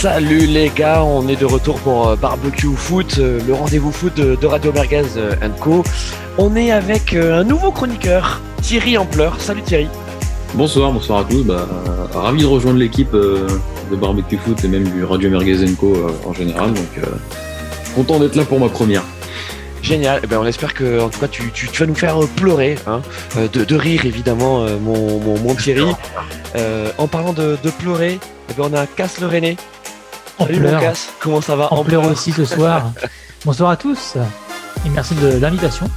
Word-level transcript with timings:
Salut 0.00 0.46
les 0.46 0.70
gars, 0.70 1.04
on 1.04 1.28
est 1.28 1.36
de 1.36 1.44
retour 1.44 1.78
pour 1.80 2.08
euh, 2.08 2.16
Barbecue 2.16 2.74
Foot, 2.74 3.16
euh, 3.18 3.38
le 3.46 3.52
rendez-vous 3.52 3.92
foot 3.92 4.14
de, 4.14 4.46
Radio 4.46 4.72
Merguez 4.72 5.04
euh, 5.18 5.34
Co. 5.60 5.84
On 6.38 6.56
est 6.56 6.70
avec 6.70 7.12
un 7.12 7.44
nouveau 7.44 7.70
chroniqueur, 7.70 8.40
Thierry 8.62 8.96
Ampleur. 8.96 9.38
Salut 9.38 9.60
Thierry. 9.60 9.88
Bonsoir, 10.54 10.90
bonsoir 10.90 11.18
à 11.18 11.24
tous. 11.24 11.42
Bah, 11.42 11.68
ravi 12.14 12.40
de 12.40 12.46
rejoindre 12.46 12.78
l'équipe 12.78 13.12
de 13.12 13.96
Barbecue 14.00 14.38
Foot 14.38 14.64
et 14.64 14.68
même 14.68 14.84
du 14.84 15.04
Radio 15.04 15.28
Merguez 15.28 15.70
Co 15.78 15.94
en 16.24 16.32
général. 16.32 16.72
Donc 16.72 16.98
content 17.94 18.20
d'être 18.20 18.36
là 18.36 18.46
pour 18.46 18.58
ma 18.58 18.70
première. 18.70 19.02
Génial. 19.82 20.20
Eh 20.24 20.26
ben, 20.26 20.38
on 20.40 20.46
espère 20.46 20.72
que, 20.72 20.98
en 20.98 21.10
tout 21.10 21.20
cas, 21.20 21.28
tu, 21.28 21.42
vas 21.78 21.86
nous 21.86 21.94
faire 21.94 22.16
pleurer, 22.36 22.76
hein, 22.86 23.02
de, 23.36 23.74
rire 23.74 24.06
évidemment, 24.06 24.64
mon, 24.80 25.18
mon, 25.18 25.54
Thierry. 25.54 25.92
en 26.96 27.06
parlant 27.06 27.34
de, 27.34 27.58
pleurer, 27.78 28.18
eh 28.48 28.54
ben, 28.54 28.70
on 28.72 28.74
a 28.74 28.86
Casse 28.86 29.20
le 29.20 29.26
René 29.26 29.58
on 30.40 30.46
pleure. 30.46 30.92
Comment 31.20 31.40
ça 31.40 31.56
va 31.56 31.68
On, 31.72 31.84
pleure 31.84 32.04
aussi 32.06 32.32
ce 32.32 32.44
soir. 32.44 32.92
Bonsoir 33.44 33.70
à 33.70 33.76
tous 33.76 34.16
et 34.86 34.88
merci 34.90 35.14
de 35.14 35.38
l'invitation. 35.38 35.88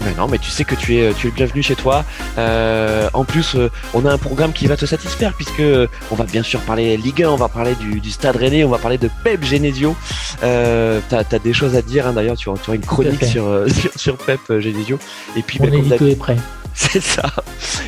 Mais 0.00 0.12
non, 0.14 0.26
mais 0.28 0.38
tu 0.38 0.50
sais 0.50 0.64
que 0.64 0.74
tu 0.74 0.96
es, 0.96 1.12
tu 1.14 1.28
es 1.28 1.30
bienvenu 1.30 1.62
chez 1.62 1.76
toi. 1.76 2.04
Euh, 2.36 3.08
en 3.12 3.24
plus, 3.24 3.54
euh, 3.54 3.70
on 3.94 4.04
a 4.04 4.12
un 4.12 4.18
programme 4.18 4.52
qui 4.52 4.66
va 4.66 4.76
te 4.76 4.86
satisfaire 4.86 5.32
puisque 5.34 5.60
euh, 5.60 5.86
on 6.10 6.16
va 6.16 6.24
bien 6.24 6.42
sûr 6.42 6.60
parler 6.60 6.96
Ligue 6.96 7.22
1, 7.22 7.28
on 7.28 7.36
va 7.36 7.48
parler 7.48 7.74
du, 7.76 8.10
Stade 8.10 8.36
Rennais, 8.36 8.64
on 8.64 8.70
va 8.70 8.78
parler 8.78 8.98
de 8.98 9.08
Pep 9.22 9.44
Genesio. 9.44 9.96
Euh, 10.42 11.00
t'as 11.08 11.22
as 11.30 11.38
des 11.38 11.52
choses 11.52 11.76
à 11.76 11.82
dire 11.82 12.08
hein, 12.08 12.12
d'ailleurs, 12.12 12.36
tu, 12.36 12.44
tu, 12.44 12.50
auras 12.50 12.74
une 12.74 12.84
chronique 12.84 13.24
sur, 13.26 13.64
sur, 13.96 14.16
Pep 14.16 14.40
Genesio. 14.58 14.98
Et 15.36 15.42
puis, 15.42 15.58
on 15.60 15.66
ben, 15.66 15.92
est 15.92 16.16
prêt. 16.16 16.36
C'est 16.76 17.00
ça. 17.00 17.30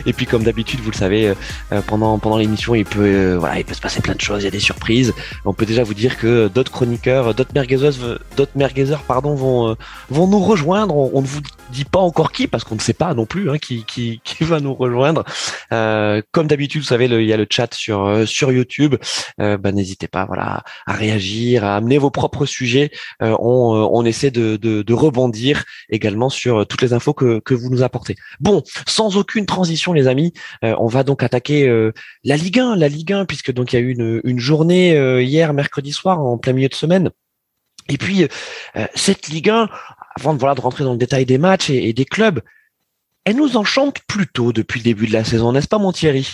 Et 0.07 0.13
puis 0.13 0.27
comme 0.27 0.45
d'habitude, 0.45 0.79
vous 0.79 0.93
le 0.93 0.97
savez, 0.97 1.35
euh, 1.73 1.81
pendant 1.89 2.19
pendant 2.21 2.37
l'émission, 2.37 2.77
il 2.77 2.85
peut 2.85 3.01
euh, 3.05 3.37
voilà, 3.37 3.59
il 3.59 3.65
peut 3.65 3.75
se 3.75 3.81
passer 3.81 4.01
plein 4.01 4.15
de 4.15 4.21
choses, 4.21 4.43
il 4.43 4.45
y 4.45 4.49
a 4.49 4.53
des 4.53 4.61
surprises. 4.61 5.13
On 5.45 5.53
peut 5.53 5.67
déjà 5.67 5.83
vous 5.83 5.95
dire 5.95 6.17
que 6.17 6.47
d'autres 6.47 6.71
chroniqueurs, 6.71 7.35
d'autres 7.35 7.53
merguezeuses, 7.53 8.21
d'autres 8.37 8.53
merguezeurs, 8.55 9.03
pardon, 9.03 9.35
vont 9.35 9.71
euh, 9.71 9.75
vont 10.09 10.29
nous 10.29 10.39
rejoindre. 10.39 10.95
On, 10.95 11.21
ne 11.21 11.27
vous 11.27 11.41
dit 11.71 11.85
pas 11.85 11.99
encore 11.99 12.31
qui 12.31 12.47
parce 12.47 12.63
qu'on 12.63 12.77
ne 12.77 12.81
sait 12.81 12.93
pas 12.93 13.13
non 13.15 13.27
plus 13.27 13.51
hein, 13.51 13.59
qui, 13.59 13.85
qui 13.85 14.21
qui 14.23 14.45
va 14.45 14.61
nous 14.61 14.75
rejoindre. 14.75 15.25
comme 15.71 16.47
d'habitude, 16.47 16.83
vous 16.83 16.87
savez, 16.87 17.07
il 17.07 17.27
y 17.27 17.33
a 17.33 17.37
le 17.37 17.47
chat 17.51 17.75
sur 17.75 18.23
sur 18.27 18.53
YouTube. 18.53 18.95
bah, 19.39 19.73
n'hésitez 19.73 20.07
pas, 20.07 20.27
voilà, 20.27 20.63
à 20.87 20.93
réagir, 20.93 21.65
à 21.65 21.75
amener 21.75 21.99
vos 21.99 22.11
propres 22.11 22.47
sujets. 22.47 22.93
on 23.21 23.91
on 23.93 24.05
essaie 24.05 24.31
de, 24.31 24.57
de 24.57 24.83
de 24.83 24.95
rebondir 24.95 25.65
également 25.91 26.29
sur 26.29 26.67
toutes 26.69 26.83
les 26.83 26.93
infos 26.93 27.15
que 27.15 27.41
que 27.41 27.55
vous 27.55 27.69
nous 27.71 27.83
apportez. 27.83 28.15
Bon, 28.39 28.63
sans 28.87 29.17
aucune 29.17 29.47
transition, 29.47 29.93
les 29.93 30.09
amis, 30.09 30.33
euh, 30.65 30.75
on 30.79 30.87
va 30.87 31.03
donc 31.03 31.23
attaquer 31.23 31.69
euh, 31.69 31.93
la 32.25 32.37
Ligue 32.37 32.59
1, 32.59 32.77
la 32.77 32.89
Ligue 32.89 33.13
1, 33.13 33.25
puisque 33.25 33.53
donc 33.53 33.73
il 33.73 33.77
y 33.77 33.79
a 33.79 33.83
eu 33.83 33.93
une, 34.25 34.39
journée 34.39 34.97
euh, 34.97 35.23
hier, 35.23 35.53
mercredi 35.55 35.93
soir, 35.93 36.21
en 36.21 36.39
plein 36.39 36.53
milieu 36.53 36.69
de 36.69 36.75
semaine. 36.75 37.11
Et 37.89 37.99
puis 37.99 38.27
cette 38.97 39.29
Ligue 39.29 39.49
1, 39.49 39.69
avant 40.17 40.35
de 40.35 40.41
voilà 40.41 40.57
de 40.57 40.61
rentrer 40.61 40.83
dans 40.83 40.93
le 40.93 40.99
détail 40.99 41.25
des 41.25 41.39
matchs 41.39 41.71
et, 41.71 41.93
des 41.93 42.05
clubs, 42.05 42.41
elle 43.25 43.37
nous 43.37 43.57
enchante 43.57 44.01
plutôt 44.09 44.53
depuis 44.53 44.81
le 44.81 44.85
début 44.85 45.07
de 45.07 45.13
la 45.13 45.23
saison, 45.23 45.53
n'est-ce 45.53 45.69
pas, 45.69 45.79
mon 45.79 45.93
Thierry? 45.93 46.29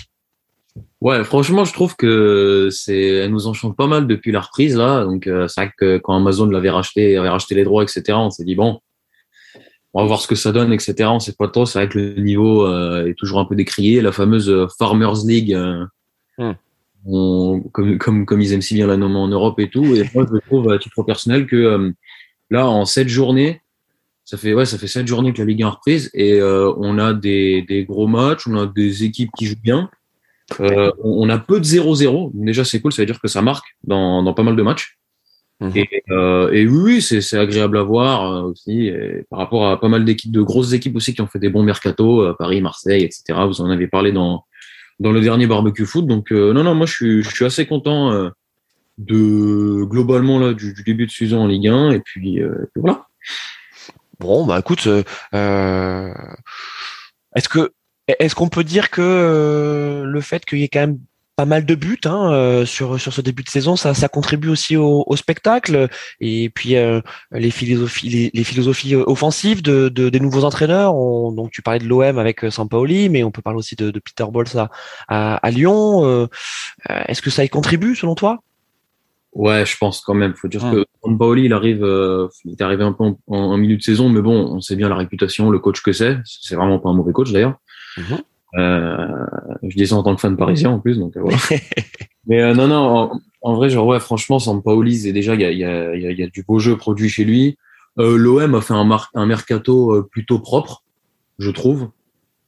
Ouais, 1.02 1.22
franchement, 1.24 1.66
je 1.66 1.74
trouve 1.74 1.94
que 1.94 2.70
c'est, 2.70 3.02
elle 3.02 3.32
nous 3.32 3.48
enchante 3.48 3.76
pas 3.76 3.86
mal 3.86 4.06
depuis 4.06 4.32
la 4.32 4.40
reprise 4.40 4.78
là. 4.78 5.04
Donc 5.04 5.24
c'est 5.24 5.60
vrai 5.60 5.72
que 5.76 5.98
quand 5.98 6.16
Amazon 6.16 6.46
l'avait 6.46 6.70
racheté, 6.70 7.18
avait 7.18 7.28
racheté 7.28 7.54
les 7.54 7.64
droits, 7.64 7.82
etc. 7.82 8.02
On 8.12 8.30
s'est 8.30 8.44
dit 8.44 8.54
bon, 8.54 8.80
on 9.94 10.02
va 10.02 10.06
voir 10.06 10.20
ce 10.20 10.26
que 10.26 10.34
ça 10.34 10.52
donne, 10.52 10.72
etc. 10.72 11.08
On 11.12 11.20
sait 11.20 11.34
pas 11.34 11.48
trop. 11.48 11.66
C'est 11.66 11.78
vrai 11.78 11.88
que 11.88 11.98
le 11.98 12.22
niveau 12.22 12.66
euh, 12.66 13.06
est 13.06 13.14
toujours 13.14 13.40
un 13.40 13.44
peu 13.44 13.54
décrié. 13.54 14.00
La 14.00 14.12
fameuse 14.12 14.48
euh, 14.48 14.66
Farmers 14.78 15.24
League, 15.26 15.52
euh, 15.52 15.84
hmm. 16.38 17.60
comme, 17.72 17.98
comme, 17.98 18.26
comme 18.26 18.40
ils 18.40 18.52
aiment 18.54 18.62
si 18.62 18.74
bien 18.74 18.86
la 18.86 18.96
nommer 18.96 19.18
en 19.18 19.28
Europe 19.28 19.58
et 19.60 19.68
tout. 19.68 19.84
Et 19.94 20.08
moi, 20.14 20.26
je 20.30 20.38
trouve 20.46 20.70
à 20.70 20.78
titre 20.78 21.02
personnel 21.02 21.46
que 21.46 21.92
là, 22.50 22.66
en 22.66 22.84
sept 22.86 23.08
journées, 23.08 23.60
ça 24.24 24.38
fait 24.38 24.54
ouais, 24.54 24.64
ça 24.64 24.78
fait 24.78 24.86
sept 24.86 25.06
journées 25.06 25.32
que 25.32 25.38
la 25.38 25.44
Ligue 25.44 25.62
1 25.62 25.69
reprise 25.69 26.10
et 26.14 26.41
on 26.42 26.98
a 26.98 27.12
des, 27.12 27.62
des 27.62 27.84
gros 27.84 28.06
matchs, 28.06 28.47
on 28.47 28.56
a 28.56 28.66
des 28.66 29.04
équipes 29.04 29.31
qui 29.36 29.47
jouent 29.47 29.62
bien. 29.62 29.91
on 30.58 31.28
a 31.28 31.38
peu 31.38 31.60
de 31.60 31.64
0-0. 31.64 32.31
Déjà, 32.32 32.64
c'est 32.64 32.81
cool. 32.81 32.92
Ça 32.92 33.02
veut 33.02 33.06
dire 33.06 33.20
que 33.20 33.28
ça 33.28 33.42
marque 33.42 33.66
dans, 33.84 34.22
dans 34.22 34.32
pas 34.32 34.42
mal 34.42 34.56
de 34.56 34.62
matchs. 34.62 34.97
Mhm. 35.62 35.73
Et, 35.77 36.03
euh, 36.11 36.50
et, 36.50 36.67
oui, 36.67 37.00
c'est 37.00 37.39
agréable 37.39 37.78
à 37.78 37.83
voir 37.83 38.33
euh, 38.33 38.43
aussi, 38.43 38.91
par 39.31 39.39
rapport 39.39 39.69
à 39.69 39.78
pas 39.78 39.89
mal 39.89 40.05
d'équipes, 40.05 40.33
de 40.33 40.43
grosses 40.43 40.73
équipes 40.73 40.97
aussi 40.97 41.15
qui 41.15 41.21
ont 41.21 41.28
fait 41.28 41.39
des 41.39 41.50
bons 41.50 41.62
mercato, 41.62 42.23
euh, 42.23 42.34
Paris, 42.37 42.61
Marseille, 42.61 43.05
etc. 43.05 43.23
Vous 43.47 43.61
en 43.61 43.71
avez 43.71 43.87
parlé 43.87 44.11
dans 44.11 44.45
dans 44.99 45.12
le 45.12 45.21
dernier 45.21 45.47
barbecue 45.47 45.87
foot. 45.87 46.06
Donc 46.06 46.33
non, 46.33 46.65
non, 46.65 46.75
moi 46.75 46.87
je 46.87 46.93
suis, 46.93 47.23
je 47.23 47.31
suis 47.31 47.45
assez 47.45 47.67
content 47.67 48.31
de 48.99 49.84
globalement 49.84 50.39
là 50.39 50.53
du, 50.53 50.75
du, 50.75 50.83
début 50.83 51.06
de 51.06 51.11
saison 51.11 51.43
en 51.43 51.47
Ligue 51.47 51.69
1 51.69 51.91
et 51.93 52.00
puis, 52.00 52.41
voilà. 52.77 53.06
Bon, 54.21 54.44
bah 54.47 54.61
écoute, 54.61 54.87
est-ce 57.37 57.49
que 57.49 57.73
est-ce 58.06 58.34
qu'on 58.34 58.49
peut 58.49 58.65
dire 58.65 58.91
que 58.91 60.03
le 60.05 60.21
fait 60.21 60.44
qu'il 60.44 60.59
y 60.59 60.65
ait 60.65 60.69
quand 60.69 60.81
même 60.81 60.99
pas 61.42 61.47
mal 61.47 61.66
de 61.66 61.75
buts 61.75 61.98
hein, 62.04 62.32
euh, 62.32 62.64
sur 62.64 63.00
sur 63.00 63.12
ce 63.12 63.20
début 63.20 63.42
de 63.42 63.48
saison. 63.48 63.75
Ça, 63.75 63.94
ça 63.94 64.08
contribue 64.08 64.48
aussi 64.48 64.76
au, 64.76 65.03
au 65.04 65.16
spectacle 65.16 65.88
et 66.20 66.50
puis 66.50 66.76
euh, 66.76 67.00
les 67.32 67.50
philosophies 67.50 68.30
les, 68.32 68.44
philosophies 68.44 68.94
euh, 68.94 69.03
offensives 69.08 69.60
de, 69.60 69.88
de, 69.88 70.08
des 70.08 70.20
nouveaux 70.20 70.44
entraîneurs. 70.44 70.94
On, 70.94 71.32
donc 71.32 71.50
tu 71.50 71.60
parlais 71.60 71.81
de 71.81 71.88
l'OM 71.88 72.16
avec 72.16 72.44
Sampaoli, 72.48 73.08
mais 73.08 73.25
on 73.25 73.32
peut 73.32 73.42
parler 73.42 73.58
aussi 73.58 73.75
de, 73.75 73.91
de 73.91 73.98
Peter 73.98 74.25
Bols 74.31 74.47
à, 75.08 75.34
à, 75.34 75.50
Lyon. 75.50 76.28
Est-ce 76.88 77.22
que 77.22 77.31
ça 77.31 77.42
y 77.42 77.48
contribue 77.48 77.97
selon 77.97 78.14
toi? 78.14 78.38
Ouais, 79.32 79.66
je 79.66 79.76
pense 79.76 80.00
quand 80.00 80.14
même. 80.14 80.34
Faut 80.34 80.47
dire 80.47 80.62
hum. 80.62 80.72
que 80.72 80.84
Sampaoli, 81.02 81.47
il 81.47 81.52
arrive, 81.52 81.84
il 82.44 82.52
est 82.52 82.62
arrivé 82.62 82.84
un 82.84 82.92
peu 82.92 83.04
en, 83.26 83.56
milieu 83.56 83.76
de 83.76 83.82
saison, 83.82 84.08
mais 84.10 84.22
bon, 84.22 84.54
on 84.54 84.60
sait 84.60 84.76
bien 84.76 84.88
la 84.88 84.97
réputation, 84.97 85.50
le 85.50 85.58
coach 85.58 85.82
que 85.82 85.92
c'est. 85.92 86.19
C'est 86.25 86.54
vraiment 86.54 86.78
pas 86.78 86.91
un 86.91 86.94
mauvais 86.94 87.12
coach 87.12 87.32
d'ailleurs. 87.32 87.56
Mmh. 87.97 88.14
Euh, 88.54 89.06
je 89.62 89.76
dis 89.76 89.86
ça 89.86 89.96
en 89.96 90.02
tant 90.02 90.14
que 90.14 90.20
fan 90.20 90.36
parisien 90.36 90.70
en 90.70 90.78
plus, 90.78 90.98
donc 90.98 91.16
euh, 91.16 91.20
voilà. 91.22 91.38
Mais 92.26 92.42
euh, 92.42 92.54
non, 92.54 92.68
non, 92.68 93.10
en, 93.40 93.54
vrai, 93.54 93.70
genre 93.70 93.86
ouais, 93.86 94.00
franchement, 94.00 94.38
Sampaoli, 94.38 95.08
et 95.08 95.12
déjà 95.12 95.34
il 95.34 95.40
y 95.40 95.44
a, 95.44 95.50
y, 95.50 95.64
a, 95.64 95.94
y 95.96 96.22
a 96.22 96.26
du 96.26 96.44
beau 96.44 96.58
jeu 96.58 96.76
produit 96.76 97.08
chez 97.08 97.24
lui. 97.24 97.56
Euh, 97.98 98.16
L'OM 98.16 98.54
a 98.54 98.60
fait 98.60 98.74
un, 98.74 98.88
un 99.14 99.26
mercato 99.26 100.02
plutôt 100.10 100.38
propre, 100.38 100.84
je 101.38 101.50
trouve, 101.50 101.90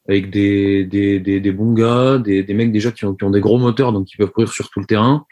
avec 0.08 0.30
des, 0.30 0.84
des, 0.84 1.18
des, 1.18 1.40
des 1.40 1.52
bons 1.52 1.72
gars, 1.72 2.18
des, 2.18 2.42
des 2.42 2.54
mecs 2.54 2.72
déjà 2.72 2.92
qui 2.92 3.04
ont, 3.04 3.14
qui 3.14 3.24
ont 3.24 3.30
des 3.30 3.40
gros 3.40 3.58
moteurs, 3.58 3.92
donc 3.92 4.06
qui 4.06 4.16
peuvent 4.16 4.30
courir 4.30 4.52
sur 4.52 4.70
tout 4.70 4.80
le 4.80 4.86
terrain. 4.86 5.26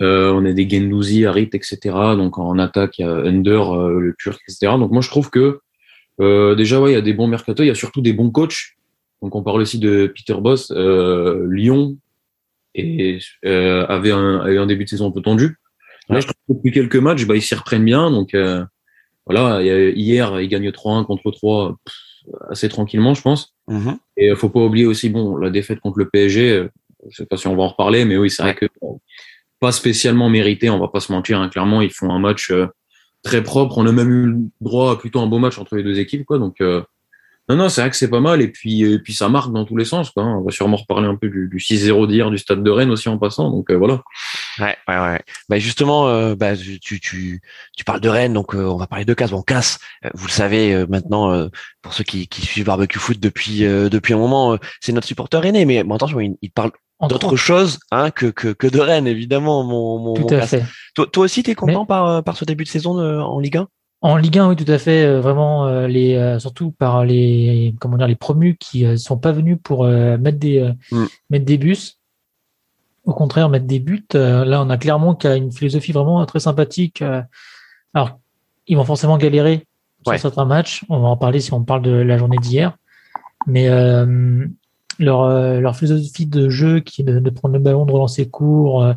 Euh, 0.00 0.32
on 0.32 0.44
a 0.44 0.52
des 0.52 0.68
Gendouzi, 0.70 1.26
Harit, 1.26 1.50
etc. 1.52 1.78
Donc 2.16 2.38
en 2.38 2.58
attaque, 2.58 2.98
il 2.98 3.02
y 3.02 3.04
a 3.04 3.12
Under, 3.12 3.88
le 3.88 4.14
Turc, 4.18 4.40
etc. 4.48 4.72
Donc 4.78 4.92
moi 4.92 5.02
je 5.02 5.08
trouve 5.08 5.30
que 5.30 5.60
euh, 6.20 6.54
déjà 6.54 6.80
ouais, 6.80 6.92
il 6.92 6.94
y 6.94 6.98
a 6.98 7.02
des 7.02 7.14
bons 7.14 7.26
mercato, 7.26 7.62
il 7.62 7.66
y 7.66 7.70
a 7.70 7.74
surtout 7.74 8.00
des 8.00 8.12
bons 8.12 8.30
coachs 8.30 8.76
donc 9.22 9.34
on 9.34 9.42
parle 9.42 9.60
aussi 9.60 9.78
de 9.78 10.12
Peter 10.14 10.38
Boss. 10.40 10.72
Euh, 10.74 11.46
Lyon 11.50 11.96
et, 12.74 13.18
euh, 13.44 13.86
avait, 13.86 14.12
un, 14.12 14.40
avait 14.40 14.58
un 14.58 14.66
début 14.66 14.84
de 14.84 14.88
saison 14.88 15.08
un 15.08 15.10
peu 15.10 15.22
tendu. 15.22 15.56
Là, 16.08 16.20
je 16.20 16.26
trouve 16.26 16.36
que 16.48 16.54
depuis 16.54 16.72
quelques 16.72 16.96
matchs, 16.96 17.24
bah, 17.24 17.36
ils 17.36 17.42
s'y 17.42 17.54
reprennent 17.54 17.84
bien. 17.84 18.10
Donc 18.10 18.34
euh, 18.34 18.64
voilà, 19.26 19.62
hier, 19.62 20.40
ils 20.40 20.48
gagnent 20.48 20.70
3-1 20.70 21.04
contre 21.04 21.30
3 21.30 21.76
assez 22.50 22.68
tranquillement, 22.68 23.14
je 23.14 23.22
pense. 23.22 23.54
Mm-hmm. 23.68 23.96
Et 24.16 24.28
il 24.28 24.36
faut 24.36 24.48
pas 24.48 24.60
oublier 24.60 24.86
aussi, 24.86 25.08
bon, 25.08 25.36
la 25.36 25.50
défaite 25.50 25.80
contre 25.80 25.98
le 25.98 26.08
PSG. 26.08 26.50
Euh, 26.50 26.68
je 27.08 27.16
sais 27.16 27.26
pas 27.26 27.36
si 27.36 27.46
on 27.46 27.56
va 27.56 27.62
en 27.62 27.68
reparler, 27.68 28.04
mais 28.04 28.16
oui, 28.16 28.30
c'est 28.30 28.42
vrai 28.42 28.54
que 28.54 28.66
pas 29.58 29.72
spécialement 29.72 30.28
mérité. 30.28 30.68
On 30.70 30.78
va 30.78 30.88
pas 30.88 31.00
se 31.00 31.12
mentir. 31.12 31.40
Hein. 31.40 31.48
Clairement, 31.48 31.80
ils 31.80 31.92
font 31.92 32.10
un 32.10 32.18
match 32.18 32.50
euh, 32.50 32.66
très 33.22 33.42
propre. 33.42 33.78
On 33.78 33.86
a 33.86 33.92
même 33.92 34.10
eu 34.10 34.50
droit 34.60 34.92
à 34.92 34.96
plutôt 34.96 35.20
un 35.20 35.26
beau 35.26 35.38
match 35.38 35.58
entre 35.58 35.76
les 35.76 35.82
deux 35.82 35.98
équipes, 35.98 36.24
quoi. 36.24 36.38
Donc 36.38 36.56
non, 37.50 37.56
non, 37.56 37.68
c'est 37.68 37.80
vrai 37.80 37.90
que 37.90 37.96
c'est 37.96 38.08
pas 38.08 38.20
mal. 38.20 38.42
Et 38.42 38.48
puis, 38.48 38.82
et 38.84 39.00
puis 39.00 39.12
ça 39.12 39.28
marque 39.28 39.52
dans 39.52 39.64
tous 39.64 39.76
les 39.76 39.84
sens. 39.84 40.10
Quoi. 40.10 40.24
On 40.24 40.42
va 40.42 40.52
sûrement 40.52 40.76
reparler 40.76 41.08
un 41.08 41.16
peu 41.16 41.28
du, 41.28 41.48
du 41.48 41.58
6-0 41.58 42.06
d'hier 42.06 42.30
du 42.30 42.38
stade 42.38 42.62
de 42.62 42.70
Rennes 42.70 42.92
aussi 42.92 43.08
en 43.08 43.18
passant. 43.18 43.50
Donc 43.50 43.70
euh, 43.70 43.74
voilà. 43.74 44.02
Ouais, 44.60 44.76
ouais, 44.86 44.98
ouais. 45.00 45.20
Bah, 45.48 45.58
justement, 45.58 46.06
euh, 46.06 46.36
bah, 46.36 46.56
tu, 46.56 47.00
tu, 47.00 47.40
tu 47.76 47.84
parles 47.84 48.00
de 48.00 48.08
Rennes, 48.08 48.34
donc 48.34 48.54
euh, 48.54 48.66
on 48.66 48.76
va 48.76 48.86
parler 48.86 49.04
de 49.04 49.14
Casse. 49.14 49.32
Bon, 49.32 49.42
Casse, 49.42 49.80
vous 50.14 50.28
le 50.28 50.32
savez 50.32 50.86
maintenant, 50.86 51.48
pour 51.82 51.92
ceux 51.92 52.04
qui, 52.04 52.28
qui 52.28 52.42
suivent 52.42 52.66
Barbecue 52.66 53.00
Foot 53.00 53.18
depuis, 53.18 53.62
depuis 53.62 54.14
un 54.14 54.18
moment, 54.18 54.56
c'est 54.80 54.92
notre 54.92 55.08
supporter 55.08 55.44
aîné. 55.44 55.64
Mais 55.64 55.82
bon, 55.82 55.96
attention, 55.96 56.20
il, 56.20 56.36
il 56.42 56.52
parle 56.52 56.70
d'autre 57.08 57.34
chose 57.34 57.80
hein, 57.90 58.12
que, 58.12 58.26
que, 58.26 58.48
que, 58.52 58.68
de 58.68 58.78
Rennes, 58.78 59.08
évidemment, 59.08 59.64
mon, 59.64 59.98
mon, 59.98 60.14
Tout 60.14 60.32
à 60.32 60.46
Fait. 60.46 60.62
Toi, 60.94 61.08
toi 61.12 61.24
aussi, 61.24 61.42
tu 61.42 61.50
es 61.50 61.54
content 61.56 61.84
par, 61.84 62.22
par 62.22 62.36
ce 62.36 62.44
début 62.44 62.62
de 62.62 62.68
saison 62.68 63.00
en 63.00 63.40
Ligue 63.40 63.56
1 63.56 63.68
en 64.02 64.16
Ligue 64.16 64.38
1, 64.38 64.48
oui, 64.48 64.56
tout 64.56 64.70
à 64.70 64.78
fait. 64.78 65.04
Euh, 65.04 65.20
vraiment, 65.20 65.66
euh, 65.66 65.86
les, 65.86 66.14
euh, 66.14 66.38
surtout 66.38 66.70
par 66.70 67.04
les, 67.04 67.74
comment 67.80 67.98
dire, 67.98 68.06
les 68.06 68.16
promus 68.16 68.56
qui 68.56 68.98
sont 68.98 69.18
pas 69.18 69.32
venus 69.32 69.58
pour 69.62 69.84
mettre 69.84 70.38
des, 70.38 70.72
mm. 70.90 71.04
mettre 71.28 71.44
des 71.44 71.58
bus. 71.58 71.98
Au 73.04 73.12
contraire, 73.12 73.48
mettre 73.48 73.66
des 73.66 73.80
buts. 73.80 74.06
là, 74.12 74.62
on 74.62 74.70
a 74.70 74.76
clairement 74.78 75.14
qui 75.14 75.26
a 75.26 75.36
une 75.36 75.52
philosophie 75.52 75.92
vraiment 75.92 76.24
très 76.26 76.40
sympathique. 76.40 77.02
alors, 77.94 78.18
ils 78.66 78.76
vont 78.76 78.84
forcément 78.84 79.18
galérer 79.18 79.66
sur 80.04 80.18
certains 80.18 80.44
matchs. 80.44 80.84
On 80.88 81.00
va 81.00 81.08
en 81.08 81.16
parler 81.16 81.40
si 81.40 81.52
on 81.52 81.64
parle 81.64 81.82
de 81.82 81.90
la 81.90 82.18
journée 82.18 82.36
d'hier. 82.38 82.76
Mais 83.46 83.68
leur, 84.98 85.28
leur 85.60 85.76
philosophie 85.76 86.26
de 86.26 86.50
jeu, 86.50 86.80
qui 86.80 87.00
est 87.00 87.04
de, 87.04 87.30
prendre 87.30 87.54
le 87.54 87.60
ballon, 87.60 87.86
de 87.86 87.92
relancer 87.92 88.28
court, 88.28 88.94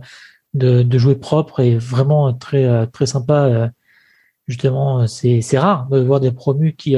de, 0.53 0.97
jouer 0.97 1.15
propre 1.15 1.61
et 1.61 1.77
vraiment 1.77 2.33
très 2.33 2.87
très 2.87 3.05
sympa. 3.05 3.71
Justement, 4.47 5.07
c'est 5.07 5.57
rare 5.57 5.87
de 5.87 5.99
voir 5.99 6.19
des 6.19 6.31
promus 6.31 6.73
qui 6.73 6.95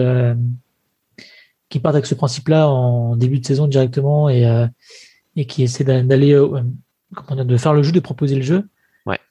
qui 1.69 1.80
partent 1.80 1.95
avec 1.95 2.06
ce 2.06 2.15
principe-là 2.15 2.69
en 2.69 3.15
début 3.15 3.39
de 3.39 3.45
saison 3.45 3.68
directement 3.68 4.30
et 4.30 4.68
et 5.36 5.45
qui 5.45 5.63
essaient 5.63 5.83
d'aller 5.83 6.33
de 6.33 7.57
faire 7.57 7.74
le 7.74 7.83
jeu, 7.83 7.92
de 7.92 8.00
proposer 8.00 8.36
le 8.36 8.42
jeu 8.42 8.68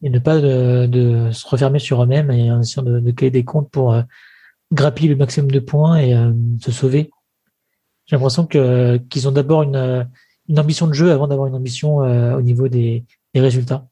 et 0.03 0.11
ne 0.11 0.19
pas 0.19 0.41
de, 0.41 1.31
se 1.33 1.49
refermer 1.49 1.81
sur 1.81 2.03
eux-mêmes 2.03 2.31
et 2.31 2.53
en 2.53 2.61
essayant 2.61 2.85
de, 2.85 3.01
de 3.01 3.11
créer 3.11 3.31
des 3.31 3.45
comptes 3.45 3.71
pour 3.71 4.01
grappiller 4.73 5.09
le 5.09 5.17
maximum 5.17 5.51
de 5.51 5.61
points 5.61 5.99
et 5.99 6.15
se 6.61 6.71
sauver. 6.71 7.11
J'ai 8.07 8.17
l'impression 8.17 8.47
que 8.47 8.99
qu'ils 9.09 9.27
ont 9.27 9.33
d'abord 9.33 9.63
une, 9.63 10.09
une 10.49 10.59
ambition 10.61 10.87
de 10.87 10.93
jeu 10.93 11.11
avant 11.11 11.27
d'avoir 11.27 11.49
une 11.49 11.55
ambition 11.55 11.97
au 11.97 12.43
niveau 12.43 12.69
des, 12.69 13.05
des 13.35 13.41
résultats. 13.41 13.89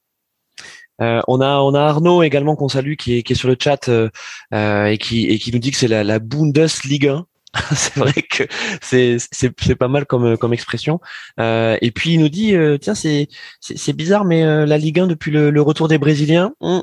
Euh, 1.00 1.20
on 1.26 1.40
a 1.40 1.58
on 1.58 1.74
a 1.74 1.80
Arnaud 1.80 2.22
également 2.22 2.54
qu'on 2.54 2.68
salue 2.68 2.94
qui 2.94 3.18
est 3.18 3.22
qui 3.22 3.32
est 3.32 3.36
sur 3.36 3.48
le 3.48 3.56
chat 3.58 3.88
euh, 3.88 4.10
euh, 4.52 4.86
et 4.86 4.98
qui 4.98 5.26
et 5.26 5.38
qui 5.38 5.52
nous 5.52 5.58
dit 5.58 5.70
que 5.70 5.76
c'est 5.76 5.88
la, 5.88 6.04
la 6.04 6.18
Bundesliga. 6.18 7.24
c'est 7.74 7.96
vrai 7.96 8.14
que 8.14 8.44
c'est 8.80 9.18
c'est 9.18 9.74
pas 9.74 9.88
mal 9.88 10.06
comme 10.06 10.36
comme 10.38 10.54
expression. 10.54 11.00
et 11.38 11.92
puis 11.94 12.14
il 12.14 12.20
nous 12.20 12.30
dit 12.30 12.54
tiens 12.80 12.94
c'est 12.94 13.28
c'est 13.60 13.92
bizarre 13.92 14.24
mais 14.24 14.66
la 14.66 14.78
Ligue 14.78 15.00
1 15.00 15.06
depuis 15.06 15.30
le, 15.30 15.60
retour 15.60 15.86
des 15.88 15.98
Brésiliens 15.98 16.54
hmm, 16.62 16.80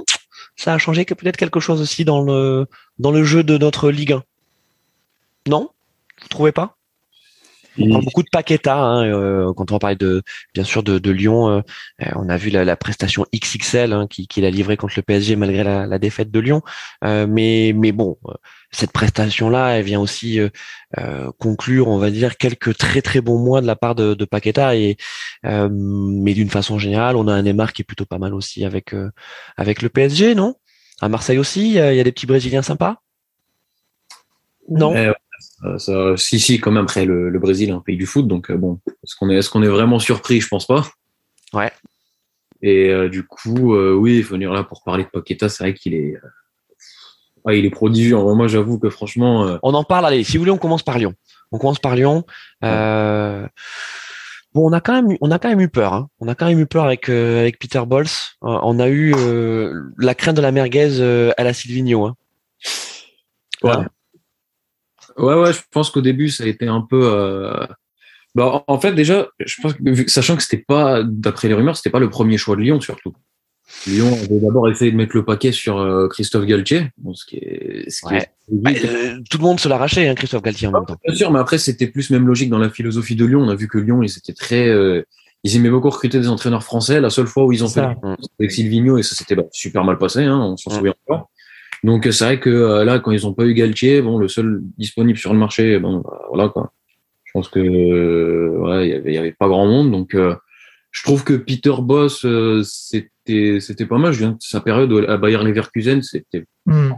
ça 0.55 0.73
a 0.73 0.77
changé 0.77 1.05
que 1.05 1.15
peut-être 1.15 1.37
quelque 1.37 1.59
chose 1.59 1.81
aussi 1.81 2.05
dans 2.05 2.21
le 2.21 2.67
dans 2.99 3.11
le 3.11 3.23
jeu 3.23 3.43
de 3.43 3.57
notre 3.57 3.89
Ligue 3.89 4.13
1. 4.13 4.23
Non? 5.47 5.69
Vous 6.21 6.27
trouvez 6.27 6.51
pas? 6.51 6.78
On 7.79 7.89
parle 7.89 8.05
beaucoup 8.05 8.23
de 8.23 8.29
Paqueta 8.31 8.77
hein, 8.77 9.05
euh, 9.05 9.53
quand 9.53 9.71
on 9.71 9.79
parle 9.79 9.95
de 9.95 10.23
bien 10.53 10.63
sûr 10.63 10.83
de, 10.83 11.11
Lyon. 11.11 11.49
Euh, 11.49 11.61
euh, 12.01 12.11
on 12.15 12.29
a 12.29 12.37
vu 12.37 12.49
la, 12.49 12.75
prestation 12.75 13.25
XXL 13.33 13.93
hein, 13.93 14.07
qu'il 14.07 14.45
a 14.45 14.49
livrée 14.49 14.77
contre 14.77 14.93
le 14.97 15.03
PSG 15.03 15.35
malgré 15.35 15.63
la, 15.63 15.99
défaite 15.99 16.31
de 16.31 16.39
Lyon. 16.39 16.61
mais 17.01 17.73
mais 17.75 17.91
bon, 17.91 18.17
cette 18.71 18.91
prestation 18.91 19.49
là, 19.49 19.71
elle 19.71 19.83
vient 19.83 19.99
aussi 19.99 20.39
conclure, 21.37 21.87
on 21.87 21.97
va 21.97 22.11
dire, 22.11 22.37
quelques 22.37 22.77
très 22.77 23.01
très 23.01 23.21
bons 23.21 23.39
mois 23.39 23.61
de 23.61 23.67
la 23.67 23.75
part 23.75 23.95
de, 23.95 24.13
de 24.13 24.25
Paqueta. 24.25 24.75
Et 24.75 24.97
mais 25.43 26.33
d'une 26.33 26.49
façon 26.49 26.79
générale, 26.79 27.15
on 27.15 27.27
a 27.27 27.33
un 27.33 27.41
Neymar 27.41 27.73
qui 27.73 27.81
est 27.81 27.85
plutôt 27.85 28.05
pas 28.05 28.19
mal 28.19 28.33
aussi 28.33 28.65
avec 28.65 28.95
avec 29.57 29.81
le 29.81 29.89
PSG, 29.89 30.35
non? 30.35 30.55
À 31.01 31.07
Marseille 31.07 31.37
aussi, 31.37 31.69
il 31.69 31.75
y, 31.75 31.79
a 31.79 32.03
des 32.03 32.11
petits 32.11 32.25
Brésiliens 32.25 32.61
sympas? 32.61 32.97
Non? 34.67 34.93
Ça, 35.77 36.15
si, 36.17 36.39
si, 36.39 36.59
quand 36.59 36.71
même, 36.71 36.83
après, 36.83 37.05
le, 37.05 37.37
Brésil 37.39 37.69
est 37.69 37.73
un 37.73 37.79
pays 37.79 37.97
du 37.97 38.05
foot, 38.05 38.27
donc 38.27 38.49
euh, 38.49 38.57
bon, 38.57 38.79
est-ce 38.87 39.15
qu'on 39.15 39.29
est, 39.29 39.37
est, 39.37 39.49
qu'on 39.49 39.63
est 39.63 39.67
vraiment 39.67 39.99
surpris? 39.99 40.41
Je 40.41 40.47
pense 40.47 40.65
pas. 40.65 40.85
Ouais. 41.53 41.71
Et 42.61 42.89
euh, 42.89 43.09
du 43.09 43.25
coup, 43.25 43.73
euh, 43.73 43.93
oui, 43.93 44.21
venir 44.21 44.51
là 44.51 44.63
pour 44.63 44.83
parler 44.83 45.03
de 45.03 45.09
Paqueta, 45.09 45.49
c'est 45.49 45.63
vrai 45.63 45.73
qu'il 45.73 45.93
est, 45.93 46.15
ah, 47.45 47.53
il 47.53 47.65
est 47.65 47.69
prodigieux. 47.69 48.17
Moi, 48.17 48.47
j'avoue 48.47 48.79
que 48.79 48.89
franchement. 48.89 49.59
On 49.63 49.73
en 49.73 49.83
parle, 49.83 50.05
allez, 50.05 50.23
si 50.23 50.37
vous 50.37 50.41
voulez, 50.41 50.51
on 50.51 50.57
commence 50.57 50.83
par 50.83 50.97
Lyon. 50.97 51.13
On 51.51 51.57
commence 51.57 51.79
par 51.79 51.95
Lyon. 51.95 52.25
Bon, 54.55 54.67
on 54.67 54.73
a 54.73 54.81
quand 54.81 54.93
même, 54.93 55.15
on 55.21 55.29
a 55.29 55.37
quand 55.37 55.49
même 55.49 55.61
eu 55.61 55.69
peur. 55.69 55.93
Hein. 55.93 56.09
On 56.19 56.27
a 56.27 56.33
quand 56.33 56.47
même 56.47 56.59
eu 56.59 56.65
peur 56.65 56.83
avec 56.83 57.07
avec 57.07 57.59
Peter 57.59 57.81
Bols. 57.85 58.07
on 58.41 58.79
a 58.79 58.89
eu 58.89 59.13
la 59.97 60.15
crainte 60.15 60.35
de 60.35 60.41
la 60.41 60.51
merguez 60.51 61.01
à 61.37 61.43
la 61.43 61.53
Silvino. 61.53 62.05
Hein. 62.05 62.15
Ouais. 63.61 63.85
Ouais, 65.19 65.35
ouais, 65.35 65.53
je 65.53 65.59
pense 65.71 65.91
qu'au 65.91 66.01
début, 66.01 66.29
ça 66.29 66.43
a 66.43 66.47
été 66.47 66.67
un 66.67 66.81
peu. 66.81 67.01
Euh... 67.03 67.65
Bah, 68.35 68.63
en 68.67 68.79
fait, 68.79 68.93
déjà, 68.93 69.27
je 69.39 69.61
pense 69.61 69.73
que, 69.73 70.07
sachant 70.09 70.35
que 70.35 70.43
c'était 70.43 70.63
pas, 70.63 71.03
d'après 71.03 71.47
les 71.47 71.53
rumeurs, 71.53 71.77
c'était 71.77 71.89
pas 71.89 71.99
le 71.99 72.09
premier 72.09 72.37
choix 72.37 72.55
de 72.55 72.61
Lyon, 72.61 72.79
surtout. 72.79 73.13
Lyon 73.87 74.07
avait 74.07 74.39
d'abord 74.39 74.69
essayé 74.69 74.91
de 74.91 74.97
mettre 74.97 75.15
le 75.15 75.25
paquet 75.25 75.51
sur 75.51 75.77
euh, 75.77 76.07
Christophe 76.07 76.45
Galtier. 76.45 76.89
Bon, 76.97 77.13
ce 77.13 77.25
qui 77.25 77.37
est, 77.37 77.89
ce 77.89 78.07
qui 78.07 78.15
est... 78.15 78.29
Bah, 78.51 78.71
euh, 78.71 79.19
tout 79.29 79.37
le 79.37 79.43
monde 79.43 79.59
se 79.59 79.67
l'a 79.69 79.75
arraché, 79.75 80.07
hein, 80.07 80.15
Christophe 80.15 80.41
Galtier 80.41 80.67
en 80.67 80.71
même 80.71 80.85
temps. 80.85 80.97
Bien 81.05 81.15
sûr, 81.15 81.31
mais 81.31 81.39
après, 81.39 81.57
c'était 81.57 81.87
plus 81.87 82.09
même 82.09 82.27
logique 82.27 82.49
dans 82.49 82.57
la 82.57 82.69
philosophie 82.69 83.15
de 83.15 83.25
Lyon. 83.25 83.41
On 83.41 83.49
a 83.49 83.55
vu 83.55 83.67
que 83.67 83.77
Lyon, 83.77 84.01
ils 84.01 84.17
étaient 84.17 84.33
très. 84.33 84.67
Euh, 84.67 85.03
ils 85.43 85.55
aimaient 85.55 85.69
beaucoup 85.69 85.89
recruter 85.89 86.19
des 86.19 86.27
entraîneurs 86.27 86.63
français. 86.63 86.99
La 86.99 87.09
seule 87.09 87.27
fois 87.27 87.45
où 87.45 87.51
ils 87.51 87.63
ont 87.63 87.69
fait 87.69 87.85
avec 88.39 88.51
Silvino, 88.51 88.97
et 88.97 89.03
ça 89.03 89.15
s'était 89.15 89.35
bah, 89.35 89.43
super 89.51 89.83
mal 89.83 89.97
passé, 89.97 90.23
hein, 90.23 90.37
on 90.37 90.57
s'en 90.57 90.71
souvient 90.71 90.93
encore. 91.07 91.29
Donc 91.83 92.07
c'est 92.11 92.23
vrai 92.23 92.39
que 92.39 92.49
euh, 92.49 92.83
là, 92.83 92.99
quand 92.99 93.11
ils 93.11 93.23
n'ont 93.23 93.33
pas 93.33 93.45
eu 93.45 93.53
Galtier, 93.53 94.01
bon, 94.01 94.17
le 94.17 94.27
seul 94.27 94.61
disponible 94.77 95.17
sur 95.17 95.33
le 95.33 95.39
marché, 95.39 95.79
bon, 95.79 95.99
bah, 95.99 96.25
voilà 96.29 96.49
quoi. 96.49 96.73
Je 97.23 97.31
pense 97.33 97.47
que 97.47 97.59
euh, 97.59 98.83
il 98.83 98.89
y 98.89 98.93
avait, 98.93 99.13
y 99.13 99.17
avait 99.17 99.31
pas 99.31 99.47
grand 99.47 99.67
monde. 99.67 99.91
Donc 99.91 100.15
euh, 100.15 100.35
je 100.91 101.03
trouve 101.03 101.23
que 101.23 101.33
Peter 101.33 101.73
Boss, 101.79 102.25
c'était 102.63 103.59
c'était 103.59 103.85
pas 103.85 103.97
mal. 103.97 104.11
Je 104.11 104.19
viens 104.19 104.31
de 104.31 104.37
sa 104.39 104.59
période 104.59 105.05
à 105.07 105.17
Bayer 105.17 105.37
Leverkusen, 105.37 106.01
c'était. 106.01 106.45
Hmm. 106.65 106.93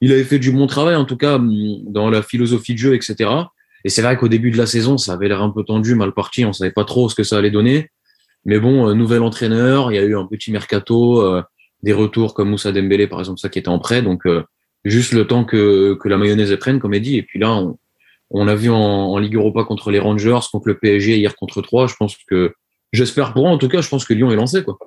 Il 0.00 0.12
avait 0.12 0.24
fait 0.24 0.38
du 0.38 0.50
bon 0.50 0.66
travail 0.66 0.96
en 0.96 1.06
tout 1.06 1.16
cas 1.16 1.40
dans 1.86 2.10
la 2.10 2.22
philosophie 2.22 2.74
de 2.74 2.78
jeu, 2.78 2.94
etc. 2.94 3.30
Et 3.84 3.88
c'est 3.88 4.02
vrai 4.02 4.16
qu'au 4.16 4.28
début 4.28 4.50
de 4.50 4.58
la 4.58 4.66
saison, 4.66 4.98
ça 4.98 5.14
avait 5.14 5.28
l'air 5.28 5.42
un 5.42 5.50
peu 5.50 5.64
tendu, 5.64 5.94
mal 5.94 6.12
parti. 6.12 6.44
On 6.44 6.52
savait 6.52 6.72
pas 6.72 6.84
trop 6.84 7.08
ce 7.08 7.14
que 7.14 7.22
ça 7.22 7.38
allait 7.38 7.50
donner. 7.50 7.90
Mais 8.44 8.60
bon, 8.60 8.94
nouvel 8.94 9.22
entraîneur, 9.22 9.90
il 9.90 9.94
y 9.94 9.98
a 9.98 10.02
eu 10.02 10.16
un 10.16 10.26
petit 10.26 10.52
mercato 10.52 11.42
des 11.84 11.92
retours 11.92 12.32
comme 12.32 12.48
Moussa 12.48 12.72
Dembélé, 12.72 13.06
par 13.06 13.18
exemple, 13.18 13.38
ça 13.38 13.50
qui 13.50 13.58
était 13.58 13.68
en 13.68 13.78
prêt. 13.78 14.00
Donc, 14.00 14.26
euh, 14.26 14.42
juste 14.84 15.12
le 15.12 15.26
temps 15.26 15.44
que, 15.44 15.94
que 16.00 16.08
la 16.08 16.16
mayonnaise 16.16 16.56
prenne, 16.56 16.80
comme 16.80 16.94
elle 16.94 17.02
dit. 17.02 17.18
Et 17.18 17.22
puis 17.22 17.38
là, 17.38 17.52
on, 17.52 17.78
on 18.30 18.46
l'a 18.46 18.54
vu 18.54 18.70
en, 18.70 18.76
en, 18.76 19.18
Ligue 19.18 19.34
Europa 19.34 19.64
contre 19.64 19.90
les 19.90 19.98
Rangers, 19.98 20.40
contre 20.50 20.68
le 20.68 20.78
PSG 20.78 21.18
hier 21.18 21.36
contre 21.36 21.60
3. 21.60 21.86
Je 21.86 21.94
pense 21.96 22.16
que, 22.26 22.54
j'espère 22.92 23.34
pour 23.34 23.46
eux, 23.46 23.50
en 23.50 23.58
tout 23.58 23.68
cas, 23.68 23.82
je 23.82 23.88
pense 23.88 24.06
que 24.06 24.14
Lyon 24.14 24.32
est 24.32 24.36
lancé, 24.36 24.64
quoi. 24.64 24.78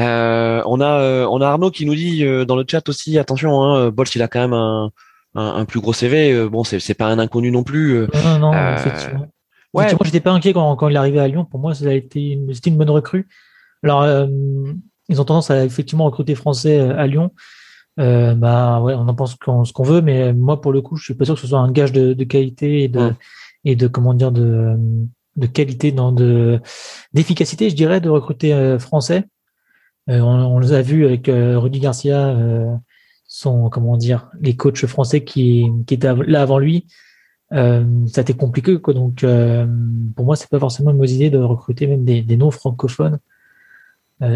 Euh, 0.00 0.62
on 0.66 0.80
a 0.80 1.00
euh, 1.00 1.26
on 1.30 1.40
a 1.40 1.46
Arnaud 1.46 1.70
qui 1.70 1.86
nous 1.86 1.94
dit 1.94 2.24
dans 2.46 2.56
le 2.56 2.64
chat 2.68 2.88
aussi 2.88 3.16
attention 3.16 3.62
hein, 3.62 3.90
Bols 3.90 4.06
il 4.14 4.22
a 4.22 4.28
quand 4.28 4.40
même 4.40 4.54
un, 4.54 4.90
un, 5.34 5.64
plus 5.66 5.78
gros 5.78 5.92
CV 5.92 6.48
bon 6.48 6.64
c'est 6.64 6.80
c'est 6.80 6.94
pas 6.94 7.06
un 7.06 7.18
inconnu 7.20 7.52
non 7.52 7.62
plus 7.62 8.08
non 8.24 8.38
non 8.40 8.74
effectivement 8.74 9.28
ouais. 9.74 9.92
moi 9.92 10.00
j'étais 10.02 10.20
pas 10.20 10.32
inquiet 10.32 10.52
quand, 10.52 10.74
quand 10.74 10.88
il 10.88 10.96
est 10.96 10.98
arrivé 10.98 11.20
à 11.20 11.28
Lyon 11.28 11.44
pour 11.44 11.60
moi 11.60 11.74
ça 11.74 11.84
a 11.90 11.92
été 11.92 12.40
c'était 12.54 12.70
une 12.70 12.78
bonne 12.78 12.90
recrue 12.90 13.28
alors 13.84 14.26
ils 15.08 15.20
ont 15.20 15.24
tendance 15.24 15.50
à 15.50 15.64
effectivement 15.64 16.04
recruter 16.04 16.34
français 16.34 16.78
euh, 16.78 16.96
à 16.98 17.06
Lyon. 17.06 17.32
Euh, 18.00 18.34
bah 18.34 18.80
ouais, 18.80 18.94
on 18.94 19.06
en 19.06 19.14
pense 19.14 19.36
ce 19.64 19.72
qu'on 19.72 19.82
veut, 19.84 20.00
mais 20.00 20.32
moi 20.32 20.60
pour 20.60 20.72
le 20.72 20.82
coup, 20.82 20.96
je 20.96 21.04
suis 21.04 21.14
pas 21.14 21.24
sûr 21.24 21.34
que 21.34 21.40
ce 21.40 21.46
soit 21.46 21.60
un 21.60 21.70
gage 21.70 21.92
de, 21.92 22.12
de 22.12 22.24
qualité 22.24 22.82
et 22.82 22.88
de 22.88 23.12
et 23.64 23.76
de 23.76 23.86
comment 23.86 24.14
dire 24.14 24.32
de 24.32 24.76
de 25.36 25.46
qualité 25.46 25.92
dans 25.92 26.12
de 26.12 26.60
d'efficacité, 27.12 27.70
je 27.70 27.76
dirais, 27.76 28.00
de 28.00 28.08
recruter 28.10 28.52
euh, 28.52 28.78
français. 28.78 29.24
Euh, 30.10 30.20
on, 30.20 30.56
on, 30.56 30.58
les 30.58 30.72
a 30.72 30.82
vu 30.82 31.06
avec 31.06 31.28
euh, 31.28 31.58
Rudy 31.58 31.80
Garcia, 31.80 32.28
euh, 32.28 32.74
son 33.26 33.70
comment 33.70 33.96
dire, 33.96 34.28
les 34.40 34.56
coachs 34.56 34.86
français 34.86 35.24
qui 35.24 35.70
qui 35.86 35.94
étaient 35.94 36.12
là 36.26 36.42
avant 36.42 36.58
lui. 36.58 36.86
ça 37.52 37.84
a 38.16 38.20
été 38.22 38.34
compliqué 38.34 38.80
quoi. 38.80 38.94
Donc 38.94 39.24
pour 40.16 40.24
moi, 40.24 40.36
c'est 40.36 40.50
pas 40.50 40.58
forcément 40.58 40.90
une 40.90 40.96
mauvaise 40.96 41.12
idée 41.12 41.30
de 41.30 41.38
recruter 41.38 41.86
même 41.86 42.04
des, 42.04 42.22
des 42.22 42.36
non 42.36 42.50
francophones 42.50 43.14
euh, 43.14 43.33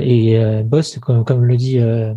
et 0.01 0.39
euh, 0.39 0.63
Boss, 0.63 0.99
comme, 0.99 1.25
comme, 1.25 1.45
le 1.45 1.57
dit 1.57 1.79
euh, 1.79 2.15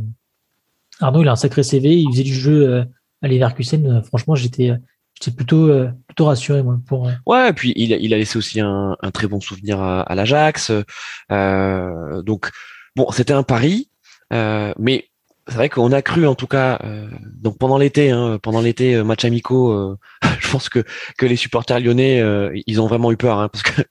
Arnaud, 1.00 1.22
il 1.22 1.28
a 1.28 1.32
un 1.32 1.36
sacré 1.36 1.64
CV, 1.64 1.96
il 1.96 2.12
faisait 2.12 2.24
du 2.24 2.34
jeu 2.34 2.86
à 3.22 3.28
Leverkusen. 3.28 4.04
franchement, 4.04 4.36
j'étais 4.36 4.72
j'étais 5.20 5.36
plutôt 5.36 5.70
plutôt 6.08 6.26
rassuré 6.26 6.64
moi 6.64 6.80
pour 6.88 7.12
ouais 7.26 7.50
et 7.50 7.54
puis 7.54 7.74
il 7.76 7.94
a, 7.94 7.98
il 7.98 8.14
a 8.14 8.18
laissé 8.18 8.38
aussi 8.38 8.60
un, 8.60 8.96
un 9.00 9.12
très 9.12 9.28
bon 9.28 9.40
souvenir 9.40 9.80
à, 9.80 10.02
à 10.02 10.16
l'Ajax 10.16 10.72
euh, 11.32 12.22
donc 12.24 12.50
bon 12.96 13.12
c'était 13.12 13.34
un 13.34 13.44
pari 13.44 13.90
euh, 14.34 14.74
mais 14.80 15.11
c'est 15.48 15.56
vrai 15.56 15.70
qu'on 15.70 15.92
a 15.92 16.02
cru 16.02 16.28
en 16.28 16.36
tout 16.36 16.48
cas 16.48 16.80
euh, 16.84 17.10
donc 17.34 17.58
pendant 17.58 17.78
l'été 17.78 18.12
hein, 18.12 18.38
pendant 18.42 18.62
l'été 18.62 18.96
euh, 18.96 19.04
match 19.04 19.26
amicaux 19.26 19.72
euh, 19.72 19.98
je 20.40 20.52
pense 20.52 20.70
que 20.70 20.84
que 21.18 21.26
les 21.26 21.36
supporters 21.36 21.80
lyonnais 21.80 22.22
ils 22.68 22.80
ont 22.80 22.88
vraiment 22.88 23.12
eu 23.12 23.18
peur 23.18 23.40
hein, 23.40 23.50
parce 23.50 23.64
que 23.64 23.82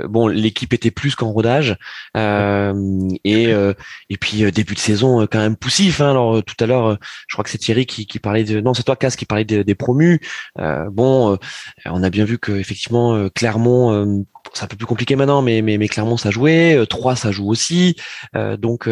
bon 0.06 0.26
l'équipe 0.26 0.72
était 0.72 0.90
plus 0.90 1.14
qu'en 1.14 1.30
rodage 1.30 1.76
et 2.14 3.48
et 4.10 4.16
puis 4.20 4.52
début 4.52 4.74
de 4.74 4.78
saison 4.78 5.26
quand 5.26 5.38
même 5.38 5.56
poussif 5.56 6.00
hein, 6.00 6.10
alors 6.10 6.42
tout 6.42 6.56
à 6.60 6.66
l'heure 6.66 6.98
je 7.28 7.34
crois 7.34 7.44
que 7.44 7.50
c'est 7.50 7.58
Thierry 7.58 7.86
qui, 7.86 8.06
parlait 8.18 8.44
de 8.44 8.60
non 8.60 8.74
c'est 8.74 8.82
toi 8.82 8.96
Cass 8.96 9.16
qui 9.16 9.26
parlait 9.26 9.44
des, 9.44 9.74
promus. 9.74 10.20
Bon 10.56 11.38
on 11.86 12.02
a 12.02 12.10
bien 12.10 12.24
vu 12.24 12.38
que 12.38 12.52
effectivement 12.52 13.28
Clermont 13.34 14.24
c'est 14.52 14.64
un 14.64 14.68
peu 14.68 14.76
plus 14.76 14.86
compliqué 14.86 15.16
maintenant 15.16 15.42
mais 15.42 15.62
mais, 15.62 15.78
mais 15.78 15.88
Clermont 15.88 16.16
ça 16.16 16.30
jouait 16.30 16.84
3 16.88 17.16
ça 17.16 17.30
joue 17.30 17.48
aussi 17.48 17.96
donc 18.34 18.88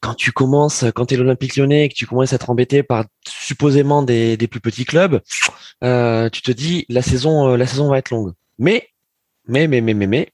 quand 0.00 0.14
tu 0.14 0.32
commences, 0.32 0.84
quand 0.94 1.06
tu 1.06 1.14
es 1.14 1.16
l'Olympique 1.16 1.56
lyonnais 1.56 1.84
et 1.84 1.88
que 1.88 1.94
tu 1.94 2.06
commences 2.06 2.32
à 2.32 2.36
être 2.36 2.50
embêté 2.50 2.82
par 2.82 3.04
supposément 3.26 4.02
des, 4.02 4.36
plus 4.50 4.60
petits 4.60 4.84
clubs, 4.84 5.20
euh, 5.84 6.28
tu 6.30 6.42
te 6.42 6.52
dis 6.52 6.86
la 6.88 7.02
saison, 7.02 7.48
euh, 7.48 7.56
la 7.56 7.66
saison 7.66 7.88
va 7.88 7.98
être 7.98 8.10
longue. 8.10 8.32
Mais, 8.58 8.88
mais, 9.46 9.66
mais, 9.66 9.80
mais, 9.80 9.94
mais, 9.94 10.06
mais, 10.06 10.32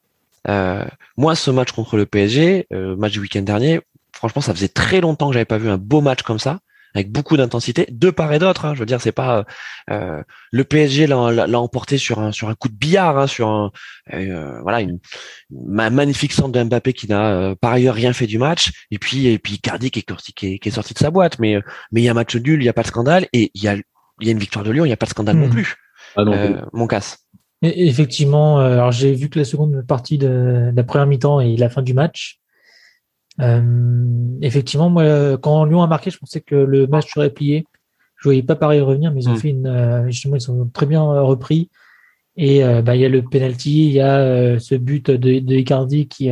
euh, 0.48 0.84
moi, 1.16 1.34
ce 1.34 1.50
match 1.50 1.72
contre 1.72 1.96
le 1.96 2.06
PSG, 2.06 2.66
euh, 2.72 2.96
match 2.96 3.12
du 3.12 3.20
week-end 3.20 3.42
dernier, 3.42 3.80
franchement, 4.12 4.42
ça 4.42 4.54
faisait 4.54 4.68
très 4.68 5.00
longtemps 5.00 5.28
que 5.28 5.34
j'avais 5.34 5.44
pas 5.44 5.58
vu 5.58 5.70
un 5.70 5.78
beau 5.78 6.00
match 6.00 6.22
comme 6.22 6.38
ça. 6.38 6.60
Avec 6.94 7.10
beaucoup 7.10 7.36
d'intensité, 7.36 7.86
de 7.90 8.10
part 8.10 8.32
et 8.32 8.38
d'autre. 8.38 8.64
Hein. 8.64 8.74
Je 8.74 8.80
veux 8.80 8.86
dire, 8.86 9.00
c'est 9.00 9.12
pas 9.12 9.44
euh, 9.90 10.22
le 10.52 10.64
PSG 10.64 11.06
l'a 11.06 11.60
emporté 11.60 11.98
sur 11.98 12.20
un 12.20 12.30
sur 12.32 12.48
un 12.48 12.54
coup 12.54 12.68
de 12.68 12.74
billard, 12.74 13.18
hein, 13.18 13.26
sur 13.26 13.48
un 13.48 13.72
voilà 14.62 14.80
une, 14.80 15.00
magnifique 15.50 16.32
centre 16.32 16.52
de 16.52 16.62
Mbappé 16.62 16.92
qui 16.92 17.08
n'a 17.08 17.54
par 17.60 17.72
ailleurs 17.72 17.94
rien 17.94 18.12
fait 18.12 18.26
du 18.26 18.38
match, 18.38 18.86
et 18.90 18.98
puis 18.98 19.26
et 19.26 19.38
puis 19.38 19.58
Cardi 19.58 19.90
qui 19.90 20.00
est, 20.00 20.16
qui 20.34 20.58
qui 20.58 20.68
est 20.68 20.72
sorti 20.72 20.94
de 20.94 20.98
sa 20.98 21.10
boîte. 21.10 21.38
Mais 21.38 21.56
mais 21.90 22.00
il 22.00 22.04
y 22.04 22.08
a 22.08 22.12
un 22.12 22.14
match 22.14 22.36
nul, 22.36 22.62
il 22.62 22.66
y 22.66 22.68
a 22.68 22.72
pas 22.72 22.82
de 22.82 22.88
scandale, 22.88 23.26
et 23.32 23.50
il 23.54 23.62
y 23.62 23.68
a 23.68 23.74
il 24.20 24.26
y 24.26 24.28
a 24.28 24.32
une 24.32 24.38
victoire 24.38 24.64
de 24.64 24.70
Lyon, 24.70 24.84
il 24.84 24.88
n'y 24.88 24.94
a 24.94 24.96
pas 24.96 25.06
de 25.06 25.10
scandale 25.10 25.36
non 25.36 25.48
hmm. 25.48 25.50
plus. 25.50 25.74
Ah 26.16 26.24
mon 26.72 26.86
casse. 26.86 27.26
effectivement, 27.62 28.58
alors 28.58 28.92
j'ai 28.92 29.14
vu 29.14 29.28
que 29.28 29.38
la 29.38 29.44
seconde 29.44 29.84
partie 29.86 30.16
de, 30.16 30.70
de 30.70 30.76
la 30.76 30.84
première 30.84 31.06
mi-temps 31.06 31.40
et 31.40 31.56
la 31.56 31.68
fin 31.68 31.82
du 31.82 31.92
match. 31.92 32.40
Euh, 33.40 34.38
effectivement, 34.42 34.90
moi, 34.90 35.36
quand 35.38 35.64
Lyon 35.64 35.82
a 35.82 35.86
marqué, 35.86 36.10
je 36.10 36.18
pensais 36.18 36.40
que 36.40 36.54
le 36.54 36.86
match 36.86 37.12
serait 37.12 37.30
plié. 37.30 37.66
Je 38.16 38.28
voyais 38.28 38.42
pas 38.42 38.56
pareil 38.56 38.80
revenir, 38.80 39.12
mais 39.12 39.22
ils 39.22 39.28
ont 39.28 39.34
mm. 39.34 39.38
fait 39.38 39.50
une, 39.50 39.66
euh, 39.66 40.06
justement, 40.06 40.36
ils 40.36 40.40
sont 40.40 40.66
très 40.72 40.86
bien 40.86 41.02
euh, 41.02 41.22
repris. 41.22 41.68
Et 42.36 42.64
bah, 42.82 42.96
il 42.96 43.00
y 43.00 43.04
a 43.04 43.08
le 43.08 43.22
penalty, 43.22 43.86
il 43.86 43.92
y 43.92 44.00
a 44.00 44.58
ce 44.58 44.74
but 44.74 45.08
de, 45.08 45.38
de 45.38 45.54
Icardi 45.54 46.08
qui, 46.08 46.30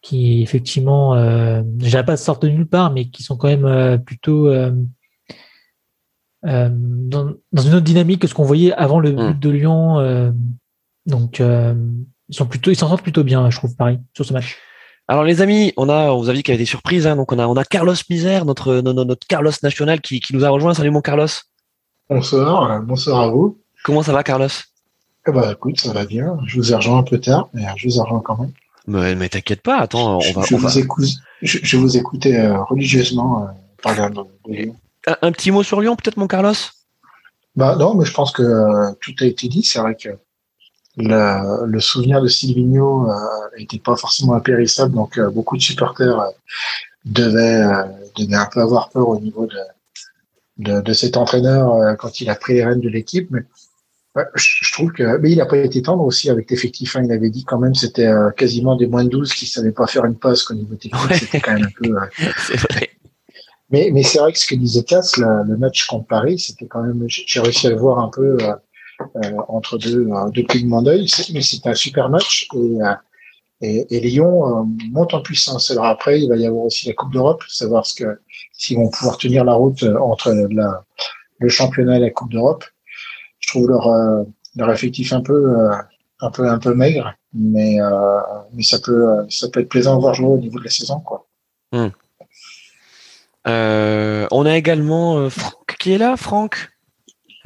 qui 0.00 0.40
effectivement, 0.40 1.14
euh, 1.16 1.60
déjà 1.62 2.02
pas 2.02 2.16
sortent 2.16 2.44
de 2.44 2.48
nulle 2.48 2.66
part, 2.66 2.90
mais 2.90 3.10
qui 3.10 3.22
sont 3.22 3.36
quand 3.36 3.48
même 3.48 4.02
plutôt 4.02 4.50
dans, 4.50 4.88
dans, 6.42 7.62
une 7.62 7.74
autre 7.74 7.80
dynamique 7.80 8.22
que 8.22 8.26
ce 8.26 8.32
qu'on 8.32 8.44
voyait 8.44 8.72
avant 8.72 9.00
le 9.00 9.12
mm. 9.12 9.16
but 9.16 9.38
de 9.38 9.50
Lyon. 9.50 10.32
donc, 11.04 11.40
ils 11.40 12.34
sont 12.34 12.46
plutôt, 12.46 12.70
ils 12.70 12.76
s'en 12.76 12.88
sortent 12.88 13.02
plutôt 13.02 13.22
bien, 13.22 13.50
je 13.50 13.58
trouve, 13.58 13.76
pareil, 13.76 14.00
sur 14.14 14.24
ce 14.24 14.32
match. 14.32 14.56
Alors 15.10 15.24
les 15.24 15.42
amis, 15.42 15.72
on 15.76 15.88
a, 15.88 16.12
on 16.12 16.18
vous 16.18 16.30
a 16.30 16.32
dit 16.32 16.44
qu'il 16.44 16.52
y 16.52 16.54
avait 16.54 16.62
des 16.62 16.70
surprises, 16.70 17.04
hein, 17.04 17.16
donc 17.16 17.32
on 17.32 17.38
a, 17.40 17.48
on 17.48 17.56
a 17.56 17.64
Carlos 17.64 17.96
Misère, 18.08 18.44
notre, 18.44 18.74
notre, 18.74 19.26
Carlos 19.26 19.50
national 19.60 20.00
qui, 20.00 20.20
qui, 20.20 20.36
nous 20.36 20.44
a 20.44 20.50
rejoint. 20.50 20.72
Salut 20.72 20.92
mon 20.92 21.00
Carlos. 21.00 21.26
Bonsoir, 22.08 22.70
euh, 22.70 22.78
bonsoir 22.78 23.22
à 23.22 23.28
vous. 23.28 23.58
Comment 23.82 24.04
ça 24.04 24.12
va 24.12 24.22
Carlos? 24.22 24.46
Eh 25.26 25.32
ben, 25.32 25.50
écoute, 25.50 25.80
ça 25.80 25.92
va 25.92 26.04
bien. 26.04 26.38
Je 26.46 26.58
vous 26.58 26.70
ai 26.70 26.76
rejoint 26.76 26.98
un 26.98 27.02
peu 27.02 27.18
tard, 27.18 27.48
mais 27.52 27.64
je 27.74 27.88
vous 27.88 27.96
ai 27.96 28.00
rejoint 28.00 28.22
quand 28.24 28.38
même. 28.38 28.52
Mais, 28.86 29.16
mais 29.16 29.28
t'inquiète 29.28 29.62
pas, 29.62 29.78
attends, 29.78 30.18
on 30.18 30.32
va. 30.32 30.46
Je, 30.46 30.54
vous, 30.54 30.78
Écoute, 30.78 31.08
je, 31.42 31.76
vous 31.76 31.96
écoutais 31.96 32.36
euh, 32.36 32.62
religieusement 32.62 33.42
euh, 33.42 33.46
parler 33.82 34.14
de, 34.14 34.52
Lyon. 34.54 34.76
Un, 35.22 35.32
petit 35.32 35.50
mot 35.50 35.64
sur 35.64 35.80
Lyon, 35.80 35.96
peut-être 35.96 36.18
mon 36.18 36.28
Carlos? 36.28 36.54
Bah 37.56 37.74
non, 37.74 37.96
mais 37.96 38.04
je 38.04 38.14
pense 38.14 38.30
que 38.30 38.94
tout 39.00 39.14
a 39.18 39.24
été 39.24 39.48
dit. 39.48 39.64
C'est 39.64 39.80
vrai 39.80 39.96
que 39.96 40.10
le, 41.00 41.66
le, 41.66 41.80
souvenir 41.80 42.20
de 42.20 42.28
Silvino 42.28 43.08
n'était 43.58 43.76
euh, 43.76 43.80
pas 43.84 43.96
forcément 43.96 44.34
impérissable, 44.34 44.94
donc 44.94 45.18
euh, 45.18 45.30
beaucoup 45.30 45.56
de 45.56 45.62
supporters 45.62 46.20
euh, 46.20 46.30
devaient, 47.04 47.66
devaient 48.16 48.36
un 48.36 48.46
peu 48.46 48.60
avoir 48.60 48.90
peur 48.90 49.08
au 49.08 49.18
niveau 49.18 49.46
de, 49.46 49.58
de, 50.58 50.80
de 50.80 50.92
cet 50.92 51.16
entraîneur 51.16 51.96
quand 51.98 52.20
il 52.20 52.28
a 52.30 52.34
pris 52.34 52.54
les 52.54 52.64
rênes 52.64 52.80
de 52.80 52.88
l'équipe. 52.88 53.28
Mais 53.30 53.42
je, 54.34 54.72
trouve 54.72 54.92
que 54.92 55.18
mais 55.18 55.30
il 55.30 55.38
n'a 55.38 55.46
pas 55.46 55.56
été 55.56 55.82
tendre 55.82 56.04
aussi 56.04 56.28
avec 56.30 56.50
l'effectif. 56.50 56.96
Hein. 56.96 57.02
Il 57.04 57.12
avait 57.12 57.30
dit 57.30 57.44
quand 57.44 57.58
même 57.58 57.74
c'était 57.74 58.10
quasiment 58.36 58.76
des 58.76 58.86
moins 58.86 59.04
de 59.04 59.08
12 59.08 59.32
qui 59.32 59.46
savaient 59.46 59.72
pas 59.72 59.86
faire 59.86 60.04
une 60.04 60.16
passe 60.16 60.50
au 60.50 60.54
niveau 60.54 60.74
technique. 60.74 61.14
C'était 61.14 61.40
quand 61.40 61.54
même 61.54 61.68
un 61.68 61.82
peu. 61.82 61.94
c'est 62.46 62.56
vrai. 62.56 62.90
Mais, 63.70 63.90
mais 63.92 64.02
c'est 64.02 64.18
vrai 64.18 64.32
que 64.32 64.38
ce 64.38 64.46
que 64.46 64.56
disait 64.56 64.82
Cass, 64.82 65.16
le 65.16 65.56
match 65.56 65.86
contre 65.86 66.06
Paris, 66.06 66.38
c'était 66.38 66.66
quand 66.66 66.82
même. 66.82 67.04
J'ai 67.06 67.40
réussi 67.40 67.68
à 67.68 67.70
le 67.70 67.76
voir 67.76 68.00
un 68.00 68.08
peu 68.08 68.36
euh, 68.40 68.54
entre 69.48 69.78
deux, 69.78 70.06
euh, 70.08 70.30
deux 70.30 70.42
clignements 70.44 70.82
d'œil. 70.82 71.08
Mais 71.32 71.42
c'est 71.42 71.66
un 71.66 71.74
super 71.74 72.08
match 72.08 72.48
et, 72.54 72.58
euh, 72.58 72.94
et, 73.60 73.96
et 73.96 74.00
Lyon 74.00 74.66
monte 74.90 75.14
en 75.14 75.22
puissance. 75.22 75.70
Alors 75.70 75.86
après, 75.86 76.20
il 76.20 76.28
va 76.28 76.36
y 76.36 76.46
avoir 76.46 76.64
aussi 76.64 76.88
la 76.88 76.94
Coupe 76.94 77.12
d'Europe, 77.12 77.42
savoir 77.48 77.86
ce 77.86 77.94
que 77.94 78.20
s'ils 78.52 78.76
vont 78.76 78.88
pouvoir 78.88 79.18
tenir 79.18 79.44
la 79.44 79.54
route 79.54 79.82
entre 79.82 80.32
la, 80.50 80.84
le 81.38 81.48
championnat 81.48 81.96
et 81.98 82.00
la 82.00 82.10
Coupe 82.10 82.32
d'Europe. 82.32 82.64
Je 83.38 83.48
trouve 83.48 83.68
leur, 83.68 83.88
leur 84.56 84.70
effectif 84.70 85.12
un 85.12 85.20
peu, 85.20 85.56
un 86.20 86.30
peu, 86.30 86.48
un 86.48 86.58
peu 86.58 86.74
maigre, 86.74 87.14
mais, 87.34 87.78
mais 88.52 88.62
ça 88.62 88.78
peut, 88.78 89.26
ça 89.28 89.48
peut 89.48 89.60
être 89.60 89.68
plaisant 89.68 89.96
à 89.96 89.98
voir 89.98 90.14
jouer 90.14 90.28
au 90.28 90.38
niveau 90.38 90.58
de 90.58 90.64
la 90.64 90.70
saison, 90.70 91.00
quoi. 91.00 91.26
Hmm. 91.72 91.88
on 93.46 94.46
a 94.46 94.56
également 94.56 95.28
Franck 95.28 95.76
qui 95.78 95.92
est 95.92 95.98
là, 95.98 96.16
Franck? 96.16 96.69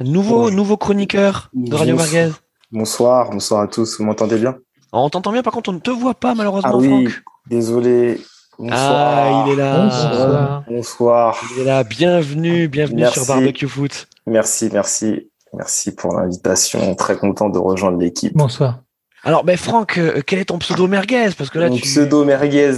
Nouveau, 0.01 0.51
nouveau 0.51 0.75
chroniqueur 0.75 1.49
de 1.53 1.73
Radio 1.73 1.95
Marguez. 1.95 2.31
Bonsoir, 2.71 3.29
bonsoir 3.29 3.61
à 3.61 3.67
tous. 3.67 3.97
Vous 3.97 4.03
m'entendez 4.03 4.37
bien? 4.37 4.57
On 4.91 5.09
t'entend 5.09 5.31
bien, 5.31 5.41
par 5.41 5.53
contre, 5.53 5.69
on 5.69 5.73
ne 5.73 5.79
te 5.79 5.89
voit 5.89 6.13
pas, 6.15 6.35
malheureusement, 6.35 6.71
ah 6.73 6.77
oui, 6.77 7.07
Désolé. 7.47 8.19
Bonsoir. 8.59 8.79
Ah, 8.81 9.45
il 9.47 9.53
est 9.53 9.55
là. 9.55 10.63
Bonsoir. 10.69 11.41
Il 11.55 11.61
est 11.61 11.65
là. 11.65 11.83
Bienvenue, 11.83 12.67
bienvenue 12.67 13.05
sur 13.07 13.25
Barbecue 13.25 13.67
Foot. 13.67 14.07
Merci, 14.27 14.69
merci. 14.73 15.29
Merci 15.53 15.95
pour 15.95 16.13
l'invitation. 16.17 16.93
Très 16.95 17.15
content 17.15 17.47
de 17.49 17.57
rejoindre 17.57 17.97
l'équipe. 17.97 18.35
Bonsoir. 18.35 18.79
Alors, 19.23 19.43
ben 19.45 19.57
Franck, 19.57 19.97
euh, 19.97 20.21
quel 20.25 20.39
est 20.39 20.45
ton 20.45 20.59
pseudo 20.59 20.87
merguez? 20.87 21.29
Parce 21.37 21.49
que 21.49 21.57
là, 21.59 21.69
Mon 21.69 21.77
pseudo 21.77 22.25
merguez. 22.25 22.73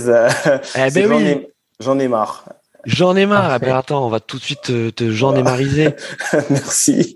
eh 0.75 0.91
ben 0.91 1.11
oui. 1.11 1.47
J'en 1.79 1.97
ai 1.99 2.07
marre. 2.07 2.45
J'en 2.85 3.15
ai 3.15 3.25
marre. 3.25 3.51
Ah 3.51 3.59
ben 3.59 3.75
attends, 3.75 4.05
on 4.05 4.09
va 4.09 4.19
tout 4.19 4.37
de 4.37 4.43
suite 4.43 4.61
te, 4.61 4.89
te 4.89 5.11
j'en 5.11 5.35
ai 5.35 5.43
mariser. 5.43 5.95
Merci. 6.49 7.15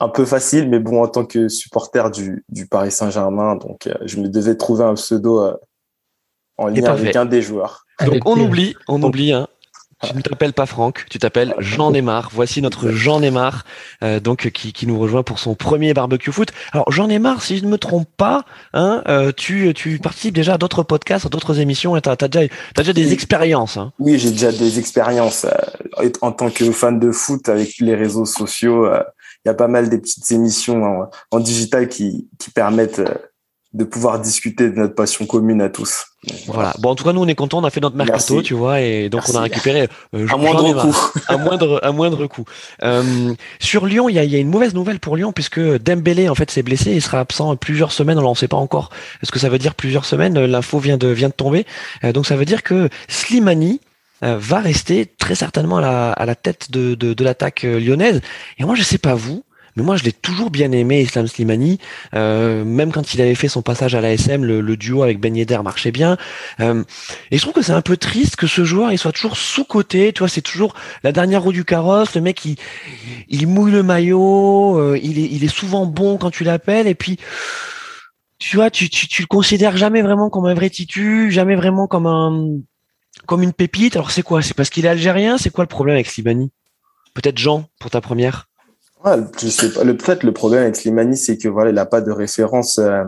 Un 0.00 0.08
peu 0.08 0.24
facile, 0.24 0.68
mais 0.68 0.78
bon, 0.78 1.02
en 1.02 1.08
tant 1.08 1.24
que 1.24 1.48
supporter 1.48 2.10
du, 2.10 2.44
du 2.48 2.66
Paris 2.66 2.92
Saint-Germain, 2.92 3.56
donc 3.56 3.86
euh, 3.86 3.94
je 4.04 4.18
me 4.18 4.28
devais 4.28 4.56
trouver 4.56 4.84
un 4.84 4.94
pseudo 4.94 5.40
euh, 5.40 5.56
en 6.56 6.68
lien 6.68 6.84
avec 6.84 7.16
un 7.16 7.24
des 7.24 7.42
joueurs. 7.42 7.84
Donc 8.04 8.22
on 8.24 8.38
oublie, 8.38 8.76
on 8.86 9.02
oublie, 9.02 9.32
hein, 9.32 9.48
tu 10.06 10.16
ne 10.16 10.20
t'appelles 10.20 10.52
pas 10.52 10.66
Franck, 10.66 11.06
tu 11.10 11.18
t'appelles 11.18 11.54
Jean 11.58 11.90
Neymar. 11.90 12.30
Voici 12.32 12.62
notre 12.62 12.90
Jean 12.90 13.20
Neymar, 13.20 13.64
euh, 14.02 14.20
donc 14.20 14.50
qui, 14.50 14.72
qui, 14.72 14.86
nous 14.86 14.98
rejoint 14.98 15.22
pour 15.22 15.38
son 15.38 15.54
premier 15.54 15.92
barbecue 15.94 16.30
foot. 16.30 16.52
Alors 16.72 16.90
Jean 16.92 17.08
Neymar, 17.08 17.42
si 17.42 17.58
je 17.58 17.64
ne 17.64 17.70
me 17.70 17.78
trompe 17.78 18.08
pas, 18.16 18.44
hein, 18.74 19.02
euh, 19.08 19.32
tu, 19.36 19.72
tu 19.74 19.98
participes 19.98 20.34
déjà 20.34 20.54
à 20.54 20.58
d'autres 20.58 20.82
podcasts, 20.82 21.26
à 21.26 21.28
d'autres 21.28 21.58
émissions, 21.58 21.96
et 21.96 22.00
tu 22.00 22.08
as, 22.08 22.16
déjà, 22.16 22.44
as 22.44 22.80
déjà 22.82 22.92
des 22.92 23.12
expériences. 23.12 23.76
Hein. 23.76 23.92
Oui, 23.98 24.18
j'ai 24.18 24.30
déjà 24.30 24.52
des 24.52 24.78
expériences 24.78 25.44
euh, 25.44 26.10
en 26.20 26.32
tant 26.32 26.50
que 26.50 26.70
fan 26.70 27.00
de 27.00 27.10
foot 27.10 27.48
avec 27.48 27.78
les 27.80 27.94
réseaux 27.94 28.26
sociaux. 28.26 28.86
Il 29.44 29.48
y 29.48 29.50
a 29.50 29.54
pas 29.54 29.68
mal 29.68 29.88
des 29.88 29.98
petites 29.98 30.30
émissions 30.30 30.84
en, 30.84 31.10
en 31.30 31.40
digital 31.40 31.88
qui, 31.88 32.28
qui 32.38 32.50
permettent 32.50 33.02
de 33.74 33.84
pouvoir 33.84 34.18
discuter 34.18 34.70
de 34.70 34.76
notre 34.76 34.94
passion 34.94 35.26
commune 35.26 35.60
à 35.60 35.68
tous. 35.68 36.06
Voilà. 36.46 36.74
Bon, 36.78 36.90
en 36.90 36.94
tout 36.94 37.04
cas, 37.04 37.12
nous, 37.12 37.20
on 37.20 37.28
est 37.28 37.34
contents. 37.34 37.58
On 37.58 37.64
a 37.64 37.70
fait 37.70 37.80
notre 37.80 37.96
mercato, 37.96 38.40
tu 38.40 38.54
vois, 38.54 38.80
et 38.80 39.10
donc 39.10 39.22
on 39.28 39.36
a 39.36 39.42
récupéré 39.42 39.88
euh, 40.14 40.26
un 40.32 40.36
moindre 40.36 40.80
coût. 40.80 40.96
un 41.28 41.36
moindre, 41.36 41.80
un 41.82 41.92
moindre 41.92 42.26
coût. 42.26 42.44
Euh, 42.82 43.34
sur 43.60 43.84
Lyon, 43.84 44.08
il 44.08 44.14
y 44.14 44.18
a, 44.18 44.24
y 44.24 44.34
a, 44.34 44.38
une 44.38 44.48
mauvaise 44.48 44.74
nouvelle 44.74 45.00
pour 45.00 45.16
Lyon 45.16 45.32
puisque 45.32 45.60
Dembélé 45.60 46.28
en 46.28 46.34
fait 46.34 46.50
s'est 46.50 46.62
blessé 46.62 46.92
et 46.92 47.00
sera 47.00 47.20
absent 47.20 47.54
plusieurs 47.56 47.92
semaines. 47.92 48.18
Alors 48.18 48.30
on 48.30 48.34
ne 48.34 48.38
sait 48.38 48.48
pas 48.48 48.56
encore 48.56 48.90
ce 49.22 49.30
que 49.30 49.38
ça 49.38 49.50
veut 49.50 49.58
dire 49.58 49.74
plusieurs 49.74 50.06
semaines. 50.06 50.38
L'info 50.38 50.78
vient 50.78 50.96
de 50.96 51.08
vient 51.08 51.28
de 51.28 51.34
tomber. 51.34 51.66
Euh, 52.04 52.12
donc 52.12 52.26
ça 52.26 52.36
veut 52.36 52.46
dire 52.46 52.62
que 52.62 52.88
Slimani 53.06 53.80
euh, 54.24 54.36
va 54.40 54.60
rester 54.60 55.06
très 55.06 55.34
certainement 55.34 55.76
à 55.76 55.82
la, 55.82 56.12
à 56.12 56.26
la 56.26 56.34
tête 56.34 56.70
de, 56.70 56.94
de, 56.94 57.12
de 57.12 57.24
l'attaque 57.24 57.62
lyonnaise. 57.62 58.22
Et 58.58 58.64
moi, 58.64 58.74
je 58.74 58.82
sais 58.82 58.98
pas 58.98 59.14
vous, 59.14 59.44
mais 59.78 59.84
moi, 59.84 59.96
je 59.96 60.02
l'ai 60.02 60.12
toujours 60.12 60.50
bien 60.50 60.72
aimé, 60.72 61.00
Islam 61.02 61.28
Slimani. 61.28 61.78
Euh, 62.14 62.64
même 62.64 62.90
quand 62.90 63.14
il 63.14 63.20
avait 63.22 63.36
fait 63.36 63.46
son 63.48 63.62
passage 63.62 63.94
à 63.94 64.00
l'ASM, 64.00 64.44
le, 64.44 64.60
le 64.60 64.76
duo 64.76 65.04
avec 65.04 65.20
Ben 65.20 65.36
Yedder 65.36 65.60
marchait 65.62 65.92
bien. 65.92 66.16
Euh, 66.58 66.82
et 67.30 67.38
je 67.38 67.42
trouve 67.42 67.54
que 67.54 67.62
c'est 67.62 67.72
un 67.72 67.80
peu 67.80 67.96
triste 67.96 68.34
que 68.34 68.48
ce 68.48 68.64
joueur 68.64 68.90
il 68.90 68.98
soit 68.98 69.12
toujours 69.12 69.36
sous-coté. 69.36 70.12
Tu 70.12 70.18
vois, 70.18 70.28
c'est 70.28 70.42
toujours 70.42 70.74
la 71.04 71.12
dernière 71.12 71.42
roue 71.42 71.52
du 71.52 71.64
carrosse. 71.64 72.16
Le 72.16 72.20
mec, 72.20 72.44
il, 72.44 72.56
il 73.28 73.46
mouille 73.46 73.70
le 73.70 73.84
maillot. 73.84 74.76
Euh, 74.78 74.98
il, 75.00 75.18
est, 75.18 75.28
il 75.30 75.44
est 75.44 75.54
souvent 75.54 75.86
bon 75.86 76.18
quand 76.18 76.30
tu 76.30 76.42
l'appelles. 76.42 76.88
Et 76.88 76.96
puis, 76.96 77.16
tu 78.40 78.56
vois, 78.56 78.70
tu, 78.70 78.90
tu, 78.90 79.06
tu 79.06 79.22
le 79.22 79.28
considères 79.28 79.76
jamais 79.76 80.02
vraiment 80.02 80.28
comme 80.28 80.46
un 80.46 80.54
vrai 80.54 80.70
titu, 80.70 81.30
jamais 81.30 81.54
vraiment 81.54 81.86
comme 81.86 82.06
un 82.06 82.58
comme 83.26 83.42
une 83.42 83.52
pépite. 83.52 83.94
Alors 83.96 84.10
c'est 84.10 84.22
quoi? 84.22 84.42
C'est 84.42 84.54
parce 84.54 84.70
qu'il 84.70 84.86
est 84.86 84.88
algérien? 84.88 85.38
C'est 85.38 85.50
quoi 85.50 85.64
le 85.64 85.68
problème 85.68 85.94
avec 85.94 86.08
Slimani? 86.08 86.50
Peut-être 87.14 87.38
Jean 87.38 87.68
pour 87.78 87.90
ta 87.90 88.00
première. 88.00 88.48
Je 89.04 89.48
sais 89.48 89.72
pas. 89.72 89.84
Le, 89.84 89.96
peut-être 89.96 90.24
le 90.24 90.32
problème 90.32 90.62
avec 90.62 90.76
Slimani, 90.76 91.16
c'est 91.16 91.38
que 91.38 91.48
voilà, 91.48 91.70
il 91.70 91.74
n'a 91.74 91.86
pas 91.86 92.00
de 92.00 92.10
référence 92.10 92.78
euh, 92.78 93.04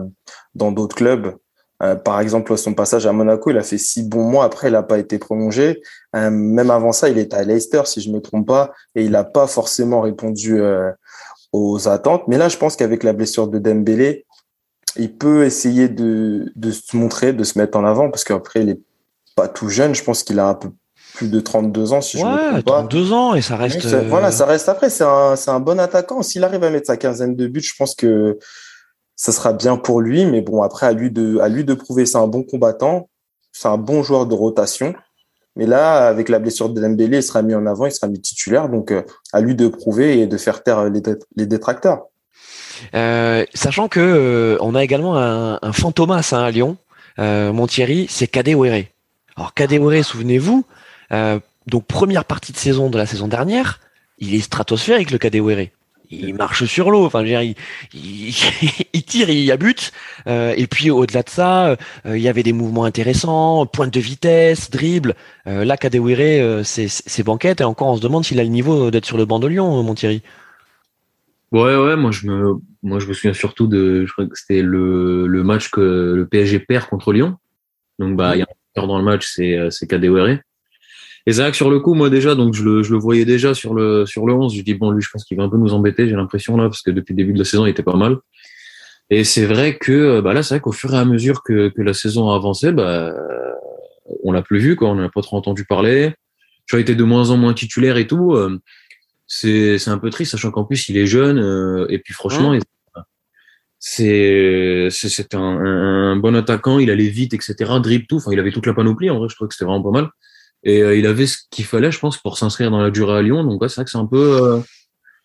dans 0.55 0.71
d'autres 0.71 0.95
clubs. 0.95 1.35
Euh, 1.83 1.95
par 1.95 2.19
exemple, 2.19 2.55
son 2.57 2.73
passage 2.73 3.05
à 3.05 3.11
Monaco, 3.11 3.49
il 3.49 3.57
a 3.57 3.63
fait 3.63 3.77
six 3.77 4.03
bons 4.03 4.23
mois. 4.23 4.45
Après, 4.45 4.69
il 4.69 4.73
n'a 4.73 4.83
pas 4.83 4.99
été 4.99 5.17
prolongé. 5.17 5.81
Euh, 6.15 6.29
même 6.29 6.69
avant 6.69 6.91
ça, 6.91 7.09
il 7.09 7.17
était 7.17 7.35
à 7.35 7.43
Leicester, 7.43 7.81
si 7.85 8.01
je 8.01 8.11
me 8.11 8.19
trompe 8.21 8.47
pas, 8.47 8.71
et 8.95 9.03
il 9.03 9.11
n'a 9.11 9.23
pas 9.23 9.47
forcément 9.47 10.01
répondu 10.01 10.61
aux 11.51 11.87
attentes. 11.87 12.27
Mais 12.27 12.37
là, 12.37 12.49
je 12.49 12.57
pense 12.57 12.75
qu'avec 12.75 13.03
la 13.03 13.13
blessure 13.13 13.47
de 13.47 13.59
Dembélé, 13.59 14.25
il 14.95 15.17
peut 15.17 15.43
essayer 15.43 15.89
de, 15.89 16.51
de 16.55 16.71
se 16.71 16.95
montrer, 16.95 17.33
de 17.33 17.43
se 17.43 17.57
mettre 17.57 17.77
en 17.77 17.83
avant, 17.83 18.09
parce 18.09 18.23
qu'après, 18.23 18.61
il 18.61 18.69
est 18.69 18.81
pas 19.35 19.47
tout 19.47 19.69
jeune. 19.69 19.95
Je 19.95 20.03
pense 20.03 20.23
qu'il 20.23 20.39
a 20.39 20.47
un 20.47 20.53
peu 20.53 20.69
plus 21.13 21.29
de 21.29 21.39
32 21.39 21.93
ans, 21.93 22.01
si 22.01 22.17
je 22.17 22.23
me 22.23 22.51
trompe 22.51 22.65
pas. 22.65 22.71
32 22.79 23.13
ans 23.13 23.33
et 23.35 23.41
ça 23.41 23.55
reste. 23.55 23.85
voilà, 24.07 24.27
euh, 24.27 24.31
ça 24.31 24.45
reste 24.45 24.69
après. 24.69 24.89
C'est 24.89 25.03
un, 25.03 25.35
un 25.47 25.59
bon 25.59 25.79
attaquant. 25.79 26.21
S'il 26.21 26.43
arrive 26.43 26.63
à 26.63 26.69
mettre 26.69 26.87
sa 26.87 26.97
quinzaine 26.97 27.35
de 27.35 27.47
buts, 27.47 27.61
je 27.61 27.73
pense 27.77 27.95
que 27.95 28.39
ça 29.15 29.31
sera 29.31 29.53
bien 29.53 29.77
pour 29.77 30.01
lui. 30.01 30.25
Mais 30.25 30.41
bon, 30.41 30.61
après, 30.61 30.85
à 30.85 30.91
lui 30.91 31.11
de, 31.11 31.39
à 31.39 31.49
lui 31.49 31.63
de 31.63 31.73
prouver, 31.73 32.05
c'est 32.05 32.17
un 32.17 32.27
bon 32.27 32.43
combattant. 32.43 33.09
C'est 33.51 33.67
un 33.67 33.77
bon 33.77 34.03
joueur 34.03 34.25
de 34.25 34.33
rotation. 34.33 34.93
Mais 35.57 35.65
là, 35.65 36.07
avec 36.07 36.29
la 36.29 36.39
blessure 36.39 36.69
de 36.69 36.79
Dembélé, 36.79 37.17
il 37.17 37.23
sera 37.23 37.41
mis 37.41 37.53
en 37.53 37.65
avant, 37.65 37.85
il 37.85 37.91
sera 37.91 38.07
mis 38.07 38.21
titulaire. 38.21 38.69
Donc, 38.69 38.93
à 39.33 39.41
lui 39.41 39.55
de 39.55 39.67
prouver 39.67 40.19
et 40.19 40.27
de 40.27 40.37
faire 40.37 40.63
taire 40.63 40.85
les, 40.85 41.45
détracteurs. 41.45 42.05
sachant 42.93 43.89
que 43.89 44.57
on 44.61 44.75
a 44.75 44.83
également 44.83 45.17
un, 45.17 45.59
un 45.61 45.73
fantomas 45.73 46.29
hein, 46.31 46.43
à 46.43 46.51
Lyon, 46.51 46.77
Montieri, 47.17 48.07
c'est 48.09 48.27
Kadewere. 48.27 48.85
Alors 49.35 49.53
Kadewere, 49.53 50.03
souvenez-vous, 50.03 50.65
donc 51.67 51.85
première 51.85 52.25
partie 52.25 52.51
de 52.51 52.57
saison 52.57 52.89
de 52.89 52.97
la 52.97 53.05
saison 53.05 53.27
dernière, 53.27 53.79
il 54.19 54.33
est 54.35 54.41
stratosphérique 54.41 55.11
le 55.11 55.17
Kadewere. 55.17 55.67
Il 56.11 56.35
marche 56.35 56.65
sur 56.65 56.91
l'eau, 56.91 57.05
enfin, 57.05 57.23
il, 57.23 57.55
il, 57.93 58.33
il, 58.93 59.03
tire, 59.03 59.29
il 59.29 59.43
y 59.43 59.51
a 59.51 59.57
but. 59.57 59.93
Euh, 60.27 60.53
et 60.57 60.67
puis 60.67 60.91
au-delà 60.91 61.23
de 61.23 61.29
ça, 61.29 61.69
euh, 61.69 61.77
il 62.05 62.21
y 62.21 62.27
avait 62.27 62.43
des 62.43 62.51
mouvements 62.51 62.83
intéressants, 62.83 63.65
pointe 63.65 63.93
de 63.93 63.99
vitesse, 63.99 64.69
dribble. 64.69 65.15
Euh, 65.47 65.63
là, 65.63 65.77
Kadewere, 65.77 66.41
euh, 66.41 66.63
c'est 66.63 67.23
banquette. 67.23 67.61
Et 67.61 67.63
encore, 67.63 67.87
on 67.87 67.95
se 67.95 68.01
demande 68.01 68.25
s'il 68.25 68.39
a 68.39 68.43
le 68.43 68.49
niveau 68.49 68.91
d'être 68.91 69.05
sur 69.05 69.17
le 69.17 69.25
banc 69.25 69.39
de 69.39 69.47
Lyon, 69.47 69.81
mon 69.83 69.95
Thierry. 69.95 70.21
Ouais, 71.53 71.75
ouais, 71.75 71.97
moi 71.97 72.11
je 72.11 72.27
me, 72.27 72.53
moi 72.81 72.99
je 72.99 73.07
me 73.07 73.13
souviens 73.13 73.33
surtout 73.33 73.67
de, 73.67 74.05
je 74.05 74.11
crois 74.13 74.25
que 74.25 74.37
c'était 74.37 74.61
le, 74.61 75.27
le 75.27 75.43
match 75.43 75.69
que 75.69 76.13
le 76.15 76.25
PSG 76.25 76.59
perd 76.59 76.87
contre 76.87 77.11
Lyon. 77.11 77.37
Donc 77.99 78.15
bah, 78.15 78.35
il 78.35 78.39
y 78.39 78.41
a 78.41 78.47
un 78.77 78.87
dans 78.87 78.97
le 78.97 79.03
match, 79.03 79.27
c'est 79.27 79.57
c'est 79.69 79.85
Kadewere. 79.85 80.39
Et 81.27 81.31
que 81.31 81.53
sur 81.53 81.69
le 81.69 81.79
coup, 81.79 81.93
moi 81.93 82.09
déjà, 82.09 82.35
donc 82.35 82.53
je 82.53 82.63
le, 82.63 82.83
je 82.83 82.91
le 82.91 82.97
voyais 82.97 83.25
déjà 83.25 83.53
sur 83.53 83.73
le 83.73 84.05
sur 84.05 84.25
le 84.25 84.33
11. 84.33 84.55
Je 84.55 84.61
dis 84.61 84.73
bon, 84.73 84.91
lui, 84.91 85.01
je 85.01 85.09
pense 85.09 85.23
qu'il 85.23 85.37
va 85.37 85.43
un 85.43 85.49
peu 85.49 85.57
nous 85.57 85.73
embêter. 85.73 86.07
J'ai 86.07 86.15
l'impression 86.15 86.57
là, 86.57 86.63
parce 86.63 86.81
que 86.81 86.91
depuis 86.91 87.13
le 87.13 87.17
début 87.17 87.33
de 87.33 87.39
la 87.39 87.45
saison, 87.45 87.65
il 87.65 87.69
était 87.69 87.83
pas 87.83 87.95
mal. 87.95 88.17
Et 89.09 89.23
c'est 89.23 89.45
vrai 89.45 89.77
que 89.77 90.21
bah 90.21 90.33
là, 90.33 90.41
c'est 90.41 90.55
vrai 90.55 90.61
qu'au 90.61 90.71
fur 90.71 90.93
et 90.93 90.97
à 90.97 91.05
mesure 91.05 91.43
que, 91.43 91.69
que 91.69 91.81
la 91.81 91.93
saison 91.93 92.29
a 92.29 92.35
avancé, 92.35 92.71
bah 92.71 93.13
on 94.23 94.31
l'a 94.31 94.41
plus 94.41 94.59
vu, 94.59 94.75
quoi. 94.75 94.89
On 94.89 94.95
n'a 94.95 95.09
pas 95.09 95.21
trop 95.21 95.37
entendu 95.37 95.65
parler. 95.65 96.13
Tu 96.67 96.75
vois, 96.75 96.79
il 96.79 96.83
était 96.83 96.95
de 96.95 97.03
moins 97.03 97.29
en 97.29 97.37
moins 97.37 97.53
titulaire 97.53 97.97
et 97.97 98.07
tout. 98.07 98.33
Euh, 98.33 98.59
c'est 99.27 99.77
c'est 99.77 99.89
un 99.89 99.97
peu 99.97 100.09
triste, 100.09 100.31
sachant 100.31 100.51
qu'en 100.51 100.65
plus 100.65 100.89
il 100.89 100.97
est 100.97 101.05
jeune. 101.05 101.39
Euh, 101.39 101.85
et 101.89 101.99
puis 101.99 102.13
franchement, 102.13 102.53
mmh. 102.53 102.59
c'est 103.79 104.87
c'est 104.91 105.35
un, 105.35 105.39
un, 105.39 106.15
bon 106.15 106.35
attaquant. 106.35 106.79
Il 106.79 106.89
allait 106.89 107.09
vite, 107.09 107.33
etc. 107.33 107.55
Dribble 107.81 108.07
tout. 108.07 108.17
Enfin, 108.17 108.31
il 108.31 108.39
avait 108.39 108.51
toute 108.51 108.65
la 108.65 108.73
panoplie. 108.73 109.09
En 109.09 109.19
vrai, 109.19 109.29
je 109.29 109.35
trouve 109.35 109.47
que 109.47 109.53
c'était 109.53 109.65
vraiment 109.65 109.83
pas 109.83 110.01
mal. 110.01 110.09
Et 110.63 110.81
euh, 110.81 110.95
il 110.95 111.05
avait 111.07 111.27
ce 111.27 111.37
qu'il 111.49 111.65
fallait, 111.65 111.91
je 111.91 111.99
pense, 111.99 112.17
pour 112.17 112.37
s'inscrire 112.37 112.71
dans 112.71 112.81
la 112.81 112.91
durée 112.91 113.17
à 113.17 113.21
Lyon. 113.21 113.43
Donc, 113.43 113.61
ouais, 113.61 113.69
c'est 113.69 113.75
vrai 113.75 113.85
que 113.85 113.91
c'est 113.91 113.97
un 113.97 114.05
peu, 114.05 114.43
euh, 114.43 114.59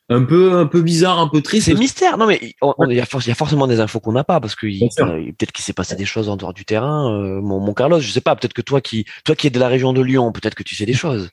un 0.08 0.22
peu, 0.22 0.54
un 0.54 0.66
peu 0.66 0.82
bizarre, 0.82 1.18
un 1.18 1.28
peu 1.28 1.42
triste. 1.42 1.66
C'est 1.66 1.74
mystère. 1.74 2.16
Non, 2.16 2.26
mais 2.26 2.38
il 2.42 2.92
y, 2.92 3.00
a 3.00 3.34
forcément 3.34 3.66
des 3.66 3.80
infos 3.80 4.00
qu'on 4.00 4.12
n'a 4.12 4.24
pas 4.24 4.40
parce 4.40 4.54
que 4.54 4.66
peut-être 4.66 5.52
qu'il 5.52 5.64
s'est 5.64 5.72
passé 5.72 5.96
des 5.96 6.04
choses 6.04 6.28
en 6.28 6.36
dehors 6.36 6.54
du 6.54 6.64
terrain. 6.64 7.12
Euh, 7.12 7.40
mon, 7.40 7.60
mon, 7.60 7.74
Carlos, 7.74 8.00
je 8.00 8.10
sais 8.10 8.20
pas. 8.20 8.34
Peut-être 8.36 8.54
que 8.54 8.62
toi 8.62 8.80
qui, 8.80 9.04
toi 9.24 9.34
qui 9.34 9.48
es 9.48 9.50
de 9.50 9.58
la 9.58 9.68
région 9.68 9.92
de 9.92 10.00
Lyon, 10.00 10.32
peut-être 10.32 10.54
que 10.54 10.62
tu 10.62 10.74
sais 10.74 10.86
des 10.86 10.94
choses. 10.94 11.30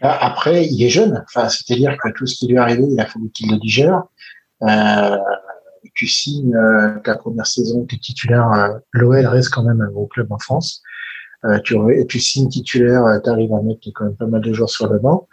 Ah, 0.00 0.26
après, 0.26 0.66
il 0.66 0.82
est 0.82 0.88
jeune. 0.88 1.24
Enfin, 1.28 1.48
c'est-à-dire 1.48 1.96
que 2.02 2.08
tout 2.10 2.26
ce 2.26 2.36
qui 2.36 2.48
lui 2.48 2.56
est 2.56 2.58
arrivé, 2.58 2.84
il 2.90 3.00
a 3.00 3.06
fallu 3.06 3.30
qu'il 3.30 3.50
le 3.50 3.58
digère. 3.58 4.02
Euh, 4.62 5.16
tu 5.94 6.06
signes 6.06 6.54
euh, 6.54 6.98
ta 7.04 7.16
première 7.16 7.46
saison, 7.46 7.86
tu 7.86 7.96
es 7.96 7.98
titulaire. 7.98 8.80
L'OL 8.92 9.26
reste 9.26 9.50
quand 9.50 9.62
même 9.62 9.80
un 9.80 9.90
gros 9.90 10.06
club 10.06 10.32
en 10.32 10.38
France. 10.38 10.82
Euh, 11.46 11.58
tu, 11.60 11.76
tu 12.08 12.20
signes 12.20 12.48
titulaire, 12.48 13.04
euh, 13.04 13.20
tu 13.20 13.30
arrives 13.30 13.52
à 13.52 13.62
mettre 13.62 13.80
quand 13.94 14.04
même 14.04 14.16
pas 14.16 14.26
mal 14.26 14.40
de 14.40 14.52
joueurs 14.52 14.70
sur 14.70 14.88
le 14.88 14.98
banc. 14.98 15.28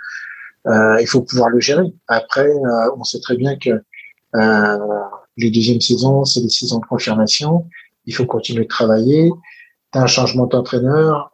Euh, 0.68 1.02
il 1.02 1.08
faut 1.08 1.22
pouvoir 1.22 1.50
le 1.50 1.60
gérer. 1.60 1.94
Après, 2.08 2.50
on 2.98 3.04
sait 3.04 3.20
très 3.20 3.36
bien 3.36 3.58
que 3.58 3.84
les 5.38 5.50
deuxièmes 5.50 5.82
saisons, 5.82 6.24
c'est 6.26 6.42
des 6.42 6.50
saisons 6.50 6.80
de 6.80 6.86
confirmation. 6.86 7.68
Il 8.06 8.16
faut 8.16 8.26
continuer 8.26 8.64
de 8.64 8.70
travailler. 8.70 9.32
Tu 9.92 10.00
as 10.00 10.04
un 10.04 10.08
changement 10.08 10.46
d'entraîneur. 10.46 11.32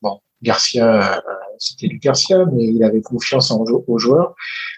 bon, 0.00 0.20
Garcia, 0.42 1.22
c'était 1.58 1.88
du 1.88 1.98
Garcia, 1.98 2.46
mais 2.52 2.64
il 2.64 2.82
avait 2.82 3.02
confiance 3.02 3.50
en, 3.50 3.62
aux 3.62 3.98
joueurs. 3.98 4.34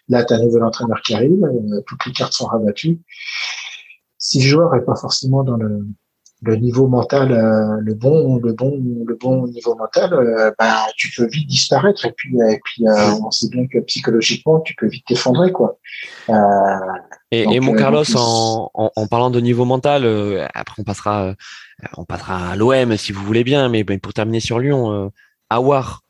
Là, 0.08 0.24
tu 0.24 0.34
as 0.34 0.36
un 0.36 0.40
nouvel 0.40 0.64
entraîneur 0.64 1.00
qui 1.02 1.14
arrive. 1.14 1.40
toutes 1.86 2.06
les 2.06 2.12
cartes 2.12 2.32
sont 2.32 2.46
rabattues. 2.46 2.98
Si 4.18 4.40
le 4.40 4.48
joueur 4.48 4.74
est 4.74 4.84
pas 4.84 4.96
forcément 4.96 5.44
dans 5.44 5.56
le 5.56 5.86
le 6.44 6.56
niveau 6.56 6.86
mental, 6.86 7.32
euh, 7.32 7.80
le 7.80 7.94
bon, 7.94 8.38
le 8.42 8.52
bon, 8.52 8.80
le 9.06 9.14
bon 9.14 9.46
niveau 9.46 9.74
mental, 9.76 10.12
euh, 10.12 10.50
bah, 10.58 10.86
tu 10.96 11.10
peux 11.16 11.26
vite 11.26 11.48
disparaître. 11.48 12.04
Et 12.04 12.12
puis, 12.12 12.36
et 12.36 12.60
puis, 12.62 12.86
euh, 12.86 13.12
on 13.24 13.30
sait 13.30 13.48
bien 13.48 13.66
que 13.66 13.78
psychologiquement, 13.80 14.60
tu 14.60 14.74
peux 14.74 14.86
vite 14.86 15.04
t'effondrer, 15.06 15.52
quoi. 15.52 15.78
et, 17.30 17.60
mon 17.60 17.74
Carlos, 17.74 18.04
en, 18.16 18.70
en, 18.74 19.06
parlant 19.06 19.30
de 19.30 19.40
niveau 19.40 19.64
mental, 19.64 20.06
après 20.54 20.80
on 20.80 20.84
passera, 20.84 21.34
on 21.96 22.04
passera 22.04 22.50
à 22.50 22.56
l'OM 22.56 22.96
si 22.96 23.12
vous 23.12 23.24
voulez 23.24 23.44
bien, 23.44 23.68
mais 23.68 23.84
pour 23.84 24.12
terminer 24.12 24.40
sur 24.40 24.58
Lyon, 24.58 25.10
Awar, 25.50 26.02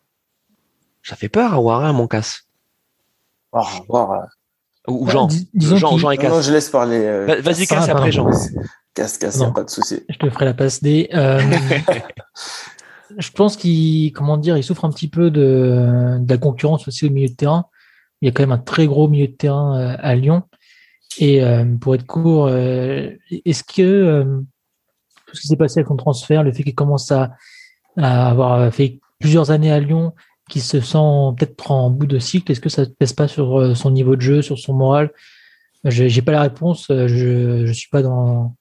ça 1.02 1.16
fait 1.16 1.28
peur, 1.28 1.54
Awar, 1.54 1.84
hein, 1.84 1.92
mon 1.92 2.08
casse. 2.08 2.44
Awar. 3.52 4.26
Ou 4.86 5.08
Jean, 5.08 5.28
Jean, 5.54 5.96
Jean 5.96 6.10
et 6.10 6.18
Casse. 6.18 6.30
Non, 6.30 6.42
je 6.42 6.52
laisse 6.52 6.68
parler. 6.68 7.40
Vas-y, 7.40 7.66
Casse, 7.66 7.88
après 7.88 8.10
Jean. 8.12 8.28
Casse, 8.94 9.18
casse, 9.18 9.40
a 9.40 9.50
pas 9.50 9.64
de 9.64 9.70
souci. 9.70 10.02
Je 10.08 10.16
te 10.16 10.30
ferai 10.30 10.44
la 10.44 10.54
passe 10.54 10.80
D. 10.80 11.08
Euh, 11.14 11.40
je 13.18 13.30
pense 13.32 13.56
qu'il, 13.56 14.12
comment 14.12 14.36
dire, 14.36 14.56
il 14.56 14.62
souffre 14.62 14.84
un 14.84 14.90
petit 14.90 15.08
peu 15.08 15.32
de, 15.32 16.18
de, 16.20 16.32
la 16.32 16.38
concurrence 16.38 16.86
aussi 16.86 17.04
au 17.04 17.10
milieu 17.10 17.28
de 17.28 17.34
terrain. 17.34 17.66
Il 18.20 18.26
y 18.26 18.28
a 18.28 18.32
quand 18.32 18.44
même 18.44 18.52
un 18.52 18.58
très 18.58 18.86
gros 18.86 19.08
milieu 19.08 19.26
de 19.26 19.32
terrain 19.32 19.76
euh, 19.76 19.96
à 19.98 20.14
Lyon. 20.14 20.44
Et 21.18 21.42
euh, 21.42 21.64
pour 21.80 21.96
être 21.96 22.06
court, 22.06 22.48
est-ce 22.50 23.64
que 23.64 24.42
tout 25.26 25.36
ce 25.36 25.40
qui 25.40 25.46
s'est 25.48 25.56
passé 25.56 25.80
avec 25.80 25.88
son 25.88 25.96
transfert, 25.96 26.44
le 26.44 26.52
fait 26.52 26.62
qu'il 26.62 26.74
commence 26.74 27.10
à, 27.10 27.32
à, 27.96 28.30
avoir 28.30 28.72
fait 28.72 29.00
plusieurs 29.18 29.50
années 29.50 29.72
à 29.72 29.80
Lyon, 29.80 30.12
qu'il 30.48 30.62
se 30.62 30.80
sent 30.80 31.34
peut-être 31.36 31.70
en 31.70 31.90
bout 31.90 32.06
de 32.06 32.20
cycle, 32.20 32.50
est-ce 32.50 32.60
que 32.60 32.68
ça 32.68 32.82
ne 32.82 32.86
pèse 32.86 33.12
pas 33.12 33.26
sur 33.26 33.76
son 33.76 33.90
niveau 33.90 34.14
de 34.14 34.20
jeu, 34.20 34.42
sur 34.42 34.58
son 34.58 34.74
moral? 34.74 35.10
Je 35.84 36.04
n'ai 36.04 36.22
pas 36.22 36.32
la 36.32 36.42
réponse. 36.42 36.86
Je 36.88 37.62
ne 37.62 37.72
suis 37.72 37.90
pas 37.90 38.02
dans 38.02 38.54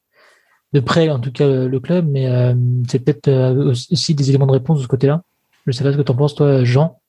de 0.73 0.79
près, 0.79 1.09
en 1.09 1.19
tout 1.19 1.31
cas, 1.31 1.47
le 1.47 1.79
club, 1.79 2.07
mais 2.09 2.27
euh, 2.27 2.53
c'est 2.89 2.99
peut-être 2.99 3.27
euh, 3.27 3.71
aussi 3.71 4.15
des 4.15 4.29
éléments 4.29 4.47
de 4.47 4.51
réponse 4.51 4.79
de 4.79 4.83
ce 4.83 4.87
côté-là. 4.87 5.21
Je 5.65 5.71
ne 5.71 5.73
sais 5.73 5.83
pas 5.83 5.91
ce 5.91 5.97
que 5.97 6.01
tu 6.01 6.11
en 6.11 6.15
penses, 6.15 6.35
toi, 6.35 6.63
Jean. 6.63 6.99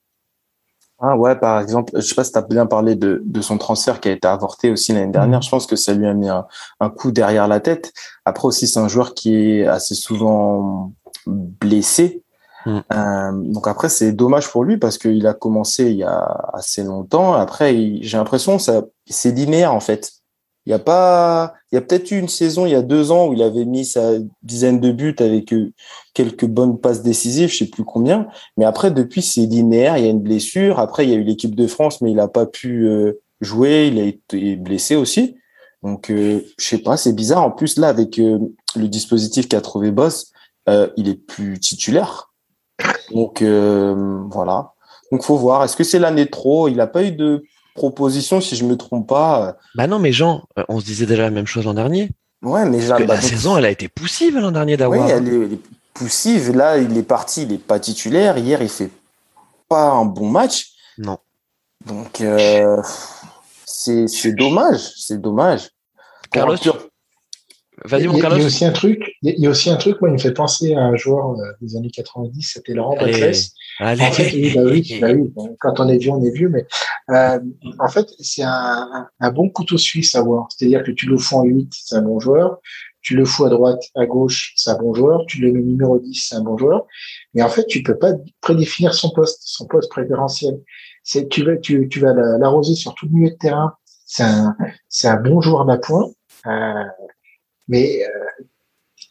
Ah 1.01 1.17
ouais, 1.17 1.35
par 1.37 1.61
exemple, 1.61 1.93
je 1.97 2.01
sais 2.01 2.15
pas 2.15 2.25
si 2.25 2.33
tu 2.33 2.39
as 2.39 2.43
bien 2.43 2.67
parlé 2.67 2.95
de, 2.95 3.23
de, 3.25 3.41
son 3.41 3.59
transfert 3.59 4.01
qui 4.01 4.09
a 4.09 4.13
été 4.13 4.29
avorté 4.29 4.71
aussi 4.71 4.93
l'année 4.93 5.11
dernière. 5.11 5.41
Mm. 5.41 5.43
Je 5.43 5.51
pense 5.51 5.67
que 5.67 5.77
ça 5.77 5.93
lui 5.93 6.07
a 6.07 6.15
mis 6.15 6.29
un, 6.29 6.47
un 6.81 6.89
coup 6.89 7.11
derrière 7.11 7.49
la 7.49 7.61
tête. 7.61 7.93
Après 8.25 8.47
aussi, 8.47 8.69
c'est 8.69 8.79
un 8.79 8.89
joueur 8.89 9.15
qui 9.15 9.35
est 9.35 9.67
assez 9.67 9.95
souvent 9.95 10.93
blessé. 11.27 12.23
Mm. 12.67 12.79
Euh, 12.93 13.33
donc 13.33 13.67
après, 13.67 13.89
c'est 13.89 14.13
dommage 14.13 14.49
pour 14.49 14.65
lui 14.65 14.77
parce 14.77 14.99
qu'il 14.99 15.27
a 15.27 15.35
commencé 15.35 15.91
il 15.91 15.97
y 15.97 16.05
a 16.05 16.51
assez 16.53 16.83
longtemps. 16.85 17.35
Après, 17.35 17.75
j'ai 18.01 18.17
l'impression 18.17 18.59
que 18.59 18.63
c'est 19.07 19.33
linéaire 19.33 19.75
en 19.75 19.81
fait. 19.81 20.13
Il 20.67 20.71
y 20.71 20.73
a 20.73 20.79
pas, 20.79 21.55
il 21.71 21.75
y 21.75 21.79
a 21.79 21.83
peut-être 21.83 22.11
eu 22.11 22.19
une 22.19 22.29
saison 22.29 22.65
il 22.65 22.73
y 22.73 22.75
a 22.75 22.81
deux 22.81 23.11
ans 23.11 23.29
où 23.29 23.35
il 23.35 23.43
avait 23.43 23.67
mis 23.67 23.85
sa 23.85 24.13
dizaine 24.43 24.81
de 24.81 24.93
buts 24.93 25.17
avec 25.19 25.53
euh, 25.53 25.73
quelques 26.15 26.47
bonnes 26.47 26.79
passes 26.79 27.03
décisives, 27.03 27.51
je 27.51 27.59
sais 27.59 27.67
plus 27.67 27.85
combien. 27.85 28.29
Mais 28.57 28.65
après, 28.65 28.91
depuis, 28.91 29.21
c'est 29.21 29.43
linéaire. 29.43 29.99
Il 29.99 30.05
y 30.05 30.07
a 30.07 30.11
une 30.11 30.23
blessure. 30.23 30.79
Après, 30.79 31.05
il 31.05 31.11
y 31.11 31.13
a 31.13 31.17
eu 31.17 31.23
l'équipe 31.23 31.55
de 31.55 31.67
France, 31.67 32.01
mais 32.01 32.11
il 32.11 32.17
n'a 32.17 32.29
pas 32.29 32.47
pu 32.47 32.87
euh, 32.87 33.21
jouer. 33.43 33.91
Il 33.93 34.01
a 34.01 34.05
été 34.05 34.57
blessé 34.57 34.97
aussi. 34.97 35.37
Donc, 35.83 36.11
euh, 36.11 36.41
je 36.59 36.67
sais 36.67 36.79
pas, 36.79 36.97
c'est 36.97 37.13
bizarre. 37.13 37.43
En 37.43 37.51
plus, 37.51 37.77
là, 37.77 37.89
avec 37.89 38.19
euh, 38.19 38.39
le 38.75 38.89
dispositif 38.89 39.49
qu'a 39.49 39.61
trouvé 39.61 39.91
Boss, 39.91 40.33
il 40.97 41.09
est 41.09 41.27
plus 41.27 41.61
titulaire. 41.61 42.33
Donc, 43.13 43.43
voilà. 43.43 44.73
Donc, 45.13 45.23
faut 45.23 45.37
voir. 45.37 45.63
Est-ce 45.63 45.77
que 45.77 45.85
c'est 45.85 45.99
l'année 45.99 46.31
trop? 46.31 46.69
Il 46.69 46.77
n'a 46.77 46.87
pas 46.87 47.05
eu 47.05 47.13
de 47.13 47.43
proposition, 47.75 48.41
si 48.41 48.57
je 48.57 48.65
me 48.65 48.77
trompe 48.77 49.09
pas. 49.09 49.49
Euh. 49.49 49.53
Bah 49.75 49.87
non, 49.87 49.99
mais 49.99 50.13
Jean, 50.13 50.45
euh, 50.59 50.65
on 50.69 50.81
se 50.81 50.85
disait 50.85 51.07
déjà 51.07 51.23
la 51.23 51.31
même 51.31 51.47
chose 51.47 51.65
l'an 51.65 51.75
dernier. 51.75 52.11
Ouais, 52.43 52.65
mais 52.69 52.87
bah, 52.87 52.99
la 53.01 53.21
saison, 53.21 53.57
elle 53.57 53.65
a 53.65 53.71
été 53.71 53.89
poussive 53.89 54.39
l'an 54.39 54.53
dernier 54.53 54.77
d'avoir. 54.77 55.07
Oui, 55.07 55.11
elle 55.11 55.29
est, 55.29 55.59
poussive. 55.95 56.55
Là, 56.55 56.79
il 56.79 56.97
est 56.97 57.03
parti, 57.03 57.43
il 57.43 57.49
n'est 57.49 57.59
pas 57.59 57.79
titulaire. 57.81 58.37
Hier, 58.37 58.61
il 58.63 58.69
fait 58.69 58.91
pas 59.69 59.91
un 59.91 60.05
bon 60.05 60.29
match. 60.29 60.73
Non. 60.99 61.19
Donc, 61.87 62.21
euh, 62.21 62.83
c'est 63.65 64.33
dommage. 64.33 64.93
C'est 64.97 65.21
dommage. 65.21 65.71
Carlos, 66.31 66.57
Vas-y, 67.87 68.07
mon 68.07 68.19
Carlos. 68.19 68.37
Il 68.37 68.41
y 68.41 68.45
a 68.45 68.47
aussi 68.47 68.65
un 68.65 68.73
truc, 68.73 69.13
il 69.23 69.39
y 69.39 69.47
a 69.47 69.51
aussi 69.51 69.69
un 69.69 69.77
truc, 69.77 70.01
moi, 70.01 70.09
il 70.09 70.15
me 70.15 70.19
fait 70.19 70.33
penser 70.33 70.75
à 70.75 70.81
un 70.81 70.97
joueur 70.97 71.37
des 71.61 71.77
années 71.77 71.91
90, 71.91 72.53
c'était 72.55 72.73
Laurent 72.73 72.97
Baclès. 72.97 73.53
En 73.79 73.95
fait, 73.97 74.33
oui, 74.33 74.53
bah 74.55 74.63
oui, 74.65 74.99
bah 75.01 75.09
oui. 75.13 75.31
quand 75.61 75.81
on 75.81 75.89
est 75.89 75.99
vieux, 75.99 76.13
on 76.13 76.25
est 76.25 76.31
vieux, 76.31 76.49
mais 76.49 76.67
euh, 77.11 77.39
en 77.79 77.89
fait, 77.89 78.09
c'est 78.21 78.43
un, 78.43 79.09
un, 79.21 79.31
bon 79.33 79.51
couteau 79.51 79.77
suisse 79.77 80.15
à 80.15 80.23
voir. 80.23 80.49
C'est-à-dire 80.51 80.83
que 80.83 80.93
tu 80.93 81.07
le 81.07 81.19
fous 81.19 81.37
en 81.37 81.43
8, 81.43 81.73
c'est 81.73 81.97
un 81.97 82.03
bon 82.03 82.21
joueur. 82.21 82.59
Tu 83.03 83.17
le 83.17 83.27
fous 83.27 83.45
à 83.45 83.51
droite, 83.51 83.83
à 83.97 84.07
gauche, 84.07 84.55
c'est 84.57 84.71
un 84.71 84.79
bon 84.79 84.95
joueur. 84.95 85.27
Tu 85.29 85.43
le 85.43 85.53
mets 85.53 85.61
numéro 85.61 85.99
10, 85.99 86.27
c'est 86.27 86.37
un 86.37 86.41
bon 86.41 86.57
joueur. 86.57 86.87
Mais 87.35 87.43
en 87.43 87.51
fait, 87.51 87.67
tu 87.67 87.83
peux 87.83 87.99
pas 87.99 88.13
prédéfinir 88.41 88.95
son 88.95 89.11
poste, 89.11 89.43
son 89.45 89.67
poste 89.67 89.91
préférentiel. 89.91 90.59
C'est, 91.03 91.29
tu 91.29 91.45
vas, 91.45 91.59
tu, 91.59 91.87
tu 91.91 92.01
vas 92.01 92.15
l'arroser 92.15 92.75
sur 92.75 92.95
tout 92.95 93.07
le 93.07 93.13
milieu 93.13 93.31
de 93.31 93.37
terrain. 93.37 93.75
C'est 94.07 94.23
un, 94.23 94.57
c'est 94.89 95.09
un 95.09 95.21
bon 95.21 95.43
joueur 95.43 95.67
d'appoint. 95.67 96.11
Euh, 96.47 96.85
mais 97.69 98.05
euh, 98.05 98.45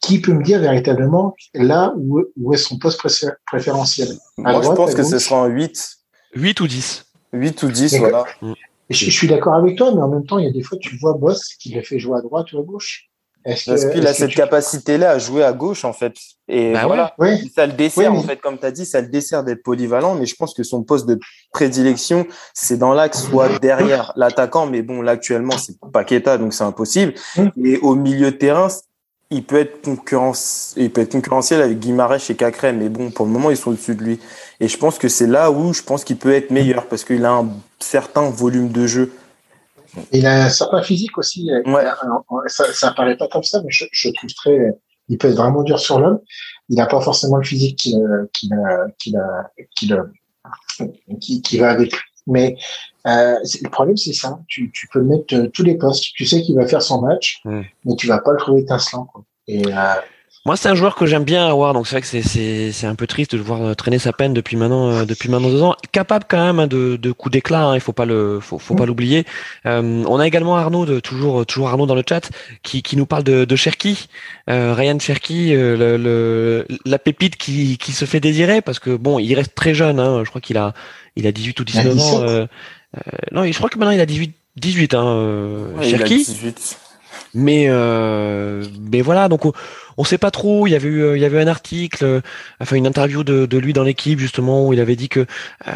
qui 0.02 0.20
peut 0.20 0.34
me 0.34 0.44
dire 0.44 0.60
véritablement 0.60 1.36
là 1.54 1.94
où, 1.98 2.22
où 2.38 2.54
est 2.54 2.58
son 2.58 2.78
poste 2.78 3.02
préférentiel? 3.48 4.10
Moi, 4.38 4.62
je 4.62 4.70
pense 4.70 4.96
que 4.96 5.04
ce 5.04 5.20
sera 5.20 5.44
un 5.44 5.48
8. 5.48 5.98
8 6.36 6.60
ou 6.62 6.68
10 6.68 7.06
8 7.34 7.64
ou 7.64 7.72
10, 7.72 7.98
voilà. 7.98 8.26
Je, 8.90 9.10
suis 9.10 9.28
d'accord 9.28 9.56
avec 9.56 9.78
toi, 9.78 9.94
mais 9.94 10.02
en 10.02 10.10
même 10.10 10.26
temps, 10.26 10.38
il 10.38 10.46
y 10.46 10.48
a 10.48 10.52
des 10.52 10.62
fois, 10.62 10.78
tu 10.78 10.98
vois 10.98 11.14
Boss 11.14 11.56
qui 11.56 11.74
le 11.74 11.82
fait 11.82 11.98
jouer 11.98 12.18
à 12.18 12.22
droite 12.22 12.52
ou 12.54 12.60
à 12.60 12.64
gauche. 12.64 13.10
Parce 13.46 13.86
qu'il 13.86 14.08
a 14.08 14.14
cette 14.14 14.34
capacité-là 14.34 15.12
à 15.12 15.20
jouer 15.20 15.44
à 15.44 15.54
gauche, 15.54 15.86
en 15.86 15.94
fait. 15.94 16.14
Et 16.48 16.74
bah 16.74 16.86
voilà, 16.86 17.16
ça 17.56 17.66
le 17.66 17.74
dessert, 17.74 18.14
en 18.14 18.24
fait, 18.24 18.38
comme 18.38 18.58
tu 18.58 18.66
as 18.66 18.72
dit, 18.72 18.86
ça 18.86 19.02
le 19.02 19.08
dessert 19.08 19.44
d'être 19.44 19.64
polyvalent, 19.64 20.16
mais 20.16 20.26
je 20.26 20.36
pense 20.36 20.54
que 20.54 20.64
son 20.64 20.84
poste 20.84 21.06
de 21.06 21.20
prédilection, 21.52 22.26
c'est 22.54 22.78
dans 22.78 22.94
l'axe, 22.94 23.24
soit 23.24 23.60
derrière 23.60 24.14
l'attaquant, 24.16 24.66
mais 24.66 24.82
bon, 24.82 25.02
là, 25.02 25.14
actuellement, 25.14 25.58
c'est 25.58 25.76
Paqueta, 25.92 26.38
donc 26.38 26.54
c'est 26.54 26.64
impossible. 26.64 27.14
Et 27.64 27.78
au 27.80 27.96
milieu 27.96 28.32
de 28.32 28.38
terrain, 28.38 28.68
il 29.30 29.44
peut 29.44 29.58
être 29.58 29.82
concurrence, 29.82 30.74
il 30.78 30.92
peut 30.92 31.02
être 31.02 31.12
concurrentiel 31.12 31.62
avec 31.62 31.80
Guimarães 31.80 32.30
et 32.30 32.36
Cacré, 32.36 32.72
mais 32.72 32.90
bon, 32.90 33.10
pour 33.10 33.26
le 33.26 33.32
moment, 33.32 33.50
ils 33.50 33.58
sont 33.58 33.72
au-dessus 33.72 33.96
de 33.96 34.04
lui. 34.04 34.20
Et 34.60 34.68
je 34.68 34.78
pense 34.78 35.00
que 35.00 35.08
c'est 35.08 35.28
là 35.28 35.50
où 35.50 35.74
je 35.74 35.82
pense 35.82 36.04
qu'il 36.04 36.18
peut 36.18 36.34
être 36.34 36.52
meilleur 36.52 36.86
parce 36.86 37.04
qu'il 37.04 37.26
a 37.26 37.32
un 37.32 37.50
certain 37.80 38.30
volume 38.30 38.70
de 38.70 38.86
jeu. 38.86 39.12
Il 40.12 40.26
a 40.26 40.46
un 40.46 40.50
certain 40.50 40.82
physique 40.82 41.18
aussi. 41.18 41.50
Ouais. 41.66 41.86
Ça, 42.48 42.66
ça 42.74 42.92
paraît 42.92 43.18
pas 43.18 43.28
comme 43.28 43.44
ça, 43.44 43.62
mais 43.64 43.72
je, 43.72 43.86
je 43.92 44.10
trouve 44.10 44.34
très, 44.34 44.74
il 45.10 45.18
peut 45.18 45.30
être 45.30 45.38
vraiment 45.38 45.64
dur 45.64 45.80
sur 45.80 46.00
l'homme. 46.00 46.20
Il 46.70 46.78
n'a 46.78 46.86
pas 46.86 47.02
forcément 47.02 47.38
le 47.38 47.44
physique 47.44 47.78
qui, 47.78 47.96
qui, 48.34 48.50
qui, 49.00 49.14
qui, 51.20 51.42
qui, 51.42 51.58
va 51.58 51.70
avec 51.70 51.92
lui. 51.92 52.02
Mais 52.28 52.56
euh, 53.08 53.38
le 53.62 53.70
problème, 53.70 53.98
c'est 53.98 54.14
ça. 54.14 54.40
Tu, 54.48 54.72
tu 54.72 54.88
peux 54.88 55.02
mettre 55.02 55.36
euh, 55.36 55.48
tous 55.50 55.64
les 55.64 55.76
postes. 55.76 56.06
Tu 56.16 56.26
sais 56.26 56.42
qu'il 56.42 56.56
va 56.56 56.66
faire 56.66 56.82
son 56.82 57.02
match, 57.02 57.42
mais 57.46 57.96
tu 57.98 58.08
vas 58.08 58.20
pas 58.20 58.32
le 58.32 58.38
trouver 58.38 58.62
étincelant. 58.62 59.06
Quoi. 59.06 59.24
Et, 59.48 59.66
euh, 59.68 59.94
moi, 60.46 60.58
c'est 60.58 60.68
un 60.68 60.76
joueur 60.76 60.96
que 60.96 61.06
j'aime 61.06 61.24
bien 61.24 61.48
avoir, 61.48 61.74
donc 61.74 61.88
c'est 61.88 61.96
vrai 61.96 62.02
que 62.02 62.72
c'est 62.74 62.86
un 62.86 62.96
peu 62.96 63.08
triste 63.08 63.32
de 63.32 63.38
le 63.38 63.44
voir 63.44 63.62
euh, 63.62 63.74
traîner 63.76 63.98
sa 63.98 64.12
peine 64.12 64.34
depuis 64.34 64.58
maintenant 64.58 64.92
euh, 64.92 65.06
depuis 65.06 65.30
maintenant 65.30 65.48
deux 65.48 65.62
ans. 65.62 65.74
Capable 65.94 66.26
quand 66.28 66.46
même 66.46 66.60
hein, 66.60 66.68
de, 66.68 66.98
de 66.98 67.12
coups 67.14 67.32
d'éclat, 67.32 67.68
hein, 67.68 67.76
il 67.76 67.80
faut 67.80 67.94
pas 67.94 68.04
le 68.04 68.42
faut, 68.42 68.60
faut 68.60 68.76
pas 68.76 68.86
l'oublier. 68.86 69.26
Euh, 69.66 70.04
on 70.06 70.20
a 70.20 70.28
également 70.28 70.58
Arnaud, 70.58 70.86
de, 70.86 71.00
toujours 71.00 71.46
toujours 71.46 71.70
Arnaud 71.70 71.86
dans 71.86 71.96
le 71.96 72.04
chat, 72.08 72.30
qui, 72.62 72.84
qui 72.84 72.98
nous 72.98 73.06
parle 73.06 73.24
de, 73.24 73.46
de 73.46 73.56
Cherki, 73.56 74.10
euh, 74.50 74.74
Ryan 74.74 75.00
Cherki, 75.00 75.54
le, 75.54 75.96
le, 75.96 76.68
la 76.84 77.00
pépite 77.00 77.38
qui, 77.38 77.78
qui 77.78 77.94
se 77.94 78.04
fait 78.04 78.20
désirer 78.20 78.62
parce 78.62 78.80
que 78.80 78.98
bon, 78.98 79.20
il 79.20 79.34
reste 79.36 79.56
très 79.56 79.74
jeune. 79.74 79.98
Hein, 79.98 80.26
je 80.26 80.30
crois 80.30 80.42
qu'il 80.42 80.58
a 80.58 80.74
il 81.16 81.26
a 81.26 81.32
18 81.32 81.58
ou 81.62 81.64
19 81.64 82.00
ans. 82.00 82.22
Euh, 82.24 82.46
non, 83.32 83.46
je 83.46 83.58
crois 83.58 83.70
que 83.70 83.78
maintenant 83.80 83.94
il 83.94 84.02
a 84.02 84.06
18 84.06 84.36
18 84.58 84.94
hein, 84.94 85.68
Cherki. 85.84 86.18
18. 86.18 86.80
Mais 87.34 87.66
euh, 87.68 88.64
mais 88.92 89.02
voilà, 89.02 89.28
donc 89.28 89.42
on, 89.98 90.04
sait 90.04 90.18
pas 90.18 90.32
trop. 90.32 90.68
Il 90.68 90.72
y 90.72 90.76
avait 90.76 90.88
eu, 90.88 91.02
euh, 91.02 91.18
il 91.18 91.22
y 91.22 91.26
avait 91.26 91.42
un 91.42 91.48
article, 91.48 92.04
euh, 92.04 92.22
enfin 92.60 92.76
une 92.76 92.88
interview 92.88 93.24
de, 93.24 93.46
de 93.46 93.58
lui 93.58 93.74
dans 93.74 93.84
l'équipe 93.84 94.20
justement 94.20 94.68
où 94.68 94.74
il 94.74 94.80
avait 94.80 94.96
dit 94.96 95.10
que 95.10 95.26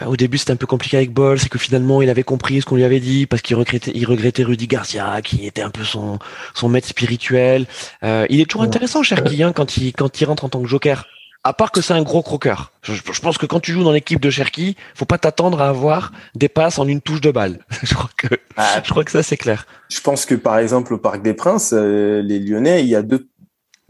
au 0.05 0.15
début 0.15 0.37
c'était 0.37 0.51
un 0.51 0.57
peu 0.57 0.67
compliqué 0.67 0.97
avec 0.97 1.11
Ball, 1.11 1.39
c'est 1.39 1.49
que 1.49 1.59
finalement 1.59 2.01
il 2.01 2.09
avait 2.09 2.23
compris 2.23 2.61
ce 2.61 2.65
qu'on 2.65 2.75
lui 2.75 2.83
avait 2.83 2.99
dit 2.99 3.25
parce 3.25 3.41
qu'il 3.41 3.55
regrettait, 3.55 3.91
il 3.93 4.05
regrettait 4.05 4.43
Rudy 4.43 4.67
Garcia 4.67 5.21
qui 5.21 5.45
était 5.45 5.61
un 5.61 5.69
peu 5.69 5.83
son 5.83 6.19
son 6.53 6.69
maître 6.69 6.87
spirituel. 6.87 7.65
il 8.03 8.41
est 8.41 8.49
toujours 8.49 8.63
intéressant, 8.63 9.03
cher 9.03 9.23
Guillaume, 9.23 9.53
quand 9.53 9.77
il 9.77 9.93
quand 9.93 10.21
il 10.21 10.25
rentre 10.25 10.45
en 10.45 10.49
tant 10.49 10.61
que 10.61 10.67
joker 10.67 11.05
à 11.47 11.53
part 11.53 11.71
que 11.71 11.79
c'est 11.79 11.93
un 11.93 12.01
gros 12.01 12.21
croqueur. 12.21 12.73
Je, 12.81 13.21
pense 13.21 13.37
que 13.37 13.45
quand 13.45 13.61
tu 13.61 13.71
joues 13.71 13.85
dans 13.85 13.93
l'équipe 13.93 14.19
de 14.19 14.29
Cherki, 14.29 14.75
faut 14.95 15.05
pas 15.05 15.17
t'attendre 15.17 15.61
à 15.61 15.69
avoir 15.69 16.11
des 16.35 16.49
passes 16.49 16.77
en 16.77 16.85
une 16.87 16.99
touche 16.99 17.21
de 17.21 17.31
balle. 17.31 17.59
je 17.83 17.93
crois 17.93 18.09
que, 18.17 18.27
ah. 18.57 18.81
je 18.83 18.89
crois 18.89 19.05
que 19.05 19.11
ça 19.11 19.23
c'est 19.23 19.37
clair. 19.37 19.65
Je 19.89 20.01
pense 20.01 20.25
que 20.25 20.35
par 20.35 20.57
exemple 20.57 20.93
au 20.93 20.97
Parc 20.97 21.21
des 21.21 21.33
Princes, 21.33 21.73
euh, 21.73 22.21
les 22.21 22.39
Lyonnais, 22.39 22.81
il 22.83 22.89
y 22.89 22.95
a 22.95 23.01
deux, 23.01 23.29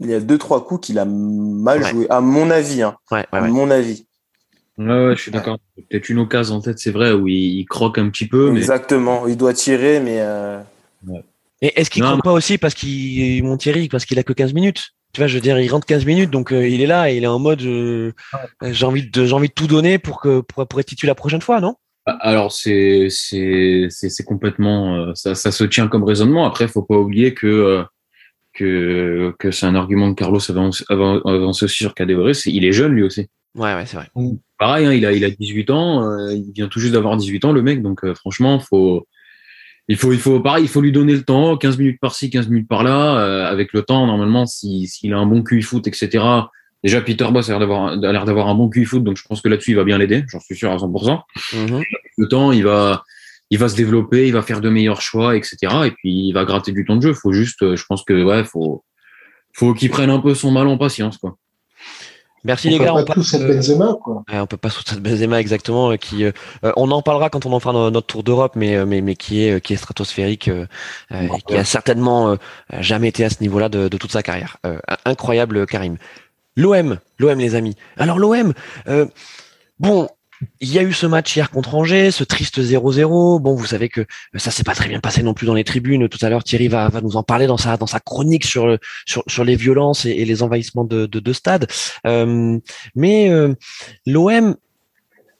il 0.00 0.10
y 0.10 0.14
a 0.14 0.20
deux 0.20 0.38
trois 0.38 0.64
coups 0.64 0.86
qu'il 0.86 0.98
a 0.98 1.04
mal 1.04 1.84
joué, 1.84 2.06
à 2.08 2.20
mon 2.20 2.50
avis. 2.50 2.82
Hein. 2.82 2.96
Ouais, 3.10 3.26
à 3.32 3.40
mon 3.42 3.70
avis. 3.70 4.06
Ouais, 4.78 5.14
je 5.16 5.20
suis 5.20 5.30
d'accord. 5.32 5.58
Peut-être 5.76 6.08
une 6.08 6.20
occasion 6.20 6.56
en 6.56 6.60
tête, 6.60 6.78
c'est 6.78 6.92
vrai, 6.92 7.12
où 7.12 7.26
il, 7.26 7.64
croque 7.66 7.98
un 7.98 8.08
petit 8.10 8.28
peu. 8.28 8.56
Exactement. 8.56 9.26
Il 9.26 9.36
doit 9.36 9.52
tirer, 9.52 9.98
mais. 9.98 10.18
Euh... 10.20 10.60
Et 11.60 11.80
est-ce 11.80 11.90
qu'il 11.90 12.02
croque 12.02 12.22
pas 12.22 12.32
aussi 12.32 12.58
parce 12.58 12.74
qu'il 12.74 13.56
Thierry, 13.58 13.88
parce 13.88 14.04
qu'il 14.04 14.18
a 14.18 14.22
que 14.22 14.32
15 14.32 14.54
minutes? 14.54 14.90
Tu 15.12 15.20
vois, 15.20 15.26
je 15.26 15.34
veux 15.34 15.40
dire, 15.40 15.58
il 15.58 15.68
rentre 15.68 15.86
15 15.86 16.04
minutes, 16.04 16.30
donc 16.30 16.52
euh, 16.52 16.68
il 16.68 16.80
est 16.82 16.86
là 16.86 17.10
et 17.10 17.16
il 17.16 17.24
est 17.24 17.28
en 17.28 17.38
mode 17.38 17.62
euh, 17.62 18.12
j'ai 18.62 18.84
envie 18.84 19.08
de 19.08 19.24
j'ai 19.24 19.32
envie 19.32 19.48
de 19.48 19.54
tout 19.54 19.66
donner 19.66 19.98
pour 19.98 20.20
que 20.20 20.40
pour, 20.40 20.66
pour 20.66 20.80
être 20.80 20.86
titulaire 20.86 21.12
la 21.12 21.16
prochaine 21.16 21.40
fois, 21.40 21.60
non? 21.60 21.76
Bah, 22.06 22.18
Alors 22.20 22.52
c'est 22.52 23.08
c'est 23.10 23.88
c'est 23.90 24.24
complètement 24.24 24.96
euh, 24.96 25.12
ça 25.14 25.34
ça 25.34 25.50
se 25.50 25.64
tient 25.64 25.88
comme 25.88 26.04
raisonnement. 26.04 26.46
Après, 26.46 26.68
faut 26.68 26.82
pas 26.82 26.96
oublier 26.96 27.32
que 27.32 27.84
que 28.58 29.34
que 29.38 29.50
c'est 29.50 29.66
un 29.66 29.74
argument 29.74 30.12
que 30.12 30.18
Carlos 30.18 30.40
avance, 30.50 30.84
avance 30.88 31.62
aussi 31.62 31.76
sur 31.76 31.94
c'est 32.32 32.50
il 32.50 32.64
est 32.64 32.72
jeune 32.72 32.92
lui 32.92 33.02
aussi. 33.02 33.28
Ouais 33.54 33.74
ouais 33.74 33.86
c'est 33.86 33.96
vrai. 33.96 34.08
Pareil, 34.58 34.86
hein, 34.86 34.92
il 34.92 35.06
a 35.06 35.12
il 35.12 35.24
a 35.24 35.30
18 35.30 35.70
ans, 35.70 36.28
il 36.30 36.52
vient 36.54 36.68
tout 36.68 36.80
juste 36.80 36.92
d'avoir 36.92 37.16
18 37.16 37.44
ans 37.44 37.52
le 37.52 37.62
mec, 37.62 37.82
donc 37.82 38.04
franchement 38.14 38.58
faut 38.60 39.06
il 39.88 39.96
faut, 39.96 40.12
il 40.12 40.18
faut, 40.18 40.38
pareil, 40.40 40.64
il 40.64 40.68
faut 40.68 40.82
lui 40.82 40.92
donner 40.92 41.14
le 41.14 41.22
temps, 41.22 41.56
15 41.56 41.78
minutes 41.78 41.98
par-ci, 41.98 42.28
15 42.28 42.48
minutes 42.48 42.68
par-là. 42.68 43.18
Euh, 43.20 43.46
avec 43.46 43.72
le 43.72 43.82
temps, 43.82 44.06
normalement, 44.06 44.44
s'il 44.44 44.86
si, 44.86 45.10
a 45.10 45.16
un 45.16 45.24
bon 45.24 45.42
QI 45.42 45.62
foot, 45.62 45.86
etc. 45.86 46.24
Déjà, 46.84 47.00
Peter 47.00 47.26
Boss 47.32 47.48
a 47.48 47.52
l'air 47.52 47.60
d'avoir, 47.60 47.92
a 47.92 47.96
l'air 47.96 48.24
d'avoir 48.26 48.48
un 48.48 48.54
bon 48.54 48.68
QI 48.68 48.84
foot, 48.84 49.02
donc 49.02 49.16
je 49.16 49.24
pense 49.26 49.40
que 49.40 49.48
là-dessus, 49.48 49.70
il 49.70 49.76
va 49.76 49.84
bien 49.84 49.96
l'aider. 49.96 50.24
J'en 50.28 50.40
suis 50.40 50.54
sûr 50.54 50.70
à 50.70 50.76
100%. 50.76 51.20
Mm-hmm. 51.52 51.82
Le 52.18 52.28
temps, 52.28 52.52
il 52.52 52.64
va, 52.64 53.02
il 53.50 53.58
va 53.58 53.68
se 53.68 53.76
développer, 53.76 54.26
il 54.26 54.32
va 54.32 54.42
faire 54.42 54.60
de 54.60 54.68
meilleurs 54.68 55.00
choix, 55.00 55.36
etc. 55.36 55.56
Et 55.86 55.90
puis, 55.90 56.28
il 56.28 56.32
va 56.32 56.44
gratter 56.44 56.72
du 56.72 56.84
temps 56.84 56.96
de 56.96 57.02
jeu. 57.02 57.14
Faut 57.14 57.32
juste, 57.32 57.62
euh, 57.62 57.76
je 57.76 57.84
pense 57.86 58.04
que, 58.04 58.22
ouais, 58.22 58.44
faut, 58.44 58.84
faut 59.54 59.74
qu'il 59.74 59.90
prenne 59.90 60.10
un 60.10 60.20
peu 60.20 60.34
son 60.34 60.50
mal 60.50 60.66
en 60.66 60.78
patience, 60.78 61.18
quoi. 61.18 61.36
Merci 62.44 62.70
les 62.70 62.78
gars. 62.78 62.94
on 62.94 62.98
peut 62.98 63.04
pas 63.04 63.14
tout 63.14 63.22
cette 63.24 63.46
Benzema, 63.46 63.96
quoi. 64.02 64.22
on 64.32 64.46
peut 64.46 64.56
pas 64.56 64.70
tout 64.70 64.82
cette 64.86 65.00
Benzema 65.00 65.40
exactement. 65.40 65.90
Euh, 65.90 65.96
qui, 65.96 66.24
euh, 66.24 66.32
euh, 66.64 66.72
on 66.76 66.90
en 66.90 67.02
parlera 67.02 67.30
quand 67.30 67.46
on 67.46 67.52
en 67.52 67.60
fera 67.60 67.72
notre 67.90 68.06
tour 68.06 68.22
d'Europe, 68.22 68.52
mais, 68.54 68.84
mais, 68.86 69.00
mais 69.00 69.16
qui 69.16 69.42
est, 69.42 69.60
qui 69.60 69.74
est 69.74 69.76
stratosphérique 69.76 70.48
et 71.10 71.28
qui 71.46 71.56
a 71.56 71.64
certainement 71.64 72.36
jamais 72.78 73.08
été 73.08 73.24
à 73.24 73.30
ce 73.30 73.40
niveau-là 73.40 73.68
de, 73.68 73.88
de 73.88 73.96
toute 73.96 74.12
sa 74.12 74.22
carrière. 74.22 74.58
incroyable, 75.04 75.66
Karim. 75.66 75.96
L'OM, 76.56 76.98
l'OM 77.18 77.38
les 77.38 77.54
amis. 77.54 77.76
Alors 77.96 78.18
l'OM, 78.18 78.52
bon, 79.78 80.08
il 80.60 80.72
y 80.72 80.78
a 80.78 80.82
eu 80.82 80.92
ce 80.92 81.06
match 81.06 81.34
hier 81.36 81.50
contre 81.50 81.74
Angers, 81.74 82.10
ce 82.10 82.24
triste 82.24 82.60
0-0. 82.60 83.40
Bon, 83.40 83.54
vous 83.54 83.66
savez 83.66 83.88
que 83.88 84.06
ça 84.34 84.50
s'est 84.50 84.64
pas 84.64 84.74
très 84.74 84.88
bien 84.88 85.00
passé 85.00 85.22
non 85.22 85.34
plus 85.34 85.46
dans 85.46 85.54
les 85.54 85.64
tribunes. 85.64 86.08
Tout 86.08 86.18
à 86.22 86.28
l'heure, 86.28 86.44
Thierry 86.44 86.68
va, 86.68 86.88
va 86.88 87.00
nous 87.00 87.16
en 87.16 87.22
parler 87.22 87.46
dans 87.46 87.56
sa 87.56 87.76
dans 87.76 87.86
sa 87.86 88.00
chronique 88.00 88.44
sur 88.44 88.78
sur, 89.06 89.24
sur 89.26 89.44
les 89.44 89.56
violences 89.56 90.04
et, 90.04 90.24
les 90.24 90.42
envahissements 90.42 90.84
de 90.84 91.06
de, 91.06 91.20
de 91.20 91.32
stades. 91.32 91.66
Euh, 92.06 92.58
mais 92.94 93.30
euh, 93.30 93.54
l'OM 94.06 94.56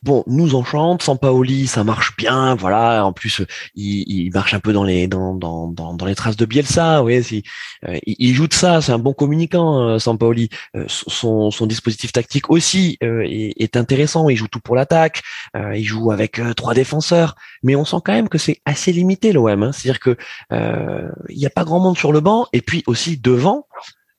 bon, 0.03 0.25
nous 0.27 0.55
enchante. 0.55 1.03
Sampaoli, 1.03 1.67
ça 1.67 1.85
marche 1.85 2.17
bien, 2.17 2.55
voilà. 2.55 3.05
En 3.05 3.13
plus, 3.13 3.43
il, 3.75 4.05
il 4.07 4.31
marche 4.33 4.55
un 4.55 4.61
peu 4.61 4.73
dans 4.73 4.85
les 4.85 5.09
dans, 5.09 5.35
dans, 5.35 5.69
dans, 5.69 5.95
dans 5.95 6.07
les 6.07 6.15
traces 6.15 6.37
de 6.37 6.47
Bielsa. 6.47 7.03
Oui, 7.03 7.23
si, 7.23 7.43
euh, 7.87 7.99
il, 8.07 8.35
joue 8.35 8.47
de 8.47 8.55
ça. 8.55 8.81
C'est 8.81 8.93
un 8.93 8.99
bon 8.99 9.13
communicant, 9.13 9.81
euh, 9.81 9.99
Sampaoli. 9.99 10.49
Euh, 10.77 10.85
son, 10.89 11.51
son 11.51 11.67
dispositif 11.67 12.13
tactique 12.13 12.51
aussi 12.51 12.99
est, 13.01 13.55
est, 13.57 13.77
intéressant. 13.77 14.29
Il 14.29 14.37
joue 14.37 14.49
tout 14.49 14.61
pour 14.61 14.77
l'attaque. 14.77 15.23
il 15.55 15.85
joue 15.85 16.11
avec 16.11 16.41
trois 16.57 16.75
défenseurs, 16.75 17.35
mais 17.63 17.77
on 17.77 17.85
sent 17.85 17.99
quand 18.05 18.13
même 18.13 18.29
que 18.29 18.39
c'est 18.39 18.61
assez 18.65 18.93
limité 18.93 19.33
l'OM. 19.33 19.63
Hein. 19.63 19.73
C'est-à-dire 19.73 20.01
que 20.01 20.17
il 20.51 21.39
n'y 21.39 21.47
a 21.47 21.51
pas 21.51 21.65
grand 21.65 21.81
monde 21.81 21.99
sur 21.99 22.13
le 22.13 22.21
banc, 22.21 22.47
et 22.53 22.61
puis 22.61 22.83
aussi 22.87 23.17
devant, 23.17 23.67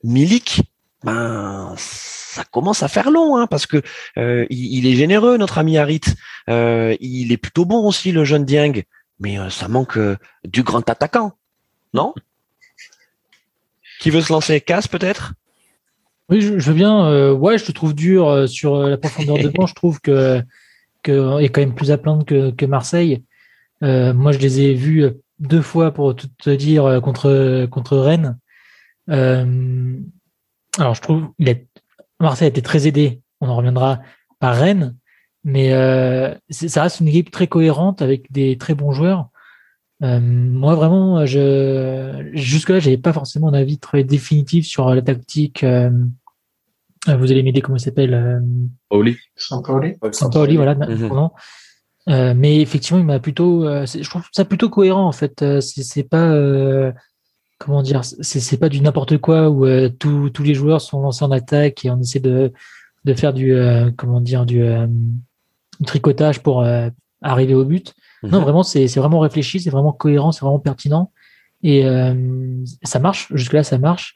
Milik. 0.03 0.61
Ben 1.03 1.75
ça 2.39 2.45
commence 2.49 2.83
à 2.83 2.87
faire 2.87 3.11
long, 3.11 3.35
hein, 3.35 3.47
parce 3.47 3.65
que 3.65 3.81
euh, 4.17 4.45
il, 4.49 4.87
est 4.87 4.95
généreux, 4.95 5.35
notre 5.35 5.57
ami 5.57 5.77
Harit. 5.77 5.99
Euh, 6.49 6.95
il 7.01 7.33
est 7.33 7.37
plutôt 7.37 7.65
bon 7.65 7.85
aussi, 7.85 8.13
le 8.13 8.23
jeune 8.23 8.45
Dieng. 8.45 8.83
Mais 9.19 9.37
euh, 9.37 9.49
ça 9.49 9.67
manque 9.67 9.99
du 10.45 10.63
grand 10.63 10.89
attaquant, 10.89 11.33
non? 11.93 12.13
Qui 13.99 14.09
veut 14.09 14.21
se 14.21 14.31
lancer? 14.31 14.61
Casse 14.61 14.87
peut-être? 14.87 15.33
Oui, 16.29 16.39
je, 16.39 16.53
veux 16.53 16.73
bien. 16.73 17.31
ouais, 17.33 17.57
je 17.57 17.65
te 17.65 17.73
trouve 17.73 17.93
dur 17.93 18.47
sur 18.47 18.77
la 18.87 18.97
profondeur 18.97 19.37
de 19.39 19.49
banc. 19.49 19.65
Je 19.65 19.75
trouve 19.75 19.99
que, 19.99 20.41
que 21.03 21.41
est 21.41 21.49
quand 21.49 21.59
même 21.59 21.75
plus 21.75 21.91
à 21.91 21.97
plaindre 21.97 22.23
que, 22.23 22.51
que 22.51 22.65
Marseille. 22.65 23.23
moi, 23.81 24.31
je 24.31 24.37
les 24.37 24.61
ai 24.61 24.73
vus 24.75 25.07
deux 25.39 25.61
fois 25.61 25.91
pour 25.91 26.15
tout 26.15 26.29
te 26.41 26.51
dire 26.51 27.01
contre 27.03 27.65
contre 27.65 27.97
Rennes. 27.97 28.37
alors, 29.09 30.93
je 30.93 31.01
trouve 31.01 31.33
il 31.39 31.49
est 31.49 31.67
Marseille 32.19 32.47
a 32.47 32.49
été 32.49 32.61
très 32.61 32.87
aidé, 32.87 33.21
on 33.41 33.49
en 33.49 33.55
reviendra, 33.55 33.99
par 34.39 34.55
Rennes, 34.55 34.95
mais 35.43 35.73
euh, 35.73 36.33
ça 36.49 36.83
reste 36.83 36.99
une 36.99 37.07
équipe 37.07 37.31
très 37.31 37.47
cohérente 37.47 38.01
avec 38.01 38.31
des 38.31 38.57
très 38.57 38.75
bons 38.75 38.91
joueurs. 38.91 39.29
Euh, 40.01 40.19
moi, 40.21 40.75
vraiment, 40.75 41.25
je, 41.25 42.29
jusque-là, 42.33 42.79
j'avais 42.79 42.97
pas 42.97 43.13
forcément 43.13 43.49
un 43.49 43.53
avis 43.53 43.79
très 43.79 44.03
définitif 44.03 44.65
sur 44.65 44.93
la 44.93 45.01
tactique. 45.01 45.63
Euh, 45.63 45.89
vous 47.07 47.31
allez 47.31 47.43
m'aider, 47.43 47.61
comment 47.61 47.77
il 47.77 47.81
s'appelle 47.81 48.13
euh, 48.13 48.39
Paoli. 48.89 49.17
Sampaoli. 49.35 49.95
Sampaoli, 50.11 50.55
voilà. 50.55 50.75
Mm 50.75 51.29
mais 52.35 52.59
effectivement, 52.59 52.99
il 52.99 53.05
m'a 53.05 53.19
plutôt, 53.19 53.65
je 53.85 54.09
trouve 54.09 54.23
ça 54.31 54.43
plutôt 54.43 54.67
cohérent 54.69 55.07
en 55.07 55.11
fait. 55.11 55.45
C'est 55.61 56.09
pas 56.09 56.33
comment 57.59 57.83
dire, 57.83 58.01
c'est 58.03 58.57
pas 58.57 58.69
du 58.69 58.81
n'importe 58.81 59.17
quoi 59.17 59.49
où 59.49 59.67
tous 59.89 60.43
les 60.43 60.53
joueurs 60.55 60.81
sont 60.81 61.01
lancés 61.01 61.25
en 61.25 61.31
attaque 61.31 61.85
et 61.85 61.91
on 61.91 61.99
essaie 61.99 62.19
de, 62.19 62.51
de 63.05 63.13
faire 63.13 63.33
du, 63.33 63.53
comment 63.97 64.21
dire, 64.21 64.45
du, 64.45 64.63
tricotage 65.85 66.41
pour 66.41 66.65
arriver 67.21 67.53
au 67.53 67.65
but. 67.65 67.93
Non, 68.23 68.39
mhm. 68.39 68.43
vraiment, 68.43 68.63
c'est 68.63 68.87
vraiment 68.95 69.19
réfléchi, 69.19 69.59
c'est 69.59 69.69
vraiment 69.69 69.91
cohérent, 69.91 70.31
c'est 70.31 70.41
vraiment 70.41 70.59
pertinent. 70.59 71.11
Et 71.61 71.83
ça 72.83 72.99
marche, 72.99 73.27
jusque-là, 73.35 73.63
ça 73.63 73.77
marche. 73.77 74.15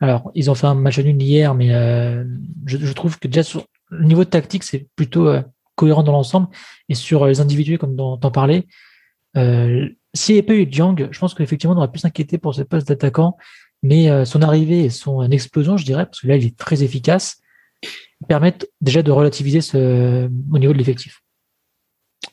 Alors, 0.00 0.30
ils 0.34 0.50
ont 0.50 0.54
fait 0.54 0.66
un 0.66 0.74
match 0.74 0.98
nul 0.98 1.20
hier, 1.20 1.54
mais 1.54 1.68
je, 2.66 2.76
je, 2.78 2.92
trouve 2.92 3.18
que 3.18 3.28
déjà 3.28 3.42
sur 3.42 3.64
le 3.88 4.04
niveau 4.04 4.24
de 4.24 4.30
tactique, 4.30 4.62
c'est 4.62 4.86
plutôt 4.94 5.32
cohérent 5.74 6.02
dans 6.02 6.12
l'ensemble. 6.12 6.48
Et 6.88 6.94
sur 6.94 7.26
les 7.26 7.40
individus, 7.40 7.78
comme 7.78 7.96
t'en 7.96 8.30
parlais, 8.30 8.66
euh, 9.36 9.88
s'il 10.14 10.34
n'y 10.34 10.40
avait 10.40 10.46
pas 10.46 10.54
eu 10.54 10.68
Jiang, 10.70 10.96
je 11.10 11.18
pense 11.18 11.34
qu'effectivement, 11.34 11.74
on 11.74 11.78
aurait 11.78 11.90
pu 11.90 11.98
s'inquiéter 11.98 12.38
pour 12.38 12.54
ce 12.54 12.62
poste 12.62 12.88
d'attaquant. 12.88 13.36
Mais 13.82 14.10
euh, 14.10 14.24
son 14.24 14.42
arrivée 14.42 14.84
et 14.84 14.90
son 14.90 15.28
explosion, 15.30 15.76
je 15.76 15.84
dirais, 15.84 16.06
parce 16.06 16.20
que 16.20 16.28
là, 16.28 16.36
il 16.36 16.46
est 16.46 16.56
très 16.56 16.84
efficace, 16.84 17.40
permettent 18.28 18.68
déjà 18.80 19.02
de 19.02 19.10
relativiser 19.10 19.60
ce, 19.60 20.28
au 20.52 20.58
niveau 20.58 20.72
de 20.72 20.78
l'effectif. 20.78 21.22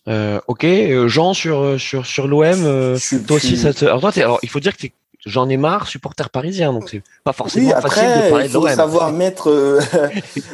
Euh, 0.07 0.39
ok, 0.47 0.65
Jean 1.07 1.33
sur 1.33 1.79
sur 1.79 2.05
sur 2.05 2.27
l'OM, 2.27 2.97
toi 3.25 3.37
aussi 3.37 3.57
ça 3.57 3.73
te... 3.73 3.85
alors, 3.85 3.99
toi, 3.99 4.11
alors 4.17 4.39
il 4.43 4.49
faut 4.49 4.59
dire 4.59 4.75
que 4.75 4.81
tu 4.81 4.91
j'en 5.25 5.49
ai 5.49 5.57
marre, 5.57 5.87
supporter 5.87 6.29
parisien, 6.29 6.71
donc 6.73 6.89
c'est 6.89 7.01
pas 7.23 7.33
forcément 7.33 7.69
facile 7.81 8.01
de 8.01 8.29
parler 8.29 8.45
il 8.45 8.51
faut 8.51 8.67
savoir 8.67 9.11
mettre. 9.11 9.49
Euh, 9.49 9.79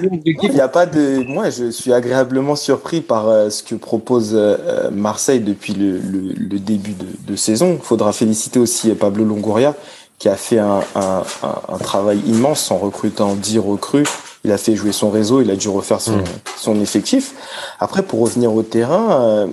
il 0.26 0.52
n'y 0.52 0.62
a 0.62 0.68
pas 0.68 0.86
de. 0.86 1.24
Moi, 1.28 1.50
je 1.50 1.70
suis 1.70 1.94
agréablement 1.94 2.56
surpris 2.56 3.02
par 3.02 3.28
euh, 3.28 3.50
ce 3.50 3.64
que 3.64 3.76
propose 3.76 4.32
euh, 4.34 4.90
Marseille 4.92 5.40
depuis 5.40 5.74
le, 5.74 6.00
le, 6.00 6.60
début 6.60 6.94
de, 6.94 7.06
de, 7.32 7.36
saison. 7.36 7.78
Il 7.80 7.86
faudra 7.86 8.12
féliciter 8.12 8.60
aussi 8.60 8.90
Pablo 8.96 9.24
Longoria 9.24 9.76
qui 10.18 10.30
a 10.30 10.38
fait 10.38 10.60
un, 10.60 10.80
un, 10.96 11.24
un, 11.68 11.78
travail 11.78 12.20
immense 12.26 12.72
en 12.72 12.78
recrutant 12.78 13.36
10 13.36 13.60
recrues. 13.60 14.08
Il 14.46 14.52
a 14.52 14.58
fait 14.58 14.76
jouer 14.76 14.94
son 14.94 15.10
réseau, 15.10 15.42
il 15.42 15.52
a 15.52 15.58
dû 15.58 15.68
refaire 15.68 16.00
son, 16.00 16.20
hmm. 16.20 16.24
son 16.56 16.80
effectif. 16.80 17.34
Après, 17.80 18.02
pour 18.02 18.22
revenir 18.22 18.54
au 18.54 18.64
terrain, 18.64 19.48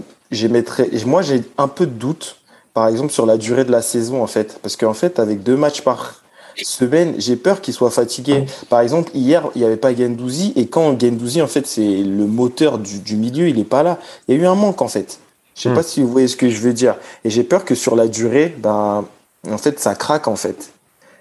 moi 1.07 1.23
j'ai 1.23 1.43
un 1.59 1.69
peu 1.69 1.87
de 1.87 1.91
doute 1.91 2.37
par 2.75 2.89
exemple, 2.89 3.13
sur 3.13 3.27
la 3.27 3.37
durée 3.37 3.65
de 3.65 3.71
la 3.71 3.83
saison, 3.83 4.23
en 4.23 4.27
fait. 4.27 4.59
Parce 4.63 4.77
qu'en 4.77 4.95
fait, 4.95 5.19
avec 5.19 5.43
deux 5.43 5.57
matchs 5.57 5.83
par 5.83 6.23
semaine, 6.57 7.15
j'ai 7.19 7.37
peur 7.37 7.61
qu'il 7.61 7.75
soit 7.75 7.91
fatigué. 7.91 8.45
Par 8.69 8.81
exemple, 8.81 9.11
hier, 9.15 9.49
il 9.55 9.61
n'y 9.61 9.65
avait 9.65 9.77
pas 9.77 9.95
Gendouzi, 9.95 10.53
et 10.57 10.67
quand 10.67 10.99
Gendouzi, 11.01 11.43
en 11.43 11.47
fait, 11.47 11.67
c'est 11.67 12.03
le 12.03 12.27
moteur 12.27 12.79
du, 12.79 12.99
du 13.01 13.17
milieu, 13.17 13.49
il 13.49 13.57
n'est 13.57 13.65
pas 13.65 13.83
là. 13.83 13.99
Il 14.29 14.37
y 14.37 14.39
a 14.39 14.43
eu 14.43 14.47
un 14.47 14.55
manque, 14.55 14.83
en 14.83 14.89
fait. 14.89 15.19
Je 15.55 15.63
sais 15.63 15.69
hmm. 15.69 15.75
pas 15.75 15.83
si 15.83 16.03
vous 16.03 16.09
voyez 16.09 16.29
ce 16.29 16.37
que 16.37 16.49
je 16.49 16.61
veux 16.61 16.73
dire. 16.73 16.97
Et 17.25 17.31
j'ai 17.31 17.43
peur 17.43 17.65
que 17.65 17.75
sur 17.75 17.97
la 17.97 18.09
durée, 18.09 18.55
ben, 18.59 19.05
en 19.51 19.59
fait, 19.59 19.79
ça 19.79 19.95
craque, 19.95 20.29
en 20.29 20.37
fait. 20.37 20.73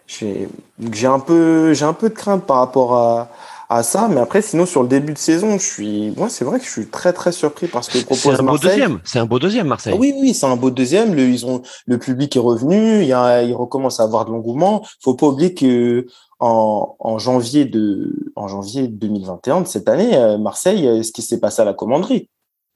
J'ai 0.08 1.08
un 1.08 1.20
peu, 1.20 1.74
j'ai 1.74 1.86
un 1.86 1.94
peu 1.94 2.10
de 2.10 2.14
crainte 2.14 2.44
par 2.44 2.58
rapport 2.58 2.96
à, 2.96 3.30
à 3.72 3.84
ça. 3.84 4.10
Mais 4.10 4.20
après, 4.20 4.42
sinon, 4.42 4.66
sur 4.66 4.84
le 4.84 4.90
début 4.90 5.14
de 5.14 5.18
saison, 5.18 5.58
je 5.58 5.66
suis, 5.66 6.14
moi, 6.18 6.28
c'est 6.28 6.44
vrai 6.44 6.60
que 6.60 6.66
je 6.66 6.70
suis 6.70 6.88
très, 6.88 7.14
très 7.14 7.32
surpris 7.32 7.68
parce 7.68 7.88
que 7.88 8.00
propose 8.00 8.22
C'est 8.22 8.40
un 8.40 8.44
beau 8.44 8.58
deuxième. 8.58 9.00
C'est 9.06 9.20
un 9.20 9.26
beau 9.26 9.40
deuxième, 9.40 9.68
Marseille. 9.68 9.96
oui, 9.98 10.14
oui, 10.20 10.34
c'est 10.34 10.46
un 10.46 10.58
beau 10.58 10.70
deuxième. 10.70 11.16
Le, 11.16 11.24
ils 11.24 11.46
ont, 11.46 11.62
le 11.86 11.98
public 11.98 12.36
est 12.36 12.40
revenu. 12.40 13.02
Il 13.02 13.08
y 13.08 13.14
a, 13.14 13.42
il 13.44 13.54
recommence 13.54 14.02
à 14.02 14.04
avoir 14.04 14.26
de 14.26 14.32
l'engouement. 14.32 14.86
Faut 15.02 15.14
pas 15.14 15.28
oublier 15.28 15.54
que, 15.54 16.06
en, 16.40 16.98
en 17.00 17.18
janvier 17.18 17.64
de, 17.64 18.14
en 18.36 18.50
janvier 18.50 18.88
2021 18.90 19.62
de 19.62 19.68
cette 19.68 19.88
année, 19.88 20.18
euh, 20.18 20.38
Marseille, 20.38 20.86
euh, 20.88 21.02
ce 21.02 21.14
qui 21.14 21.22
s'est 21.22 21.40
passé 21.40 21.62
à 21.62 21.66
la 21.66 21.74
commanderie. 21.74 22.30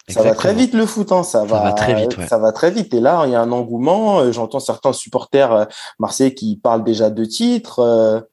Ça 0.07 0.21
va 0.21 0.35
très 0.35 0.53
vite 0.53 0.75
le 0.75 0.85
foot, 0.85 1.11
hein. 1.11 1.23
ça, 1.23 1.45
va, 1.45 1.61
va 1.61 1.73
très 1.73 1.95
vite. 1.95 2.15
Ça 2.27 2.37
va 2.37 2.51
très 2.51 2.69
vite. 2.69 2.93
Et 2.93 2.99
là, 2.99 3.23
il 3.25 3.31
y 3.31 3.35
a 3.35 3.41
un 3.41 3.51
engouement. 3.51 4.19
Euh, 4.19 4.31
j'entends 4.31 4.59
certains 4.59 4.93
supporters 4.93 5.67
marseillais 5.99 6.35
qui 6.35 6.55
parlent 6.57 6.83
déjà 6.83 7.09
de 7.09 7.25
titres. 7.25 8.23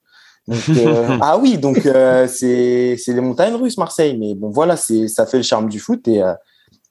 Euh, 0.51 1.19
ah 1.21 1.39
oui, 1.39 1.59
donc 1.59 1.85
euh, 1.87 2.27
c'est 2.27 2.97
les 3.07 3.21
montagnes 3.21 3.55
russes, 3.55 3.79
Marseille. 3.79 4.17
Mais 4.19 4.35
bon, 4.35 4.51
voilà, 4.51 4.77
c'est 4.77 5.09
ça 5.09 5.27
fait 5.27 5.39
le 5.39 5.43
charme 5.43 5.69
du 5.69 5.79
foot 5.79 6.07
et 6.09 6.23
euh, 6.23 6.35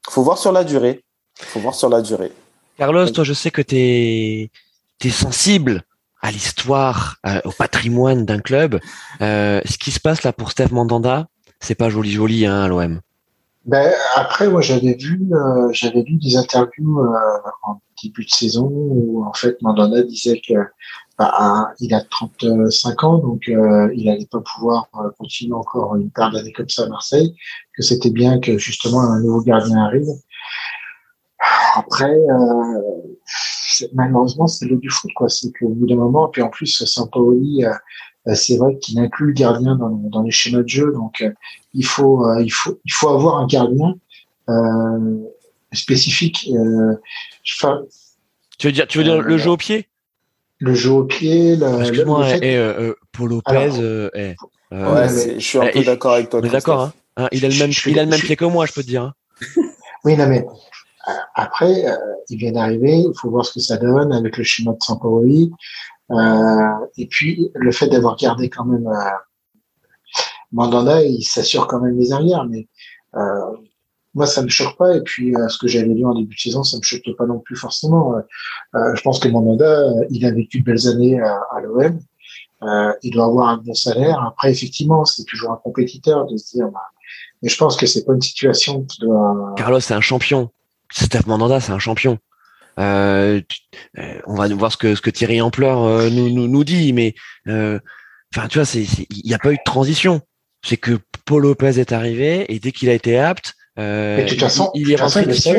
faut 0.09 0.23
voir 0.23 0.37
sur 0.37 0.51
la 0.51 0.63
durée. 0.63 1.03
faut 1.37 1.59
voir 1.59 1.75
sur 1.75 1.89
la 1.89 2.01
durée. 2.01 2.31
Carlos, 2.77 3.09
toi, 3.09 3.23
je 3.23 3.33
sais 3.33 3.51
que 3.51 3.61
tu 3.61 3.75
es, 3.75 5.09
sensible 5.09 5.83
à 6.21 6.31
l'histoire, 6.31 7.17
au 7.45 7.51
patrimoine 7.51 8.25
d'un 8.25 8.39
club. 8.39 8.79
ce 9.19 9.77
qui 9.77 9.91
se 9.91 9.99
passe 9.99 10.23
là 10.23 10.33
pour 10.33 10.51
Steve 10.51 10.73
Mandanda, 10.73 11.27
c'est 11.59 11.75
pas 11.75 11.89
joli 11.89 12.11
joli 12.11 12.45
hein, 12.45 12.61
à 12.61 12.67
l'OM. 12.67 13.01
Ben, 13.65 13.91
après, 14.15 14.47
moi, 14.47 14.61
j'avais 14.61 14.95
vu, 14.95 15.19
j'avais 15.71 16.03
vu 16.03 16.15
des 16.15 16.37
interviews 16.37 16.99
en 17.63 17.81
début 18.01 18.25
de 18.25 18.29
saison 18.29 18.67
où 18.71 19.23
en 19.25 19.33
fait 19.33 19.61
Mandanda 19.61 20.01
disait 20.03 20.41
que 20.47 20.53
bah, 21.21 21.73
il 21.79 21.93
a 21.93 22.01
35 22.01 23.03
ans, 23.03 23.19
donc 23.19 23.47
euh, 23.47 23.91
il 23.95 24.05
n'allait 24.05 24.25
pas 24.25 24.39
pouvoir 24.39 24.87
euh, 24.95 25.11
continuer 25.19 25.53
encore 25.53 25.95
une 25.95 26.09
paire 26.09 26.31
d'années 26.31 26.51
comme 26.51 26.67
ça 26.67 26.85
à 26.85 26.87
Marseille, 26.87 27.35
que 27.75 27.83
c'était 27.83 28.09
bien 28.09 28.39
que 28.39 28.57
justement 28.57 29.01
un 29.01 29.19
nouveau 29.19 29.41
gardien 29.41 29.77
arrive. 29.77 30.07
Après, 31.75 32.11
euh, 32.11 32.81
malheureusement, 33.93 34.47
c'est 34.47 34.65
le 34.65 34.77
du 34.77 34.89
foot, 34.89 35.11
quoi. 35.15 35.29
C'est 35.29 35.51
qu'au 35.51 35.69
bout 35.69 35.85
d'un 35.85 35.95
moment, 35.95 36.27
puis 36.27 36.41
en 36.41 36.49
plus, 36.49 36.83
Sampaoli, 36.85 37.65
euh, 37.65 38.33
c'est 38.33 38.57
vrai 38.57 38.79
qu'il 38.79 38.97
inclut 38.97 39.27
le 39.27 39.33
gardien 39.33 39.75
dans, 39.75 39.89
dans, 39.89 40.23
les 40.23 40.31
schémas 40.31 40.63
de 40.63 40.69
jeu, 40.69 40.91
donc 40.91 41.23
il 41.75 41.85
faut, 41.85 42.27
il 42.39 42.51
faut, 42.51 42.79
il 42.83 42.93
faut 42.93 43.09
avoir 43.09 43.37
un 43.37 43.45
gardien 43.45 43.93
spécifique. 45.71 46.49
tu 47.43 48.67
veux 48.67 48.71
dire, 48.71 48.87
tu 48.87 48.97
veux 48.97 49.03
dire 49.03 49.21
le 49.21 49.37
jeu 49.37 49.51
au 49.51 49.57
pied? 49.57 49.87
Le 50.61 50.73
jeu 50.75 50.91
au 50.91 51.03
pied. 51.03 51.53
Excuse-moi, 51.53 52.37
et, 52.37 52.55
euh, 52.55 52.79
euh, 52.79 52.95
Paul 53.11 53.31
Lopez. 53.31 53.71
Euh, 53.79 54.09
ouais, 54.71 55.09
je 55.09 55.39
suis 55.39 55.57
un 55.57 55.67
peu 55.67 55.83
d'accord 55.83 56.13
avec 56.13 56.29
toi. 56.29 56.39
D'accord, 56.39 56.81
hein, 56.81 56.93
hein, 57.17 57.27
il 57.33 57.43
a 57.43 57.49
le 57.49 57.57
même, 57.57 57.71
il 57.85 57.99
a 57.99 58.03
le 58.03 58.09
même 58.09 58.19
pied 58.19 58.37
que 58.37 58.45
moi, 58.45 58.65
je 58.65 58.73
peux 58.73 58.83
te 58.83 58.87
dire. 58.87 59.03
Hein. 59.03 59.13
oui, 60.05 60.15
non 60.15 60.27
mais 60.27 60.45
après, 61.35 61.83
il 62.29 62.37
vient 62.37 62.51
d'arriver, 62.51 62.99
il 62.99 63.11
faut 63.19 63.29
voir 63.29 63.45
ce 63.45 63.53
que 63.53 63.59
ça 63.59 63.77
donne 63.77 64.13
avec 64.13 64.37
le 64.37 64.43
schéma 64.43 64.71
de 64.73 64.77
Sampaoli. 64.81 65.51
et 66.97 67.07
puis 67.07 67.49
le 67.55 67.71
fait 67.71 67.87
d'avoir 67.87 68.15
gardé 68.15 68.49
quand 68.49 68.65
même 68.65 68.87
Mandanda, 70.51 71.03
il 71.03 71.23
s'assure 71.23 71.67
quand 71.67 71.81
même 71.81 71.97
les 71.97 72.13
arrières, 72.13 72.45
mais 72.45 72.67
moi, 74.13 74.27
ça 74.27 74.41
me 74.41 74.49
choque 74.49 74.77
pas. 74.77 74.95
Et 74.95 75.01
puis, 75.01 75.35
euh, 75.35 75.47
ce 75.47 75.57
que 75.57 75.67
j'avais 75.67 75.87
lu 75.87 76.05
en 76.05 76.13
début 76.13 76.35
de 76.35 76.39
saison, 76.39 76.63
ça 76.63 76.77
me 76.77 76.81
choquait 76.81 77.13
pas 77.13 77.25
non 77.25 77.39
plus 77.39 77.55
forcément. 77.55 78.15
Euh, 78.15 78.21
euh 78.75 78.95
je 78.95 79.01
pense 79.01 79.19
que 79.19 79.27
Mandanda, 79.27 79.85
il 80.09 80.25
a 80.25 80.31
vécu 80.31 80.59
de 80.59 80.65
belles 80.65 80.87
années 80.87 81.19
à, 81.19 81.39
à 81.55 81.61
l'OM. 81.61 81.99
Euh, 82.63 82.93
il 83.01 83.11
doit 83.11 83.25
avoir 83.25 83.49
un 83.49 83.57
bon 83.57 83.73
salaire. 83.73 84.21
Après, 84.27 84.51
effectivement, 84.51 85.05
c'est 85.05 85.23
toujours 85.23 85.51
un 85.51 85.59
compétiteur 85.63 86.25
de 86.27 86.37
se 86.37 86.57
dire. 86.57 86.67
Bah, 86.67 86.81
mais 87.41 87.49
je 87.49 87.57
pense 87.57 87.75
que 87.75 87.85
c'est 87.85 88.05
pas 88.05 88.13
une 88.13 88.21
situation 88.21 88.83
qui 88.83 89.01
doit. 89.01 89.53
Carlos, 89.57 89.79
c'est 89.79 89.93
un 89.93 90.01
champion. 90.01 90.51
Steph 90.91 91.25
Mandanda, 91.25 91.59
c'est 91.59 91.71
un 91.71 91.79
champion. 91.79 92.19
Euh, 92.79 93.41
on 94.27 94.35
va 94.35 94.47
voir 94.49 94.71
ce 94.71 94.77
que 94.77 94.95
ce 94.95 95.01
que 95.01 95.09
Thierry 95.09 95.41
Ampleur 95.41 96.09
nous, 96.11 96.29
nous, 96.29 96.47
nous 96.47 96.63
dit, 96.63 96.93
mais 96.93 97.15
enfin, 97.47 98.47
tu 98.49 98.59
vois, 98.59 98.65
c'est 98.65 98.83
il 98.83 99.25
n'y 99.25 99.33
a 99.33 99.39
pas 99.39 99.51
eu 99.51 99.57
de 99.57 99.61
transition. 99.65 100.21
C'est 100.63 100.77
que 100.77 100.99
Paul 101.25 101.43
Lopez 101.43 101.79
est 101.79 101.91
arrivé 101.91 102.45
et 102.53 102.59
dès 102.59 102.71
qu'il 102.71 102.89
a 102.89 102.93
été 102.93 103.17
apte, 103.17 103.55
euh, 103.55 103.60
mais 104.17 104.23
de 104.23 104.29
toute 104.29 104.39
façon, 104.39 104.71
il, 104.73 104.91
est 104.91 104.95
rentré 104.95 105.25
dessus. 105.25 105.57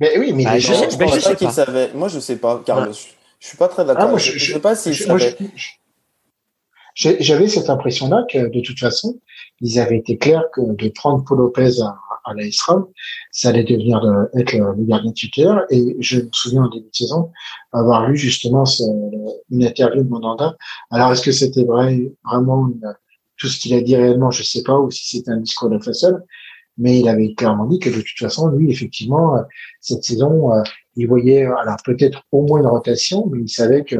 Mais 0.00 0.18
oui, 0.18 0.32
mais 0.32 0.44
ah, 0.46 0.58
je, 0.58 0.72
sais, 0.72 0.84
je, 0.90 0.90
sais 0.90 1.30
pas 1.30 1.34
qu'il 1.36 1.50
savait. 1.50 1.90
Moi, 1.94 2.08
je 2.08 2.18
sais 2.18 2.36
pas, 2.36 2.62
Carlos. 2.64 2.92
Je 3.38 3.48
suis 3.48 3.56
pas 3.56 3.68
très 3.68 3.84
d'accord. 3.84 4.10
Ah, 4.14 4.18
je, 4.18 4.38
je, 4.38 4.52
sais 4.54 4.60
pas 4.60 4.74
savait. 4.74 5.36
J'avais 6.94 7.48
cette 7.48 7.70
impression-là 7.70 8.24
que 8.30 8.48
de 8.48 8.60
toute 8.60 8.78
façon, 8.78 9.20
ils 9.60 9.78
avaient 9.78 9.98
été 9.98 10.16
clairs 10.16 10.44
que 10.52 10.60
de 10.60 10.88
prendre 10.88 11.24
Paul 11.24 11.38
Lopez 11.38 11.80
à, 11.82 11.98
à 12.24 12.34
la 12.34 12.44
ça 13.30 13.48
allait 13.48 13.64
devenir 13.64 14.00
le, 14.00 14.30
être 14.38 14.52
le, 14.52 14.84
gardien 14.84 15.12
titulaire. 15.12 15.64
Et 15.70 15.96
je 16.00 16.20
me 16.20 16.28
souviens 16.32 16.64
en 16.64 16.68
début 16.68 16.88
de 16.88 16.94
saison 16.94 17.30
avoir 17.72 18.08
lu 18.08 18.16
justement 18.16 18.64
ce, 18.64 18.84
une 19.50 19.64
interview 19.64 20.02
de 20.02 20.08
Mandanda. 20.08 20.56
Alors, 20.90 21.12
est-ce 21.12 21.22
que 21.22 21.32
c'était 21.32 21.64
vrai, 21.64 22.12
vraiment 22.24 22.70
tout 23.36 23.48
ce 23.48 23.58
qu'il 23.58 23.74
a 23.74 23.80
dit 23.80 23.96
réellement, 23.96 24.30
je 24.30 24.42
sais 24.42 24.62
pas, 24.62 24.78
ou 24.78 24.90
si 24.90 25.18
c'était 25.18 25.30
un 25.30 25.38
discours 25.38 25.68
de 25.68 25.78
seul 25.92 26.24
mais 26.78 26.98
il 27.00 27.08
avait 27.08 27.34
clairement 27.34 27.66
dit 27.66 27.78
que 27.78 27.90
de 27.90 28.00
toute 28.00 28.18
façon, 28.18 28.48
lui, 28.48 28.70
effectivement, 28.70 29.36
euh, 29.36 29.42
cette 29.80 30.04
saison, 30.04 30.52
euh, 30.52 30.62
il 30.96 31.06
voyait 31.06 31.44
alors 31.44 31.76
peut-être 31.84 32.22
au 32.32 32.46
moins 32.46 32.60
une 32.60 32.66
rotation, 32.66 33.28
mais 33.30 33.42
il 33.42 33.48
savait 33.48 33.84
que 33.84 33.96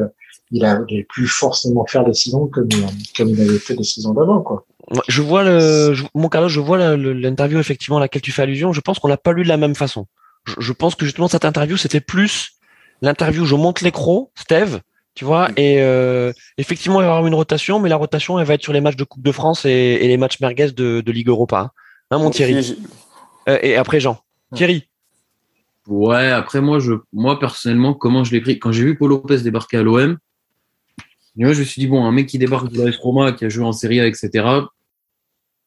il 0.51 0.61
n'allait 0.61 1.05
plus 1.09 1.27
forcément 1.27 1.85
faire 1.85 2.05
des 2.05 2.13
saisons 2.13 2.47
comme, 2.47 2.69
comme 3.17 3.29
il 3.29 3.41
avait 3.41 3.57
fait 3.57 3.75
des 3.75 3.83
saisons 3.83 4.13
d'avant, 4.13 4.41
quoi. 4.41 4.65
Je 5.07 5.21
vois 5.23 5.43
le, 5.43 5.95
mon 6.13 6.29
Carlos, 6.29 6.47
je 6.47 6.59
vois 6.59 6.95
l'interview 6.95 7.59
effectivement 7.59 7.97
à 7.97 8.01
laquelle 8.01 8.21
tu 8.21 8.31
fais 8.31 8.43
allusion. 8.43 8.71
Je 8.71 8.81
pense 8.81 8.99
qu'on 8.99 9.07
l'a 9.07 9.17
pas 9.17 9.33
lu 9.33 9.43
de 9.43 9.47
la 9.47 9.57
même 9.57 9.73
façon. 9.73 10.05
Je, 10.59 10.71
pense 10.73 10.93
que 10.93 11.05
justement 11.05 11.27
cette 11.27 11.45
interview, 11.45 11.75
c'était 11.75 12.01
plus 12.01 12.51
l'interview. 13.01 13.45
Je 13.45 13.55
monte 13.55 13.81
l'écran, 13.81 14.29
Steve, 14.35 14.81
tu 15.15 15.25
vois, 15.25 15.49
et 15.57 15.81
euh, 15.81 16.31
effectivement 16.59 17.01
il 17.01 17.05
va 17.05 17.07
y 17.07 17.11
avoir 17.13 17.25
une 17.25 17.33
rotation, 17.33 17.79
mais 17.79 17.89
la 17.89 17.95
rotation 17.95 18.37
elle 18.37 18.45
va 18.45 18.53
être 18.53 18.61
sur 18.61 18.73
les 18.73 18.81
matchs 18.81 18.95
de 18.95 19.03
Coupe 19.03 19.23
de 19.23 19.31
France 19.31 19.65
et, 19.65 19.97
les 20.07 20.17
matchs 20.17 20.39
merguez 20.39 20.71
de, 20.71 21.01
de 21.01 21.11
Ligue 21.11 21.29
Europa. 21.29 21.59
Hein. 21.59 21.71
Hein, 22.11 22.19
mon 22.19 22.29
Thierry 22.29 22.77
euh, 23.49 23.59
Et 23.61 23.75
après 23.75 23.99
Jean. 23.99 24.19
Thierry 24.53 24.87
Ouais, 25.87 26.31
après 26.31 26.61
moi, 26.61 26.79
je, 26.79 26.93
moi 27.13 27.39
personnellement, 27.39 27.93
comment 27.93 28.23
je 28.23 28.31
l'ai 28.31 28.41
pris 28.41 28.57
Quand 28.57 28.71
j'ai 28.71 28.83
vu 28.83 28.97
Paul 28.97 29.09
Lopez 29.09 29.39
débarquer 29.39 29.77
à 29.77 29.83
l'OM, 29.83 30.17
moi, 31.37 31.53
je 31.53 31.59
me 31.59 31.65
suis 31.65 31.81
dit, 31.81 31.87
bon, 31.87 32.05
un 32.05 32.11
mec 32.11 32.27
qui 32.27 32.37
débarque 32.37 32.71
de 32.71 32.81
l'AS 32.81 32.95
Roma, 32.97 33.33
qui 33.33 33.45
a 33.45 33.49
joué 33.49 33.65
en 33.65 33.73
Serie 33.73 33.99
A, 33.99 34.07
etc. 34.07 34.45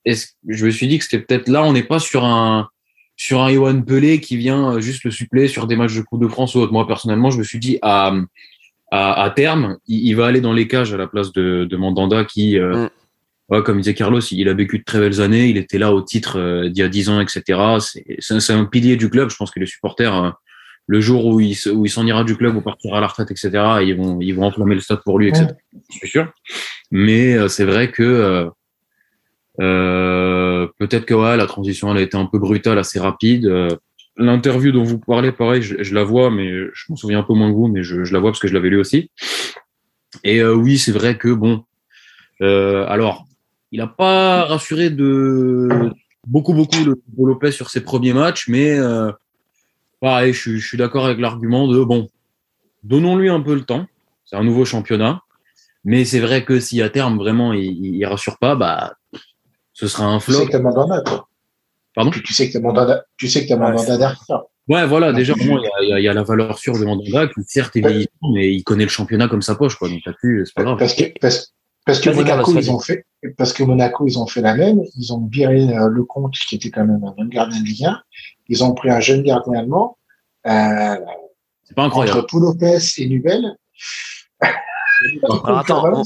je 0.06 0.64
me 0.64 0.70
suis 0.70 0.88
dit 0.88 0.98
que 0.98 1.04
c'était 1.04 1.22
peut-être 1.22 1.48
là, 1.48 1.62
on 1.62 1.72
n'est 1.72 1.82
pas 1.82 1.98
sur 1.98 2.24
un, 2.24 2.68
sur 3.16 3.42
un 3.42 3.52
Johan 3.52 3.82
Pelé 3.82 4.20
qui 4.20 4.36
vient 4.36 4.76
euh, 4.76 4.80
juste 4.80 5.04
le 5.04 5.10
suppléer 5.10 5.48
sur 5.48 5.66
des 5.66 5.76
matchs 5.76 5.94
de 5.94 6.02
Coupe 6.02 6.22
de 6.22 6.28
France 6.28 6.54
ou 6.54 6.60
autre. 6.60 6.72
Moi, 6.72 6.86
personnellement, 6.86 7.30
je 7.30 7.38
me 7.38 7.44
suis 7.44 7.58
dit, 7.58 7.78
à, 7.82 8.14
à, 8.90 9.30
terme, 9.36 9.76
il, 9.86 10.14
va 10.14 10.26
aller 10.26 10.40
dans 10.40 10.54
les 10.54 10.66
cages 10.66 10.94
à 10.94 10.96
la 10.96 11.06
place 11.06 11.32
de, 11.32 11.66
de 11.66 11.76
Mandanda 11.76 12.24
qui, 12.24 12.58
euh, 12.58 12.84
mm. 12.84 12.90
Comme 13.48 13.78
disait 13.78 13.94
Carlos, 13.94 14.20
il 14.20 14.48
a 14.48 14.54
vécu 14.54 14.78
de 14.78 14.84
très 14.84 15.00
belles 15.00 15.20
années. 15.20 15.48
Il 15.48 15.56
était 15.56 15.78
là 15.78 15.92
au 15.92 16.02
titre 16.02 16.38
euh, 16.38 16.68
d'il 16.68 16.80
y 16.80 16.82
a 16.82 16.88
10 16.88 17.08
ans, 17.08 17.20
etc. 17.20 17.78
C'est 18.18 18.52
un 18.52 18.64
pilier 18.64 18.96
du 18.96 19.08
club. 19.08 19.30
Je 19.30 19.36
pense 19.36 19.50
que 19.50 19.60
les 19.60 19.66
supporters, 19.66 20.34
le 20.88 21.00
jour 21.00 21.26
où 21.26 21.38
il, 21.38 21.56
où 21.72 21.84
il 21.84 21.90
s'en 21.90 22.06
ira 22.06 22.24
du 22.24 22.34
club 22.34 22.56
ou 22.56 22.62
partira 22.62 22.98
à 22.98 23.00
la 23.00 23.06
retraite, 23.06 23.30
etc., 23.30 23.50
ils 23.82 23.94
vont, 23.94 24.20
ils 24.20 24.32
vont 24.32 24.44
enflammer 24.44 24.74
le 24.74 24.80
stade 24.80 25.02
pour 25.04 25.18
lui, 25.18 25.28
etc. 25.28 25.48
Je 25.90 25.96
suis 25.96 26.08
sûr. 26.08 26.32
Mais 26.90 27.34
euh, 27.34 27.48
c'est 27.48 27.66
vrai 27.66 27.90
que 27.90 28.02
euh, 28.02 28.48
euh, 29.60 30.66
peut-être 30.78 31.04
que 31.04 31.14
ouais, 31.14 31.36
la 31.36 31.46
transition 31.46 31.90
elle 31.92 31.98
a 31.98 32.02
été 32.02 32.16
un 32.16 32.24
peu 32.24 32.38
brutale, 32.38 32.78
assez 32.78 32.98
rapide. 32.98 33.44
Euh, 33.46 33.68
l'interview 34.16 34.72
dont 34.72 34.82
vous 34.82 34.98
parlez, 34.98 35.30
pareil, 35.30 35.60
je, 35.60 35.82
je 35.82 35.94
la 35.94 36.04
vois, 36.04 36.30
mais 36.30 36.50
je 36.50 36.84
m'en 36.88 36.96
souviens 36.96 37.20
un 37.20 37.22
peu 37.22 37.34
moins 37.34 37.50
que 37.50 37.54
vous, 37.54 37.68
mais 37.68 37.82
je, 37.82 38.02
je, 38.02 38.12
la 38.14 38.18
vois 38.18 38.30
parce 38.30 38.40
que 38.40 38.48
je 38.48 38.54
l'avais 38.54 38.70
lu 38.70 38.80
aussi. 38.80 39.10
Et 40.24 40.42
oui, 40.42 40.78
c'est 40.78 40.90
vrai 40.90 41.18
que 41.18 41.28
bon, 41.28 41.64
alors 42.40 43.27
il 43.72 43.78
n'a 43.78 43.86
pas 43.86 44.44
rassuré 44.44 44.90
de 44.90 45.92
beaucoup 46.26 46.54
beaucoup 46.54 46.84
le 46.84 47.00
Lopez 47.18 47.52
sur 47.52 47.70
ses 47.70 47.82
premiers 47.82 48.12
matchs, 48.12 48.48
mais 48.48 48.78
pareil, 50.00 50.32
je, 50.32 50.56
je 50.56 50.66
suis 50.66 50.78
d'accord 50.78 51.06
avec 51.06 51.18
l'argument 51.18 51.68
de 51.68 51.82
bon, 51.82 52.08
donnons-lui 52.82 53.28
un 53.28 53.40
peu 53.40 53.54
le 53.54 53.62
temps. 53.62 53.86
C'est 54.24 54.36
un 54.36 54.44
nouveau 54.44 54.64
championnat. 54.64 55.22
Mais 55.84 56.04
c'est 56.04 56.20
vrai 56.20 56.44
que 56.44 56.60
si 56.60 56.82
à 56.82 56.90
terme 56.90 57.16
vraiment 57.16 57.52
il, 57.52 57.96
il 57.96 58.04
rassure 58.04 58.38
pas, 58.38 58.56
bah 58.56 58.96
ce 59.72 59.86
sera 59.86 60.06
un 60.06 60.20
flop. 60.20 60.34
Tu 60.34 60.40
sais 60.40 60.46
que 60.46 60.52
t'as 60.52 60.58
mandat, 60.60 61.00
toi. 61.02 61.28
Pardon? 61.94 62.10
Tu 62.10 62.32
sais 62.32 62.50
que 62.50 62.58
mandat, 62.58 63.04
tu 63.16 63.28
sais 63.28 63.44
que 63.44 63.48
t'as 63.48 63.56
mandat 63.56 63.96
derrière. 63.96 64.42
Ouais, 64.68 64.86
voilà, 64.86 65.14
déjà, 65.14 65.32
il 65.38 65.46
y, 65.46 65.92
a, 65.94 66.00
y, 66.00 66.08
a, 66.08 66.12
la 66.12 66.22
valeur 66.22 66.58
sûre 66.58 66.78
de 66.78 66.84
Mandanda, 66.84 67.26
qui 67.28 67.42
certes 67.46 67.74
est 67.76 67.80
vieillissant, 67.80 68.32
mais 68.34 68.52
il 68.52 68.62
connaît 68.64 68.84
le 68.84 68.90
championnat 68.90 69.26
comme 69.26 69.40
sa 69.40 69.54
poche, 69.54 69.76
quoi. 69.76 69.88
Donc 69.88 70.00
là-dessus, 70.04 70.42
c'est 70.44 70.54
pas 70.54 70.62
grave. 70.62 70.76
Parce 70.78 70.92
que, 70.92 71.04
parce, 71.22 71.54
parce 71.88 72.00
que 72.00 72.10
Monaco, 72.10 72.52
ils 72.54 72.70
ont 72.70 72.78
fait, 72.78 73.06
parce 73.38 73.54
que 73.54 73.62
Monaco, 73.62 74.06
ils 74.06 74.18
ont 74.18 74.26
fait 74.26 74.42
la 74.42 74.54
même. 74.54 74.82
Ils 74.94 75.10
ont 75.14 75.26
viré 75.26 75.74
euh, 75.74 75.88
le 75.88 76.04
compte, 76.04 76.34
qui 76.34 76.56
était 76.56 76.68
quand 76.68 76.84
même 76.84 77.02
un 77.02 77.12
bon 77.12 77.24
gardien 77.24 77.58
de 77.58 77.64
Ligue 77.64 77.86
1. 77.86 78.02
Ils 78.48 78.62
ont 78.62 78.74
pris 78.74 78.90
un 78.90 79.00
jeune 79.00 79.22
gardien 79.22 79.60
allemand. 79.60 79.96
Euh, 80.46 80.96
c'est 81.64 81.74
pas 81.74 81.84
incroyable. 81.84 82.18
Entre 82.18 82.26
Poulopes 82.26 82.62
et 82.62 83.06
Nubel. 83.06 83.56
Alors 85.22 85.58
attends, 85.60 85.82
on, 85.86 86.02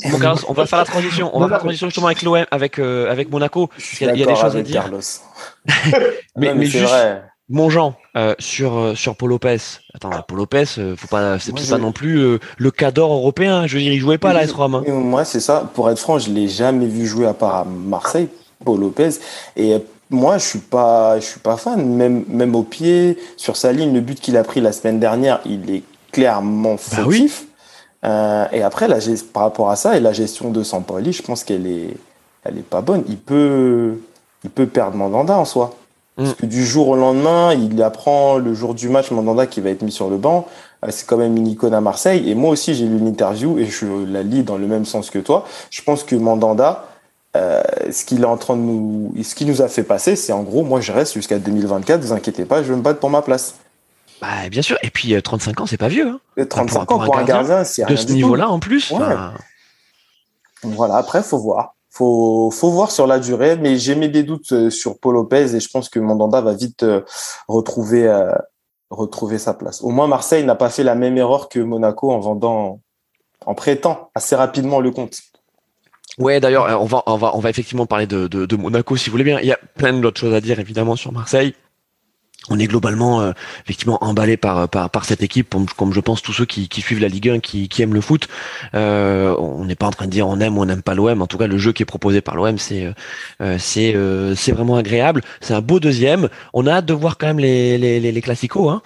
on, 0.49 0.53
va 0.53 0.67
faire 0.67 0.79
la 0.79 0.85
transition. 0.85 1.37
On 1.37 1.41
va 1.41 1.49
faire 1.49 1.57
la 1.57 1.61
transition 1.63 1.89
justement 1.89 2.07
avec 2.07 2.23
l'OM, 2.23 2.47
avec 2.53 2.79
euh, 2.79 3.11
avec 3.11 3.29
Monaco. 3.29 3.69
Il 4.01 4.07
y, 4.07 4.11
a, 4.11 4.13
il 4.15 4.21
y 4.21 4.23
a 4.23 4.27
des 4.27 4.37
choses 4.37 4.57
à 4.57 4.63
dire. 4.63 4.85
mais, 4.87 4.93
non, 4.93 6.09
mais, 6.37 6.55
mais 6.55 6.67
juste, 6.67 6.85
vrai. 6.85 7.25
Mon 7.53 7.71
Jean, 7.71 7.95
euh, 8.17 8.35
sur 8.39 8.77
euh, 8.79 8.95
sur 8.95 9.15
Paul 9.15 9.31
Lopez. 9.31 9.59
Attends, 9.95 10.11
Paul 10.27 10.39
Lopez, 10.39 10.65
euh, 10.79 10.97
faut 10.97 11.07
pas, 11.07 11.39
c'est 11.39 11.53
pas 11.53 11.79
non 11.79 11.93
plus 11.93 12.19
euh, 12.19 12.39
le 12.57 12.71
cador 12.71 13.13
européen. 13.13 13.67
Je 13.67 13.77
veux 13.77 13.83
dire, 13.83 13.93
il 13.93 14.01
jouait 14.01 14.19
pas 14.19 14.31
à 14.31 14.33
l'AS 14.33 14.53
Rome. 14.53 14.75
Hein. 14.75 14.91
Moi, 14.91 15.25
c'est 15.25 15.41
ça. 15.41 15.71
Pour 15.75 15.91
être 15.91 15.99
franc, 15.99 16.19
je 16.19 16.31
l'ai 16.31 16.49
jamais 16.49 16.87
vu 16.87 17.07
jouer 17.07 17.27
à 17.27 17.35
part 17.35 17.55
à 17.55 17.65
Marseille, 17.65 18.29
Paul 18.65 18.81
Lopez. 18.81 19.11
Et 19.57 19.77
moi, 20.11 20.39
je 20.39 20.45
suis 20.45 20.59
pas, 20.59 21.21
je 21.21 21.27
suis 21.27 21.41
pas 21.41 21.57
fan. 21.57 21.85
Même, 21.95 22.25
même 22.27 22.55
au 22.55 22.63
pied, 22.63 23.19
sur 23.37 23.57
sa 23.57 23.71
ligne, 23.73 23.93
le 23.93 24.01
but 24.01 24.19
qu'il 24.19 24.37
a 24.37 24.45
pris 24.45 24.61
la 24.61 24.73
semaine 24.73 24.99
dernière, 24.99 25.41
il 25.45 25.71
est 25.71 25.83
clairement 26.11 26.77
fautif. 26.79 26.97
Bah 26.99 27.07
oui. 27.07 27.31
euh, 28.05 28.47
et 28.53 28.63
après, 28.63 28.89
la, 28.89 28.97
par 29.33 29.43
rapport 29.45 29.71
à 29.71 29.77
ça 29.77 29.97
et 29.97 30.01
la 30.01 30.13
gestion 30.13 30.51
de 30.51 30.63
Sampoli, 30.63 31.13
je 31.13 31.23
pense 31.23 31.45
qu'elle 31.45 31.67
est, 31.67 31.97
elle 32.45 32.57
est 32.59 32.69
pas 32.69 32.81
bonne. 32.81 33.05
Il 33.09 33.19
peut, 33.19 33.99
il 34.43 34.51
peut 34.51 34.67
perdre 34.67 34.97
Mandanda 34.97 35.37
en 35.37 35.45
soi. 35.45 35.75
Parce 36.17 36.31
mm. 36.31 36.35
que 36.35 36.47
du 36.47 36.65
jour 36.65 36.89
au 36.89 36.97
lendemain, 36.97 37.55
il 37.55 37.83
apprend 37.83 38.39
le 38.39 38.55
jour 38.55 38.75
du 38.75 38.89
match 38.89 39.11
Mandanda 39.11 39.47
qui 39.47 39.61
va 39.61 39.71
être 39.71 39.83
mis 39.83 39.93
sur 39.93 40.11
le 40.11 40.17
banc. 40.17 40.47
Euh, 40.85 40.89
c'est 40.91 41.07
quand 41.07 41.17
même 41.17 41.37
une 41.37 41.47
icône 41.47 41.75
à 41.75 41.81
Marseille. 41.81 42.29
Et 42.31 42.35
moi 42.35 42.51
aussi, 42.51 42.75
j'ai 42.75 42.87
lu 42.87 42.99
une 42.99 43.09
interview 43.09 43.59
et 43.59 43.67
je 43.67 43.87
la 44.07 44.23
lis 44.23 44.43
dans 44.43 44.57
le 44.59 44.67
même 44.67 44.85
sens 44.85 45.11
que 45.11 45.19
toi. 45.19 45.47
Je 45.71 45.83
pense 45.83 46.05
que 46.05 46.15
Mandanda, 46.17 46.87
euh, 47.37 47.63
ce 47.91 48.05
qu'il 48.05 48.23
est 48.23 48.27
en 48.27 48.37
train 48.37 48.57
de 48.57 48.61
nous, 48.61 49.15
ce 49.23 49.35
qu'il 49.35 49.47
nous 49.47 49.63
a 49.63 49.69
fait 49.69 49.85
passer, 49.85 50.17
c'est 50.17 50.33
en 50.33 50.43
gros, 50.43 50.65
moi 50.65 50.81
je 50.81 50.93
reste 50.93 51.15
jusqu'à 51.15 51.39
2024, 51.39 52.01
vous 52.01 52.13
inquiétez 52.13 52.45
pas, 52.45 52.63
je 52.63 52.69
vais 52.69 52.77
me 52.77 52.83
battre 52.83 53.01
pour 53.01 53.11
ma 53.11 53.23
place. 53.23 53.55
Bah, 54.21 54.49
bien 54.51 54.63
sûr. 54.63 54.77
Et 54.83 54.91
puis 54.91 55.21
35 55.21 55.59
euh, 55.59 55.63
ans, 55.63 55.67
c'est 55.67 55.79
pas 55.79 55.89
vieux. 55.89 56.09
Hein. 56.39 56.45
35 56.49 56.93
ans 56.93 56.99
pour, 56.99 57.17
un 57.17 57.25
gardien, 57.25 57.65
c'est 57.65 57.87
de 57.87 57.97
ce 57.97 58.13
niveau-là 58.13 58.49
en 58.49 58.61
plus. 58.61 58.91
Ouais. 58.91 59.17
Voilà. 60.63 60.97
Après, 60.97 61.23
faut 61.23 61.39
voir. 61.39 61.75
Faut, 61.95 62.51
faut 62.51 62.71
voir 62.71 62.91
sur 62.91 63.07
la 63.07 63.19
durée, 63.19 63.57
mais 63.57 63.77
j'ai 63.77 63.95
mis 63.95 64.09
des 64.09 64.23
doutes 64.23 64.53
euh, 64.53 64.71
sur 64.71 64.99
Paul 64.99 65.15
Lopez 65.15 65.55
et 65.55 65.61
je 65.61 65.69
pense 65.69 65.91
que 65.91 66.01
Mandanda 66.01 66.41
va 66.41 66.55
vite 66.55 66.83
retrouver, 67.49 68.09
euh, 68.09 68.33
retrouver 68.89 69.37
sa 69.37 69.53
place. 69.53 69.83
Au 69.83 69.91
moins, 69.91 70.07
Marseille 70.07 70.43
n'a 70.43 70.55
pas 70.55 70.71
fait 70.71 70.85
la 70.85 70.95
même 70.95 71.19
erreur 71.19 71.51
que 71.51 71.61
Monaco 71.61 72.11
en 72.11 72.19
vendant, 72.19 72.81
en 73.45 73.55
prêtant 73.55 74.11
assez 74.15 74.35
rapidement 74.35 74.81
le 74.81 74.91
compte. 74.91 75.19
Ouais, 76.19 76.41
d'ailleurs, 76.41 76.81
on 76.81 76.87
va, 76.87 77.03
on 77.07 77.17
va, 77.17 77.37
on 77.37 77.41
va 77.41 77.51
effectivement 77.51 77.85
parler 77.85 78.07
de, 78.07 78.27
de, 78.27 78.47
de 78.47 78.57
Monaco 78.57 78.97
si 78.97 79.11
vous 79.11 79.13
voulez 79.13 79.25
bien. 79.25 79.39
Il 79.41 79.47
y 79.47 79.53
a 79.53 79.59
plein 79.77 79.93
d'autres 79.93 80.21
choses 80.21 80.35
à 80.35 80.41
dire 80.41 80.59
évidemment 80.61 80.97
sur 80.97 81.13
Marseille 81.13 81.55
on 82.49 82.59
est 82.59 82.67
globalement 82.67 83.21
euh, 83.21 83.33
effectivement 83.65 84.03
emballé 84.03 84.37
par, 84.37 84.69
par, 84.69 85.05
cette 85.05 85.23
équipe, 85.23 85.55
comme, 85.77 85.93
je 85.93 86.01
pense 86.01 86.23
tous 86.23 86.33
ceux 86.33 86.45
qui, 86.45 86.69
suivent 86.81 87.01
la 87.01 87.09
Ligue 87.09 87.29
1, 87.29 87.39
qui, 87.41 87.69
aiment 87.81 87.95
le 87.95 88.01
foot. 88.01 88.29
Euh, 88.75 89.35
on 89.39 89.65
n'est 89.65 89.75
pas 89.75 89.87
en 89.87 89.91
train 89.91 90.07
de 90.07 90.11
dire 90.11 90.27
on 90.27 90.41
aime 90.41 90.59
ou 90.59 90.63
on 90.63 90.65
n'aime 90.65 90.83
pas 90.83 90.95
l'OM. 90.95 91.23
En 91.23 91.27
tout 91.27 91.39
cas, 91.39 91.47
le 91.47 91.59
jeu 91.59 91.73
qui 91.73 91.83
est 91.83 91.87
proposé 91.87 92.21
par 92.21 92.37
l'OM, 92.37 92.59
c'est 92.59 92.93
euh, 93.41 93.57
c'est 93.59 93.95
euh, 93.95 94.35
c'est 94.35 94.53
vraiment 94.53 94.77
agréable. 94.77 95.23
C'est 95.41 95.55
un 95.55 95.61
beau 95.61 95.79
deuxième. 95.81 96.29
On 96.53 96.67
a 96.67 96.73
hâte 96.73 96.87
de 96.87 96.95
voir 96.95 97.19
quand 97.19 97.27
même 97.27 97.39
les 97.39 97.79
les, 97.79 98.01
les, 98.01 98.23
hein, 98.29 98.83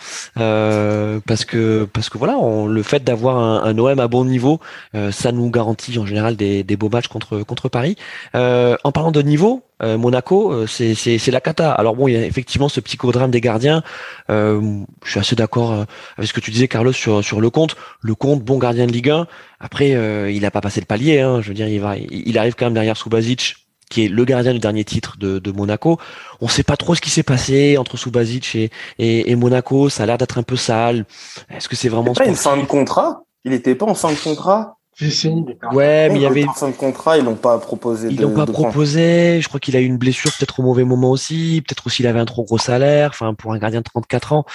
parce 1.26 1.44
que 1.44 1.88
parce 1.92 2.10
que 2.10 2.18
voilà, 2.18 2.36
on, 2.36 2.66
le 2.66 2.82
fait 2.82 3.02
d'avoir 3.04 3.38
un, 3.38 3.64
un, 3.64 3.78
OM 3.78 3.98
à 3.98 4.08
bon 4.08 4.24
niveau, 4.24 4.60
ça 5.10 5.32
nous 5.32 5.50
garantit 5.50 5.98
en 5.98 6.06
général 6.06 6.36
des, 6.36 6.62
des 6.62 6.76
beaux 6.76 6.88
matchs 6.88 7.08
contre 7.08 7.42
contre 7.42 7.68
Paris. 7.68 7.96
en 8.34 8.92
parlant 8.92 9.12
de 9.12 9.22
niveau, 9.22 9.62
euh, 9.82 9.98
Monaco, 9.98 10.52
euh, 10.52 10.66
c'est 10.66 11.30
la 11.30 11.40
cata. 11.40 11.72
Alors 11.72 11.96
bon, 11.96 12.08
il 12.08 12.14
y 12.14 12.16
a 12.16 12.24
effectivement 12.24 12.68
ce 12.68 12.80
psychodrame 12.80 13.30
des 13.30 13.40
gardiens. 13.40 13.82
Euh, 14.30 14.80
je 15.04 15.10
suis 15.10 15.20
assez 15.20 15.36
d'accord 15.36 15.84
avec 16.16 16.28
ce 16.28 16.32
que 16.32 16.40
tu 16.40 16.50
disais, 16.50 16.68
Carlos, 16.68 16.92
sur, 16.92 17.22
sur 17.22 17.40
le 17.40 17.50
compte. 17.50 17.76
Le 18.00 18.14
compte, 18.14 18.42
bon 18.42 18.58
gardien 18.58 18.86
de 18.86 18.92
Ligue 18.92 19.10
1. 19.10 19.26
Après, 19.60 19.90
il 19.90 20.40
n'a 20.40 20.50
pas 20.50 20.60
passé 20.60 20.80
le 20.80 20.86
palier. 20.86 21.20
Hein. 21.20 21.40
Je 21.40 21.48
veux 21.48 21.54
dire, 21.54 21.68
il, 21.68 21.80
va, 21.80 21.96
il 21.96 22.38
arrive 22.38 22.54
quand 22.54 22.66
même 22.66 22.74
derrière 22.74 22.96
Subasic, 22.96 23.56
qui 23.90 24.04
est 24.04 24.08
le 24.08 24.24
gardien 24.24 24.52
du 24.52 24.58
dernier 24.58 24.84
titre 24.84 25.16
de, 25.18 25.38
de 25.38 25.50
Monaco. 25.52 25.98
On 26.40 26.46
ne 26.46 26.50
sait 26.50 26.62
pas 26.62 26.76
trop 26.76 26.94
ce 26.94 27.00
qui 27.00 27.10
s'est 27.10 27.22
passé 27.22 27.76
entre 27.76 27.96
Subasic 27.96 28.54
et, 28.54 28.70
et, 28.98 29.30
et, 29.30 29.36
Monaco. 29.36 29.88
Ça 29.88 30.04
a 30.04 30.06
l'air 30.06 30.18
d'être 30.18 30.38
un 30.38 30.42
peu 30.42 30.56
sale. 30.56 31.04
Est-ce 31.50 31.68
que 31.68 31.76
c'est 31.76 31.88
vraiment... 31.88 32.14
C'est 32.14 32.24
pas 32.24 32.28
une 32.28 32.36
fin 32.36 32.56
de 32.56 32.64
contrat? 32.64 33.22
Il 33.44 33.52
n'était 33.52 33.74
pas 33.74 33.86
en 33.86 33.94
fin 33.94 34.10
de 34.10 34.18
contrat? 34.18 34.75
Ouais, 35.72 36.08
mais 36.08 36.16
il 36.16 36.22
y 36.22 36.26
avait. 36.26 36.44
fin 36.54 36.68
de 36.68 36.74
contrat, 36.74 37.18
ils 37.18 37.24
l'ont 37.24 37.34
pas 37.34 37.58
proposé. 37.58 38.08
Ils 38.10 38.20
l'ont 38.20 38.34
pas 38.34 38.46
proposé. 38.46 39.40
Je 39.40 39.48
crois 39.48 39.60
qu'il 39.60 39.76
a 39.76 39.80
eu 39.80 39.84
une 39.84 39.98
blessure 39.98 40.30
peut-être 40.38 40.60
au 40.60 40.62
mauvais 40.62 40.84
moment 40.84 41.10
aussi. 41.10 41.62
Peut-être 41.66 41.86
aussi 41.86 42.02
il 42.02 42.06
avait 42.06 42.20
un 42.20 42.24
trop 42.24 42.44
gros 42.44 42.58
salaire. 42.58 43.10
Enfin, 43.10 43.34
pour 43.34 43.52
un 43.52 43.58
gardien 43.58 43.80
de 43.80 43.84
34 43.84 44.32
ans, 44.32 44.46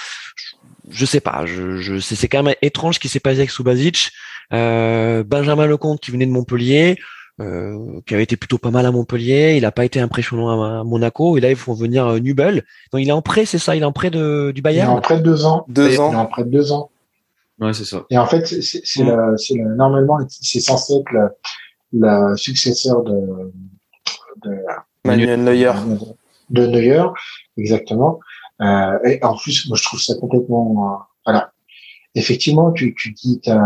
je, 0.90 1.06
sais 1.06 1.20
pas. 1.20 1.46
Je, 1.46 1.76
je 1.76 1.98
c'est 1.98 2.28
quand 2.28 2.42
même 2.42 2.54
étrange 2.60 2.96
ce 2.96 3.00
qui 3.00 3.08
s'est 3.08 3.20
passé 3.20 3.38
avec 3.38 3.50
Subasic. 3.50 4.10
Euh, 4.52 5.22
Benjamin 5.24 5.66
Lecomte 5.66 6.00
qui 6.00 6.10
venait 6.10 6.26
de 6.26 6.32
Montpellier. 6.32 6.96
Euh, 7.40 8.00
qui 8.06 8.12
avait 8.12 8.24
été 8.24 8.36
plutôt 8.36 8.58
pas 8.58 8.70
mal 8.70 8.84
à 8.84 8.90
Montpellier, 8.90 9.56
il 9.56 9.62
n'a 9.62 9.72
pas 9.72 9.86
été 9.86 9.98
impressionnant 9.98 10.62
à, 10.62 10.84
Monaco, 10.84 11.38
et 11.38 11.40
là 11.40 11.48
ils 11.48 11.56
font 11.56 11.72
venir 11.72 12.06
euh, 12.06 12.18
Nubel. 12.18 12.62
Donc 12.92 13.00
il 13.00 13.08
est 13.08 13.12
en 13.12 13.22
prêt, 13.22 13.46
c'est 13.46 13.58
ça, 13.58 13.74
il 13.74 13.82
est 13.82 13.86
en 13.86 13.92
prêt 13.92 14.10
de, 14.10 14.52
du 14.54 14.60
Bayern. 14.60 14.90
Il 14.90 14.92
est 14.92 14.98
en 14.98 15.00
prêt 15.00 15.16
de 15.16 15.22
deux 15.22 15.46
ans. 15.46 15.64
Deux 15.66 15.98
ans. 15.98 16.10
Il 16.12 16.14
est 16.14 16.18
en 16.18 16.26
prêt 16.26 16.44
de 16.44 16.50
deux 16.50 16.72
ans. 16.72 16.90
Ouais, 17.62 17.72
c'est 17.72 17.84
ça. 17.84 18.04
Et 18.10 18.18
en 18.18 18.26
fait, 18.26 18.44
c'est 18.44 19.04
mm. 19.04 19.36
c'est 19.36 19.54
normalement, 19.54 20.18
c'est 20.28 20.58
censé 20.58 20.94
être 20.94 21.32
le, 21.92 22.36
successeur 22.36 23.04
de, 23.04 23.52
de 24.44 24.56
Manuel 25.04 25.44
Neuer. 25.44 25.72
De 26.50 26.66
Neuer, 26.66 27.04
exactement. 27.56 28.18
Euh, 28.60 28.98
et 29.04 29.22
en 29.22 29.36
plus, 29.36 29.68
moi, 29.68 29.76
je 29.78 29.84
trouve 29.84 30.00
ça 30.00 30.14
complètement, 30.16 30.70
euh, 30.72 31.04
voilà. 31.24 31.52
Effectivement, 32.16 32.72
tu, 32.72 32.94
tu 32.96 33.12
dis, 33.12 33.40
t'as, 33.40 33.60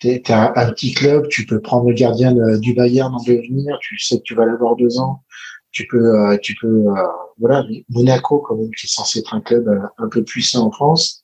t'es, 0.00 0.32
un, 0.32 0.52
un, 0.56 0.72
petit 0.72 0.92
club, 0.92 1.28
tu 1.28 1.46
peux 1.46 1.60
prendre 1.60 1.88
le 1.88 1.94
gardien 1.94 2.32
du 2.58 2.74
Bayern 2.74 3.14
en 3.14 3.22
devenir, 3.22 3.78
tu 3.80 3.98
sais 3.98 4.18
que 4.18 4.22
tu 4.22 4.34
vas 4.34 4.46
l'avoir 4.46 4.74
deux 4.74 4.98
ans, 4.98 5.22
tu 5.72 5.86
peux, 5.86 6.18
euh, 6.18 6.36
tu 6.42 6.54
peux, 6.60 6.66
euh, 6.66 6.94
voilà, 7.38 7.64
Monaco 7.88 8.38
quand 8.40 8.56
même 8.56 8.70
qui 8.70 8.86
est 8.86 8.92
censé 8.92 9.20
être 9.20 9.34
un 9.34 9.40
club 9.40 9.68
euh, 9.68 9.80
un 9.98 10.08
peu 10.08 10.22
puissant 10.24 10.66
en 10.66 10.70
France. 10.70 11.22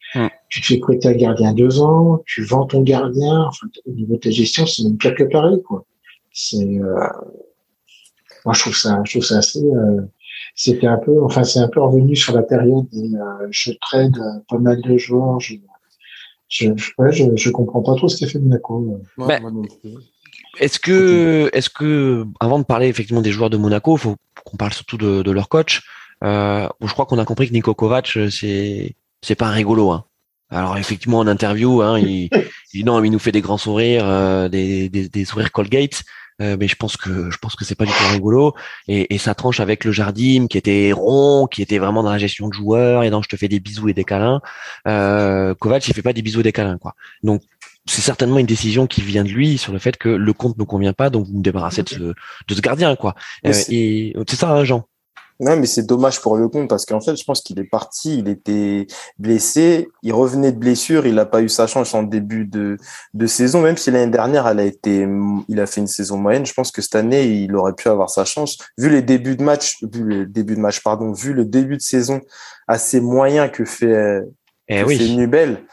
Tu 0.49 0.61
te 0.61 0.67
fais 0.67 0.79
prêter 0.79 1.09
un 1.09 1.15
gardien 1.15 1.53
deux 1.53 1.81
ans, 1.81 2.23
tu 2.25 2.45
vends 2.45 2.67
ton 2.67 2.83
gardien. 2.83 3.47
Enfin, 3.49 3.67
au 3.85 3.91
niveau 3.91 4.15
de 4.15 4.21
ta 4.21 4.31
gestion, 4.31 4.67
c'est 4.67 4.85
même 4.85 4.97
pire 4.97 5.15
que 5.15 5.25
pareil, 5.25 5.61
quoi. 5.63 5.85
C'est, 6.33 6.79
moi 8.45 8.55
je 8.55 8.61
trouve 8.61 8.77
ça, 8.77 9.01
je 9.05 9.13
trouve 9.13 9.25
ça 9.25 9.39
assez. 9.39 9.65
c'était 10.55 10.87
un 10.87 10.99
peu, 10.99 11.23
enfin 11.25 11.45
c'est 11.45 11.59
un 11.61 11.69
peu 11.69 11.81
revenu 11.81 12.15
sur 12.15 12.35
la 12.35 12.43
période 12.43 12.87
des 12.93 13.11
je 13.51 13.73
trade 13.81 14.17
pas 14.49 14.59
mal 14.59 14.81
de 14.83 14.97
joueurs. 14.99 15.41
Je, 15.41 15.55
je, 16.49 16.69
je, 17.11 17.25
je, 17.35 17.51
comprends 17.51 17.83
pas 17.83 17.95
trop 17.95 18.09
ce 18.09 18.19
qu'a 18.19 18.31
fait 18.31 18.39
Monaco. 18.39 19.01
Ben, 19.19 19.43
Est-ce 20.59 20.79
que, 20.79 21.51
est-ce 21.53 21.71
que, 21.71 22.27
avant 22.41 22.59
de 22.59 22.65
parler 22.65 22.89
effectivement 22.89 23.23
des 23.23 23.33
joueurs 23.33 23.51
de 23.51 23.57
Monaco, 23.57 23.97
faut 23.97 24.17
qu'on 24.45 24.57
parle 24.57 24.73
surtout 24.73 24.97
de, 24.97 25.23
de 25.23 25.31
leur 25.31 25.49
coach. 25.49 25.83
Euh, 26.25 26.69
je 26.83 26.93
crois 26.93 27.07
qu'on 27.07 27.19
a 27.19 27.25
compris 27.25 27.49
que 27.49 27.53
Nico 27.53 27.75
Kovac, 27.75 28.19
c'est, 28.31 28.95
c'est 29.23 29.35
pas 29.35 29.47
un 29.47 29.53
rigolo. 29.53 29.91
Hein. 29.91 30.05
Alors 30.51 30.77
effectivement, 30.79 31.19
en 31.19 31.27
interview, 31.27 31.83
hein, 31.83 31.99
il, 31.99 32.31
il, 32.73 32.85
non, 32.85 33.03
il 33.03 33.11
nous 33.11 33.19
fait 33.19 33.33
des 33.33 33.41
grands 33.41 33.59
sourires, 33.59 34.07
euh, 34.07 34.49
des, 34.49 34.89
des, 34.89 35.09
des, 35.09 35.25
sourires 35.25 35.53
Colgate. 35.53 36.05
Euh, 36.43 36.59
mais 36.61 36.69
je 36.69 36.77
pense 36.77 36.99
que 36.99 37.31
je 37.31 37.39
pense 37.39 37.57
que 37.57 37.65
c'est 37.65 37.75
pas 37.75 37.87
du 37.87 37.93
tout 37.93 38.13
rigolo 38.13 38.53
et, 38.89 39.15
et 39.15 39.17
ça 39.17 39.35
tranche 39.35 39.59
avec 39.59 39.85
le 39.85 39.93
Jardim 39.93 40.49
qui 40.49 40.59
était 40.59 40.93
rond, 40.93 41.47
qui 41.47 41.63
était 41.63 41.79
vraiment 41.79 42.03
dans 42.03 42.11
la 42.11 42.19
gestion 42.19 42.49
de 42.49 42.53
joueurs 42.53 43.05
et 43.05 43.11
dans 43.11 43.23
je 43.23 43.29
te 43.31 43.37
fais 43.37 43.49
des 43.49 43.59
bisous 43.59 43.89
et 43.89 43.95
des 43.95 44.05
câlins. 44.05 44.43
Euh, 44.87 45.55
Kovac 45.55 45.89
il 45.89 45.95
fait 45.95 46.03
pas 46.03 46.13
des 46.13 46.21
bisous 46.21 46.41
et 46.41 46.43
des 46.43 46.53
câlins 46.53 46.77
quoi. 46.77 46.95
Donc 47.23 47.41
c'est 47.89 48.03
certainement 48.03 48.39
une 48.39 48.47
décision 48.47 48.87
qui 48.87 49.01
vient 49.01 49.25
de 49.25 49.29
lui 49.29 49.59
sur 49.59 49.73
le 49.73 49.79
fait 49.79 49.97
que 49.97 50.09
le 50.09 50.33
compte 50.33 50.59
ne 50.59 50.65
convient 50.65 50.93
pas, 50.93 51.11
donc 51.11 51.27
vous 51.27 51.39
me 51.39 51.43
débarrassez 51.43 51.83
de 51.83 51.89
ce, 51.89 51.99
de 51.99 52.15
ce 52.55 52.61
gardien 52.61 52.97
quoi. 52.97 53.15
Euh, 53.47 53.53
et 53.69 54.15
c'est 54.29 54.37
ça, 54.37 54.51
hein, 54.51 54.65
Jean. 54.65 54.87
Non, 55.39 55.55
mais 55.57 55.67
c'est 55.67 55.85
dommage 55.85 56.23
pour 56.23 56.39
le 56.39 56.49
compte 56.49 56.69
parce 56.69 56.87
qu'en 56.87 57.01
fait, 57.01 57.15
je 57.15 57.23
pense 57.23 57.43
qu'il 57.43 57.59
est 57.59 57.65
parti, 57.65 58.19
il 58.19 58.29
était 58.29 58.87
blessé, 59.19 59.89
il 60.03 60.15
revenait 60.15 60.51
de 60.51 60.59
blessure, 60.59 61.07
il 61.07 61.17
n'a 61.17 61.27
pas 61.27 61.43
eu 61.43 61.51
sa 61.51 61.67
chance 61.67 61.93
en 61.93 62.05
début 62.05 62.47
de, 62.47 62.79
de 63.13 63.27
saison, 63.27 63.61
même 63.61 63.77
si 63.77 63.91
l'année 63.91 64.11
dernière, 64.11 64.49
elle 64.49 64.61
a 64.61 64.65
été, 64.65 65.07
il 65.49 65.61
a 65.61 65.67
fait 65.67 65.83
une 65.83 65.89
saison 65.89 66.17
moyenne. 66.17 66.47
Je 66.47 66.55
pense 66.55 66.71
que 66.71 66.81
cette 66.81 66.95
année, 66.95 67.27
il 67.27 67.55
aurait 67.55 67.75
pu 67.75 67.89
avoir 67.89 68.09
sa 68.09 68.25
chance. 68.25 68.57
Vu 68.79 68.89
les 68.89 69.03
débuts 69.03 69.37
de 69.37 69.43
match, 69.43 69.77
vu 69.83 70.05
le 70.05 70.27
début 70.27 70.55
de 70.55 70.61
match, 70.61 70.83
pardon, 70.83 71.13
vu 71.13 71.35
le 71.35 71.45
début 71.45 71.77
de 71.77 71.83
saison 71.83 72.23
assez 72.67 73.01
moyen 73.01 73.51
que 73.51 73.67
fait, 73.67 74.23
eh 74.69 74.81
que 74.81 74.87
oui. 74.87 74.97
fait 74.97 75.15
Nubel, 75.15 75.67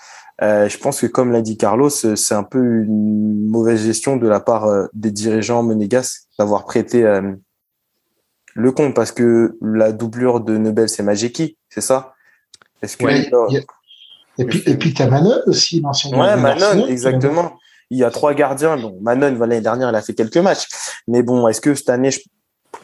euh, 0.43 0.67
je 0.67 0.77
pense 0.77 0.99
que 0.99 1.07
comme 1.07 1.31
l'a 1.31 1.41
dit 1.41 1.57
Carlos, 1.57 1.89
c'est 1.89 2.33
un 2.33 2.43
peu 2.43 2.59
une 2.59 3.47
mauvaise 3.47 3.83
gestion 3.83 4.17
de 4.17 4.27
la 4.27 4.41
part 4.41 4.65
euh, 4.65 4.87
des 4.93 5.11
dirigeants 5.11 5.63
monégasques 5.63 6.23
d'avoir 6.37 6.65
prêté 6.65 7.05
euh, 7.05 7.33
le 8.53 8.71
compte 8.71 8.93
parce 8.93 9.11
que 9.11 9.57
la 9.61 9.93
doublure 9.93 10.41
de 10.41 10.57
Nebel, 10.57 10.89
c'est 10.89 11.01
Majeki, 11.03 11.57
c'est 11.69 11.81
ça? 11.81 12.13
Est-ce 12.81 12.97
que 12.97 13.05
ouais, 13.05 13.33
a... 13.33 13.63
Et 14.37 14.45
puis, 14.45 14.63
et 14.65 14.75
puis, 14.75 14.93
t'as 14.93 15.07
Manon 15.07 15.39
aussi, 15.45 15.79
l'ancien 15.79 16.11
Ouais, 16.11 16.35
Manon, 16.35 16.87
exactement. 16.87 17.53
Il 17.89 17.97
y 17.97 18.03
a 18.03 18.11
trois 18.11 18.33
gardiens. 18.33 18.77
Bon, 18.77 18.97
Manon, 19.01 19.37
l'année 19.39 19.61
dernière, 19.61 19.89
il 19.89 19.95
a 19.95 20.01
fait 20.01 20.13
quelques 20.13 20.37
matchs. 20.37 20.67
Mais 21.07 21.21
bon, 21.21 21.47
est-ce 21.47 21.61
que 21.61 21.75
cette 21.75 21.89
année, 21.89 22.11
je... 22.11 22.19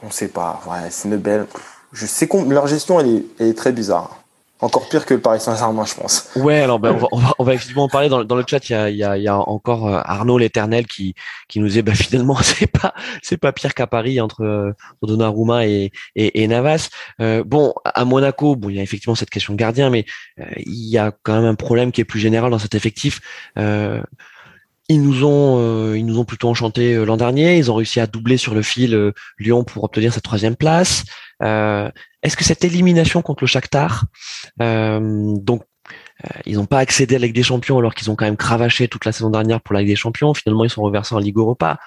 on 0.03 0.11
sait 0.11 0.27
pas. 0.27 0.61
Ouais, 0.67 0.89
c'est 0.91 1.09
Nebel. 1.09 1.47
Je 1.91 2.05
sais 2.05 2.27
qu'on 2.27 2.47
leur 2.47 2.67
gestion, 2.67 2.99
elle 2.99 3.07
est, 3.07 3.25
elle 3.39 3.47
est 3.47 3.57
très 3.57 3.71
bizarre. 3.71 4.23
Encore 4.61 4.89
pire 4.89 5.05
que 5.05 5.13
le 5.13 5.21
Paris 5.21 5.39
Saint-Germain, 5.39 5.85
je 5.85 5.95
pense. 5.95 6.29
Ouais, 6.35 6.59
alors 6.59 6.79
ben, 6.79 6.91
on, 6.93 6.97
va, 6.97 7.07
on, 7.11 7.17
va, 7.17 7.33
on 7.39 7.43
va 7.43 7.53
effectivement 7.53 7.83
en 7.83 7.89
parler 7.89 8.09
dans, 8.09 8.23
dans 8.23 8.35
le 8.35 8.43
chat. 8.45 8.69
Il 8.69 8.73
y 8.73 8.75
a, 8.75 8.89
y 8.89 9.03
a, 9.03 9.17
y 9.17 9.27
a 9.27 9.37
encore 9.37 9.87
Arnaud 9.87 10.37
l'Éternel 10.37 10.85
qui 10.85 11.15
qui 11.47 11.59
nous 11.59 11.69
dit 11.69 11.81
bah 11.81 11.95
finalement 11.95 12.35
c'est 12.41 12.67
pas 12.67 12.93
c'est 13.21 13.37
pas 13.37 13.51
pire 13.51 13.73
qu'à 13.73 13.87
Paris 13.87 14.19
entre, 14.21 14.73
entre 15.01 15.07
Donnarumma 15.07 15.65
et, 15.65 15.91
et, 16.15 16.43
et 16.43 16.47
Navas. 16.47 16.89
Euh, 17.21 17.43
bon, 17.45 17.73
à 17.85 18.05
Monaco, 18.05 18.55
bon 18.55 18.69
il 18.69 18.75
y 18.75 18.79
a 18.79 18.83
effectivement 18.83 19.15
cette 19.15 19.29
question 19.29 19.53
de 19.53 19.57
gardien, 19.57 19.89
mais 19.89 20.05
euh, 20.39 20.45
il 20.57 20.89
y 20.89 20.97
a 20.97 21.11
quand 21.23 21.33
même 21.33 21.45
un 21.45 21.55
problème 21.55 21.91
qui 21.91 22.01
est 22.01 22.05
plus 22.05 22.19
général 22.19 22.51
dans 22.51 22.59
cet 22.59 22.75
effectif. 22.75 23.21
Euh, 23.57 24.01
ils 24.89 25.03
nous 25.03 25.23
ont 25.23 25.57
euh, 25.59 25.97
ils 25.97 26.05
nous 26.05 26.19
ont 26.19 26.25
plutôt 26.25 26.49
enchanté 26.49 27.05
l'an 27.05 27.15
dernier. 27.15 27.57
Ils 27.57 27.71
ont 27.71 27.75
réussi 27.75 27.99
à 27.99 28.07
doubler 28.07 28.37
sur 28.37 28.55
le 28.55 28.63
fil 28.63 28.95
euh, 28.95 29.11
Lyon 29.37 29.63
pour 29.63 29.83
obtenir 29.83 30.11
cette 30.11 30.23
troisième 30.23 30.55
place. 30.55 31.03
Euh, 31.43 31.89
Est-ce 32.23 32.35
que 32.35 32.43
cette 32.43 32.65
élimination 32.65 33.21
contre 33.21 33.43
le 33.43 33.47
Shakhtar, 33.47 34.05
donc 34.59 35.63
ils 36.45 36.57
n'ont 36.57 36.65
pas 36.65 36.79
accédé 36.79 37.15
à 37.15 37.19
la 37.19 37.27
Ligue 37.27 37.35
des 37.35 37.43
Champions 37.43 37.79
alors 37.79 37.95
qu'ils 37.95 38.11
ont 38.11 38.15
quand 38.15 38.25
même 38.25 38.35
cravaché 38.35 38.89
toute 38.89 39.05
la 39.05 39.13
saison 39.13 39.29
dernière 39.29 39.61
pour 39.61 39.73
la 39.73 39.79
Ligue 39.81 39.89
des 39.89 39.95
Champions. 39.95 40.33
Finalement, 40.33 40.65
ils 40.65 40.69
sont 40.69 40.81
reversés 40.81 41.15
en 41.15 41.19
Ligue 41.19 41.37
Europa. 41.37 41.79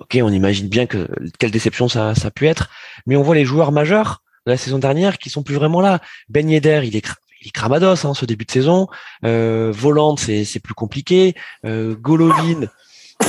ok, 0.00 0.18
on 0.22 0.28
imagine 0.28 0.68
bien 0.68 0.86
que 0.86 1.08
quelle 1.38 1.52
déception 1.52 1.88
ça, 1.88 2.14
ça 2.14 2.28
a 2.28 2.30
pu 2.30 2.46
être. 2.46 2.68
Mais 3.06 3.16
on 3.16 3.22
voit 3.22 3.34
les 3.34 3.46
joueurs 3.46 3.72
majeurs 3.72 4.22
de 4.46 4.52
la 4.52 4.58
saison 4.58 4.78
dernière 4.78 5.16
qui 5.16 5.30
sont 5.30 5.42
plus 5.42 5.54
vraiment 5.54 5.80
là. 5.80 6.00
Ben 6.28 6.50
Yedder, 6.50 6.82
il 6.84 6.96
est 6.96 7.00
il 7.46 7.52
cramados 7.52 8.04
hein, 8.04 8.14
ce 8.14 8.26
début 8.26 8.44
de 8.44 8.50
saison. 8.50 8.88
Euh, 9.24 9.72
Volante, 9.74 10.18
c'est 10.18 10.60
plus 10.60 10.74
compliqué. 10.74 11.34
Euh, 11.64 11.94
Golovin, 11.94 12.68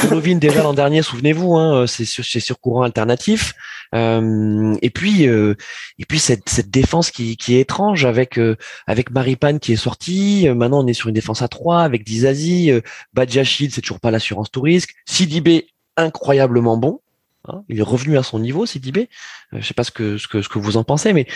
Golovin 0.01 0.35
déjà 0.35 0.63
l'an 0.63 0.73
dernier, 0.73 1.03
souvenez-vous, 1.03 1.55
hein, 1.55 1.85
c'est 1.87 2.05
sur 2.05 2.25
sur 2.25 2.59
courant 2.59 2.81
alternatif. 2.81 3.53
Euh, 3.95 4.75
et 4.81 4.89
puis 4.89 5.27
euh, 5.27 5.55
et 5.97 6.05
puis 6.05 6.19
cette 6.19 6.49
cette 6.49 6.69
défense 6.69 7.11
qui 7.11 7.37
qui 7.37 7.55
est 7.55 7.61
étrange 7.61 8.05
avec 8.05 8.37
euh, 8.37 8.57
avec 8.85 9.11
Maripane 9.11 9.59
qui 9.59 9.73
est 9.73 9.77
sorti. 9.77 10.49
maintenant 10.49 10.83
on 10.83 10.87
est 10.87 10.93
sur 10.93 11.07
une 11.07 11.15
défense 11.15 11.41
à 11.41 11.47
3 11.47 11.83
avec 11.83 12.03
Dizazi, 12.03 12.71
euh, 12.71 12.81
Badjachid, 13.13 13.71
c'est 13.71 13.81
toujours 13.81 14.01
pas 14.01 14.11
l'assurance 14.11 14.51
tout 14.51 14.61
risque. 14.61 14.93
Sidibé 15.05 15.67
incroyablement 15.95 16.75
bon. 16.75 16.99
Hein, 17.45 17.63
il 17.69 17.79
est 17.79 17.83
revenu 17.83 18.17
à 18.17 18.23
son 18.23 18.39
niveau, 18.39 18.65
Sidibé. 18.65 19.09
je 19.53 19.65
sais 19.65 19.73
pas 19.73 19.85
ce 19.85 19.91
que 19.91 20.17
ce 20.17 20.27
que 20.27 20.41
ce 20.41 20.49
que 20.49 20.59
vous 20.59 20.75
en 20.75 20.83
pensez, 20.83 21.13
mais 21.13 21.27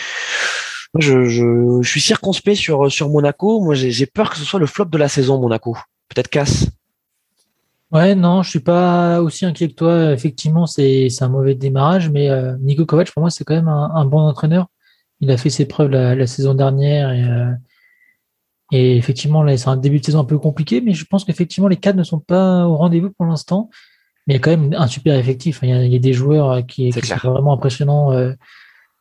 je, 0.98 1.24
je, 1.24 1.80
je, 1.82 1.88
suis 1.88 2.00
circonspect 2.00 2.56
sur, 2.56 2.90
sur 2.90 3.08
Monaco. 3.08 3.60
Moi, 3.60 3.74
j'ai 3.74 4.06
peur 4.06 4.30
que 4.30 4.36
ce 4.36 4.44
soit 4.44 4.60
le 4.60 4.66
flop 4.66 4.86
de 4.86 4.98
la 4.98 5.08
saison, 5.08 5.40
Monaco. 5.40 5.76
Peut-être 6.08 6.28
casse. 6.28 6.66
Ouais, 7.90 8.14
non, 8.14 8.42
je 8.42 8.48
suis 8.48 8.60
pas 8.60 9.20
aussi 9.20 9.44
inquiet 9.44 9.68
que 9.68 9.74
toi. 9.74 10.12
Effectivement, 10.12 10.66
c'est 10.66 11.08
un 11.20 11.28
mauvais 11.28 11.54
démarrage, 11.54 12.10
mais 12.10 12.30
euh, 12.30 12.56
Nico 12.60 12.86
Kovac, 12.86 13.10
pour 13.10 13.20
moi, 13.20 13.30
c'est 13.30 13.44
quand 13.44 13.54
même 13.54 13.68
un, 13.68 13.90
un, 13.94 14.04
bon 14.06 14.20
entraîneur. 14.20 14.66
Il 15.20 15.30
a 15.30 15.36
fait 15.36 15.50
ses 15.50 15.66
preuves 15.66 15.90
la, 15.90 16.14
la 16.14 16.26
saison 16.26 16.54
dernière 16.54 17.12
et, 17.12 17.22
euh, 17.22 17.52
et 18.72 18.96
effectivement, 18.96 19.42
là, 19.42 19.56
c'est 19.58 19.68
un 19.68 19.76
début 19.76 20.00
de 20.00 20.04
saison 20.06 20.20
un 20.20 20.24
peu 20.24 20.38
compliqué, 20.38 20.80
mais 20.80 20.94
je 20.94 21.04
pense 21.04 21.24
qu'effectivement, 21.24 21.68
les 21.68 21.76
cadres 21.76 21.98
ne 21.98 22.04
sont 22.04 22.18
pas 22.18 22.66
au 22.66 22.76
rendez-vous 22.76 23.10
pour 23.10 23.26
l'instant. 23.26 23.68
Mais 24.26 24.34
il 24.34 24.36
y 24.36 24.40
a 24.40 24.40
quand 24.40 24.50
même 24.50 24.74
un 24.74 24.86
super 24.86 25.18
effectif. 25.18 25.60
Il 25.62 25.68
y 25.68 25.72
a, 25.72 25.84
il 25.84 25.92
y 25.92 25.96
a 25.96 25.98
des 25.98 26.14
joueurs 26.14 26.64
qui, 26.64 26.90
qui 26.90 27.06
sont 27.06 27.30
vraiment 27.30 27.52
impressionnants. 27.52 28.12
Euh, 28.12 28.32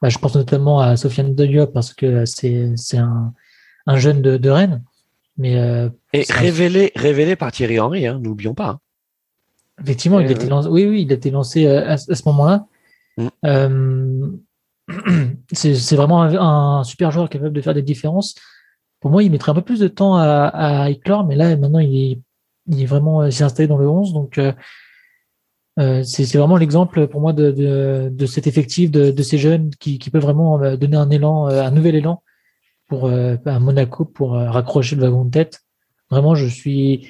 bah, 0.02 0.10
je 0.10 0.18
pense 0.18 0.36
notamment 0.36 0.80
à 0.80 0.98
Sofiane 0.98 1.36
Diop 1.36 1.74
parce 1.74 1.94
que 1.94 2.26
c'est 2.26 2.98
un, 2.98 3.34
un 3.86 3.98
jeune 3.98 4.22
de, 4.22 4.38
de 4.38 4.50
Rennes. 4.50 4.84
Mais 5.38 5.58
euh, 5.58 5.90
et 6.14 6.26
révélé 6.30 6.92
un... 6.96 7.02
révélé 7.02 7.36
par 7.36 7.52
Thierry 7.52 7.80
Henry, 7.80 8.06
hein, 8.08 8.20
n'oublions 8.22 8.54
pas. 8.54 8.80
Effectivement, 9.82 10.20
il 10.20 10.28
a 10.28 10.32
été 10.32 10.48
lancé. 10.48 10.68
Oui, 10.68 10.86
oui, 10.86 11.04
il 11.04 11.12
a 11.12 11.16
été 11.16 11.32
lancé 11.32 11.68
à, 11.68 11.94
à 11.94 11.98
ce 11.98 12.28
moment-là. 12.28 12.66
Mm. 13.18 13.28
Euh, 13.46 14.28
c'est 15.52 15.96
vraiment 15.96 16.22
un, 16.22 16.36
un, 16.80 16.84
super 16.84 17.12
joueur 17.12 17.30
capable 17.30 17.54
de 17.54 17.62
faire 17.62 17.74
des 17.74 17.82
différences. 17.82 18.36
Pour 19.00 19.10
moi, 19.10 19.24
il 19.24 19.32
mettrait 19.32 19.52
un 19.52 19.56
peu 19.56 19.62
plus 19.62 19.80
de 19.80 19.88
temps 19.88 20.16
à, 20.16 20.26
à 20.26 20.90
éclore, 20.90 21.26
mais 21.26 21.36
là, 21.36 21.56
maintenant, 21.58 21.80
il 21.80 21.96
est, 21.96 22.20
il 22.68 22.82
est 22.82 22.86
vraiment 22.86 23.30
s'est 23.32 23.44
installé 23.44 23.68
dans 23.68 23.78
le 23.78 23.88
11. 23.88 24.14
Donc, 24.14 24.38
euh, 24.38 24.52
euh, 25.80 26.04
c'est 26.04 26.38
vraiment 26.38 26.58
l'exemple 26.58 27.08
pour 27.08 27.22
moi 27.22 27.34
de, 27.34 27.52
de, 27.52 28.10
de, 28.12 28.26
cet 28.26 28.48
effectif, 28.48 28.92
de, 28.92 29.12
de 29.12 29.24
ces 29.24 29.38
jeunes 29.38 29.70
qui, 29.80 30.00
qui, 30.00 30.10
peuvent 30.10 30.22
vraiment 30.22 30.60
donner 30.76 30.98
un 30.98 31.10
élan, 31.10 31.46
un 31.48 31.72
nouvel 31.72 31.96
élan 31.96 32.24
pour 32.88 33.10
à 33.10 33.60
Monaco 33.60 34.04
pour 34.04 34.32
raccrocher 34.32 34.98
le 34.98 35.04
wagon 35.04 35.24
de 35.26 35.32
tête. 35.32 35.62
Vraiment, 36.10 36.36
je 36.36 36.46
suis 36.46 37.08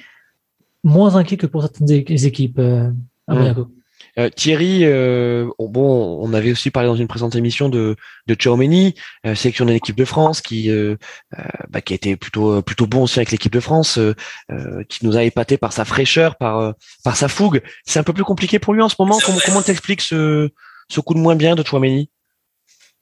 moins 0.84 1.16
inquiet 1.16 1.36
que 1.36 1.46
pour 1.46 1.62
certaines 1.62 1.90
équipes 1.90 2.60
à 2.60 3.34
Monaco. 3.34 3.68
Euh, 4.18 4.28
Thierry, 4.28 4.80
euh, 4.84 5.48
bon, 5.58 6.20
on 6.22 6.34
avait 6.34 6.52
aussi 6.52 6.70
parlé 6.70 6.88
dans 6.88 6.96
une 6.96 7.08
présente 7.08 7.34
émission 7.34 7.68
de 7.68 7.96
de 8.26 8.36
Chaomeni, 8.38 8.94
euh, 9.26 9.34
sélectionné 9.34 9.72
de 9.72 9.74
l'équipe 9.74 9.96
de 9.96 10.04
France, 10.04 10.42
qui 10.42 10.70
euh, 10.70 10.96
bah, 11.70 11.80
qui 11.80 11.94
a 11.94 11.96
été 11.96 12.16
plutôt 12.16 12.60
plutôt 12.62 12.86
bon 12.86 13.04
aussi 13.04 13.18
avec 13.18 13.30
l'équipe 13.30 13.52
de 13.52 13.60
France, 13.60 13.98
qui 14.88 15.06
nous 15.06 15.16
a 15.16 15.24
épaté 15.24 15.56
par 15.56 15.72
sa 15.72 15.84
fraîcheur, 15.84 16.36
par 16.36 16.74
par 17.04 17.16
sa 17.16 17.28
fougue. 17.28 17.62
C'est 17.84 17.98
un 17.98 18.04
peu 18.04 18.12
plus 18.12 18.24
compliqué 18.24 18.58
pour 18.58 18.74
lui 18.74 18.82
en 18.82 18.88
ce 18.88 18.96
moment. 18.98 19.18
Comment 19.24 19.38
comment 19.44 19.62
t'expliques 19.62 20.02
ce 20.02 20.50
ce 20.90 21.00
coup 21.00 21.14
de 21.14 21.20
moins 21.20 21.36
bien 21.36 21.54
de 21.54 21.64
Chouameni 21.64 22.10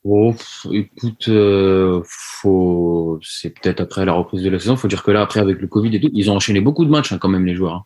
Oh, 0.05 0.35
écoute, 0.73 1.29
faut 2.07 3.19
c'est 3.23 3.51
peut-être 3.51 3.81
après 3.81 4.05
la 4.05 4.13
reprise 4.13 4.43
de 4.43 4.49
la 4.49 4.59
saison. 4.59 4.77
Faut 4.77 4.89
dire 4.89 5.03
que 5.03 5.11
là, 5.11 5.23
après 5.23 5.41
avec 5.41 5.61
le 5.61 5.67
Covid 5.67 5.95
et 5.97 6.01
tout, 6.01 6.11
ils 6.15 6.31
ont 6.31 6.37
enchaîné 6.37 6.61
beaucoup 6.61 6.85
de 6.85 6.91
matchs 6.91 7.13
hein, 7.13 7.19
quand 7.19 7.29
même 7.29 7.47
les 7.47 7.55
joueurs. 7.55 7.75
Hein. 7.75 7.85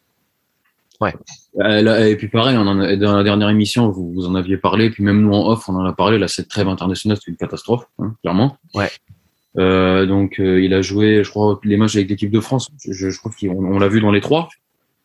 Ouais. 1.04 2.10
Et 2.10 2.16
puis 2.16 2.28
pareil, 2.28 2.56
on 2.56 2.66
en 2.66 2.80
a, 2.80 2.96
dans 2.96 3.16
la 3.16 3.22
dernière 3.22 3.50
émission, 3.50 3.90
vous, 3.90 4.12
vous 4.12 4.26
en 4.26 4.34
aviez 4.34 4.56
parlé, 4.56 4.90
puis 4.90 5.04
même 5.04 5.20
nous 5.20 5.32
en 5.32 5.50
off, 5.50 5.68
on 5.68 5.76
en 5.76 5.84
a 5.84 5.92
parlé. 5.92 6.18
Là, 6.18 6.28
cette 6.28 6.48
trêve 6.48 6.68
internationale, 6.68 7.18
c'est 7.22 7.30
une 7.30 7.36
catastrophe, 7.36 7.84
hein, 7.98 8.14
clairement. 8.22 8.56
Ouais. 8.74 8.90
Euh, 9.58 10.06
donc, 10.06 10.40
euh, 10.40 10.62
il 10.62 10.74
a 10.74 10.82
joué, 10.82 11.22
je 11.22 11.30
crois, 11.30 11.60
les 11.64 11.76
matchs 11.76 11.96
avec 11.96 12.08
l'équipe 12.08 12.30
de 12.30 12.40
France. 12.40 12.70
Je, 12.84 13.10
je 13.10 13.18
crois 13.18 13.30
qu'on 13.38 13.74
on, 13.74 13.78
l'a 13.78 13.88
vu 13.88 14.00
dans 14.00 14.10
les 14.10 14.20
trois. 14.20 14.48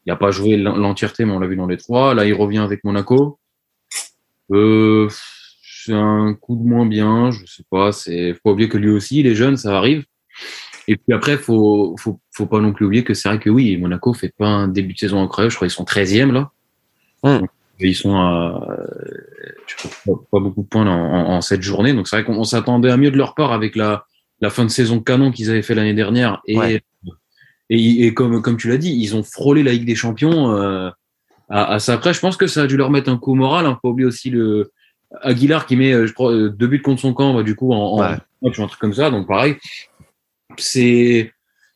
Il 0.06 0.10
n'a 0.10 0.16
pas 0.16 0.32
joué 0.32 0.58
l'entièreté, 0.58 1.26
mais 1.26 1.34
on 1.34 1.40
l'a 1.40 1.48
vu 1.48 1.56
dans 1.56 1.68
les 1.68 1.78
trois. 1.78 2.14
Là, 2.14 2.26
il 2.26 2.34
revient 2.34 2.60
avec 2.60 2.84
Monaco. 2.84 3.38
Euh, 4.52 5.08
c'est 5.62 5.94
un 5.94 6.34
coup 6.34 6.56
de 6.56 6.68
moins 6.68 6.86
bien. 6.86 7.30
Je 7.32 7.46
sais 7.46 7.64
pas. 7.70 7.92
C'est 7.92 8.34
faut 8.34 8.40
pas 8.46 8.52
oublier 8.52 8.70
que 8.70 8.78
lui 8.78 8.90
aussi, 8.90 9.20
il 9.20 9.28
est 9.28 9.36
jeune, 9.36 9.58
ça 9.58 9.78
arrive. 9.78 10.06
Et 10.90 10.98
puis 10.98 11.14
après, 11.14 11.38
faut, 11.38 11.96
faut, 12.00 12.20
faut 12.32 12.48
pas 12.48 12.60
non 12.60 12.74
plus 12.74 12.86
oublier 12.86 13.04
que 13.04 13.14
c'est 13.14 13.30
vrai 13.30 13.38
que 13.38 13.52
oui, 13.52 13.78
Monaco 13.78 14.12
fait 14.12 14.34
pas 14.36 14.48
un 14.48 14.68
début 14.68 14.94
de 14.94 14.98
saison 14.98 15.22
incroyable. 15.22 15.52
Je 15.52 15.56
crois 15.56 15.68
qu'ils 15.68 15.76
sont 15.76 15.84
13e 15.84 16.32
là. 16.32 16.50
Mmh. 17.22 17.42
Donc, 17.42 17.50
ils 17.80 17.96
sont 17.96 18.16
à 18.16 18.76
je 19.68 19.76
crois, 19.76 20.20
pas 20.32 20.40
beaucoup 20.40 20.64
de 20.64 20.68
points 20.68 20.88
en, 20.88 21.36
en, 21.36 21.42
cette 21.42 21.62
journée. 21.62 21.94
Donc 21.94 22.08
c'est 22.08 22.16
vrai 22.16 22.26
qu'on 22.26 22.44
s'attendait 22.44 22.90
à 22.90 22.98
mieux 22.98 23.12
de 23.12 23.18
leur 23.18 23.36
part 23.36 23.54
avec 23.54 23.76
la, 23.76 24.06
la 24.42 24.50
fin 24.50 24.66
de 24.66 24.70
saison 24.70 25.00
canon 25.00 25.32
qu'ils 25.32 25.52
avaient 25.52 25.62
fait 25.62 25.76
l'année 25.76 25.94
dernière. 25.94 26.42
Et, 26.48 26.58
ouais. 26.58 26.82
et, 27.70 28.08
et, 28.08 28.14
comme, 28.16 28.42
comme 28.42 28.58
tu 28.58 28.68
l'as 28.68 28.80
dit, 28.80 28.92
ils 28.92 29.16
ont 29.16 29.22
frôlé 29.22 29.62
la 29.62 29.72
Ligue 29.72 29.86
des 29.86 29.96
Champions. 29.96 30.52
Euh, 30.56 30.90
à, 31.50 31.78
ça. 31.78 31.94
Après, 31.94 32.16
je 32.16 32.20
pense 32.20 32.36
que 32.36 32.48
ça 32.48 32.64
a 32.64 32.68
dû 32.68 32.78
leur 32.78 32.90
mettre 32.90 33.12
un 33.12 33.18
coup 33.18 33.36
moral. 33.36 33.68
Hein. 33.68 33.78
Faut 33.84 33.90
oublier 33.90 34.08
aussi 34.08 34.32
le 34.32 34.72
Aguilar 35.22 35.68
qui 35.68 35.76
met, 35.76 36.08
je 36.08 36.14
crois, 36.14 36.34
deux 36.34 36.68
buts 36.68 36.82
contre 36.82 37.02
son 37.02 37.14
camp, 37.14 37.36
bah, 37.36 37.44
du 37.44 37.56
coup, 37.56 37.74
en, 37.74 38.00
en, 38.00 38.02
un 38.02 38.50
truc 38.50 38.80
comme 38.80 38.94
ça. 38.94 39.12
Donc, 39.12 39.28
pareil, 39.28 39.56
c'est 40.62 41.34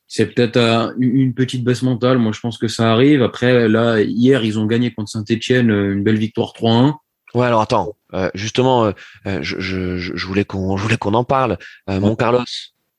c'est 0.07 0.27
peut-être 0.27 0.93
une 0.99 1.33
petite 1.33 1.63
baisse 1.63 1.81
mentale. 1.81 2.19
Moi, 2.19 2.31
je 2.33 2.39
pense 2.39 2.59
que 2.59 2.67
ça 2.67 2.91
arrive. 2.91 3.23
Après, 3.23 3.67
là, 3.67 3.99
hier, 3.99 4.43
ils 4.43 4.59
ont 4.59 4.67
gagné 4.67 4.93
contre 4.93 5.09
Saint-Etienne, 5.09 5.71
une 5.71 6.03
belle 6.03 6.19
victoire 6.19 6.53
3-1. 6.53 6.93
Ouais, 7.33 7.47
alors 7.47 7.61
attends, 7.61 7.95
euh, 8.13 8.29
justement, 8.35 8.85
euh, 8.85 8.91
euh, 9.25 9.39
je, 9.41 9.59
je, 9.59 9.97
je, 9.97 10.27
voulais 10.27 10.45
qu'on, 10.45 10.77
je 10.77 10.83
voulais 10.83 10.97
qu'on 10.97 11.15
en 11.15 11.23
parle. 11.23 11.57
mon 11.87 12.15
Carlos, 12.15 12.43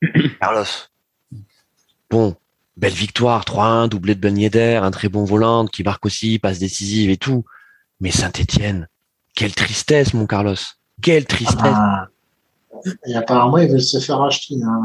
Carlos. 0.40 0.64
Bon, 2.10 2.34
belle 2.76 2.92
victoire, 2.92 3.44
3-1, 3.44 3.88
doublé 3.88 4.16
de 4.16 4.20
Ben 4.20 4.36
Yedder, 4.36 4.80
un 4.82 4.90
très 4.90 5.08
bon 5.08 5.24
volant 5.24 5.66
qui 5.66 5.84
marque 5.84 6.04
aussi, 6.04 6.40
passe 6.40 6.58
décisive 6.58 7.10
et 7.10 7.16
tout. 7.16 7.44
Mais 8.00 8.10
Saint-Etienne, 8.10 8.88
quelle 9.36 9.54
tristesse, 9.54 10.14
mon 10.14 10.26
Carlos. 10.26 10.56
Quelle 11.00 11.26
tristesse. 11.26 11.60
Ah, 11.62 12.08
et 13.06 13.14
apparemment, 13.14 13.58
ils 13.58 13.70
veulent 13.70 13.80
se 13.80 13.98
faire 13.98 14.22
acheter. 14.22 14.56
Hein. 14.62 14.80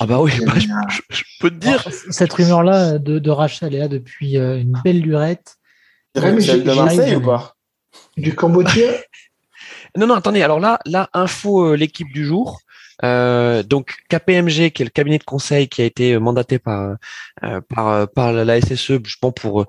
Ah 0.00 0.06
bah 0.06 0.20
oui, 0.20 0.32
bah, 0.46 0.52
je, 0.58 1.22
peux 1.40 1.50
te 1.50 1.56
dire. 1.56 1.86
Cette 2.10 2.32
rumeur-là 2.32 2.98
de, 2.98 3.18
de 3.18 3.30
rachat, 3.30 3.66
elle 3.66 3.74
est 3.74 3.78
là 3.78 3.88
depuis 3.88 4.36
une 4.36 4.78
belle 4.84 5.00
lurette. 5.00 5.56
Celle 6.14 6.64
de 6.64 6.74
Marseille 6.74 7.16
ou 7.16 7.22
pas? 7.22 7.54
Du 8.16 8.34
Cambodge 8.34 8.78
Non, 9.96 10.06
non, 10.06 10.14
attendez. 10.14 10.42
Alors 10.42 10.60
là, 10.60 10.78
là, 10.86 11.10
info 11.12 11.66
euh, 11.66 11.76
l'équipe 11.76 12.10
du 12.12 12.24
jour. 12.24 12.60
Euh, 13.04 13.62
donc 13.62 13.96
KPMG, 14.08 14.70
qui 14.70 14.82
est 14.82 14.84
le 14.84 14.90
cabinet 14.90 15.18
de 15.18 15.24
conseil 15.24 15.68
qui 15.68 15.82
a 15.82 15.84
été 15.84 16.18
mandaté 16.18 16.58
par 16.58 16.96
euh, 17.42 17.60
par 18.06 18.32
la 18.32 18.60
SSE, 18.60 18.92
pense 19.20 19.34
pour 19.34 19.66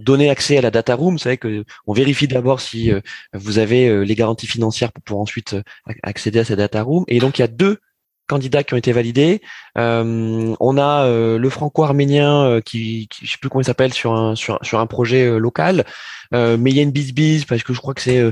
donner 0.00 0.30
accès 0.30 0.58
à 0.58 0.60
la 0.60 0.70
data 0.70 0.94
room. 0.94 1.14
Vous 1.14 1.18
savez 1.18 1.38
que 1.38 1.64
on 1.86 1.92
vérifie 1.92 2.28
d'abord 2.28 2.60
si 2.60 2.92
vous 3.32 3.58
avez 3.58 4.04
les 4.04 4.14
garanties 4.14 4.46
financières 4.46 4.92
pour, 4.92 5.02
pour 5.02 5.20
ensuite 5.20 5.56
accéder 6.02 6.40
à 6.40 6.44
cette 6.44 6.58
data 6.58 6.82
room. 6.82 7.04
Et 7.08 7.18
donc 7.18 7.38
il 7.38 7.42
y 7.42 7.44
a 7.44 7.48
deux 7.48 7.80
candidats 8.26 8.62
qui 8.62 8.74
ont 8.74 8.76
été 8.76 8.92
validés. 8.92 9.40
Euh, 9.78 10.54
on 10.60 10.78
a 10.78 11.04
euh, 11.06 11.38
le 11.38 11.50
franco-arménien 11.50 12.44
euh, 12.44 12.60
qui, 12.60 13.08
qui, 13.10 13.26
je 13.26 13.32
sais 13.32 13.38
plus 13.40 13.48
comment 13.48 13.62
il 13.62 13.66
s'appelle 13.66 13.92
sur 13.92 14.12
un 14.14 14.34
sur, 14.34 14.58
sur 14.62 14.80
un 14.80 14.86
projet 14.86 15.38
local, 15.38 15.84
mais 16.32 16.70
il 16.70 16.76
y 16.76 16.80
a 16.80 16.82
une 16.82 16.90
bisbise 16.90 17.44
parce 17.44 17.62
que 17.62 17.74
je 17.74 17.80
crois 17.80 17.94
que 17.94 18.00
c'est 18.00 18.22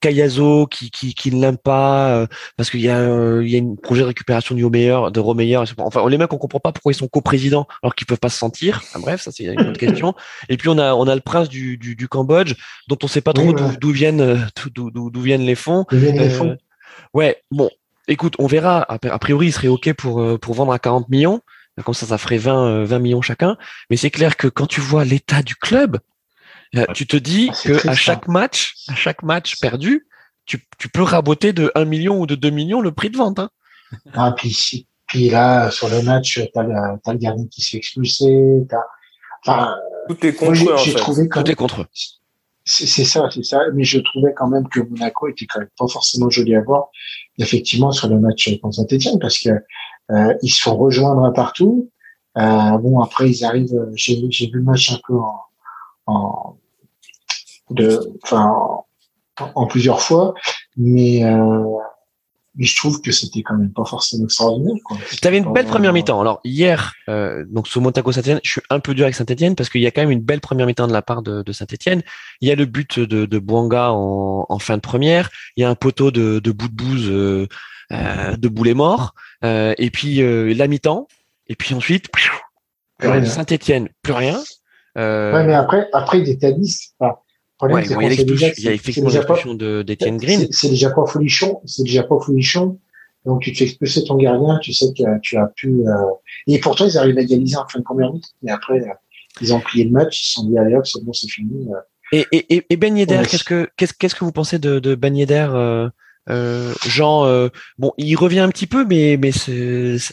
Kayazo 0.00 0.66
qui 0.66 0.90
qui, 0.90 1.14
qui 1.14 1.32
ne 1.32 1.40
l'aime 1.40 1.56
pas 1.56 2.26
parce 2.56 2.70
qu'il 2.70 2.80
y 2.80 2.90
a 2.90 3.40
il 3.40 3.48
y 3.48 3.56
a 3.56 3.62
un 3.62 3.74
projet 3.76 4.02
de 4.02 4.06
récupération 4.06 4.54
du 4.54 4.64
meilleur 4.66 5.10
de 5.10 5.20
Romeyer. 5.20 5.56
Enfin, 5.78 6.08
les 6.08 6.18
mecs 6.18 6.32
on 6.32 6.38
comprend 6.38 6.60
pas 6.60 6.72
pourquoi 6.72 6.92
ils 6.92 6.96
sont 6.96 7.08
coprésidents 7.08 7.66
alors 7.82 7.94
qu'ils 7.94 8.06
peuvent 8.06 8.18
pas 8.18 8.28
se 8.28 8.38
sentir. 8.38 8.82
bref, 8.98 9.22
ça 9.22 9.30
c'est 9.32 9.44
une 9.44 9.60
autre 9.60 9.78
question. 9.78 10.14
Et 10.48 10.56
puis 10.56 10.68
on 10.68 10.78
a 10.78 10.94
on 10.94 11.06
a 11.06 11.14
le 11.14 11.22
prince 11.22 11.48
du 11.48 11.78
du, 11.78 11.96
du 11.96 12.08
Cambodge 12.08 12.54
dont 12.88 12.98
on 13.02 13.06
sait 13.06 13.22
pas 13.22 13.32
trop 13.32 13.52
d'où 13.52 13.90
viennent 13.90 14.46
d'où 14.74 14.90
d'où 14.90 15.20
viennent 15.20 15.46
les 15.46 15.54
fonds. 15.54 15.86
les 15.90 16.30
fonds? 16.30 16.56
Ouais, 17.14 17.42
bon, 17.50 17.70
Écoute, 18.08 18.34
on 18.38 18.46
verra. 18.46 18.86
A 18.88 19.18
priori, 19.18 19.48
il 19.48 19.52
serait 19.52 19.68
OK 19.68 19.92
pour, 19.94 20.20
euh, 20.20 20.38
pour 20.38 20.54
vendre 20.54 20.72
à 20.72 20.78
40 20.78 21.08
millions. 21.08 21.40
Comme 21.84 21.94
ça, 21.94 22.06
ça 22.06 22.18
ferait 22.18 22.38
20, 22.38 22.84
20 22.84 22.96
euh, 22.96 22.98
millions 22.98 23.22
chacun. 23.22 23.56
Mais 23.88 23.96
c'est 23.96 24.10
clair 24.10 24.36
que 24.36 24.46
quand 24.46 24.66
tu 24.66 24.80
vois 24.80 25.04
l'état 25.04 25.42
du 25.42 25.56
club, 25.56 25.98
euh, 26.76 26.84
tu 26.94 27.06
te 27.06 27.16
dis 27.16 27.50
ah, 27.50 27.56
que 27.64 27.88
à 27.88 27.94
chaque 27.94 28.28
hein. 28.28 28.32
match, 28.32 28.74
à 28.88 28.94
chaque 28.94 29.22
match 29.22 29.58
perdu, 29.60 30.06
tu, 30.44 30.58
tu, 30.78 30.88
peux 30.88 31.02
raboter 31.02 31.52
de 31.52 31.70
1 31.74 31.84
million 31.84 32.18
ou 32.18 32.26
de 32.26 32.34
2 32.34 32.50
millions 32.50 32.80
le 32.80 32.92
prix 32.92 33.10
de 33.10 33.16
vente. 33.16 33.38
Hein. 33.38 33.50
Ah, 34.14 34.34
puis, 34.36 34.86
puis 35.06 35.30
là, 35.30 35.70
sur 35.70 35.88
le 35.88 36.02
match, 36.02 36.34
tu 36.34 36.58
as, 36.58 36.62
le 36.62 37.18
gardien 37.18 37.46
qui 37.50 37.62
s'est 37.62 37.76
expulsé. 37.76 38.66
Enfin, 39.44 39.76
tout 40.08 40.26
est 40.26 40.34
contre 40.34 40.72
eux. 40.72 40.76
J'ai 40.84 40.94
trouvé 40.94 41.28
Tout 41.28 41.50
est 41.50 41.54
contre 41.54 41.82
eux. 41.82 41.86
C'est 42.64 43.04
ça, 43.04 43.28
c'est 43.30 43.44
ça. 43.44 43.60
Mais 43.74 43.84
je 43.84 43.98
trouvais 43.98 44.32
quand 44.34 44.48
même 44.48 44.68
que 44.68 44.80
Monaco 44.80 45.28
était 45.28 45.46
quand 45.46 45.60
même 45.60 45.68
pas 45.78 45.88
forcément 45.88 46.30
joli 46.30 46.54
à 46.54 46.60
voir, 46.60 46.90
effectivement, 47.38 47.90
sur 47.90 48.08
le 48.08 48.18
match 48.18 48.48
contre 48.60 48.76
Saint-Etienne, 48.76 49.18
parce 49.18 49.38
que 49.38 49.50
euh, 50.10 50.34
ils 50.42 50.50
se 50.50 50.62
font 50.62 50.76
rejoindre 50.76 51.32
partout. 51.32 51.90
Euh, 52.38 52.78
bon, 52.78 53.00
après, 53.00 53.28
ils 53.30 53.44
arrivent. 53.44 53.90
J'ai 53.94 54.16
vu 54.16 54.58
le 54.58 54.62
match 54.62 54.92
un 54.92 54.98
peu 55.06 55.14
en, 55.18 55.40
en 56.06 56.56
de, 57.70 58.00
en, 58.30 59.66
plusieurs 59.66 60.00
fois, 60.00 60.34
mais 60.76 61.24
euh, 61.24 61.64
mais 62.54 62.64
je 62.66 62.76
trouve 62.76 63.00
que 63.00 63.12
c'était 63.12 63.42
quand 63.42 63.56
même 63.56 63.72
pas 63.72 63.84
forcément 63.84 64.24
extraordinaire. 64.24 64.74
Tu 65.20 65.26
avais 65.26 65.38
une 65.38 65.52
belle 65.52 65.66
première 65.66 65.92
mi-temps. 65.92 66.20
Alors 66.20 66.40
hier, 66.44 66.94
euh, 67.08 67.44
donc 67.48 67.66
sur 67.66 67.80
Monaco 67.80 68.12
Saint-Etienne, 68.12 68.40
je 68.42 68.50
suis 68.50 68.60
un 68.68 68.80
peu 68.80 68.94
dur 68.94 69.04
avec 69.04 69.14
Saint-Etienne 69.14 69.54
parce 69.54 69.70
qu'il 69.70 69.80
y 69.80 69.86
a 69.86 69.90
quand 69.90 70.02
même 70.02 70.10
une 70.10 70.20
belle 70.20 70.40
première 70.40 70.66
mi-temps 70.66 70.86
de 70.86 70.92
la 70.92 71.02
part 71.02 71.22
de, 71.22 71.42
de 71.42 71.52
Saint-Etienne. 71.52 72.02
Il 72.40 72.48
y 72.48 72.52
a 72.52 72.54
le 72.54 72.66
but 72.66 73.00
de, 73.00 73.24
de 73.24 73.38
Bouanga 73.38 73.92
en, 73.92 74.44
en, 74.48 74.58
fin 74.58 74.76
de 74.76 74.82
première. 74.82 75.30
Il 75.56 75.62
y 75.62 75.64
a 75.64 75.70
un 75.70 75.74
poteau 75.74 76.10
de, 76.10 76.40
de 76.40 76.52
bout 76.52 76.68
de 76.68 76.74
bouse 76.74 77.08
euh, 77.08 77.48
euh, 77.92 78.36
de 78.36 78.48
boulet 78.48 78.74
mort. 78.74 79.14
Euh, 79.44 79.74
et 79.76 79.90
puis 79.90 80.22
euh, 80.22 80.54
la 80.54 80.66
mi-temps. 80.66 81.08
Et 81.48 81.56
puis 81.56 81.74
ensuite, 81.74 82.08
Saint-Etienne, 83.00 83.88
plus 84.02 84.12
rien. 84.12 84.38
Ouais, 84.94 85.44
mais 85.44 85.54
après, 85.54 85.88
après 85.92 86.20
il 86.20 86.28
était 86.28 86.48
à 86.48 86.52
10. 86.52 86.94
Ouais, 87.62 87.84
il, 87.84 88.64
y 88.64 88.68
a 88.68 88.72
effectivement 88.72 89.10
l'expulsion 89.10 89.54
d'Etienne 89.54 90.16
Green. 90.16 90.48
C'est 90.50 90.68
déjà 90.68 90.90
pas 90.90 91.06
folichon, 91.06 91.60
c'est 91.64 91.84
déjà 91.84 92.02
pas 92.02 92.18
folichon? 92.18 92.78
Donc 93.24 93.42
tu 93.42 93.52
te 93.52 93.58
fais 93.58 93.64
expulser 93.64 94.02
ton 94.04 94.16
gardien, 94.16 94.58
tu 94.58 94.72
sais 94.72 94.86
que 94.96 95.20
tu 95.20 95.36
as 95.36 95.46
pu. 95.54 95.68
Euh... 95.86 95.92
Et 96.48 96.58
pourtant 96.58 96.86
ils 96.86 96.98
arrivent 96.98 97.18
à 97.18 97.22
égaliser 97.22 97.56
en 97.56 97.66
fin 97.68 97.78
de 97.78 97.84
première 97.84 98.08
minute, 98.08 98.24
mais 98.42 98.50
après 98.50 98.80
euh, 98.80 98.92
ils 99.40 99.54
ont 99.54 99.60
plié 99.60 99.84
le 99.84 99.90
match, 99.90 100.20
ils 100.22 100.26
se 100.26 100.32
sont 100.32 100.48
dit 100.48 100.58
allez 100.58 100.74
hop 100.74 100.86
c'est 100.86 101.02
bon 101.04 101.12
c'est 101.12 101.30
fini. 101.30 101.68
Euh. 101.70 101.78
Et, 102.12 102.26
et, 102.32 102.66
et 102.68 102.76
Ben 102.76 102.96
Yedder, 102.96 103.22
qu'est-ce 103.28 103.44
que 103.44 103.68
qu'est-ce 103.76 103.94
qu'est-ce 103.94 104.14
que 104.14 104.24
vous 104.24 104.32
pensez 104.32 104.58
de, 104.58 104.80
de 104.80 104.94
Ben 104.94 105.16
Yedder 105.16 105.46
euh, 105.50 105.88
euh, 106.30 106.72
Jean, 106.86 107.24
euh, 107.26 107.48
bon, 107.78 107.92
il 107.98 108.14
revient 108.14 108.40
un 108.40 108.48
petit 108.48 108.68
peu, 108.68 108.84
mais 108.84 109.18
mais 109.20 109.32
ça 109.32 109.50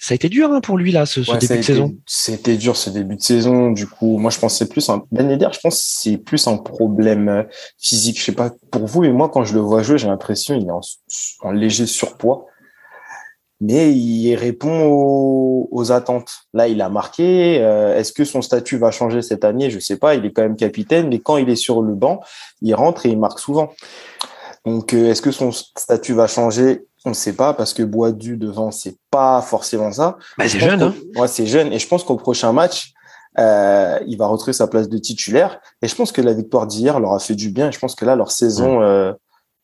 a 0.09 0.13
été 0.13 0.27
dur 0.27 0.51
hein, 0.51 0.59
pour 0.61 0.77
lui 0.77 0.91
là, 0.91 1.05
ce, 1.05 1.23
ce 1.23 1.37
début 1.37 1.57
de 1.57 1.61
saison. 1.61 1.95
C'était 2.07 2.57
dur 2.57 2.75
ce 2.75 2.89
début 2.89 3.15
de 3.15 3.21
saison. 3.21 3.71
Du 3.71 3.85
coup, 3.85 4.17
moi 4.17 4.31
je 4.31 4.39
pensais 4.39 4.67
plus 4.67 4.89
un 4.89 5.03
Ben 5.11 5.29
Yedder, 5.29 5.49
je 5.51 5.59
pense 5.59 5.79
c'est 5.79 6.17
plus 6.17 6.47
un 6.47 6.57
problème 6.57 7.29
euh, 7.29 7.43
physique. 7.77 8.19
Je 8.19 8.25
sais 8.25 8.31
pas 8.31 8.51
pour 8.71 8.87
vous, 8.87 9.01
mais 9.01 9.11
moi 9.11 9.29
quand 9.29 9.43
je 9.43 9.53
le 9.53 9.59
vois 9.59 9.83
jouer, 9.83 9.97
j'ai 9.99 10.07
l'impression 10.07 10.55
il 10.55 10.67
est 10.67 10.71
en, 11.41 11.51
léger 11.51 11.85
surpoids, 11.85 12.47
mais 13.61 13.93
il 13.93 14.35
répond 14.35 14.85
aux, 14.85 15.69
aux 15.71 15.91
attentes. 15.91 16.31
Là, 16.55 16.67
il 16.67 16.81
a 16.81 16.89
marqué. 16.89 17.59
Euh, 17.61 17.95
est-ce 17.95 18.13
que 18.13 18.25
son 18.25 18.41
statut 18.41 18.77
va 18.77 18.89
changer 18.89 19.21
cette 19.21 19.43
année? 19.43 19.69
Je 19.69 19.77
sais 19.77 19.97
pas. 19.97 20.15
Il 20.15 20.25
est 20.25 20.31
quand 20.31 20.41
même 20.41 20.55
capitaine, 20.55 21.09
mais 21.09 21.19
quand 21.19 21.37
il 21.37 21.49
est 21.49 21.55
sur 21.55 21.83
le 21.83 21.93
banc, 21.93 22.21
il 22.63 22.73
rentre 22.73 23.05
et 23.05 23.09
il 23.09 23.19
marque 23.19 23.39
souvent. 23.39 23.73
Donc, 24.65 24.93
euh, 24.93 25.09
est-ce 25.09 25.21
que 25.21 25.31
son 25.31 25.51
statut 25.51 26.13
va 26.13 26.27
changer? 26.27 26.85
On 27.05 27.09
ne 27.09 27.15
sait 27.15 27.33
pas 27.33 27.53
parce 27.53 27.73
que 27.73 27.83
Boisdu 27.83 28.37
devant, 28.37 28.71
c'est 28.71 28.97
pas 29.09 29.41
forcément 29.41 29.91
ça. 29.91 30.17
Bah, 30.37 30.47
c'est 30.47 30.59
jeune, 30.59 30.81
hein 30.81 30.93
Ouais, 31.15 31.27
c'est 31.27 31.45
jeune. 31.45 31.71
Et 31.71 31.79
je 31.79 31.87
pense 31.87 32.03
qu'au 32.03 32.17
prochain 32.17 32.51
match, 32.51 32.93
euh, 33.37 33.99
il 34.05 34.17
va 34.17 34.27
retrouver 34.27 34.53
sa 34.53 34.67
place 34.67 34.89
de 34.89 34.97
titulaire. 34.97 35.61
Et 35.81 35.87
je 35.87 35.95
pense 35.95 36.11
que 36.11 36.21
la 36.21 36.33
victoire 36.33 36.67
d'hier 36.67 36.99
leur 36.99 37.13
a 37.13 37.19
fait 37.19 37.35
du 37.35 37.49
bien. 37.49 37.69
Et 37.69 37.71
je 37.71 37.79
pense 37.79 37.95
que 37.95 38.03
là, 38.03 38.15
leur 38.15 38.31
saison 38.31 38.81
euh, 38.81 39.13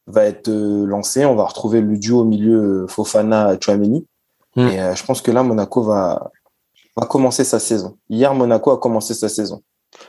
va 0.08 0.24
être 0.24 0.50
lancée. 0.50 1.26
On 1.26 1.36
va 1.36 1.46
retrouver 1.46 1.82
le 1.82 1.98
duo 1.98 2.22
au 2.22 2.26
milieu 2.26 2.86
Fofana-Chouameni. 2.88 4.06
Et 4.58 4.78
je 4.96 5.06
pense 5.06 5.22
que 5.22 5.32
là, 5.32 5.44
Monaco 5.44 5.84
va, 5.84 6.32
va 6.96 7.06
commencer 7.06 7.44
sa 7.44 7.60
saison. 7.60 7.98
Hier, 8.10 8.34
Monaco 8.34 8.72
a 8.72 8.80
commencé 8.80 9.14
sa 9.14 9.28
saison. 9.28 9.62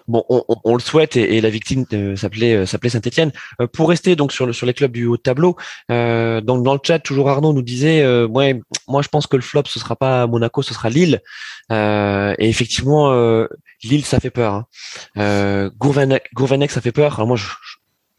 Bon, 0.08 0.24
on, 0.28 0.44
on, 0.64 0.74
le 0.74 0.80
souhaite 0.80 1.16
et, 1.16 1.40
la 1.40 1.50
victime 1.50 1.84
euh, 1.92 2.16
s'appelait 2.16 2.54
euh, 2.54 2.66
s'appelait 2.66 2.90
Saint-Étienne. 2.90 3.32
Euh, 3.60 3.66
pour 3.66 3.88
rester 3.88 4.14
donc 4.14 4.32
sur 4.32 4.46
le 4.46 4.52
sur 4.52 4.66
les 4.66 4.74
clubs 4.74 4.92
du 4.92 5.06
haut 5.06 5.16
de 5.16 5.22
tableau, 5.22 5.56
donc 5.88 6.62
dans 6.62 6.74
le 6.74 6.80
chat 6.82 6.98
toujours 6.98 7.28
Arnaud 7.28 7.52
nous 7.52 7.62
disait, 7.62 8.06
ouais, 8.24 8.60
moi 8.88 9.02
je 9.02 9.08
pense 9.08 9.26
que 9.26 9.36
le 9.36 9.42
flop 9.42 9.64
ce 9.66 9.78
sera 9.78 9.96
pas 9.96 10.26
Monaco, 10.26 10.62
ce 10.62 10.74
sera 10.74 10.90
Lille. 10.90 11.20
et 11.70 12.48
effectivement, 12.48 13.12
Lille 13.82 14.04
ça 14.04 14.20
fait 14.20 14.30
peur. 14.30 14.66
Hein. 15.16 15.70
Gourvenec, 15.78 16.70
ça 16.70 16.80
fait 16.80 16.92
peur. 16.92 17.14
Alors 17.16 17.26
moi 17.26 17.36
je, 17.36 17.46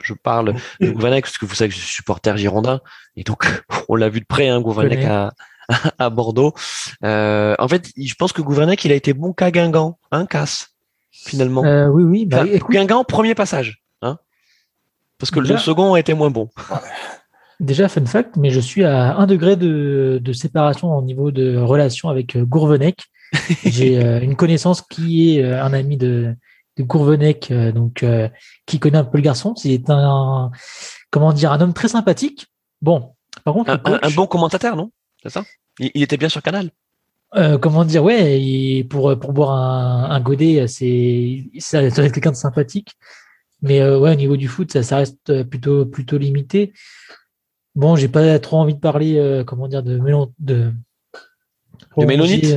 je 0.04 0.14
parle 0.14 0.56
de 0.80 0.90
Gourvenec 0.90 1.26
parce 1.26 1.38
que 1.38 1.46
vous 1.46 1.56
savez 1.56 1.70
que 1.70 1.76
je 1.76 1.82
suis 1.82 1.96
supporter 1.96 2.38
girondin 2.38 2.82
et 3.16 3.24
donc 3.24 3.46
on 3.90 3.96
l'a 3.96 4.10
vu 4.10 4.20
de 4.20 4.26
près, 4.26 4.50
hein, 4.50 4.62
Gourvenec 4.62 5.04
à, 5.06 5.32
à 6.00 6.10
Bordeaux. 6.10 6.54
en 7.02 7.68
fait, 7.68 7.92
je 7.98 8.14
pense 8.16 8.34
que 8.34 8.42
Gourvenec 8.42 8.84
il 8.84 8.92
a 8.92 8.96
été 8.96 9.14
bon 9.14 9.34
qu'à 9.34 9.52
Guingamp, 9.52 10.00
hein, 10.12 10.26
casse 10.26 10.77
finalement. 11.26 11.64
Euh, 11.64 11.88
oui, 11.88 12.04
oui. 12.04 12.26
Bah, 12.26 12.46
Guingamp, 12.70 13.04
premier 13.04 13.36
passage. 13.36 13.84
Hein 14.02 14.18
Parce 15.20 15.32
que 15.32 15.40
le 15.40 15.58
second 15.58 15.94
a 15.94 16.00
été 16.00 16.14
moins 16.14 16.30
bon. 16.30 16.50
Déjà, 17.60 17.90
fun 17.90 18.06
fact, 18.06 18.36
mais 18.38 18.52
je 18.52 18.60
suis 18.60 18.84
à 18.84 19.16
un 19.16 19.26
degré 19.26 19.56
de, 19.56 20.20
de 20.22 20.34
séparation 20.34 20.96
au 20.96 21.02
niveau 21.02 21.32
de 21.32 21.58
relation 21.58 22.10
avec 22.10 22.36
euh, 22.36 22.46
Gourvenec. 22.46 23.00
J'ai 23.66 24.04
euh, 24.04 24.22
une 24.22 24.36
connaissance 24.36 24.82
qui 24.82 25.40
est 25.40 25.44
un 25.44 25.74
ami 25.74 25.98
de, 25.98 26.36
de 26.78 26.84
Gourvenec, 26.84 27.52
donc 27.74 28.06
qui 28.66 28.80
connaît 28.80 29.00
un 29.00 29.04
peu 29.04 29.18
le 29.18 29.24
garçon. 29.24 29.56
C'est 29.56 29.90
un, 29.90 30.52
comment 31.10 31.34
dire, 31.34 31.52
un 31.52 31.60
homme 31.60 31.74
très 31.74 31.88
sympathique. 31.88 32.48
Bon, 32.82 33.16
par 33.44 33.54
contre, 33.54 33.72
un, 33.72 34.10
bon 34.12 34.28
commentateur, 34.28 34.76
non? 34.76 34.92
C'est 35.24 35.30
ça? 35.30 35.44
Il, 35.80 36.04
était 36.04 36.18
bien 36.18 36.30
sur 36.30 36.42
Canal. 36.42 36.70
Euh, 37.36 37.58
comment 37.58 37.84
dire, 37.84 38.04
ouais, 38.04 38.86
pour, 38.90 39.18
pour 39.20 39.34
boire 39.34 39.52
un, 39.52 40.10
un 40.10 40.20
godet, 40.22 40.68
c'est 40.68 41.44
ça 41.60 41.90
doit 41.90 42.06
être 42.06 42.14
quelqu'un 42.14 42.32
de 42.32 42.38
sympathique. 42.38 42.94
Mais 43.62 43.82
ouais, 43.82 44.12
au 44.12 44.16
niveau 44.16 44.38
du 44.38 44.48
foot, 44.48 44.72
ça, 44.72 44.84
ça 44.84 44.98
reste 44.98 45.44
plutôt, 45.44 45.86
plutôt 45.86 46.18
limité. 46.18 46.74
Bon, 47.76 47.96
j'ai 47.96 48.08
pas 48.08 48.40
trop 48.40 48.58
envie 48.58 48.76
de 48.76 48.80
parler, 48.80 49.44
comment 49.46 49.68
dire, 49.68 49.84
de 49.84 50.00
de, 50.40 50.72
de 51.98 52.06
Mélonite. 52.06 52.56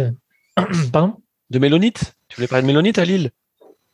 Pardon? 0.93 1.15
De 1.51 1.59
Mélonite? 1.59 2.15
Tu 2.29 2.37
voulais 2.37 2.49
parler 2.49 2.63
de 2.63 2.67
Mélonite 2.67 2.99
à 2.99 3.05
Lille? 3.05 3.31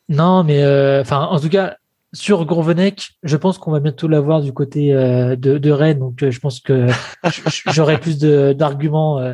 Non, 0.09 0.43
mais 0.43 0.63
enfin, 0.99 1.21
en 1.21 1.39
tout 1.39 1.49
cas, 1.49 1.77
sur 2.13 2.45
Gourvenec, 2.45 3.13
je 3.23 3.35
pense 3.35 3.57
qu'on 3.57 3.71
va 3.71 3.79
bientôt 3.79 4.07
l'avoir 4.07 4.41
du 4.41 4.53
côté 4.53 4.93
de, 4.93 5.35
de, 5.57 5.71
Rennes, 5.71 5.99
donc 5.99 6.29
je 6.29 6.39
pense 6.39 6.59
que 6.59 6.87
j'aurai 7.71 7.99
plus 7.99 8.19
d'arguments 8.19 9.33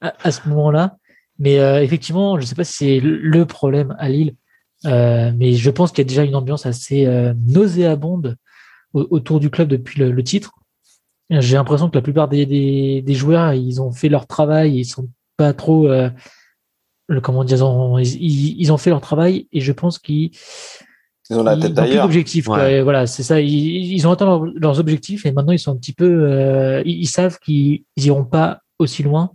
à, 0.00 0.14
à, 0.22 0.30
ce 0.30 0.48
moment-là. 0.48 0.96
Mais 1.38 1.54
effectivement, 1.84 2.36
je 2.36 2.40
ne 2.40 2.46
sais 2.46 2.56
pas 2.56 2.64
si 2.64 2.72
c'est 2.72 3.00
le 3.00 3.44
problème 3.44 3.94
à 4.00 4.08
Lille, 4.08 4.34
mais 4.84 5.52
je 5.52 5.70
pense 5.70 5.92
qu'il 5.92 5.98
y 5.98 6.06
a 6.06 6.08
déjà 6.08 6.24
une 6.24 6.34
ambiance 6.34 6.66
assez 6.66 7.06
nauséabonde 7.46 8.36
autour 8.92 9.38
du 9.38 9.48
club 9.48 9.68
depuis 9.68 10.00
le 10.00 10.24
titre. 10.24 10.58
J'ai 11.30 11.56
l'impression 11.56 11.90
que 11.90 11.94
la 11.94 12.02
plupart 12.02 12.28
des, 12.28 12.46
des, 12.46 13.02
des, 13.02 13.14
joueurs, 13.14 13.52
ils 13.52 13.82
ont 13.82 13.92
fait 13.92 14.08
leur 14.08 14.26
travail, 14.26 14.78
ils 14.78 14.84
sont 14.86 15.08
pas 15.36 15.52
trop, 15.52 15.86
euh, 15.88 16.08
le, 17.06 17.20
comment 17.20 17.44
dire, 17.44 17.58
ils, 18.00 18.60
ils, 18.60 18.72
ont 18.72 18.78
fait 18.78 18.88
leur 18.88 19.02
travail 19.02 19.46
et 19.52 19.60
je 19.60 19.72
pense 19.72 19.98
qu'ils 19.98 20.30
ils 21.30 21.36
ont 21.36 21.42
la 21.42 21.58
tête 21.58 21.74
d'ailleurs. 21.74 22.06
Objectifs, 22.06 22.46
voilà, 22.46 23.06
c'est 23.06 23.22
ça. 23.22 23.42
Ils, 23.42 23.92
ils 23.92 24.06
ont 24.06 24.12
atteint 24.12 24.42
leurs, 24.54 24.78
objectifs 24.78 25.26
et 25.26 25.32
maintenant 25.32 25.52
ils 25.52 25.58
sont 25.58 25.72
un 25.72 25.76
petit 25.76 25.92
peu, 25.92 26.06
euh, 26.06 26.82
ils, 26.86 27.06
savent 27.06 27.38
qu'ils 27.38 27.82
iront 27.98 28.24
pas 28.24 28.60
aussi 28.78 29.02
loin. 29.02 29.32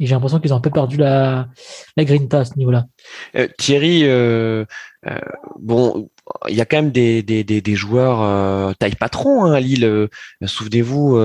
Et 0.00 0.06
j'ai 0.06 0.14
l'impression 0.14 0.38
qu'ils 0.38 0.52
ont 0.52 0.56
un 0.56 0.60
peu 0.60 0.70
perdu 0.70 0.96
la, 0.96 1.48
la 1.96 2.04
grinta 2.04 2.40
à 2.40 2.44
ce 2.44 2.56
niveau-là. 2.56 2.86
Euh, 3.34 3.48
Thierry, 3.58 4.02
euh, 4.04 4.64
euh, 5.06 5.18
bon, 5.58 6.08
il 6.48 6.54
y 6.54 6.60
a 6.60 6.64
quand 6.64 6.76
même 6.76 6.90
des, 6.90 7.22
des, 7.22 7.44
des, 7.44 7.60
des 7.60 7.74
joueurs 7.74 8.22
euh, 8.22 8.72
taille 8.78 8.94
patron 8.94 9.44
hein, 9.44 9.52
à 9.52 9.60
Lille. 9.60 9.84
Euh, 9.84 10.08
souvenez-vous 10.44 11.18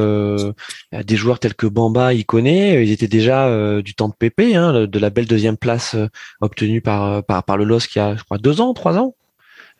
des 0.91 1.15
joueurs 1.15 1.39
tels 1.39 1.53
que 1.55 1.67
Bamba, 1.67 2.13
il 2.13 2.25
connaît. 2.25 2.83
Ils 2.83 2.91
étaient 2.91 3.07
déjà 3.07 3.81
du 3.81 3.93
temps 3.95 4.09
de 4.09 4.13
Pépé, 4.13 4.55
hein, 4.55 4.85
de 4.85 4.99
la 4.99 5.09
belle 5.09 5.27
deuxième 5.27 5.57
place 5.57 5.95
obtenue 6.41 6.81
par, 6.81 7.23
par, 7.23 7.43
par 7.43 7.57
le 7.57 7.65
LOS 7.65 7.87
qui 7.87 7.99
a, 7.99 8.15
je 8.15 8.23
crois, 8.23 8.37
deux 8.37 8.61
ans, 8.61 8.73
trois 8.73 8.97
ans. 8.97 9.15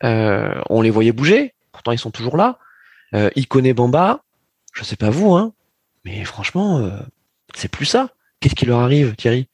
on 0.02 0.82
les 0.82 0.90
voyait 0.90 1.12
bouger. 1.12 1.54
Pourtant, 1.72 1.92
ils 1.92 1.98
sont 1.98 2.10
toujours 2.10 2.36
là. 2.36 2.58
il 3.34 3.46
connaît 3.48 3.74
Bamba. 3.74 4.20
Je 4.72 4.82
sais 4.82 4.96
pas 4.96 5.10
vous, 5.10 5.34
hein, 5.34 5.52
mais 6.04 6.24
franchement, 6.24 6.90
c'est 7.54 7.68
plus 7.70 7.86
ça. 7.86 8.10
Qu'est-ce 8.44 8.54
qui 8.54 8.66
leur 8.66 8.80
arrive, 8.80 9.16
Thierry? 9.16 9.48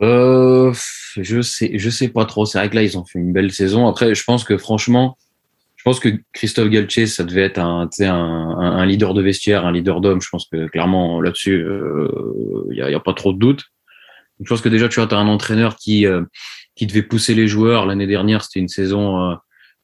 Euh, 0.00 0.72
je 1.16 1.40
sais, 1.40 1.72
je 1.76 1.90
sais 1.90 2.06
pas 2.06 2.24
trop. 2.24 2.46
C'est 2.46 2.56
vrai 2.56 2.70
que 2.70 2.76
là, 2.76 2.84
ils 2.84 2.96
ont 2.96 3.04
fait 3.04 3.18
une 3.18 3.32
belle 3.32 3.50
saison. 3.50 3.88
Après, 3.88 4.14
je 4.14 4.22
pense 4.22 4.44
que 4.44 4.56
franchement, 4.56 5.18
je 5.74 5.82
pense 5.82 5.98
que 5.98 6.10
Christophe 6.32 6.68
Galtier, 6.68 7.08
ça 7.08 7.24
devait 7.24 7.42
être 7.42 7.58
un, 7.58 7.90
un, 7.98 8.60
un 8.60 8.86
leader 8.86 9.12
de 9.12 9.22
vestiaire, 9.22 9.66
un 9.66 9.72
leader 9.72 10.00
d'homme. 10.00 10.22
Je 10.22 10.28
pense 10.28 10.46
que 10.46 10.68
clairement 10.68 11.20
là-dessus, 11.20 11.58
il 11.58 11.64
euh, 11.64 12.64
y, 12.70 12.80
a, 12.80 12.90
y, 12.90 12.94
a, 12.94 13.00
pas 13.00 13.12
trop 13.12 13.32
de 13.32 13.40
doute. 13.40 13.64
Je 14.40 14.48
pense 14.48 14.60
que 14.60 14.68
déjà, 14.68 14.88
tu 14.88 15.00
vois, 15.00 15.12
as 15.12 15.18
un 15.18 15.26
entraîneur 15.26 15.74
qui 15.74 16.06
euh, 16.06 16.22
qui 16.76 16.86
devait 16.86 17.02
pousser 17.02 17.34
les 17.34 17.48
joueurs. 17.48 17.86
L'année 17.86 18.06
dernière, 18.06 18.44
c'était 18.44 18.60
une 18.60 18.68
saison 18.68 19.32
euh, 19.32 19.34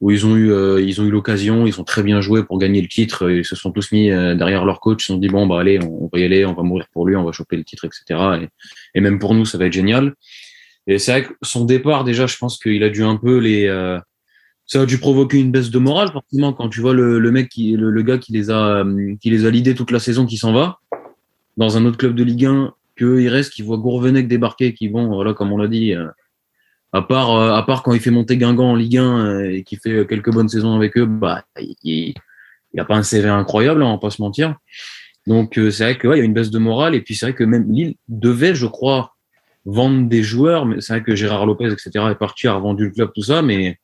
où 0.01 0.11
ils 0.11 0.25
ont 0.25 0.35
eu 0.35 0.51
euh, 0.51 0.81
ils 0.81 1.01
ont 1.01 1.05
eu 1.05 1.11
l'occasion, 1.11 1.67
ils 1.67 1.79
ont 1.81 1.85
très 1.85 2.03
bien 2.03 2.21
joué 2.21 2.43
pour 2.43 2.59
gagner 2.59 2.81
le 2.81 2.89
titre. 2.89 3.31
Ils 3.31 3.45
se 3.45 3.55
sont 3.55 3.71
tous 3.71 3.93
mis 3.93 4.11
euh, 4.11 4.35
derrière 4.35 4.65
leur 4.65 4.81
coach, 4.81 5.03
ils 5.03 5.07
se 5.07 5.13
sont 5.13 5.19
dit 5.19 5.29
bon 5.29 5.47
bah 5.47 5.61
allez, 5.61 5.79
on, 5.83 6.09
va 6.13 6.19
y 6.19 6.25
aller, 6.25 6.45
on 6.47 6.55
va 6.55 6.63
mourir 6.63 6.87
pour 6.93 7.07
lui, 7.07 7.17
on 7.17 7.25
va 7.25 7.33
choper 7.33 7.57
le 7.57 7.65
titre, 7.65 7.85
etc. 7.85 8.21
Et, 8.43 8.49
et 8.95 9.01
même 9.01 9.19
pour 9.19 9.35
nous, 9.35 9.45
ça 9.45 9.59
va 9.59 9.67
être 9.67 9.73
génial. 9.73 10.15
Et 10.87 10.99
c'est 10.99 11.13
vrai 11.13 11.23
que 11.25 11.35
son 11.43 11.67
départ 11.67 12.05
déjà, 12.05 12.27
je 12.27 12.37
pense 12.39 12.59
qu'il 12.59 12.83
a 12.83 12.89
dû 12.89 13.05
un 13.05 13.17
peu 13.17 13.39
les 13.39 13.67
euh, 13.67 13.99
ça 14.65 14.81
a 14.81 14.87
dû 14.87 14.99
provoquer 14.99 15.39
une 15.39 15.51
baisse 15.51 15.71
de 15.71 15.79
morale 15.79 16.11
forcément 16.13 16.53
quand 16.53 16.69
tu 16.69 16.81
vois 16.81 16.95
le, 16.95 17.19
le 17.19 17.31
mec 17.31 17.49
qui 17.49 17.73
le, 17.73 17.91
le, 17.91 18.03
gars 18.03 18.19
qui 18.19 18.33
les 18.33 18.51
a 18.51 18.85
qui 19.21 19.29
les 19.29 19.45
a 19.45 19.51
lidés 19.51 19.75
toute 19.75 19.91
la 19.91 19.99
saison 19.99 20.27
qui 20.27 20.37
s'en 20.37 20.53
va 20.53 20.79
dans 21.57 21.77
un 21.77 21.85
autre 21.85 21.99
club 21.99 22.15
de 22.15 22.23
Ligue 22.23 22.47
1 22.47 22.73
que 22.95 23.21
il 23.21 23.29
reste 23.29 23.53
qui 23.53 23.63
voit 23.63 23.79
Gourvenec 23.79 24.29
débarquer 24.29 24.73
qui 24.73 24.89
vont 24.89 25.09
voilà 25.09 25.35
comme 25.35 25.53
on 25.53 25.59
l'a 25.59 25.67
dit 25.67 25.95
à 26.93 27.03
part, 27.03 27.35
euh, 27.35 27.53
à 27.53 27.63
part 27.63 27.83
quand 27.83 27.93
il 27.93 28.01
fait 28.01 28.11
monter 28.11 28.37
Guingamp 28.37 28.71
en 28.71 28.75
Ligue 28.75 28.99
1 28.99 29.27
euh, 29.27 29.53
et 29.53 29.63
qu'il 29.63 29.79
fait 29.79 30.07
quelques 30.07 30.33
bonnes 30.33 30.49
saisons 30.49 30.75
avec 30.75 30.97
eux, 30.97 31.07
bah, 31.07 31.45
il 31.59 32.15
n'y 32.75 32.81
a 32.81 32.85
pas 32.85 32.97
un 32.97 33.03
CV 33.03 33.29
incroyable, 33.29 33.83
hein, 33.83 33.87
on 33.87 33.93
va 33.93 33.99
pas 33.99 34.11
se 34.11 34.21
mentir. 34.21 34.57
Donc 35.27 35.59
euh, 35.59 35.71
c'est 35.71 35.85
vrai 35.85 35.99
que 35.99 36.09
ouais, 36.09 36.17
il 36.17 36.19
y 36.21 36.23
a 36.23 36.25
une 36.25 36.33
baisse 36.33 36.51
de 36.51 36.59
morale 36.59 36.95
et 36.95 37.01
puis 37.01 37.15
c'est 37.15 37.27
vrai 37.27 37.35
que 37.35 37.45
même 37.45 37.71
Lille 37.71 37.95
devait, 38.09 38.55
je 38.55 38.67
crois, 38.67 39.15
vendre 39.65 40.09
des 40.09 40.23
joueurs, 40.23 40.67
mais 40.67 40.81
c'est 40.81 40.95
vrai 40.95 41.03
que 41.03 41.15
Gérard 41.15 41.47
Lopez, 41.47 41.73
etc. 41.73 41.91
est 42.11 42.15
parti, 42.19 42.49
a 42.49 42.55
revendu 42.55 42.87
le 42.87 42.91
club, 42.91 43.11
tout 43.15 43.23
ça, 43.23 43.43
mais 43.43 43.79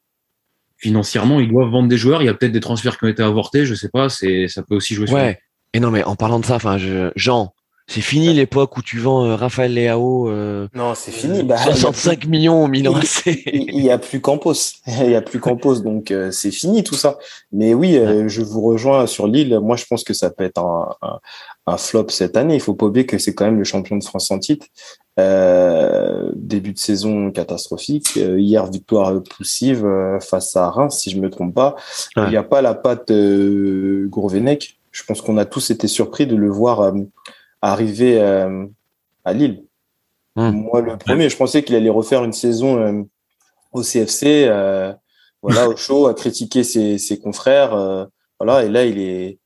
financièrement, 0.78 1.38
ils 1.38 1.48
doivent 1.48 1.70
vendre 1.70 1.88
des 1.88 1.98
joueurs. 1.98 2.22
Il 2.22 2.26
y 2.26 2.28
a 2.28 2.34
peut-être 2.34 2.52
des 2.52 2.60
transferts 2.60 2.98
qui 2.98 3.04
ont 3.04 3.08
été 3.08 3.22
avortés, 3.22 3.66
je 3.66 3.74
sais 3.74 3.88
pas, 3.88 4.08
c'est 4.08 4.48
ça 4.48 4.62
peut 4.62 4.74
aussi 4.74 4.94
jouer. 4.94 5.10
Ouais. 5.10 5.38
Et 5.74 5.80
non, 5.80 5.90
mais 5.90 6.02
en 6.04 6.16
parlant 6.16 6.40
de 6.40 6.46
ça, 6.46 6.56
enfin, 6.56 6.78
Jean, 7.16 7.52
c'est 7.88 8.00
fini 8.00 8.32
l'époque 8.34 8.76
où 8.76 8.82
tu 8.82 8.98
vends 8.98 9.24
euh, 9.24 9.36
Raphaël 9.36 9.72
Leao. 9.72 10.28
Euh, 10.28 10.66
non, 10.74 10.94
c'est 10.96 11.12
fini. 11.12 11.44
Bah, 11.44 11.56
65 11.56 12.26
millions 12.26 12.64
au 12.64 12.66
Milan 12.66 12.94
Il 13.26 13.76
n'y 13.80 13.90
a 13.90 13.98
plus 13.98 14.20
Campos. 14.20 14.54
Il 14.86 15.08
n'y 15.08 15.14
a 15.14 15.22
plus 15.22 15.38
Campos, 15.38 15.76
donc 15.76 16.10
euh, 16.10 16.32
c'est 16.32 16.50
fini 16.50 16.82
tout 16.82 16.96
ça. 16.96 17.16
Mais 17.52 17.74
oui, 17.74 17.96
euh, 17.96 18.26
je 18.26 18.42
vous 18.42 18.60
rejoins 18.60 19.06
sur 19.06 19.28
Lille. 19.28 19.60
Moi, 19.62 19.76
je 19.76 19.84
pense 19.88 20.02
que 20.02 20.14
ça 20.14 20.30
peut 20.30 20.42
être 20.42 20.58
un, 20.58 20.96
un, 21.00 21.20
un 21.68 21.76
flop 21.76 22.08
cette 22.08 22.36
année. 22.36 22.56
Il 22.56 22.60
faut 22.60 22.74
pas 22.74 22.86
oublier 22.86 23.06
que 23.06 23.18
c'est 23.18 23.34
quand 23.34 23.44
même 23.44 23.58
le 23.58 23.64
champion 23.64 23.96
de 23.96 24.02
France 24.04 24.32
en 24.32 24.40
titre. 24.40 24.66
début 26.34 26.72
de 26.72 26.78
saison 26.78 27.30
catastrophique. 27.30 28.16
hier, 28.16 28.66
victoire 28.66 29.22
poussive 29.22 29.86
face 30.20 30.56
à 30.56 30.70
Reims, 30.70 30.98
si 30.98 31.10
je 31.10 31.20
me 31.20 31.30
trompe 31.30 31.54
pas. 31.54 31.76
Il 32.16 32.30
n'y 32.30 32.36
a 32.36 32.42
pas 32.42 32.62
la 32.62 32.74
patte 32.74 33.12
Gourvenec. 33.12 34.76
Je 34.90 35.04
pense 35.04 35.20
qu'on 35.20 35.36
a 35.36 35.44
tous 35.44 35.70
été 35.70 35.86
surpris 35.86 36.26
de 36.26 36.34
le 36.34 36.48
voir 36.50 36.92
arrivé 37.62 38.20
euh, 38.20 38.66
à 39.24 39.32
Lille. 39.32 39.64
Hmm. 40.34 40.50
Moi, 40.50 40.80
le 40.82 40.96
premier, 40.96 41.28
je 41.28 41.36
pensais 41.36 41.62
qu'il 41.62 41.74
allait 41.74 41.90
refaire 41.90 42.24
une 42.24 42.32
saison 42.32 42.78
euh, 42.78 43.02
au 43.72 43.82
CFC, 43.82 44.46
euh, 44.48 44.92
voilà, 45.42 45.68
au 45.68 45.76
show, 45.76 46.06
à 46.06 46.14
critiquer 46.14 46.62
ses, 46.64 46.98
ses 46.98 47.18
confrères, 47.18 48.08
voilà. 48.38 48.64
Et 48.64 48.68
là, 48.68 48.84
il 48.84 48.98
est, 48.98 49.38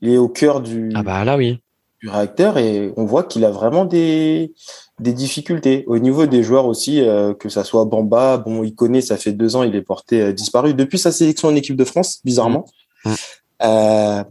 il 0.00 0.10
est 0.10 0.18
au 0.18 0.28
cœur 0.28 0.60
du, 0.60 0.90
ah 0.94 1.02
bah 1.02 1.24
là 1.24 1.36
oui, 1.36 1.60
du 2.00 2.08
réacteur 2.08 2.58
et 2.58 2.92
on 2.96 3.04
voit 3.04 3.22
qu'il 3.22 3.44
a 3.44 3.50
vraiment 3.50 3.84
des, 3.84 4.52
des 4.98 5.12
difficultés 5.12 5.84
au 5.86 5.98
niveau 5.98 6.26
des 6.26 6.42
joueurs 6.42 6.66
aussi, 6.66 7.02
que 7.38 7.48
ça 7.48 7.64
soit 7.64 7.84
Bamba, 7.84 8.38
bon, 8.38 8.64
il 8.64 8.74
connaît, 8.74 9.00
ça 9.00 9.16
fait 9.16 9.32
deux 9.32 9.56
ans, 9.56 9.62
il 9.62 9.74
est 9.76 9.82
porté 9.82 10.32
disparu 10.32 10.74
depuis 10.74 10.98
sa 10.98 11.12
sélection 11.12 11.48
en 11.48 11.54
équipe 11.54 11.76
de 11.76 11.84
France, 11.84 12.20
bizarrement. 12.24 12.66
Hmm. 13.04 13.14
Euh, 13.62 14.24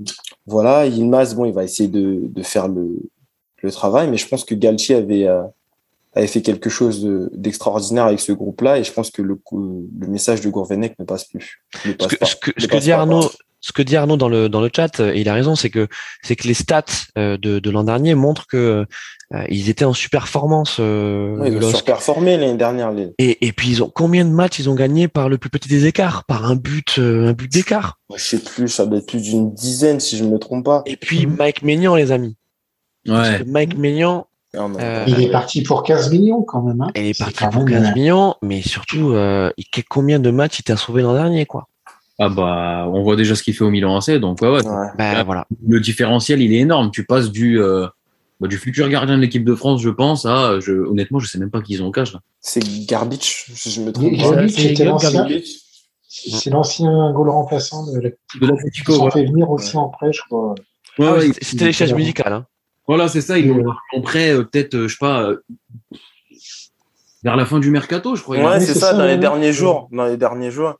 voilà, 0.45 0.85
Yilmaz, 0.85 1.33
bon, 1.35 1.45
il 1.45 1.53
va 1.53 1.63
essayer 1.63 1.89
de, 1.89 2.21
de 2.23 2.43
faire 2.43 2.67
le, 2.67 2.97
le 3.61 3.71
travail, 3.71 4.09
mais 4.09 4.17
je 4.17 4.27
pense 4.27 4.45
que 4.45 4.55
Galtier 4.55 4.95
avait, 4.95 5.27
euh, 5.27 5.43
avait 6.13 6.27
fait 6.27 6.41
quelque 6.41 6.69
chose 6.69 7.03
d'extraordinaire 7.33 8.05
avec 8.05 8.19
ce 8.19 8.31
groupe-là, 8.31 8.79
et 8.79 8.83
je 8.83 8.91
pense 8.91 9.09
que 9.09 9.21
le, 9.21 9.39
le 9.51 10.07
message 10.07 10.41
de 10.41 10.49
Gourvenec 10.49 10.97
ne 10.99 11.05
passe 11.05 11.25
plus. 11.25 11.63
ce 11.83 12.07
que, 12.07 12.25
ce 12.25 12.35
que, 12.35 12.51
ce 12.57 12.67
que 12.67 12.77
dit 12.77 12.91
Arnaud, 12.91 13.29
ce 13.65 13.71
que 13.71 13.81
dit 13.81 13.95
Arnaud 13.95 14.15
dans 14.15 14.29
le 14.29 14.47
dans 14.47 14.61
le 14.61 14.69
chat, 14.73 14.99
et 14.99 15.21
il 15.21 15.27
a 15.27 15.33
raison, 15.33 15.55
c'est 15.55 15.71
que 15.71 15.87
c'est 16.21 16.35
que 16.35 16.47
les 16.47 16.53
stats 16.53 16.85
euh, 17.17 17.35
de, 17.35 17.57
de 17.57 17.69
l'an 17.71 17.83
dernier 17.83 18.13
montrent 18.13 18.45
que 18.45 18.85
euh, 19.33 19.43
ils 19.49 19.71
étaient 19.71 19.85
en 19.85 19.93
superformance. 19.93 20.77
Euh, 20.79 21.35
oui, 21.39 21.49
ils 21.51 21.65
ont 21.65 21.71
surperformé 21.71 22.37
l'année 22.37 22.57
dernière. 22.57 22.93
Et, 23.17 23.47
et 23.47 23.53
puis 23.53 23.69
ils 23.69 23.81
ont 23.81 23.89
combien 23.89 24.23
de 24.23 24.29
matchs 24.29 24.59
ils 24.59 24.69
ont 24.69 24.75
gagné 24.75 25.07
par 25.07 25.29
le 25.29 25.39
plus 25.39 25.49
petit 25.49 25.67
des 25.67 25.87
écarts, 25.87 26.25
par 26.25 26.45
un 26.45 26.55
but 26.55 26.99
un 26.99 27.33
but 27.33 27.51
d'écart? 27.51 27.97
Je 28.15 28.21
sais 28.21 28.37
plus, 28.37 28.67
ça 28.67 28.85
doit 28.85 28.99
être 28.99 29.07
plus 29.07 29.23
d'une 29.23 29.51
dizaine 29.51 29.99
si 29.99 30.15
je 30.15 30.23
me 30.25 30.37
trompe 30.37 30.63
pas. 30.63 30.83
Et 30.85 30.95
puis 30.95 31.25
Mike 31.25 31.63
Maignan, 31.63 31.95
les 31.95 32.11
amis. 32.11 32.37
Ouais. 33.07 33.43
Mike 33.47 33.75
Maignan, 33.79 34.27
il 35.07 35.21
est 35.21 35.31
parti 35.31 35.63
pour 35.63 35.81
15 35.81 36.11
millions 36.11 36.43
quand 36.43 36.61
même. 36.61 36.81
Hein. 36.81 36.91
Il 36.95 37.07
est 37.07 37.17
parti 37.17 37.43
pour 37.51 37.65
15 37.65 37.95
millions, 37.95 38.35
mais 38.43 38.61
surtout, 38.61 39.13
euh, 39.13 39.49
combien 39.89 40.19
de 40.19 40.29
matchs 40.29 40.59
il 40.59 40.63
t'a 40.63 40.77
sauvé 40.77 41.01
l'an 41.01 41.13
dernier, 41.13 41.47
quoi? 41.47 41.67
Ah 42.17 42.29
bah, 42.29 42.89
on 42.91 43.03
voit 43.03 43.15
déjà 43.15 43.35
ce 43.35 43.43
qu'il 43.43 43.53
fait 43.53 43.63
au 43.63 43.69
Milan 43.69 43.97
AC, 43.97 44.11
donc 44.19 44.41
ouais, 44.41 44.49
ouais. 44.49 44.61
Bah, 44.97 45.23
voilà. 45.23 45.45
Le 45.67 45.79
différentiel, 45.79 46.41
il 46.41 46.53
est 46.53 46.59
énorme. 46.59 46.91
Tu 46.91 47.05
passes 47.05 47.29
du 47.29 47.61
euh, 47.61 47.87
bah, 48.39 48.47
du 48.47 48.57
futur 48.57 48.87
gardien 48.87 49.17
de 49.17 49.21
l'équipe 49.21 49.43
de 49.43 49.53
France, 49.53 49.81
je 49.81 49.89
pense, 49.89 50.25
à 50.25 50.59
je, 50.61 50.71
honnêtement, 50.71 51.19
je 51.19 51.27
sais 51.27 51.37
même 51.37 51.51
pas 51.51 51.61
qui 51.61 51.73
ils 51.73 51.83
ont 51.83 51.87
au 51.87 51.91
cash 51.91 52.13
là. 52.13 52.21
C'est 52.39 52.85
Garbage, 52.85 53.45
je 53.53 53.81
me 53.81 53.91
trompe 53.91 54.13
C'est 56.07 56.49
l'ancien 56.49 57.11
goal 57.11 57.29
remplaçant 57.29 57.85
de 57.91 57.99
l'Atlético. 57.99 58.93
Ils 58.93 59.01
ont 59.01 59.11
fait 59.11 59.25
venir 59.25 59.49
aussi 59.49 59.75
en 59.75 59.89
prêt, 59.89 60.13
je 60.13 60.21
crois. 60.21 60.55
Ouais, 60.97 61.31
c'était 61.41 61.65
les 61.65 61.73
chaises 61.73 61.93
musicales. 61.93 62.31
Hein. 62.31 62.45
Voilà, 62.87 63.09
c'est 63.09 63.21
ça. 63.21 63.37
Ils 63.37 63.47
l'ont 63.47 63.73
en 63.93 64.01
prêt, 64.01 64.31
euh, 64.31 64.43
peut-être, 64.43 64.75
euh, 64.75 64.87
je 64.87 64.93
sais 64.93 64.99
pas, 64.99 65.31
vers 67.23 67.35
la 67.35 67.45
fin 67.45 67.59
du 67.59 67.71
mercato, 67.71 68.15
je 68.15 68.21
crois. 68.21 68.37
Ouais, 68.37 68.59
c'est 68.61 68.75
ça, 68.75 68.93
dans 68.93 69.05
les 69.05 69.17
derniers 69.17 69.51
jours. 69.51 69.89
Dans 69.91 70.05
les 70.05 70.15
derniers 70.15 70.51
jours. 70.51 70.75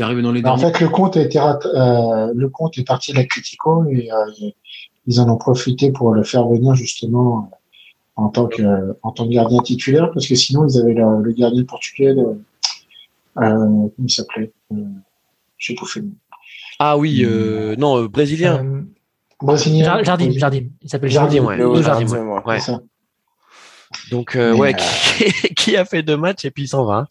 Arrivé 0.00 0.22
dans 0.22 0.32
les 0.32 0.44
En 0.44 0.56
fait, 0.58 0.80
le 0.80 0.88
compte 0.88 1.16
a 1.16 1.22
été 1.22 1.38
euh, 1.38 2.32
le 2.34 2.48
compte 2.48 2.76
est 2.78 2.84
parti 2.84 3.12
de 3.12 3.16
la 3.16 3.24
Critico 3.24 3.84
et 3.88 4.10
euh, 4.12 4.50
ils 5.06 5.20
en 5.20 5.28
ont 5.28 5.36
profité 5.36 5.92
pour 5.92 6.12
le 6.12 6.22
faire 6.24 6.46
venir 6.48 6.74
justement 6.74 7.50
en 8.16 8.28
tant 8.28 8.46
que 8.46 8.96
en 9.02 9.12
tant 9.12 9.26
que 9.26 9.32
gardien 9.32 9.60
titulaire 9.62 10.10
parce 10.12 10.26
que 10.26 10.34
sinon 10.34 10.66
ils 10.68 10.78
avaient 10.80 10.94
le, 10.94 11.22
le 11.22 11.32
gardien 11.32 11.64
portugais. 11.64 12.08
Euh, 12.08 12.34
comment 13.34 13.90
il 13.98 14.10
s'appelait 14.10 14.52
J'ai 15.58 15.74
bouffé 15.74 16.00
le 16.00 16.08
Ah 16.78 16.96
oui, 16.98 17.22
euh, 17.24 17.76
non, 17.76 18.04
brésilien. 18.06 18.84
brésilien. 19.40 20.02
Jardim, 20.02 20.30
Jardim. 20.32 20.68
Il 20.82 20.88
s'appelle 20.90 21.10
Jardim, 21.10 21.44
Jardim. 21.44 21.46
ouais. 21.48 21.82
Jardim, 21.82 22.06
Jardim, 22.06 22.28
ouais. 22.28 22.42
ouais. 22.44 22.60
C'est 22.60 22.72
ça. 22.72 22.80
Donc 24.10 24.36
euh, 24.36 24.54
ouais, 24.54 24.74
euh, 24.74 24.78
qui, 24.78 25.54
qui 25.54 25.76
a 25.76 25.84
fait 25.84 26.02
deux 26.02 26.16
matchs 26.16 26.44
et 26.44 26.50
puis 26.50 26.64
il 26.64 26.68
s'en 26.68 26.84
va. 26.84 27.06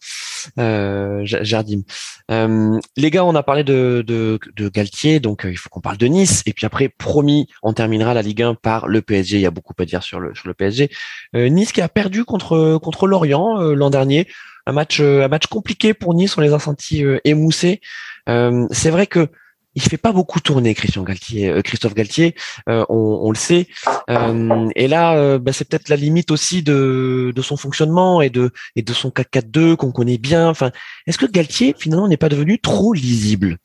Euh, 0.58 1.24
Ja- 1.24 1.42
Jardim. 1.42 1.82
Euh, 2.30 2.78
les 2.96 3.10
gars, 3.10 3.24
on 3.24 3.34
a 3.34 3.42
parlé 3.42 3.64
de, 3.64 4.04
de, 4.06 4.38
de 4.56 4.68
Galtier, 4.68 5.20
donc 5.20 5.44
euh, 5.44 5.50
il 5.50 5.56
faut 5.56 5.68
qu'on 5.68 5.80
parle 5.80 5.96
de 5.96 6.06
Nice. 6.06 6.42
Et 6.46 6.52
puis 6.52 6.66
après, 6.66 6.88
promis, 6.88 7.46
on 7.62 7.72
terminera 7.72 8.14
la 8.14 8.22
Ligue 8.22 8.42
1 8.42 8.54
par 8.54 8.86
le 8.88 9.02
PSG. 9.02 9.36
Il 9.36 9.42
y 9.42 9.46
a 9.46 9.50
beaucoup 9.50 9.74
à 9.78 9.84
dire 9.84 10.02
sur 10.02 10.20
le 10.20 10.34
sur 10.34 10.48
le 10.48 10.54
PSG. 10.54 10.90
Nice 11.34 11.72
qui 11.72 11.80
a 11.80 11.88
perdu 11.88 12.24
contre 12.24 12.78
contre 12.82 13.06
Lorient 13.06 13.56
l'an 13.58 13.90
dernier. 13.90 14.26
Un 14.66 14.72
match 14.72 15.00
un 15.00 15.28
match 15.28 15.46
compliqué 15.46 15.94
pour 15.94 16.14
Nice. 16.14 16.36
On 16.36 16.40
les 16.40 16.52
a 16.52 16.58
sentis 16.58 17.04
émoussés. 17.24 17.80
C'est 18.26 18.90
vrai 18.90 19.06
que 19.06 19.28
il 19.76 19.82
fait 19.82 19.98
pas 19.98 20.10
beaucoup 20.10 20.40
tourner 20.40 20.74
Christian 20.74 21.02
Galtier, 21.02 21.50
euh, 21.50 21.60
Christophe 21.60 21.94
Galtier, 21.94 22.34
euh, 22.68 22.84
on, 22.88 23.30
le 23.30 23.36
sait. 23.36 23.68
Euh, 24.08 24.68
et 24.74 24.88
là, 24.88 25.38
bah, 25.38 25.52
c'est 25.52 25.68
peut-être 25.68 25.90
la 25.90 25.96
limite 25.96 26.30
aussi 26.30 26.62
de, 26.62 27.32
son 27.42 27.56
fonctionnement 27.56 28.22
et 28.22 28.30
de 28.30 28.50
son 28.92 29.10
4-4-2 29.10 29.76
qu'on 29.76 29.92
connaît 29.92 30.18
bien. 30.18 30.48
Enfin, 30.48 30.72
est-ce 31.06 31.18
que 31.18 31.26
Galtier 31.26 31.76
finalement 31.78 32.08
n'est 32.08 32.16
pas 32.16 32.30
devenu 32.30 32.58
trop 32.58 32.94
lisible? 32.94 33.58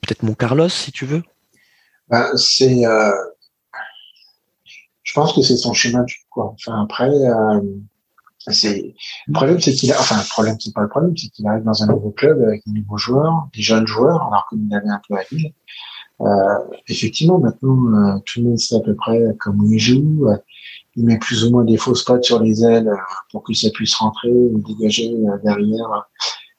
Peut-être 0.00 0.22
mon 0.22 0.34
Carlos, 0.34 0.68
si 0.68 0.92
tu 0.92 1.04
veux. 1.04 1.22
Bah, 2.08 2.30
c'est, 2.36 2.82
je 5.02 5.12
pense 5.12 5.32
que 5.34 5.42
c'est 5.42 5.56
son 5.56 5.74
schéma 5.74 6.04
quoi. 6.30 6.54
Enfin, 6.54 6.82
après, 6.84 7.10
c'est, 8.48 8.94
le 9.26 9.32
problème, 9.32 9.60
c'est 9.60 9.72
qu'il 9.72 9.92
a, 9.92 10.00
enfin, 10.00 10.16
le 10.16 10.28
problème, 10.28 10.56
c'est 10.58 10.72
pas 10.74 10.82
le 10.82 10.88
problème, 10.88 11.16
c'est 11.16 11.28
qu'il 11.28 11.46
arrive 11.46 11.64
dans 11.64 11.82
un 11.82 11.86
nouveau 11.86 12.10
club 12.10 12.42
avec 12.42 12.62
des 12.66 12.80
nouveaux 12.80 12.96
joueurs, 12.96 13.48
des 13.54 13.62
jeunes 13.62 13.86
joueurs, 13.86 14.22
alors 14.22 14.46
qu'il 14.48 14.74
avait 14.74 14.88
un 14.88 15.00
peu 15.06 15.16
à 15.16 15.22
Lille. 15.30 15.52
Euh, 16.22 16.76
effectivement, 16.88 17.38
maintenant, 17.38 17.92
euh, 17.94 18.18
tout 18.26 18.40
le 18.40 18.48
monde 18.48 18.58
sait 18.58 18.76
à 18.76 18.80
peu 18.80 18.94
près 18.94 19.20
comment 19.38 19.64
il 19.70 19.78
joue. 19.78 20.26
Il 20.96 21.04
met 21.04 21.18
plus 21.18 21.44
ou 21.44 21.50
moins 21.50 21.64
des 21.64 21.76
fausses 21.76 22.04
pattes 22.04 22.24
sur 22.24 22.42
les 22.42 22.64
ailes 22.64 22.88
euh, 22.88 22.96
pour 23.30 23.42
que 23.42 23.54
ça 23.54 23.70
puisse 23.70 23.94
rentrer 23.94 24.30
ou 24.30 24.60
dégager 24.66 25.12
euh, 25.12 25.38
derrière 25.42 26.08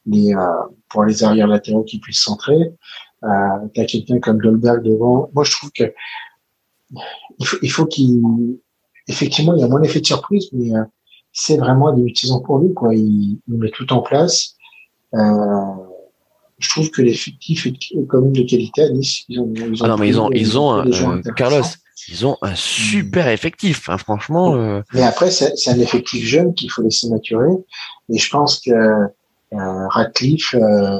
les, 0.06 0.34
euh, 0.34 0.48
pour 0.90 1.04
les 1.04 1.24
arrières 1.24 1.48
latéraux 1.48 1.84
qui 1.84 2.00
puissent 2.00 2.22
centrer. 2.22 2.74
Euh, 3.24 3.68
t'as 3.76 3.86
quelqu'un 3.86 4.20
comme 4.20 4.40
Dolberg 4.40 4.84
devant. 4.84 5.30
Moi, 5.34 5.44
je 5.44 5.52
trouve 5.52 5.72
que 5.72 5.94
il 7.40 7.46
faut, 7.46 7.58
il 7.62 7.72
faut 7.72 7.86
qu'il, 7.86 8.22
effectivement, 9.08 9.56
il 9.56 9.62
y 9.62 9.64
a 9.64 9.68
moins 9.68 9.80
d'effet 9.80 10.02
de 10.02 10.06
surprise, 10.06 10.50
mais 10.54 10.72
c'est 11.34 11.58
vraiment 11.58 11.94
des 11.94 12.04
utilisants 12.04 12.42
pour 12.42 12.60
lui, 12.60 12.74
quoi. 12.74 12.94
Il, 12.96 13.40
il 13.48 13.58
met 13.58 13.72
tout 13.72 13.92
en 13.94 14.02
place. 14.02 14.56
Euh, 15.14 15.20
je 16.60 16.70
trouve 16.70 16.90
que 16.92 17.02
l'effectif 17.02 17.66
est 17.66 17.74
quand 18.08 18.22
même 18.22 18.34
de 18.34 18.44
qualité 18.44 18.84
à 18.84 18.90
Nice. 18.90 19.24
Ils 19.30 19.40
ont, 19.40 19.52
ils 19.56 19.80
Ah 19.84 19.88
non, 19.88 19.98
mais 19.98 20.08
ils 20.10 20.20
ont 20.20 20.30
ils 20.32 20.58
ont 20.58 20.72
un- 20.72 20.88
euh. 20.88 21.22
Carlos, 21.36 21.64
ils 22.08 22.26
ont 22.26 22.38
un 22.42 22.54
super 22.56 23.28
effectif. 23.30 23.90
hein, 23.90 23.98
franchement, 23.98 24.56
euh, 24.56 24.82
Mais 24.94 25.02
après, 25.04 25.32
c'est 25.32 25.70
un 25.70 25.80
effectif 25.80 26.24
jeune 26.26 26.54
qu'il 26.54 26.70
faut 26.72 26.82
laisser 26.84 27.10
maturer. 27.10 27.52
Et 28.10 28.18
je 28.18 28.30
pense 28.30 28.60
que 28.60 28.72
euh, 28.72 29.88
Radcliffe, 29.90 30.54
euh, 30.54 30.98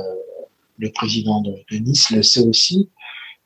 le 0.78 0.92
président 0.92 1.42
de, 1.42 1.52
de 1.72 1.78
Nice, 1.78 2.10
le 2.12 2.24
sait 2.24 2.42
aussi. 2.48 2.90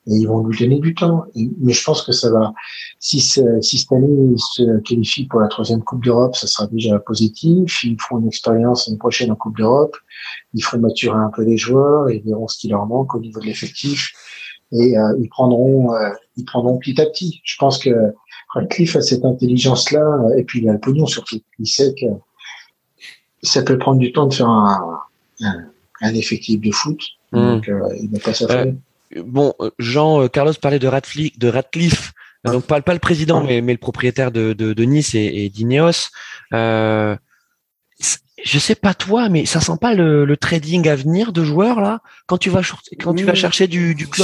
Et 0.08 0.16
ils 0.16 0.28
vont 0.28 0.46
lui 0.46 0.58
donner 0.58 0.80
du 0.80 0.94
temps. 0.94 1.26
Et- 1.36 1.50
mais 1.60 1.74
je 1.74 1.84
pense 1.84 2.04
que 2.04 2.12
ça 2.12 2.30
va. 2.30 2.54
Si, 3.00 3.20
si 3.20 3.78
cette 3.78 3.92
année 3.92 4.34
ils 4.34 4.40
se 4.40 4.80
qualifient 4.82 5.26
pour 5.26 5.40
la 5.40 5.48
troisième 5.48 5.82
Coupe 5.84 6.04
d'Europe, 6.04 6.36
ça 6.36 6.48
sera 6.48 6.68
déjà 6.68 7.00
positif. 7.00 7.84
Ils 7.84 8.00
feront 8.00 8.20
une 8.20 8.28
expérience 8.28 8.88
l'année 8.88 9.00
prochaine 9.00 9.32
en 9.32 9.36
Coupe 9.36 9.58
d'Europe. 9.58 9.96
Ils 10.54 10.64
feront 10.64 10.80
maturer 10.80 11.18
un 11.18 11.32
peu 11.36 11.44
les 11.44 11.58
joueurs. 11.58 12.10
Ils 12.12 12.22
verront 12.24 12.48
ce 12.48 12.58
qui 12.60 12.68
leur 12.68 12.86
manque 12.86 13.16
au 13.16 13.20
niveau 13.20 13.40
de 13.40 13.46
l'effectif. 13.46 14.12
Et 14.72 14.98
euh, 14.98 15.16
ils 15.20 15.30
prendront, 15.30 15.94
euh, 15.94 16.10
ils 16.38 16.46
prendront 16.46 16.78
petit 16.78 17.00
à 17.02 17.06
petit. 17.06 17.42
Je 17.44 17.56
pense 17.58 17.78
que 17.78 18.14
Radcliffe 18.54 18.96
a 18.96 19.02
cette 19.02 19.26
intelligence-là, 19.26 20.00
euh, 20.02 20.38
et 20.38 20.44
puis 20.44 20.60
il 20.62 20.70
a 20.70 20.74
le 20.74 20.80
pognon 20.80 21.06
surtout. 21.06 21.40
Il 21.60 21.68
sait 21.68 21.94
que 21.94 22.06
ça 23.44 23.62
peut 23.62 23.78
prendre 23.78 24.00
du 24.00 24.12
temps 24.12 24.28
de 24.28 24.34
faire 24.34 24.50
un, 24.50 25.00
un, 25.42 25.66
un 26.02 26.14
effectif 26.16 26.60
de 26.62 26.72
foot. 26.72 27.00
Mm. 27.32 27.38
Donc, 27.38 27.70
euh, 27.70 27.90
il 28.02 28.10
va 28.12 28.20
pas 28.20 28.34
s'affoler. 28.34 28.76
Bon, 29.16 29.54
euh, 29.60 29.72
Jean, 29.80 30.22
euh, 30.24 30.28
Carlos 30.28 30.54
parlait 30.62 30.80
de 30.80 30.88
Radcliffe, 30.88 31.38
de 31.38 31.48
Radcliffe. 31.48 32.14
Ah. 32.44 32.52
Donc 32.52 32.66
pas, 32.66 32.82
pas 32.82 32.94
le 32.94 33.00
président, 33.00 33.44
mais, 33.44 33.62
mais 33.62 33.74
le 33.74 33.80
propriétaire 33.80 34.32
de, 34.32 34.54
de, 34.54 34.74
de 34.74 34.84
Nice 34.84 35.16
et, 35.16 35.46
et 35.46 35.50
d'Ineos. 35.50 36.10
Euh, 36.54 37.16
je 38.46 38.60
sais 38.60 38.76
pas 38.76 38.94
toi, 38.94 39.28
mais 39.28 39.46
ça 39.48 39.60
sent 39.60 39.78
pas 39.82 39.96
le, 39.96 40.24
le 40.24 40.38
trading 40.38 40.88
à 40.88 40.96
venir 40.96 41.34
de 41.34 41.44
joueurs 41.44 41.82
là? 41.82 42.00
Quand 42.28 42.38
tu 42.38 42.52
vas 42.52 42.62
quand 43.02 43.16
tu 43.16 43.26
vas 43.26 43.34
chercher 43.34 43.66
du, 43.68 43.96
du 43.96 44.08
quand 44.08 44.24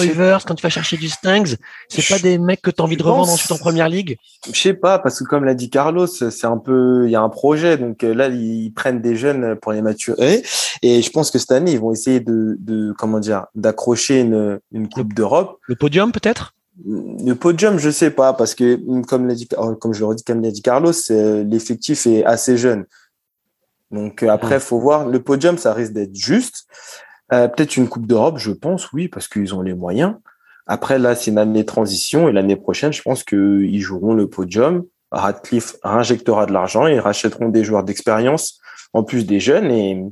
tu 0.55 0.61
vas 0.61 0.69
chercher 0.69 0.95
du 0.95 1.09
Stangs, 1.09 1.55
c'est 1.89 2.07
pas 2.07 2.19
des 2.19 2.37
mecs 2.37 2.61
que 2.61 2.69
tu 2.69 2.81
as 2.81 2.85
envie 2.85 2.97
de 2.97 3.03
revendre 3.03 3.25
pense- 3.25 3.33
ensuite 3.33 3.51
en 3.51 3.57
première 3.57 3.89
ligue? 3.89 4.17
Je 4.45 4.59
sais 4.59 4.75
pas, 4.75 4.99
parce 4.99 5.17
que 5.19 5.23
comme 5.23 5.43
l'a 5.43 5.55
dit 5.55 5.71
Carlos, 5.71 6.05
c'est 6.05 6.45
un 6.45 6.57
peu, 6.57 7.07
il 7.07 7.11
y 7.11 7.15
a 7.15 7.21
un 7.21 7.29
projet, 7.29 7.77
donc 7.77 8.03
euh, 8.03 8.13
là 8.13 8.27
ils 8.27 8.71
prennent 8.71 9.01
des 9.01 9.15
jeunes 9.15 9.55
pour 9.55 9.71
les 9.71 9.81
maturer, 9.81 10.43
et 10.83 11.01
je 11.01 11.09
pense 11.09 11.31
que 11.31 11.39
cette 11.39 11.51
année 11.51 11.71
ils 11.71 11.79
vont 11.79 11.91
essayer 11.91 12.19
de, 12.19 12.57
de 12.59 12.93
comment 12.99 13.19
dire, 13.19 13.47
d'accrocher 13.55 14.19
une, 14.19 14.59
une 14.71 14.87
coupe 14.87 15.13
d'Europe. 15.13 15.57
Le 15.67 15.75
podium 15.75 16.11
peut-être? 16.11 16.53
Le 16.85 17.33
podium, 17.33 17.77
je 17.79 17.89
sais 17.89 18.11
pas, 18.11 18.33
parce 18.33 18.55
que 18.55 18.79
comme 19.01 19.27
l'a 19.27 19.35
dit, 19.35 19.47
euh, 19.57 19.75
comme 19.75 19.93
je 19.93 19.99
le 19.99 20.05
redis, 20.05 20.23
comme 20.23 20.41
l'a 20.41 20.51
dit 20.51 20.61
Carlos, 20.61 20.93
l'effectif 21.09 22.07
est 22.07 22.23
assez 22.23 22.57
jeune. 22.57 22.85
Donc 23.91 24.23
euh, 24.23 24.29
après, 24.29 24.59
faut 24.59 24.79
voir. 24.79 25.05
Le 25.07 25.21
podium, 25.21 25.57
ça 25.57 25.73
risque 25.73 25.93
d'être 25.93 26.15
juste. 26.15 26.65
Euh, 27.33 27.47
Peut-être 27.47 27.77
une 27.77 27.87
coupe 27.87 28.07
d'Europe, 28.07 28.37
je 28.37 28.51
pense, 28.51 28.91
oui, 28.91 29.07
parce 29.07 29.27
qu'ils 29.27 29.53
ont 29.55 29.61
les 29.61 29.73
moyens. 29.73 30.15
Après, 30.67 30.99
là, 30.99 31.15
c'est 31.15 31.31
une 31.31 31.37
année 31.37 31.61
de 31.61 31.65
transition 31.65 32.29
et 32.29 32.31
l'année 32.31 32.55
prochaine, 32.55 32.93
je 32.93 33.01
pense 33.01 33.23
qu'ils 33.23 33.81
joueront 33.81 34.13
le 34.13 34.29
podium. 34.29 34.85
Radcliffe 35.11 35.75
injectera 35.83 36.45
de 36.45 36.53
l'argent 36.53 36.87
et 36.87 36.95
ils 36.95 36.99
rachèteront 36.99 37.49
des 37.49 37.63
joueurs 37.63 37.83
d'expérience, 37.83 38.59
en 38.93 39.03
plus 39.03 39.25
des 39.25 39.39
jeunes. 39.39 39.69
Et, 39.71 40.03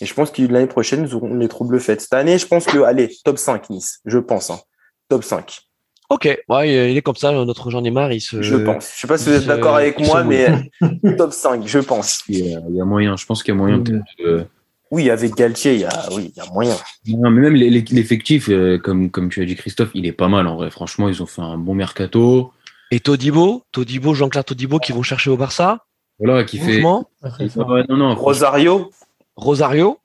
et 0.00 0.06
je 0.06 0.14
pense 0.14 0.30
que 0.30 0.42
l'année 0.42 0.66
prochaine, 0.66 1.06
ils 1.06 1.14
auront 1.14 1.34
les 1.34 1.48
troubles 1.48 1.80
faits. 1.80 2.02
Cette 2.02 2.12
année, 2.12 2.38
je 2.38 2.46
pense 2.46 2.66
que, 2.66 2.78
allez, 2.78 3.10
top 3.24 3.38
5 3.38 3.70
Nice, 3.70 4.00
je 4.04 4.18
pense. 4.18 4.50
Hein. 4.50 4.58
Top 5.08 5.24
5, 5.24 5.67
Ok, 6.10 6.26
ouais, 6.48 6.90
il 6.92 6.96
est 6.96 7.02
comme 7.02 7.16
ça, 7.16 7.32
notre 7.32 7.70
Jean 7.70 7.82
Neymar, 7.82 8.12
il 8.12 8.20
se. 8.22 8.40
je 8.40 8.56
pense. 8.56 8.90
Je 8.94 9.00
sais 9.00 9.06
pas 9.06 9.18
si 9.18 9.28
vous 9.28 9.34
êtes 9.36 9.46
d'accord 9.46 9.76
avec 9.76 9.98
moi, 10.00 10.24
mais 10.24 10.70
top 11.18 11.32
5, 11.32 11.66
je 11.66 11.78
pense. 11.80 12.22
Il 12.28 12.38
y 12.46 12.54
a, 12.54 12.60
il 12.68 12.76
y 12.76 12.80
a 12.80 12.84
moyen, 12.86 13.16
je 13.16 13.26
pense 13.26 13.42
qu'il 13.42 13.52
y 13.52 13.56
a 13.56 13.58
moyen 13.58 13.80
peut-être. 13.80 14.04
euh, 14.26 14.44
Oui, 14.90 15.10
avec 15.10 15.34
Galtier, 15.34 15.74
il 15.74 15.80
y 15.80 15.84
a, 15.84 16.08
oui, 16.12 16.32
il 16.34 16.38
y 16.38 16.40
a 16.46 16.50
moyen. 16.50 16.74
Non, 17.08 17.30
mais 17.30 17.42
même 17.42 17.54
l'e- 17.54 17.68
l'e- 17.68 17.84
l'effectif, 17.94 18.48
euh, 18.48 18.78
comme, 18.78 19.10
comme 19.10 19.28
tu 19.28 19.42
as 19.42 19.44
dit, 19.44 19.54
Christophe, 19.54 19.90
il 19.92 20.06
est 20.06 20.12
pas 20.12 20.28
mal 20.28 20.46
en 20.46 20.56
vrai. 20.56 20.70
Franchement, 20.70 21.10
ils 21.10 21.22
ont 21.22 21.26
fait 21.26 21.42
un 21.42 21.58
bon 21.58 21.74
mercato. 21.74 22.52
Et 22.90 23.00
Todibo, 23.00 23.64
Todibo, 23.70 24.14
Jean-Claire 24.14 24.46
Todibo 24.46 24.78
qui 24.78 24.92
vont 24.92 25.02
chercher 25.02 25.28
au 25.28 25.36
Barça. 25.36 25.84
Voilà, 26.18 26.42
qui 26.44 26.56
fait. 26.56 26.76
Mouvement. 26.76 27.10
Non, 27.90 27.96
non, 27.98 28.14
Rosario, 28.14 28.90
Rosario. 29.36 29.98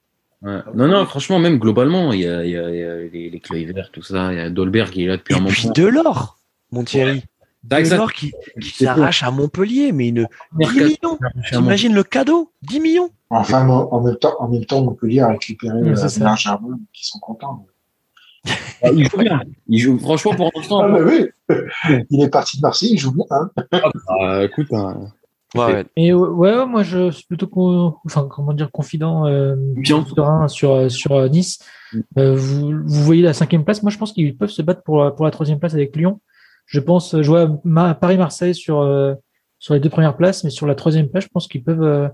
Ouais. 0.44 0.60
non, 0.76 0.88
non, 0.88 1.06
franchement, 1.06 1.40
même 1.40 1.58
globalement, 1.60 2.14
il 2.14 2.22
y 2.22 2.28
a, 2.28 2.44
il 2.46 2.52
y 2.52 2.58
a, 2.58 2.70
il 2.70 2.78
y 2.80 2.84
a 2.84 2.96
les, 2.98 3.30
les 3.30 3.40
Kluivert, 3.40 3.90
tout 3.92 4.04
ça. 4.04 4.32
Il 4.34 4.38
y 4.38 4.42
a 4.42 4.50
Dolberg 4.50 4.90
qui 4.92 5.04
est 5.04 5.08
là 5.08 5.18
depuis 5.18 5.34
Et 5.34 5.38
un 5.38 5.40
moment. 5.40 5.52
puis 5.52 5.70
Delors, 5.76 6.38
mon 6.72 6.84
Thierry. 6.84 7.22
Que 7.70 7.84
ça, 7.86 7.96
Delors 7.96 8.12
qui, 8.12 8.34
qui 8.62 8.84
s'arrache 8.84 9.24
à 9.24 9.32
Montpellier, 9.32 9.92
mais 9.94 10.10
une 10.10 10.28
10 10.54 10.58
mercato, 10.58 10.84
millions. 10.86 11.20
T'imagines 11.50 11.94
le 11.96 12.04
cadeau? 12.04 12.52
10 12.64 12.80
millions. 12.82 13.10
Enfin, 13.30 13.68
en 13.68 14.02
même 14.02 14.18
temps, 14.18 14.36
en 14.40 14.50
même 14.50 14.66
temps, 14.66 14.84
Montpellier 14.84 15.22
a 15.22 15.30
récupéré 15.30 15.82
Ouais, 15.82 15.90
euh, 15.90 15.96
c'est 15.96 16.10
ça. 16.10 16.20
Bernard 16.20 16.38
Germain, 16.38 16.80
qui 16.94 17.06
sont 17.08 17.20
contents. 17.20 17.66
Ah, 18.84 18.90
Il 18.94 19.08
joue 19.10 19.18
bien. 19.18 19.42
Il 19.70 19.80
joue, 19.80 19.98
franchement, 19.98 20.36
pour 20.36 20.52
l'instant. 20.54 20.82
Ah, 20.82 20.90
bah 20.90 21.00
oui. 21.06 21.30
Il 22.10 22.22
est 22.22 22.30
parti 22.30 22.58
de 22.58 22.62
Marseille, 22.62 22.90
il 22.92 23.00
joue 23.00 23.14
bien. 23.14 23.26
Hein. 23.32 23.50
ah, 24.10 24.44
écoute, 24.44 24.68
hein, 24.74 25.08
Ouais, 25.56 25.66
ouais. 25.74 25.86
Et 25.96 26.14
ouais, 26.14 26.66
moi 26.66 26.84
je 26.84 27.12
suis 27.12 27.26
plutôt 27.28 27.48
con- 27.48 27.96
enfin 28.06 28.28
comment 28.30 28.54
dire 28.54 28.72
confident 28.72 29.28
euh, 29.28 29.56
Bien. 29.58 30.04
serein 30.06 30.48
sur 30.48 30.72
euh, 30.72 30.90
sur 30.90 31.12
euh, 31.14 31.28
Nice. 31.30 31.60
Mm. 31.94 32.00
Euh, 32.18 32.36
vous, 32.36 32.72
vous 32.86 33.04
voyez 33.04 33.22
la 33.22 33.34
cinquième 33.34 33.64
place. 33.64 33.84
Moi 33.84 33.92
je 33.92 33.98
pense 33.98 34.14
qu'ils 34.14 34.36
peuvent 34.36 34.50
se 34.50 34.62
battre 34.62 34.82
pour 34.84 35.04
la- 35.04 35.12
pour 35.12 35.26
la 35.26 35.32
troisième 35.32 35.60
place 35.60 35.74
avec 35.74 35.96
Lyon. 35.96 36.22
Je 36.66 36.80
pense 36.80 37.16
je 37.22 37.28
vois 37.28 37.50
Ma- 37.64 37.94
Paris-Marseille 37.94 38.56
sur 38.56 38.80
euh, 38.82 39.14
sur 39.60 39.74
les 39.76 39.80
deux 39.80 39.90
premières 39.90 40.18
places, 40.18 40.44
mais 40.44 40.50
sur 40.50 40.66
la 40.68 40.76
troisième 40.76 41.08
place, 41.10 41.24
je 41.26 41.30
pense 41.30 41.48
qu'ils 41.48 41.64
peuvent 41.64 41.84
euh, 41.84 42.08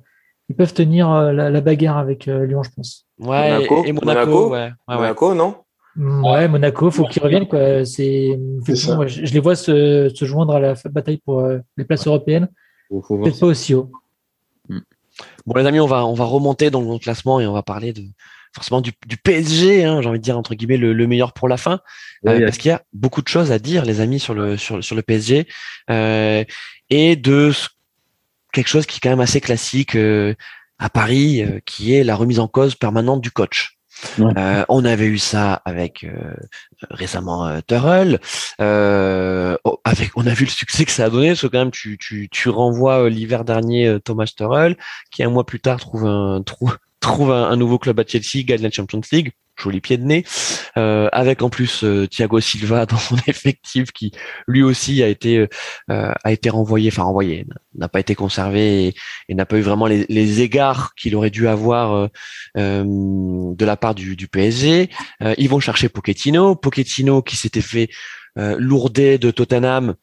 ils 0.49 0.55
peuvent 0.55 0.73
tenir 0.73 1.09
euh, 1.11 1.31
la, 1.31 1.49
la 1.49 1.61
bagarre 1.61 1.97
avec 1.97 2.27
euh, 2.27 2.45
Lyon, 2.45 2.63
je 2.63 2.71
pense. 2.75 3.05
Ouais, 3.19 3.51
Monaco, 3.53 3.83
et 3.85 3.91
Monaco, 3.93 4.05
Monaco. 4.31 4.49
ouais. 4.51 4.57
ouais, 4.57 4.69
ouais. 4.89 4.95
Monaco, 4.97 5.33
non? 5.35 5.55
Mm, 5.95 6.25
Ouais, 6.25 6.47
Monaco, 6.47 6.91
faut 6.91 7.05
qu'ils 7.05 7.21
reviennent 7.23 7.47
quoi. 7.47 7.85
C'est 7.85 8.39
je, 8.67 9.07
je 9.07 9.33
les 9.33 9.39
vois 9.39 9.55
se, 9.55 10.11
se 10.13 10.25
joindre 10.25 10.55
à 10.55 10.59
la 10.59 10.73
bataille 10.91 11.17
pour 11.23 11.39
euh, 11.39 11.59
les 11.77 11.85
places 11.85 12.05
européennes. 12.07 12.47
Faut, 12.89 13.01
faut 13.01 13.17
voir 13.17 13.25
Peut-être 13.25 13.39
pas 13.39 13.45
aussi 13.47 13.73
haut. 13.75 13.91
Bon 15.45 15.53
les 15.55 15.65
amis, 15.65 15.79
on 15.79 15.87
va 15.87 16.05
on 16.05 16.13
va 16.13 16.25
remonter 16.25 16.69
dans 16.69 16.81
le 16.81 16.97
classement 16.99 17.39
et 17.39 17.47
on 17.47 17.53
va 17.53 17.63
parler 17.63 17.91
de 17.93 18.03
forcément 18.53 18.81
du, 18.81 18.91
du 19.05 19.17
PSG, 19.17 19.83
hein, 19.83 20.01
j'ai 20.01 20.07
envie 20.09 20.17
de 20.19 20.23
dire 20.23 20.37
entre 20.37 20.55
guillemets 20.55 20.77
le, 20.77 20.93
le 20.93 21.07
meilleur 21.07 21.33
pour 21.33 21.47
la 21.47 21.57
fin, 21.57 21.81
euh, 22.27 22.39
parce 22.45 22.57
qu'il 22.57 22.69
y 22.69 22.71
a 22.73 22.83
beaucoup 22.93 23.21
de 23.21 23.27
choses 23.27 23.51
à 23.51 23.59
dire 23.59 23.85
les 23.85 23.99
amis 24.01 24.19
sur 24.19 24.33
le 24.33 24.57
sur 24.57 24.83
sur 24.83 24.95
le 24.95 25.01
PSG 25.03 25.47
euh, 25.89 26.43
et 26.89 27.15
de 27.15 27.51
ce- 27.51 27.67
quelque 28.53 28.67
chose 28.69 28.85
qui 28.85 28.97
est 28.97 28.99
quand 29.01 29.09
même 29.09 29.19
assez 29.19 29.41
classique 29.41 29.95
euh, 29.95 30.33
à 30.79 30.89
Paris, 30.89 31.43
euh, 31.43 31.59
qui 31.65 31.93
est 31.93 32.03
la 32.03 32.15
remise 32.15 32.39
en 32.39 32.47
cause 32.47 32.75
permanente 32.75 33.21
du 33.21 33.31
coach. 33.31 33.77
Euh, 34.19 34.65
on 34.69 34.85
avait 34.85 35.05
eu 35.05 35.17
ça 35.17 35.61
avec 35.65 36.03
euh, 36.03 36.33
récemment 36.89 37.47
euh, 37.47 37.59
Turrell. 37.67 38.19
Oh, 38.59 39.79
on 40.15 40.27
a 40.27 40.33
vu 40.33 40.45
le 40.45 40.51
succès 40.51 40.85
que 40.85 40.91
ça 40.91 41.05
a 41.05 41.09
donné. 41.09 41.29
Parce 41.29 41.41
que 41.41 41.47
quand 41.47 41.59
même, 41.59 41.71
tu, 41.71 42.49
renvoies 42.49 43.09
l'hiver 43.09 43.45
dernier 43.45 43.97
Thomas 44.03 44.31
Turrell, 44.35 44.77
qui 45.11 45.23
un 45.23 45.29
mois 45.29 45.45
plus 45.45 45.59
tard 45.59 45.79
trouve 45.79 46.05
un 46.05 46.43
un, 47.01 47.55
nouveau 47.55 47.79
club 47.79 47.99
à 47.99 48.03
Chelsea, 48.05 48.43
gagne 48.43 48.61
la 48.61 48.71
Champions 48.71 49.01
League 49.11 49.33
joli 49.61 49.81
pied 49.81 49.97
de 49.97 50.03
nez, 50.03 50.25
euh, 50.77 51.09
avec 51.11 51.41
en 51.41 51.49
plus 51.49 51.83
euh, 51.83 52.07
Thiago 52.07 52.39
Silva 52.39 52.85
dans 52.87 52.97
son 52.97 53.17
effectif 53.27 53.91
qui 53.91 54.11
lui 54.47 54.63
aussi 54.63 55.03
a 55.03 55.07
été 55.07 55.47
euh, 55.89 56.11
a 56.23 56.31
été 56.31 56.49
renvoyé, 56.49 56.89
enfin 56.91 57.03
renvoyé, 57.03 57.45
n'a 57.75 57.87
pas 57.87 57.99
été 57.99 58.15
conservé 58.15 58.95
et, 59.29 59.35
n'a 59.35 59.45
pas 59.45 59.57
eu 59.57 59.61
vraiment 59.61 59.85
les, 59.87 60.41
égards 60.41 60.93
qu'il 60.95 61.15
aurait 61.15 61.29
dû 61.29 61.47
avoir 61.47 62.09
de 62.55 63.65
la 63.65 63.77
part 63.77 63.95
du, 63.95 64.15
du 64.15 64.27
PSG. 64.27 64.89
ils 65.37 65.49
vont 65.49 65.59
chercher 65.59 65.89
Pochettino, 65.89 66.55
Pochettino 66.55 67.21
qui 67.21 67.35
s'était 67.35 67.61
fait 67.61 67.89
lourder 68.35 69.17
de 69.17 69.31
Tottenham 69.31 69.95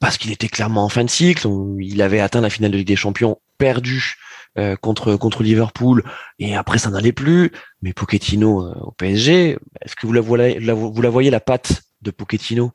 parce 0.00 0.18
qu'il 0.18 0.32
était 0.32 0.48
clairement 0.48 0.84
en 0.84 0.88
fin 0.88 1.04
de 1.04 1.10
cycle, 1.10 1.48
il 1.80 2.02
avait 2.02 2.20
atteint 2.20 2.40
la 2.40 2.50
finale 2.50 2.72
de 2.72 2.78
Ligue 2.78 2.86
des 2.86 2.96
Champions, 2.96 3.38
perdu 3.58 4.16
euh, 4.58 4.76
contre 4.76 5.16
contre 5.16 5.42
Liverpool 5.42 6.02
et 6.38 6.56
après 6.56 6.78
ça 6.78 6.90
n'allait 6.90 7.12
plus. 7.12 7.52
Mais 7.80 7.92
Pochettino 7.92 8.66
euh, 8.66 8.74
au 8.80 8.90
PSG, 8.92 9.56
est-ce 9.80 9.96
que 9.96 10.06
vous 10.06 10.12
la 10.12 10.20
voyez 10.20 10.58
la, 10.58 10.74
vous 10.74 11.00
la 11.00 11.10
voyez 11.10 11.30
la 11.30 11.40
patte 11.40 11.82
de 12.02 12.10
Pochettino? 12.10 12.72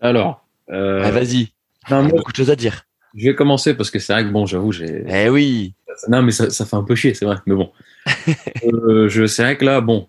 Alors, 0.00 0.46
euh... 0.70 1.02
Ah, 1.04 1.10
vas-y. 1.10 1.48
Il 1.88 1.90
y 1.90 1.94
a 1.94 2.02
beaucoup 2.02 2.32
de 2.32 2.36
choses 2.36 2.50
à 2.50 2.56
dire. 2.56 2.84
Je 3.14 3.28
vais 3.28 3.34
commencer 3.34 3.74
parce 3.74 3.90
que 3.90 3.98
c'est 3.98 4.12
vrai 4.12 4.24
que 4.24 4.30
bon, 4.30 4.46
j'avoue, 4.46 4.72
j'ai. 4.72 5.04
Eh 5.08 5.28
oui. 5.28 5.74
Non, 6.08 6.22
mais 6.22 6.30
ça, 6.30 6.50
ça 6.50 6.64
fait 6.64 6.76
un 6.76 6.84
peu 6.84 6.94
chier, 6.94 7.14
c'est 7.14 7.24
vrai. 7.24 7.36
Mais 7.46 7.54
bon, 7.54 7.72
euh, 8.64 9.08
je 9.08 9.26
c'est 9.26 9.42
vrai 9.42 9.56
que 9.56 9.64
là, 9.64 9.80
bon, 9.80 10.08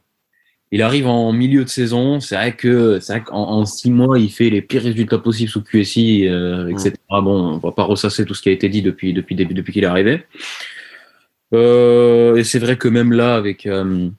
il 0.72 0.82
arrive 0.82 1.08
en 1.08 1.32
milieu 1.34 1.64
de 1.64 1.70
saison. 1.70 2.20
C'est 2.20 2.36
vrai 2.36 2.56
que 2.56 3.00
c'est 3.00 3.14
vrai 3.14 3.24
qu'en 3.24 3.50
en 3.50 3.66
six 3.66 3.92
mois, 3.92 4.20
il 4.20 4.32
fait 4.32 4.50
les 4.50 4.62
pires 4.62 4.84
résultats 4.84 5.18
possibles 5.18 5.50
sous 5.50 5.64
QSI, 5.64 6.28
euh, 6.28 6.70
etc. 6.70 6.94
Mm. 7.10 7.22
Bon, 7.22 7.54
on 7.54 7.58
va 7.58 7.72
pas 7.72 7.84
ressasser 7.84 8.26
tout 8.26 8.34
ce 8.34 8.42
qui 8.42 8.50
a 8.50 8.52
été 8.52 8.70
dit 8.70 8.82
depuis 8.82 9.14
depuis 9.14 9.36
depuis 9.36 9.74
qu'il 9.74 9.84
est 9.84 9.88
arrivé. 9.88 10.24
Euh, 11.54 12.36
et 12.36 12.44
c'est 12.44 12.60
vrai 12.60 12.78
que 12.78 12.88
même 12.88 13.12
là, 13.14 13.36
avec 13.36 13.66
euh, 13.66 14.10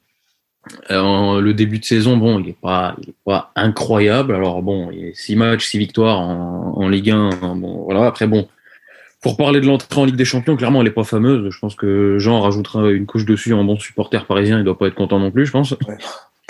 le 0.91 1.53
début 1.53 1.79
de 1.79 1.85
saison, 1.85 2.17
bon, 2.17 2.41
il 2.41 2.49
est 2.49 2.61
pas, 2.61 2.97
il 3.01 3.11
est 3.11 3.15
pas 3.25 3.53
incroyable. 3.55 4.35
Alors 4.35 4.63
bon, 4.63 4.91
il 4.91 5.07
y 5.07 5.09
a 5.09 5.15
six 5.15 5.37
matchs, 5.37 5.67
six 5.67 5.79
victoires 5.79 6.19
en, 6.19 6.75
en 6.77 6.89
Ligue 6.89 7.11
1. 7.11 7.55
Bon, 7.57 7.85
voilà. 7.85 8.07
Après 8.07 8.27
bon, 8.27 8.49
pour 9.23 9.37
parler 9.37 9.61
de 9.61 9.67
l'entrée 9.67 10.01
en 10.01 10.05
Ligue 10.05 10.17
des 10.17 10.25
Champions, 10.25 10.57
clairement, 10.57 10.81
elle 10.81 10.89
n'est 10.89 10.93
pas 10.93 11.05
fameuse. 11.05 11.51
Je 11.51 11.59
pense 11.61 11.77
que 11.77 12.19
Jean 12.19 12.41
rajoutera 12.41 12.91
une 12.91 13.07
couche 13.07 13.25
dessus 13.27 13.53
en 13.53 13.63
bon 13.63 13.79
supporter 13.79 14.27
parisien. 14.27 14.59
Il 14.59 14.65
doit 14.65 14.79
pas 14.79 14.89
être 14.89 14.97
content 14.97 15.21
non 15.21 15.31
plus, 15.31 15.47
je 15.47 15.53
pense. 15.53 15.77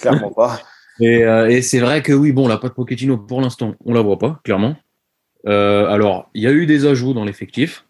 Clairement 0.00 0.32
pas. 0.32 0.60
Euh, 1.02 1.46
et, 1.46 1.62
c'est 1.62 1.78
vrai 1.78 2.02
que 2.02 2.12
oui, 2.12 2.32
bon, 2.32 2.46
la 2.46 2.58
patte 2.58 2.74
Pochettino, 2.74 3.16
pour 3.16 3.40
l'instant, 3.40 3.74
on 3.84 3.94
la 3.94 4.02
voit 4.02 4.18
pas, 4.18 4.40
clairement. 4.44 4.76
Euh, 5.46 5.86
alors, 5.86 6.28
il 6.34 6.42
y 6.42 6.46
a 6.46 6.52
eu 6.52 6.66
des 6.66 6.84
ajouts 6.84 7.14
dans 7.14 7.24
l'effectif. 7.24 7.86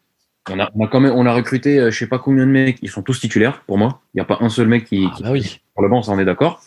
On 0.48 0.60
a, 0.60 0.70
quand 0.88 1.00
même, 1.00 1.14
on 1.14 1.26
a 1.26 1.34
recruté, 1.34 1.74
je 1.74 1.80
euh, 1.80 1.90
je 1.90 1.98
sais 1.98 2.06
pas 2.06 2.20
combien 2.20 2.46
de 2.46 2.52
mecs, 2.52 2.78
ils 2.82 2.88
sont 2.88 3.02
tous 3.02 3.18
titulaires 3.18 3.62
pour 3.66 3.78
moi. 3.78 4.00
Il 4.14 4.18
n'y 4.18 4.20
a 4.20 4.24
pas 4.24 4.38
un 4.40 4.48
seul 4.48 4.68
mec 4.68 4.84
qui, 4.84 5.06
ah, 5.10 5.16
bah 5.22 5.30
oui. 5.32 5.60
pour 5.74 5.82
le 5.82 5.88
banc, 5.88 6.02
ça 6.02 6.12
on 6.12 6.18
est 6.18 6.24
d'accord. 6.24 6.60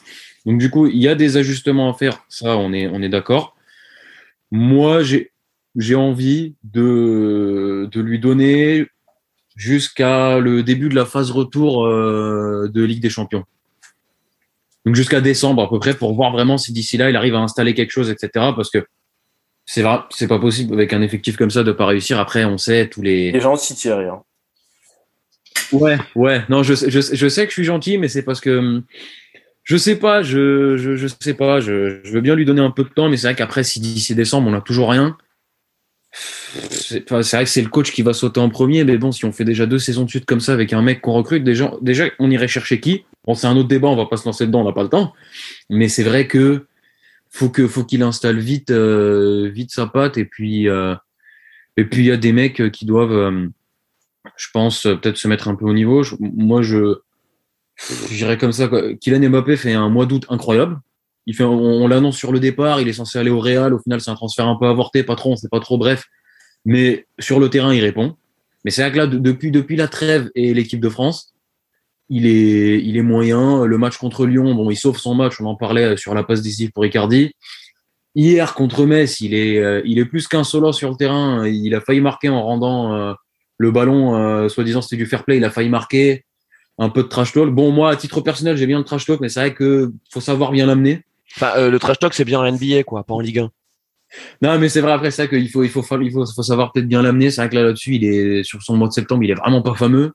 Donc 0.45 0.59
du 0.59 0.69
coup, 0.69 0.87
il 0.87 1.01
y 1.01 1.07
a 1.07 1.15
des 1.15 1.37
ajustements 1.37 1.89
à 1.89 1.93
faire, 1.93 2.25
ça 2.29 2.57
on 2.57 2.73
est, 2.73 2.87
on 2.87 3.01
est 3.01 3.09
d'accord. 3.09 3.55
Moi, 4.51 5.01
j'ai, 5.01 5.31
j'ai 5.77 5.95
envie 5.95 6.55
de, 6.65 7.89
de 7.89 8.01
lui 8.01 8.19
donner 8.19 8.85
jusqu'à 9.55 10.39
le 10.39 10.61
début 10.61 10.89
de 10.89 10.95
la 10.95 11.05
phase 11.05 11.31
retour 11.31 11.87
de 11.87 12.83
Ligue 12.83 13.01
des 13.01 13.09
Champions 13.09 13.45
donc 14.85 14.95
jusqu'à 14.95 15.21
décembre 15.21 15.63
à 15.63 15.69
peu 15.69 15.79
près 15.79 15.93
pour 15.93 16.13
voir 16.13 16.31
vraiment 16.31 16.57
si 16.57 16.73
d'ici 16.73 16.97
là 16.97 17.09
il 17.09 17.15
arrive 17.15 17.35
à 17.35 17.39
installer 17.39 17.73
quelque 17.73 17.91
chose, 17.91 18.09
etc. 18.09 18.29
Parce 18.55 18.69
que 18.69 18.85
c'est 19.65 19.81
vrai, 19.81 19.99
c'est 20.09 20.27
pas 20.27 20.39
possible 20.39 20.73
avec 20.73 20.93
un 20.93 21.01
effectif 21.01 21.37
comme 21.37 21.51
ça 21.51 21.63
de 21.63 21.71
pas 21.71 21.85
réussir. 21.85 22.19
Après, 22.19 22.43
on 22.43 22.57
sait 22.57 22.89
tous 22.89 23.01
les. 23.01 23.31
Les 23.31 23.39
gens 23.39 23.55
s'y 23.55 23.75
Thierry. 23.75 24.05
Hein. 24.05 24.21
Ouais, 25.71 25.97
ouais. 26.15 26.41
Non, 26.49 26.63
je, 26.63 26.73
je, 26.73 26.99
je 27.13 27.27
sais 27.29 27.43
que 27.45 27.49
je 27.49 27.55
suis 27.55 27.63
gentil, 27.63 27.97
mais 27.97 28.07
c'est 28.07 28.23
parce 28.23 28.41
que 28.41 28.81
je 29.63 29.77
sais 29.77 29.95
pas, 29.95 30.21
je, 30.21 30.75
je, 30.75 30.95
je 30.95 31.07
sais 31.07 31.33
pas. 31.33 31.61
Je, 31.61 32.01
je 32.03 32.11
veux 32.11 32.21
bien 32.21 32.35
lui 32.35 32.45
donner 32.45 32.61
un 32.61 32.71
peu 32.71 32.83
de 32.83 32.89
temps, 32.89 33.09
mais 33.09 33.17
c'est 33.17 33.27
vrai 33.27 33.35
qu'après, 33.35 33.63
si 33.63 33.79
d'ici 33.79 34.15
décembre 34.15 34.49
on 34.49 34.53
a 34.53 34.61
toujours 34.61 34.89
rien, 34.89 35.17
c'est 36.69 37.09
vrai 37.09 37.43
que 37.43 37.49
c'est 37.49 37.61
le 37.61 37.69
coach 37.69 37.91
qui 37.91 38.01
va 38.01 38.13
sauter 38.13 38.39
en 38.39 38.49
premier, 38.49 38.83
mais 38.83 38.97
bon, 38.97 39.11
si 39.11 39.25
on 39.25 39.31
fait 39.31 39.45
déjà 39.45 39.65
deux 39.65 39.79
saisons 39.79 40.03
de 40.03 40.09
suite 40.09 40.25
comme 40.25 40.41
ça 40.41 40.53
avec 40.53 40.73
un 40.73 40.81
mec 40.81 41.01
qu'on 41.01 41.13
recrute, 41.13 41.43
déjà, 41.43 41.73
déjà 41.81 42.05
on 42.19 42.29
irait 42.29 42.47
chercher 42.47 42.79
qui? 42.79 43.05
Bon, 43.25 43.35
c'est 43.35 43.47
un 43.47 43.55
autre 43.55 43.69
débat, 43.69 43.87
on 43.87 43.95
va 43.95 44.05
pas 44.05 44.17
se 44.17 44.25
lancer 44.25 44.45
dedans, 44.45 44.61
on 44.61 44.65
n'a 44.65 44.73
pas 44.73 44.83
le 44.83 44.89
temps. 44.89 45.13
Mais 45.69 45.87
c'est 45.87 46.03
vrai 46.03 46.27
que 46.27 46.65
faut 47.29 47.49
que 47.49 47.67
faut 47.67 47.83
qu'il 47.83 48.03
installe 48.03 48.39
vite 48.39 48.71
euh, 48.71 49.49
vite 49.49 49.71
sa 49.71 49.87
patte 49.87 50.17
et 50.17 50.25
puis 50.25 50.67
euh, 50.67 50.95
et 51.77 51.85
puis 51.85 52.01
il 52.03 52.05
y 52.05 52.11
a 52.11 52.17
des 52.17 52.33
mecs 52.33 52.71
qui 52.71 52.85
doivent, 52.85 53.11
euh, 53.11 53.47
je 54.37 54.47
pense 54.53 54.83
peut-être 54.83 55.17
se 55.17 55.27
mettre 55.27 55.47
un 55.47 55.55
peu 55.55 55.65
au 55.65 55.73
niveau. 55.73 56.03
moi, 56.19 56.61
je 56.61 56.99
j'irais 58.11 58.37
comme 58.37 58.51
ça. 58.51 58.67
Quoi. 58.67 58.93
Kylian 58.95 59.29
Mbappé 59.29 59.57
fait 59.57 59.73
un 59.73 59.89
mois 59.89 60.05
d'août 60.05 60.25
incroyable. 60.29 60.79
Il 61.25 61.35
fait, 61.35 61.43
on, 61.43 61.87
l'annonce 61.87 62.17
sur 62.17 62.31
le 62.31 62.39
départ, 62.39 62.81
il 62.81 62.87
est 62.87 62.93
censé 62.93 63.17
aller 63.17 63.29
au 63.31 63.39
Real. 63.39 63.73
Au 63.73 63.79
final, 63.79 64.01
c'est 64.01 64.11
un 64.11 64.15
transfert 64.15 64.47
un 64.47 64.57
peu 64.57 64.67
avorté, 64.67 65.03
pas 65.03 65.15
trop, 65.15 65.31
on 65.31 65.35
sait 65.35 65.49
pas 65.49 65.61
trop. 65.61 65.77
Bref, 65.77 66.05
mais 66.65 67.07
sur 67.17 67.39
le 67.39 67.49
terrain, 67.49 67.73
il 67.73 67.81
répond. 67.81 68.15
Mais 68.65 68.71
c'est 68.71 68.81
vrai 68.81 68.91
que 68.91 68.97
là, 68.97 69.07
depuis 69.07 69.51
depuis 69.51 69.75
la 69.75 69.87
trêve 69.87 70.29
et 70.35 70.53
l'équipe 70.53 70.79
de 70.79 70.89
France, 70.89 71.32
il 72.09 72.25
est, 72.25 72.79
il 72.83 72.97
est 72.97 73.01
moyen. 73.01 73.65
Le 73.65 73.77
match 73.77 73.97
contre 73.97 74.25
Lyon, 74.25 74.53
bon, 74.55 74.69
il 74.69 74.75
sauve 74.75 74.97
son 74.97 75.15
match. 75.15 75.39
On 75.39 75.45
en 75.45 75.55
parlait 75.55 75.97
sur 75.97 76.13
la 76.13 76.23
passe 76.23 76.41
décisive 76.41 76.71
pour 76.71 76.85
Icardi. 76.85 77.33
Hier 78.15 78.53
contre 78.53 78.85
Metz, 78.85 79.21
il 79.21 79.33
est, 79.33 79.57
euh, 79.57 79.81
il 79.85 79.97
est 79.97 80.05
plus 80.05 80.27
qu'un 80.27 80.43
solo 80.43 80.71
sur 80.71 80.91
le 80.91 80.95
terrain. 80.95 81.47
Il 81.47 81.73
a 81.73 81.81
failli 81.81 81.99
marquer 81.99 82.29
en 82.29 82.43
rendant 82.43 82.93
euh, 82.93 83.13
le 83.57 83.71
ballon, 83.71 84.15
euh, 84.15 84.49
soi-disant 84.49 84.81
c'était 84.81 84.97
du 84.97 85.07
fair 85.07 85.23
play. 85.23 85.37
Il 85.37 85.45
a 85.45 85.49
failli 85.49 85.69
marquer 85.69 86.25
un 86.77 86.89
peu 86.89 87.03
de 87.03 87.07
trash 87.07 87.33
talk. 87.33 87.49
Bon, 87.49 87.71
moi, 87.71 87.89
à 87.89 87.95
titre 87.95 88.21
personnel, 88.21 88.55
j'ai 88.55 88.67
bien 88.67 88.77
le 88.77 88.83
trash 88.83 89.05
talk, 89.05 89.19
mais 89.19 89.29
c'est 89.29 89.39
vrai 89.39 89.53
que 89.55 89.91
faut 90.11 90.21
savoir 90.21 90.51
bien 90.51 90.67
l'amener. 90.67 91.01
Enfin, 91.35 91.69
le 91.69 91.79
trash 91.79 91.97
talk, 91.97 92.13
c'est 92.13 92.25
bien 92.25 92.39
en 92.39 92.51
NBA, 92.51 92.83
quoi, 92.83 93.03
pas 93.03 93.15
en 93.15 93.19
Ligue 93.19 93.39
1. 93.39 93.49
Non, 94.43 94.59
mais 94.59 94.69
c'est 94.69 94.81
vrai 94.81 94.91
après 94.91 95.09
ça 95.09 95.25
qu'il 95.25 95.49
faut, 95.49 95.63
il 95.63 95.69
faut, 95.69 95.83
il 95.99 96.11
faut, 96.11 96.25
faut 96.25 96.43
savoir 96.43 96.71
peut-être 96.71 96.87
bien 96.87 97.01
l'amener. 97.01 97.31
C'est 97.31 97.41
vrai 97.41 97.49
que 97.49 97.55
là, 97.55 97.63
là-dessus, 97.63 97.95
il 97.95 98.05
est 98.05 98.43
sur 98.43 98.61
son 98.61 98.77
mois 98.77 98.87
de 98.87 98.93
septembre, 98.93 99.23
il 99.23 99.31
est 99.31 99.35
vraiment 99.35 99.63
pas 99.63 99.73
fameux. 99.73 100.11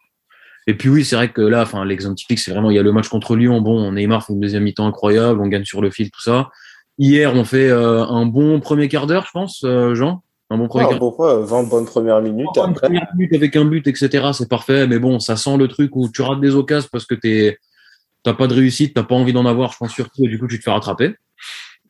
Et 0.68 0.74
puis 0.74 0.90
oui, 0.90 1.02
c'est 1.02 1.16
vrai 1.16 1.30
que 1.30 1.40
là, 1.40 1.62
enfin, 1.62 1.82
l'exemple 1.86 2.16
typique, 2.16 2.38
c'est 2.38 2.50
vraiment 2.50 2.70
il 2.70 2.76
y 2.76 2.78
a 2.78 2.82
le 2.82 2.92
match 2.92 3.08
contre 3.08 3.34
Lyon. 3.36 3.62
Bon, 3.62 3.90
Neymar 3.90 4.26
fait 4.26 4.34
une 4.34 4.40
deuxième 4.40 4.64
mi-temps 4.64 4.86
incroyable, 4.86 5.40
on 5.40 5.46
gagne 5.46 5.64
sur 5.64 5.80
le 5.80 5.90
fil, 5.90 6.10
tout 6.10 6.20
ça. 6.20 6.50
Hier, 6.98 7.34
on 7.34 7.44
fait 7.44 7.70
euh, 7.70 8.04
un 8.04 8.26
bon 8.26 8.60
premier 8.60 8.88
quart 8.88 9.06
d'heure, 9.06 9.24
je 9.24 9.30
pense, 9.32 9.62
euh, 9.64 9.94
Jean? 9.94 10.22
Un 10.50 10.58
bon 10.58 10.68
premier 10.68 10.86
quart 10.86 10.98
Pourquoi 10.98 11.42
20 11.42 11.70
bonnes 11.70 11.86
premières 11.86 12.20
minutes 12.20 12.50
20 12.54 12.72
premières 12.72 13.06
minutes 13.16 13.34
avec 13.34 13.56
un 13.56 13.64
but, 13.64 13.86
etc. 13.86 14.28
C'est 14.34 14.48
parfait. 14.50 14.86
Mais 14.86 14.98
bon, 14.98 15.20
ça 15.20 15.36
sent 15.36 15.56
le 15.56 15.68
truc 15.68 15.96
où 15.96 16.06
tu 16.10 16.20
rates 16.20 16.42
des 16.42 16.54
occasions 16.54 16.90
parce 16.92 17.06
que 17.06 17.14
tu 17.14 17.58
t'as 18.22 18.34
pas 18.34 18.46
de 18.46 18.52
réussite, 18.52 18.92
t'as 18.92 19.04
pas 19.04 19.14
envie 19.14 19.32
d'en 19.32 19.46
avoir, 19.46 19.72
je 19.72 19.78
pense 19.78 19.92
surtout, 19.92 20.26
et 20.26 20.28
du 20.28 20.38
coup, 20.38 20.48
tu 20.48 20.58
te 20.58 20.64
fais 20.64 20.70
rattraper. 20.70 21.14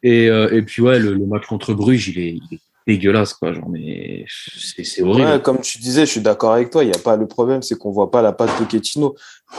Et, 0.05 0.31
euh, 0.31 0.55
et 0.55 0.62
puis 0.62 0.83
ouais, 0.83 1.01
le, 1.01 1.18
match 1.26 1.47
contre 1.47 1.74
Bruges, 1.74 2.11
il 2.11 2.18
est, 2.20 2.35
il 2.35 2.55
est 2.55 2.61
dégueulasse, 2.89 3.34
quoi. 3.34 3.53
Genre, 3.53 3.68
mais 3.68 4.24
c'est 4.57 5.03
horrible. 5.03 5.43
comme 5.43 5.61
tu 5.61 5.78
disais, 5.78 6.07
je 6.07 6.11
suis 6.11 6.20
d'accord 6.22 6.53
avec 6.53 6.70
toi. 6.70 6.82
Il 6.82 6.89
y 6.89 6.97
a 6.97 6.99
pas 6.99 7.16
le 7.16 7.28
problème, 7.28 7.62
c'est 7.62 7.76
qu'on 7.76 7.91
voit 7.91 8.11
pas 8.11 8.22
la 8.22 8.32
patte 8.32 8.51
Pochettino. 8.57 9.14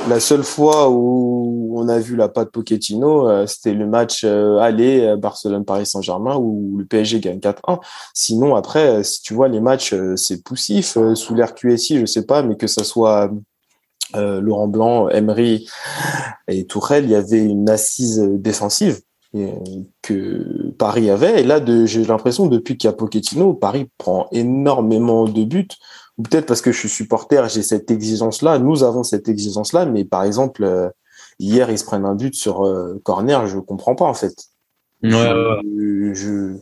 La 0.09 0.19
seule 0.19 0.43
fois 0.43 0.89
où 0.89 1.73
on 1.77 1.87
a 1.87 1.99
vu 1.99 2.15
la 2.15 2.27
patte 2.27 2.51
Pochettino, 2.51 3.29
euh, 3.29 3.45
c'était 3.45 3.73
le 3.73 3.85
match 3.85 4.23
euh, 4.23 4.57
aller 4.57 5.01
euh, 5.01 5.15
Barcelone-Paris 5.15 5.85
Saint-Germain 5.85 6.37
où 6.37 6.77
le 6.79 6.85
PSG 6.85 7.19
gagne 7.19 7.37
4-1. 7.37 7.79
Sinon, 8.15 8.55
après, 8.55 9.03
si 9.03 9.21
tu 9.21 9.35
vois 9.35 9.47
les 9.47 9.61
matchs, 9.61 9.93
c'est 10.15 10.43
poussif 10.43 10.97
sous 11.13 11.35
l'air 11.35 11.53
QSI, 11.53 11.99
je 11.99 12.05
sais 12.05 12.25
pas, 12.25 12.41
mais 12.41 12.55
que 12.55 12.67
ça 12.67 12.83
soit 12.83 13.31
Laurent 14.15 14.67
Blanc, 14.67 15.09
Emery 15.09 15.69
et 16.47 16.65
Tourelle, 16.65 17.03
il 17.03 17.11
y 17.11 17.15
avait 17.15 17.43
une 17.43 17.69
assise 17.69 18.19
défensive 18.19 19.01
que 20.01 20.71
Paris 20.77 21.09
avait. 21.09 21.41
Et 21.41 21.43
là, 21.43 21.59
j'ai 21.85 22.03
l'impression, 22.03 22.47
depuis 22.47 22.77
qu'il 22.77 22.87
y 22.87 22.93
a 22.93 22.93
Pochettino, 22.93 23.53
Paris 23.53 23.89
prend 23.97 24.27
énormément 24.31 25.25
de 25.25 25.43
buts. 25.43 25.67
Ou 26.17 26.23
peut-être 26.23 26.45
parce 26.45 26.61
que 26.61 26.71
je 26.71 26.79
suis 26.79 26.89
supporter, 26.89 27.47
j'ai 27.49 27.63
cette 27.63 27.91
exigence-là. 27.91 28.59
Nous 28.59 28.83
avons 28.83 29.03
cette 29.03 29.29
exigence-là. 29.29 29.85
Mais 29.85 30.03
par 30.03 30.23
exemple, 30.23 30.63
euh, 30.63 30.89
hier, 31.39 31.69
ils 31.69 31.77
se 31.77 31.85
prennent 31.85 32.05
un 32.05 32.15
but 32.15 32.35
sur 32.35 32.65
euh, 32.65 32.99
corner. 33.03 33.47
Je 33.47 33.59
comprends 33.59 33.95
pas, 33.95 34.05
en 34.05 34.13
fait. 34.13 34.35
Ouais, 35.01 35.11
je, 35.63 36.13
je, 36.13 36.57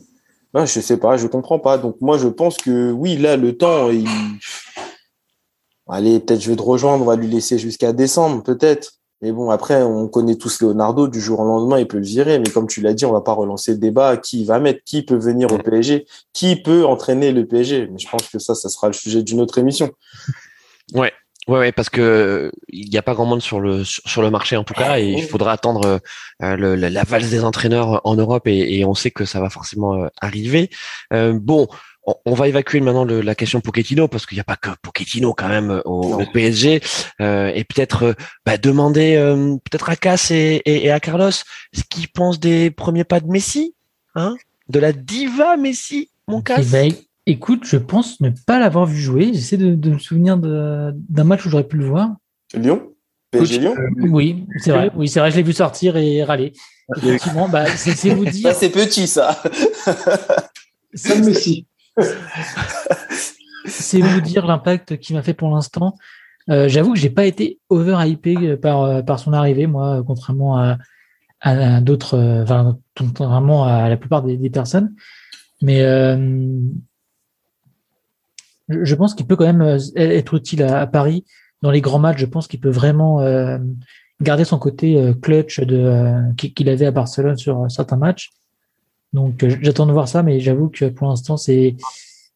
je 0.54 0.80
sais 0.80 0.96
pas, 0.96 1.16
je 1.16 1.26
comprends 1.26 1.58
pas. 1.58 1.78
Donc 1.78 1.96
moi, 2.00 2.18
je 2.18 2.28
pense 2.28 2.56
que 2.56 2.92
oui, 2.92 3.16
là, 3.16 3.36
le 3.36 3.56
temps, 3.56 3.90
il... 3.90 4.06
allez, 5.88 6.20
peut-être 6.20 6.40
je 6.40 6.50
vais 6.50 6.56
te 6.56 6.62
rejoindre, 6.62 7.02
on 7.02 7.06
va 7.06 7.16
lui 7.16 7.26
laisser 7.26 7.58
jusqu'à 7.58 7.92
décembre, 7.92 8.42
peut-être. 8.44 8.97
Mais 9.20 9.32
bon, 9.32 9.50
après, 9.50 9.82
on 9.82 10.06
connaît 10.08 10.36
tous 10.36 10.60
Leonardo, 10.60 11.08
du 11.08 11.20
jour 11.20 11.40
au 11.40 11.44
lendemain, 11.44 11.78
il 11.78 11.88
peut 11.88 11.98
le 11.98 12.04
virer. 12.04 12.38
Mais 12.38 12.50
comme 12.50 12.68
tu 12.68 12.80
l'as 12.80 12.94
dit, 12.94 13.04
on 13.04 13.12
va 13.12 13.20
pas 13.20 13.32
relancer 13.32 13.72
le 13.72 13.78
débat. 13.78 14.16
Qui 14.16 14.44
va 14.44 14.60
mettre? 14.60 14.80
Qui 14.84 15.02
peut 15.02 15.16
venir 15.16 15.52
au 15.52 15.58
PSG 15.58 16.06
Qui 16.32 16.56
peut 16.56 16.86
entraîner 16.86 17.32
le 17.32 17.46
PSG 17.46 17.88
Mais 17.90 17.98
je 17.98 18.08
pense 18.08 18.28
que 18.28 18.38
ça, 18.38 18.54
ça 18.54 18.68
sera 18.68 18.86
le 18.86 18.92
sujet 18.92 19.22
d'une 19.22 19.40
autre 19.40 19.58
émission. 19.58 19.90
Ouais, 20.94 21.12
Ouais, 21.48 21.72
parce 21.72 21.88
que 21.88 22.52
il 22.68 22.90
n'y 22.90 22.98
a 22.98 23.02
pas 23.02 23.14
grand 23.14 23.24
monde 23.24 23.40
sur 23.40 23.58
le 23.58 23.82
sur 23.82 24.20
le 24.20 24.30
marché 24.30 24.58
en 24.58 24.64
tout 24.64 24.74
cas, 24.74 24.98
et 24.98 25.06
il 25.06 25.22
faudra 25.22 25.52
attendre 25.52 26.00
euh, 26.42 26.76
la 26.76 27.04
valse 27.04 27.30
des 27.30 27.42
entraîneurs 27.42 28.02
en 28.04 28.16
Europe, 28.16 28.46
et, 28.46 28.84
on 28.84 28.94
sait 28.94 29.10
que 29.10 29.24
ça 29.24 29.40
va 29.40 29.48
forcément 29.48 29.94
euh, 29.94 30.08
arriver. 30.20 30.68
Euh, 31.14 31.38
bon, 31.40 31.66
on, 32.24 32.34
va 32.34 32.48
évacuer 32.48 32.80
maintenant 32.80 33.04
la 33.04 33.34
question 33.34 33.60
Pochettino 33.60 34.08
parce 34.08 34.26
qu'il 34.26 34.36
n'y 34.36 34.40
a 34.40 34.44
pas 34.44 34.56
que 34.56 34.70
Pochettino 34.82 35.34
quand 35.34 35.48
même 35.48 35.82
au, 35.84 36.22
PSG, 36.32 36.80
et 37.20 37.64
peut-être 37.64 38.14
bah, 38.46 38.56
demander 38.56 39.16
peut-être 39.64 39.90
à 39.90 39.96
Cass 39.96 40.30
et, 40.30 40.90
à 40.90 41.00
Carlos 41.00 41.30
ce 41.30 41.82
qu'ils 41.88 42.08
pensent 42.08 42.40
des 42.40 42.70
premiers 42.70 43.04
pas 43.04 43.20
de 43.20 43.26
Messi, 43.26 43.74
hein, 44.14 44.36
de 44.68 44.78
la 44.78 44.92
diva 44.92 45.56
Messi, 45.56 46.10
mon 46.26 46.40
Cass. 46.40 46.74
Écoute, 47.28 47.64
je 47.64 47.76
pense 47.76 48.22
ne 48.22 48.30
pas 48.46 48.58
l'avoir 48.58 48.86
vu 48.86 48.98
jouer. 48.98 49.34
J'essaie 49.34 49.58
de, 49.58 49.90
me 49.90 49.98
souvenir 49.98 50.38
d'un 50.38 51.24
match 51.24 51.44
où 51.44 51.50
j'aurais 51.50 51.68
pu 51.68 51.76
le 51.76 51.84
voir. 51.84 52.16
Lyon? 52.54 52.94
PSG 53.32 53.58
Lyon? 53.58 53.74
euh, 53.78 54.08
Oui, 54.08 54.46
c'est 54.56 54.70
vrai. 54.70 54.90
Oui, 54.96 55.08
c'est 55.08 55.20
vrai. 55.20 55.30
Je 55.30 55.36
l'ai 55.36 55.42
vu 55.42 55.52
sortir 55.52 55.98
et 55.98 56.24
râler. 56.24 56.54
Effectivement, 56.96 57.46
bah, 57.46 57.66
c'est 57.66 58.14
vous 58.14 58.24
dire. 58.30 58.54
c'est 58.54 58.70
petit, 58.70 59.06
ça. 59.06 59.42
c'est 60.94 61.18
Messi. 61.20 61.66
C'est 63.66 64.00
vous 64.00 64.20
dire 64.20 64.46
l'impact 64.46 64.98
qu'il 64.98 65.16
m'a 65.16 65.22
fait 65.22 65.34
pour 65.34 65.50
l'instant. 65.50 65.96
Euh, 66.48 66.68
j'avoue 66.68 66.94
que 66.94 66.98
j'ai 66.98 67.10
pas 67.10 67.26
été 67.26 67.58
over 67.68 67.96
hypé 68.06 68.56
par 68.56 69.04
par 69.04 69.18
son 69.18 69.32
arrivée, 69.32 69.66
moi, 69.66 70.02
contrairement 70.06 70.76
à, 71.40 71.80
d'autres, 71.80 72.18
à 72.18 73.88
la 73.88 73.96
plupart 73.96 74.22
des, 74.22 74.50
personnes. 74.50 74.94
Mais 75.60 75.82
euh, 75.82 76.16
je 78.68 78.94
pense 78.94 79.14
qu'il 79.14 79.26
peut 79.26 79.36
quand 79.36 79.46
même 79.46 79.62
euh, 79.62 79.78
être 79.96 80.34
utile 80.34 80.62
à, 80.62 80.86
Paris 80.86 81.24
dans 81.62 81.70
les 81.70 81.80
grands 81.80 81.98
matchs. 81.98 82.18
Je 82.18 82.26
pense 82.26 82.46
qu'il 82.46 82.60
peut 82.60 82.70
vraiment 82.70 83.20
euh, 83.20 83.58
garder 84.20 84.44
son 84.44 84.58
côté 84.58 85.00
euh, 85.00 85.14
clutch 85.14 85.60
qu'il 86.36 86.68
avait 86.68 86.86
à 86.86 86.90
Barcelone 86.90 87.36
sur 87.36 87.70
certains 87.70 87.96
matchs. 87.96 88.30
Donc 89.12 89.44
j'attends 89.62 89.86
de 89.86 89.92
voir 89.92 90.08
ça, 90.08 90.22
mais 90.22 90.40
j'avoue 90.40 90.68
que 90.68 90.86
pour 90.86 91.08
l'instant 91.08 91.36
c'est 91.36 91.76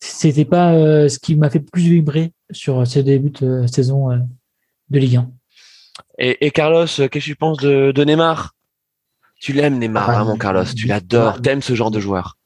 c'était 0.01 0.45
pas 0.45 0.73
ce 1.09 1.19
qui 1.19 1.37
m'a 1.37 1.51
fait 1.51 1.61
plus 1.61 1.83
vibrer 1.83 2.33
sur 2.51 2.87
ce 2.87 2.99
début 2.99 3.31
de 3.31 3.67
saison 3.67 4.09
de 4.91 4.99
Ligue 4.99 5.17
1. 5.17 5.31
Et, 6.19 6.51
Carlos, 6.51 6.87
qu'est-ce 6.87 7.09
que 7.09 7.19
tu 7.19 7.37
penses 7.37 7.59
de, 7.59 8.05
Neymar? 8.05 8.55
Tu 9.41 9.53
l'aimes 9.53 9.79
Neymar, 9.79 10.11
ah, 10.11 10.25
mon 10.25 10.37
Carlos, 10.37 10.65
tu 10.65 10.87
l'adores, 10.87 11.41
t'aimes 11.41 11.63
ce 11.63 11.75
genre 11.75 11.91
de 11.91 12.01
joueur 12.01 12.37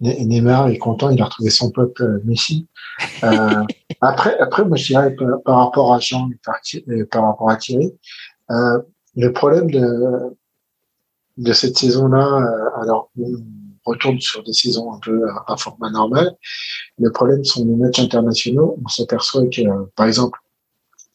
Neymar 0.00 0.68
est 0.68 0.78
content, 0.78 1.10
il 1.10 1.20
a 1.20 1.24
retrouvé 1.24 1.50
son 1.50 1.70
pote 1.70 2.00
euh, 2.00 2.20
Messi. 2.24 2.68
Euh, 3.22 3.62
après, 4.00 4.38
après, 4.38 4.64
moi 4.64 4.76
je 4.76 4.86
dirais 4.86 5.14
par, 5.44 5.58
rapport 5.58 5.94
à 5.94 6.00
Jean 6.00 6.28
et 6.30 6.38
par, 6.44 6.56
euh, 6.88 7.06
par 7.10 7.24
rapport 7.24 7.50
à 7.50 7.56
Thierry, 7.56 7.92
euh, 8.50 8.80
le 9.16 9.32
problème 9.32 9.70
de 9.70 10.36
de 11.36 11.52
cette 11.52 11.76
saison-là, 11.76 12.42
alors 12.80 13.10
on 13.16 13.24
retourne 13.84 14.20
sur 14.20 14.42
des 14.42 14.52
saisons 14.52 14.92
un 14.92 14.98
peu 14.98 15.28
à, 15.46 15.56
format 15.56 15.90
normal. 15.90 16.36
Le 16.98 17.10
problème 17.10 17.44
sont 17.44 17.66
les 17.66 17.74
matchs 17.74 18.00
internationaux. 18.00 18.78
On 18.84 18.88
s'aperçoit 18.88 19.46
que, 19.46 19.62
par 19.96 20.06
exemple, 20.06 20.38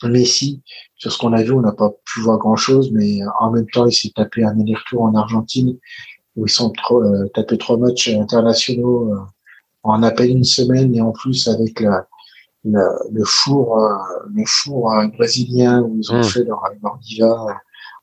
Messi, 0.04 0.62
sur 0.96 1.12
ce 1.12 1.18
qu'on 1.18 1.34
a 1.34 1.44
vu, 1.44 1.52
on 1.52 1.62
n'a 1.62 1.72
pas 1.72 1.92
pu 2.06 2.22
voir 2.22 2.38
grand-chose, 2.38 2.92
mais 2.92 3.20
en 3.40 3.52
même 3.52 3.68
temps, 3.70 3.86
il 3.86 3.94
s'est 3.94 4.12
tapé 4.16 4.44
un 4.44 4.60
aller-retour 4.60 5.02
en 5.02 5.16
Argentine 5.16 5.78
où 6.36 6.46
ils 6.46 6.52
sont 6.52 6.70
trop, 6.72 7.04
euh, 7.04 7.28
tapés 7.34 7.58
trois 7.58 7.78
matchs 7.78 8.10
internationaux 8.10 9.14
euh, 9.14 9.20
en 9.84 10.04
à 10.04 10.12
peine 10.12 10.38
une 10.38 10.44
semaine 10.44 10.96
et 10.96 11.02
en 11.02 11.12
plus 11.12 11.48
avec 11.48 11.82
la, 11.82 12.06
le 12.64 13.24
four, 13.26 13.80
euh, 13.80 13.98
le 14.34 14.44
four 14.46 14.92
brésilien 15.18 15.82
où 15.82 15.98
ils 15.98 16.12
ont 16.12 16.20
hmm. 16.20 16.24
fait 16.24 16.44
leur, 16.44 16.62
leur 16.82 16.98
diva 16.98 17.46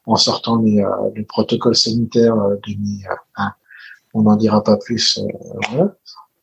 en 0.06 0.16
sortant 0.16 0.62
les, 0.62 0.84
le 1.14 1.24
protocole 1.24 1.74
sanitaire 1.74 2.36
de 2.36 2.72
hein, 3.36 3.52
on 4.14 4.22
n'en 4.22 4.36
dira 4.36 4.62
pas 4.62 4.76
plus. 4.76 5.18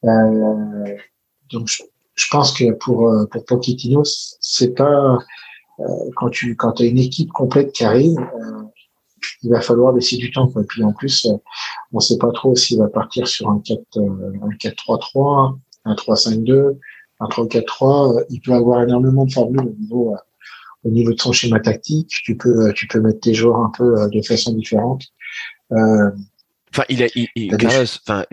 Euh, 0.04 0.98
donc 1.50 1.68
je, 1.68 1.84
je, 2.16 2.26
pense 2.30 2.52
que 2.54 2.72
pour 2.74 3.10
pour 3.32 3.46
Pochettino, 3.46 4.04
c'est 4.06 4.76
pas 4.76 5.18
quand 6.16 6.30
tu 6.30 6.56
quand 6.56 6.82
as 6.82 6.86
une 6.86 7.00
équipe 7.00 7.32
complète 7.32 7.72
qui 7.72 7.86
arrive, 7.86 8.18
il 9.44 9.52
va 9.52 9.62
falloir 9.62 9.94
laisser 9.94 10.18
du 10.18 10.32
temps. 10.32 10.48
Quoi. 10.48 10.64
Et 10.64 10.66
puis 10.66 10.84
en 10.84 10.94
plus, 10.94 11.26
euh, 11.26 11.34
on 11.92 11.98
ne 11.98 12.02
sait 12.02 12.18
pas 12.18 12.32
trop 12.32 12.56
s'il 12.56 12.80
va 12.80 12.88
partir 12.88 13.28
sur 13.28 13.50
un 13.50 13.60
4, 13.60 13.80
euh, 13.98 14.34
un 14.42 14.50
4-3-3, 14.56 15.58
un 15.86 15.94
3-5-2, 15.94 16.78
un 17.20 17.28
3-4-3. 17.28 18.18
Euh, 18.18 18.24
il 18.30 18.42
peut 18.42 18.54
avoir 18.54 18.84
énormément 18.84 19.26
de 19.26 19.32
formules 19.32 19.68
au 19.68 19.76
niveau, 19.80 20.16
au 20.84 20.90
niveau 20.90 21.14
de 21.14 21.20
son 21.20 21.32
schéma 21.32 21.60
tactique. 21.60 22.10
Tu 22.10 22.36
peux, 22.36 22.74
tu 22.74 22.88
peux 22.88 23.00
mettre 23.02 23.20
tes 23.20 23.34
joueurs 23.34 23.58
un 23.58 23.72
peu 23.76 24.10
de 24.10 24.22
façon 24.22 24.54
différente. 24.54 25.04
enfin, 25.72 26.84
il 26.90 27.04
a, 27.04 27.08
il, 27.16 27.28
il 27.36 27.56
enfin, 27.56 28.26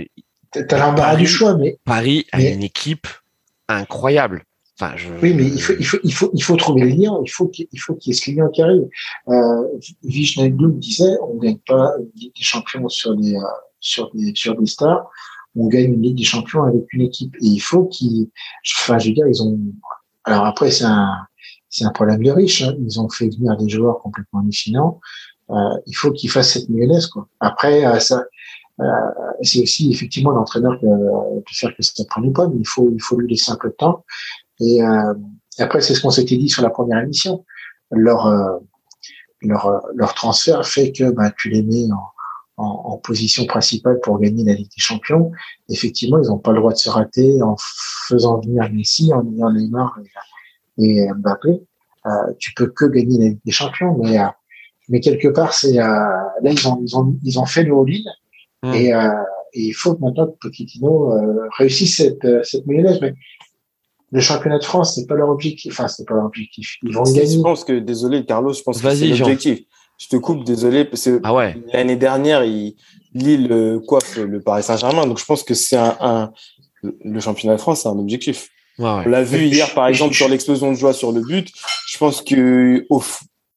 t'as 0.51 0.79
l'embarras 0.79 1.17
du 1.17 1.27
choix, 1.27 1.57
mais 1.57 1.79
Paris 1.85 2.27
a 2.33 2.43
une 2.43 2.63
équipe 2.63 3.07
incroyable. 3.69 4.45
Oui, 5.23 5.35
mais 5.35 5.45
il 5.45 5.61
faut, 5.61 5.75
il 5.79 5.85
faut, 5.85 5.99
il 6.05 6.13
faut, 6.13 6.31
il 6.35 6.43
faut 6.43 6.57
trouver 6.57 6.83
le 6.83 6.89
lien. 6.89 7.19
Il 7.25 7.31
faut 7.31 7.49
qu'il 7.49 7.67
faut 7.79 7.95
qu'il 7.95 8.13
y 8.13 8.17
ait 8.17 8.19
ce 8.19 8.31
lien 8.31 8.49
qui 8.53 8.63
arrive. 8.63 8.89
Euh, 9.29 9.65
disait, 10.03 11.17
on 11.23 11.37
gagne 11.37 11.59
pas 11.67 11.93
une 11.99 12.11
Ligue 12.17 12.35
des 12.35 12.43
Champions 12.43 12.89
sur 12.89 13.15
des, 13.17 13.35
euh, 13.35 13.41
sur 13.81 14.11
des, 14.15 14.33
sur 14.35 14.57
des 14.57 14.67
stars. 14.67 15.11
On 15.57 15.67
gagne 15.67 15.93
une 15.93 16.03
Ligue 16.03 16.17
des 16.17 16.25
Champions 16.25 16.63
avec 16.63 16.93
une 16.93 17.03
équipe. 17.03 17.35
Et 17.37 17.47
il 17.47 17.59
faut 17.61 17.85
qu'ils, 17.87 18.31
enfin, 18.79 18.99
je 18.99 19.09
veux 19.09 19.15
dire, 19.15 19.27
ils 19.27 19.43
ont, 19.43 19.59
alors 20.25 20.47
après, 20.47 20.71
c'est 20.71 20.85
un, 20.85 21.27
c'est 21.71 21.85
un 21.85 21.91
problème 21.91 22.23
de 22.23 22.31
riches. 22.31 22.63
Hein. 22.63 22.75
Ils 22.81 23.01
ont 23.01 23.09
fait 23.09 23.29
venir 23.29 23.57
des 23.57 23.69
joueurs 23.69 24.01
complètement 24.01 24.41
hallucinants. 24.41 25.01
Euh, 25.51 25.55
il 25.87 25.95
faut 25.95 26.13
qu'ils 26.13 26.31
fassent 26.31 26.53
cette 26.53 26.69
mayonnaise, 26.69 27.07
quoi. 27.07 27.27
Après, 27.41 27.87
euh, 27.87 27.99
ça, 27.99 28.25
euh, 28.81 28.85
c'est 29.43 29.63
aussi 29.63 29.91
effectivement 29.91 30.31
l'entraîneur 30.31 30.79
de, 30.81 31.43
faire 31.53 31.75
que 31.77 31.83
ça 31.83 32.05
prenne 32.05 32.33
pas, 32.33 32.49
mais 32.49 32.61
il 32.61 32.67
faut, 32.67 32.91
il 32.93 33.01
faut 33.01 33.19
lui 33.19 33.29
laisser 33.29 33.53
un 33.53 33.57
peu 33.57 33.69
de 33.69 33.75
temps. 33.75 34.05
Et, 34.61 34.83
euh, 34.83 35.15
après, 35.59 35.81
c'est 35.81 35.95
ce 35.95 36.01
qu'on 36.01 36.11
s'était 36.11 36.37
dit 36.37 36.49
sur 36.49 36.63
la 36.63 36.71
première 36.71 37.03
émission. 37.03 37.45
Leur, 37.91 38.27
euh, 38.27 38.59
leur, 39.43 39.83
leur 39.95 40.15
transfert 40.15 40.67
fait 40.67 40.93
que 40.93 41.11
bah, 41.11 41.31
tu 41.37 41.51
les 41.51 41.63
mets 41.63 41.93
en, 41.93 42.65
en, 42.65 42.93
en, 42.93 42.97
position 42.99 43.45
principale 43.45 43.99
pour 44.01 44.19
gagner 44.19 44.45
la 44.45 44.55
Ligue 44.55 44.71
des 44.71 44.81
Champions. 44.81 45.33
Effectivement, 45.69 46.19
ils 46.23 46.29
n'ont 46.29 46.39
pas 46.39 46.53
le 46.53 46.61
droit 46.61 46.73
de 46.73 46.79
se 46.79 46.89
rater 46.89 47.43
en 47.43 47.57
faisant 47.59 48.41
venir 48.41 48.71
Messi, 48.73 49.13
en 49.13 49.27
ayant 49.33 49.53
Neymar 49.53 49.99
et, 50.03 50.09
et 50.81 51.07
Mbappé. 51.15 51.61
Euh, 52.07 52.11
tu 52.39 52.55
peux 52.55 52.67
que 52.69 52.87
gagner 52.87 53.19
la 53.19 53.25
Ligue 53.27 53.41
des 53.45 53.53
Champions, 53.53 53.97
mais 54.03 54.19
euh, 54.19 54.25
mais 54.89 55.01
quelque 55.01 55.29
part, 55.29 55.53
c'est 55.53 55.79
euh, 55.79 55.83
là 55.83 56.51
ils 56.51 56.67
ont 56.67 56.81
ils 56.83 56.97
ont 56.97 57.17
ils 57.23 57.39
ont 57.39 57.47
fait 57.47 57.63
le 57.63 57.75
all-in 57.75 58.03
mmh. 58.63 58.75
et, 58.75 58.95
euh, 58.95 59.11
et, 59.53 59.67
il 59.67 59.73
faut 59.73 59.95
que 59.95 60.01
maintenant 60.01 60.27
que 60.27 60.37
Pochettino 60.41 61.13
réussisse 61.59 61.97
cette 61.97 62.45
cette 62.45 62.67
mayonnaise. 62.67 62.99
Mais 63.03 63.15
le 64.13 64.21
championnat 64.21 64.59
de 64.59 64.65
France, 64.65 64.95
c'est 64.95 65.07
pas 65.07 65.15
leur 65.15 65.29
objectif. 65.29 65.73
Enfin, 65.73 65.89
c'est 65.89 66.07
pas 66.07 66.15
leur 66.15 66.25
objectif. 66.25 66.77
Ils 66.83 66.95
vont 66.95 67.03
gagner. 67.03 67.27
Je 67.27 67.41
pense 67.41 67.65
que, 67.65 67.79
désolé, 67.79 68.25
Carlos, 68.25 68.53
je 68.53 68.63
pense 68.63 68.81
que 68.81 68.95
c'est 68.95 69.07
l'objectif. 69.07 69.61
Je 69.99 70.09
te 70.09 70.17
coupe, 70.17 70.45
désolé, 70.45 70.87
parce 70.87 71.05
que 71.05 71.21
ah 71.23 71.35
ouais. 71.35 71.59
l'année 71.75 71.97
dernière, 71.97 72.43
il, 72.43 72.75
Lille 73.13 73.81
coiffe 73.87 74.17
le 74.17 74.41
Paris 74.41 74.63
Saint-Germain. 74.63 75.07
Donc, 75.07 75.19
je 75.19 75.27
pense 75.27 75.43
que 75.43 75.53
c'est 75.53 75.77
un, 75.77 75.97
un, 76.01 76.33
le 76.83 77.21
championnat 77.21 77.57
de 77.57 77.61
France, 77.61 77.83
c'est 77.83 77.89
un 77.89 77.99
objectif. 77.99 78.49
Ouais. 78.81 79.03
On 79.07 79.09
l'a 79.09 79.23
vu 79.23 79.45
hier, 79.45 79.73
par 79.75 79.87
exemple, 79.87 80.15
sur 80.15 80.29
l'explosion 80.29 80.73
de 80.73 80.77
joie 80.77 80.95
sur 80.95 81.13
le 81.13 81.21
but. 81.21 81.49
Je 81.87 81.99
pense 81.99 82.23
que, 82.23 82.87
au, 82.89 83.03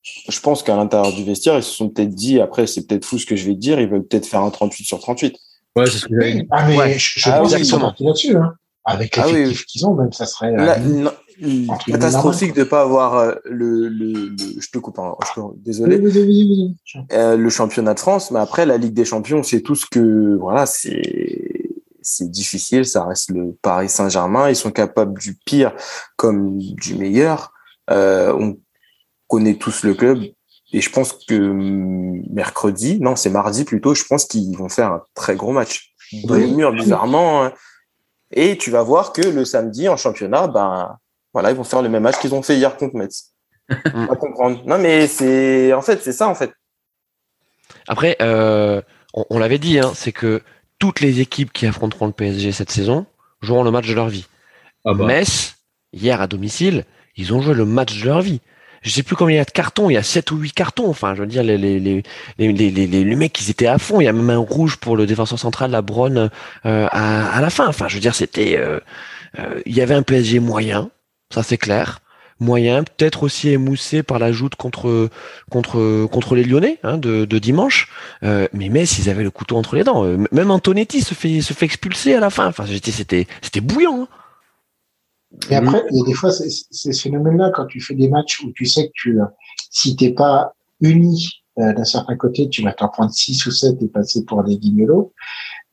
je 0.03 0.39
pense 0.41 0.63
qu'à 0.63 0.75
l'intérieur 0.75 1.13
du 1.13 1.23
vestiaire, 1.23 1.57
ils 1.57 1.63
se 1.63 1.73
sont 1.73 1.89
peut-être 1.89 2.13
dit, 2.13 2.41
après, 2.41 2.67
c'est 2.67 2.85
peut-être 2.85 3.05
fou 3.05 3.17
ce 3.17 3.25
que 3.25 3.35
je 3.35 3.45
vais 3.45 3.53
te 3.53 3.59
dire, 3.59 3.79
ils 3.79 3.87
veulent 3.87 4.05
peut-être 4.05 4.25
faire 4.25 4.41
un 4.41 4.49
38 4.49 4.83
sur 4.83 4.99
38. 4.99 5.35
Ouais, 5.75 5.85
c'est 5.87 5.97
ce 5.97 6.05
que 6.07 6.21
j'ai 6.21 6.45
Ah, 6.51 6.67
mais 6.67 6.77
ouais. 6.77 6.99
je, 6.99 7.19
je 7.19 7.29
ah, 7.29 7.39
pense 7.39 7.55
qu'ils 7.55 7.65
sont 7.65 7.79
partis 7.79 8.03
là-dessus, 8.03 8.35
hein 8.35 8.53
avec 8.85 9.17
ah 9.17 9.27
l'effectif 9.27 9.65
qu'ils 9.65 9.85
ont, 9.85 9.95
même 9.95 10.11
ça 10.11 10.25
serait 10.25 10.53
euh, 10.57 11.67
catastrophique 11.87 12.53
de 12.53 12.59
ne 12.59 12.65
pas 12.65 12.81
avoir 12.81 13.15
euh, 13.15 13.33
le, 13.45 13.87
le, 13.87 14.35
je 14.59 14.69
te 14.69 14.77
coupe, 14.77 14.99
hein, 14.99 15.15
je 15.35 15.41
désolé, 15.57 16.01
euh, 17.13 17.37
le 17.37 17.49
championnat 17.49 17.93
de 17.93 17.99
France, 17.99 18.31
mais 18.31 18.39
après 18.39 18.65
la 18.65 18.77
Ligue 18.77 18.93
des 18.93 19.05
Champions, 19.05 19.41
c'est 19.41 19.61
tout 19.61 19.75
ce 19.75 19.85
que 19.85 20.37
voilà, 20.39 20.65
c'est 20.65 21.52
c'est 22.03 22.29
difficile, 22.29 22.85
ça 22.85 23.05
reste 23.05 23.31
le 23.31 23.53
Paris 23.61 23.89
Saint-Germain, 23.89 24.49
ils 24.49 24.55
sont 24.55 24.71
capables 24.71 25.19
du 25.19 25.35
pire 25.45 25.73
comme 26.15 26.57
du 26.59 26.95
meilleur. 26.95 27.53
Euh, 27.89 28.33
on 28.33 28.57
connaît 29.27 29.55
tous 29.55 29.83
le 29.83 29.93
club 29.93 30.23
et 30.71 30.81
je 30.81 30.89
pense 30.89 31.13
que 31.13 31.35
mercredi, 32.31 32.99
non, 32.99 33.15
c'est 33.15 33.29
mardi 33.29 33.63
plutôt, 33.63 33.93
je 33.93 34.03
pense 34.05 34.25
qu'ils 34.25 34.57
vont 34.57 34.69
faire 34.69 34.91
un 34.91 35.03
très 35.13 35.35
gros 35.35 35.51
match. 35.51 35.93
Dans 36.25 36.35
le 36.35 36.47
mur, 36.47 36.71
bizarrement, 36.71 37.43
hein. 37.43 37.53
Et 38.35 38.57
tu 38.57 38.71
vas 38.71 38.81
voir 38.81 39.13
que 39.13 39.21
le 39.21 39.45
samedi 39.45 39.87
en 39.87 39.95
championnat, 39.95 40.47
ben 40.47 40.97
voilà, 41.33 41.51
ils 41.51 41.55
vont 41.55 41.63
faire 41.63 41.83
le 41.83 41.89
même 41.89 42.03
match 42.03 42.19
qu'ils 42.19 42.33
ont 42.33 42.41
fait 42.41 42.55
hier 42.55 42.75
contre 42.77 42.95
Metz. 42.95 43.33
à 43.69 44.15
comprendre. 44.15 44.63
Non, 44.65 44.79
mais 44.79 45.07
c'est 45.07 45.71
en 45.71 45.81
fait 45.81 46.01
c'est 46.01 46.11
ça 46.11 46.27
en 46.27 46.35
fait. 46.35 46.51
Après, 47.87 48.17
euh, 48.21 48.81
on, 49.13 49.37
l'avait 49.39 49.59
dit, 49.59 49.79
hein, 49.79 49.91
c'est 49.93 50.11
que 50.11 50.41
toutes 50.83 50.99
les 50.99 51.21
équipes 51.21 51.53
qui 51.53 51.65
affronteront 51.65 52.07
le 52.07 52.11
PSG 52.11 52.51
cette 52.51 52.69
saison 52.69 53.05
joueront 53.41 53.63
le 53.63 53.71
match 53.71 53.87
de 53.87 53.93
leur 53.93 54.09
vie. 54.09 54.25
Ah 54.83 54.93
bah. 54.93 55.05
Metz, 55.05 55.55
hier 55.93 56.19
à 56.19 56.27
domicile, 56.27 56.83
ils 57.15 57.33
ont 57.33 57.41
joué 57.41 57.53
le 57.53 57.63
match 57.63 58.01
de 58.01 58.05
leur 58.05 58.19
vie. 58.19 58.41
Je 58.81 58.89
sais 58.89 59.01
plus 59.01 59.15
combien 59.15 59.35
il 59.35 59.37
y 59.37 59.41
a 59.41 59.45
de 59.45 59.51
cartons, 59.51 59.89
il 59.89 59.93
y 59.93 59.97
a 59.97 60.03
7 60.03 60.31
ou 60.31 60.35
8 60.35 60.51
cartons. 60.51 60.89
Enfin, 60.89 61.15
je 61.15 61.21
veux 61.21 61.25
dire, 61.25 61.41
les, 61.41 61.57
les, 61.57 61.79
les, 61.79 62.03
les, 62.37 62.51
les, 62.51 62.85
les, 62.85 63.15
mecs, 63.15 63.39
ils 63.39 63.49
étaient 63.49 63.67
à 63.67 63.77
fond. 63.77 64.01
Il 64.01 64.03
y 64.03 64.07
a 64.09 64.11
même 64.11 64.29
un 64.29 64.37
rouge 64.37 64.75
pour 64.75 64.97
le 64.97 65.05
défenseur 65.05 65.39
central, 65.39 65.71
la 65.71 65.81
Bronne, 65.81 66.29
euh, 66.65 66.87
à, 66.91 67.29
à, 67.29 67.39
la 67.39 67.49
fin. 67.49 67.65
Enfin, 67.65 67.87
je 67.87 67.93
veux 67.93 68.01
dire, 68.01 68.13
c'était... 68.13 68.57
Euh, 68.57 68.81
euh, 69.39 69.61
il 69.65 69.73
y 69.73 69.79
avait 69.79 69.95
un 69.95 70.03
PSG 70.03 70.41
moyen, 70.41 70.89
ça 71.33 71.43
c'est 71.43 71.57
clair 71.57 72.01
moyen, 72.43 72.83
peut-être 72.83 73.23
aussi 73.23 73.49
émoussé 73.49 74.03
par 74.03 74.19
la 74.19 74.31
joute 74.31 74.55
contre 74.55 75.09
contre 75.49 76.05
contre 76.05 76.35
les 76.35 76.43
Lyonnais 76.43 76.79
hein, 76.83 76.97
de, 76.97 77.25
de, 77.25 77.39
dimanche. 77.39 77.89
Euh, 78.23 78.47
mais 78.53 78.69
Metz, 78.69 78.99
ils 78.99 79.09
avaient 79.09 79.23
le 79.23 79.31
couteau 79.31 79.57
entre 79.57 79.75
les 79.75 79.83
dents. 79.83 80.05
Euh, 80.05 80.17
même 80.31 80.51
Antonetti 80.51 81.01
se 81.01 81.13
fait 81.13 81.41
se 81.41 81.53
fait 81.53 81.65
expulser 81.65 82.13
à 82.13 82.19
la 82.19 82.29
fin. 82.29 82.47
Enfin, 82.47 82.65
c'était 82.67 83.27
c'était 83.41 83.61
bouillant. 83.61 84.03
Hein. 84.03 84.07
Et 85.49 85.55
après, 85.55 85.83
des 86.05 86.13
fois, 86.13 86.31
c'est 86.31 86.49
ce 86.49 87.01
phénomène-là 87.01 87.51
quand 87.55 87.65
tu 87.65 87.81
fais 87.81 87.95
des 87.95 88.07
matchs 88.07 88.41
où 88.41 88.51
tu 88.53 88.65
sais 88.65 88.87
que 88.87 88.91
tu, 88.93 89.17
si 89.71 89.95
t'es 89.95 90.11
pas 90.11 90.53
uni 90.79 91.43
euh, 91.59 91.73
d'un 91.73 91.83
certain 91.83 92.15
côté, 92.15 92.49
tu 92.49 92.63
vas 92.63 92.73
t'en 92.73 92.87
prendre 92.87 93.11
6 93.11 93.45
ou 93.45 93.51
7 93.51 93.81
et 93.81 93.87
passer 93.87 94.25
pour 94.25 94.43
des 94.43 94.57
guignolos. 94.57 95.13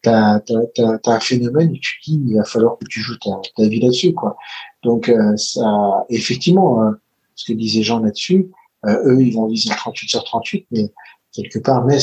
T'as 0.03 0.37
as, 0.37 1.11
un 1.11 1.21
phénomène 1.21 1.73
où 1.73 1.79
tu 1.79 2.01
dis 2.05 2.23
il 2.27 2.37
va 2.37 2.45
falloir 2.45 2.79
que 2.79 2.87
tu 2.87 3.01
joues 3.01 3.19
ta, 3.19 3.69
vie 3.69 3.81
là-dessus, 3.81 4.15
quoi. 4.15 4.37
Donc 4.83 5.09
euh, 5.09 5.37
ça, 5.37 6.07
effectivement, 6.09 6.83
euh, 6.83 6.93
ce 7.35 7.53
que 7.53 7.57
disait 7.57 7.83
Jean 7.83 8.01
là-dessus, 8.01 8.51
euh, 8.87 9.15
eux 9.15 9.23
ils 9.23 9.35
vont 9.35 9.47
viser 9.47 9.69
38 9.69 10.09
sur 10.09 10.25
38, 10.25 10.67
mais 10.71 10.93
quelque 11.33 11.59
part, 11.59 11.85
mais 11.85 11.99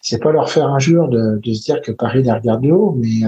c'est 0.00 0.18
pas 0.18 0.32
leur 0.32 0.50
faire 0.50 0.68
un 0.68 0.78
jour 0.78 1.08
de, 1.08 1.38
de, 1.42 1.52
se 1.52 1.62
dire 1.62 1.82
que 1.82 1.92
Paris 1.92 2.22
les 2.22 2.32
regarde 2.32 2.62
de 2.62 2.70
haut, 2.70 2.92
mais 2.92 3.20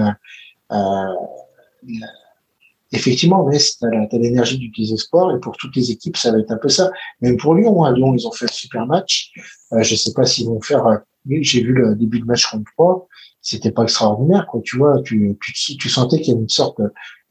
effectivement, 2.95 3.45
mais 3.45 3.57
t'as 3.79 4.17
l'énergie 4.17 4.57
du 4.57 4.69
désespoir 4.69 5.35
et 5.35 5.39
pour 5.39 5.55
toutes 5.57 5.75
les 5.75 5.91
équipes, 5.91 6.17
ça 6.17 6.31
va 6.31 6.39
être 6.39 6.51
un 6.51 6.57
peu 6.57 6.69
ça. 6.69 6.91
Même 7.21 7.37
pour 7.37 7.55
Lyon, 7.55 7.83
hein, 7.83 7.93
Lyon, 7.93 8.15
ils 8.15 8.27
ont 8.27 8.31
fait 8.31 8.45
un 8.45 8.53
super 8.53 8.85
match. 8.85 9.31
Euh, 9.73 9.83
je 9.83 9.95
sais 9.95 10.13
pas 10.13 10.25
s'ils 10.25 10.47
vont 10.47 10.61
faire. 10.61 11.01
J'ai 11.27 11.61
vu 11.61 11.73
le 11.73 11.95
début 11.95 12.19
de 12.19 12.25
match 12.25 12.49
contre 12.49 12.71
3, 12.73 13.07
c'était 13.41 13.71
pas 13.71 13.83
extraordinaire, 13.83 14.47
quoi. 14.47 14.61
Tu 14.63 14.77
vois, 14.77 15.01
tu, 15.01 15.37
tu, 15.41 15.77
tu 15.77 15.89
sentais 15.89 16.17
qu'il 16.17 16.29
y 16.29 16.31
avait 16.31 16.41
une 16.41 16.49
sorte 16.49 16.79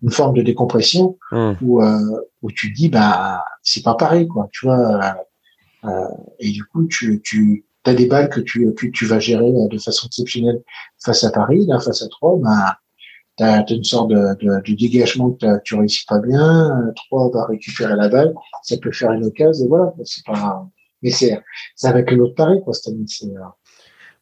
une 0.05 0.11
forme 0.11 0.36
de 0.36 0.42
décompression 0.42 1.18
hum. 1.32 1.57
où, 1.62 1.82
euh, 1.82 2.20
où 2.42 2.51
tu 2.53 2.70
dis 2.70 2.88
bah 2.88 3.45
c'est 3.62 3.82
pas 3.82 3.95
pareil 3.95 4.28
quoi 4.28 4.49
tu 4.53 4.66
vois 4.66 5.03
euh, 5.03 5.88
euh, 5.88 6.09
et 6.38 6.51
du 6.51 6.62
coup 6.64 6.86
tu 6.86 7.22
tu 7.22 7.64
as 7.86 7.95
des 7.95 8.07
balles 8.07 8.28
que 8.28 8.40
tu 8.40 8.72
que 8.74 8.86
tu 8.86 9.07
vas 9.07 9.18
gérer 9.18 9.51
de 9.51 9.78
façon 9.78 10.07
exceptionnelle 10.07 10.62
face 11.03 11.24
à 11.24 11.30
Paris 11.30 11.64
là 11.66 11.80
face 11.80 12.03
à 12.03 12.09
trois 12.09 12.36
bah 12.38 12.78
t'as 13.36 13.62
as 13.62 13.70
une 13.70 13.82
sorte 13.82 14.11
de, 14.11 14.61
de, 14.61 14.74
dégagement 14.74 15.32
que 15.32 15.61
tu 15.64 15.74
réussis 15.74 16.05
pas 16.07 16.18
bien 16.18 16.92
trois 16.97 17.30
va 17.30 17.47
récupérer 17.47 17.97
la 17.97 18.09
balle 18.09 18.34
ça 18.62 18.76
peut 18.76 18.92
faire 18.92 19.12
une 19.12 19.24
occasion 19.24 19.64
et 19.64 19.68
voilà 19.68 19.95
c'est 20.05 20.24
pas 20.26 20.66
mais 21.03 21.11
c'est 21.11 21.40
c'est 21.76 21.88
avec 21.88 22.11
l'autre 22.11 22.34
Paris 22.34 22.61
quoi 22.62 22.74
c'est 22.74 22.92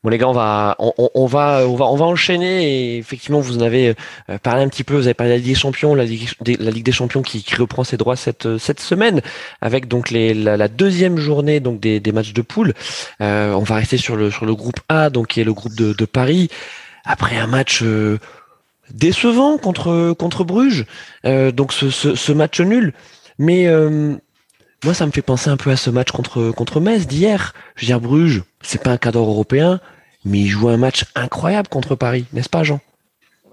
Bon 0.04 0.10
les 0.10 0.18
gars, 0.18 0.28
on 0.28 0.32
va, 0.32 0.74
on, 0.80 1.26
va, 1.26 1.64
on 1.64 1.76
va, 1.76 1.84
on 1.84 1.94
va 1.94 2.04
enchaîner. 2.06 2.64
Et 2.64 2.98
effectivement, 2.98 3.38
vous 3.38 3.58
en 3.58 3.60
avez 3.60 3.94
euh, 4.30 4.38
parlé 4.38 4.64
un 4.64 4.68
petit 4.68 4.82
peu. 4.82 4.96
Vous 4.96 5.06
avez 5.06 5.14
parlé 5.14 5.30
de 5.30 5.34
la 5.34 5.38
Ligue 5.38 5.54
des 5.54 5.60
Champions, 5.60 5.94
la 5.94 6.04
Ligue, 6.04 6.82
des 6.82 6.92
Champions 6.92 7.22
qui, 7.22 7.44
reprend 7.54 7.84
ses 7.84 7.98
droits 7.98 8.16
cette 8.16 8.58
cette 8.58 8.80
semaine 8.80 9.20
avec 9.60 9.86
donc 9.86 10.10
la, 10.10 10.66
deuxième 10.66 11.18
journée 11.18 11.60
donc 11.60 11.78
des, 11.78 12.00
matchs 12.12 12.32
de 12.32 12.42
poule. 12.42 12.74
Euh, 13.20 13.52
on 13.52 13.62
va 13.62 13.76
rester 13.76 13.96
sur 13.96 14.16
le 14.16 14.54
groupe 14.54 14.80
A, 14.88 15.08
donc 15.08 15.28
qui 15.28 15.40
est 15.40 15.44
le 15.44 15.54
groupe 15.54 15.74
de, 15.76 16.04
Paris. 16.04 16.48
Après 17.04 17.36
un 17.36 17.46
match 17.46 17.82
euh, 17.84 18.18
décevant 18.90 19.56
contre 19.56 20.42
Bruges, 20.42 20.84
donc 21.24 21.72
ce, 21.72 22.32
match 22.32 22.60
nul. 22.60 22.92
Mais 23.38 23.68
moi, 24.84 24.94
ça 24.94 25.06
me 25.06 25.12
fait 25.12 25.22
penser 25.22 25.48
un 25.48 25.56
peu 25.56 25.70
à 25.70 25.76
ce 25.76 25.90
match 25.90 26.10
contre 26.10 26.50
contre 26.50 26.80
Metz 26.80 27.06
d'hier. 27.06 27.54
Je 27.76 27.82
veux 27.82 27.86
dire, 27.86 28.00
Bruges, 28.00 28.42
c'est 28.62 28.82
pas 28.82 28.90
un 28.90 28.96
cadre 28.96 29.20
européen, 29.20 29.80
mais 30.24 30.38
ils 30.40 30.48
jouent 30.48 30.68
un 30.68 30.76
match 30.76 31.04
incroyable 31.14 31.68
contre 31.68 31.94
Paris, 31.94 32.26
n'est-ce 32.32 32.48
pas, 32.48 32.62
Jean? 32.62 32.80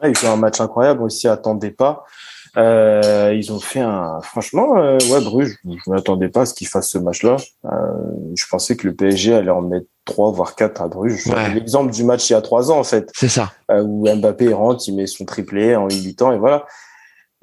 Ouais, 0.01 0.11
Ils 0.11 0.17
jouent 0.17 0.27
un 0.27 0.37
match 0.37 0.59
incroyable, 0.61 1.03
aussi 1.03 1.27
attendait 1.27 1.71
pas. 1.71 2.05
Euh, 2.57 3.33
ils 3.35 3.51
ont 3.51 3.59
fait 3.59 3.79
un, 3.79 4.19
franchement, 4.21 4.77
euh, 4.77 4.97
ouais, 5.11 5.21
Bruges, 5.21 5.57
je 5.65 5.89
m'attendais 5.91 6.29
pas 6.29 6.41
à 6.41 6.45
ce 6.45 6.53
qu'ils 6.53 6.67
fassent 6.67 6.89
ce 6.89 6.97
match-là. 6.97 7.37
Euh, 7.65 7.69
je 8.35 8.45
pensais 8.49 8.75
que 8.75 8.87
le 8.87 8.95
PSG 8.95 9.35
allait 9.35 9.51
en 9.51 9.61
mettre 9.61 9.85
trois 10.05 10.31
voire 10.31 10.55
quatre 10.55 10.81
à 10.81 10.87
Bruges. 10.87 11.25
L'exemple 11.53 11.91
du 11.91 12.03
match 12.03 12.29
il 12.29 12.33
y 12.33 12.35
a 12.35 12.41
trois 12.41 12.71
ans, 12.71 12.79
en 12.79 12.83
fait. 12.83 13.11
C'est 13.15 13.29
ça. 13.29 13.51
Où 13.69 14.07
Mbappé 14.09 14.51
rentre, 14.53 14.83
il 14.87 14.95
met 14.95 15.05
son 15.05 15.25
triplé 15.25 15.75
en 15.75 15.87
8 15.87 16.21
ans 16.23 16.31
et 16.31 16.39
voilà. 16.39 16.65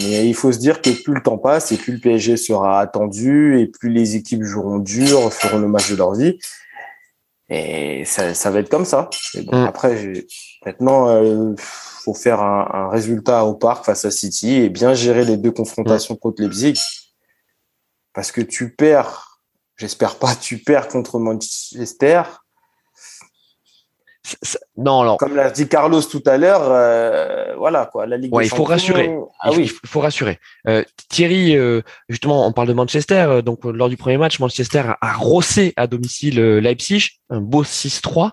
Mais 0.03 0.27
il 0.27 0.35
faut 0.35 0.53
se 0.53 0.59
dire 0.59 0.83
que 0.83 0.91
plus 0.91 1.15
le 1.15 1.23
temps 1.23 1.39
passe 1.39 1.73
et 1.73 1.77
plus 1.77 1.95
le 1.95 2.01
PSG 2.01 2.37
sera 2.37 2.81
attendu 2.81 3.59
et 3.61 3.67
plus 3.67 3.89
les 3.89 4.17
équipes 4.17 4.43
joueront 4.43 4.79
dur, 4.79 5.33
feront 5.33 5.59
le 5.59 5.69
match 5.69 5.91
de 5.91 5.97
leur 5.97 6.13
vie. 6.15 6.39
Et 7.49 8.05
ça, 8.05 8.35
ça 8.35 8.51
va 8.51 8.61
être 8.61 8.69
comme 8.69 8.85
ça. 8.85 9.09
Bon, 9.45 9.63
mm. 9.63 9.67
Après, 9.67 10.13
maintenant, 10.65 11.09
euh, 11.09 11.55
faut 11.57 12.15
faire 12.15 12.41
un, 12.41 12.69
un, 12.73 12.89
résultat 12.89 13.45
au 13.45 13.55
parc 13.55 13.85
face 13.85 14.05
à 14.05 14.11
City 14.11 14.55
et 14.55 14.69
bien 14.69 14.95
gérer 14.95 15.25
les 15.25 15.37
deux 15.37 15.53
confrontations 15.53 16.15
mm. 16.15 16.19
contre 16.19 16.43
Leipzig. 16.43 16.81
Parce 18.13 18.33
que 18.33 18.41
tu 18.41 18.75
perds, 18.75 19.43
j'espère 19.77 20.17
pas, 20.19 20.35
tu 20.35 20.59
perds 20.59 20.89
contre 20.89 21.19
Manchester 21.19 22.23
non. 24.77 25.17
Comme 25.17 25.37
l'a 25.37 25.51
dit 25.51 25.69
Carlos 25.69 26.03
tout 26.03 26.23
à 26.27 26.37
l'heure, 26.37 26.63
euh, 26.65 27.55
voilà 27.57 27.87
quoi, 27.87 28.07
la 28.07 28.17
Ligue 28.17 28.35
ouais, 28.35 28.47
il 28.47 28.51
faut 28.51 28.65
rassurer. 28.65 29.11
Ah 29.41 29.51
il, 29.53 29.59
oui, 29.59 29.73
il 29.83 29.89
faut 29.89 30.01
rassurer. 30.01 30.39
Euh, 30.69 30.83
Thierry, 31.09 31.57
euh, 31.57 31.83
justement, 32.09 32.47
on 32.47 32.53
parle 32.53 32.69
de 32.69 32.73
Manchester. 32.73 33.41
donc 33.45 33.65
lors 33.65 33.89
du 33.89 33.97
premier 33.97 34.19
match, 34.19 34.39
Manchester 34.39 34.83
a, 34.87 34.99
a 35.01 35.13
rossé 35.13 35.73
à 35.77 35.87
domicile 35.87 36.41
Leipzig, 36.59 37.21
un 37.31 37.41
beau 37.41 37.65
6-3. 37.65 38.31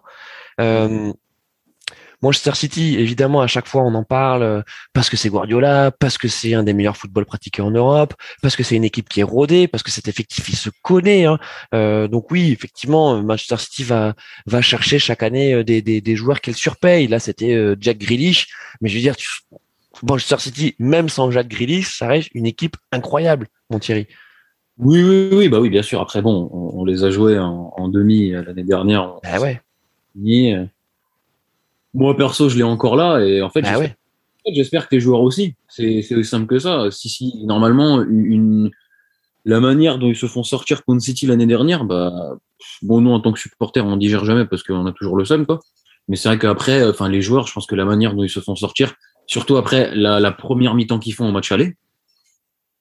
Manchester 2.24 2.56
City, 2.56 2.96
évidemment, 2.98 3.42
à 3.42 3.48
chaque 3.48 3.68
fois 3.68 3.84
on 3.84 3.94
en 3.96 4.06
parle 4.06 4.44
euh, 4.44 4.62
parce 4.94 5.10
que 5.10 5.18
c'est 5.18 5.28
Guardiola, 5.28 5.92
parce 5.92 6.18
que 6.18 6.30
c'est 6.30 6.54
un 6.54 6.64
des 6.64 6.74
meilleurs 6.74 6.96
footballs 6.96 7.26
pratiqués 7.26 7.62
en 7.62 7.70
Europe, 7.70 8.14
parce 8.42 8.56
que 8.56 8.64
c'est 8.64 8.78
une 8.78 8.86
équipe 8.86 9.10
qui 9.10 9.20
est 9.20 9.24
rodée, 9.24 9.68
parce 9.68 9.84
que 9.84 9.92
cet 9.92 10.08
effectif 10.08 10.48
il 10.48 10.56
se 10.56 10.70
connaît. 10.82 11.26
Hein. 11.26 11.38
Euh, 11.76 12.08
donc 12.08 12.32
oui, 12.32 12.54
effectivement, 12.54 13.22
Manchester 13.22 13.58
City 13.58 13.84
va 13.84 14.14
va 14.46 14.62
chercher 14.62 15.00
chaque 15.00 15.22
année 15.22 15.54
euh, 15.54 15.66
des, 15.66 15.82
des, 15.82 16.00
des 16.00 16.16
joueurs 16.16 16.40
qu'elle 16.40 16.56
surpaye. 16.56 17.08
Là, 17.08 17.20
c'était 17.20 17.76
Jack 17.82 17.98
Grealish, 17.98 18.48
mais 18.80 18.88
je 18.88 18.96
veux 18.96 19.02
dire, 19.02 19.16
Manchester 20.02 20.40
City, 20.40 20.76
même 20.80 21.10
sans 21.10 21.30
Jack 21.30 21.50
Grealish, 21.50 21.98
ça 21.98 22.08
reste 22.08 22.30
une 22.34 22.46
équipe 22.46 22.78
incroyable, 22.94 23.48
mon 23.70 23.80
Thierry. 23.80 24.08
Oui, 24.78 25.04
oui, 25.04 25.30
oui, 25.34 25.50
bah 25.50 25.60
oui, 25.60 25.70
bien 25.70 25.84
sûr. 25.84 26.00
Après, 26.00 26.22
bon, 26.22 26.50
on, 26.52 26.86
les 26.86 27.04
a 27.04 27.10
joués 27.12 27.38
en, 27.38 27.74
en 27.76 27.90
demi 27.90 28.32
l'année 28.32 28.64
dernière. 28.64 29.16
Ah 29.24 29.42
ouais. 29.42 29.62
Moi, 31.94 32.16
perso, 32.18 32.50
je 32.50 32.58
l'ai 32.58 32.64
encore 32.64 32.96
là 32.96 33.20
et 33.20 33.42
en 33.42 33.50
fait, 33.50 33.62
bah 33.62 33.80
j'espère 34.52 34.90
que 34.90 34.96
les 34.96 35.02
joueurs 35.02 35.22
aussi. 35.22 35.56
C'est 35.70 36.00
aussi 36.00 36.26
simple 36.26 36.48
que 36.48 36.60
ça. 36.60 36.90
Si, 36.92 37.10
si, 37.10 37.46
normalement, 37.46 38.02
une, 38.02 38.72
la 39.46 39.60
manière 39.60 40.00
dont 40.00 40.08
ils 40.08 40.16
se 40.16 40.26
font 40.26 40.44
sortir 40.44 40.84
contre 40.84 41.02
City 41.02 41.28
l'année 41.28 41.46
dernière, 41.46 41.86
bah, 41.86 42.36
bon, 42.82 43.02
nous, 43.02 43.12
en 43.12 43.20
tant 43.20 43.32
que 43.32 43.40
supporters, 43.40 43.86
on 43.86 43.98
digère 43.98 44.26
jamais 44.26 44.46
parce 44.46 44.64
qu'on 44.64 44.86
a 44.86 44.92
toujours 44.92 45.18
le 45.18 45.26
seum, 45.26 45.46
quoi. 45.46 45.60
Mais 46.10 46.18
c'est 46.18 46.28
vrai 46.28 46.38
qu'après, 46.38 46.86
enfin, 46.86 47.08
les 47.08 47.22
joueurs, 47.22 47.48
je 47.48 47.54
pense 47.54 47.66
que 47.66 47.76
la 47.76 47.86
manière 47.86 48.14
dont 48.14 48.24
ils 48.24 48.30
se 48.30 48.42
font 48.42 48.56
sortir, 48.56 48.96
surtout 49.26 49.56
après 49.56 49.96
la, 49.96 50.20
la 50.20 50.32
première 50.32 50.76
mi-temps 50.76 51.00
qu'ils 51.00 51.14
font 51.14 51.28
au 51.28 51.32
match 51.32 51.52
aller, 51.52 51.76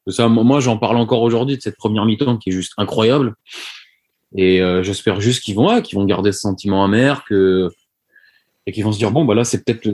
ça, 0.09 0.27
moi, 0.29 0.59
j'en 0.59 0.79
parle 0.79 0.97
encore 0.97 1.23
aujourd'hui 1.23 1.57
de 1.57 1.63
cette 1.63 1.77
première 1.77 2.05
mi-temps 2.05 2.37
qui 2.37 2.51
est 2.51 2.53
juste 2.53 2.73
incroyable. 2.77 3.35
Et 4.35 4.61
euh, 4.63 4.83
j'espère 4.83 5.21
juste 5.21 5.45
qu'ils 5.45 5.55
vont, 5.55 5.81
qu'ils 5.83 5.97
vont 5.99 6.05
garder 6.05 6.33
ce 6.33 6.41
sentiment 6.41 6.85
amer, 6.85 7.25
que 7.25 7.71
et 8.67 8.73
qui 8.73 8.83
vont 8.83 8.93
se 8.93 8.99
dire 8.99 9.11
bon 9.11 9.25
bah 9.25 9.35
là 9.35 9.45
c'est 9.45 9.65
peut-être 9.65 9.89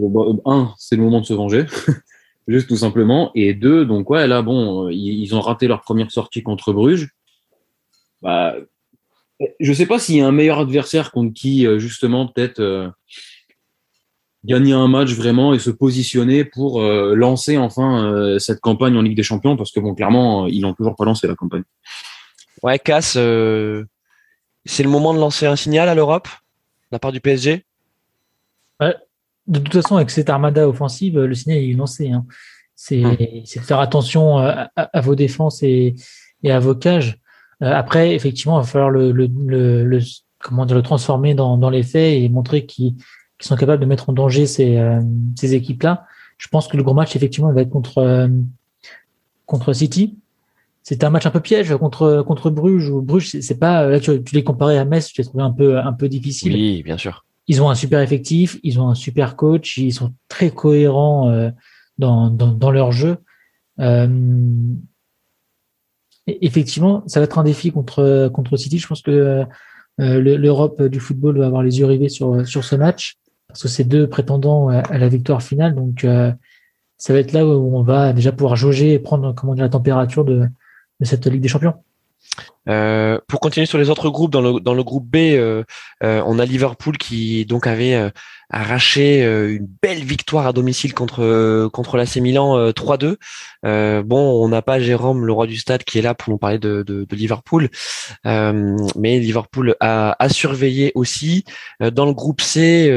un 0.45 0.75
c'est 0.77 0.97
le 0.97 1.03
moment 1.03 1.21
de 1.21 1.27
se 1.27 1.35
venger. 1.35 1.65
Juste 2.49 2.69
tout 2.69 2.77
simplement. 2.77 3.31
Et 3.35 3.55
deux 3.55 3.85
donc 3.85 4.11
ouais 4.11 4.27
là 4.27 4.43
bon 4.43 4.89
ils, 4.89 5.35
ont 5.35 5.41
raté 5.41 5.69
leur 5.69 5.83
première 5.83 6.11
sortie 6.11 6.43
contre 6.43 6.73
Bruges. 6.73 7.09
Bah 8.23 8.55
je 9.61 9.73
sais 9.73 9.87
pas 9.87 9.99
s'il 9.99 10.17
y 10.17 10.21
a 10.21 10.27
un 10.27 10.33
meilleur 10.33 10.59
adversaire 10.59 11.13
contre 11.13 11.33
qui 11.33 11.67
euh, 11.67 11.79
justement 11.79 12.27
peut-être 12.27 12.61
euh, 12.61 12.89
gagner 14.45 14.73
un 14.73 14.89
match 14.89 15.13
vraiment 15.13 15.55
et 15.55 15.59
se 15.59 15.71
positionner 15.71 16.45
pour 16.45 16.83
euh, 16.83 17.15
lancer 17.15 17.57
enfin 17.57 18.37
cette 18.39 18.61
campagne 18.61 18.97
en 18.97 19.03
Ligue 19.03 19.17
des 19.17 19.23
Champions 19.23 19.57
parce 19.57 19.73
que 19.73 19.81
bon 19.81 19.95
clairement 19.95 20.47
ils 20.47 20.61
n'ont 20.61 20.75
toujours 20.75 20.97
pas 20.97 21.05
lancé 21.05 21.27
la 21.27 21.35
campagne. 21.35 21.65
Ouais 22.63 22.79
Cass 22.79 23.13
c'est 23.13 24.83
le 24.83 24.89
moment 24.91 25.15
de 25.15 25.21
lancer 25.21 25.47
un 25.47 25.57
signal 25.57 25.89
à 25.89 25.95
l'Europe 25.95 26.27
de 26.27 26.97
la 26.97 26.99
part 26.99 27.13
du 27.13 27.21
PSG 27.21 27.65
de 28.81 29.59
toute 29.59 29.73
façon, 29.73 29.97
avec 29.97 30.11
cette 30.11 30.31
armada 30.31 30.69
offensive, 30.69 31.19
le 31.19 31.35
signal 31.35 31.59
est 31.59 31.73
lancé. 31.73 32.11
Hein. 32.11 32.25
Hum. 32.91 33.17
C'est 33.45 33.61
de 33.61 33.65
faire 33.65 33.81
attention 33.81 34.39
à, 34.39 35.01
vos 35.01 35.15
défenses 35.15 35.63
et, 35.63 35.97
à 36.45 36.59
vos 36.61 36.75
cages. 36.75 37.19
Euh, 37.63 37.73
après, 37.73 38.15
effectivement, 38.15 38.59
il 38.61 38.63
va 38.63 38.67
falloir 38.67 38.91
le, 38.91 39.11
le, 39.13 40.01
comment 40.39 40.65
dire, 40.65 40.77
le 40.77 40.83
transformer 40.83 41.35
dans, 41.35 41.71
les 41.71 41.83
faits 41.83 42.23
et 42.23 42.29
montrer 42.29 42.67
qu'ils 42.67 42.95
sont 43.41 43.57
capables 43.57 43.81
de 43.81 43.87
mettre 43.87 44.11
en 44.11 44.13
danger 44.13 44.47
ces, 44.47 44.77
euh, 44.77 45.01
ces 45.37 45.55
équipes-là. 45.55 46.07
Je 46.39 46.47
pense 46.49 46.69
que 46.69 46.77
le 46.77 46.85
gros 46.85 46.95
match, 46.95 47.17
effectivement, 47.17 47.53
va 47.53 47.63
être 47.63 47.71
contre, 47.71 47.99
euh, 47.99 48.29
contre 49.47 49.73
City. 49.73 50.17
c'était 50.85 51.05
un 51.05 51.11
match 51.11 51.27
un 51.27 51.31
peu 51.31 51.41
piège 51.41 51.75
contre 51.77 52.23
contre 52.27 52.51
Bruges 52.51 52.91
ou 52.91 53.01
Bruges 53.01 53.41
c'est 53.41 53.59
pas 53.59 53.87
là 53.89 53.99
tu, 53.99 54.23
tu 54.23 54.35
les 54.35 54.45
comparais 54.45 54.77
à 54.77 54.85
Metz 54.85 55.11
tu 55.11 55.21
les 55.21 55.27
trouvais 55.27 55.43
un 55.43 55.51
peu 55.51 55.79
un 55.79 55.93
peu 55.95 56.07
difficile 56.09 56.53
oui 56.53 56.83
bien 56.83 56.99
sûr 56.99 57.25
ils 57.49 57.63
ont 57.63 57.71
un 57.71 57.75
super 57.75 58.01
effectif 58.01 58.59
ils 58.63 58.79
ont 58.81 58.89
un 58.89 58.95
super 58.95 59.35
coach 59.37 59.79
ils 59.79 59.93
sont 59.93 60.13
très 60.29 60.51
cohérents 60.51 61.31
euh, 61.31 61.51
dans, 61.99 62.31
dans, 62.31 62.53
dans 62.53 62.71
leur 62.71 62.93
jeu. 62.93 63.17
Euh, 63.81 64.09
effectivement 66.27 67.03
ça 67.07 67.21
va 67.21 67.25
être 67.25 67.39
un 67.39 67.45
défi 67.45 67.73
contre 67.73 68.29
contre 68.33 68.57
City. 68.57 68.79
Je 68.79 68.87
pense 68.87 69.03
que 69.03 69.45
euh, 70.01 70.21
l'Europe 70.21 70.83
du 70.83 71.01
football 71.01 71.39
va 71.39 71.47
avoir 71.47 71.63
les 71.63 71.79
yeux 71.81 71.87
rivés 71.87 72.09
sur 72.09 72.47
sur 72.47 72.65
ce 72.65 72.77
match 72.77 73.17
parce 73.49 73.63
que 73.63 73.69
c'est 73.69 73.85
deux 73.85 74.07
prétendants 74.09 74.69
à 74.69 74.99
la 74.99 75.09
victoire 75.09 75.43
finale. 75.43 75.75
Donc 75.75 76.05
euh, 76.05 76.33
ça 76.99 77.13
va 77.13 77.19
être 77.21 77.33
là 77.33 77.47
où 77.47 77.77
on 77.77 77.83
va 77.83 78.13
déjà 78.13 78.31
pouvoir 78.31 78.57
jauger 78.57 78.93
et 78.93 78.99
prendre 78.99 79.35
comment 79.35 79.55
dire 79.55 79.65
la 79.65 79.71
température 79.71 80.25
de 80.25 80.47
de 81.01 81.05
cette 81.05 81.27
Ligue 81.27 81.41
des 81.41 81.49
Champions. 81.49 81.75
Euh, 82.69 83.19
pour 83.29 83.41
continuer 83.41 83.67
sur 83.67 83.79
les 83.79 83.91
autres 83.91 84.11
groupes, 84.11 84.31
dans 84.31 84.41
le, 84.41 84.61
dans 84.61 84.75
le 84.75 84.85
groupe 84.85 85.07
B, 85.07 85.17
euh, 85.17 85.65
euh, 86.03 86.23
on 86.27 86.39
a 86.39 86.45
Liverpool 86.45 86.99
qui 86.99 87.47
donc 87.47 87.67
avait 87.67 88.11
arraché 88.51 89.23
une 89.23 89.69
belle 89.83 90.03
victoire 90.05 90.47
à 90.47 90.53
domicile 90.55 90.95
contre 90.95 91.69
contre 91.69 91.99
l'AC 91.99 92.17
Milan 92.17 92.71
3-2. 92.71 93.17
bon, 94.05 94.45
on 94.45 94.49
n'a 94.49 94.63
pas 94.63 94.81
Jérôme, 94.81 95.27
le 95.27 95.33
roi 95.33 95.47
du 95.47 95.57
stade, 95.57 95.85
qui 95.85 95.99
est 95.99 96.03
là 96.03 96.15
pour 96.15 96.31
nous 96.31 96.39
parler 96.39 96.59
de, 96.59 96.83
de, 96.83 97.05
de 97.05 97.17
Liverpool, 97.17 97.69
mais 98.25 99.19
Liverpool 99.19 99.77
a, 99.81 100.17
a 100.19 100.29
surveillé 100.31 100.93
aussi. 100.95 101.45
dans 101.81 102.07
le 102.07 102.15
groupe 102.15 102.41
C, 102.41 102.91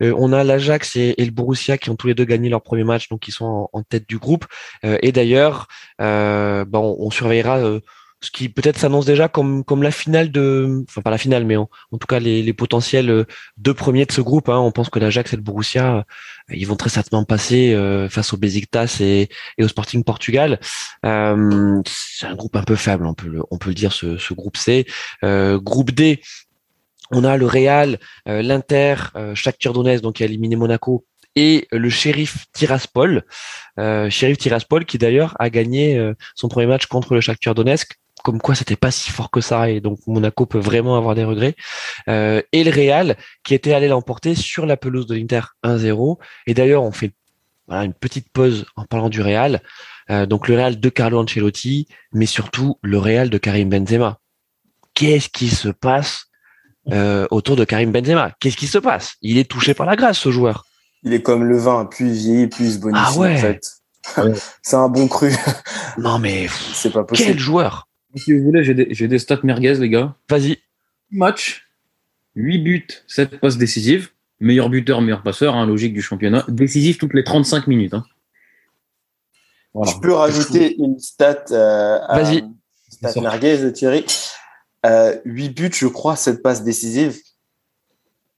on 0.00 0.32
a 0.32 0.44
l'Ajax 0.44 0.96
et, 0.96 1.14
le 1.18 1.30
Borussia 1.30 1.76
qui 1.76 1.90
ont 1.90 1.96
tous 1.96 2.06
les 2.06 2.14
deux 2.14 2.24
gagné 2.24 2.48
leur 2.48 2.62
premier 2.62 2.84
match, 2.84 3.08
donc 3.10 3.28
ils 3.28 3.32
sont 3.32 3.68
en, 3.72 3.82
tête 3.82 4.08
du 4.08 4.18
groupe. 4.18 4.46
et 4.82 5.12
d'ailleurs, 5.12 5.68
bon, 5.98 6.96
on 6.98 7.10
surveillera 7.10 7.60
ce 8.20 8.30
qui 8.30 8.48
peut-être 8.48 8.78
s'annonce 8.78 9.04
déjà 9.04 9.28
comme 9.28 9.62
comme 9.64 9.82
la 9.82 9.90
finale 9.90 10.30
de, 10.30 10.84
enfin 10.88 11.02
pas 11.02 11.10
la 11.10 11.18
finale, 11.18 11.44
mais 11.44 11.56
en, 11.56 11.68
tout 11.92 12.06
cas 12.08 12.18
les, 12.18 12.42
les 12.42 12.52
potentiels 12.52 13.10
euh, 13.10 13.24
deux 13.58 13.74
premiers 13.74 14.06
de 14.06 14.12
ce 14.12 14.20
groupe. 14.20 14.48
Hein. 14.48 14.58
On 14.58 14.72
pense 14.72 14.88
que 14.88 14.98
l'Ajax 14.98 15.32
et 15.32 15.36
le 15.36 15.42
Borussia, 15.42 15.98
euh, 15.98 16.02
ils 16.50 16.66
vont 16.66 16.76
très 16.76 16.88
certainement 16.90 17.24
passer 17.24 17.74
euh, 17.74 18.08
face 18.08 18.32
au 18.32 18.38
Besiktas 18.38 18.98
et, 19.00 19.28
et 19.58 19.64
au 19.64 19.68
Sporting 19.68 20.02
Portugal. 20.02 20.58
Euh, 21.04 21.82
c'est 21.86 22.26
un 22.26 22.34
groupe 22.34 22.56
un 22.56 22.62
peu 22.62 22.76
faible, 22.76 23.06
on 23.06 23.14
peut 23.14 23.28
le, 23.28 23.42
on 23.50 23.58
peut 23.58 23.70
le 23.70 23.74
dire 23.74 23.92
ce, 23.92 24.16
ce 24.16 24.34
groupe 24.34 24.56
C. 24.56 24.86
Euh, 25.22 25.58
groupe 25.58 25.90
D, 25.90 26.20
on 27.10 27.22
a 27.22 27.36
le 27.36 27.46
Real, 27.46 27.98
l'Inter, 28.26 28.96
Shakhtar 29.34 29.72
Donetsk 29.72 30.02
donc 30.02 30.16
qui 30.16 30.24
a 30.24 30.26
éliminé 30.26 30.56
Monaco 30.56 31.04
et 31.36 31.68
le 31.70 31.88
shérif 31.88 32.46
Tiraspol, 32.52 33.24
euh, 33.78 34.10
shérif 34.10 34.38
Tiraspol 34.38 34.84
qui 34.86 34.98
d'ailleurs 34.98 35.36
a 35.38 35.48
gagné 35.48 36.12
son 36.34 36.48
premier 36.48 36.66
match 36.66 36.86
contre 36.86 37.14
le 37.14 37.20
Shakhtar 37.20 37.54
Donetsk 37.54 37.96
comme 38.26 38.40
quoi 38.40 38.56
c'était 38.56 38.74
pas 38.74 38.90
si 38.90 39.12
fort 39.12 39.30
que 39.30 39.40
ça 39.40 39.70
et 39.70 39.80
donc 39.80 40.00
Monaco 40.08 40.46
peut 40.46 40.58
vraiment 40.58 40.96
avoir 40.96 41.14
des 41.14 41.22
regrets. 41.22 41.54
Euh, 42.08 42.42
et 42.50 42.64
le 42.64 42.72
Real 42.72 43.16
qui 43.44 43.54
était 43.54 43.72
allé 43.72 43.86
l'emporter 43.86 44.34
sur 44.34 44.66
la 44.66 44.76
pelouse 44.76 45.06
de 45.06 45.14
l'Inter 45.14 45.42
1-0. 45.62 46.18
Et 46.48 46.54
d'ailleurs 46.54 46.82
on 46.82 46.90
fait 46.90 47.12
voilà, 47.68 47.84
une 47.84 47.94
petite 47.94 48.28
pause 48.32 48.66
en 48.74 48.84
parlant 48.84 49.10
du 49.10 49.22
Real. 49.22 49.62
Euh, 50.10 50.26
donc 50.26 50.48
le 50.48 50.56
Real 50.56 50.80
de 50.80 50.88
Carlo 50.88 51.22
Ancelotti, 51.22 51.86
mais 52.12 52.26
surtout 52.26 52.80
le 52.82 52.98
Real 52.98 53.30
de 53.30 53.38
Karim 53.38 53.68
Benzema. 53.68 54.18
Qu'est-ce 54.94 55.28
qui 55.28 55.48
se 55.48 55.68
passe 55.68 56.26
euh, 56.90 57.28
autour 57.30 57.54
de 57.54 57.62
Karim 57.62 57.92
Benzema? 57.92 58.32
Qu'est-ce 58.40 58.56
qui 58.56 58.66
se 58.66 58.78
passe? 58.78 59.14
Il 59.22 59.38
est 59.38 59.48
touché 59.48 59.72
par 59.72 59.86
la 59.86 59.94
grâce 59.94 60.18
ce 60.18 60.32
joueur. 60.32 60.66
Il 61.04 61.14
est 61.14 61.22
comme 61.22 61.44
le 61.44 61.58
vin, 61.58 61.84
plus 61.84 62.10
vieillit, 62.10 62.48
plus 62.48 62.80
bonifie 62.80 63.04
ah 63.06 63.16
ouais. 63.20 63.34
en 63.34 63.38
fait. 63.38 63.60
C'est 64.62 64.76
un 64.76 64.88
bon 64.88 65.06
cru. 65.06 65.32
Non 65.96 66.18
mais 66.18 66.48
c'est 66.74 66.92
pas 66.92 67.04
possible. 67.04 67.28
Quel 67.28 67.38
joueur? 67.38 67.85
Si 68.16 68.32
vous 68.32 68.44
voulez, 68.44 68.64
j'ai 68.64 68.74
des, 68.74 69.08
des, 69.08 69.18
stats 69.18 69.40
merguez, 69.42 69.74
les 69.74 69.88
gars. 69.88 70.14
Vas-y. 70.28 70.58
Match, 71.10 71.66
8 72.34 72.58
buts, 72.58 72.86
7 73.06 73.40
passes 73.40 73.58
décisives. 73.58 74.10
Meilleur 74.40 74.68
buteur, 74.68 75.00
meilleur 75.00 75.22
passeur, 75.22 75.54
hein, 75.54 75.66
logique 75.66 75.94
du 75.94 76.02
championnat. 76.02 76.44
Décisif 76.48 76.98
toutes 76.98 77.14
les 77.14 77.24
35 77.24 77.66
minutes. 77.66 77.94
Hein. 77.94 78.04
Voilà. 79.72 79.92
Je 79.92 79.98
peux 80.00 80.12
rajouter 80.12 80.76
une 80.78 80.98
stat, 80.98 81.44
euh, 81.50 81.98
Vas-y. 82.08 82.44
stat 82.90 83.20
merguez, 83.20 83.72
Thierry. 83.72 84.04
Euh, 84.84 85.16
8 85.24 85.48
buts, 85.50 85.70
je 85.72 85.86
crois, 85.86 86.16
7 86.16 86.42
passes 86.42 86.64
décisives. 86.64 87.18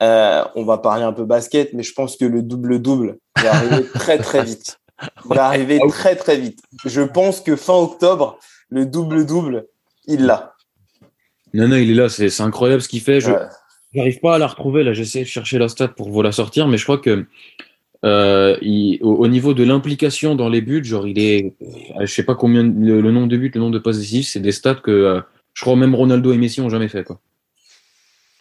Euh, 0.03 0.45
on 0.55 0.65
va 0.65 0.79
parler 0.79 1.05
un 1.05 1.13
peu 1.13 1.25
basket, 1.25 1.73
mais 1.73 1.83
je 1.83 1.93
pense 1.93 2.17
que 2.17 2.25
le 2.25 2.43
double-double 2.43 3.19
va 3.43 3.55
arriver 3.55 3.85
très 3.95 4.19
très 4.19 4.45
vite. 4.45 4.79
Il 5.25 5.35
va 5.35 5.47
arriver 5.47 5.81
très 5.89 6.15
très 6.15 6.37
vite. 6.37 6.61
Je 6.85 7.03
pense 7.03 7.41
que 7.41 7.57
fin 7.57 7.75
octobre, 7.75 8.39
le 8.71 8.87
double-double, 8.87 9.67
il 10.07 10.27
l'a. 10.27 10.55
Non, 11.55 11.69
non, 11.69 11.77
il 11.77 11.91
est 11.91 11.95
là. 11.95 12.09
C'est 12.09 12.41
incroyable 12.41 12.83
ce 12.83 12.89
qu'il 12.89 13.01
fait. 13.01 13.21
Je 13.21 13.33
n'arrive 13.95 14.21
pas 14.21 14.35
à 14.35 14.39
la 14.39 14.47
retrouver. 14.47 14.85
Là, 14.85 14.93
j'essaie 14.93 15.21
de 15.21 15.25
chercher 15.25 15.59
la 15.59 15.69
stat 15.69 15.89
pour 15.89 16.11
vous 16.11 16.23
la 16.23 16.33
sortir, 16.33 16.69
mais 16.69 16.77
je 16.77 16.85
crois 16.85 16.99
que 16.99 17.27
euh, 18.05 18.57
il, 18.63 18.99
au, 19.03 19.27
niveau 19.27 19.55
de 19.55 19.65
l'implication 19.65 20.35
dans 20.35 20.49
les 20.49 20.61
buts, 20.61 20.85
genre, 20.85 21.07
il 21.07 21.19
est, 21.19 21.55
je 22.01 22.07
sais 22.07 22.23
pas 22.23 22.35
combien, 22.35 22.63
le, 22.63 23.11
nombre 23.11 23.29
de 23.29 23.37
buts, 23.37 23.51
le 23.53 23.61
nombre 23.61 23.73
de 23.73 23.79
passes 23.79 23.99
décisives, 23.99 24.27
c'est 24.27 24.41
des 24.41 24.53
stats 24.53 24.77
que 24.77 24.91
euh, 24.91 25.21
je 25.55 25.63
crois 25.63 25.75
même 25.75 25.95
Ronaldo 25.95 26.33
et 26.33 26.39
Messi 26.39 26.61
ont 26.61 26.69
jamais 26.69 26.89
fait, 26.89 27.05
quoi. 27.05 27.21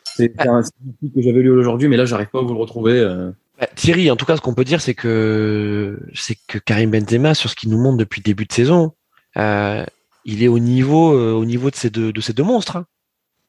C'est 0.04 0.34
un 0.40 0.64
statistique 0.64 1.14
que 1.14 1.22
j'avais 1.22 1.42
lu 1.42 1.52
aujourd'hui, 1.52 1.88
mais 1.88 1.98
là, 1.98 2.06
j'arrive 2.06 2.28
pas 2.28 2.40
à 2.40 2.42
vous 2.42 2.54
le 2.54 2.60
retrouver. 2.60 3.00
Euh. 3.00 3.32
Bah, 3.60 3.68
Thierry, 3.76 4.10
en 4.10 4.16
tout 4.16 4.26
cas, 4.26 4.36
ce 4.36 4.42
qu'on 4.42 4.54
peut 4.54 4.64
dire, 4.64 4.82
c'est 4.82 4.96
que 4.96 6.00
c'est 6.14 6.38
que 6.48 6.58
Karim 6.58 6.92
Benzema, 6.92 7.34
sur 7.34 7.50
ce 7.50 7.56
qu'il 7.56 7.70
nous 7.70 7.80
montre 7.80 7.98
depuis 7.98 8.22
le 8.22 8.24
début 8.24 8.46
de 8.46 8.54
saison, 8.54 8.94
euh, 9.38 9.84
il 10.28 10.44
est 10.44 10.50
au 10.50 10.60
niveau, 10.60 11.14
euh, 11.14 11.32
au 11.32 11.46
niveau 11.46 11.72
de 11.72 11.76
ces 11.76 11.90
deux, 11.90 12.12
de 12.12 12.22
ces 12.22 12.34
deux 12.34 12.44
monstres. 12.44 12.76
Hein. 12.76 12.86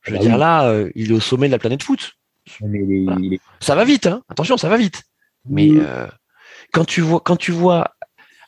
Je 0.02 0.12
veux 0.12 0.18
ah 0.18 0.22
dire, 0.22 0.38
là, 0.38 0.68
euh, 0.68 0.90
il 0.94 1.10
est 1.10 1.14
au 1.14 1.20
sommet 1.20 1.48
de 1.48 1.52
la 1.52 1.58
planète 1.58 1.82
foot. 1.82 2.14
Ça 3.60 3.74
va 3.74 3.84
vite, 3.84 4.06
hein. 4.06 4.22
Attention, 4.30 4.56
ça 4.56 4.70
va 4.70 4.78
vite. 4.78 5.02
Mais 5.50 5.68
euh, 5.72 6.06
quand 6.72 6.86
tu 6.86 7.02
vois, 7.02 7.20
quand 7.20 7.36
tu 7.36 7.52
vois 7.52 7.94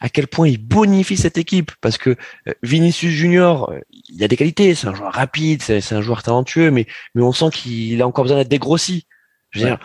à 0.01 0.09
quel 0.09 0.27
point 0.29 0.49
il 0.49 0.57
bonifie 0.57 1.19
cette 1.19 1.37
équipe, 1.37 1.73
parce 1.83 1.99
que 1.99 2.17
Vinicius 2.63 3.13
Junior, 3.13 3.75
il 4.09 4.25
a 4.25 4.29
des 4.29 4.37
qualités, 4.37 4.75
c'est 4.75 4.87
un 4.87 4.95
joueur 4.95 5.13
rapide, 5.13 5.61
c'est 5.61 5.93
un 5.93 6.01
joueur 6.01 6.23
talentueux, 6.23 6.71
mais 6.71 6.87
mais 7.15 7.23
on 7.23 7.33
sent 7.33 7.51
qu'il 7.53 8.01
a 8.01 8.07
encore 8.07 8.25
besoin 8.25 8.39
d'être 8.39 8.49
dégrossi. 8.49 9.07
Je 9.51 9.61
veux 9.61 9.67
dire, 9.67 9.79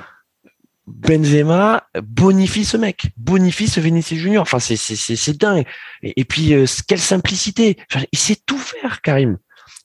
Benzema 0.88 1.88
bonifie 2.04 2.64
ce 2.64 2.78
mec, 2.78 3.08
bonifie 3.18 3.68
ce 3.68 3.80
Vinicius 3.80 4.20
Junior. 4.20 4.42
Enfin, 4.44 4.60
c'est 4.60 4.76
c'est 4.76 5.38
dingue. 5.38 5.66
Et, 6.04 6.26
puis 6.26 6.54
euh, 6.54 6.66
quelle 6.88 7.00
simplicité. 7.00 7.78
il 8.12 8.20
sait 8.20 8.38
tout 8.46 8.58
faire, 8.58 9.02
Karim. 9.02 9.38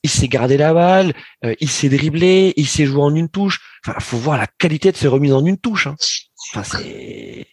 Il 0.03 0.11
sait 0.11 0.29
garder 0.29 0.57
la 0.57 0.73
balle, 0.73 1.13
euh, 1.45 1.55
il 1.61 1.69
sait 1.69 1.91
dribbler, 1.91 2.55
il 2.57 2.67
sait 2.67 2.87
jouer 2.87 3.03
en 3.03 3.15
une 3.15 3.29
touche. 3.29 3.61
Enfin, 3.85 3.99
faut 4.01 4.17
voir 4.17 4.39
la 4.39 4.47
qualité 4.47 4.93
de 4.93 4.97
ses 4.97 5.09
remises 5.09 5.33
en 5.33 5.45
une 5.45 5.59
touche. 5.59 5.87
Hein. 5.87 5.97
Enfin, 6.53 6.65
c'est 6.65 7.47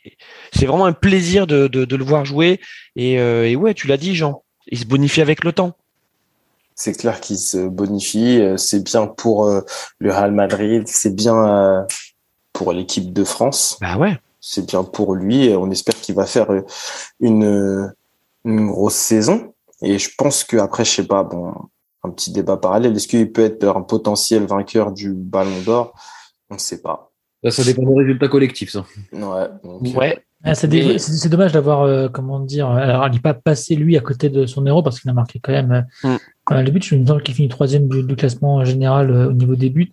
c'est 0.53 0.65
vraiment 0.65 0.85
un 0.85 0.93
plaisir 0.93 1.47
de 1.47 1.67
de, 1.67 1.95
le 1.95 2.03
voir 2.03 2.25
jouer. 2.25 2.59
Euh, 2.99 3.43
et 3.43 3.55
ouais, 3.55 3.73
tu 3.73 3.87
l'as 3.87 3.97
dit, 3.97 4.15
Jean. 4.15 4.43
Il 4.69 4.79
se 4.79 4.85
bonifie 4.85 5.21
avec 5.21 5.45
le 5.45 5.53
temps. 5.53 5.77
C'est 6.75 6.93
clair 6.93 7.21
qu'il 7.21 7.37
se 7.37 7.67
bonifie. 7.67 8.41
C'est 8.57 8.83
bien 8.83 9.07
pour 9.07 9.49
le 9.99 10.11
Real 10.11 10.31
Madrid. 10.31 10.83
C'est 10.87 11.15
bien 11.15 11.87
pour 12.57 12.73
l'équipe 12.73 13.13
de 13.13 13.23
France. 13.23 13.77
Bah 13.81 13.97
ouais. 13.97 14.17
C'est 14.41 14.65
bien 14.65 14.83
pour 14.83 15.13
lui. 15.13 15.53
On 15.55 15.69
espère 15.69 15.93
qu'il 15.93 16.15
va 16.15 16.25
faire 16.25 16.47
une, 17.19 17.93
une 18.43 18.67
grosse 18.67 18.95
saison. 18.95 19.53
Et 19.83 19.99
je 19.99 20.09
pense 20.17 20.43
qu'après, 20.43 20.83
je 20.83 20.89
sais 20.89 21.07
pas, 21.07 21.23
bon, 21.23 21.53
un 22.03 22.09
petit 22.09 22.31
débat 22.31 22.57
parallèle. 22.57 22.95
Est-ce 22.95 23.07
qu'il 23.07 23.31
peut 23.31 23.43
être 23.43 23.67
un 23.67 23.83
potentiel 23.83 24.45
vainqueur 24.45 24.91
du 24.91 25.13
Ballon 25.13 25.61
d'Or? 25.63 25.93
On 26.49 26.55
ne 26.55 26.59
sait 26.59 26.81
pas. 26.81 27.11
ça 27.47 27.63
dépend 27.63 27.83
des 27.83 27.95
résultats 27.95 28.27
collectifs, 28.27 28.71
ça. 28.71 28.85
Ouais. 29.13 29.93
ouais. 29.95 30.23
Ah, 30.43 30.55
c'est 30.55 31.29
dommage 31.29 31.51
d'avoir, 31.51 31.81
euh, 31.81 32.09
comment 32.09 32.39
dire, 32.39 32.69
alors 32.69 33.07
il 33.07 33.13
n'est 33.13 33.19
pas 33.19 33.33
passé 33.33 33.75
lui 33.75 33.97
à 33.97 34.01
côté 34.01 34.29
de 34.29 34.45
son 34.45 34.65
héros 34.65 34.81
parce 34.81 34.99
qu'il 34.99 35.09
a 35.09 35.13
marqué 35.13 35.39
quand 35.39 35.51
même 35.51 35.85
mm. 36.03 36.15
euh, 36.51 36.61
le 36.61 36.71
but. 36.71 36.83
Je 36.83 36.95
me 36.95 37.05
semble 37.05 37.21
qu'il 37.21 37.35
finit 37.35 37.49
troisième 37.49 37.87
du, 37.87 38.03
du 38.03 38.15
classement 38.15 38.63
général 38.63 39.11
euh, 39.11 39.29
au 39.29 39.33
niveau 39.33 39.55
des 39.55 39.69
buts. 39.69 39.91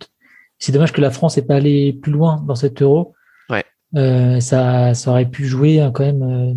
C'est 0.59 0.71
dommage 0.71 0.93
que 0.93 1.01
la 1.01 1.11
France 1.11 1.37
n'ait 1.37 1.43
pas 1.43 1.55
allé 1.55 1.93
plus 1.93 2.11
loin 2.11 2.43
dans 2.47 2.55
cet 2.55 2.81
euro. 2.81 3.13
Ouais. 3.49 3.63
Euh, 3.95 4.39
ça, 4.39 4.93
ça 4.93 5.11
aurait 5.11 5.25
pu 5.25 5.45
jouer 5.45 5.81
hein, 5.81 5.91
quand 5.93 6.03
même 6.03 6.23
euh, 6.23 6.53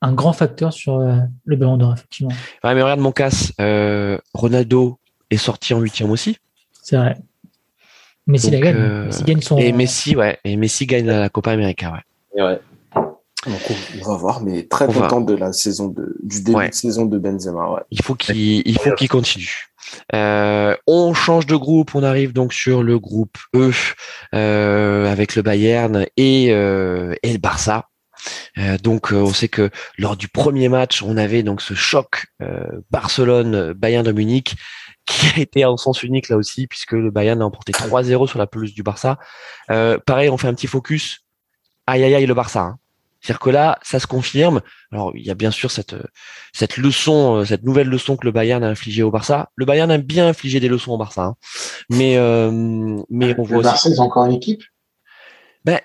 un 0.00 0.12
grand 0.12 0.32
facteur 0.32 0.72
sur 0.72 0.98
euh, 0.98 1.16
le 1.44 1.56
ballon 1.56 1.76
d'or, 1.76 1.94
effectivement. 1.94 2.32
Ouais, 2.64 2.74
mais 2.74 2.82
regarde 2.82 3.00
mon 3.00 3.12
casse. 3.12 3.52
Euh, 3.60 4.18
Ronaldo 4.34 4.98
est 5.30 5.36
sorti 5.36 5.74
en 5.74 5.80
huitième 5.80 6.10
aussi. 6.10 6.38
C'est 6.82 6.96
vrai. 6.96 7.16
Messi 8.26 8.50
la 8.50 8.60
gagne. 8.60 9.04
Messi 9.06 9.24
gagne 9.24 9.40
son. 9.40 9.58
Et 9.58 9.72
Messi, 9.72 10.16
ouais. 10.16 10.38
Et 10.44 10.56
Messi 10.56 10.86
gagne 10.86 11.06
la 11.06 11.28
Copa 11.28 11.52
América, 11.52 11.92
ouais. 11.92 12.00
Et 12.36 12.42
ouais. 12.42 12.60
Donc 13.46 13.60
on 14.00 14.08
va 14.08 14.16
voir, 14.16 14.40
mais 14.40 14.68
très 14.68 14.86
content 14.86 15.20
de 15.20 15.34
la 15.34 15.52
saison 15.52 15.88
de, 15.88 16.16
du 16.22 16.42
début 16.42 16.68
de 16.68 16.74
saison 16.74 17.06
de 17.06 17.18
Benzema. 17.18 17.72
Ouais. 17.72 17.80
Il 17.90 18.00
faut 18.00 18.14
qu'il 18.14 18.62
il 18.64 18.78
faut 18.78 18.94
qu'il 18.94 19.08
continue. 19.08 19.71
Euh, 20.14 20.76
on 20.86 21.14
change 21.14 21.46
de 21.46 21.56
groupe, 21.56 21.94
on 21.94 22.02
arrive 22.02 22.32
donc 22.32 22.52
sur 22.52 22.82
le 22.82 22.98
groupe 22.98 23.38
E 23.54 23.72
euh, 24.34 25.10
avec 25.10 25.36
le 25.36 25.42
Bayern 25.42 26.06
et, 26.16 26.48
euh, 26.52 27.14
et 27.22 27.32
le 27.32 27.38
Barça. 27.38 27.88
donc 28.82 29.10
on 29.12 29.32
sait 29.32 29.48
que 29.48 29.70
lors 29.98 30.16
du 30.16 30.28
premier 30.28 30.68
match, 30.68 31.02
on 31.02 31.16
avait 31.16 31.42
donc 31.42 31.60
ce 31.60 31.74
choc 31.74 32.26
Barcelone 32.90 33.72
Bayern 33.72 34.04
de 34.04 34.12
Munich 34.12 34.54
qui 35.06 35.26
a 35.34 35.40
été 35.40 35.64
en 35.64 35.76
sens 35.76 36.02
unique 36.04 36.28
là 36.28 36.36
aussi 36.36 36.66
puisque 36.66 36.92
le 36.92 37.10
Bayern 37.10 37.42
a 37.42 37.46
emporté 37.46 37.72
3-0 37.72 38.28
sur 38.28 38.38
la 38.38 38.46
pelouse 38.46 38.74
du 38.74 38.82
Barça. 38.82 39.18
pareil, 39.68 40.28
on 40.30 40.36
fait 40.36 40.48
un 40.48 40.54
petit 40.54 40.68
focus. 40.68 41.20
Aïe 41.86 42.04
aïe 42.04 42.14
aïe 42.14 42.26
le 42.26 42.34
Barça. 42.34 42.60
Hein. 42.60 42.78
C'est-à-dire 43.22 43.38
que 43.38 43.50
là, 43.50 43.78
ça 43.82 44.00
se 44.00 44.08
confirme. 44.08 44.62
Alors, 44.90 45.12
il 45.14 45.24
y 45.24 45.30
a 45.30 45.34
bien 45.34 45.52
sûr 45.52 45.70
cette 45.70 45.94
cette 46.52 46.76
leçon, 46.76 47.36
euh, 47.36 47.44
cette 47.44 47.62
nouvelle 47.62 47.86
leçon 47.86 48.16
que 48.16 48.26
le 48.26 48.32
Bayern 48.32 48.64
a 48.64 48.68
infligée 48.68 49.04
au 49.04 49.12
Barça. 49.12 49.50
Le 49.54 49.64
Bayern 49.64 49.90
a 49.92 49.98
bien 49.98 50.26
infligé 50.26 50.58
des 50.58 50.68
leçons 50.68 50.92
au 50.92 50.98
Barça, 50.98 51.22
hein. 51.22 51.36
mais 51.88 52.16
euh, 52.16 52.50
mais 53.10 53.34
on 53.38 53.44
voit 53.44 53.58
le 53.58 53.62
Barça, 53.62 53.88
ils 53.88 54.00
ont 54.00 54.04
encore 54.04 54.26
une 54.26 54.32
équipe? 54.32 54.62
Ben, 55.64 55.78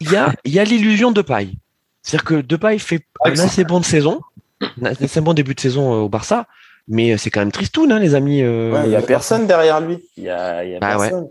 il 0.00 0.10
y 0.10 0.16
a 0.16 0.32
il 0.44 0.52
y 0.52 0.58
a 0.58 0.64
l'illusion 0.64 1.12
de 1.12 1.20
paille. 1.20 1.58
C'est-à-dire 2.02 2.24
que 2.24 2.40
Depay 2.40 2.78
fait 2.78 3.06
un 3.24 3.32
assez 3.32 3.64
bon 3.64 3.78
de 3.78 3.84
saison, 3.84 4.22
un 4.60 4.92
assez 4.92 5.20
bon 5.20 5.34
début 5.34 5.54
de 5.54 5.60
saison 5.60 5.92
euh, 5.92 5.96
au 5.98 6.08
Barça, 6.08 6.46
mais 6.88 7.18
c'est 7.18 7.30
quand 7.30 7.40
même 7.40 7.52
tristoun, 7.52 7.92
hein, 7.92 7.98
les 7.98 8.14
amis. 8.14 8.38
il 8.38 8.90
y 8.90 8.96
a 8.96 9.02
personne 9.02 9.46
derrière 9.46 9.82
lui. 9.82 9.98
Il 10.16 10.24
y 10.24 10.30
a, 10.30 10.64
y 10.64 10.74
a 10.74 10.78
bah 10.80 10.96
personne. 10.96 11.28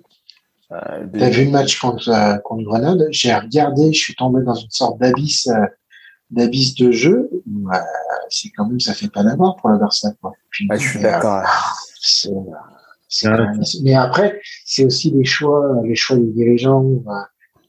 Euh, 0.72 1.06
T'as 1.18 1.30
vu 1.30 1.46
le 1.46 1.52
match 1.52 1.80
contre, 1.80 2.10
euh, 2.10 2.38
contre 2.38 2.64
Grenade 2.64 3.08
J'ai 3.12 3.34
regardé, 3.34 3.92
je 3.92 4.00
suis 4.00 4.16
tombé 4.16 4.42
dans 4.44 4.56
une 4.56 4.70
sorte 4.70 5.00
d'abysse 5.00 5.48
euh, 5.48 5.66
d'abysse 6.30 6.76
de 6.76 6.92
jeu. 6.92 7.30
c'est 8.30 8.50
quand 8.56 8.66
même, 8.66 8.80
ça 8.80 8.94
fait 8.94 9.10
pas 9.10 9.22
d'avoir 9.22 9.58
pour 9.58 9.70
la 9.70 9.78
Barça. 9.78 10.14
Quoi. 10.22 10.32
Ah, 10.70 10.78
je 10.78 10.88
suis 10.88 11.00
d'accord. 11.00 11.44
mais 13.84 13.96
après, 13.96 14.40
c'est 14.66 14.86
aussi 14.86 15.12
les 15.12 15.26
choix, 15.26 15.76
les 15.84 15.96
choix 15.96 16.16
des 16.16 16.32
dirigeants 16.32 16.86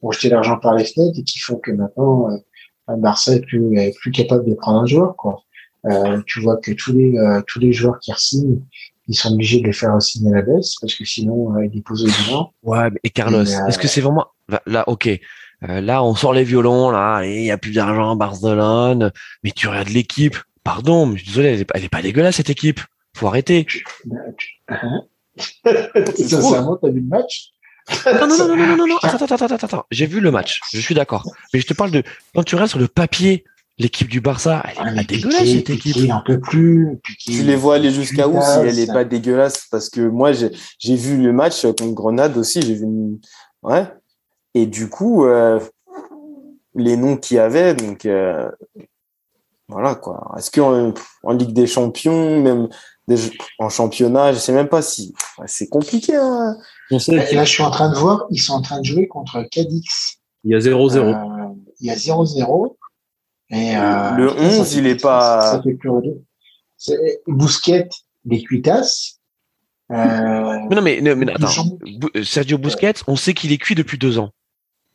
ont 0.03 0.11
jeté 0.13 0.29
l'argent 0.29 0.61
par 0.61 0.75
les 0.75 0.85
fenêtres 0.85 1.19
et 1.19 1.25
qui 1.25 1.41
font 1.41 1.57
que 1.57 1.73
maintenant, 1.73 2.31
euh, 2.31 2.97
Barça 2.97 3.35
est 3.35 3.41
plus, 3.41 3.77
est 3.77 3.99
plus 3.99 4.13
capable 4.13 4.49
de 4.49 4.55
prendre 4.55 4.83
un 4.83 4.87
joueur. 4.87 5.17
Quoi. 5.17 5.43
Euh, 5.87 6.23
tu 6.27 6.41
vois 6.41 6.59
que 6.59 6.71
tous 6.71 6.93
les, 6.93 7.19
tous 7.49 7.59
les 7.59 7.73
joueurs 7.73 7.99
qui 7.99 8.13
signent, 8.17 8.61
ils 9.09 9.15
sont 9.15 9.33
obligés 9.33 9.61
de 9.61 9.67
les 9.67 9.73
faire 9.73 10.01
signer 10.01 10.33
à 10.33 10.37
la 10.37 10.43
baisse 10.43 10.77
parce 10.81 10.95
que 10.95 11.05
sinon 11.05 11.57
euh, 11.57 11.65
ils 11.65 11.71
déposent 11.71 12.05
des 12.05 12.11
gens. 12.11 12.53
Ouais, 12.63 12.89
et 13.03 13.11
Carlos, 13.11 13.45
est-ce 13.45 13.79
que 13.79 13.89
c'est 13.89 14.01
vraiment 14.01 14.27
là 14.67 14.85
Ok, 14.89 15.09
euh, 15.09 15.81
là 15.81 16.03
on 16.03 16.15
sort 16.15 16.33
les 16.33 16.45
violons, 16.45 16.91
là 16.91 17.23
il 17.25 17.45
y 17.45 17.51
a 17.51 17.59
plus 17.59 17.73
d'argent 17.73 18.13
à 18.13 18.17
Barcelone, 18.17 19.13
mais 19.43 19.51
tu 19.51 19.69
regardes 19.69 19.89
l'équipe. 19.89 20.37
Pardon, 20.65 21.07
mais 21.07 21.17
je 21.17 21.25
suis 21.25 21.31
désolé, 21.31 21.49
elle 21.49 21.61
est, 21.61 21.65
pas, 21.65 21.75
elle 21.77 21.85
est 21.85 21.89
pas 21.89 22.03
dégueulasse 22.03 22.37
cette 22.37 22.51
équipe. 22.51 22.81
Faut 23.17 23.27
arrêter. 23.27 23.67
Hein 24.69 25.03
Sincèrement, 26.17 26.77
t'as 26.77 26.89
vu 26.89 27.01
le 27.01 27.09
match? 27.09 27.53
Non, 28.07 28.27
non, 28.29 28.39
non, 28.39 28.49
non, 28.49 28.57
non, 28.57 28.77
non, 28.77 28.87
non, 28.87 28.97
attends, 29.03 29.25
attends, 29.25 29.45
attends, 29.45 29.67
attends, 29.67 29.87
j'ai 29.91 30.07
vu 30.07 30.21
le 30.21 30.31
match, 30.31 30.61
je 30.73 30.81
suis 30.81 30.95
d'accord. 30.95 31.29
Mais 31.53 31.61
je 31.61 31.67
te 31.67 31.75
parle 31.75 31.91
de, 31.91 32.03
quand 32.35 32.45
tu 32.45 32.55
restes 32.55 32.71
sur 32.71 32.79
le 32.79 32.87
papier, 32.87 33.45
l'équipe 33.79 34.09
du 34.09 34.21
Barça, 34.21 34.63
elle 34.67 34.73
est 34.73 34.91
ah, 34.91 34.95
pas 34.95 35.05
dégueulasse 35.05 35.49
cette 35.49 35.71
équipe. 35.71 36.11
un 36.11 36.23
peu 36.25 36.41
plus. 36.41 37.01
tu 37.19 37.43
les 37.43 37.57
vois 37.57 37.77
aller 37.77 37.91
jusqu'à 37.91 38.29
où 38.29 38.41
si 38.41 38.59
elle 38.61 38.79
est 38.79 38.93
pas 38.93 39.05
dégueulasse? 39.05 39.67
Parce 39.71 39.89
que 39.89 40.01
moi 40.01 40.33
j'ai 40.33 40.97
vu 40.97 41.23
le 41.23 41.33
match 41.33 41.63
contre 41.63 41.87
Grenade 41.89 42.37
aussi, 42.37 42.63
j'ai 42.63 42.75
vu 42.75 42.87
ouais. 43.63 43.87
Et 44.55 44.67
du 44.67 44.89
coup 44.89 45.25
euh, 45.25 45.59
les 46.75 46.97
noms 46.97 47.17
qu'il 47.17 47.39
y 47.39 47.41
avait 47.41 47.75
donc 47.75 48.07
euh, 48.07 48.51
voilà 49.69 49.95
quoi. 49.95 50.35
Est-ce 50.37 50.51
qu'en 50.51 50.93
en 51.23 51.33
Ligue 51.33 51.53
des 51.53 51.67
Champions 51.67 52.41
même 52.41 52.69
en 53.59 53.69
championnat, 53.69 54.33
je 54.33 54.39
sais 54.39 54.53
même 54.53 54.69
pas 54.69 54.83
si 54.83 55.15
c'est 55.47 55.69
compliqué. 55.69 56.15
Hein. 56.17 56.57
là, 56.91 57.45
je 57.45 57.51
suis 57.51 57.63
en 57.63 57.71
train 57.71 57.91
de 57.91 57.97
voir, 57.97 58.27
ils 58.31 58.41
sont 58.41 58.55
en 58.55 58.63
train 58.63 58.81
de 58.81 58.85
jouer 58.85 59.09
contre 59.09 59.43
Cadix. 59.51 60.19
Il 60.45 60.53
y 60.53 60.55
a 60.55 60.59
0-0. 60.59 60.99
Euh, 60.99 61.55
il 61.81 61.87
y 61.87 61.91
a 61.91 61.95
0-0. 61.95 62.77
Euh, 63.53 64.11
le 64.13 64.31
11, 64.31 64.75
il 64.75 64.87
est 64.87 65.01
pas. 65.01 65.63
Bousquet, 67.27 67.89
des 68.25 68.43
cuitas. 68.43 69.19
Euh, 69.91 70.59
mais 70.71 70.77
non, 70.77 70.83
mais, 70.83 71.01
mais 71.01 71.33
attends. 71.33 71.79
Sergio 72.25 72.57
Busquets, 72.57 72.95
on 73.07 73.17
sait 73.17 73.35
qu'il 73.35 73.53
est 73.53 73.59
cuit 73.59 73.75
depuis 73.75 73.99
deux 73.99 74.19
ans. 74.19 74.31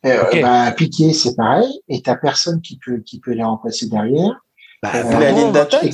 Euh, 0.04 0.24
bah, 0.42 0.72
Piqué, 0.72 1.12
c'est 1.12 1.36
pareil. 1.36 1.68
Et 1.88 2.02
t'as 2.02 2.16
personne 2.16 2.60
qui 2.60 2.78
peut, 2.78 2.98
qui 2.98 3.20
peut 3.20 3.32
les 3.32 3.44
remplacer 3.44 3.86
derrière. 3.86 4.40
Bah, 4.82 4.90
euh, 4.94 5.18
la 5.18 5.32
ligne 5.32 5.52
d'attaque. 5.52 5.92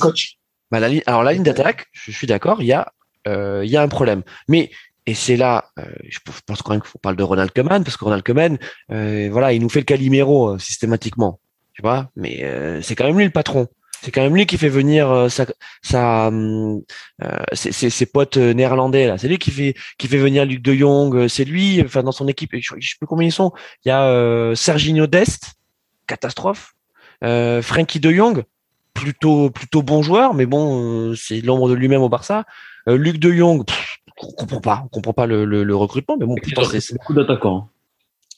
Bah, 0.71 0.79
la 0.79 0.89
ligne, 0.89 1.03
alors 1.05 1.23
la 1.23 1.33
ligne 1.33 1.43
d'attaque, 1.43 1.85
je 1.91 2.11
suis 2.11 2.27
d'accord, 2.27 2.61
il 2.61 2.67
y 2.67 2.73
a, 2.73 2.91
euh, 3.27 3.61
il 3.63 3.71
y 3.71 3.77
a 3.77 3.81
un 3.81 3.87
problème. 3.87 4.23
Mais 4.47 4.71
et 5.07 5.13
c'est 5.13 5.37
là, 5.37 5.65
euh, 5.79 5.83
je 6.09 6.17
pense 6.45 6.61
quand 6.63 6.71
même 6.71 6.81
qu'il 6.81 6.89
faut 6.89 6.97
parler 6.97 7.17
de 7.17 7.23
Ronald 7.23 7.51
Koeman 7.51 7.83
parce 7.83 7.95
que 7.95 8.03
Ronald 8.03 8.23
Koeman, 8.23 8.57
euh, 8.91 9.29
voilà, 9.31 9.53
il 9.53 9.61
nous 9.61 9.69
fait 9.69 9.79
le 9.79 9.85
Calimero 9.85 10.57
systématiquement 10.57 11.39
tu 11.75 11.81
vois. 11.81 12.09
Mais 12.15 12.43
euh, 12.43 12.81
c'est 12.81 12.95
quand 12.95 13.05
même 13.05 13.17
lui 13.17 13.25
le 13.25 13.31
patron. 13.31 13.67
C'est 14.01 14.11
quand 14.11 14.21
même 14.21 14.35
lui 14.35 14.45
qui 14.45 14.57
fait 14.57 14.69
venir 14.69 15.09
euh, 15.09 15.29
sa, 15.29 15.45
sa 15.81 16.27
euh, 16.27 16.79
ses, 17.53 17.71
ses, 17.71 18.05
potes 18.05 18.37
néerlandais 18.37 19.07
là. 19.07 19.17
C'est 19.17 19.27
lui 19.27 19.37
qui 19.37 19.51
fait 19.51 19.73
qui 19.97 20.07
fait 20.07 20.17
venir 20.17 20.45
Luc 20.45 20.61
De 20.61 20.73
Jong. 20.73 21.27
C'est 21.27 21.45
lui, 21.45 21.81
enfin 21.83 22.03
dans 22.03 22.11
son 22.11 22.27
équipe. 22.27 22.51
Je, 22.53 22.75
je 22.77 22.89
sais 22.89 22.95
plus 22.99 23.07
combien 23.07 23.27
ils 23.27 23.31
sont. 23.31 23.51
Il 23.83 23.89
y 23.89 23.91
a 23.91 24.03
euh, 24.03 24.55
Serginho 24.55 25.07
Dest, 25.07 25.53
catastrophe. 26.07 26.73
Euh, 27.23 27.61
Frankie 27.61 27.99
De 27.99 28.11
Jong, 28.11 28.43
plutôt 28.93 29.49
plutôt 29.49 29.81
bon 29.81 30.03
joueur, 30.03 30.33
mais 30.33 30.45
bon, 30.45 31.15
c'est 31.15 31.41
l'ombre 31.41 31.69
de 31.69 31.73
lui-même 31.73 32.01
au 32.01 32.09
Barça. 32.09 32.45
Luc 32.87 33.17
De 33.17 33.31
Jong, 33.31 33.63
on 34.21 34.31
comprend 34.33 34.61
pas, 34.61 34.81
on 34.85 34.87
comprend 34.89 35.13
pas 35.13 35.25
le, 35.25 35.45
le, 35.45 35.63
le 35.63 35.75
recrutement, 35.75 36.17
mais 36.19 36.25
bon, 36.25 36.35
c'est 36.69 36.93
beaucoup 36.93 37.13
d'attaquants. 37.13 37.69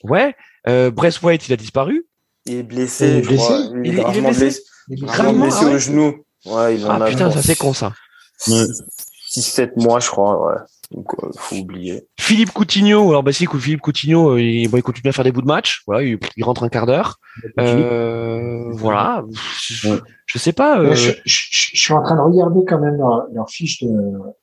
Ouais, 0.03 0.35
euh, 0.67 0.91
White, 1.23 1.47
il 1.47 1.53
a 1.53 1.57
disparu. 1.57 2.06
Il 2.47 2.55
est 2.55 2.63
blessé, 2.63 3.23
je 3.23 3.35
Crois. 3.35 3.59
Il, 3.83 3.93
il, 3.93 3.99
est, 3.99 4.03
il 4.09 4.17
est 4.17 4.21
blessé. 4.21 4.61
Gravement 4.89 5.45
blessé 5.45 5.65
au 5.65 5.77
genou. 5.77 6.23
Ouais, 6.45 6.75
il 6.75 6.85
en 6.85 7.01
ah 7.01 7.05
putain, 7.09 7.29
ça 7.29 7.41
c'est 7.41 7.57
con 7.57 7.73
ça. 7.73 7.93
6-7 8.39 9.71
mois, 9.75 9.99
je 9.99 10.07
crois, 10.07 10.47
ouais. 10.47 10.61
Donc, 10.91 11.13
euh, 11.21 11.29
faut 11.35 11.57
oublier. 11.57 12.07
Philippe 12.17 12.51
Coutinho, 12.51 13.09
alors 13.09 13.21
bah 13.21 13.33
si, 13.33 13.45
Philippe 13.45 13.81
Coutinho, 13.81 14.31
euh, 14.31 14.41
il, 14.41 14.69
bon, 14.69 14.77
il 14.77 14.83
continue 14.83 15.09
à 15.09 15.11
faire 15.11 15.25
des 15.25 15.33
bouts 15.33 15.41
de 15.41 15.47
match. 15.47 15.83
Voilà, 15.85 16.03
il, 16.03 16.17
il 16.37 16.43
rentre 16.45 16.63
un 16.63 16.69
quart 16.69 16.85
d'heure. 16.85 17.19
Euh, 17.59 18.69
voilà. 18.71 19.25
Je, 19.59 19.97
je, 20.25 20.37
sais 20.37 20.53
pas. 20.53 20.79
Euh... 20.79 20.95
Je, 20.95 21.11
je, 21.25 21.47
je, 21.51 21.77
suis 21.77 21.93
en 21.93 22.01
train 22.01 22.15
de 22.15 22.21
regarder 22.21 22.61
quand 22.65 22.79
même 22.79 22.95
leur, 22.95 23.27
leur, 23.33 23.49
fiche 23.49 23.83
de 23.83 23.89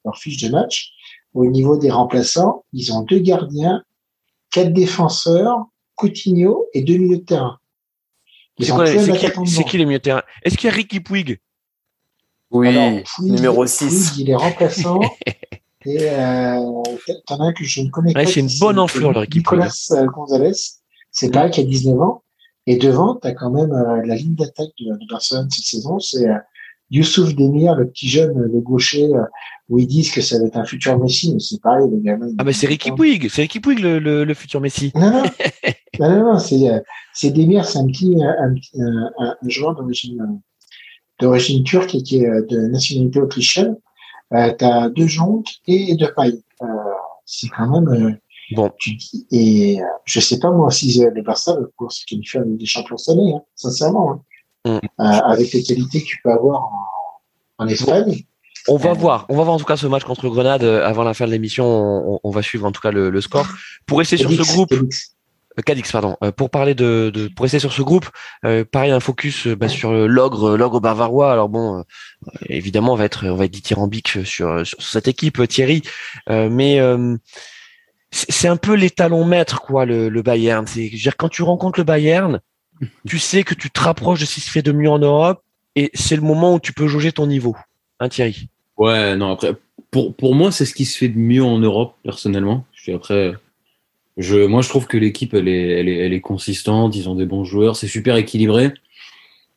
leur 0.05 0.19
fiche 0.19 0.43
de 0.43 0.51
match. 0.51 0.91
Au 1.33 1.47
niveau 1.47 1.79
des 1.79 1.91
remplaçants, 1.91 2.65
ils 2.75 2.93
ont 2.93 3.01
deux 3.03 3.21
gardiens, 3.21 3.83
quatre 4.51 4.73
défenseurs, 4.73 5.65
Coutinho 5.95 6.67
et 6.75 6.83
deux 6.83 6.97
milieux 6.99 7.19
de 7.19 7.25
terrain. 7.25 7.59
C'est 8.61 9.65
qui, 9.65 9.79
les 9.79 9.85
milieux 9.85 9.99
de 9.99 10.03
terrain? 10.03 10.23
Est-ce 10.43 10.57
qu'il 10.57 10.69
y 10.69 10.73
a 10.73 10.75
Ricky 10.75 11.01
Puig? 11.01 11.41
Oui, 12.51 13.03
numéro 13.21 13.67
6. 13.67 14.17
il 14.19 14.31
est 14.31 14.35
remplaçant. 14.35 15.01
et 15.87 15.99
euh, 16.03 16.83
t'en 17.27 17.41
as 17.41 17.47
un 17.47 17.53
que 17.53 17.65
je 17.65 17.81
ne 17.81 17.91
connais 17.91 18.13
pas. 18.13 18.25
C'est 18.27 18.41
une 18.41 18.51
bonne 18.61 18.79
enflure, 18.79 19.13
le 19.13 19.21
Ricky 19.21 19.39
Nicolas 19.39 19.73
euh, 19.91 20.07
Gonzalez. 20.07 20.53
C'est 21.11 21.31
pareil 21.31 21.51
qui 21.51 21.61
a 21.61 21.65
19 21.65 22.01
ans. 22.01 22.23
Et 22.67 22.77
devant, 22.77 23.17
tu 23.17 23.29
as 23.29 23.33
quand 23.33 23.51
même 23.51 23.73
euh, 23.73 24.05
la 24.07 24.15
ligne 24.15 24.35
d'attaque 24.35 24.71
de, 24.79 24.93
de, 24.93 25.11
Barcelone 25.11 25.51
cette 25.51 25.65
saison. 25.65 25.99
C'est 25.99 26.29
euh, 26.29 26.39
Youssouf 26.91 27.35
Demir, 27.35 27.75
le 27.75 27.89
petit 27.89 28.09
jeune, 28.09 28.35
le 28.37 28.61
gaucher, 28.61 29.07
euh, 29.07 29.25
où 29.69 29.79
ils 29.79 29.87
disent 29.87 30.13
que 30.13 30.21
ça 30.21 30.39
va 30.39 30.47
être 30.47 30.57
un 30.57 30.65
futur 30.65 30.99
Messi, 30.99 31.33
mais 31.33 31.41
c'est 31.41 31.61
pareil, 31.61 31.89
le 31.91 31.99
gamin. 31.99 32.29
Ah, 32.39 32.45
mais 32.45 32.53
c'est 32.53 32.67
Ricky 32.67 32.93
Puig, 32.93 33.29
c'est 33.31 33.43
Ricky 33.43 33.61
Puig, 33.61 33.79
le, 33.79 33.99
le, 33.99 34.25
le, 34.25 34.35
futur 34.35 34.61
Messi. 34.61 34.93
Non, 34.95 35.11
non, 35.11 35.23
non, 36.01 36.11
non, 36.11 36.33
non 36.33 36.39
c'est, 36.39 36.69
euh, 36.69 36.81
c'est 37.13 37.31
Demir, 37.31 37.65
c'est 37.65 37.79
un 37.79 37.87
petit, 37.87 38.15
un, 38.23 38.29
un, 38.29 39.11
un, 39.19 39.37
un 39.43 39.49
joueur 39.49 39.75
d'origine, 39.75 40.41
d'origine 41.21 41.65
turque 41.65 41.95
et 41.95 42.03
qui 42.03 42.19
est 42.19 42.29
euh, 42.29 42.45
de 42.49 42.59
nationalité 42.69 43.21
autrichienne. 43.21 43.77
Euh, 44.33 44.53
t'as 44.57 44.89
deux 44.89 45.07
jonques 45.07 45.49
et 45.67 45.95
deux 45.95 46.13
pailles. 46.13 46.43
Euh, 46.63 46.67
c'est 47.25 47.49
quand 47.49 47.69
même, 47.69 47.89
euh, 47.89 48.13
bon. 48.53 48.71
Tu 48.79 48.95
dis, 48.97 49.27
et 49.31 49.79
je 50.05 50.21
sais 50.21 50.39
pas 50.39 50.51
moi 50.51 50.71
si 50.71 51.01
le 51.01 51.23
Barça 51.23 51.57
pouvoir 51.77 51.93
se 51.93 52.05
qualifier 52.07 52.41
des 52.45 52.67
champions 52.67 52.97
cette 52.97 53.17
année, 53.17 53.33
hein, 53.35 53.43
sincèrement. 53.55 54.13
Hein. 54.13 54.23
Mm. 54.67 54.79
avec 54.99 55.53
les 55.53 55.63
qualités 55.63 56.03
que 56.03 56.07
tu 56.07 56.19
peux 56.23 56.31
avoir 56.31 56.63
en, 56.63 57.65
en 57.65 57.69
Espagne. 57.69 58.23
On 58.67 58.77
va 58.77 58.95
voir, 58.95 59.27
on 59.29 59.37
va 59.37 59.43
voir 59.43 59.57
en 59.57 59.59
tout 59.59 59.67
cas 59.67 59.77
ce 59.77 59.87
match 59.87 60.05
contre 60.05 60.27
Grenade 60.29 60.65
avant 60.65 61.03
la 61.03 61.13
fin 61.13 61.27
de 61.27 61.31
l'émission. 61.31 61.67
On, 61.67 62.21
on, 62.25 62.31
va 62.31 62.41
suivre 62.41 62.67
en 62.67 62.73
tout 62.73 62.81
cas 62.81 62.91
le, 62.91 63.11
le 63.11 63.21
score 63.21 63.47
pour 63.85 63.99
rester 63.99 64.17
sur 64.17 64.31
ce 64.31 64.43
groupe. 64.43 64.75
Cadix, 65.63 65.91
pardon. 65.93 66.17
Euh, 66.23 66.33
pour 66.33 66.51
parler 66.51 66.75
de, 66.75 67.11
de, 67.15 67.29
pour 67.29 67.45
rester 67.45 67.59
sur 67.59 67.73
ce 67.73 67.83
groupe, 67.83 68.09
euh, 68.45 68.65
pareil 68.65 68.91
un 68.91 69.01
focus 69.01 69.47
euh, 69.47 69.55
bah, 69.55 69.69
sur 69.69 69.93
l'ogre, 69.93 70.57
l'ogre 70.57 70.81
bavarois. 70.81 71.31
Alors 71.31 71.49
bon, 71.49 71.85
évidemment, 72.49 72.95
on 72.95 72.97
va 72.97 73.05
être, 73.05 73.27
on 73.27 73.37
va 73.37 73.45
être 73.45 73.53
dithyrambique 73.53 74.19
sur, 74.25 74.67
sur 74.67 74.83
cette 74.83 75.09
équipe, 75.09 75.47
Thierry, 75.47 75.83
mais 76.29 76.81
c'est 78.11 78.49
un 78.49 78.57
peu 78.57 78.75
l'étalon 78.75 79.25
maître, 79.25 79.61
quoi, 79.61 79.85
le, 79.87 80.09
le 80.09 80.23
Bayern. 80.23 80.67
C'est, 80.67 80.89
dire, 80.89 81.17
quand 81.17 81.29
tu 81.29 81.43
rencontres 81.43 81.79
le 81.79 81.85
Bayern, 81.85 82.41
tu 83.07 83.19
sais 83.19 83.45
que 83.45 83.55
tu 83.55 83.71
te 83.71 83.81
rapproches 83.81 84.21
de 84.21 84.25
ce 84.25 84.35
qui 84.35 84.41
se 84.41 84.51
fait 84.51 84.63
de 84.63 84.73
mieux 84.73 84.91
en 84.91 84.99
Europe, 84.99 85.43
et 85.77 85.91
c'est 85.95 86.17
le 86.17 86.23
moment 86.23 86.55
où 86.55 86.61
tu 86.61 86.73
peux 86.73 86.87
jauger 86.87 87.13
ton 87.13 87.27
niveau, 87.27 87.57
hein, 88.01 88.09
Thierry. 88.09 88.49
Ouais, 88.77 89.17
non 89.17 89.33
après, 89.33 89.55
pour 89.91 90.35
moi, 90.35 90.51
c'est 90.51 90.67
ce 90.67 90.75
qui 90.75 90.85
se 90.85 90.99
fait 90.99 91.09
de 91.09 91.19
mieux 91.19 91.45
en 91.45 91.59
Europe, 91.59 91.97
personnellement. 92.03 92.67
Après 92.93 93.35
moi, 94.17 94.63
je 94.63 94.69
trouve 94.69 94.87
que 94.87 94.97
l'équipe, 94.97 95.35
elle 95.35 95.49
est, 95.49 96.21
consistante. 96.21 96.95
Ils 96.97 97.09
ont 97.09 97.15
des 97.15 97.27
bons 97.27 97.45
joueurs. 97.45 97.77
C'est 97.77 97.89
super 97.89 98.17
équilibré. 98.17 98.73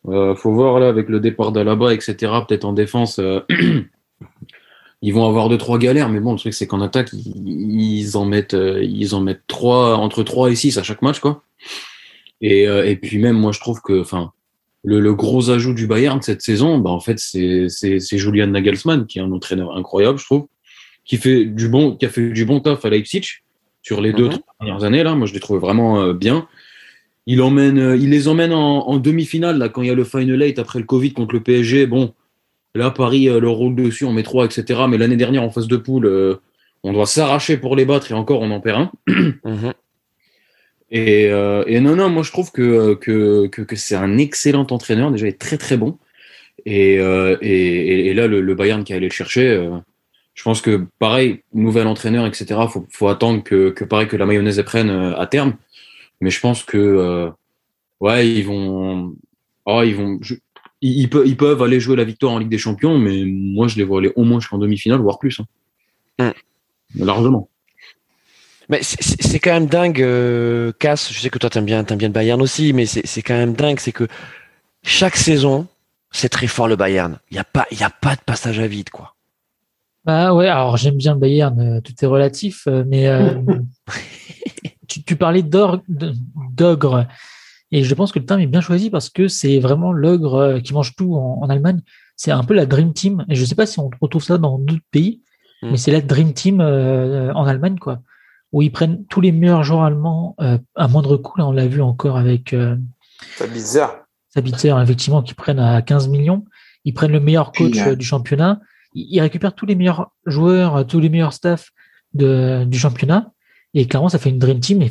Euh, 0.07 0.35
faut 0.35 0.51
voir 0.51 0.79
là 0.79 0.87
avec 0.87 1.09
le 1.09 1.19
départ 1.19 1.51
d'Alaba, 1.51 1.93
etc. 1.93 2.15
Peut-être 2.47 2.65
en 2.65 2.73
défense, 2.73 3.19
euh, 3.19 3.41
ils 5.01 5.13
vont 5.13 5.27
avoir 5.27 5.49
deux 5.49 5.57
trois 5.57 5.77
galères. 5.77 6.09
Mais 6.09 6.19
bon, 6.19 6.33
le 6.33 6.39
truc 6.39 6.53
c'est 6.53 6.67
qu'en 6.67 6.81
attaque, 6.81 7.09
ils, 7.13 8.15
en 8.15 8.25
mettent, 8.25 8.53
euh, 8.53 8.81
ils 8.83 9.15
en 9.15 9.21
mettent 9.21 9.43
trois 9.47 9.97
entre 9.97 10.23
3 10.23 10.51
et 10.51 10.55
6 10.55 10.77
à 10.77 10.83
chaque 10.83 11.01
match, 11.01 11.19
quoi. 11.19 11.43
Et, 12.41 12.63
et 12.63 12.95
puis 12.95 13.17
même, 13.17 13.35
moi 13.35 13.51
je 13.51 13.59
trouve 13.59 13.81
que, 13.81 13.99
enfin, 13.99 14.31
le, 14.83 14.99
le, 14.99 15.13
gros 15.13 15.49
ajout 15.49 15.73
du 15.73 15.87
Bayern 15.87 16.21
cette 16.21 16.41
saison, 16.41 16.77
bah 16.77 16.91
en 16.91 16.99
fait 16.99 17.17
c'est 17.19 17.67
c'est 17.69 18.17
Julian 18.17 18.47
Nagelsmann 18.47 19.07
qui 19.07 19.17
est 19.19 19.21
un 19.21 19.31
entraîneur 19.31 19.75
incroyable, 19.75 20.19
je 20.19 20.25
trouve, 20.25 20.47
qui 21.03 21.17
fait 21.17 21.45
du 21.45 21.67
bon, 21.67 21.95
qui 21.95 22.05
a 22.05 22.09
fait 22.09 22.29
du 22.29 22.45
bon 22.45 22.59
taf 22.59 22.85
à 22.85 22.89
Leipzig 22.89 23.41
sur 23.81 24.01
les 24.01 24.13
deux 24.13 24.29
mhm. 24.29 24.37
dernières 24.61 24.83
années 24.83 25.03
là. 25.03 25.15
Moi 25.15 25.25
je 25.25 25.33
l'ai 25.33 25.39
trouvé 25.39 25.59
vraiment 25.59 26.13
bien 26.13 26.47
il 27.27 27.41
emmène, 27.41 27.77
euh, 27.77 27.97
il 27.97 28.09
les 28.09 28.29
emmène 28.29 28.53
en, 28.53 28.97
demi-finale 28.97 29.57
là 29.57 29.69
quand 29.69 29.81
il 29.81 29.89
y 29.89 29.91
a 29.91 29.95
le 29.95 30.05
final 30.05 30.41
eight 30.41 30.57
après 30.57 30.79
le 30.79 30.85
Covid 30.85 31.11
contre 31.11 31.35
le 31.35 31.41
PSG. 31.41 31.85
Bon, 31.85 32.13
là 32.73 32.89
Paris 32.89 33.29
euh, 33.29 33.39
le 33.39 33.49
roule 33.49 33.75
dessus, 33.75 34.05
on 34.05 34.13
met 34.13 34.23
trois, 34.23 34.45
etc. 34.45 34.81
Mais 34.89 34.97
l'année 34.97 35.17
dernière 35.17 35.43
en 35.43 35.51
phase 35.51 35.67
de 35.67 35.77
poule, 35.77 36.05
euh, 36.05 36.35
on 36.83 36.93
doit 36.93 37.05
s'arracher 37.05 37.57
pour 37.57 37.75
les 37.75 37.85
battre 37.85 38.11
et 38.11 38.15
encore 38.15 38.41
on 38.41 38.49
en 38.49 38.61
perd 38.61 38.81
un. 38.81 38.91
Mhm. 39.45 39.73
Et, 40.91 41.79
non, 41.79 41.95
non, 41.95 42.09
moi 42.09 42.23
je 42.23 42.31
trouve 42.31 42.51
que, 42.51 42.95
que, 42.95 43.75
c'est 43.75 43.95
un 43.95 44.17
excellent 44.17 44.67
entraîneur. 44.69 45.11
Déjà, 45.11 45.27
il 45.27 45.29
est 45.29 45.39
très 45.39 45.57
très 45.57 45.77
bon. 45.77 45.97
Et, 46.65 46.95
et, 46.95 48.13
là, 48.13 48.27
le, 48.27 48.55
Bayern 48.55 48.83
qui 48.83 48.93
a 48.93 48.97
allé 48.97 49.07
le 49.07 49.13
chercher, 49.13 49.69
je 50.33 50.43
pense 50.43 50.61
que 50.61 50.85
pareil, 50.99 51.41
nouvel 51.53 51.87
entraîneur, 51.87 52.25
etc. 52.25 52.61
Faut, 52.69 52.85
faut 52.89 53.07
attendre 53.07 53.43
que, 53.43 53.69
que 53.69 53.83
pareil 53.83 54.07
que 54.07 54.17
la 54.17 54.25
mayonnaise 54.25 54.61
prenne 54.63 54.89
à 54.89 55.25
terme. 55.27 55.55
Mais 56.21 56.29
je 56.29 56.39
pense 56.39 56.63
que 56.63 56.77
euh, 56.77 57.29
ouais, 57.99 58.27
ils 58.29 58.45
vont, 58.45 59.15
oh, 59.65 59.81
ils 59.83 59.95
vont, 59.95 60.19
ils, 60.81 61.09
peuvent, 61.09 61.27
ils 61.27 61.37
peuvent 61.37 61.61
aller 61.61 61.79
jouer 61.79 61.95
la 61.95 62.03
victoire 62.03 62.33
en 62.33 62.39
Ligue 62.39 62.49
des 62.49 62.57
Champions, 62.57 62.97
mais 62.97 63.23
moi 63.25 63.67
je 63.67 63.77
les 63.77 63.83
vois 63.83 63.99
aller 63.99 64.11
au 64.15 64.23
moins 64.23 64.39
jusqu'en 64.39 64.57
demi-finale, 64.57 64.99
voire 64.99 65.19
plus, 65.19 65.39
hein. 66.19 66.33
mm. 66.95 67.03
largement. 67.03 67.49
Mais 68.69 68.81
c'est 68.83 69.39
quand 69.39 69.53
même 69.53 69.67
dingue, 69.67 70.01
euh, 70.01 70.71
Cass. 70.79 71.11
Je 71.11 71.19
sais 71.19 71.29
que 71.29 71.37
toi 71.37 71.49
t'aimes 71.49 71.65
bien, 71.65 71.85
aimes 71.85 71.97
bien 71.97 72.09
le 72.09 72.13
Bayern 72.13 72.41
aussi, 72.41 72.73
mais 72.73 72.85
c'est 72.85 73.21
quand 73.21 73.35
même 73.35 73.53
dingue, 73.53 73.79
c'est 73.79 73.93
que 73.93 74.07
chaque 74.83 75.15
saison, 75.15 75.67
c'est 76.11 76.29
très 76.29 76.47
fort 76.47 76.67
le 76.67 76.75
Bayern. 76.75 77.17
Il 77.31 77.37
y 77.37 77.39
a 77.39 77.45
pas, 77.45 77.65
y 77.71 77.83
a 77.83 77.89
pas 77.89 78.15
de 78.15 78.21
passage 78.21 78.59
à 78.59 78.67
vide, 78.67 78.89
quoi. 78.89 79.13
Bah 80.03 80.33
ouais, 80.33 80.47
alors 80.47 80.77
j'aime 80.77 80.95
bien 80.95 81.13
le 81.13 81.19
Bayern, 81.19 81.59
euh, 81.59 81.81
tout 81.81 81.93
est 82.01 82.05
relatif, 82.05 82.67
mais 82.85 83.07
tu, 84.87 85.15
parlais 85.15 85.43
d'ogre. 85.43 87.07
Et 87.71 87.83
je 87.83 87.93
pense 87.93 88.11
que 88.11 88.19
le 88.19 88.25
terme 88.25 88.39
est 88.39 88.47
bien 88.47 88.61
choisi 88.61 88.89
parce 88.89 89.09
que 89.09 89.27
c'est 89.27 89.59
vraiment 89.59 89.91
l'ogre 89.91 90.35
euh, 90.35 90.59
qui 90.59 90.73
mange 90.73 90.95
tout 90.95 91.15
en, 91.15 91.49
Allemagne. 91.49 91.81
C'est 92.15 92.31
un 92.31 92.43
peu 92.43 92.53
la 92.53 92.65
Dream 92.65 92.93
Team. 92.93 93.25
Et 93.29 93.35
je 93.35 93.41
ne 93.41 93.45
sais 93.45 93.55
pas 93.55 93.65
si 93.65 93.79
on 93.79 93.89
retrouve 94.01 94.23
ça 94.23 94.37
dans 94.37 94.57
d'autres 94.57 94.81
pays, 94.91 95.21
hmm. 95.61 95.71
mais 95.71 95.77
c'est 95.77 95.91
la 95.91 96.01
Dream 96.01 96.33
Team 96.33 96.61
euh, 96.61 97.33
en 97.33 97.45
Allemagne, 97.45 97.77
quoi. 97.77 97.99
Où 98.53 98.61
ils 98.61 98.71
prennent 98.71 99.05
tous 99.05 99.21
les 99.21 99.31
meilleurs 99.31 99.63
joueurs 99.63 99.83
allemands 99.83 100.35
euh, 100.39 100.57
à 100.75 100.87
moindre 100.87 101.17
coût. 101.17 101.37
Là, 101.37 101.47
on 101.47 101.51
l'a 101.51 101.67
vu 101.67 101.81
encore 101.81 102.17
avec 102.17 102.55
Sabitzer. 103.35 103.85
Sabitzer, 104.29 104.73
effectivement, 104.81 105.21
qui 105.21 105.33
prennent 105.33 105.59
à 105.59 105.81
15 105.81 106.07
millions. 106.07 106.45
Ils 106.85 106.93
prennent 106.93 107.11
le 107.11 107.19
meilleur 107.19 107.51
coach 107.51 107.77
du 107.77 108.05
championnat. 108.05 108.61
Ils, 108.93 109.19
récupèrent 109.19 109.53
tous 109.53 109.65
les 109.65 109.75
meilleurs 109.75 110.11
joueurs, 110.25 110.87
tous 110.87 110.99
les 110.99 111.09
meilleurs 111.09 111.33
staffs 111.33 111.71
du 112.13 112.79
championnat 112.79 113.31
et 113.73 113.87
clairement, 113.87 114.09
ça 114.09 114.19
fait 114.19 114.29
une 114.29 114.39
dream 114.39 114.59
team. 114.59 114.81
Et 114.81 114.89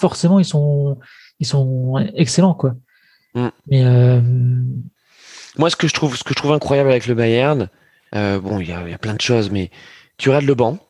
forcément, 0.00 0.38
ils 0.38 0.44
sont, 0.44 0.98
ils 1.38 1.46
sont 1.46 1.98
excellents, 2.14 2.54
quoi. 2.54 2.74
Mm. 3.34 3.48
Mais 3.68 3.84
euh, 3.84 4.20
moi, 5.58 5.70
ce 5.70 5.76
que 5.76 5.86
je 5.86 5.94
trouve, 5.94 6.16
ce 6.16 6.24
que 6.24 6.30
je 6.30 6.36
trouve 6.36 6.52
incroyable 6.52 6.90
avec 6.90 7.06
le 7.06 7.14
Bayern, 7.14 7.68
euh, 8.14 8.40
bon, 8.40 8.60
il 8.60 8.68
y 8.68 8.72
a, 8.72 8.98
plein 8.98 9.14
de 9.14 9.20
choses, 9.20 9.50
mais 9.50 9.70
tu 10.16 10.30
regardes 10.30 10.46
le 10.46 10.54
banc, 10.54 10.78
euh, 10.78 10.82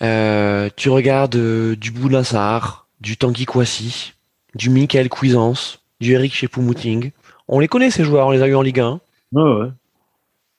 tu 0.00 0.88
regardes 0.88 1.36
du 1.36 1.90
Boulin 1.90 2.24
Sahar, 2.24 2.86
du 3.00 3.16
Tanguy 3.16 3.44
Kouassi, 3.46 4.14
du 4.54 4.70
Michael 4.70 5.08
Cuisance, 5.08 5.80
du 6.00 6.12
Eric 6.12 6.34
Chepou-Mouting. 6.34 7.12
On 7.48 7.60
les 7.60 7.68
connaît 7.68 7.90
ces 7.90 8.04
joueurs, 8.04 8.26
on 8.26 8.30
les 8.30 8.42
a 8.42 8.46
eu 8.46 8.54
en 8.54 8.62
Ligue 8.62 8.80
1. 8.80 9.00
ouais. 9.32 9.68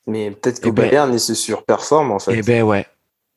Mais 0.07 0.31
peut-être 0.31 0.59
que 0.59 0.69
eh 0.69 0.71
ben, 0.71 0.87
Bayern, 0.87 1.13
il 1.13 1.19
se 1.19 1.33
surperforme 1.33 2.11
en 2.11 2.19
fait. 2.19 2.35
Eh 2.35 2.41
ben 2.41 2.63
ouais. 2.63 2.85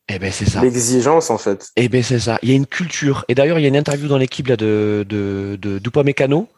Eh 0.08 0.18
ben 0.18 0.32
c'est 0.32 0.48
ça. 0.48 0.62
L'exigence 0.62 1.30
en 1.30 1.38
fait. 1.38 1.70
Eh 1.76 1.88
ben 1.88 2.02
c'est 2.02 2.18
ça. 2.18 2.38
Il 2.42 2.48
y 2.48 2.52
a 2.52 2.56
une 2.56 2.66
culture. 2.66 3.24
Et 3.28 3.34
d'ailleurs, 3.34 3.58
il 3.58 3.62
y 3.62 3.64
a 3.66 3.68
une 3.68 3.76
interview 3.76 4.08
dans 4.08 4.18
l'équipe 4.18 4.48
là 4.48 4.56
de 4.56 5.04
de 5.08 5.58
de 5.60 5.78
Dupamecano. 5.78 6.48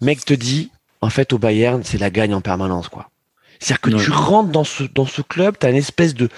Mec 0.00 0.24
te 0.24 0.34
dit, 0.34 0.70
en 1.00 1.10
fait, 1.10 1.32
au 1.32 1.38
Bayern, 1.38 1.82
c'est 1.84 1.98
la 1.98 2.10
gagne 2.10 2.34
en 2.34 2.40
permanence 2.40 2.88
quoi. 2.88 3.10
C'est-à-dire 3.58 3.80
que 3.80 4.04
tu 4.04 4.10
rentres 4.10 4.50
dans 4.50 4.64
ce 4.64 4.84
dans 4.84 5.06
ce 5.06 5.22
club, 5.22 5.56
tu 5.58 5.66
as 5.66 5.70
une 5.70 5.76
espèce 5.76 6.14
de 6.14 6.28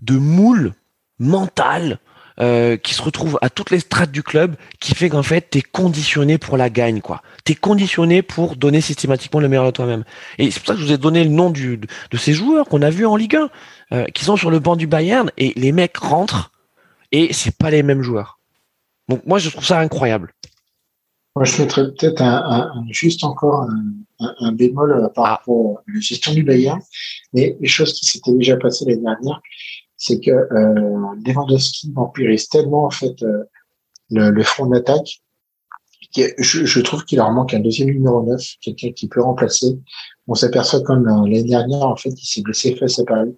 de 0.00 0.16
moule 0.16 0.72
mental 1.18 1.98
euh, 2.40 2.78
qui 2.78 2.94
se 2.94 3.02
retrouve 3.02 3.38
à 3.42 3.50
toutes 3.50 3.70
les 3.70 3.80
strates 3.80 4.10
du 4.10 4.22
club, 4.22 4.56
qui 4.80 4.94
fait 4.94 5.10
qu'en 5.10 5.22
fait, 5.22 5.50
tu 5.50 5.58
es 5.58 5.60
conditionné 5.62 6.38
pour 6.38 6.56
la 6.56 6.70
gagne, 6.70 7.02
quoi. 7.02 7.20
Tu 7.44 7.52
es 7.52 7.54
conditionné 7.54 8.22
pour 8.22 8.56
donner 8.56 8.80
systématiquement 8.80 9.38
le 9.38 9.48
meilleur 9.48 9.66
de 9.66 9.70
toi-même. 9.70 10.04
Et 10.38 10.50
c'est 10.50 10.60
pour 10.60 10.68
ça 10.68 10.72
que 10.72 10.80
je 10.80 10.86
vous 10.86 10.92
ai 10.92 10.98
donné 10.98 11.24
le 11.24 11.30
nom 11.30 11.50
du, 11.50 11.76
de, 11.76 12.16
ces 12.16 12.32
joueurs 12.32 12.66
qu'on 12.66 12.80
a 12.80 12.88
vus 12.88 13.04
en 13.04 13.16
Ligue 13.16 13.36
1, 13.36 13.50
euh, 13.92 14.04
qui 14.06 14.24
sont 14.24 14.36
sur 14.36 14.50
le 14.50 14.60
banc 14.60 14.76
du 14.76 14.86
Bayern, 14.86 15.30
et 15.36 15.52
les 15.56 15.72
mecs 15.72 15.98
rentrent, 15.98 16.52
et 17.12 17.34
c'est 17.34 17.54
pas 17.54 17.70
les 17.70 17.82
mêmes 17.82 18.02
joueurs. 18.02 18.38
Donc 19.08 19.26
moi, 19.26 19.38
je 19.38 19.50
trouve 19.50 19.66
ça 19.66 19.78
incroyable. 19.78 20.32
Moi, 21.36 21.44
je 21.44 21.60
mettrais 21.60 21.84
peut-être 21.84 22.22
un, 22.22 22.72
juste 22.90 23.24
encore 23.24 23.68
un, 24.20 24.52
bémol 24.52 24.92
euh, 24.92 25.08
par 25.08 25.26
ah. 25.26 25.30
rapport 25.32 25.78
à 25.78 25.92
la 25.92 26.00
gestion 26.00 26.32
du 26.32 26.44
Bayern, 26.44 26.80
mais 27.34 27.56
les 27.60 27.68
choses 27.68 27.92
qui 27.92 28.06
s'étaient 28.06 28.32
déjà 28.32 28.56
passées 28.56 28.86
l'année 28.86 29.02
dernière, 29.02 29.40
c'est 30.02 30.18
que 30.18 30.32
euh, 30.32 31.14
Lewandowski 31.24 31.92
vampirise 31.94 32.48
tellement 32.48 32.86
en 32.86 32.90
fait 32.90 33.22
euh, 33.22 33.44
le, 34.10 34.30
le, 34.30 34.42
front 34.42 34.66
d'attaque 34.66 35.22
je, 36.16 36.64
je, 36.64 36.80
trouve 36.80 37.04
qu'il 37.04 37.18
leur 37.18 37.30
manque 37.30 37.54
un 37.54 37.60
deuxième 37.60 37.90
numéro 37.90 38.22
9, 38.22 38.42
quelqu'un 38.60 38.90
qui 38.92 39.08
peut 39.08 39.22
remplacer. 39.22 39.78
On 40.26 40.34
s'aperçoit 40.34 40.82
comme 40.82 41.06
euh, 41.08 41.22
l'année 41.22 41.44
dernière, 41.44 41.86
en 41.86 41.96
fait, 41.96 42.10
il 42.10 42.26
s'est 42.26 42.42
blessé 42.42 42.74
face 42.76 42.98
à 42.98 43.04
Paris. 43.04 43.34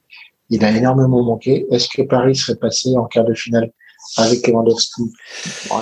Il 0.51 0.65
a 0.65 0.71
énormément 0.77 1.23
manqué. 1.23 1.67
Est-ce 1.71 1.89
que 1.95 2.03
Paris 2.03 2.35
serait 2.35 2.59
passé 2.59 2.97
en 2.97 3.05
quart 3.05 3.25
de 3.25 3.35
finale 3.35 3.71
avec 4.17 4.47
Lewandowski? 4.47 5.03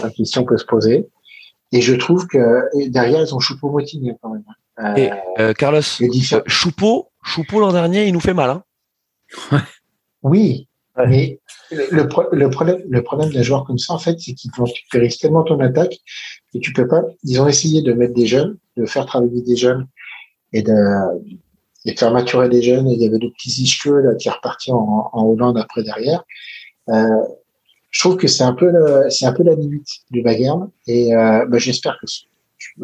La 0.03 0.11
question 0.11 0.45
peut 0.45 0.59
se 0.59 0.65
poser. 0.65 1.09
Et 1.73 1.81
je 1.81 1.95
trouve 1.95 2.27
que 2.27 2.69
derrière, 2.89 3.23
ils 3.23 3.35
ont 3.35 3.39
Choupo-Moting 3.39 4.15
quand 4.21 4.31
même. 4.31 4.45
Hein. 4.77 4.95
et 4.97 5.11
euh, 5.39 5.55
Carlos, 5.55 5.81
Choupo, 6.47 7.11
Choupo 7.23 7.61
l'an 7.61 7.73
dernier, 7.73 8.07
il 8.07 8.13
nous 8.13 8.21
fait 8.21 8.35
mal. 8.35 8.51
Hein 8.51 9.63
oui, 10.23 10.69
mais 10.97 11.41
le, 11.71 11.87
le, 11.91 12.51
problème, 12.51 12.83
le 12.89 13.03
problème 13.03 13.31
d'un 13.33 13.43
joueur 13.43 13.65
comme 13.65 13.79
ça, 13.79 13.95
en 13.95 13.99
fait, 13.99 14.19
c'est 14.21 14.35
qu'il 14.35 14.51
périssent 14.91 15.19
tellement 15.19 15.43
ton 15.43 15.59
attaque 15.61 15.97
et 16.55 16.61
tu 16.61 16.73
peux 16.73 16.87
pas. 16.87 17.03
Ils 17.25 17.41
ont 17.41 17.49
essayé 17.49 17.83
de 17.83 17.93
mettre 17.93 18.15
des 18.15 18.27
jeunes, 18.27 18.59
de 18.77 18.85
faire 18.85 19.07
travailler 19.07 19.43
des 19.43 19.57
jeunes 19.57 19.87
et 20.53 20.63
de, 20.63 20.75
de 21.87 21.99
faire 21.99 22.13
maturer 22.13 22.49
des 22.49 22.63
jeunes. 22.63 22.89
Et 22.89 22.95
il 22.95 23.01
y 23.01 23.07
avait 23.07 23.19
des 23.19 23.31
petits 23.31 23.63
ischieux 23.63 24.01
là 24.01 24.15
qui 24.15 24.29
repartis 24.29 24.73
en, 24.73 25.11
en 25.13 25.25
Hollande 25.25 25.59
après 25.59 25.83
derrière. 25.83 26.25
Euh, 26.91 27.23
je 27.91 28.01
trouve 28.01 28.17
que 28.17 28.27
c'est 28.27 28.43
un 28.43 28.55
peu 28.55 28.73
c'est 29.11 29.27
un 29.27 29.33
peu 29.33 29.45
la 29.45 29.55
limite 29.55 29.87
du 30.11 30.23
Bayern 30.23 30.69
et 30.87 31.15
euh, 31.15 31.47
bah, 31.47 31.59
j'espère 31.59 31.99
que 32.01 32.07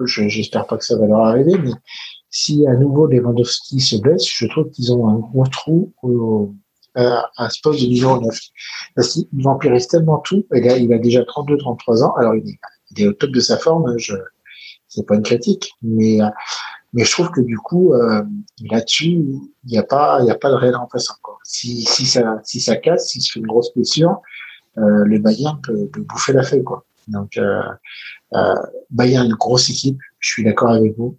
j'espère 0.04 0.66
pas 0.66 0.76
que 0.76 0.84
ça 0.84 0.96
va 0.96 1.06
leur 1.06 1.20
arriver 1.20 1.58
mais 1.58 1.72
si 2.30 2.66
à 2.66 2.74
nouveau 2.74 3.06
Lewandowski 3.06 3.80
se 3.80 3.96
blesse 3.96 4.28
je 4.30 4.46
trouve 4.46 4.70
qu'ils 4.70 4.92
ont 4.92 5.08
un 5.08 5.18
gros 5.18 5.46
trou 5.46 5.92
au, 6.02 6.54
euh, 6.98 7.20
à 7.36 7.50
ce 7.50 7.60
poste 7.62 7.80
de 7.82 7.86
numéro 7.86 8.20
9. 8.20 8.38
Parce 8.94 9.08
qu'il 9.12 9.26
vampirise 9.32 9.86
tellement 9.86 10.18
tout. 10.18 10.44
Et 10.54 10.60
là, 10.60 10.76
il 10.76 10.92
a 10.92 10.98
déjà 10.98 11.22
32-33 11.22 12.02
ans. 12.04 12.14
Alors, 12.16 12.34
il 12.34 12.58
est, 12.96 13.06
au 13.06 13.12
top 13.12 13.30
de 13.30 13.40
sa 13.40 13.58
forme. 13.58 13.96
Je, 13.98 14.14
c'est 14.88 15.06
pas 15.06 15.14
une 15.14 15.22
critique, 15.22 15.70
mais 15.82 16.18
mais 16.92 17.04
je 17.04 17.10
trouve 17.12 17.30
que 17.30 17.40
du 17.40 17.58
coup 17.58 17.92
euh, 17.92 18.22
là-dessus 18.70 19.06
il 19.06 19.40
n'y 19.66 19.78
a 19.78 19.82
pas 19.82 20.20
il 20.22 20.26
y 20.26 20.30
a 20.30 20.34
pas 20.34 20.50
de 20.50 20.54
réel 20.54 20.76
remplaçant 20.76 21.14
encore. 21.18 21.38
Si 21.44 21.82
si 21.82 22.06
ça 22.06 22.40
si 22.44 22.60
ça 22.60 22.76
casse, 22.76 23.08
si 23.08 23.20
se 23.20 23.32
fait 23.32 23.40
une 23.40 23.46
grosse 23.46 23.72
blessure, 23.74 24.20
euh, 24.78 25.04
le 25.04 25.18
Bayern 25.18 25.60
peut, 25.60 25.86
peut, 25.88 26.00
bouffer 26.02 26.32
la 26.32 26.42
feuille 26.42 26.64
quoi. 26.64 26.84
Donc 27.08 27.36
euh, 27.36 27.62
euh, 28.34 28.54
Bayern 28.90 29.26
une 29.26 29.34
grosse 29.34 29.70
équipe, 29.70 29.98
je 30.18 30.30
suis 30.30 30.44
d'accord 30.44 30.70
avec 30.70 30.96
vous, 30.96 31.16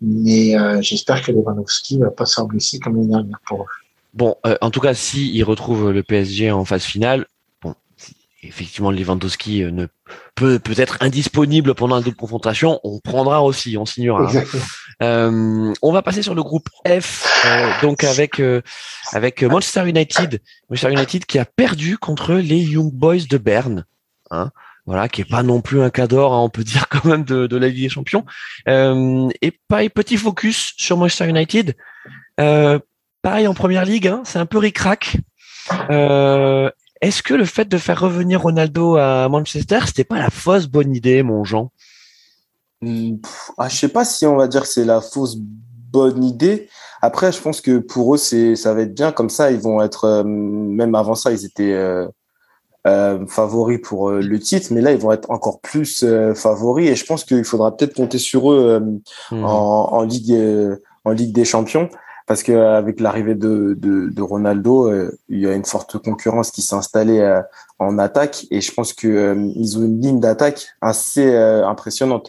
mais 0.00 0.58
euh, 0.58 0.80
j'espère 0.82 1.22
que 1.22 1.32
Lewandowski 1.32 1.98
va 1.98 2.10
pas 2.10 2.26
s'en 2.26 2.46
blesser 2.46 2.78
comme 2.78 2.96
l'année 2.96 3.08
dernière 3.08 3.40
pour 3.46 3.62
eux. 3.62 3.85
Bon, 4.16 4.36
euh, 4.46 4.56
en 4.62 4.70
tout 4.70 4.80
cas, 4.80 4.94
si 4.94 5.30
il 5.30 5.42
retrouve 5.44 5.90
le 5.90 6.02
PSG 6.02 6.50
en 6.50 6.64
phase 6.64 6.84
finale, 6.84 7.26
bon, 7.60 7.74
effectivement, 8.42 8.90
Lewandowski 8.90 9.62
euh, 9.62 9.70
ne 9.70 9.86
peut 10.34 10.58
peut 10.58 10.74
être 10.78 10.96
indisponible 11.00 11.74
pendant 11.74 11.96
la 11.96 12.02
double 12.02 12.16
confrontation. 12.16 12.80
On 12.82 12.98
prendra 12.98 13.42
aussi, 13.42 13.76
on 13.76 13.84
signera. 13.84 14.26
Hein. 14.34 14.42
Euh, 15.02 15.74
on 15.82 15.92
va 15.92 16.00
passer 16.00 16.22
sur 16.22 16.34
le 16.34 16.42
groupe 16.42 16.70
F, 16.88 17.26
donc 17.82 18.02
avec 18.04 18.40
avec 19.12 19.42
Manchester 19.42 19.86
United, 19.86 20.40
Manchester 20.70 20.92
United 20.94 21.26
qui 21.26 21.38
a 21.38 21.44
perdu 21.44 21.98
contre 21.98 22.32
les 22.32 22.60
Young 22.60 22.90
Boys 22.90 23.26
de 23.28 23.36
Berne. 23.36 23.84
Hein. 24.30 24.50
voilà, 24.86 25.08
qui 25.10 25.20
est 25.20 25.28
pas 25.28 25.42
non 25.42 25.60
plus 25.60 25.82
un 25.82 25.90
cador, 25.90 26.32
hein, 26.32 26.40
on 26.40 26.48
peut 26.48 26.64
dire 26.64 26.88
quand 26.88 27.04
même 27.04 27.24
de, 27.24 27.46
de 27.46 27.56
la 27.58 27.68
Ligue 27.68 27.82
des 27.82 27.88
Champions. 27.90 28.24
Euh, 28.68 29.28
et 29.42 29.52
pareil, 29.68 29.90
petit 29.90 30.16
focus 30.16 30.72
sur 30.78 30.96
Manchester 30.96 31.28
United. 31.28 31.76
Euh, 32.40 32.78
pareil 33.26 33.48
en 33.48 33.54
première 33.54 33.84
ligue, 33.84 34.06
hein, 34.06 34.22
c'est 34.24 34.38
un 34.38 34.46
peu 34.46 34.58
ric-rac. 34.58 35.16
Euh, 35.90 36.70
est-ce 37.00 37.24
que 37.24 37.34
le 37.34 37.44
fait 37.44 37.64
de 37.64 37.76
faire 37.76 38.00
revenir 38.00 38.42
Ronaldo 38.42 38.94
à 38.94 39.28
Manchester, 39.28 39.80
c'était 39.84 40.04
pas 40.04 40.20
la 40.20 40.30
fausse 40.30 40.68
bonne 40.68 40.94
idée, 40.94 41.24
mon 41.24 41.42
Jean? 41.42 41.72
Hmm, 42.82 43.16
ah, 43.58 43.68
Je 43.68 43.74
sais 43.74 43.88
pas 43.88 44.04
si 44.04 44.26
on 44.26 44.36
va 44.36 44.46
dire 44.46 44.62
que 44.62 44.68
c'est 44.68 44.84
la 44.84 45.00
fausse 45.00 45.38
bonne 45.38 46.22
idée. 46.22 46.68
Après, 47.02 47.32
je 47.32 47.40
pense 47.40 47.60
que 47.60 47.78
pour 47.78 48.14
eux, 48.14 48.16
c'est 48.16 48.54
ça 48.54 48.72
va 48.74 48.82
être 48.82 48.94
bien 48.94 49.10
comme 49.10 49.28
ça. 49.28 49.50
Ils 49.50 49.58
vont 49.58 49.82
être 49.82 50.04
euh, 50.04 50.22
même 50.22 50.94
avant 50.94 51.16
ça, 51.16 51.32
ils 51.32 51.44
étaient 51.44 51.72
euh, 51.72 52.06
euh, 52.86 53.26
favoris 53.26 53.80
pour 53.82 54.12
le 54.12 54.38
titre, 54.38 54.68
mais 54.70 54.80
là, 54.80 54.92
ils 54.92 55.00
vont 55.00 55.10
être 55.10 55.32
encore 55.32 55.60
plus 55.60 56.04
favoris. 56.36 56.88
Et 56.88 56.94
je 56.94 57.04
pense 57.04 57.24
qu'il 57.24 57.42
faudra 57.42 57.76
peut-être 57.76 57.96
compter 57.96 58.18
sur 58.18 58.52
eux 58.52 58.78
mmh. 59.32 59.44
en, 59.44 59.88
en, 59.94 60.02
ligue 60.02 60.32
en 61.04 61.10
Ligue 61.10 61.32
des 61.32 61.44
Champions 61.44 61.88
parce 62.26 62.42
qu'avec 62.42 62.98
l'arrivée 62.98 63.36
de, 63.36 63.74
de, 63.78 64.10
de, 64.10 64.22
Ronaldo, 64.22 64.90
euh, 64.90 65.16
il 65.28 65.40
y 65.40 65.46
a 65.46 65.54
une 65.54 65.64
forte 65.64 65.98
concurrence 65.98 66.50
qui 66.50 66.60
s'est 66.60 66.74
installée 66.74 67.20
euh, 67.20 67.40
en 67.78 67.98
attaque 67.98 68.46
et 68.50 68.60
je 68.60 68.72
pense 68.72 68.92
que 68.92 69.06
euh, 69.06 69.52
ils 69.54 69.78
ont 69.78 69.82
une 69.82 70.00
ligne 70.00 70.20
d'attaque 70.20 70.66
assez 70.80 71.34
impressionnante. 71.36 72.28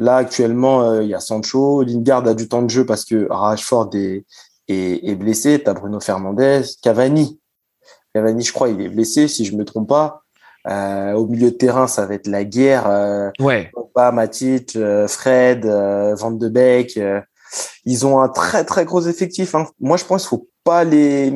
Là 0.00 0.16
actuellement, 0.16 1.00
il 1.00 1.08
y 1.08 1.14
a 1.14 1.20
Sancho, 1.20 1.82
Lingard 1.82 2.26
a 2.26 2.34
du 2.34 2.48
temps 2.48 2.62
de 2.62 2.70
jeu 2.70 2.84
parce 2.84 3.04
que 3.04 3.26
Rashford 3.30 3.90
est, 3.94 4.24
est, 4.68 5.08
est 5.08 5.14
blessé, 5.14 5.60
t'as 5.64 5.74
Bruno 5.74 6.00
Fernandez, 6.00 6.62
Cavani. 6.82 7.40
Cavani, 8.14 8.42
je 8.42 8.52
crois, 8.52 8.68
il 8.68 8.80
est 8.80 8.88
blessé 8.88 9.28
si 9.28 9.44
je 9.44 9.56
me 9.56 9.64
trompe 9.64 9.88
pas. 9.88 10.22
au 10.66 11.26
milieu 11.26 11.50
de 11.50 11.56
terrain, 11.56 11.86
ça 11.86 12.06
va 12.06 12.14
être 12.14 12.28
la 12.28 12.44
guerre. 12.44 12.88
Euh, 12.88 13.30
ouais. 13.40 13.70
Pogba, 13.72 14.12
Matic, 14.12 14.78
Fred, 15.08 15.64
Van 15.64 16.30
de 16.30 16.48
Beek. 16.48 16.98
Ils 17.84 18.06
ont 18.06 18.20
un 18.20 18.28
très 18.28 18.64
très 18.64 18.84
gros 18.84 19.02
effectif. 19.02 19.54
Hein. 19.54 19.66
Moi, 19.80 19.96
je 19.96 20.04
pense 20.04 20.22
qu'il 20.22 20.30
faut 20.30 20.48
pas 20.64 20.84
les 20.84 21.32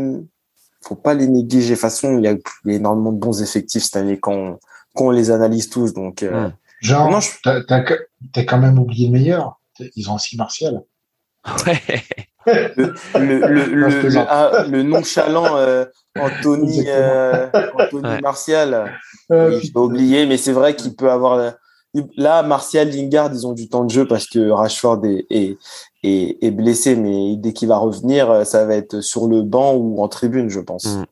faut 0.82 0.96
pas 0.96 1.14
les 1.14 1.28
négliger. 1.28 1.70
De 1.70 1.74
toute 1.74 1.80
façon, 1.80 2.18
il 2.18 2.24
y 2.24 2.28
a, 2.28 2.34
énormément 2.66 3.12
de 3.12 3.18
bons 3.18 3.42
effectifs 3.42 3.84
cette 3.84 3.96
année 3.96 4.18
quand 4.18 4.58
on, 4.96 5.10
les 5.10 5.30
analyse 5.30 5.70
tous. 5.70 5.92
Donc, 5.94 6.22
euh, 6.22 6.50
genre, 6.80 7.10
non, 7.10 7.20
t'as, 7.42 7.60
as, 8.34 8.44
quand 8.44 8.58
même 8.58 8.78
oublié 8.78 9.06
le 9.06 9.12
meilleur. 9.12 9.60
Ils 9.96 10.10
ont 10.10 10.16
aussi 10.16 10.36
Martial. 10.36 10.82
Ouais. 11.66 11.80
le, 12.46 12.94
le, 13.14 13.64
le, 13.66 14.18
ah, 14.18 14.64
le, 14.68 14.82
nonchalant 14.82 15.56
euh, 15.56 15.84
Anthony, 16.18 16.84
euh, 16.88 17.48
Anthony 17.78 18.20
Martial. 18.20 18.98
Euh, 19.30 19.60
je 19.60 19.78
oublié, 19.78 20.26
mais 20.26 20.36
c'est 20.36 20.52
vrai 20.52 20.74
qu'il 20.74 20.94
peut 20.94 21.10
avoir 21.10 21.54
là, 22.16 22.42
Martial, 22.42 22.90
Lingard, 22.90 23.30
ils 23.32 23.46
ont 23.46 23.52
du 23.52 23.68
temps 23.68 23.84
de 23.84 23.90
jeu 23.90 24.06
parce 24.06 24.26
que 24.26 24.50
Rashford 24.50 25.02
est, 25.04 25.56
est, 26.02 26.42
est, 26.42 26.50
blessé, 26.50 26.96
mais 26.96 27.36
dès 27.36 27.52
qu'il 27.52 27.68
va 27.68 27.78
revenir, 27.78 28.46
ça 28.46 28.64
va 28.66 28.74
être 28.74 29.00
sur 29.00 29.28
le 29.28 29.42
banc 29.42 29.74
ou 29.74 30.02
en 30.02 30.08
tribune, 30.08 30.48
je 30.48 30.60
pense. 30.60 30.86
Mm. 30.86 31.04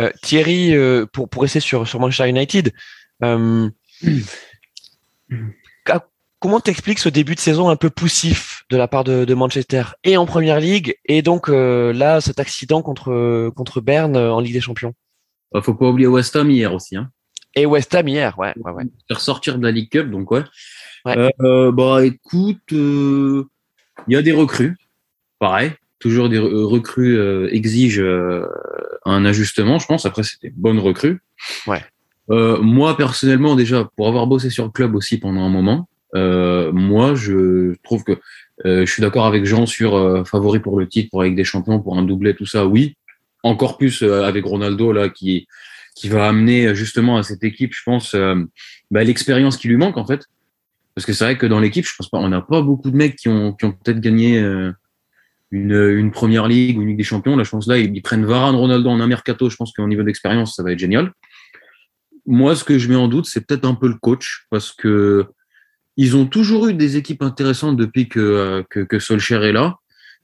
Euh, 0.00 0.10
Thierry, 0.22 0.74
euh, 0.74 1.06
pour, 1.06 1.28
pour 1.28 1.42
rester 1.42 1.60
sur, 1.60 1.86
sur 1.86 2.00
Manchester 2.00 2.28
United, 2.28 2.72
euh, 3.24 3.68
comment 6.38 6.60
t'expliques 6.60 7.00
ce 7.00 7.08
début 7.08 7.34
de 7.34 7.40
saison 7.40 7.68
un 7.68 7.76
peu 7.76 7.90
poussif 7.90 8.64
de 8.70 8.76
la 8.76 8.88
part 8.88 9.04
de, 9.04 9.24
de 9.24 9.34
Manchester 9.34 9.82
et 10.04 10.16
en 10.16 10.26
Première 10.26 10.60
Ligue 10.60 10.96
et 11.06 11.22
donc 11.22 11.48
là 11.48 12.20
cet 12.20 12.38
accident 12.38 12.82
contre 12.82 13.50
contre 13.56 13.80
Berne 13.80 14.16
en 14.16 14.40
Ligue 14.40 14.52
des 14.52 14.60
Champions? 14.60 14.94
Il 15.54 15.62
Faut 15.62 15.74
pas 15.74 15.88
oublier 15.88 16.06
West 16.06 16.36
Ham 16.36 16.50
hier 16.50 16.74
aussi. 16.74 16.96
Hein. 16.96 17.10
Et 17.54 17.64
West 17.66 17.94
Ham 17.94 18.06
hier, 18.06 18.38
ouais, 18.38 18.52
ouais, 18.58 18.72
ouais. 18.72 18.84
Ressortir 19.10 19.58
de 19.58 19.64
la 19.64 19.72
League 19.72 19.90
Cup, 19.90 20.10
donc 20.10 20.30
ouais. 20.30 20.44
ouais. 21.06 21.32
bah 21.72 22.04
écoute, 22.04 22.72
il 24.06 24.14
y 24.14 24.16
a 24.16 24.22
des 24.22 24.32
recrues, 24.32 24.76
pareil. 25.38 25.72
Toujours 25.98 26.28
des 26.28 26.38
euh, 26.38 26.64
recrues 26.64 27.18
euh, 27.18 27.52
exigent 27.52 28.00
euh, 28.00 28.46
un 29.04 29.24
ajustement, 29.24 29.80
je 29.80 29.86
pense. 29.86 30.06
Après, 30.06 30.22
c'était 30.22 30.52
bonne 30.54 30.78
recrue. 30.78 31.20
Ouais. 31.66 31.82
Euh, 32.30 32.60
moi, 32.60 32.96
personnellement, 32.96 33.56
déjà, 33.56 33.88
pour 33.96 34.06
avoir 34.06 34.28
bossé 34.28 34.48
sur 34.50 34.64
le 34.64 34.70
club 34.70 34.94
aussi 34.94 35.18
pendant 35.18 35.40
un 35.40 35.48
moment, 35.48 35.88
euh, 36.14 36.70
moi, 36.72 37.14
je 37.16 37.74
trouve 37.82 38.04
que 38.04 38.18
je 38.64 38.86
suis 38.86 39.02
d'accord 39.02 39.26
avec 39.26 39.44
Jean 39.44 39.66
sur 39.66 40.26
favori 40.26 40.58
pour 40.58 40.78
le 40.80 40.88
titre, 40.88 41.10
pour 41.10 41.20
avec 41.20 41.36
des 41.36 41.44
champions, 41.44 41.80
pour 41.80 41.96
un 41.96 42.02
doublé, 42.02 42.34
tout 42.34 42.46
ça. 42.46 42.66
Oui, 42.66 42.96
encore 43.44 43.78
plus 43.78 44.02
avec 44.02 44.44
Ronaldo 44.44 44.92
là, 44.92 45.08
qui 45.08 45.46
qui 45.94 46.08
va 46.08 46.28
amener 46.28 46.74
justement 46.74 47.18
à 47.18 47.22
cette 47.22 47.44
équipe, 47.44 47.72
je 47.72 47.82
pense, 47.84 48.16
bah, 48.90 49.04
l'expérience 49.04 49.56
qui 49.56 49.68
lui 49.68 49.76
manque 49.76 49.96
en 49.96 50.04
fait. 50.04 50.26
Parce 50.98 51.06
que 51.06 51.12
c'est 51.12 51.22
vrai 51.22 51.38
que 51.38 51.46
dans 51.46 51.60
l'équipe, 51.60 51.86
je 51.86 51.94
pense 51.96 52.08
pas, 52.08 52.18
on 52.18 52.28
n'a 52.28 52.40
pas 52.40 52.60
beaucoup 52.60 52.90
de 52.90 52.96
mecs 52.96 53.14
qui 53.14 53.28
ont, 53.28 53.52
peut-être 53.52 54.00
gagné 54.00 54.36
euh, 54.40 54.72
une, 55.52 55.70
une, 55.70 56.10
première 56.10 56.48
ligue 56.48 56.76
ou 56.76 56.82
une 56.82 56.88
ligue 56.88 56.96
des 56.96 57.04
champions. 57.04 57.36
Là, 57.36 57.44
je 57.44 57.50
pense 57.50 57.68
là, 57.68 57.78
ils, 57.78 58.02
prennent 58.02 58.24
Varane, 58.24 58.56
Ronaldo 58.56 58.90
en 58.90 58.98
un 58.98 59.06
mercato. 59.06 59.48
Je 59.48 59.54
pense 59.54 59.72
qu'au 59.72 59.86
niveau 59.86 60.02
d'expérience, 60.02 60.56
ça 60.56 60.64
va 60.64 60.72
être 60.72 60.78
génial. 60.80 61.12
Moi, 62.26 62.56
ce 62.56 62.64
que 62.64 62.80
je 62.80 62.88
mets 62.88 62.96
en 62.96 63.06
doute, 63.06 63.26
c'est 63.26 63.46
peut-être 63.46 63.64
un 63.64 63.76
peu 63.76 63.86
le 63.86 63.94
coach 63.94 64.48
parce 64.50 64.72
que 64.72 65.26
ils 65.96 66.16
ont 66.16 66.26
toujours 66.26 66.66
eu 66.66 66.74
des 66.74 66.96
équipes 66.96 67.22
intéressantes 67.22 67.76
depuis 67.76 68.08
que, 68.08 68.18
euh, 68.18 68.62
que, 68.68 69.44
est 69.44 69.52
là. 69.52 69.76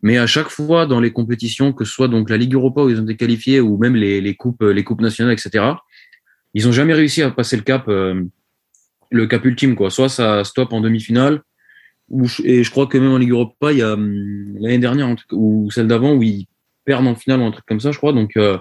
Mais 0.02 0.18
à 0.18 0.26
chaque 0.26 0.48
fois, 0.48 0.86
dans 0.86 0.98
les 0.98 1.12
compétitions, 1.12 1.72
que 1.72 1.84
ce 1.84 1.92
soit 1.92 2.08
donc 2.08 2.30
la 2.30 2.36
Ligue 2.36 2.54
Europa 2.54 2.82
où 2.82 2.90
ils 2.90 2.98
ont 2.98 3.04
été 3.04 3.14
qualifiés 3.14 3.60
ou 3.60 3.78
même 3.78 3.94
les, 3.94 4.34
coupes, 4.34 4.64
les 4.64 4.82
coupes 4.82 5.02
nationales, 5.02 5.34
etc., 5.34 5.66
ils 6.52 6.66
ont 6.66 6.72
jamais 6.72 6.94
réussi 6.94 7.22
à 7.22 7.30
passer 7.30 7.56
le 7.56 7.62
cap. 7.62 7.86
Euh, 7.86 8.24
le 9.14 9.26
cap 9.26 9.44
ultime, 9.44 9.76
quoi. 9.76 9.90
Soit 9.90 10.08
ça 10.08 10.44
stop 10.44 10.72
en 10.72 10.80
demi-finale, 10.80 11.42
ou, 12.08 12.26
et 12.44 12.62
je 12.62 12.70
crois 12.70 12.86
que 12.86 12.98
même 12.98 13.12
en 13.12 13.18
Ligue 13.18 13.30
Europa, 13.30 13.72
il 13.72 13.78
y 13.78 13.82
a 13.82 13.94
hum, 13.94 14.56
l'année 14.58 14.78
dernière, 14.78 15.14
ou 15.32 15.70
celle 15.70 15.88
d'avant, 15.88 16.14
où 16.14 16.22
ils 16.22 16.46
perdent 16.84 17.06
en 17.06 17.14
finale 17.14 17.40
ou 17.40 17.44
un 17.44 17.50
truc 17.50 17.64
comme 17.66 17.80
ça, 17.80 17.92
je 17.92 17.98
crois. 17.98 18.12
Donc, 18.12 18.36
euh, 18.36 18.58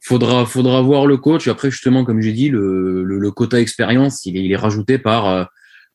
faudra, 0.00 0.46
faudra 0.46 0.80
voir 0.82 1.06
le 1.06 1.16
coach. 1.16 1.48
Après, 1.48 1.70
justement, 1.70 2.04
comme 2.04 2.20
j'ai 2.20 2.32
dit, 2.32 2.48
le, 2.48 3.02
le, 3.02 3.30
quota 3.30 3.60
expérience, 3.60 4.24
il 4.26 4.36
est, 4.36 4.44
il 4.44 4.52
est 4.52 4.56
rajouté 4.56 4.98
par 4.98 5.26
euh, 5.26 5.44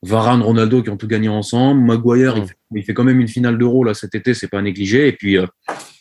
Varane, 0.02 0.42
Ronaldo 0.42 0.82
qui 0.82 0.90
ont 0.90 0.96
tout 0.96 1.08
gagné 1.08 1.28
ensemble. 1.28 1.80
Maguire, 1.80 2.36
il, 2.74 2.84
fait, 2.84 2.92
quand 2.92 3.04
même 3.04 3.20
une 3.20 3.28
finale 3.28 3.56
d'Euro 3.56 3.84
là 3.84 3.94
cet 3.94 4.14
été, 4.14 4.34
c'est 4.34 4.48
pas 4.48 4.60
négligé. 4.60 5.08
Et 5.08 5.12
puis, 5.12 5.38
euh, 5.38 5.46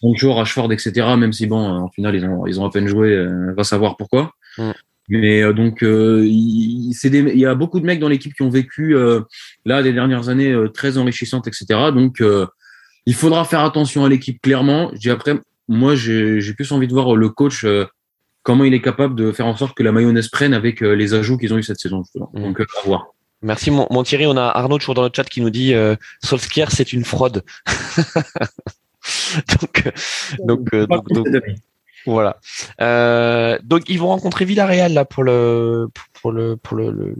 Rashford, 0.04 0.72
etc. 0.74 1.16
Même 1.18 1.34
si 1.34 1.48
bon, 1.48 1.66
en 1.66 1.90
finale, 1.90 2.16
ils 2.16 2.26
ont, 2.26 2.46
ils 2.46 2.60
ont 2.60 2.66
à 2.66 2.70
peine 2.70 2.88
joué, 2.88 3.10
euh, 3.16 3.54
va 3.56 3.64
savoir 3.64 3.96
pourquoi. 3.96 4.32
Mais 5.10 5.42
euh, 5.42 5.54
donc, 5.54 5.84
euh, 5.84 6.26
il, 6.26 6.92
il, 6.92 7.40
y 7.40 7.46
a 7.46 7.56
beaucoup 7.56 7.80
de 7.80 7.86
mecs 7.86 8.00
dans 8.00 8.08
l'équipe 8.08 8.34
qui 8.34 8.42
ont 8.42 8.50
vécu 8.50 8.96
euh, 8.96 9.22
là 9.66 9.84
des 9.84 9.94
dernières 9.94 10.30
années 10.30 10.56
très 10.74 10.98
enrichissantes, 10.98 11.48
etc. 11.48 11.66
Donc, 11.94 12.24
il 13.06 13.14
faudra 13.14 13.44
faire 13.46 13.62
attention 13.62 14.06
à 14.06 14.10
l'équipe 14.10 14.42
clairement. 14.42 14.92
J'ai 15.00 15.12
après, 15.12 15.40
moi, 15.68 15.96
j'ai 15.96 16.54
plus 16.54 16.72
envie 16.72 16.88
de 16.88 16.94
voir 16.94 17.16
le 17.16 17.30
coach 17.30 17.66
comment 18.44 18.64
il 18.66 18.74
est 18.74 18.82
capable 18.82 19.16
de 19.16 19.32
faire 19.32 19.48
en 19.48 19.56
sorte 19.56 19.76
que 19.76 19.84
la 19.84 19.92
mayonnaise 19.92 20.28
prenne 20.28 20.54
avec 20.54 20.82
les 20.82 21.14
ajouts 21.14 21.38
qu'ils 21.38 21.54
ont 21.54 21.58
eu 21.58 21.64
cette 21.64 21.80
saison. 21.80 22.04
Mmh. 22.34 22.42
Donc, 22.42 22.60
à 22.60 22.66
voir. 22.86 23.14
Merci 23.44 23.72
mon, 23.72 23.88
mon, 23.92 24.04
Thierry. 24.04 24.26
On 24.26 24.38
a 24.38 24.46
Arnaud 24.46 24.78
toujours 24.78 24.96
dans 24.96 25.04
le 25.04 25.10
chat 25.14 25.26
qui 25.26 25.42
nous 25.42 25.50
dit 25.50 25.74
euh, 25.74 25.96
Solskjaer 26.24 26.72
c'est 26.72 26.94
une 26.94 27.04
fraude. 27.04 27.44
donc, 29.60 29.92
donc, 30.40 30.72
donc, 30.72 31.10
donc, 31.10 31.28
voilà. 32.06 32.38
Euh, 32.82 33.58
donc 33.64 33.84
ils 33.88 34.00
vont 34.00 34.08
rencontrer 34.08 34.46
Villarreal 34.46 34.94
là 34.94 35.06
pour 35.06 35.24
le 35.24 35.88
pour 36.24 36.32
le 36.32 36.56
pour 36.56 36.78
le, 36.78 37.16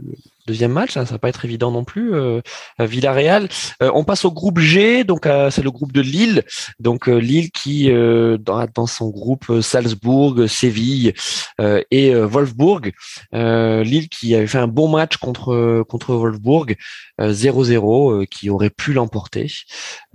deuxième 0.46 0.72
match. 0.72 0.96
Hein, 0.96 1.06
ça 1.06 1.12
va 1.12 1.18
pas 1.18 1.28
être 1.28 1.44
évident 1.44 1.70
non 1.70 1.84
plus. 1.84 2.14
Euh, 2.14 2.40
Villarreal. 2.78 3.48
Euh, 3.82 3.90
on 3.94 4.04
passe 4.04 4.24
au 4.24 4.32
groupe 4.32 4.58
G. 4.58 5.04
Donc 5.04 5.26
euh, 5.26 5.50
c'est 5.50 5.62
le 5.62 5.70
groupe 5.70 5.92
de 5.92 6.00
Lille. 6.00 6.42
Donc 6.80 7.08
euh, 7.08 7.16
Lille 7.16 7.50
qui 7.50 7.90
dans, 7.90 8.66
dans, 8.74 8.86
son 8.86 9.10
groupe 9.10 9.60
Salzbourg, 9.60 10.48
Séville 10.48 11.12
et 11.90 12.14
Wolfsburg. 12.14 12.92
Lille 13.32 14.08
qui 14.08 14.34
avait 14.34 14.46
fait 14.46 14.58
un 14.58 14.68
bon 14.68 14.88
match 14.88 15.16
contre 15.16 15.84
contre 15.88 16.14
Wolfsburg 16.14 16.76
0-0, 17.18 18.26
qui 18.26 18.50
aurait 18.50 18.70
pu 18.70 18.92
l'emporter 18.92 19.46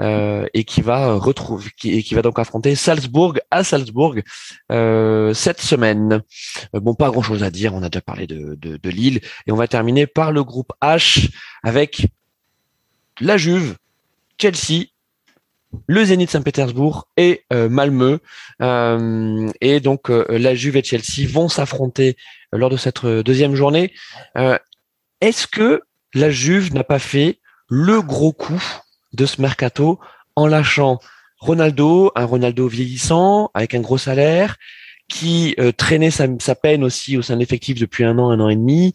et 0.01 0.63
qui 0.63 0.81
va 0.81 1.13
retrouver 1.13 1.69
qui, 1.77 2.03
qui 2.03 2.13
va 2.13 2.21
donc 2.21 2.39
affronter 2.39 2.75
Salzbourg 2.75 3.35
à 3.51 3.63
Salzbourg 3.63 4.15
cette 4.69 5.61
semaine. 5.61 6.21
bon, 6.73 6.95
pas 6.95 7.09
grand 7.09 7.21
chose 7.21 7.43
à 7.43 7.51
dire. 7.51 7.73
On 7.73 7.83
a 7.83 7.89
déjà 7.89 8.01
parlé 8.01 8.27
de, 8.27 8.55
de, 8.55 8.78
de 8.81 8.89
Lille 8.89 9.21
et 9.47 9.51
on 9.51 9.55
va 9.55 9.67
terminer 9.67 10.07
par 10.07 10.31
le 10.31 10.43
groupe 10.43 10.71
H 10.81 11.29
avec 11.63 12.07
la 13.19 13.37
Juve, 13.37 13.75
Chelsea, 14.39 14.85
le 15.87 16.03
Zénith 16.03 16.31
Saint-Pétersbourg 16.31 17.07
et 17.17 17.43
euh. 17.53 18.17
Euh, 18.61 19.51
et 19.61 19.79
donc 19.79 20.09
euh, 20.09 20.25
la 20.29 20.55
Juve 20.55 20.77
et 20.77 20.83
Chelsea 20.83 21.27
vont 21.29 21.49
s'affronter 21.49 22.17
lors 22.51 22.69
de 22.69 22.77
cette 22.77 23.05
deuxième 23.05 23.55
journée. 23.55 23.93
Est-ce 25.21 25.47
que 25.47 25.81
la 26.13 26.31
Juve 26.31 26.73
n'a 26.73 26.83
pas 26.83 26.99
fait 26.99 27.39
le 27.69 28.01
gros 28.01 28.31
coup 28.31 28.63
de 29.13 29.25
ce 29.25 29.41
mercato 29.41 29.99
en 30.35 30.47
lâchant 30.47 30.99
Ronaldo, 31.39 32.11
un 32.15 32.25
Ronaldo 32.25 32.67
vieillissant 32.67 33.51
avec 33.53 33.73
un 33.73 33.79
gros 33.79 33.97
salaire, 33.97 34.57
qui 35.09 35.55
traînait 35.77 36.11
sa, 36.11 36.27
sa, 36.39 36.55
peine 36.55 36.83
aussi 36.83 37.17
au 37.17 37.21
sein 37.21 37.35
de 37.35 37.39
l'effectif 37.39 37.79
depuis 37.79 38.03
un 38.03 38.17
an, 38.17 38.29
un 38.29 38.39
an 38.39 38.49
et 38.49 38.55
demi. 38.55 38.93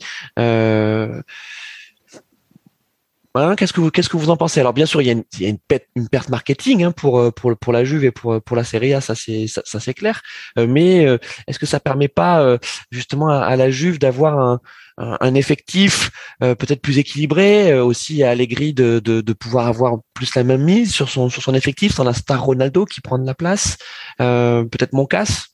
qu'est-ce 3.57 3.73
que 3.73 3.81
vous 3.81 3.91
qu'est-ce 3.91 4.09
que 4.09 4.17
vous 4.17 4.31
en 4.31 4.37
pensez? 4.37 4.61
Alors 4.61 4.73
bien 4.73 4.87
sûr, 4.87 5.03
il 5.03 5.07
y 5.07 5.11
a 5.11 5.13
une, 5.13 5.25
il 5.35 5.43
y 5.43 5.47
a 5.47 5.49
une, 5.49 5.59
perte, 5.59 5.85
une 5.97 6.09
perte 6.09 6.29
marketing 6.29 6.85
hein, 6.85 6.93
pour 6.93 7.35
pour 7.35 7.57
pour 7.59 7.73
la 7.73 7.85
Juve 7.85 8.05
et 8.05 8.13
pour 8.13 8.41
pour 8.43 8.57
la 8.57 8.65
Serie 8.65 8.95
A, 8.95 9.01
ça 9.01 9.15
c'est 9.15 9.49
ça, 9.49 9.61
ça 9.65 9.81
c'est 9.81 9.95
clair. 9.95 10.23
mais 10.57 11.05
est-ce 11.47 11.59
que 11.59 11.67
ça 11.67 11.81
permet 11.81 12.09
pas 12.09 12.59
justement 12.91 13.29
à, 13.29 13.39
à 13.39 13.57
la 13.57 13.71
Juve 13.71 13.99
d'avoir 13.99 14.39
un 14.39 14.61
un 14.97 15.35
effectif 15.35 16.11
euh, 16.43 16.55
peut-être 16.55 16.81
plus 16.81 16.99
équilibré, 16.99 17.73
euh, 17.73 17.85
aussi 17.85 18.23
à 18.23 18.31
Allegri 18.31 18.73
de, 18.73 19.01
de, 19.01 19.21
de, 19.21 19.33
pouvoir 19.33 19.67
avoir 19.67 19.99
plus 20.15 20.35
la 20.35 20.45
même 20.45 20.63
mise 20.63 20.93
sur 20.93 21.09
son, 21.09 21.29
sur 21.29 21.43
son 21.43 21.55
effectif, 21.55 21.95
sans 21.95 22.05
la 22.05 22.13
star 22.13 22.43
Ronaldo 22.43 22.85
qui 22.85 23.01
prend 23.01 23.19
de 23.19 23.27
la 23.27 23.35
place, 23.35 23.77
euh, 24.21 24.65
peut-être 24.65 24.93
Moncas? 24.93 25.54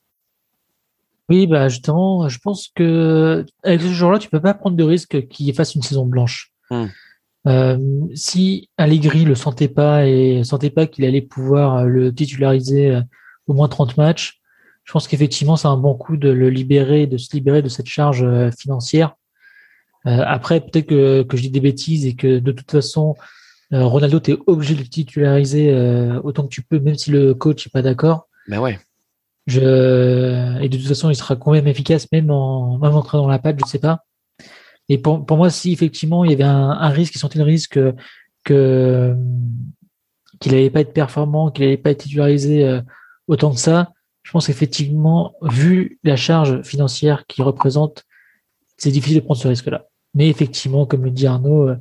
Oui, 1.31 1.47
bah 1.47 1.69
justement, 1.69 2.29
je 2.29 2.39
pense 2.39 2.69
que 2.75 3.47
avec 3.63 3.81
ce 3.81 3.89
joueur-là, 3.89 4.19
tu 4.19 4.29
peux 4.29 4.41
pas 4.41 4.53
prendre 4.53 4.77
de 4.77 4.85
risque 4.85 5.29
qu'il 5.29 5.55
fasse 5.55 5.75
une 5.75 5.83
saison 5.83 6.05
blanche. 6.05 6.51
Hmm. 6.71 6.87
Euh, 7.47 7.79
si 8.15 8.69
Allegri 8.77 9.25
le 9.25 9.35
sentait 9.35 9.69
pas 9.69 10.07
et 10.07 10.45
sentait 10.45 10.71
pas 10.71 10.87
qu'il 10.87 11.05
allait 11.05 11.23
pouvoir 11.23 11.85
le 11.85 12.13
titulariser 12.13 13.01
au 13.47 13.55
moins 13.55 13.69
30 13.69 13.97
matchs, 13.97 14.41
je 14.85 14.93
pense 14.93 15.09
qu'effectivement 15.09 15.57
c'est 15.57 15.69
un 15.69 15.77
bon 15.77 15.95
coup 15.95 16.17
de 16.17 16.29
le 16.29 16.51
libérer, 16.51 17.07
de 17.07 17.17
se 17.17 17.33
libérer 17.33 17.63
de 17.63 17.69
cette 17.69 17.87
charge 17.87 18.27
financière 18.59 19.15
euh, 20.07 20.23
après, 20.27 20.61
peut-être 20.61 20.87
que, 20.87 21.23
que, 21.23 21.37
je 21.37 21.43
dis 21.43 21.51
des 21.51 21.61
bêtises 21.61 22.07
et 22.07 22.15
que 22.15 22.39
de 22.39 22.53
toute 22.53 22.71
façon, 22.71 23.17
euh, 23.73 23.85
Ronaldo, 23.85 24.21
tu 24.21 24.33
es 24.33 24.39
obligé 24.47 24.75
de 24.75 24.81
le 24.81 24.87
titulariser 24.87 25.71
euh, 25.71 26.21
autant 26.23 26.45
que 26.45 26.49
tu 26.49 26.63
peux, 26.63 26.79
même 26.79 26.97
si 26.97 27.11
le 27.11 27.35
coach 27.35 27.67
n'est 27.67 27.71
pas 27.71 27.83
d'accord. 27.83 28.29
Mais 28.49 28.57
ben 28.57 28.63
ouais. 28.63 28.79
Je... 29.47 30.61
Et 30.63 30.69
de 30.69 30.77
toute 30.77 30.87
façon, 30.87 31.11
il 31.11 31.17
sera 31.17 31.37
quand 31.37 31.53
même 31.53 31.67
efficace, 31.67 32.07
même 32.13 32.31
en, 32.31 32.79
même 32.79 32.95
en 32.95 33.03
dans 33.03 33.29
la 33.29 33.39
patte, 33.39 33.59
je 33.65 33.69
sais 33.69 33.79
pas. 33.79 34.05
Et 34.89 34.99
pour, 34.99 35.25
pour 35.25 35.37
moi, 35.37 35.51
si 35.51 35.73
effectivement 35.73 36.25
il 36.25 36.33
y 36.33 36.35
avait 36.35 36.45
un, 36.45 36.71
un 36.71 36.89
risque, 36.89 37.15
il 37.15 37.19
sentait 37.19 37.39
le 37.39 37.45
risque 37.45 37.79
que 38.45 39.17
qu'il 40.41 40.53
n'allait 40.53 40.71
pas 40.71 40.81
être 40.81 40.95
performant, 40.95 41.51
qu'il 41.51 41.65
n'allait 41.65 41.77
pas 41.77 41.91
être 41.91 42.03
titularisé 42.03 42.81
autant 43.29 43.53
que 43.53 43.61
ça, 43.61 43.93
je 44.23 44.33
pense 44.33 44.47
qu'effectivement, 44.47 45.35
vu 45.43 45.99
la 46.05 46.17
charge 46.17 46.63
financière 46.63 47.27
qu'il 47.27 47.45
représente, 47.45 48.05
c'est 48.77 48.91
difficile 48.91 49.17
de 49.17 49.25
prendre 49.25 49.41
ce 49.41 49.49
risque-là. 49.49 49.87
Mais 50.15 50.29
effectivement, 50.29 50.87
comme 50.87 51.05
le 51.05 51.11
dit 51.11 51.27
Arnaud, 51.27 51.69
euh, 51.69 51.77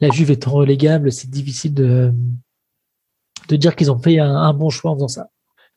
la 0.00 0.10
Juve 0.10 0.30
étant 0.30 0.52
relégable, 0.52 1.12
c'est 1.12 1.30
difficile 1.30 1.74
de, 1.74 2.12
de 3.48 3.56
dire 3.56 3.76
qu'ils 3.76 3.90
ont 3.90 3.98
fait 3.98 4.18
un, 4.18 4.52
bon 4.52 4.70
choix 4.70 4.90
en 4.90 4.94
faisant 4.96 5.08
ça. 5.08 5.28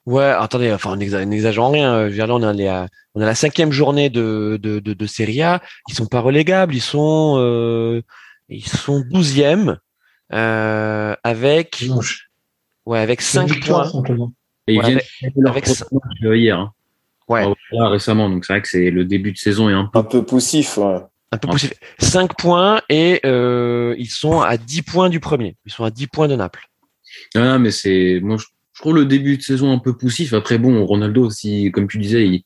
Ouais, 0.08 0.24
attendez, 0.24 0.72
enfin, 0.72 0.96
n'exagérons 0.96 1.70
rien. 1.70 1.94
Euh, 1.94 2.10
là, 2.10 2.34
on 2.34 2.42
a, 2.42 2.88
on 3.14 3.22
a 3.22 3.26
la 3.26 3.36
cinquième 3.36 3.74
journée 3.74 4.10
de, 4.10 4.58
de, 4.60 4.80
de, 4.80 4.94
de 4.94 5.06
Serie 5.06 5.42
A. 5.42 5.62
Ils 5.90 5.96
sont 5.96 6.06
pas 6.06 6.22
relégables, 6.22 6.74
ils 6.74 6.82
sont, 6.82 7.36
euh, 7.40 8.02
ils 8.48 8.66
sont 8.66 9.04
douzièmes 9.12 9.78
euh, 10.32 11.14
avec, 11.26 11.84
ouais, 12.86 13.00
avec 13.00 13.22
cinq 13.22 13.60
points. 13.66 13.92
Et 14.68 14.76
ils 14.76 14.82
viennent 14.82 15.02
avec, 15.46 15.68
hier. 16.22 16.58
Hein. 16.58 16.72
Ouais. 17.28 17.46
récemment, 17.74 18.30
donc 18.30 18.46
c'est 18.46 18.54
vrai 18.54 18.62
que 18.62 18.70
c'est 18.70 18.90
le 18.90 19.04
début 19.04 19.34
de 19.34 19.38
saison 19.38 19.70
est 19.70 19.74
un 19.74 19.90
peu, 19.92 20.00
un 20.00 20.04
peu 20.04 20.24
poussif. 20.24 20.78
Ouais. 20.78 21.00
Un 21.34 21.38
peu 21.38 21.50
poussif. 21.50 21.74
5 22.00 22.38
points 22.38 22.82
et 22.88 23.20
euh, 23.26 23.94
ils 23.98 24.10
sont 24.10 24.40
à 24.40 24.56
10 24.56 24.84
points 24.84 25.10
du 25.10 25.20
premier. 25.20 25.58
Ils 25.66 25.74
sont 25.74 25.84
à 25.84 25.92
10 25.92 26.08
points 26.08 26.30
de 26.30 26.38
Naples. 26.38 26.70
Ah, 27.36 27.60
mais 27.60 27.72
c'est 27.72 28.22
moi 28.24 28.38
je, 28.38 28.46
trouve 28.78 28.96
le 28.96 29.06
début 29.06 29.38
de 29.38 29.42
saison 29.42 29.72
un 29.72 29.80
peu 29.80 29.96
poussif. 29.96 30.34
Après 30.34 30.58
bon, 30.58 30.86
Ronaldo 30.86 31.26
aussi, 31.26 31.72
comme 31.72 31.88
tu 31.88 31.98
disais, 31.98 32.28
il, 32.28 32.44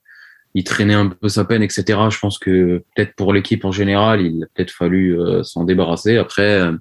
il 0.53 0.63
traînait 0.63 0.93
un 0.93 1.07
peu 1.07 1.29
sa 1.29 1.45
peine, 1.45 1.63
etc. 1.63 1.83
Je 2.09 2.19
pense 2.19 2.39
que 2.39 2.83
peut-être 2.95 3.15
pour 3.15 3.33
l'équipe 3.33 3.65
en 3.65 3.71
général, 3.71 4.21
il 4.21 4.43
a 4.43 4.47
peut-être 4.53 4.71
fallu 4.71 5.19
euh, 5.19 5.43
s'en 5.43 5.63
débarrasser. 5.63 6.17
Après, 6.17 6.61
euh, 6.61 6.73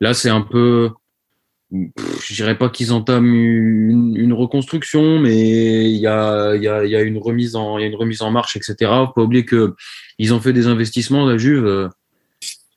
là 0.00 0.14
c'est 0.14 0.30
un 0.30 0.42
peu 0.42 0.90
je 1.72 2.34
dirais 2.34 2.56
pas 2.56 2.68
qu'ils 2.68 2.92
entament 2.92 3.34
une, 3.34 4.16
une, 4.16 4.32
reconstruction, 4.32 5.18
mais 5.18 5.90
il 5.90 5.96
y 5.96 6.06
a, 6.06 6.54
y, 6.54 6.68
a, 6.68 6.84
y 6.84 6.94
a, 6.94 7.02
une 7.02 7.18
remise 7.18 7.56
en, 7.56 7.78
y 7.78 7.84
a 7.84 7.86
une 7.86 7.96
remise 7.96 8.22
en 8.22 8.30
marche, 8.30 8.56
etc. 8.56 8.76
Faut 9.06 9.12
pas 9.12 9.22
oublier 9.22 9.44
que 9.44 9.74
ils 10.18 10.32
ont 10.32 10.40
fait 10.40 10.52
des 10.52 10.66
investissements, 10.66 11.26
la 11.26 11.36
Juve. 11.36 11.66
Euh, 11.66 11.88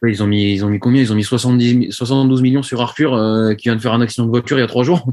ils 0.07 0.23
ont 0.23 0.27
mis, 0.27 0.53
ils 0.53 0.65
ont 0.65 0.69
mis 0.69 0.79
combien? 0.79 1.01
Ils 1.01 1.11
ont 1.11 1.15
mis 1.15 1.23
70, 1.23 1.91
72 1.91 2.41
millions 2.41 2.63
sur 2.63 2.81
Arthur, 2.81 3.13
euh, 3.13 3.53
qui 3.53 3.67
vient 3.67 3.75
de 3.75 3.81
faire 3.81 3.93
un 3.93 4.01
accident 4.01 4.25
de 4.25 4.31
voiture 4.31 4.57
il 4.57 4.61
y 4.61 4.63
a 4.63 4.67
trois 4.67 4.83
jours. 4.83 5.05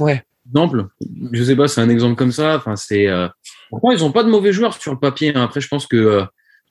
Ouais. 0.00 0.22
Exemple. 0.46 0.86
Je 1.32 1.42
sais 1.42 1.56
pas, 1.56 1.68
c'est 1.68 1.80
un 1.80 1.88
exemple 1.88 2.16
comme 2.16 2.32
ça. 2.32 2.56
Enfin, 2.56 2.76
c'est. 2.76 3.08
Euh... 3.08 3.28
Ils 3.92 4.04
ont 4.04 4.12
pas 4.12 4.24
de 4.24 4.28
mauvais 4.28 4.52
joueurs 4.52 4.80
sur 4.80 4.92
le 4.92 4.98
papier 4.98 5.32
hein. 5.34 5.42
Après, 5.42 5.60
je 5.60 5.68
pense 5.68 5.86
que 5.86 5.96
euh, 5.96 6.24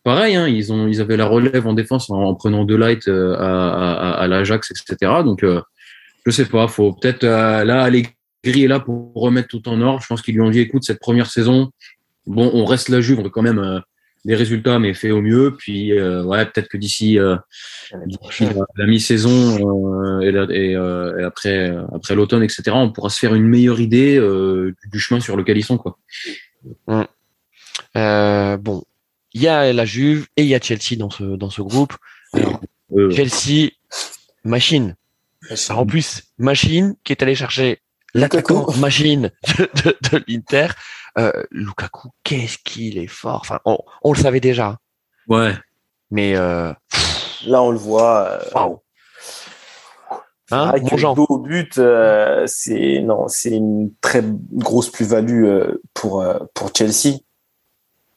pareil, 0.04 0.36
hein, 0.36 0.48
ils 0.48 0.72
ont, 0.72 0.88
ils 0.88 1.02
avaient 1.02 1.18
la 1.18 1.26
relève 1.26 1.68
en 1.68 1.74
défense 1.74 2.10
en, 2.10 2.34
prenant 2.36 2.64
de 2.64 2.76
light 2.76 3.08
à, 3.08 3.34
à, 3.36 4.12
à 4.12 4.28
l'Ajax, 4.28 4.72
etc. 4.72 5.12
Donc 5.26 5.44
je 6.26 6.32
sais 6.32 6.46
pas, 6.46 6.68
faut 6.68 6.94
peut-être 6.94 7.24
euh, 7.24 7.64
là 7.64 7.84
Allegri 7.84 8.14
est 8.46 8.68
là 8.68 8.80
pour 8.80 9.12
remettre 9.14 9.50
tout 9.50 9.68
en 9.68 9.82
ordre. 9.82 10.02
Je 10.02 10.08
pense 10.08 10.22
qu'ils 10.22 10.36
lui 10.36 10.42
ont 10.42 10.50
dit 10.50 10.60
écoute 10.60 10.84
cette 10.84 11.00
première 11.00 11.30
saison, 11.30 11.72
bon 12.26 12.50
on 12.54 12.66
reste 12.66 12.90
la 12.90 13.02
Juve, 13.02 13.30
quand 13.30 13.42
même 13.42 13.60
euh, 13.60 13.80
des 14.26 14.36
résultats 14.36 14.80
mais 14.80 14.94
fait 14.94 15.12
au 15.12 15.22
mieux. 15.22 15.56
Puis 15.58 15.98
euh, 15.98 16.24
ouais 16.24 16.46
peut-être 16.46 16.68
que 16.68 16.78
d'ici 16.78 17.20
euh, 17.20 17.36
la, 17.92 18.86
mi-saison 18.86 20.22
et, 20.22 20.30
et, 20.30 20.76
après 21.24 21.76
après 21.94 22.16
l'automne 22.16 22.44
etc. 22.44 22.64
On 22.74 22.92
pourra 22.92 23.10
se 23.10 23.20
faire 23.20 23.36
une 23.36 23.48
meilleure 23.48 23.80
idée 23.80 24.20
du 24.92 25.00
chemin 25.00 25.20
sur 25.20 25.36
lequel 25.36 25.58
ils 25.58 25.66
sont 25.66 25.78
quoi. 25.78 25.98
bon, 27.96 28.84
il 29.34 29.42
y 29.42 29.48
a 29.48 29.74
la 29.74 29.86
Juve 29.86 30.28
et 30.38 30.44
il 30.44 30.48
y 30.48 30.56
a 30.56 30.60
Chelsea 30.60 30.98
dans 30.98 31.10
ce 31.10 31.24
dans 31.24 31.50
ce 31.50 31.62
groupe. 31.62 31.94
Alors, 32.34 32.62
Chelsea 33.12 33.70
machine 34.44 34.96
en 35.70 35.86
plus, 35.86 36.24
Machine 36.38 36.96
qui 37.04 37.14
est 37.14 37.22
allé 37.22 37.36
chercher 37.36 37.80
l'attaquant 38.14 38.72
Machine 38.78 39.32
de, 39.58 39.70
de, 39.84 39.98
de 40.12 40.24
l'Inter. 40.28 40.68
Euh, 41.18 41.32
Lukaku, 41.52 42.10
qu'est-ce 42.24 42.58
qu'il 42.58 42.98
est 42.98 43.08
fort. 43.08 43.42
Enfin, 43.42 43.60
on, 43.66 43.78
on, 44.04 44.14
le 44.14 44.18
savait 44.18 44.40
déjà. 44.40 44.78
Ouais. 45.28 45.54
Mais 46.10 46.36
euh... 46.36 46.74
là, 47.46 47.62
on 47.62 47.72
le 47.72 47.78
voit. 47.78 48.28
Euh... 48.30 48.40
Waouh. 48.56 48.80
Hein, 50.52 50.74
bon 51.16 51.26
au 51.30 51.38
but, 51.40 51.80
euh, 51.80 52.44
c'est 52.46 53.02
non, 53.02 53.28
c'est 53.28 53.52
une 53.56 53.92
très 54.02 54.22
grosse 54.52 54.92
plus-value 54.92 55.62
pour 55.96 56.24
pour 56.54 56.72
Chelsea 56.76 57.22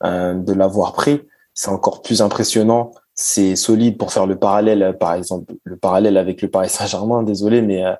de 0.03 0.53
l'avoir 0.53 0.93
pris. 0.93 1.23
C'est 1.55 1.71
encore 1.71 2.03
plus 2.03 2.21
impressionnant 2.21 2.93
c'est 3.17 3.57
solide 3.57 3.97
pour 3.97 4.13
faire 4.13 4.27
le 4.27 4.39
parallèle, 4.39 4.97
par 5.01 5.15
exemple, 5.15 5.55
le 5.65 5.77
parallèle 5.77 6.19
avec 6.19 6.43
le 6.43 6.49
Paris 6.49 6.69
Saint-Germain. 6.69 7.23
Désolé, 7.23 7.63
mais 7.63 7.85
euh, 7.85 7.95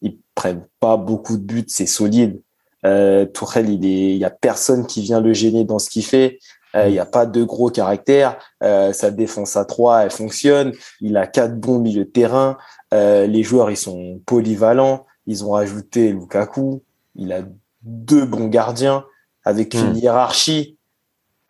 ils 0.00 0.16
prennent 0.36 0.64
pas 0.78 0.96
beaucoup 0.96 1.36
de 1.36 1.42
buts. 1.42 1.64
C'est 1.66 1.86
solide. 1.86 2.40
Euh, 2.86 3.26
Tourelle, 3.26 3.68
il 3.68 3.84
est, 3.84 4.14
il 4.14 4.18
y 4.18 4.24
a 4.24 4.30
personne 4.30 4.86
qui 4.86 5.02
vient 5.02 5.20
le 5.20 5.32
gêner 5.32 5.64
dans 5.64 5.78
ce 5.78 5.90
qu'il 5.90 6.04
fait. 6.04 6.38
Euh, 6.76 6.88
il 6.88 6.92
n'y 6.92 6.98
a 6.98 7.06
pas 7.06 7.26
de 7.26 7.42
gros 7.42 7.70
caractère. 7.70 8.38
Euh, 8.62 8.92
sa 8.92 9.10
défense 9.10 9.56
à 9.56 9.64
trois, 9.64 10.04
elle 10.04 10.10
fonctionne. 10.10 10.72
Il 11.00 11.16
a 11.16 11.26
quatre 11.26 11.58
bons 11.58 11.78
milieux 11.78 12.04
de 12.04 12.10
terrain. 12.10 12.56
Euh, 12.94 13.26
les 13.26 13.42
joueurs, 13.42 13.70
ils 13.70 13.76
sont 13.76 14.20
polyvalents. 14.26 15.06
Ils 15.26 15.44
ont 15.44 15.50
rajouté 15.50 16.12
Lukaku. 16.12 16.82
Il 17.16 17.32
a 17.32 17.42
deux 17.82 18.24
bons 18.24 18.46
gardiens 18.46 19.04
avec 19.44 19.74
une 19.74 19.92
hmm. 19.92 19.96
hiérarchie. 19.96 20.76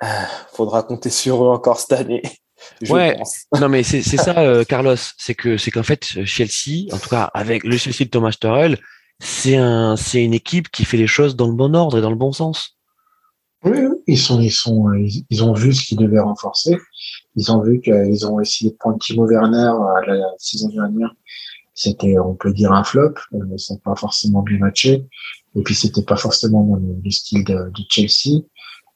Euh, 0.02 0.07
faudra 0.52 0.82
compter 0.82 1.11
sur 1.11 1.44
eux 1.44 1.48
encore 1.48 1.78
cette 1.78 1.93
année 1.93 2.23
ouais, 2.90 3.19
non 3.59 3.69
mais 3.69 3.82
c'est 3.82 4.02
ça, 4.02 4.39
euh, 4.39 4.65
Carlos, 4.65 4.97
c'est 5.19 5.35
que 5.35 5.57
c'est 5.57 5.70
qu'en 5.70 5.82
fait 5.82 6.05
Chelsea, 6.24 6.93
en 6.93 6.98
tout 6.98 7.09
cas 7.09 7.31
avec 7.35 7.65
le 7.65 7.77
Chelsea 7.77 8.05
de 8.05 8.11
Thomas 8.11 8.36
Tuchel, 8.39 8.78
c'est 9.21 9.57
un, 9.57 9.97
c'est 9.97 10.25
une 10.25 10.35
équipe 10.35 10.71
qui 10.71 10.85
fait 10.85 10.97
les 10.97 11.07
choses 11.07 11.37
dans 11.37 11.47
le 11.47 11.53
bon 11.53 11.75
ordre 11.75 11.99
et 11.99 12.01
dans 12.01 12.11
le 12.11 12.17
bon 12.17 12.33
sens. 12.33 12.77
Oui, 13.63 13.79
ils 14.07 14.19
sont, 14.19 14.41
ils 14.41 14.51
sont, 14.51 14.91
ils, 14.95 15.45
ont 15.45 15.53
vu 15.53 15.75
ce 15.75 15.85
qu'ils 15.85 15.99
devaient 15.99 16.21
renforcer. 16.21 16.79
Ils 17.37 17.53
ont 17.53 17.61
vu 17.61 17.81
qu'ils 17.81 18.27
ont 18.27 18.41
essayé 18.41 18.71
de 18.71 18.77
prendre 18.77 18.99
Timo 18.99 19.27
Werner 19.27 19.71
la 20.07 20.33
saison 20.39 20.71
dernière. 20.71 21.15
C'était, 21.75 22.19
on 22.19 22.35
peut 22.35 22.53
dire, 22.55 22.73
un 22.73 22.83
flop. 22.83 23.15
Euh, 23.35 23.59
ça 23.59 23.75
n'a 23.75 23.81
pas 23.81 23.95
forcément 23.95 24.43
bien 24.43 24.59
matché. 24.59 25.05
Et 25.55 25.63
puis, 25.63 25.75
c'était 25.75 26.03
pas 26.03 26.17
forcément 26.17 26.65
dans 26.65 26.77
le, 26.77 27.11
style 27.11 27.45
de, 27.45 27.71
Chelsea. 27.91 28.43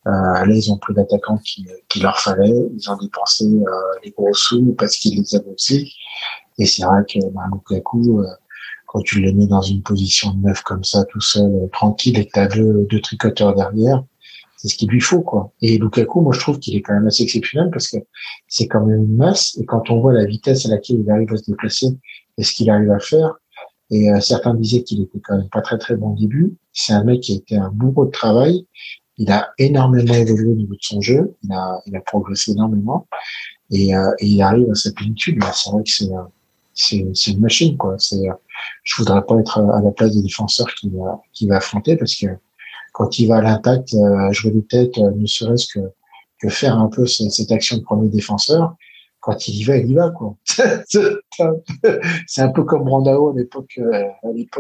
Euh, 0.07 0.11
là, 0.11 0.49
ils 0.49 0.73
ont 0.73 0.79
pris 0.79 0.95
d'attaquants 0.95 1.39
qui, 1.39 1.67
qui 1.91 2.01
leur 2.01 2.19
fallait. 2.19 2.55
Ils 2.75 2.91
ont 2.91 2.97
dépensé 2.97 3.45
euh, 3.45 3.71
les 4.03 4.13
gros 4.13 4.33
sous 4.33 4.75
parce 4.79 4.97
qu'ils 4.97 5.19
les 5.19 5.35
avaient 5.35 5.53
aussi. 5.55 5.95
Et 6.59 6.67
c'est 6.67 6.85
vrai 6.85 7.05
que 7.09 7.19
bah, 7.31 7.43
Lukaku, 7.53 8.21
euh, 8.21 8.27
quand 8.95 9.03
tu 9.03 9.21
le 9.21 9.33
mets 9.33 9.49
dans 9.49 9.61
une 9.61 9.83
position 9.83 10.33
de 10.35 10.47
neuf 10.47 10.63
comme 10.63 10.85
ça, 10.85 11.05
tout 11.07 11.21
seul, 11.21 11.69
tranquille, 11.73 12.17
et 12.17 12.27
que 12.27 12.31
t'as 12.33 12.47
deux, 12.47 12.87
deux 12.89 13.01
tricoteurs 13.01 13.53
derrière, 13.57 14.05
c'est 14.57 14.69
ce 14.69 14.77
qu'il 14.77 14.89
lui 14.89 15.01
faut, 15.01 15.21
quoi. 15.21 15.53
Et 15.61 15.79
Lukaku, 15.79 16.21
moi, 16.21 16.33
je 16.33 16.39
trouve 16.39 16.61
qu'il 16.61 16.77
est 16.77 16.81
quand 16.81 16.95
même 16.95 17.09
assez 17.09 17.25
exceptionnel 17.25 17.71
parce 17.73 17.89
que 17.89 17.97
c'est 18.47 18.69
quand 18.69 18.87
même 18.87 19.03
une 19.03 19.17
masse. 19.17 19.59
Et 19.61 19.65
quand 19.65 19.91
on 19.91 20.01
voit 20.01 20.13
la 20.13 20.25
vitesse 20.25 20.65
à 20.67 20.69
laquelle 20.69 21.01
il 21.01 21.11
arrive 21.11 21.33
à 21.33 21.37
se 21.37 21.51
déplacer 21.51 21.89
et 22.39 22.45
ce 22.45 22.55
qu'il 22.55 22.71
arrive 22.71 22.93
à 22.93 23.01
faire, 23.01 23.35
et 23.91 24.09
certains 24.21 24.55
disaient 24.55 24.85
qu'il 24.85 25.03
était 25.03 25.19
quand 25.19 25.37
même 25.37 25.49
pas 25.51 25.61
très 25.61 25.77
très 25.77 25.97
bon 25.97 26.11
début. 26.11 26.55
C'est 26.73 26.93
un 26.93 27.03
mec 27.03 27.21
qui 27.21 27.33
a 27.33 27.35
été 27.35 27.57
un 27.57 27.71
bourreau 27.71 28.07
de 28.07 28.13
travail 28.13 28.65
il 29.17 29.31
a 29.31 29.51
énormément 29.59 30.15
évolué 30.15 30.49
au 30.49 30.57
niveau 30.57 30.75
de 30.75 30.83
son 30.83 31.01
jeu, 31.01 31.35
il 31.43 31.53
a, 31.53 31.81
il 31.87 31.97
a 31.97 32.01
progressé 32.01 32.53
énormément 32.53 33.07
et, 33.71 33.95
euh, 33.95 34.11
et 34.19 34.27
il 34.27 34.43
arrive 34.43 34.71
à 34.71 34.75
sa 34.75 34.93
plénitude. 34.93 35.43
C'est 35.53 35.71
vrai 35.71 35.83
que 35.83 35.91
c'est 35.91 36.09
c'est 36.77 37.07
c'est 37.15 37.31
une 37.31 37.41
machine 37.41 37.77
quoi. 37.77 37.95
C'est 37.99 38.29
je 38.85 38.97
voudrais 38.97 39.25
pas 39.25 39.37
être 39.37 39.59
à 39.59 39.81
la 39.83 39.91
place 39.91 40.13
des 40.13 40.23
défenseurs 40.23 40.73
qui 40.75 40.91
va 40.91 41.21
qui 41.33 41.49
va 41.49 41.57
affronter 41.57 41.97
parce 41.97 42.15
que 42.15 42.27
quand 42.93 43.19
il 43.19 43.27
va 43.27 43.39
à 43.39 43.43
l'impact, 43.43 43.95
euh, 43.95 44.31
jouer 44.33 44.53
des 44.53 44.65
têtes, 44.65 44.99
euh, 44.99 45.11
ne 45.17 45.27
serait-ce 45.27 45.67
que 45.67 45.81
que 46.41 46.49
faire 46.49 46.79
un 46.79 46.89
peu 46.89 47.07
cette, 47.07 47.51
action 47.51 47.79
de 47.79 47.83
premier 47.83 48.09
défenseur, 48.09 48.75
quand 49.21 49.49
il 49.49 49.57
y 49.57 49.65
va, 49.65 49.77
il 49.77 49.91
y 49.91 49.95
va, 49.95 50.11
quoi. 50.11 50.37
c'est 52.27 52.43
un 52.43 52.49
peu 52.49 52.65
comme 52.65 52.85
Brandao 52.85 53.31
à 53.31 53.35
l'époque. 53.35 53.79
Euh, 53.79 54.03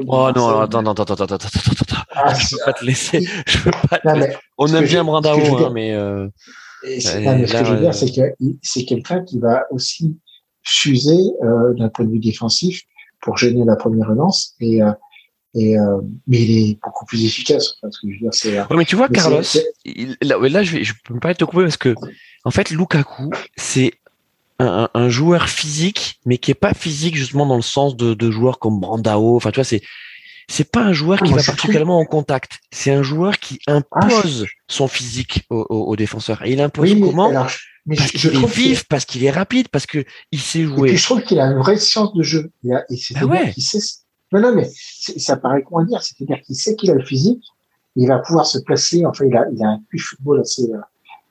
oh 0.06 0.30
non, 0.34 0.60
attends, 0.60 0.80
attends, 0.80 1.02
attends, 1.02 1.14
attends, 1.14 1.24
attends, 1.24 1.34
attends, 1.34 1.96
ah, 2.14 2.34
je 2.34 2.56
peux 2.56 2.64
pas 2.64 2.72
te 2.72 2.84
laisser. 2.84 3.26
Je 3.46 3.58
peux 3.58 3.70
pas 3.70 4.00
On 4.56 4.66
aime 4.68 4.84
bien 4.84 5.04
Brandao, 5.04 5.38
hein, 5.38 5.70
mais. 5.72 5.92
Euh... 5.94 6.28
ce 6.82 7.52
que 7.52 7.64
je 7.64 7.74
veux 7.74 7.80
dire, 7.80 7.94
c'est 7.94 8.10
que 8.10 8.34
c'est 8.62 8.84
quelqu'un 8.84 9.22
qui 9.24 9.38
va 9.38 9.64
aussi 9.70 10.16
fuser 10.62 11.20
euh, 11.42 11.74
d'un 11.74 11.88
point 11.88 12.06
de 12.06 12.10
vue 12.10 12.18
défensif 12.18 12.82
pour 13.24 13.38
gêner 13.38 13.64
la 13.64 13.74
première 13.74 14.08
relance 14.08 14.54
et 14.60 14.82
euh, 14.82 14.92
et 15.54 15.78
euh, 15.78 16.00
mais 16.26 16.42
il 16.42 16.70
est 16.70 16.78
beaucoup 16.82 17.06
plus 17.06 17.24
efficace. 17.24 17.76
Enfin, 17.80 17.90
ce 17.90 18.00
que 18.00 18.08
je 18.08 18.14
veux 18.14 18.20
dire, 18.20 18.34
c'est. 18.34 18.60
Ouais, 18.60 18.76
mais 18.76 18.84
tu 18.84 18.96
vois, 18.96 19.08
Carlos, 19.08 19.40
là, 20.20 20.36
là, 20.48 20.62
je, 20.62 20.76
vais, 20.76 20.84
je 20.84 20.94
peux 21.04 21.14
me 21.14 21.20
pas 21.20 21.32
te 21.32 21.44
couper 21.44 21.62
parce 21.62 21.76
que 21.76 21.94
en 22.44 22.50
fait, 22.50 22.70
Lukaku, 22.70 23.30
c'est 23.56 23.92
un, 24.58 24.88
un, 24.92 25.08
joueur 25.08 25.48
physique, 25.48 26.20
mais 26.26 26.38
qui 26.38 26.50
est 26.50 26.54
pas 26.54 26.74
physique 26.74 27.14
justement 27.14 27.46
dans 27.46 27.56
le 27.56 27.62
sens 27.62 27.96
de, 27.96 28.14
de 28.14 28.30
joueurs 28.32 28.58
comme 28.58 28.80
Brandao. 28.80 29.36
Enfin, 29.36 29.52
tu 29.52 29.56
vois, 29.56 29.64
c'est 29.64 29.82
c'est 30.48 30.70
pas 30.70 30.80
un 30.80 30.92
joueur 30.92 31.20
qui 31.20 31.32
va 31.32 31.42
particulièrement 31.42 31.98
en 31.98 32.04
contact. 32.04 32.60
C'est 32.70 32.92
un 32.92 33.02
joueur 33.02 33.38
qui 33.38 33.58
ah, 33.66 33.80
impose 33.92 34.46
son 34.68 34.88
physique 34.88 35.44
aux, 35.50 35.62
aux, 35.62 35.96
défenseurs. 35.96 36.44
Et 36.44 36.52
il 36.52 36.60
impose 36.60 36.94
comment 37.00 37.46
mais 37.86 37.96
parce 37.96 38.12
qu'il 38.12 38.34
est 38.34 38.46
vif, 38.46 38.84
parce 38.88 39.04
qu'il 39.04 39.24
est 39.24 39.30
rapide, 39.30 39.68
parce 39.68 39.86
que 39.86 40.04
il 40.32 40.40
sait 40.40 40.64
jouer. 40.64 40.88
Et 40.88 40.92
puis 40.92 40.98
je 40.98 41.04
trouve 41.04 41.22
qu'il 41.22 41.38
a 41.38 41.46
une 41.46 41.58
vraie 41.58 41.76
science 41.76 42.14
de 42.14 42.22
jeu. 42.22 42.50
Il 42.62 42.72
a, 42.72 42.84
et 42.88 42.96
c'est 42.96 43.14
bah 43.14 43.52
sait. 43.58 43.78
Non, 44.32 44.40
non, 44.40 44.54
mais 44.54 44.70
ça 45.18 45.36
paraît 45.36 45.62
con 45.62 45.78
à 45.78 45.84
dire. 45.84 46.02
C'est-à-dire 46.02 46.40
qu'il 46.44 46.56
sait 46.56 46.76
qu'il 46.76 46.90
a 46.90 46.94
le 46.94 47.04
physique. 47.04 47.44
Il 47.96 48.08
va 48.08 48.18
pouvoir 48.18 48.46
se 48.46 48.58
placer. 48.58 49.04
Enfin, 49.04 49.26
il 49.26 49.36
a, 49.36 49.46
il 49.52 49.62
a 49.62 49.68
un 49.68 49.80
QI 49.90 49.98
football 49.98 50.40
assez, 50.40 50.62
euh, 50.62 50.78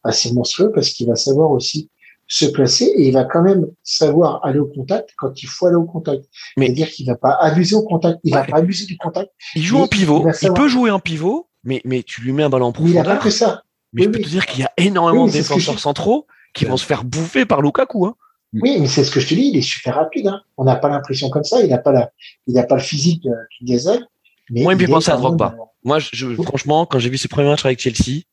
assez 0.03 0.31
monstrueux 0.31 0.71
parce 0.73 0.89
qu'il 0.89 1.07
va 1.07 1.15
savoir 1.15 1.51
aussi 1.51 1.89
se 2.33 2.45
placer 2.45 2.85
et 2.85 3.07
il 3.07 3.13
va 3.13 3.25
quand 3.25 3.43
même 3.43 3.67
savoir 3.83 4.43
aller 4.43 4.57
au 4.57 4.65
contact 4.65 5.11
quand 5.17 5.43
il 5.43 5.45
faut 5.45 5.67
aller 5.67 5.75
au 5.75 5.85
contact. 5.85 6.25
C'est-à-dire 6.57 6.89
qu'il 6.89 7.05
va 7.05 7.15
pas 7.15 7.37
abuser 7.39 7.75
au 7.75 7.83
contact, 7.83 8.19
il 8.23 8.33
va 8.33 8.43
pas 8.43 8.57
abuser 8.57 8.87
du 8.87 8.97
contact. 8.97 9.31
Il 9.55 9.61
joue 9.61 9.77
en 9.77 9.87
pivot, 9.87 10.25
il, 10.41 10.53
peut 10.53 10.67
jouer 10.67 10.89
en 10.89 10.99
pivot, 10.99 11.47
mais, 11.63 11.79
mais 11.85 12.01
tu 12.01 12.21
lui 12.21 12.31
mets 12.31 12.41
un 12.41 12.49
ballon 12.49 12.67
en 12.67 12.71
profondeur. 12.71 13.03
Mais 13.03 13.07
il 13.07 13.11
a 13.11 13.15
pas 13.15 13.21
que 13.21 13.29
ça. 13.29 13.61
Mais 13.93 14.03
je 14.03 14.09
peux 14.09 14.19
te 14.19 14.27
dire 14.27 14.47
qu'il 14.47 14.61
y 14.61 14.63
a 14.63 14.71
énormément 14.77 15.27
de 15.27 15.31
défenseurs 15.31 15.77
centraux 15.77 16.25
qui 16.55 16.65
vont 16.65 16.77
se 16.77 16.85
faire 16.85 17.03
bouffer 17.03 17.45
par 17.45 17.61
Lukaku. 17.61 18.07
Hein. 18.07 18.15
Oui, 18.53 18.77
mais 18.79 18.87
c'est 18.87 19.03
ce 19.03 19.11
que 19.11 19.19
je 19.19 19.27
te 19.27 19.35
dis, 19.35 19.49
il 19.53 19.57
est 19.57 19.61
super 19.61 19.95
rapide. 19.95 20.27
Hein. 20.27 20.41
On 20.57 20.63
n'a 20.63 20.75
pas 20.75 20.89
l'impression 20.89 21.29
comme 21.29 21.43
ça, 21.43 21.61
il 21.61 21.69
n'a 21.69 21.77
pas 21.77 21.91
la, 21.91 22.11
il 22.47 22.55
n'a 22.55 22.63
pas 22.63 22.75
le 22.75 22.81
physique 22.81 23.27
qui 23.55 23.65
gazelle. 23.65 24.07
Moi, 24.49 24.73
il 24.73 24.75
me 24.77 24.81
fait 24.85 24.91
penser 24.91 25.11
à 25.11 25.17
Drogba. 25.17 25.55
Moi, 25.83 25.99
je, 25.99 26.33
franchement, 26.41 26.87
quand 26.87 26.97
j'ai 26.97 27.09
vu 27.09 27.17
ses 27.17 27.27
premiers 27.27 27.49
matchs 27.49 27.65
avec 27.65 27.79
Chelsea, 27.79 28.23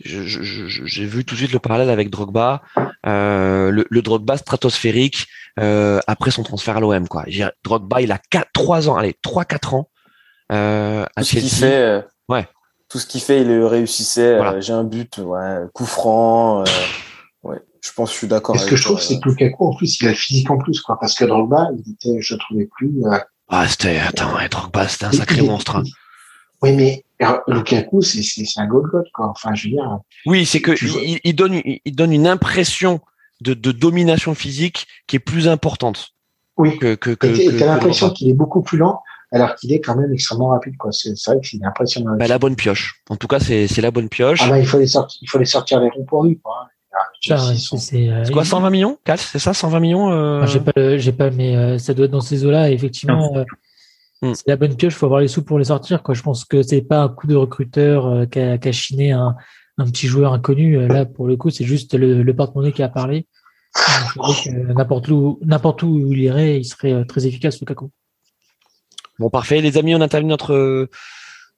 j'ai 0.00 1.06
vu 1.06 1.24
tout 1.24 1.34
de 1.34 1.38
suite 1.38 1.52
le 1.52 1.58
parallèle 1.58 1.90
avec 1.90 2.10
Drogba, 2.10 2.62
euh, 3.06 3.70
le, 3.70 3.86
le, 3.88 4.02
Drogba 4.02 4.36
stratosphérique 4.36 5.26
euh, 5.60 6.00
après 6.06 6.30
son 6.30 6.42
transfert 6.42 6.76
à 6.76 6.80
l'OM. 6.80 7.06
Quoi. 7.08 7.24
Drogba, 7.62 8.02
il 8.02 8.12
a 8.12 8.18
4, 8.30 8.48
3 8.52 8.88
ans, 8.88 8.96
allez, 8.96 9.14
3-4 9.24 9.74
ans 9.76 9.88
euh, 10.52 11.06
à 11.16 11.22
Chelsea. 11.22 11.48
fait, 11.48 11.76
euh, 11.76 12.02
ouais. 12.28 12.46
Tout 12.88 12.98
ce 12.98 13.06
qu'il 13.06 13.20
fait, 13.20 13.42
il 13.42 13.48
le 13.48 13.66
réussissait. 13.66 14.38
Euh, 14.38 14.60
j'ai 14.60 14.72
un 14.72 14.84
but, 14.84 15.18
ouais, 15.18 15.60
coup 15.72 15.86
franc. 15.86 16.60
Euh, 16.60 16.64
ouais, 17.44 17.58
je 17.82 17.92
pense, 17.92 18.12
je 18.12 18.18
suis 18.18 18.26
d'accord. 18.26 18.58
Ce 18.58 18.66
que 18.66 18.76
je 18.76 18.84
trouve, 18.84 19.00
c'est 19.00 19.18
que 19.20 19.28
Lukaku, 19.28 19.66
en 19.66 19.74
plus, 19.76 20.00
il 20.00 20.06
a 20.06 20.10
le 20.10 20.16
physique 20.16 20.50
en 20.50 20.58
plus, 20.58 20.80
quoi, 20.80 20.98
parce 21.00 21.14
que 21.14 21.24
Drogba, 21.24 21.68
il 21.72 21.92
était, 21.92 22.20
je 22.20 22.34
trouvais 22.34 22.68
plus. 22.76 22.92
ah, 23.48 23.68
c'était, 23.68 23.98
attends, 23.98 24.32
Drogba, 24.50 24.88
c'était 24.88 25.06
un 25.06 25.12
sacré 25.12 25.42
monstre. 25.42 25.76
Hein. 25.76 25.84
Oui, 26.62 26.72
mais 26.72 27.04
Lukaku, 27.48 28.02
c'est 28.02 28.44
un 28.56 28.66
goal 28.66 28.88
god 28.90 29.06
quoi. 29.14 29.28
Enfin, 29.28 29.54
je 29.54 29.64
veux 29.64 29.74
dire. 29.74 29.98
Oui, 30.26 30.46
c'est 30.46 30.60
que 30.60 30.72
il, 31.04 31.20
il, 31.24 31.34
donne, 31.34 31.60
il 31.64 31.94
donne 31.94 32.12
une 32.12 32.26
impression 32.26 33.00
de, 33.40 33.54
de, 33.54 33.72
domination 33.72 34.34
physique 34.34 34.86
qui 35.06 35.16
est 35.16 35.20
plus 35.20 35.48
importante. 35.48 36.10
Oui. 36.56 36.78
Que, 36.78 36.94
que, 36.94 37.10
que, 37.10 37.26
et 37.26 37.56
t'as 37.56 37.66
l'impression 37.66 38.10
qu'il 38.10 38.28
est 38.28 38.34
beaucoup 38.34 38.62
plus 38.62 38.78
lent, 38.78 39.02
alors 39.32 39.54
qu'il 39.56 39.72
est 39.72 39.80
quand 39.80 39.96
même 39.96 40.12
extrêmement 40.12 40.48
rapide, 40.48 40.76
quoi. 40.76 40.92
C'est 40.92 41.10
vrai 41.26 41.40
que 41.40 41.46
c'est 41.46 41.64
impressionnant. 41.64 42.16
Bah, 42.16 42.28
la 42.28 42.38
bonne 42.38 42.56
pioche. 42.56 43.02
En 43.10 43.16
tout 43.16 43.26
cas, 43.26 43.40
c'est 43.40 43.80
la 43.80 43.90
bonne 43.90 44.08
pioche. 44.08 44.40
Ah 44.42 44.48
bah, 44.48 44.58
il 44.58 44.66
faut 44.66 44.78
les 44.78 44.86
sortir, 44.86 45.18
il 45.22 45.28
faut 45.28 45.38
les 45.38 45.44
sortir 45.44 45.80
les 45.80 45.90
ronds 45.90 46.04
pour 46.04 46.24
lui, 46.24 46.38
quoi. 46.38 46.68
C'est 47.20 48.32
quoi 48.32 48.44
120 48.44 48.70
millions 48.70 48.98
c'est 49.16 49.38
ça 49.38 49.52
120 49.52 49.80
millions 49.80 50.12
euh... 50.12 50.46
J'ai 50.46 50.60
pas, 50.60 50.96
j'ai 50.96 51.12
pas, 51.12 51.30
mais 51.30 51.56
euh, 51.56 51.78
ça 51.78 51.94
doit 51.94 52.06
être 52.06 52.12
dans 52.12 52.20
ces 52.20 52.44
eaux-là. 52.44 52.70
Effectivement, 52.70 53.32
Mm. 54.24 54.34
C'est 54.34 54.48
la 54.48 54.56
bonne 54.56 54.74
pioche, 54.74 54.94
il 54.94 54.96
faut 54.96 55.06
avoir 55.06 55.20
les 55.20 55.28
sous 55.28 55.44
pour 55.44 55.58
les 55.58 55.66
sortir. 55.66 56.02
Quoi. 56.02 56.14
Je 56.14 56.22
pense 56.22 56.44
que 56.44 56.62
c'est 56.62 56.82
pas 56.82 57.02
un 57.02 57.08
coup 57.08 57.26
de 57.26 57.36
recruteur 57.36 58.06
euh, 58.06 58.26
qui 58.26 58.38
a, 58.40 58.72
chiner 58.72 59.12
un, 59.12 59.36
un, 59.76 59.84
petit 59.84 60.06
joueur 60.06 60.32
inconnu. 60.32 60.78
Euh, 60.78 60.88
là, 60.88 61.04
pour 61.04 61.26
le 61.26 61.36
coup, 61.36 61.50
c'est 61.50 61.64
juste 61.64 61.94
le, 61.94 62.22
le 62.22 62.36
porte-monnaie 62.36 62.72
qui 62.72 62.82
a 62.82 62.88
parlé. 62.88 63.26
N'importe 64.46 65.08
où, 65.08 65.38
n'importe 65.42 65.82
où 65.82 66.12
il 66.12 66.20
irait, 66.20 66.58
il 66.58 66.64
serait 66.64 66.92
euh, 66.92 67.04
très 67.04 67.26
efficace, 67.26 67.60
Lukaku. 67.60 67.90
Bon, 69.18 69.28
parfait. 69.28 69.60
Les 69.60 69.76
amis, 69.76 69.94
on 69.94 70.00
a 70.00 70.08
terminé 70.08 70.30
notre 70.30 70.88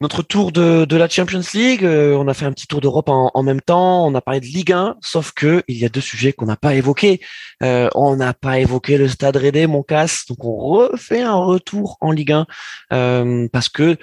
notre 0.01 0.23
tour 0.23 0.53
de, 0.53 0.85
de 0.85 0.97
la 0.97 1.09
Champions 1.09 1.43
League. 1.55 1.85
Euh, 1.85 2.17
on 2.17 2.29
a 2.29 2.35
fait 2.35 2.45
un 2.45 2.53
petit 2.53 2.67
tour 2.67 2.81
d'Europe 2.81 3.09
en, 3.09 3.31
en, 3.33 3.43
même 3.43 3.61
temps. 3.61 4.07
On 4.07 4.15
a 4.15 4.21
parlé 4.21 4.41
de 4.41 4.47
Ligue 4.47 4.73
1, 4.73 4.97
sauf 5.01 5.33
que 5.33 5.63
il 5.69 5.79
y 5.79 5.85
a 5.85 5.89
deux 5.89 6.01
sujets 6.01 6.33
qu'on 6.33 6.47
n'a 6.47 6.57
pas 6.57 6.75
évoqués. 6.75 7.21
Euh, 7.63 7.89
on 7.95 8.17
n'a 8.17 8.35
pas 8.35 8.59
évoqué 8.59 8.99
le 8.99 9.09
Stade 9.09 9.37
Rennais, 9.37 9.67
mon 9.67 9.83
casse. 9.83 10.27
Donc 10.29 10.45
on 10.45 10.57
refait 10.57 11.23
un 11.23 11.37
retour 11.37 11.97
en 12.01 12.11
Ligue 12.11 12.33
1 12.33 12.47
euh, 12.93 13.49
parce 13.53 13.69
que 13.69 13.97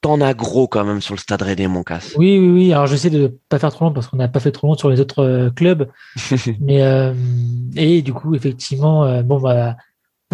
t'en 0.00 0.20
as 0.20 0.34
gros 0.34 0.68
quand 0.68 0.84
même 0.84 1.00
sur 1.00 1.14
le 1.14 1.20
Stade 1.20 1.42
Rennais, 1.42 1.68
mon 1.68 1.82
casse. 1.82 2.14
Oui, 2.16 2.38
oui, 2.38 2.48
oui. 2.48 2.72
Alors 2.72 2.86
j'essaie 2.86 3.10
de 3.10 3.38
pas 3.48 3.58
faire 3.58 3.70
trop 3.70 3.86
long 3.86 3.92
parce 3.92 4.06
qu'on 4.06 4.16
n'a 4.16 4.28
pas 4.28 4.40
fait 4.40 4.52
trop 4.52 4.66
long 4.66 4.74
sur 4.74 4.88
les 4.88 5.00
autres 5.00 5.22
euh, 5.22 5.50
clubs. 5.50 5.90
Mais 6.60 6.80
et 7.76 8.00
du 8.00 8.14
coup, 8.14 8.34
effectivement, 8.34 9.22
bon 9.22 9.40
bah 9.40 9.76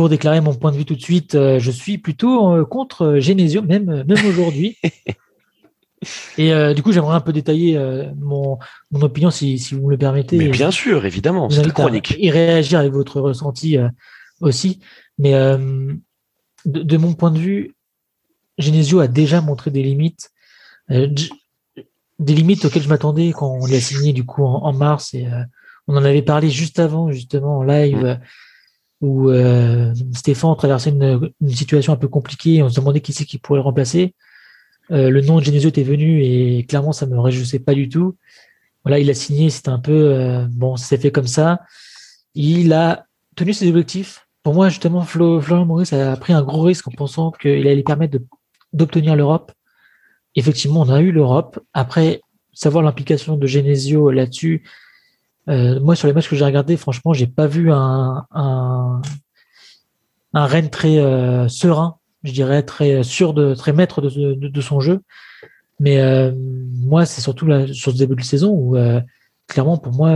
pour 0.01 0.09
déclarer 0.09 0.41
mon 0.41 0.55
point 0.55 0.73
de 0.73 0.79
vue 0.79 0.87
tout 0.87 0.95
de 0.95 1.03
suite, 1.03 1.35
euh, 1.35 1.59
je 1.59 1.71
suis 1.71 1.99
plutôt 1.99 2.55
euh, 2.55 2.65
contre 2.65 3.19
Genesio, 3.19 3.61
même, 3.61 4.03
même 4.09 4.27
aujourd'hui. 4.27 4.79
Et 6.39 6.55
euh, 6.55 6.73
du 6.73 6.83
coup, 6.83 6.91
j'aimerais 6.91 7.15
un 7.15 7.21
peu 7.21 7.35
détailler 7.35 7.79
mon, 8.17 8.59
mon, 8.91 9.03
opinion, 9.03 9.31
si, 9.31 9.59
si, 9.59 9.75
vous 9.75 9.85
me 9.85 9.91
le 9.91 9.99
permettez. 9.99 10.39
Mais 10.39 10.49
bien 10.49 10.71
sûr, 10.71 11.05
évidemment, 11.05 11.51
c'est 11.51 11.71
chronique. 11.71 12.17
Et 12.19 12.31
réagir 12.31 12.79
avec 12.79 12.93
votre 12.93 13.21
ressenti 13.21 13.77
aussi. 14.41 14.81
Mais 15.19 15.33
de, 15.33 16.97
mon 16.97 17.13
point 17.13 17.31
de 17.31 17.39
vue, 17.39 17.77
Genesio 18.57 19.01
a 19.01 19.07
déjà 19.07 19.43
montré 19.43 19.71
des 19.71 19.83
limites, 19.83 20.31
des 20.89 22.35
limites 22.35 22.65
auxquelles 22.65 22.85
je 22.85 22.89
m'attendais 22.89 23.33
quand 23.33 23.59
on 23.61 23.67
l'a 23.67 23.81
signé 23.81 24.15
du 24.15 24.25
coup 24.25 24.45
en, 24.47 24.73
mars. 24.73 25.13
Et 25.13 25.27
on 25.89 25.95
en 25.95 26.05
avait 26.07 26.23
parlé 26.23 26.49
juste 26.49 26.79
avant, 26.79 27.13
justement, 27.13 27.59
en 27.59 27.63
live. 27.63 28.03
Mm 28.03 28.21
où 29.01 29.31
euh, 29.31 29.95
Stéphane 30.13 30.55
traversait 30.57 30.91
une, 30.91 31.31
situation 31.49 31.93
un 31.93 31.97
peu 31.97 32.09
compliquée 32.09 32.63
on 32.63 32.69
se 32.69 32.79
demandait 32.79 33.01
qui 33.01 33.13
c'est 33.13 33.25
qui 33.25 33.39
pourrait 33.39 33.59
le 33.59 33.65
remplacer. 33.65 34.15
Euh, 34.91 35.09
le 35.09 35.21
nom 35.21 35.39
de 35.39 35.45
Genesio 35.45 35.69
était 35.69 35.85
venu 35.85 36.23
et 36.23 36.65
clairement 36.69 36.93
ça 36.93 37.07
me 37.07 37.19
réjouissait 37.19 37.61
pas 37.61 37.75
du 37.75 37.89
tout. 37.89 38.17
Voilà, 38.85 38.99
il 38.99 39.11
a 39.11 39.15
signé, 39.15 39.51
c'était 39.51 39.69
un 39.69 39.79
peu 39.79 39.93
euh, 39.93 40.47
bon, 40.51 40.77
ça 40.77 40.97
fait 40.97 41.13
comme 41.13 41.27
ça. 41.27 41.61
Il 42.35 42.73
a 42.73 43.07
tenu 43.37 43.53
ses 43.53 43.69
objectifs. 43.69 44.27
Pour 44.43 44.55
moi, 44.55 44.71
justement, 44.71 45.03
Flo, 45.03 45.41
Florian 45.41 45.67
Maurice 45.67 45.93
a 45.93 46.17
pris 46.17 46.33
un 46.33 46.43
gros 46.43 46.63
risque 46.63 46.89
en 46.89 46.93
pensant 46.93 47.31
qu'il 47.31 47.67
allait 47.67 47.83
permettre 47.83 48.19
d'obtenir 48.73 49.17
l'Europe. 49.17 49.53
Effectivement, 50.35 50.81
on 50.81 50.89
a 50.89 51.01
eu 51.01 51.13
l'Europe. 51.13 51.61
Après, 51.75 52.23
savoir 52.55 52.83
l'implication 52.83 53.37
de 53.37 53.47
Genesio 53.47 54.11
là-dessus, 54.11 54.65
euh, 55.51 55.81
moi, 55.81 55.97
sur 55.97 56.07
les 56.07 56.15
matchs 56.15 56.29
que 56.29 56.37
j'ai 56.37 56.45
regardés, 56.45 56.77
franchement, 56.77 57.13
j'ai 57.13 57.27
pas 57.27 57.47
vu 57.47 57.73
un, 57.73 58.25
un, 58.31 59.03
un 60.33 60.47
Rennes 60.47 60.71
très 60.71 60.99
euh, 60.99 61.49
serein, 61.49 61.97
je 62.23 62.33
dirais, 62.33 62.63
très 62.63 63.03
sûr 63.03 63.35
de, 63.35 63.55
très 63.55 63.73
maître 63.73 64.01
de, 64.01 64.35
de, 64.35 64.61
son 64.61 64.79
jeu. 64.81 65.01
Mais 65.81 66.01
euh, 66.01 66.33
moi, 66.37 67.05
c'est 67.05 67.21
surtout 67.21 67.47
sur 67.73 67.93
ce 67.93 67.99
début 67.99 68.15
de 68.15 68.23
saison 68.23 68.53
où, 68.53 68.77
clairement, 69.49 69.77
pour 69.77 69.93
moi, 69.93 70.13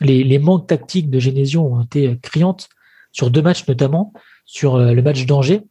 les, 0.00 0.22
les, 0.22 0.38
manques 0.38 0.68
tactiques 0.68 1.10
de 1.10 1.18
Genesio 1.18 1.62
ont 1.62 1.82
été 1.82 2.18
criantes 2.22 2.68
sur 3.12 3.30
deux 3.30 3.42
matchs 3.42 3.66
notamment, 3.66 4.12
sur 4.44 4.78
le 4.78 5.02
match 5.02 5.24
d'Angers, 5.26 5.62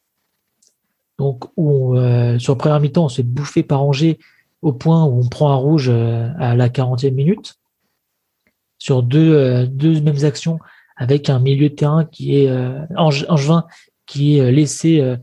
donc 1.20 1.46
où 1.56 1.96
sur 2.40 2.54
le 2.54 2.58
premier 2.58 2.80
mi-temps, 2.80 3.06
on 3.06 3.10
s'est 3.10 3.24
bouffé 3.24 3.62
par 3.62 3.84
Angers 3.84 4.18
au 4.64 4.74
point 4.74 5.06
où 5.06 5.20
on 5.20 5.30
prend 5.30 5.52
un 5.52 5.56
rouge 5.56 5.90
à 5.90 6.56
la 6.56 6.70
40e 6.70 7.12
minute 7.12 7.60
sur 8.86 9.02
deux, 9.02 9.34
euh, 9.34 9.66
deux 9.66 10.00
mêmes 10.00 10.24
actions 10.26 10.60
avec 10.96 11.32
un 11.32 11.40
milieu 11.40 11.70
de 11.70 11.74
terrain 11.74 12.06
qui 12.06 12.38
est 12.38 12.50
euh, 12.50 12.86
Angevin 12.96 13.66
qui 14.06 14.38
est 14.38 14.42
euh, 14.42 14.52
laissé 14.52 15.16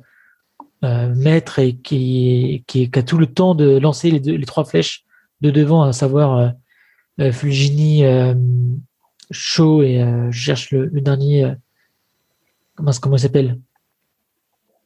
mettre 0.82 1.60
et 1.60 1.76
qui, 1.76 2.64
qui, 2.66 2.90
qui, 2.90 2.98
a 2.98 3.04
tout 3.04 3.18
le 3.18 3.28
temps 3.28 3.54
de 3.54 3.78
lancer 3.78 4.10
les, 4.10 4.18
les 4.18 4.46
trois 4.46 4.64
flèches 4.64 5.04
de 5.40 5.52
devant, 5.52 5.84
à 5.84 5.92
savoir 5.92 6.54
Fulgini, 7.30 8.02
Shaw 9.30 9.84
et 9.84 10.04
je 10.30 10.36
cherche 10.36 10.72
le, 10.72 11.00
dernier. 11.00 11.54
comment, 12.74 12.90
comment 13.00 13.14
il 13.14 13.20
s'appelle? 13.20 13.60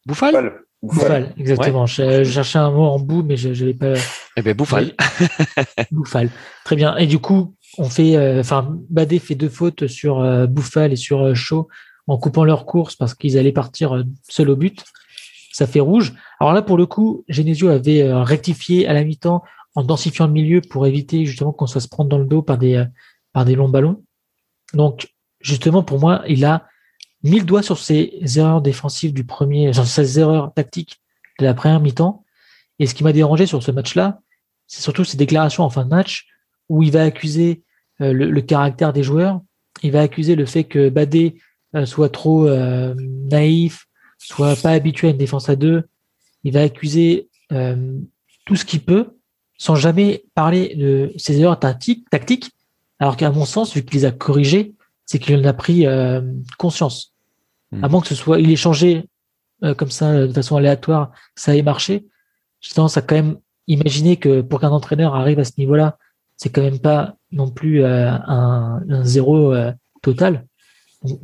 Bouffal? 0.05 0.67
Bouffal, 0.83 1.33
exactement. 1.39 1.87
Je, 1.87 2.25
cherchais 2.25 2.59
un 2.59 2.71
mot 2.71 2.85
en 2.85 2.99
bout, 2.99 3.23
mais 3.23 3.39
je 3.39 3.49
n'avais 3.49 3.73
pas. 3.73 3.95
Eh 4.37 4.43
bien, 4.43 4.53
Bouffal. 4.53 4.93
Bouffal. 5.91 6.29
Très 6.65 6.77
bien. 6.77 6.95
Et 6.99 7.07
du 7.07 7.19
coup, 7.19 7.56
on 7.79 7.89
fait, 7.89 8.17
euh, 8.17 8.41
enfin, 8.41 8.77
Badé 8.91 9.19
fait 9.19 9.35
deux 9.35 9.49
fautes 9.49 9.87
sur 9.87 10.21
euh, 10.21 10.47
Bouffal 10.47 10.93
et 10.93 10.97
sur 10.97 11.23
euh, 11.23 11.35
Shaw 11.35 11.69
en 12.07 12.19
coupant 12.19 12.45
leur 12.45 12.67
course 12.67 12.97
parce 12.97 13.15
qu'ils 13.15 13.39
allaient 13.39 13.53
partir 13.53 14.05
seul 14.29 14.51
au 14.51 14.57
but. 14.57 14.85
Ça 15.53 15.67
fait 15.67 15.81
rouge. 15.81 16.15
Alors 16.39 16.53
là, 16.53 16.63
pour 16.63 16.77
le 16.77 16.87
coup, 16.87 17.25
Genesio 17.29 17.69
avait 17.69 18.13
rectifié 18.13 18.87
à 18.87 18.93
la 18.93 19.03
mi-temps 19.03 19.43
en 19.75 19.83
densifiant 19.83 20.27
le 20.27 20.33
milieu 20.33 20.61
pour 20.61 20.87
éviter 20.87 21.25
justement 21.25 21.53
qu'on 21.53 21.67
soit 21.67 21.81
se 21.81 21.89
prendre 21.89 22.11
dans 22.11 22.19
le 22.19 22.27
dos 22.27 22.43
par 22.43 22.59
des, 22.59 22.85
par 23.33 23.45
des 23.45 23.55
longs 23.55 23.71
ballons. 23.71 24.05
Donc, 24.75 25.09
justement, 25.41 25.83
pour 25.83 25.99
moi, 25.99 26.23
il 26.29 26.45
a 26.45 26.69
mille 27.23 27.45
doigts 27.45 27.63
sur 27.63 27.79
ses 27.79 28.21
erreurs 28.37 28.61
défensives 28.61 29.15
du 29.15 29.25
premier, 29.25 29.73
sur 29.73 29.87
ses 29.87 30.21
erreurs 30.21 30.53
tactiques 30.55 31.01
de 31.41 31.47
la 31.47 31.55
première 31.55 31.81
mi-temps. 31.81 32.25
Et 32.79 32.87
ce 32.87 32.95
qui 32.95 33.03
m'a 33.03 33.13
dérangé 33.13 33.47
sur 33.47 33.63
ce 33.63 33.71
match-là, 33.71 34.21
c'est 34.67 34.83
surtout 34.83 35.05
ses 35.05 35.17
déclarations 35.17 35.65
en 35.65 35.71
fin 35.71 35.85
de 35.85 35.91
match 35.91 36.29
où 36.69 36.83
il 36.83 36.93
va 36.93 37.03
accuser 37.03 37.63
euh, 38.01 38.13
le, 38.13 38.41
caractère 38.43 38.93
des 38.93 39.03
joueurs, 39.03 39.41
il 39.83 39.93
va 39.93 40.01
accuser 40.01 40.37
le 40.37 40.45
fait 40.45 40.65
que 40.65 40.89
Badé 40.89 41.37
euh, 41.75 41.87
soit 41.87 42.11
trop 42.11 42.47
euh, 42.47 42.95
naïf, 42.99 43.87
soit 44.19 44.61
pas 44.61 44.71
habitué 44.71 45.09
à 45.09 45.11
une 45.13 45.17
défense 45.17 45.49
à 45.49 45.57
deux. 45.57 45.85
Il 46.45 46.53
va 46.53 46.63
accuser 46.63 47.29
tout 48.45 48.57
ce 48.57 48.65
qu'il 48.65 48.81
peut, 48.81 49.17
sans 49.57 49.77
jamais 49.77 50.25
parler 50.35 50.75
de 50.75 51.13
ses 51.17 51.41
erreurs 51.41 51.59
tactiques, 51.59 52.09
tactiques 52.11 52.51
alors 52.99 53.17
qu'à 53.17 53.31
mon 53.31 53.45
sens, 53.45 53.75
vu 53.75 53.85
qu'il 53.85 54.01
les 54.01 54.05
a 54.05 54.11
corrigées, 54.11 54.75
c'est 55.05 55.19
qu'il 55.19 55.37
en 55.37 55.45
a 55.45 55.53
pris 55.53 55.87
conscience. 56.59 57.15
Hmm. 57.73 57.85
À 57.85 57.89
moins 57.89 58.01
que 58.01 58.09
ce 58.09 58.15
soit, 58.15 58.41
il 58.41 58.51
ait 58.51 58.57
changé 58.57 59.05
comme 59.77 59.91
ça 59.91 60.27
de 60.27 60.33
façon 60.33 60.57
aléatoire, 60.57 61.13
ça 61.35 61.57
ait 61.57 61.63
marché. 61.63 62.07
J'ai 62.61 62.75
tendance 62.75 62.97
à 62.97 63.03
quand 63.03 63.17
même 63.17 63.39
imaginer 63.67 64.17
que 64.17 64.41
pour 64.41 64.61
qu'un 64.61 64.71
entraîneur 64.71 65.15
arrive 65.15 65.39
à 65.39 65.45
ce 65.45 65.53
niveau-là, 65.59 65.99
c'est 66.37 66.51
quand 66.51 66.63
même 66.63 66.79
pas 66.79 67.17
non 67.33 67.51
plus 67.51 67.83
euh, 67.83 68.11
un, 68.11 68.83
zéro 69.03 69.55
euh, 69.55 69.73
total. 70.03 70.47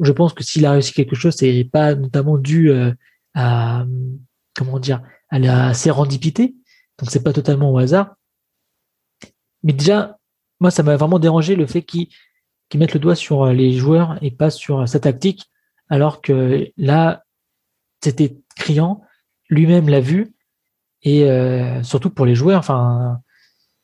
je 0.00 0.12
pense 0.12 0.32
que 0.32 0.42
s'il 0.42 0.66
a 0.66 0.72
réussi 0.72 0.92
quelque 0.92 1.14
chose, 1.14 1.34
c'est 1.36 1.68
pas 1.70 1.94
notamment 1.94 2.38
dû 2.38 2.70
euh, 2.70 2.92
à 3.34 3.84
comment 4.56 4.78
dire 4.78 5.02
à 5.30 5.38
la 5.38 5.74
sérendipité. 5.74 6.54
Donc 6.98 7.10
c'est 7.10 7.22
pas 7.22 7.32
totalement 7.32 7.70
au 7.72 7.78
hasard. 7.78 8.16
Mais 9.62 9.72
déjà, 9.72 10.18
moi, 10.60 10.70
ça 10.70 10.82
m'a 10.82 10.96
vraiment 10.96 11.18
dérangé 11.18 11.56
le 11.56 11.66
fait 11.66 11.82
qu'il 11.82 12.08
qu 12.68 12.78
mette 12.78 12.94
le 12.94 13.00
doigt 13.00 13.14
sur 13.14 13.46
les 13.46 13.72
joueurs 13.72 14.18
et 14.22 14.30
pas 14.30 14.50
sur 14.50 14.88
sa 14.88 15.00
tactique, 15.00 15.50
alors 15.88 16.20
que 16.20 16.70
là, 16.76 17.24
c'était 18.02 18.36
criant. 18.56 19.02
Lui-même 19.48 19.88
l'a 19.88 20.00
vu 20.00 20.34
et 21.02 21.26
surtout 21.82 22.10
pour 22.10 22.26
les 22.26 22.34
joueurs. 22.34 22.58
Enfin, 22.58 23.20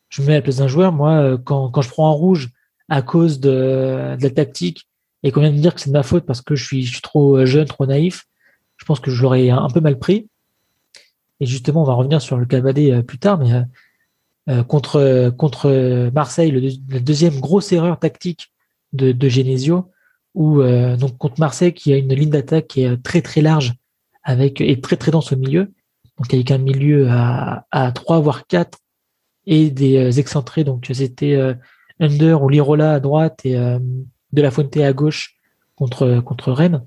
je 0.09 0.23
me 0.23 0.29
mets 0.29 0.33
à 0.35 0.37
la 0.37 0.43
place 0.43 0.57
d'un 0.57 0.69
joueur. 0.69 0.93
Moi, 0.93 1.13
euh, 1.13 1.39
quand, 1.39 1.71
quand 1.71 1.83
je 1.83 1.91
prends 1.91 2.09
un 2.09 2.15
rouge 2.15 2.51
à 2.89 3.03
cause 3.03 3.41
de, 3.41 4.17
de 4.17 4.23
la 4.23 4.31
tactique 4.31 4.89
et 5.23 5.33
qu'on 5.33 5.41
vient 5.41 5.51
de 5.51 5.57
me 5.57 5.61
dire 5.61 5.75
que 5.75 5.81
c'est 5.81 5.91
de 5.91 5.95
ma 5.97 6.03
faute 6.03 6.25
parce 6.25 6.41
que 6.43 6.55
je 6.55 6.65
suis, 6.65 6.85
je 6.85 6.93
suis 6.93 7.03
trop 7.03 7.37
euh, 7.37 7.47
jeune, 7.47 7.67
trop 7.67 7.87
naïf, 7.87 8.27
je 8.77 8.85
pense 8.85 9.01
que 9.01 9.11
je 9.11 9.23
l'aurais 9.23 9.51
un 9.51 9.69
peu 9.69 9.81
mal 9.81 9.99
pris. 9.99 10.29
Et 11.41 11.47
justement, 11.47 11.83
on 11.83 11.85
va 11.85 11.95
revenir 11.95 12.21
sur 12.21 12.37
le 12.37 12.47
Cavadé 12.47 12.93
euh, 12.93 13.03
plus 13.03 13.19
tard, 13.19 13.39
mais 13.39 13.53
euh, 14.49 14.63
contre, 14.65 15.31
contre 15.37 16.11
Marseille, 16.13 16.51
le, 16.51 16.61
la 16.89 17.01
deuxième 17.01 17.39
grosse 17.41 17.73
erreur 17.73 17.99
tactique 17.99 18.53
de, 18.93 19.13
de 19.13 19.29
Genesio, 19.29 19.91
où 20.35 20.63
donc 20.63 21.19
contre 21.19 21.41
Marseille 21.41 21.75
qui 21.75 21.93
a 21.93 21.97
une 21.97 22.15
ligne 22.15 22.31
d'attaque 22.31 22.69
qui 22.69 22.83
est 22.83 23.03
très 23.03 23.23
très 23.23 23.41
large 23.41 23.75
avec 24.23 24.61
et 24.61 24.81
très 24.81 24.97
très 24.97 25.11
dense 25.11 25.33
au 25.33 25.37
milieu, 25.37 25.73
donc 26.17 26.33
avec 26.33 26.51
un 26.51 26.59
milieu 26.59 27.09
à, 27.11 27.67
à 27.73 27.91
3 27.91 28.21
voire 28.21 28.47
4 28.47 28.79
et 29.49 29.71
des 29.71 29.97
euh, 29.97 30.13
excentrés. 30.13 30.63
Donc 30.63 30.89
c'était 30.93 31.35
euh, 31.35 31.55
Under 31.99 32.41
ou 32.43 32.49
Lirola 32.49 32.93
à 32.93 33.01
droite 33.01 33.41
et 33.45 33.57
euh, 33.57 33.81
De 34.33 34.43
La 34.43 34.53
Fuente 34.53 34.77
à 34.77 34.93
gauche 34.93 35.37
contre, 35.75 36.21
contre 36.21 36.53
Rennes. 36.53 36.87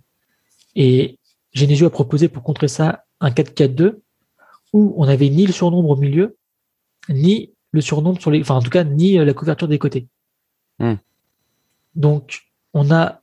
Et 0.75 1.17
Genesio 1.53 1.87
a 1.87 1.89
proposé 1.89 2.29
pour 2.29 2.43
contrer 2.43 2.69
ça 2.69 3.03
un 3.19 3.31
4-4-2 3.31 3.99
où 4.71 4.93
on 4.95 5.05
n'avait 5.07 5.29
ni 5.29 5.45
le 5.45 5.51
surnombre 5.51 5.89
au 5.89 5.95
milieu, 5.97 6.37
ni 7.09 7.51
le 7.71 7.81
surnombre 7.81 8.21
sur 8.21 8.31
les, 8.31 8.39
enfin 8.39 8.55
en 8.55 8.61
tout 8.61 8.69
cas 8.69 8.85
ni 8.85 9.17
la 9.17 9.33
couverture 9.33 9.67
des 9.67 9.79
côtés. 9.79 10.07
Hmm. 10.79 10.95
Donc 11.95 12.43
on 12.73 12.89
a 12.91 13.21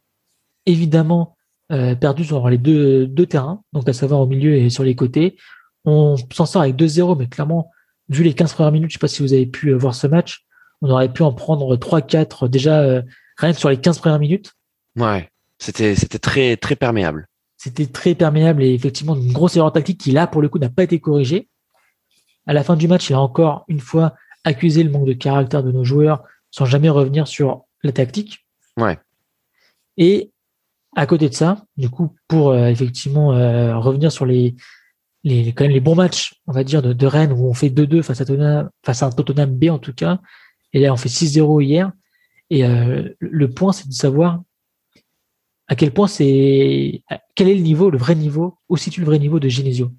évidemment 0.66 1.36
perdu 1.68 2.24
sur 2.24 2.48
les 2.48 2.58
deux, 2.58 3.06
deux 3.06 3.26
terrains, 3.26 3.62
donc 3.72 3.88
à 3.88 3.92
savoir 3.92 4.20
au 4.20 4.26
milieu 4.26 4.56
et 4.56 4.68
sur 4.68 4.84
les 4.84 4.94
côtés. 4.94 5.36
On 5.84 6.16
s'en 6.32 6.46
sort 6.46 6.62
avec 6.62 6.76
2-0, 6.76 7.18
mais 7.18 7.28
clairement 7.28 7.70
vu 8.08 8.24
les 8.24 8.34
15 8.34 8.54
premières 8.54 8.72
minutes, 8.72 8.90
je 8.90 8.94
sais 8.94 9.00
pas 9.00 9.08
si 9.08 9.22
vous 9.22 9.32
avez 9.32 9.46
pu 9.46 9.68
euh, 9.68 9.76
voir 9.76 9.94
ce 9.94 10.06
match, 10.06 10.44
on 10.80 10.90
aurait 10.90 11.12
pu 11.12 11.22
en 11.22 11.32
prendre 11.32 11.76
3-4 11.76 12.44
euh, 12.44 12.48
déjà 12.48 12.80
euh, 12.80 13.02
rien 13.36 13.52
que 13.52 13.58
sur 13.58 13.68
les 13.68 13.78
15 13.78 13.98
premières 13.98 14.18
minutes. 14.18 14.54
Ouais, 14.96 15.30
c'était 15.58 15.94
c'était 15.94 16.18
très 16.18 16.56
très 16.56 16.76
perméable. 16.76 17.28
C'était 17.56 17.86
très 17.86 18.14
perméable 18.14 18.62
et 18.62 18.72
effectivement 18.72 19.16
une 19.16 19.32
grosse 19.32 19.56
erreur 19.56 19.72
tactique 19.72 20.00
qui 20.00 20.12
là 20.12 20.26
pour 20.26 20.42
le 20.42 20.48
coup 20.48 20.58
n'a 20.58 20.70
pas 20.70 20.84
été 20.84 21.00
corrigée. 21.00 21.48
À 22.46 22.52
la 22.52 22.64
fin 22.64 22.76
du 22.76 22.88
match, 22.88 23.10
il 23.10 23.14
a 23.14 23.20
encore 23.20 23.64
une 23.68 23.80
fois 23.80 24.14
accusé 24.44 24.82
le 24.82 24.90
manque 24.90 25.06
de 25.06 25.12
caractère 25.12 25.62
de 25.62 25.72
nos 25.72 25.84
joueurs 25.84 26.22
sans 26.50 26.64
jamais 26.64 26.88
revenir 26.88 27.28
sur 27.28 27.64
la 27.82 27.92
tactique. 27.92 28.46
Ouais. 28.76 28.98
Et 29.96 30.30
à 30.96 31.06
côté 31.06 31.28
de 31.28 31.34
ça, 31.34 31.64
du 31.76 31.90
coup, 31.90 32.14
pour 32.28 32.56
effectivement 32.56 33.28
revenir 33.80 34.10
sur 34.10 34.24
les, 34.24 34.54
les, 35.24 35.52
quand 35.52 35.64
même 35.64 35.72
les 35.72 35.80
bons 35.80 35.94
matchs, 35.94 36.34
on 36.46 36.52
va 36.52 36.64
dire, 36.64 36.82
de, 36.82 36.92
de 36.92 37.06
Rennes 37.06 37.32
où 37.32 37.46
on 37.46 37.54
fait 37.54 37.70
2-2 37.70 38.02
face 38.02 38.20
à 38.20 38.24
Tottenham, 38.24 38.70
face 38.84 39.02
à 39.02 39.06
un 39.06 39.10
Tottenham 39.10 39.50
B 39.56 39.64
en 39.70 39.78
tout 39.78 39.92
cas. 39.92 40.20
Et 40.72 40.80
là, 40.80 40.92
on 40.92 40.96
fait 40.96 41.08
6-0 41.08 41.62
hier. 41.62 41.92
Et 42.50 42.64
euh, 42.64 43.08
le 43.18 43.50
point, 43.50 43.72
c'est 43.72 43.88
de 43.88 43.92
savoir 43.92 44.42
à 45.66 45.76
quel 45.76 45.92
point 45.92 46.06
c'est, 46.06 47.02
quel 47.34 47.48
est 47.48 47.54
le 47.54 47.62
niveau, 47.62 47.90
le 47.90 47.98
vrai 47.98 48.14
niveau, 48.14 48.58
où 48.68 48.76
situe 48.76 49.00
le 49.00 49.06
vrai 49.06 49.18
niveau 49.18 49.38
de 49.38 49.48
Genesio. 49.48 49.92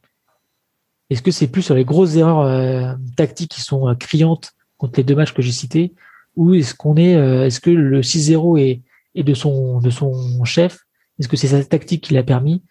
Est-ce 1.10 1.22
que 1.22 1.32
c'est 1.32 1.48
plus 1.48 1.62
sur 1.62 1.76
les 1.76 1.86
grosses 1.86 2.16
erreurs 2.16 2.42
euh, 2.42 2.94
tactiques 3.16 3.52
qui 3.52 3.62
sont 3.62 3.88
euh, 3.88 3.96
criantes 3.96 4.54
contre 4.78 4.98
les 4.98 5.04
deux 5.04 5.16
matchs 5.16 5.34
que 5.34 5.42
j'ai 5.42 5.52
cités, 5.52 5.94
ou 6.36 6.54
est-ce 6.54 6.74
qu'on 6.74 6.96
est, 6.96 7.12
est-ce 7.48 7.60
que 7.60 7.70
le 7.70 8.02
6-0 8.02 8.60
est, 8.60 8.82
est 9.14 9.24
de 9.24 9.34
son 9.34 9.82
de 9.82 9.90
son 9.90 10.46
chef? 10.46 10.86
Est-ce 11.20 11.28
que 11.28 11.36
c'est 11.36 11.50
sa 11.50 11.62
tactique 11.66 12.06
qui 12.06 12.14
l'a 12.14 12.24
permis? 12.24 12.64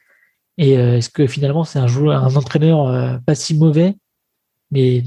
Et 0.58 0.76
euh, 0.76 0.96
est-ce 0.96 1.08
que 1.08 1.26
finalement 1.26 1.64
c'est 1.64 1.78
un 1.78 1.86
joueur, 1.86 2.22
un 2.22 2.34
entraîneur 2.34 2.86
euh, 2.88 3.16
pas 3.24 3.36
si 3.36 3.54
mauvais, 3.54 3.94
mais 4.72 5.04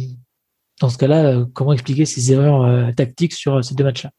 dans 0.80 0.90
ce 0.90 0.98
cas-là, 0.98 1.26
euh, 1.26 1.46
comment 1.54 1.74
expliquer 1.74 2.06
ces 2.06 2.32
erreurs 2.32 2.96
tactiques 2.96 3.34
sur 3.34 3.64
ces 3.64 3.76
deux 3.76 3.84
matchs-là? 3.84 4.12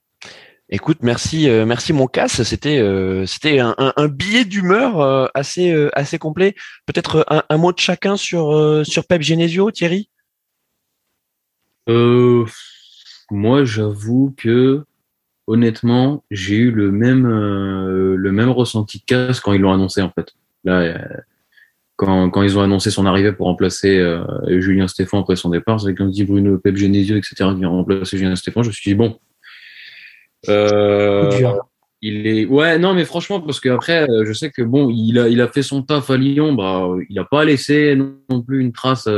Écoute, 0.69 0.99
merci, 1.03 1.51
merci 1.67 1.93
mon 1.93 2.07
casse. 2.07 2.43
C'était, 2.45 2.81
c'était 3.27 3.59
un, 3.59 3.75
un, 3.77 4.09
billet 4.09 4.47
d'humeur 4.47 5.31
assez, 5.37 5.71
assez 5.93 6.19
complet. 6.19 6.55
Peut-être 6.87 7.27
un, 7.29 7.57
mot 7.59 7.73
de 7.73 7.79
chacun 7.79 8.17
sur 8.17 8.83
sur 8.87 9.07
Pep 9.07 9.21
Genesio, 9.21 9.71
Thierry? 9.71 10.09
moi, 13.31 13.65
j'avoue 13.65 14.33
que 14.39 14.87
honnêtement, 15.47 16.25
j'ai 16.31 16.57
eu 16.57 16.71
le 16.71 16.91
même 16.91 17.27
le 17.27 18.33
même 18.33 18.49
ressenti 18.49 19.01
de 19.01 19.05
casse 19.05 19.41
quand 19.41 19.53
ils 19.53 19.61
l'ont 19.61 19.75
annoncé 19.75 20.01
en 20.01 20.11
fait. 20.11 20.33
Là, 20.65 20.81
euh, 20.81 20.99
quand, 21.97 22.31
quand, 22.31 22.43
ils 22.43 22.59
ont 22.59 22.63
annoncé 22.63 22.91
son 22.91 23.07
arrivée 23.07 23.33
pour 23.33 23.47
remplacer 23.47 23.99
euh, 23.99 24.25
Julien 24.61 24.89
Stéphane 24.89 25.21
après 25.21 25.37
son 25.37 25.51
départ, 25.51 25.81
c'est 25.81 25.95
quand 25.95 26.07
dit 26.07 26.25
Bruno 26.25 26.59
Pep 26.59 26.77
Genesio, 26.77 27.17
etc., 27.17 27.51
vient 27.57 27.69
remplacer 27.69 28.17
Julien 28.17 28.35
Stéphane, 28.37 28.65
je 28.65 28.69
me 28.69 28.73
suis 28.73 28.91
dit, 28.91 28.95
bon. 28.95 29.19
Euh, 30.49 31.31
il 32.01 32.27
est 32.27 32.47
ouais 32.47 32.81
non 32.81 32.95
mais 32.95 33.05
franchement 33.05 33.41
parce 33.41 33.61
qu'après 33.61 34.11
euh, 34.11 34.25
je 34.25 34.33
sais 34.33 34.51
que 34.51 34.63
bon 34.63 34.91
il 34.91 35.21
a 35.21 35.29
il 35.29 35.41
a 35.41 35.47
fait 35.47 35.63
son 35.63 35.83
taf 35.83 36.11
à 36.11 36.17
Lyon 36.17 36.53
bah 36.53 36.89
il 37.09 37.17
a 37.21 37.25
pas 37.25 37.45
laissé 37.45 37.97
non 38.29 38.43
plus 38.43 38.61
une 38.61 38.73
trace 38.73 39.09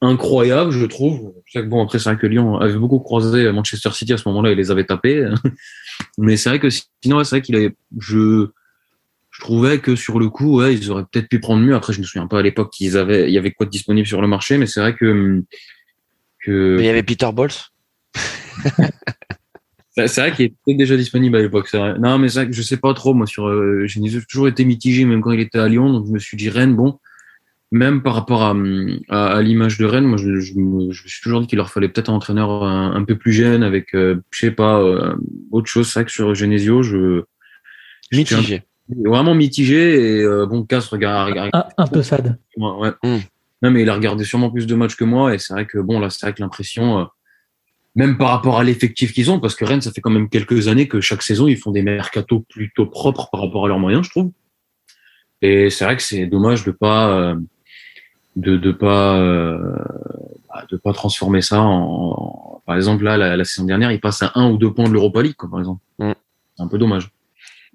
incroyable 0.00 0.70
je 0.70 0.86
trouve 0.86 1.34
je 1.44 1.52
sais 1.52 1.62
que 1.62 1.68
bon 1.68 1.84
après 1.84 1.98
c'est 1.98 2.08
vrai 2.08 2.18
que 2.18 2.26
Lyon 2.26 2.56
avait 2.56 2.78
beaucoup 2.78 3.00
croisé 3.00 3.52
Manchester 3.52 3.90
City 3.90 4.14
à 4.14 4.16
ce 4.16 4.26
moment-là 4.30 4.52
il 4.52 4.56
les 4.56 4.70
avait 4.70 4.84
tapés 4.84 5.28
mais 6.16 6.38
c'est 6.38 6.48
vrai 6.48 6.58
que 6.58 6.68
sinon 6.70 7.22
c'est 7.22 7.36
vrai 7.36 7.42
qu'il 7.42 7.56
avait 7.56 7.76
je 7.98 8.46
je 9.36 9.42
trouvais 9.42 9.80
que 9.80 9.96
sur 9.96 10.18
le 10.18 10.30
coup, 10.30 10.60
ouais, 10.60 10.74
ils 10.74 10.90
auraient 10.90 11.04
peut-être 11.04 11.28
pu 11.28 11.40
prendre 11.40 11.62
mieux. 11.62 11.74
Après, 11.74 11.92
je 11.92 12.00
me 12.00 12.04
souviens 12.04 12.26
pas 12.26 12.38
à 12.38 12.42
l'époque 12.42 12.72
qu'ils 12.72 12.96
avaient, 12.96 13.28
il 13.28 13.34
y 13.34 13.38
avait 13.38 13.50
quoi 13.50 13.66
de 13.66 13.70
disponible 13.70 14.06
sur 14.06 14.22
le 14.22 14.28
marché, 14.28 14.56
mais 14.56 14.64
c'est 14.64 14.80
vrai 14.80 14.94
que, 14.94 15.42
que. 16.42 16.76
il 16.78 16.84
y 16.86 16.88
avait 16.88 17.02
Peter 17.02 17.28
Bols. 17.34 17.50
c'est 19.94 20.16
vrai 20.16 20.32
qu'il 20.32 20.46
était 20.46 20.74
déjà 20.74 20.96
disponible 20.96 21.36
à 21.36 21.42
l'époque. 21.42 21.70
Non, 21.74 22.16
mais 22.16 22.30
c'est 22.30 22.38
vrai 22.40 22.46
que 22.48 22.56
je 22.56 22.62
sais 22.62 22.78
pas 22.78 22.94
trop 22.94 23.12
moi 23.12 23.26
sur. 23.26 23.46
Euh, 23.46 23.84
j'ai 23.86 24.00
toujours 24.22 24.48
été 24.48 24.64
mitigé, 24.64 25.04
même 25.04 25.20
quand 25.20 25.32
il 25.32 25.40
était 25.40 25.58
à 25.58 25.68
Lyon, 25.68 25.92
donc 25.92 26.06
je 26.06 26.12
me 26.12 26.18
suis 26.18 26.38
dit 26.38 26.48
Rennes, 26.48 26.74
bon. 26.74 26.98
même 27.70 28.02
par 28.02 28.14
rapport 28.14 28.42
à, 28.42 28.54
à, 29.10 29.42
l'image 29.42 29.76
de 29.76 29.84
Rennes, 29.84 30.06
moi, 30.06 30.16
je, 30.16 30.40
je, 30.40 30.54
me 30.54 30.94
suis 30.94 31.20
toujours 31.20 31.42
dit 31.42 31.46
qu'il 31.46 31.58
leur 31.58 31.70
fallait 31.70 31.90
peut-être 31.90 32.08
un 32.08 32.14
entraîneur 32.14 32.64
un, 32.64 33.04
peu 33.04 33.18
plus 33.18 33.34
jeune, 33.34 33.62
avec, 33.62 33.94
euh, 33.94 34.16
je 34.30 34.46
sais 34.46 34.50
pas, 34.50 34.80
euh, 34.80 35.14
autre 35.50 35.66
chose. 35.66 35.88
C'est 35.88 35.98
vrai 35.98 36.06
que 36.06 36.10
sur 36.10 36.34
Genesio, 36.34 36.82
je. 36.82 37.24
Mitigé. 38.12 38.62
Vraiment 38.88 39.34
mitigé 39.34 40.18
et 40.18 40.22
euh, 40.22 40.46
bon, 40.46 40.64
Casse 40.64 40.88
regarde. 40.88 41.50
Un, 41.52 41.86
peu 41.86 42.02
fade. 42.02 42.38
Ouais. 42.56 42.90
Hmm. 43.02 43.18
Non, 43.62 43.70
mais 43.70 43.82
il 43.82 43.90
a 43.90 43.94
regardé 43.94 44.24
sûrement 44.24 44.50
plus 44.50 44.66
de 44.66 44.74
matchs 44.74 44.96
que 44.96 45.04
moi 45.04 45.34
et 45.34 45.38
c'est 45.38 45.52
vrai 45.52 45.66
que 45.66 45.78
bon, 45.78 45.98
là, 45.98 46.10
c'est 46.10 46.26
vrai 46.26 46.34
que 46.34 46.42
l'impression, 46.42 47.08
même 47.94 48.18
par 48.18 48.28
rapport 48.28 48.58
à 48.58 48.64
l'effectif 48.64 49.12
qu'ils 49.12 49.30
ont, 49.30 49.40
parce 49.40 49.54
que 49.54 49.64
Rennes, 49.64 49.80
ça 49.80 49.92
fait 49.92 50.00
quand 50.00 50.10
même 50.10 50.28
quelques 50.28 50.68
années 50.68 50.88
que 50.88 51.00
chaque 51.00 51.22
saison, 51.22 51.46
ils 51.48 51.56
font 51.56 51.70
des 51.70 51.82
mercatos 51.82 52.44
plutôt 52.48 52.86
propres 52.86 53.28
par 53.30 53.40
rapport 53.40 53.64
à 53.64 53.68
leurs 53.68 53.78
moyens, 53.78 54.04
je 54.04 54.10
trouve. 54.10 54.30
Et 55.42 55.70
c'est 55.70 55.84
vrai 55.84 55.96
que 55.96 56.02
c'est 56.02 56.26
dommage 56.26 56.64
de 56.64 56.70
pas 56.70 57.36
de 58.36 58.56
de 58.56 58.70
pas 58.70 59.16
euh, 59.16 59.74
bah, 60.48 60.64
de 60.70 60.76
pas 60.76 60.92
transformer 60.92 61.40
ça 61.40 61.60
en, 61.60 62.62
par 62.66 62.76
exemple 62.76 63.02
là 63.02 63.16
la, 63.16 63.44
saison 63.44 63.64
dernière 63.64 63.90
il 63.90 64.00
passe 64.00 64.22
à 64.22 64.32
un 64.34 64.50
ou 64.50 64.58
deux 64.58 64.72
points 64.72 64.88
de 64.88 64.92
l'Europa 64.92 65.22
League 65.22 65.34
quoi, 65.36 65.50
par 65.50 65.58
exemple 65.58 65.80
mm. 65.98 66.12
c'est 66.56 66.62
un 66.62 66.68
peu 66.68 66.78
dommage 66.78 67.10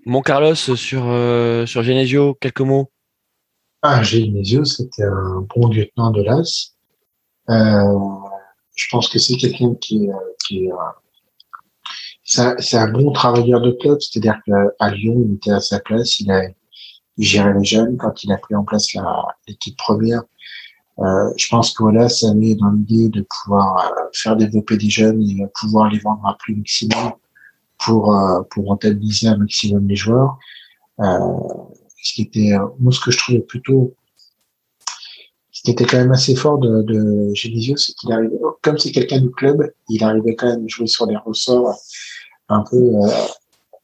mon 0.05 0.21
Carlos 0.21 0.55
sur 0.55 1.03
euh, 1.07 1.65
sur 1.65 1.83
Genesio 1.83 2.35
quelques 2.35 2.61
mots? 2.61 2.91
Ah 3.81 4.03
Genesio 4.03 4.65
c'était 4.65 5.03
un 5.03 5.45
bon 5.55 5.67
lieutenant 5.67 6.11
de 6.11 6.23
l'AS. 6.23 6.75
Euh, 7.49 7.99
je 8.75 8.87
pense 8.91 9.09
que 9.09 9.19
c'est 9.19 9.35
quelqu'un 9.35 9.75
qui 9.75 10.07
qui 10.45 10.69
c'est 12.23 12.77
un 12.77 12.91
bon 12.91 13.11
travailleur 13.11 13.61
de 13.61 13.71
club. 13.71 13.99
C'est-à-dire 13.99 14.39
qu'à 14.45 14.89
Lyon 14.91 15.25
il 15.27 15.35
était 15.35 15.51
à 15.51 15.59
sa 15.59 15.79
place. 15.79 16.19
Il 16.19 16.31
a 16.31 16.43
gérait 17.17 17.53
les 17.53 17.63
jeunes 17.63 17.97
quand 17.97 18.23
il 18.23 18.31
a 18.31 18.37
pris 18.37 18.55
en 18.55 18.63
place 18.63 18.87
l'équipe 19.47 19.77
première. 19.77 20.23
Euh, 20.99 21.31
je 21.37 21.47
pense 21.49 21.73
que 21.73 21.83
voilà, 21.83 22.09
ça 22.09 22.33
met 22.33 22.55
dans 22.55 22.69
l'idée 22.69 23.09
de 23.09 23.25
pouvoir 23.29 23.85
euh, 23.85 24.03
faire 24.13 24.35
développer 24.35 24.77
des 24.77 24.89
jeunes 24.89 25.21
et 25.23 25.45
pouvoir 25.59 25.89
les 25.89 25.99
vendre 25.99 26.25
à 26.27 26.35
plus 26.37 26.55
maximum 26.55 27.13
pour 27.83 28.15
euh, 28.15 28.41
pour 28.49 28.65
rentabiliser 28.65 29.27
un 29.27 29.37
maximum 29.37 29.87
les 29.87 29.95
joueurs. 29.95 30.37
ce 30.99 32.13
qui 32.13 32.23
était 32.23 32.51
moi 32.79 32.91
ce 32.91 32.99
que 32.99 33.11
je 33.11 33.17
trouvais 33.17 33.39
plutôt 33.39 33.95
ce 35.51 35.61
qui 35.63 35.71
était 35.71 35.85
quand 35.85 35.97
même 35.97 36.11
assez 36.11 36.35
fort 36.35 36.57
de, 36.57 36.81
de 36.81 37.33
Genesio, 37.35 37.77
c'est 37.77 37.93
qu'il 37.93 38.11
arrivait, 38.11 38.37
comme 38.63 38.79
c'est 38.79 38.91
quelqu'un 38.91 39.19
du 39.19 39.29
club, 39.29 39.71
il 39.89 40.03
arrivait 40.03 40.33
quand 40.35 40.47
même 40.47 40.63
à 40.63 40.67
jouer 40.67 40.87
sur 40.87 41.05
des 41.05 41.17
ressorts 41.17 41.75
un 42.49 42.63
peu 42.63 42.77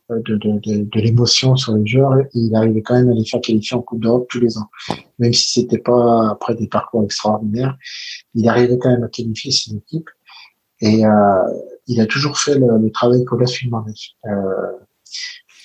de, 0.10 0.36
de, 0.38 0.60
de, 0.60 0.99
l'émotion 0.99 1.56
sur 1.56 1.76
les 1.76 1.86
joueurs 1.86 2.14
il 2.34 2.56
arrivait 2.56 2.82
quand 2.82 2.95
même 2.95 3.10
à 3.10 3.14
les 3.14 3.26
faire 3.26 3.41
qualifier 3.41 3.76
en 3.76 3.82
Coupe 3.82 3.99
d'Europe 4.02 4.28
tous 4.30 4.40
les 4.40 4.57
ans. 4.57 4.69
Même 5.19 5.34
si 5.34 5.49
c'était 5.49 5.80
pas 5.80 6.30
après 6.32 6.56
des 6.56 6.68
parcours 6.68 7.03
extraordinaires, 7.03 7.78
il 8.34 8.48
arrivait 8.48 8.78
quand 8.78 8.90
même 8.90 9.03
à 9.03 9.10
qualifier 9.10 9.52
ses 9.52 9.76
équipes 9.76 10.10
et 10.80 11.06
euh, 11.06 11.10
il 11.88 12.02
a 12.02 12.06
toujours 12.06 12.38
fait 12.40 12.56
le, 12.56 12.90
travail 12.92 13.24
qu'Olas 13.26 13.52
lui 13.60 13.68
demandait. 13.68 13.94
Euh, 14.26 14.72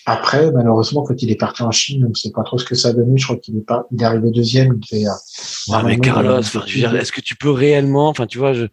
après, 0.07 0.51
malheureusement, 0.51 1.03
quand 1.03 1.21
il 1.23 1.31
est 1.31 1.37
parti 1.37 1.63
en 1.63 1.71
Chine, 1.71 2.05
on 2.05 2.11
ne 2.11 2.15
sait 2.15 2.33
pas 2.33 2.43
trop 2.43 2.59
ce 2.59 2.65
que 2.65 2.75
ça 2.75 2.89
a 2.89 2.93
donné. 2.93 3.19
Je 3.19 3.25
crois 3.25 3.37
qu'il 3.37 3.57
est 3.57 3.67
pas, 3.67 3.87
il 3.93 4.03
est 4.03 4.05
arrivé 4.05 4.31
deuxième. 4.31 4.75
Il 4.75 4.81
devait, 4.81 5.07
euh, 5.09 5.83
mais 5.85 5.99
Carlos, 5.99 6.41
est-ce 6.41 7.13
que 7.13 7.21
tu 7.21 7.37
peux 7.37 7.51
réellement, 7.51 8.09
enfin, 8.09 8.27
tu 8.27 8.39
vois, 8.39 8.53
je, 8.53 8.67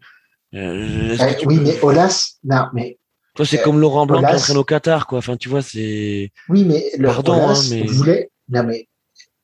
euh, 0.56 1.16
oui, 1.46 1.60
mais 1.62 1.78
Olas, 1.84 2.38
non, 2.44 2.66
mais 2.74 2.98
c'est 3.44 3.62
comme 3.62 3.80
Laurent 3.80 4.06
Blanc 4.06 4.20
qui 4.20 4.34
entraîne 4.34 4.58
au 4.58 4.64
Qatar, 4.64 5.08
quoi. 5.08 5.20
Enfin, 5.20 5.38
tu 5.38 5.50
vois, 5.50 5.62
c'est. 5.62 6.32
Oui, 6.50 6.66
mais 6.66 6.86
le 6.98 7.08
Pardon, 7.08 7.34
Olas 7.34 7.60
hein, 7.66 7.68
mais... 7.70 7.84
voulait, 7.84 8.32
non, 8.50 8.64
mais 8.64 8.88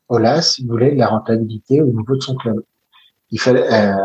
Olas 0.10 0.60
voulait 0.68 0.95
la 0.95 1.07
rentabilité 1.07 1.82
au 1.82 1.88
niveau 1.88 2.15
de 2.15 2.22
son 2.22 2.36
club. 2.36 2.64
Il 3.32 3.40
fallait, 3.40 3.72
euh, 3.72 3.95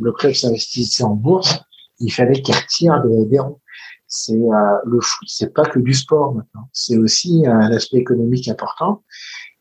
le 0.00 0.12
club 0.12 0.32
s'investissait 0.32 1.04
en 1.04 1.14
bourse, 1.14 1.60
il 2.00 2.10
fallait 2.10 2.40
qu'il 2.42 2.54
retire 2.54 3.02
des, 3.02 3.38
ronds. 3.38 3.60
C'est 4.06 4.32
euh, 4.32 4.78
le 4.86 5.00
foot, 5.00 5.28
c'est 5.30 5.52
pas 5.52 5.64
que 5.64 5.78
du 5.78 5.92
sport 5.92 6.34
maintenant. 6.34 6.68
C'est 6.72 6.96
aussi 6.96 7.44
un 7.46 7.70
aspect 7.72 7.98
économique 7.98 8.48
important. 8.48 9.02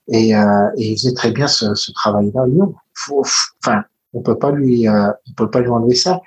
Et, 0.10 0.36
euh, 0.36 0.70
et 0.78 0.92
il 0.92 0.98
faisait 0.98 1.14
très 1.14 1.32
bien 1.32 1.48
ce, 1.48 1.76
ce 1.76 1.92
travail-là 1.92 2.44
à 2.44 2.48
Lyon. 2.48 2.76
Faut, 2.94 3.26
enfin, 3.62 3.84
on 4.14 4.22
peut 4.22 4.38
pas 4.38 4.52
lui, 4.52 4.88
euh, 4.88 5.10
on 5.30 5.34
peut 5.34 5.50
pas 5.50 5.60
lui 5.60 5.70
enlever 5.70 5.96
ça. 5.96 6.22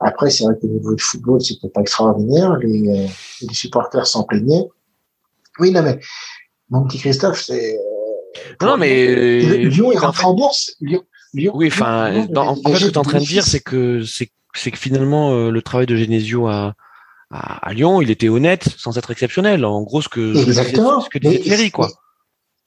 Après, 0.00 0.30
c'est 0.30 0.44
vrai 0.44 0.54
que 0.60 0.66
le 0.66 0.74
niveau 0.74 0.94
du 0.94 1.02
football, 1.02 1.40
c'était 1.40 1.68
pas 1.68 1.80
extraordinaire. 1.80 2.56
Les, 2.58 2.88
euh, 2.88 3.06
les 3.42 3.54
supporters 3.54 4.06
s'en 4.06 4.24
plaignaient. 4.24 4.66
Oui, 5.58 5.70
non, 5.70 5.82
mais 5.82 5.98
mon 6.70 6.84
petit 6.84 6.98
Christophe, 6.98 7.42
c'est. 7.42 7.76
Euh, 7.76 8.66
non, 8.66 8.76
mais 8.76 9.40
Lyon 9.64 9.92
est 9.92 9.98
rentré 9.98 10.24
en 10.24 10.34
bourse. 10.34 10.76
Lyon, 10.80 11.02
oui, 11.34 11.68
enfin, 11.68 12.26
en 12.36 12.54
fait, 12.54 12.76
ce 12.76 12.84
que 12.84 12.90
tu 12.90 12.94
es 12.94 12.98
en 12.98 13.02
train 13.02 13.18
de 13.18 13.24
dire, 13.24 13.44
c'est 13.44 13.60
que 13.60 14.02
c'est 14.04 14.30
c'est 14.58 14.70
que 14.70 14.78
finalement 14.78 15.48
le 15.48 15.62
travail 15.62 15.86
de 15.86 15.96
Genesio 15.96 16.46
à, 16.48 16.74
à, 17.30 17.72
Lyon, 17.72 18.02
il 18.02 18.10
était 18.10 18.28
honnête, 18.28 18.68
sans 18.76 18.98
être 18.98 19.10
exceptionnel. 19.10 19.64
En 19.64 19.82
gros, 19.82 20.02
ce 20.02 20.08
que 20.08 20.36
Exactement. 20.36 21.00
ce 21.00 21.08
que 21.08 21.18
disait 21.18 21.38
Thierry, 21.40 21.70
quoi. 21.70 21.90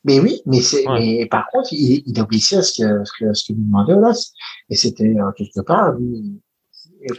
Mais 0.03 0.20
oui, 0.20 0.41
mais 0.45 0.62
c'est, 0.62 0.86
mais 0.88 1.26
par 1.26 1.48
contre, 1.52 1.70
il, 1.72 2.03
il 2.06 2.20
obéissait 2.20 2.57
à 2.57 2.62
ce 2.62 2.82
que, 2.82 3.03
ce 3.06 3.12
que, 3.18 3.34
ce 3.34 3.48
que 3.48 3.53
lui 3.53 3.64
demandait 3.64 3.94
Olas. 3.94 4.32
Et 4.70 4.76
c'était, 4.76 5.06
euh, 5.06 5.32
quelque 5.36 5.62
part, 5.62 5.94
lui, 5.94 6.40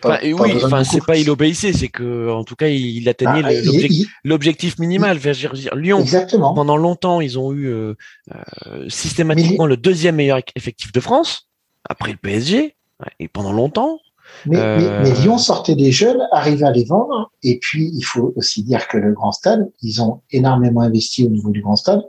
pas, 0.00 0.18
oui, 0.22 0.52
enfin, 0.64 0.82
c'est 0.82 1.04
pas 1.04 1.16
il 1.16 1.30
obéissait, 1.30 1.72
c'est 1.72 1.88
que, 1.88 2.30
en 2.30 2.42
tout 2.44 2.56
cas, 2.56 2.68
il, 2.68 3.08
atteignait 3.08 3.42
ah, 3.44 4.06
l'objectif 4.24 4.78
minimal. 4.78 5.18
Dire, 5.18 5.54
Lyon, 5.76 6.00
Exactement. 6.00 6.54
pendant 6.54 6.76
longtemps, 6.76 7.20
ils 7.20 7.38
ont 7.38 7.52
eu 7.52 7.68
euh, 7.68 7.94
euh, 8.34 8.88
systématiquement 8.88 9.66
le 9.66 9.76
deuxième 9.76 10.16
meilleur 10.16 10.40
effectif 10.56 10.90
de 10.92 11.00
France, 11.00 11.48
après 11.88 12.10
le 12.10 12.18
PSG, 12.18 12.74
et 13.20 13.28
pendant 13.28 13.52
longtemps. 13.52 14.00
Mais, 14.44 14.58
mais, 14.78 15.00
mais, 15.02 15.10
Lyon 15.12 15.38
sortait 15.38 15.74
des 15.74 15.90
jeunes, 15.90 16.20
arrivait 16.32 16.66
à 16.66 16.70
les 16.70 16.84
vendre, 16.84 17.30
et 17.42 17.58
puis 17.58 17.90
il 17.94 18.02
faut 18.02 18.32
aussi 18.36 18.62
dire 18.62 18.86
que 18.88 18.98
le 18.98 19.12
Grand 19.12 19.32
Stade, 19.32 19.70
ils 19.82 20.02
ont 20.02 20.20
énormément 20.30 20.82
investi 20.82 21.24
au 21.24 21.28
niveau 21.28 21.50
du 21.50 21.62
Grand 21.62 21.76
Stade, 21.76 22.02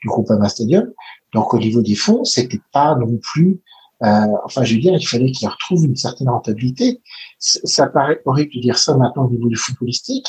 du 0.00 0.08
groupe 0.08 0.30
Ama 0.30 0.48
Stadium. 0.48 0.90
Donc 1.32 1.52
au 1.52 1.58
niveau 1.58 1.82
des 1.82 1.94
fonds, 1.94 2.24
c'était 2.24 2.60
pas 2.72 2.94
non 2.94 3.18
plus. 3.20 3.60
Euh, 4.02 4.26
enfin, 4.44 4.64
je 4.64 4.74
veux 4.74 4.80
dire, 4.80 4.94
il 4.94 5.06
fallait 5.06 5.30
qu'ils 5.30 5.48
retrouvent 5.48 5.84
une 5.84 5.96
certaine 5.96 6.28
rentabilité. 6.28 7.00
Ça 7.38 7.86
paraît 7.86 8.20
horrible 8.24 8.52
de 8.54 8.60
dire 8.60 8.78
ça 8.78 8.96
maintenant 8.96 9.26
au 9.26 9.30
niveau 9.30 9.48
du 9.48 9.56
footballistique. 9.56 10.28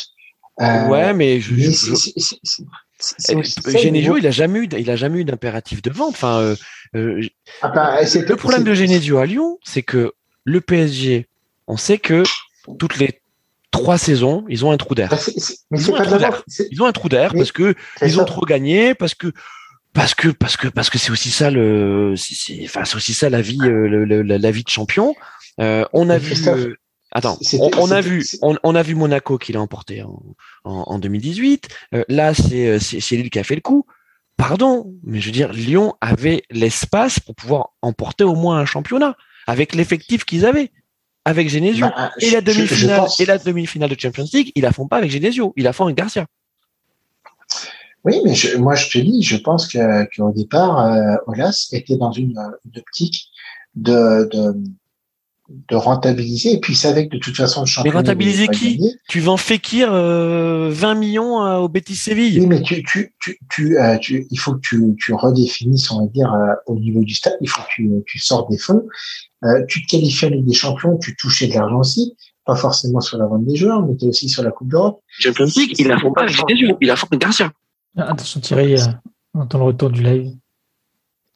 Euh, 0.61 0.88
ouais, 0.88 1.14
mais 1.14 1.41
je, 1.41 1.53
Genesio, 3.77 4.18
il 4.18 4.26
a 4.26 4.32
jamais 4.32 4.60
eu, 4.60 4.69
il 4.77 4.90
a 4.90 4.95
jamais 4.95 5.19
eu 5.19 5.26
d'impératif 5.26 5.82
de 5.82 5.90
vente. 5.90 6.11
Enfin, 6.11 6.40
euh, 6.40 6.56
euh 6.95 7.22
ah 7.61 7.69
bah, 7.69 8.02
le 8.02 8.36
problème 8.36 8.64
de 8.64 8.73
Genesio 8.73 9.18
à 9.18 9.26
Lyon, 9.26 9.60
c'est 9.64 9.84
que 9.84 10.14
le 10.45 10.61
PSG, 10.61 11.27
on 11.68 11.78
sait 11.78 11.98
que 11.98 12.24
toutes 12.80 12.98
les 12.98 13.22
trois 13.72 13.98
saisons, 13.98 14.46
ils 14.50 14.66
ont 14.66 14.72
un 14.72 14.78
trou 14.78 14.96
d'air. 14.96 15.10
Bah, 15.10 15.18
ils, 15.72 15.92
ont 15.92 15.96
un 16.86 16.92
trou 16.92 17.10
d'air. 17.10 17.34
parce 17.34 17.52
que 17.52 17.76
ils 18.02 18.20
ont 18.20 18.26
trop 18.26 18.46
gagné, 18.46 18.96
parce 18.96 19.16
que 19.16 19.32
parce 19.94 20.14
que 20.14 20.28
parce 20.30 20.58
que 20.58 20.68
parce 20.68 20.90
que 20.90 20.98
c'est 20.98 21.12
aussi 21.12 21.32
ça 21.32 21.50
le 21.52 22.16
c'est 22.18 22.62
enfin 22.66 22.86
c'est 22.86 22.96
aussi 22.96 23.14
ça 23.14 23.30
la 23.30 23.42
vie 23.42 23.60
euh, 23.64 24.24
la, 24.24 24.52
vie 24.52 24.64
de 24.64 24.70
champion. 24.70 25.16
Euh, 25.62 25.86
on 25.94 26.10
a 26.10 26.18
vu 26.18 26.36
euh, 26.48 26.76
attends 27.12 27.40
on, 27.78 27.92
a 27.92 28.02
vu 28.02 28.26
on, 28.42 28.76
a 28.76 28.84
vu 28.84 28.94
Monaco 28.94 29.38
qui 29.38 29.54
l'a 29.54 29.62
emporté 29.62 30.04
en, 30.04 30.22
en, 30.66 31.00
2018 31.00 31.70
là 32.10 32.34
c'est 32.34 32.78
c'est 32.80 33.16
Lille 33.16 33.30
qui 33.30 33.40
a 33.40 33.44
fait 33.44 33.56
le 33.56 33.62
coup. 33.62 33.86
Pardon 34.38 34.94
mais 35.04 35.22
je 35.22 35.28
veux 35.28 35.32
dire 35.32 35.54
Lyon 35.54 35.96
avait 36.02 36.44
l'espace 36.52 37.22
pour 37.22 37.36
pouvoir 37.36 37.70
emporter 37.82 38.26
au 38.26 38.36
moins 38.36 38.60
un 38.60 38.66
championnat 38.66 39.16
avec 39.48 39.76
l'effectif 39.76 40.26
qu'ils 40.26 40.46
avaient 40.46 40.72
avec 41.26 41.49
Genesio. 41.49 41.88
Bah, 41.88 42.11
et 42.19 42.30
la 42.30 42.41
demi-finale 42.41 43.07
et 43.19 43.26
la 43.26 43.38
demi-finale 43.38 43.89
de 43.89 43.99
Champions 43.99 44.26
League 44.31 44.52
ils 44.56 44.61
la 44.61 44.72
font 44.72 44.88
pas 44.88 44.97
avec 44.97 45.11
Genesio. 45.11 45.53
Ils 45.57 45.64
la 45.64 45.73
font 45.73 45.85
avec 45.85 45.97
Garcia. 45.97 46.26
Oui, 48.06 48.22
mais 48.23 48.34
moi 48.60 48.76
je 48.76 48.89
te 48.89 48.99
dis, 48.99 49.23
je 49.23 49.35
pense 49.35 49.68
qu'au 49.68 50.31
départ, 50.31 50.80
euh, 50.85 51.15
Olas 51.26 51.69
était 51.72 51.97
dans 51.97 52.11
une, 52.11 52.38
optique 52.77 53.30
de, 53.73 54.30
de, 54.31 54.56
rentabiliser, 55.72 56.54
et 56.54 56.60
puis 56.60 56.74
il 56.74 56.76
savait 56.76 57.08
que 57.08 57.16
de 57.16 57.20
toute 57.20 57.36
façon 57.36 57.62
le 57.62 57.68
championnat. 57.68 57.94
Mais 57.94 58.00
rentabiliser 58.00 58.48
qui? 58.48 58.80
Tu 59.08 59.20
vends 59.20 59.38
Fekir 59.38 59.90
20 59.90 59.96
euh, 59.96 60.96
millions 60.96 61.44
euh, 61.46 61.58
au 61.58 61.70
Betis 61.70 61.96
Séville? 61.96 62.40
Oui, 62.40 62.48
mais 62.48 62.62
tu, 62.62 62.84
tu, 62.84 63.14
tu, 63.22 63.38
tu, 63.50 63.78
euh, 63.78 63.98
tu, 63.98 64.28
il 64.32 64.40
faut 64.40 64.54
que 64.54 64.62
tu, 64.62 64.96
tu 65.00 65.14
redéfinisses, 65.14 65.92
on 65.92 66.02
va 66.02 66.08
dire, 66.08 66.34
au 66.66 66.80
niveau 66.80 67.04
du 67.04 67.14
stade, 67.14 67.38
il 67.42 67.50
faut 67.50 67.62
que 67.62 67.68
tu, 67.76 67.92
tu 68.08 68.20
sors 68.20 68.50
des 68.50 68.58
fonds. 68.58 68.88
tu 69.68 69.86
te 69.86 69.92
qualifies 69.92 70.26
à 70.26 70.30
Ligue 70.30 70.46
des 70.46 70.54
Champions, 70.54 70.98
tu 70.98 71.16
touchais 71.16 71.48
de 71.48 71.54
l'argent 71.54 71.80
aussi 71.80 72.16
pas 72.46 72.56
forcément 72.56 73.02
sur 73.02 73.18
la 73.18 73.26
vente 73.26 73.44
des 73.46 73.56
joueurs, 73.56 73.86
mais 73.86 73.98
tu 73.98 74.06
aussi 74.06 74.30
sur 74.30 74.44
la 74.44 74.52
Coupe 74.52 74.70
d'Europe. 74.70 75.02
Champions 75.10 75.46
League, 75.56 75.74
ils 75.78 75.88
la 75.88 76.00
font 76.00 76.14
pas 76.14 76.22
avec 76.22 76.36
Jésus, 76.48 76.74
ils 76.80 76.88
la 76.88 76.96
font 76.96 77.08
Garcia. 77.12 77.52
Ah, 77.98 78.12
attention 78.12 78.40
Thierry, 78.40 78.76
euh, 78.76 78.86
on 79.34 79.42
entend 79.42 79.58
le 79.58 79.64
retour 79.66 79.90
du 79.90 80.04
live. 80.04 80.32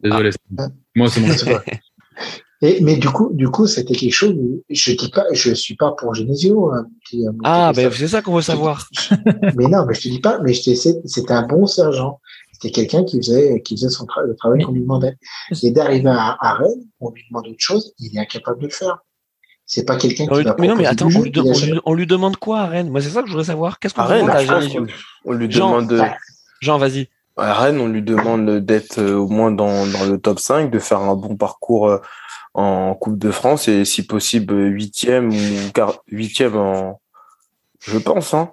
Désolé. 0.02 0.30
Ah. 0.58 0.68
Moi, 0.96 1.10
c'est 1.10 1.22
mon 1.22 1.34
Et, 2.62 2.82
mais 2.82 2.98
du 2.98 3.08
coup, 3.10 3.30
du 3.34 3.48
coup, 3.48 3.68
c'était 3.68 3.94
quelque 3.94 4.14
chose. 4.14 4.36
Je 4.70 4.92
dis 4.92 5.10
pas, 5.10 5.24
je 5.32 5.54
suis 5.54 5.76
pas 5.76 5.94
pour 5.94 6.14
Genesio. 6.14 6.72
Hein, 6.72 6.86
euh, 7.14 7.32
ah, 7.46 7.72
ben 7.74 7.90
c'est 7.92 8.10
ça 8.10 8.22
qu'on 8.22 8.36
veut 8.36 8.42
savoir. 8.42 8.90
mais 9.56 9.68
non, 9.68 9.86
mais 9.86 9.94
je 9.94 10.02
te 10.02 10.10
dis 10.10 10.20
pas. 10.20 10.40
Mais 10.44 10.54
c'était 10.54 11.34
un 11.34 11.48
bon 11.48 11.66
sergent. 11.66 12.20
C'était 12.52 12.72
quelqu'un 12.72 13.06
qui 13.06 13.18
faisait, 13.18 13.62
qui 13.62 13.76
faisait 13.76 13.90
son 13.90 14.06
le 14.26 14.36
travail 14.36 14.64
qu'on 14.64 14.74
lui 14.74 14.82
demandait. 14.82 15.18
Et 15.64 15.72
d'arriver 15.72 16.10
à, 16.10 16.36
à, 16.42 16.56
Rennes, 16.56 16.84
on 17.00 17.12
lui 17.12 17.24
demande 17.30 17.48
autre 17.48 17.56
chose, 17.60 17.94
il 18.00 18.18
est 18.18 18.20
incapable 18.20 18.60
de 18.60 18.66
le 18.66 18.74
faire. 18.74 19.00
C'est 19.66 19.86
pas 19.86 19.96
quelqu'un 19.96 20.26
qui 20.26 20.44
va 20.44 20.56
Mais 20.60 20.68
non, 20.68 20.76
mais 20.76 20.86
attends, 20.86 21.06
on, 21.06 21.22
lui, 21.22 21.32
on, 21.86 21.94
lui, 21.94 22.08
demande 22.08 22.38
quoi 22.38 22.62
à 22.62 22.66
Rennes? 22.66 22.90
Moi, 22.90 23.02
c'est 23.02 23.10
ça 23.10 23.22
que 23.22 23.28
je 23.28 23.32
voudrais 23.32 23.46
savoir. 23.46 23.80
Qu'est-ce 23.80 23.94
qu'on 23.94 24.04
demande 24.04 24.30
à 24.32 24.40
Rennes 24.40 24.88
on, 25.24 25.32
lui 25.32 25.48
demande. 25.48 25.94
Jean, 25.94 26.16
Jean 26.60 26.78
vas-y. 26.80 27.08
À 27.38 27.54
Rennes, 27.54 27.80
on 27.80 27.88
lui 27.88 28.02
demande 28.02 28.60
d'être 28.60 29.00
euh, 29.00 29.16
au 29.16 29.28
moins 29.28 29.52
dans, 29.52 29.86
dans, 29.86 30.06
le 30.06 30.18
top 30.18 30.40
5, 30.40 30.72
de 30.72 30.80
faire 30.80 31.00
un 31.00 31.16
bon 31.16 31.38
parcours 31.38 31.88
euh, 31.88 32.00
en 32.54 32.96
Coupe 32.96 33.18
de 33.18 33.32
France 33.32 33.68
et 33.68 33.86
si 33.86 34.06
possible 34.06 34.56
huitième 34.66 35.30
ou 35.30 35.72
huitième 36.08 36.56
en, 36.56 37.00
je 37.80 37.98
pense, 37.98 38.34
hein. 38.34 38.52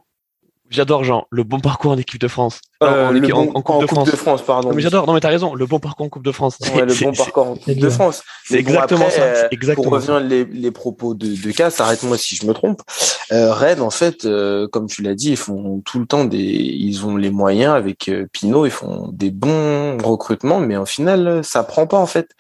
J'adore 0.69 1.05
Jean, 1.05 1.27
le 1.31 1.45
bon 1.45 1.61
parcours 1.61 1.93
en 1.93 1.99
équipe 1.99 2.21
de 2.21 2.27
France. 2.27 2.61
Euh, 2.83 3.09
en, 3.09 3.43
en, 3.55 3.63
Coupe, 3.63 3.83
de, 3.83 3.87
France. 3.87 4.11
de, 4.11 4.17
France. 4.17 4.43
pardon. 4.43 4.73
mais 4.75 4.83
j'adore, 4.83 5.07
non 5.07 5.13
mais 5.13 5.21
t'as 5.21 5.29
raison, 5.29 5.55
le 5.55 5.65
bon 5.65 5.79
parcours 5.79 6.07
en 6.07 6.09
Coupe 6.09 6.25
de 6.25 6.33
France. 6.33 6.59
Ouais, 6.75 6.85
le 6.85 6.95
bon 7.05 7.13
parcours 7.13 7.47
en 7.47 7.55
Coupe 7.55 7.79
de 7.79 7.89
France. 7.89 8.25
C'est 8.45 8.59
exactement 8.59 9.09
ça. 9.09 9.23
Euh, 9.23 9.49
exactement 9.53 9.85
pour 9.85 9.93
revenir 9.93 10.19
les, 10.19 10.45
les, 10.45 10.71
propos 10.73 11.15
de, 11.15 11.29
de 11.29 11.51
Cass, 11.53 11.81
arrête-moi 11.81 12.19
si 12.19 12.35
je 12.35 12.47
me 12.47 12.53
trompe. 12.53 12.83
Euh, 13.31 13.53
Rennes, 13.53 13.81
en 13.81 13.91
fait, 13.91 14.25
euh, 14.25 14.67
comme 14.67 14.89
tu 14.89 15.03
l'as 15.03 15.15
dit, 15.15 15.31
ils 15.31 15.37
font 15.37 15.83
tout 15.85 16.01
le 16.01 16.07
temps 16.07 16.25
des, 16.25 16.39
ils 16.39 17.07
ont 17.07 17.17
les 17.17 17.31
moyens 17.31 17.75
avec 17.75 18.09
euh, 18.09 18.27
Pinot, 18.33 18.67
ils 18.67 18.73
font 18.73 19.09
des 19.13 19.31
bons 19.31 19.99
recrutements, 19.99 20.59
mais 20.59 20.77
au 20.77 20.87
final, 20.87 21.43
ça 21.45 21.63
prend 21.63 21.87
pas 21.87 21.99
en 21.99 22.07
fait. 22.07 22.31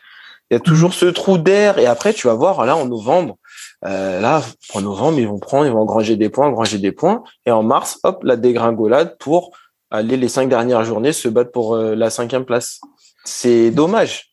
Il 0.51 0.55
y 0.55 0.56
a 0.56 0.60
toujours 0.60 0.94
ce 0.94 1.06
trou 1.06 1.39
d'air 1.39 1.78
et 1.78 1.86
après 1.86 2.12
tu 2.12 2.28
vas 2.28 2.35
voir 2.35 2.64
là 2.66 2.77
en 2.77 2.86
novembre 2.86 3.36
euh, 3.85 4.20
là, 4.20 4.43
en 4.74 4.81
novembre, 4.81 5.18
ils 5.18 5.28
vont 5.28 5.39
prendre, 5.39 5.66
ils 5.66 5.73
vont 5.73 5.81
engranger 5.81 6.16
des 6.16 6.28
points, 6.28 6.47
engranger 6.47 6.78
des 6.78 6.93
points. 6.93 7.23
Et 7.44 7.51
en 7.51 7.62
mars, 7.62 7.98
hop, 8.05 8.23
la 8.24 8.36
dégringolade 8.36 9.16
pour 9.18 9.51
aller 9.90 10.16
les 10.16 10.28
cinq 10.28 10.48
dernières 10.48 10.85
journées 10.85 11.12
se 11.12 11.28
battre 11.28 11.52
pour 11.52 11.74
euh, 11.74 11.94
la 11.94 12.10
cinquième 12.10 12.44
place. 12.44 12.81
C'est 13.24 13.70
dommage. 13.70 14.32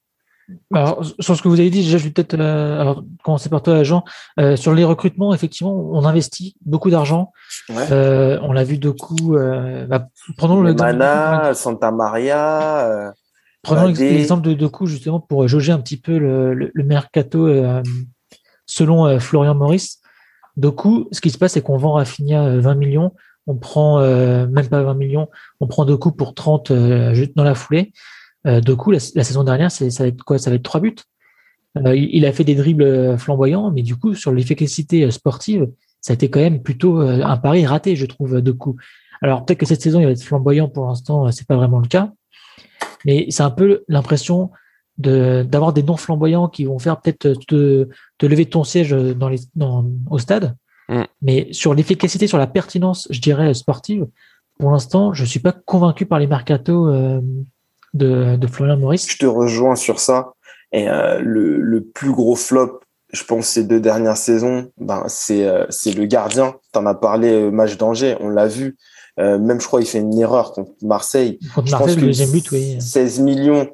Alors, 0.73 1.03
sur 1.19 1.37
ce 1.37 1.41
que 1.41 1.47
vous 1.47 1.59
avez 1.59 1.69
dit, 1.69 1.83
déjà, 1.83 1.97
je 1.97 2.03
vais 2.03 2.09
peut-être 2.09 2.37
euh, 2.37 2.79
alors, 2.79 3.03
commencer 3.23 3.49
par 3.49 3.61
toi, 3.61 3.83
Jean. 3.83 4.03
Euh, 4.39 4.55
sur 4.55 4.73
les 4.73 4.83
recrutements, 4.83 5.33
effectivement, 5.33 5.73
on 5.73 6.05
investit 6.05 6.55
beaucoup 6.65 6.89
d'argent. 6.89 7.31
Ouais. 7.69 7.91
Euh, 7.91 8.39
on 8.41 8.51
l'a 8.53 8.63
vu 8.63 8.77
de 8.77 8.89
coups. 8.89 9.37
Bah, 9.87 10.07
prenons 10.37 10.61
le 10.61 10.73
Mana, 10.73 11.53
Santa 11.53 11.91
Maria. 11.91 13.13
Prenons 13.63 13.87
l'exemple 13.87 14.55
de, 14.55 14.67
coups 14.67 14.91
justement 14.91 15.19
pour 15.19 15.47
jauger 15.47 15.71
un 15.71 15.79
petit 15.79 15.97
peu 15.97 16.17
le, 16.17 16.53
le, 16.53 16.69
le 16.73 16.83
mercato 16.83 17.47
selon 18.65 19.05
euh, 19.05 19.19
Florian 19.19 19.55
Maurice. 19.55 19.99
Coup, 20.77 21.07
ce 21.11 21.21
qui 21.21 21.29
se 21.29 21.37
passe, 21.37 21.53
c'est 21.53 21.61
qu'on 21.61 21.77
vend 21.77 21.93
Rafinha 21.93 22.57
20 22.59 22.71
euh, 22.71 22.75
millions, 22.75 23.13
on 23.47 23.55
prend 23.55 23.99
euh, 23.99 24.47
même 24.47 24.67
pas 24.67 24.83
20 24.83 24.93
millions, 24.93 25.29
on 25.59 25.67
prend 25.67 25.85
coups 25.97 26.15
pour 26.15 26.33
30 26.33 26.71
juste 27.13 27.35
dans 27.35 27.43
la 27.43 27.55
foulée. 27.55 27.91
de 28.45 28.73
coup, 28.73 28.91
la, 28.91 28.99
saison 28.99 29.43
dernière, 29.43 29.71
ça 29.71 29.85
va 29.85 30.07
être 30.07 30.23
quoi? 30.23 30.37
Ça 30.37 30.49
va 30.49 30.57
être 30.57 30.63
trois 30.63 30.79
buts. 30.79 30.95
il 31.75 32.25
a 32.25 32.31
fait 32.31 32.43
des 32.43 32.55
dribbles 32.55 33.17
flamboyants, 33.17 33.71
mais 33.71 33.81
du 33.81 33.95
coup, 33.95 34.13
sur 34.13 34.31
l'efficacité 34.31 35.09
sportive, 35.11 35.67
ça 36.01 36.13
a 36.13 36.15
été 36.15 36.29
quand 36.29 36.39
même 36.39 36.61
plutôt 36.61 36.99
un 36.99 37.37
pari 37.37 37.65
raté, 37.65 37.95
je 37.95 38.05
trouve, 38.05 38.41
coup. 38.53 38.75
Alors 39.21 39.45
peut-être 39.45 39.59
que 39.59 39.65
cette 39.65 39.81
saison, 39.81 39.99
il 39.99 40.05
va 40.05 40.11
être 40.11 40.21
flamboyant 40.21 40.69
pour 40.69 40.85
l'instant, 40.85 41.31
c'est 41.31 41.47
pas 41.47 41.55
vraiment 41.55 41.79
le 41.79 41.87
cas, 41.87 42.11
mais 43.05 43.27
c'est 43.29 43.43
un 43.43 43.51
peu 43.51 43.83
l'impression 43.87 44.51
d'avoir 44.97 45.73
des 45.73 45.81
noms 45.81 45.97
flamboyants 45.97 46.47
qui 46.47 46.65
vont 46.65 46.77
faire 46.77 47.01
peut-être 47.01 47.33
te, 47.47 47.87
te, 48.17 48.25
lever 48.25 48.45
ton 48.45 48.63
siège 48.63 48.91
dans 48.91 49.29
les, 49.29 49.39
dans, 49.55 49.85
au 50.09 50.19
stade. 50.19 50.55
Mm. 50.87 51.03
Mais 51.21 51.47
sur 51.51 51.73
l'efficacité, 51.73 52.27
sur 52.27 52.37
la 52.37 52.47
pertinence, 52.47 53.07
je 53.09 53.19
dirais, 53.19 53.53
sportive, 53.53 54.05
pour 54.59 54.71
l'instant, 54.71 55.13
je 55.13 55.25
suis 55.25 55.39
pas 55.39 55.51
convaincu 55.51 56.05
par 56.05 56.19
les 56.19 56.27
mercato 56.27 56.87
euh, 56.87 57.21
de, 57.93 58.35
de 58.35 58.47
Florian 58.47 58.77
Maurice. 58.77 59.11
Je 59.11 59.17
te 59.17 59.25
rejoins 59.25 59.75
sur 59.75 59.99
ça. 59.99 60.33
Et 60.71 60.89
euh, 60.89 61.19
le, 61.19 61.59
le, 61.59 61.83
plus 61.83 62.11
gros 62.11 62.35
flop, 62.35 62.79
je 63.11 63.23
pense, 63.23 63.47
ces 63.47 63.63
deux 63.63 63.79
dernières 63.79 64.17
saisons, 64.17 64.71
ben, 64.77 65.03
c'est 65.07 65.47
euh, 65.47 65.65
c'est 65.69 65.93
le 65.93 66.05
gardien. 66.05 66.55
Tu 66.73 66.79
en 66.79 66.85
as 66.87 66.95
parlé, 66.95 67.31
euh, 67.31 67.51
match 67.51 67.77
d'Angers, 67.77 68.17
on 68.19 68.29
l'a 68.29 68.47
vu. 68.47 68.75
Même, 69.17 69.61
je 69.61 69.67
crois, 69.67 69.81
il 69.81 69.87
fait 69.87 69.99
une 69.99 70.17
erreur 70.17 70.53
contre 70.53 70.71
Marseille. 70.81 71.39
Contre 71.53 71.71
Marseille, 71.71 71.95
le 71.95 72.01
deuxième 72.01 72.31
but, 72.31 72.51
oui. 72.51 72.81
16 72.81 73.19
millions 73.19 73.69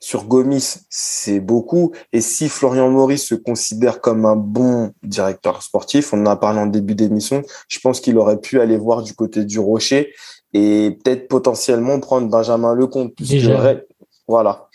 sur 0.00 0.24
Gomis, 0.24 0.78
c'est 0.88 1.40
beaucoup. 1.40 1.92
Et 2.12 2.22
si 2.22 2.48
Florian 2.48 2.88
Maurice 2.88 3.26
se 3.26 3.34
considère 3.34 4.00
comme 4.00 4.24
un 4.24 4.36
bon 4.36 4.92
directeur 5.02 5.62
sportif, 5.62 6.14
on 6.14 6.22
en 6.22 6.26
a 6.26 6.36
parlé 6.36 6.58
en 6.58 6.66
début 6.66 6.94
d'émission, 6.94 7.42
je 7.68 7.78
pense 7.80 8.00
qu'il 8.00 8.16
aurait 8.16 8.40
pu 8.40 8.60
aller 8.60 8.78
voir 8.78 9.02
du 9.02 9.14
côté 9.14 9.44
du 9.44 9.58
Rocher 9.58 10.14
et 10.54 10.98
peut-être 11.04 11.28
potentiellement 11.28 12.00
prendre 12.00 12.28
Benjamin 12.28 12.74
Lecomte. 12.74 13.12
Déjà. 13.18 13.76
Voilà. 14.26 14.68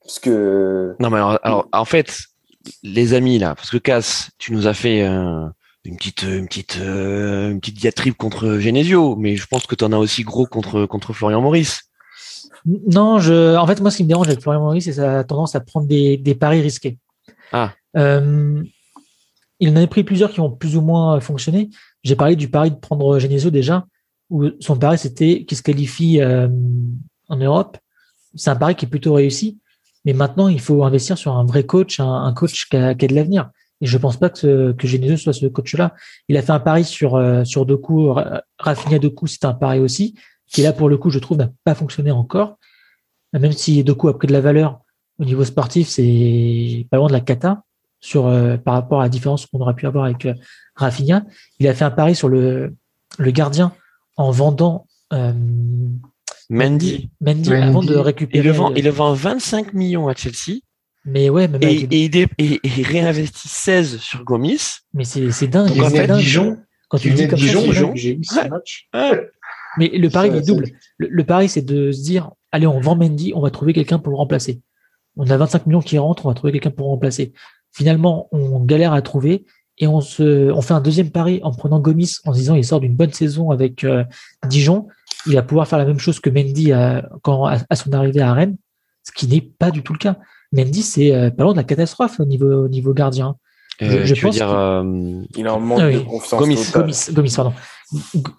Parce 0.00 0.18
que. 0.18 0.96
Non, 0.98 1.08
mais 1.08 1.18
alors, 1.18 1.68
en 1.72 1.84
fait, 1.84 2.24
les 2.82 3.14
amis, 3.14 3.38
là, 3.38 3.54
parce 3.54 3.70
que 3.70 3.78
Cass, 3.78 4.30
tu 4.38 4.52
nous 4.52 4.66
as 4.66 4.74
fait 4.74 5.02
euh, 5.02 5.46
une 5.84 5.96
petite, 5.96 6.22
une 6.22 6.46
petite, 6.46 6.78
euh, 6.80 7.50
une 7.50 7.60
petite 7.60 7.78
diatribe 7.78 8.14
contre 8.14 8.58
Genesio, 8.58 9.16
mais 9.16 9.36
je 9.36 9.46
pense 9.46 9.66
que 9.66 9.74
tu 9.74 9.84
en 9.84 9.92
as 9.92 9.98
aussi 9.98 10.22
gros 10.22 10.46
contre, 10.46 10.86
contre 10.86 11.12
Florian 11.12 11.40
Maurice. 11.40 11.82
Non, 12.64 13.18
je, 13.18 13.56
en 13.56 13.66
fait, 13.66 13.80
moi, 13.80 13.90
ce 13.90 13.98
qui 13.98 14.04
me 14.04 14.08
dérange 14.08 14.28
avec 14.28 14.40
Florian 14.40 14.60
Maurice, 14.60 14.84
c'est 14.84 14.94
sa 14.94 15.24
tendance 15.24 15.54
à 15.54 15.60
prendre 15.60 15.86
des, 15.86 16.16
des 16.16 16.34
paris 16.34 16.62
risqués. 16.62 16.98
Ah. 17.52 17.72
Euh, 17.96 18.62
il 19.60 19.70
en 19.70 19.76
a 19.76 19.86
pris 19.86 20.04
plusieurs 20.04 20.30
qui 20.32 20.40
ont 20.40 20.50
plus 20.50 20.76
ou 20.76 20.80
moins 20.80 21.20
fonctionné. 21.20 21.70
J'ai 22.02 22.16
parlé 22.16 22.36
du 22.36 22.48
pari 22.48 22.70
de 22.70 22.76
prendre 22.76 23.18
Genesio 23.18 23.50
déjà, 23.50 23.86
où 24.30 24.46
son 24.60 24.76
pari 24.76 24.98
c'était 24.98 25.44
qu'il 25.44 25.56
se 25.56 25.62
qualifie 25.62 26.20
euh, 26.20 26.48
en 27.28 27.36
Europe. 27.36 27.76
C'est 28.34 28.50
un 28.50 28.56
pari 28.56 28.74
qui 28.74 28.86
est 28.86 28.88
plutôt 28.88 29.14
réussi, 29.14 29.58
mais 30.04 30.12
maintenant 30.12 30.48
il 30.48 30.60
faut 30.60 30.84
investir 30.84 31.16
sur 31.16 31.36
un 31.36 31.44
vrai 31.44 31.64
coach, 31.64 32.00
un, 32.00 32.24
un 32.24 32.32
coach 32.32 32.68
qui 32.68 32.76
a, 32.76 32.94
qui 32.94 33.04
a 33.04 33.08
de 33.08 33.14
l'avenir. 33.14 33.50
Et 33.84 33.86
je 33.86 33.98
pense 33.98 34.16
pas 34.16 34.30
que, 34.30 34.38
ce, 34.38 34.72
que 34.72 34.88
Genesio 34.88 35.18
soit 35.18 35.34
ce 35.34 35.44
coach-là. 35.44 35.94
Il 36.28 36.38
a 36.38 36.42
fait 36.42 36.52
un 36.52 36.58
pari 36.58 36.84
sur 36.84 37.16
euh, 37.16 37.44
sur 37.44 37.66
deux 37.66 37.76
coups, 37.76 38.18
Rafinha 38.58 38.98
deux 38.98 39.10
coups, 39.10 39.32
c'est 39.32 39.44
un 39.44 39.52
pari 39.52 39.78
aussi 39.78 40.14
qui 40.46 40.62
là 40.62 40.72
pour 40.72 40.88
le 40.88 40.96
coup, 40.96 41.10
je 41.10 41.18
trouve, 41.18 41.36
n'a 41.36 41.50
pas 41.64 41.74
fonctionné 41.74 42.10
encore. 42.10 42.58
Même 43.32 43.52
si 43.52 43.82
Doku 43.84 44.08
a 44.08 44.16
pris 44.16 44.28
de 44.28 44.32
la 44.32 44.40
valeur 44.40 44.80
au 45.18 45.24
niveau 45.24 45.44
sportif, 45.44 45.88
c'est 45.88 46.86
pas 46.90 46.96
loin 46.96 47.08
de 47.08 47.12
la 47.12 47.20
cata 47.20 47.64
sur 48.00 48.26
euh, 48.26 48.56
par 48.56 48.74
rapport 48.74 49.00
à 49.00 49.04
la 49.04 49.08
différence 49.08 49.46
qu'on 49.46 49.60
aurait 49.60 49.74
pu 49.74 49.86
avoir 49.86 50.04
avec 50.04 50.26
euh, 50.26 50.34
Rafinha. 50.76 51.24
Il 51.58 51.66
a 51.66 51.74
fait 51.74 51.84
un 51.84 51.90
pari 51.90 52.14
sur 52.14 52.28
le, 52.28 52.74
le 53.18 53.30
gardien 53.30 53.72
en 54.16 54.30
vendant 54.30 54.86
euh, 55.12 55.32
Mendy. 56.50 57.10
Mendy, 57.20 57.52
avant 57.52 57.82
de 57.82 57.96
récupérer. 57.96 58.44
Il 58.44 58.46
le, 58.46 58.52
vend, 58.52 58.72
il 58.74 58.84
le 58.84 58.90
vend 58.90 59.12
25 59.12 59.72
millions 59.74 60.08
à 60.08 60.14
Chelsea. 60.14 60.60
Mais 61.04 61.28
ouais, 61.28 61.48
même 61.48 61.62
et, 61.62 61.86
et, 61.90 62.04
il, 62.38 62.60
il, 62.62 62.86
réinvestit 62.86 63.48
16 63.48 63.98
sur 63.98 64.24
Gomis. 64.24 64.60
Mais 64.94 65.04
c'est 65.04 65.46
dingue. 65.46 65.70
C'est 65.90 66.06
dingue. 66.06 66.18
Dijon. 66.18 66.58
Quand 66.88 66.98
tu 66.98 67.10
dis 67.10 67.28
comme 67.28 67.38
Dijon, 67.38 67.94
j'ai 67.94 68.16
eu 68.16 68.24
ce 68.24 68.48
match. 68.48 68.88
Mais 69.76 69.88
le 69.88 70.08
pari, 70.08 70.28
il 70.28 70.36
est 70.36 70.46
double. 70.46 70.68
Le, 70.98 71.24
pari, 71.24 71.48
c'est 71.48 71.62
de 71.62 71.90
se 71.90 72.02
dire, 72.02 72.30
allez, 72.52 72.66
on 72.66 72.80
vend 72.80 72.96
Mendy, 72.96 73.32
on 73.34 73.40
va 73.40 73.50
trouver 73.50 73.72
quelqu'un 73.72 73.98
pour 73.98 74.10
le 74.10 74.16
remplacer. 74.16 74.60
On 75.16 75.28
a 75.28 75.36
25 75.36 75.66
millions 75.66 75.80
qui 75.80 75.98
rentrent, 75.98 76.26
on 76.26 76.28
va 76.28 76.34
trouver 76.34 76.52
quelqu'un 76.52 76.70
pour 76.70 76.86
le 76.86 76.90
remplacer. 76.90 77.32
Finalement, 77.72 78.28
on 78.30 78.60
galère 78.60 78.92
à 78.92 79.02
trouver 79.02 79.44
et 79.78 79.86
on 79.86 80.00
se, 80.00 80.50
on 80.52 80.60
fait 80.60 80.74
un 80.74 80.80
deuxième 80.80 81.10
pari 81.10 81.40
en 81.42 81.50
prenant 81.52 81.80
Gomis 81.80 82.18
en 82.24 82.32
se 82.32 82.38
disant, 82.38 82.54
il 82.54 82.64
sort 82.64 82.80
d'une 82.80 82.94
bonne 82.94 83.12
saison 83.12 83.50
avec 83.50 83.82
euh, 83.82 84.04
Dijon, 84.46 84.86
il 85.26 85.34
va 85.34 85.42
pouvoir 85.42 85.66
faire 85.66 85.78
la 85.78 85.84
même 85.84 85.98
chose 85.98 86.20
que 86.20 86.30
Mendy 86.30 86.72
à, 86.72 87.08
quand, 87.22 87.44
à, 87.46 87.76
son 87.76 87.92
arrivée 87.92 88.20
à 88.20 88.32
Rennes, 88.32 88.56
ce 89.02 89.12
qui 89.12 89.26
n'est 89.26 89.40
pas 89.40 89.70
du 89.70 89.82
tout 89.82 89.92
le 89.92 89.98
cas. 89.98 90.18
Mendy, 90.54 90.82
c'est 90.82 91.14
euh, 91.14 91.30
pas 91.30 91.42
loin 91.42 91.52
de 91.52 91.58
la 91.58 91.64
catastrophe 91.64 92.20
au 92.20 92.24
niveau, 92.24 92.64
au 92.64 92.68
niveau 92.68 92.94
gardien. 92.94 93.36
Euh, 93.82 94.04
je, 94.04 94.14
pense 94.20 94.36
dire, 94.36 94.46
il 95.36 95.46
a 95.48 95.52
un 95.52 95.58
manque 95.58 95.80
ah 95.80 95.90
de 95.90 95.98
confiance. 95.98 96.40
Gomis, 96.40 96.70
Gomis, 96.72 97.06
Gomis, 97.12 97.32
pardon. 97.34 97.52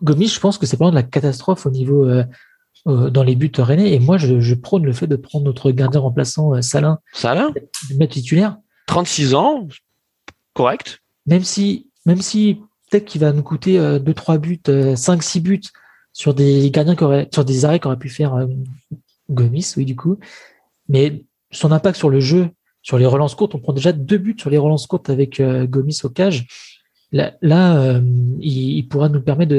Gomis, 0.02 0.28
je 0.28 0.40
pense 0.40 0.58
que 0.58 0.66
c'est 0.66 0.78
pas 0.78 0.90
de 0.90 0.96
la 0.96 1.04
catastrophe 1.04 1.66
au 1.66 1.70
niveau 1.70 2.06
euh, 2.06 2.24
euh, 2.88 3.10
dans 3.10 3.24
les 3.24 3.36
buts 3.36 3.52
rennais. 3.58 3.94
Et 3.94 4.00
moi, 4.00 4.18
je, 4.18 4.40
je, 4.40 4.56
prône 4.56 4.86
le 4.86 4.94
fait 4.94 5.08
de 5.08 5.16
prendre 5.16 5.46
notre 5.46 5.72
gardien 5.72 6.00
remplaçant 6.00 6.54
euh, 6.54 6.62
Salin, 6.62 7.00
Salin, 7.14 7.52
de 7.52 7.98
mettre 7.98 8.14
titulaire. 8.14 8.58
36 8.88 9.34
ans, 9.34 9.68
correct. 10.54 11.02
Même 11.26 11.44
si, 11.44 11.90
même 12.06 12.22
si 12.22 12.62
peut-être 12.90 13.06
qu'il 13.06 13.22
va 13.22 13.32
nous 13.32 13.44
coûter 13.44 13.80
2-3 13.80 14.38
buts, 14.38 14.62
5-6 14.68 15.42
buts 15.42 15.62
sur 16.14 16.36
des 16.36 16.70
gardiens 16.70 16.96
qui 16.96 17.04
auraient, 17.04 17.28
sur 17.34 17.44
des 17.44 17.66
arrêts 17.66 17.80
qu'aurait 17.80 17.98
pu 17.98 18.10
faire 18.10 18.48
Gomis, 19.32 19.74
oui, 19.76 19.86
du 19.86 19.96
coup. 19.96 20.20
Mais 20.88 21.26
son 21.56 21.72
impact 21.72 21.98
sur 21.98 22.10
le 22.10 22.19
jeu, 22.19 22.49
sur 22.82 22.98
les 22.98 23.06
relances 23.06 23.36
courtes, 23.36 23.56
on 23.56 23.60
prend 23.60 23.73
déjà 23.73 23.91
deux 23.91 24.18
buts 24.18 24.36
sur 24.38 24.49
les 24.49 24.57
relances 24.57 24.88
courtes 24.88 25.10
avec 25.10 25.41
Gomis 25.41 25.99
au 26.03 26.10
cage 26.10 26.45
là, 27.41 27.77
euh, 27.77 28.02
il, 28.40 28.88
pourra 28.88 29.10
nous 29.10 29.22
permettre 29.22 29.52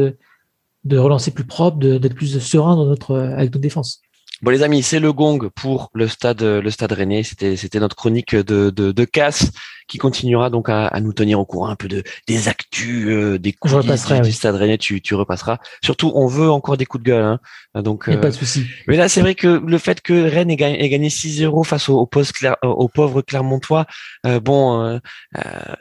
de, 0.84 0.98
relancer 0.98 1.30
plus 1.30 1.44
propre, 1.44 1.78
d'être 1.78 2.14
plus 2.14 2.38
serein 2.38 2.76
dans 2.76 2.86
notre, 2.86 3.16
avec 3.16 3.50
notre 3.50 3.60
défense. 3.60 4.02
Bon 4.42 4.50
les 4.50 4.62
amis, 4.62 4.82
c'est 4.82 5.00
le 5.00 5.12
gong 5.14 5.48
pour 5.54 5.90
le 5.94 6.08
stade 6.08 6.42
le 6.42 6.70
stade 6.70 6.92
Rennais. 6.92 7.22
C'était 7.22 7.56
c'était 7.56 7.80
notre 7.80 7.96
chronique 7.96 8.34
de, 8.34 8.70
de, 8.70 8.92
de 8.92 9.04
casse 9.04 9.50
qui 9.88 9.98
continuera 9.98 10.50
donc 10.50 10.68
à, 10.68 10.88
à, 10.88 11.00
nous 11.00 11.12
tenir 11.12 11.40
au 11.40 11.46
courant 11.46 11.68
un 11.68 11.76
peu 11.76 11.88
de 11.88 12.02
des 12.26 12.48
actus, 12.48 13.06
euh, 13.08 13.38
des 13.38 13.52
coulisses 13.52 14.06
du, 14.22 14.32
stade 14.32 14.56
Rennais. 14.56 14.78
Tu, 14.78 15.00
tu 15.00 15.14
repasseras. 15.14 15.58
Surtout, 15.82 16.12
on 16.14 16.26
veut 16.26 16.50
encore 16.50 16.76
des 16.76 16.84
coups 16.84 17.04
de 17.04 17.10
gueule. 17.10 17.24
Hein. 17.24 17.40
Donc 17.82 18.08
euh, 18.08 18.16
pas 18.18 18.28
de 18.28 18.34
souci. 18.34 18.66
Mais 18.88 18.96
là, 18.96 19.08
c'est 19.08 19.20
vrai 19.20 19.34
que 19.34 19.46
le 19.46 19.78
fait 19.78 20.00
que 20.00 20.28
Rennes 20.28 20.50
ait 20.50 20.56
gagné, 20.56 20.84
ait 20.84 20.88
gagné 20.88 21.08
6-0 21.08 21.64
face 21.64 21.88
au, 21.88 21.98
au, 21.98 22.06
poste 22.06 22.32
Claire, 22.32 22.56
au 22.62 22.88
pauvre 22.88 23.22
Clermontois, 23.22 23.86
euh, 24.26 24.40
bon, 24.40 24.82
euh, 24.82 24.98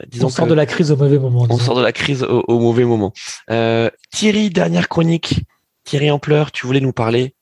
disons 0.08 0.28
on 0.28 0.30
sort 0.30 0.46
de 0.46 0.54
la 0.54 0.66
crise 0.66 0.90
au 0.90 0.96
mauvais 0.96 1.18
moment. 1.18 1.46
On 1.50 1.58
sort 1.58 1.76
de 1.76 1.82
la 1.82 1.92
crise 1.92 2.22
au, 2.22 2.42
au 2.48 2.58
mauvais 2.58 2.84
moment. 2.84 3.12
Thierry, 4.12 4.50
dernière 4.50 4.88
chronique. 4.88 5.40
Thierry 5.84 6.10
en 6.10 6.18
pleurs, 6.18 6.50
tu 6.50 6.66
voulais 6.66 6.80
nous 6.80 6.92
parler 6.92 7.35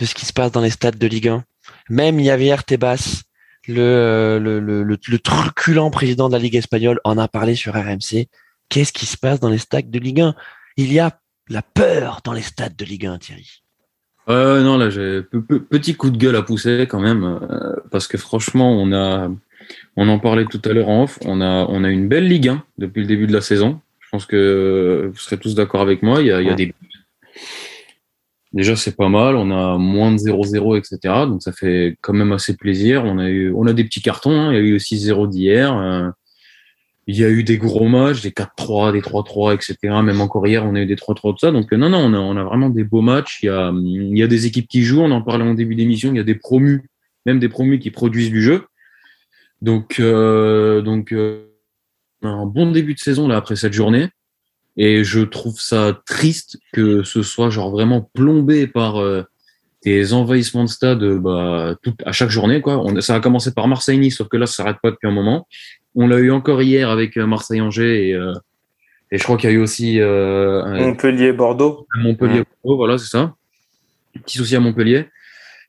de 0.00 0.06
ce 0.06 0.14
qui 0.14 0.24
se 0.24 0.32
passe 0.32 0.50
dans 0.50 0.62
les 0.62 0.70
stades 0.70 0.98
de 0.98 1.06
Ligue 1.06 1.28
1. 1.28 1.44
Même 1.90 2.18
Javier 2.20 2.56
Tebas, 2.66 3.22
le, 3.68 4.38
le, 4.40 4.58
le, 4.58 4.82
le, 4.82 5.18
truculent 5.18 5.90
président 5.90 6.28
de 6.28 6.32
la 6.32 6.38
Ligue 6.38 6.56
espagnole, 6.56 6.98
en 7.04 7.18
a 7.18 7.28
parlé 7.28 7.54
sur 7.54 7.74
RMC. 7.74 8.26
Qu'est-ce 8.70 8.92
qui 8.92 9.06
se 9.06 9.18
passe 9.18 9.40
dans 9.40 9.50
les 9.50 9.58
stades 9.58 9.90
de 9.90 9.98
Ligue 9.98 10.22
1 10.22 10.34
Il 10.78 10.92
y 10.92 10.98
a 10.98 11.20
la 11.48 11.62
peur 11.62 12.20
dans 12.24 12.32
les 12.32 12.42
stades 12.42 12.76
de 12.76 12.84
Ligue 12.84 13.06
1, 13.06 13.18
Thierry. 13.18 13.62
Euh, 14.28 14.62
non, 14.62 14.78
là, 14.78 14.90
j'ai 14.90 15.22
petit 15.22 15.94
coup 15.94 16.10
de 16.10 16.16
gueule 16.16 16.36
à 16.36 16.42
pousser 16.42 16.86
quand 16.88 17.00
même, 17.00 17.24
euh, 17.24 17.76
parce 17.90 18.06
que 18.06 18.16
franchement, 18.16 18.72
on 18.72 18.92
a, 18.92 19.28
on 19.96 20.08
en 20.08 20.18
parlait 20.18 20.44
tout 20.44 20.62
à 20.64 20.72
l'heure 20.72 20.88
en 20.88 21.02
off, 21.04 21.18
on 21.24 21.40
a, 21.40 21.66
on 21.68 21.84
a 21.84 21.90
une 21.90 22.08
belle 22.08 22.28
Ligue 22.28 22.48
1 22.48 22.64
depuis 22.78 23.00
le 23.00 23.06
début 23.06 23.26
de 23.26 23.32
la 23.32 23.40
saison. 23.40 23.80
Je 24.00 24.08
pense 24.10 24.26
que 24.26 25.10
vous 25.12 25.18
serez 25.18 25.38
tous 25.38 25.54
d'accord 25.54 25.80
avec 25.82 26.02
moi. 26.02 26.20
Il 26.20 26.28
y 26.28 26.32
a, 26.32 26.40
il 26.40 26.46
y 26.46 26.50
a 26.50 26.54
des 26.54 26.74
Déjà, 28.52 28.74
c'est 28.74 28.96
pas 28.96 29.08
mal. 29.08 29.36
On 29.36 29.50
a 29.50 29.78
moins 29.78 30.12
de 30.12 30.18
0-0, 30.18 30.76
etc. 30.76 30.98
Donc, 31.26 31.42
ça 31.42 31.52
fait 31.52 31.96
quand 32.00 32.12
même 32.12 32.32
assez 32.32 32.56
plaisir. 32.56 33.04
On 33.04 33.18
a 33.18 33.28
eu, 33.28 33.52
on 33.54 33.66
a 33.66 33.72
des 33.72 33.84
petits 33.84 34.02
cartons. 34.02 34.32
Hein. 34.32 34.52
Il 34.52 34.56
y 34.56 34.58
a 34.58 34.62
eu 34.62 34.74
aussi 34.74 34.98
0 34.98 35.28
d'hier. 35.28 35.76
Euh, 35.76 36.10
il 37.06 37.16
y 37.16 37.24
a 37.24 37.30
eu 37.30 37.44
des 37.44 37.58
gros 37.58 37.88
matchs, 37.88 38.22
des 38.22 38.30
4-3, 38.30 38.92
des 38.92 39.00
3-3, 39.00 39.54
etc. 39.54 39.76
Même 40.02 40.20
encore 40.20 40.46
hier, 40.46 40.64
on 40.64 40.74
a 40.74 40.80
eu 40.80 40.86
des 40.86 40.96
3-3, 40.96 41.32
tout 41.32 41.38
ça. 41.38 41.52
Donc, 41.52 41.72
non, 41.72 41.88
non, 41.88 41.98
on 41.98 42.12
a, 42.12 42.18
on 42.18 42.44
vraiment 42.44 42.70
des 42.70 42.84
beaux 42.84 43.02
matchs. 43.02 43.40
Il 43.42 43.46
y 43.46 43.48
a, 43.48 43.72
il 43.72 44.18
y 44.18 44.22
a 44.22 44.26
des 44.26 44.46
équipes 44.46 44.68
qui 44.68 44.82
jouent. 44.82 45.02
On 45.02 45.10
en 45.12 45.22
parlait 45.22 45.44
en 45.44 45.54
début 45.54 45.76
d'émission. 45.76 46.10
Il 46.10 46.16
y 46.16 46.20
a 46.20 46.24
des 46.24 46.34
promus, 46.34 46.88
même 47.26 47.38
des 47.38 47.48
promus 47.48 47.78
qui 47.78 47.90
produisent 47.90 48.30
du 48.30 48.42
jeu. 48.42 48.64
Donc, 49.62 50.00
euh, 50.00 50.82
donc, 50.82 51.12
euh, 51.12 51.46
un 52.22 52.46
bon 52.46 52.70
début 52.70 52.94
de 52.94 52.98
saison 52.98 53.28
là 53.28 53.36
après 53.36 53.56
cette 53.56 53.72
journée. 53.72 54.08
Et 54.76 55.04
je 55.04 55.20
trouve 55.20 55.60
ça 55.60 56.00
triste 56.06 56.58
que 56.72 57.02
ce 57.02 57.22
soit 57.22 57.50
genre 57.50 57.70
vraiment 57.70 58.08
plombé 58.14 58.66
par 58.66 59.00
euh, 59.00 59.22
des 59.84 60.12
envahissements 60.12 60.64
de 60.64 60.68
stade 60.68 61.04
bah, 61.18 61.74
tout, 61.82 61.94
à 62.04 62.12
chaque 62.12 62.30
journée. 62.30 62.60
Quoi. 62.60 62.78
On, 62.78 63.00
ça 63.00 63.16
a 63.16 63.20
commencé 63.20 63.52
par 63.52 63.68
Marseille-Nice, 63.68 64.16
sauf 64.16 64.28
que 64.28 64.36
là, 64.36 64.46
ça 64.46 64.62
s'arrête 64.62 64.78
pas 64.82 64.90
depuis 64.90 65.08
un 65.08 65.12
moment. 65.12 65.46
On 65.94 66.06
l'a 66.06 66.18
eu 66.18 66.30
encore 66.30 66.62
hier 66.62 66.88
avec 66.88 67.16
euh, 67.16 67.26
Marseille-Angers 67.26 68.08
et, 68.08 68.14
euh, 68.14 68.32
et 69.12 69.18
je 69.18 69.24
crois 69.24 69.36
qu'il 69.36 69.50
y 69.50 69.52
a 69.52 69.56
eu 69.56 69.60
aussi 69.60 70.00
euh, 70.00 70.64
Montpellier-Bordeaux. 70.78 71.86
Montpellier-Bordeaux, 71.96 72.76
voilà, 72.76 72.96
c'est 72.96 73.08
ça. 73.08 73.34
Petit 74.14 74.38
souci 74.38 74.54
à 74.54 74.60
Montpellier. 74.60 75.06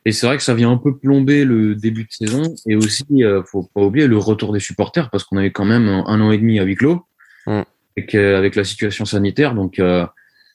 Et 0.06 0.12
c'est 0.12 0.26
vrai 0.26 0.38
que 0.38 0.44
ça 0.44 0.54
vient 0.54 0.72
un 0.72 0.78
peu 0.78 0.98
plomber 0.98 1.46
le 1.46 1.76
début 1.76 2.04
de 2.04 2.12
saison 2.12 2.56
et 2.68 2.76
aussi, 2.76 3.06
euh, 3.24 3.44
faut 3.44 3.70
pas 3.74 3.82
oublier 3.82 4.08
le 4.08 4.18
retour 4.18 4.52
des 4.52 4.60
supporters 4.60 5.10
parce 5.10 5.24
qu'on 5.24 5.38
avait 5.38 5.52
quand 5.52 5.66
même 5.66 5.88
un, 5.88 6.22
an 6.22 6.32
et 6.32 6.38
demi 6.38 6.60
à 6.60 6.64
huis 6.64 6.76
clos. 6.76 7.06
Mm 7.46 7.62
avec, 7.98 8.16
avec 8.16 8.56
la 8.56 8.64
situation 8.64 9.06
sanitaire. 9.06 9.54
Donc, 9.54 9.80
euh, 9.80 10.06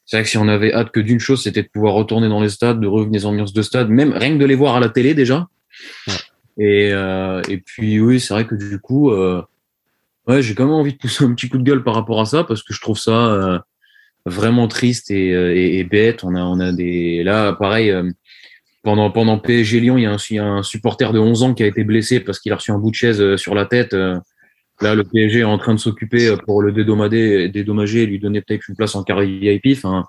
c'est 0.06 0.16
vrai 0.16 0.24
que 0.24 0.30
si 0.30 0.38
on 0.38 0.48
avait 0.48 0.72
hâte 0.72 0.92
que 0.92 1.00
d'une 1.00 1.18
chose, 1.18 1.42
c'était 1.42 1.62
de 1.62 1.68
pouvoir 1.68 1.94
retourner 1.94 2.28
dans 2.28 2.40
les 2.40 2.48
stades, 2.48 2.80
de 2.80 2.86
revenir 2.86 3.20
des 3.20 3.26
ambiances 3.26 3.52
de 3.52 3.62
stade, 3.62 3.88
même 3.88 4.12
rien 4.12 4.34
que 4.34 4.38
de 4.38 4.46
les 4.46 4.54
voir 4.54 4.76
à 4.76 4.80
la 4.80 4.88
télé 4.88 5.14
déjà. 5.14 5.48
Et, 6.58 6.90
euh, 6.92 7.42
et 7.48 7.58
puis 7.58 8.00
oui, 8.00 8.20
c'est 8.20 8.32
vrai 8.32 8.46
que 8.46 8.54
du 8.54 8.78
coup, 8.78 9.10
euh, 9.10 9.42
ouais, 10.28 10.42
j'ai 10.42 10.54
quand 10.54 10.64
même 10.64 10.74
envie 10.74 10.92
de 10.92 10.98
pousser 10.98 11.24
un 11.24 11.34
petit 11.34 11.48
coup 11.48 11.58
de 11.58 11.64
gueule 11.64 11.82
par 11.82 11.94
rapport 11.94 12.20
à 12.20 12.24
ça 12.24 12.44
parce 12.44 12.62
que 12.62 12.72
je 12.72 12.80
trouve 12.80 12.98
ça 12.98 13.32
euh, 13.32 13.58
vraiment 14.26 14.68
triste 14.68 15.10
et, 15.10 15.30
et, 15.30 15.78
et, 15.78 15.84
bête. 15.84 16.22
On 16.22 16.36
a, 16.36 16.40
on 16.40 16.60
a 16.60 16.72
des 16.72 17.24
là, 17.24 17.52
pareil. 17.52 17.92
pendant 18.84 19.10
pendant 19.10 19.38
PSG 19.38 19.80
Lyon, 19.80 19.98
il 19.98 20.04
y, 20.04 20.06
a 20.06 20.12
un, 20.12 20.16
il 20.30 20.36
y 20.36 20.38
a 20.38 20.46
un 20.46 20.62
supporter 20.62 21.12
de 21.12 21.18
11 21.18 21.42
ans 21.42 21.54
qui 21.54 21.64
a 21.64 21.66
été 21.66 21.82
blessé 21.82 22.20
parce 22.20 22.38
qu'il 22.38 22.52
a 22.52 22.56
reçu 22.56 22.70
un 22.70 22.78
bout 22.78 22.90
de 22.90 22.96
chaise 22.96 23.36
sur 23.36 23.56
la 23.56 23.66
tête. 23.66 23.94
Là, 24.80 24.94
le 24.94 25.04
PSG 25.04 25.40
est 25.40 25.44
en 25.44 25.58
train 25.58 25.74
de 25.74 25.80
s'occuper 25.80 26.28
euh, 26.28 26.36
pour 26.36 26.62
le 26.62 26.72
dédommager, 26.72 27.48
dédommager 27.48 28.02
et 28.02 28.06
lui 28.06 28.18
donner 28.18 28.42
peut-être 28.42 28.68
une 28.68 28.76
place 28.76 28.94
en 28.94 29.02
carré 29.02 29.26
VIP. 29.26 29.76
Enfin, 29.76 30.04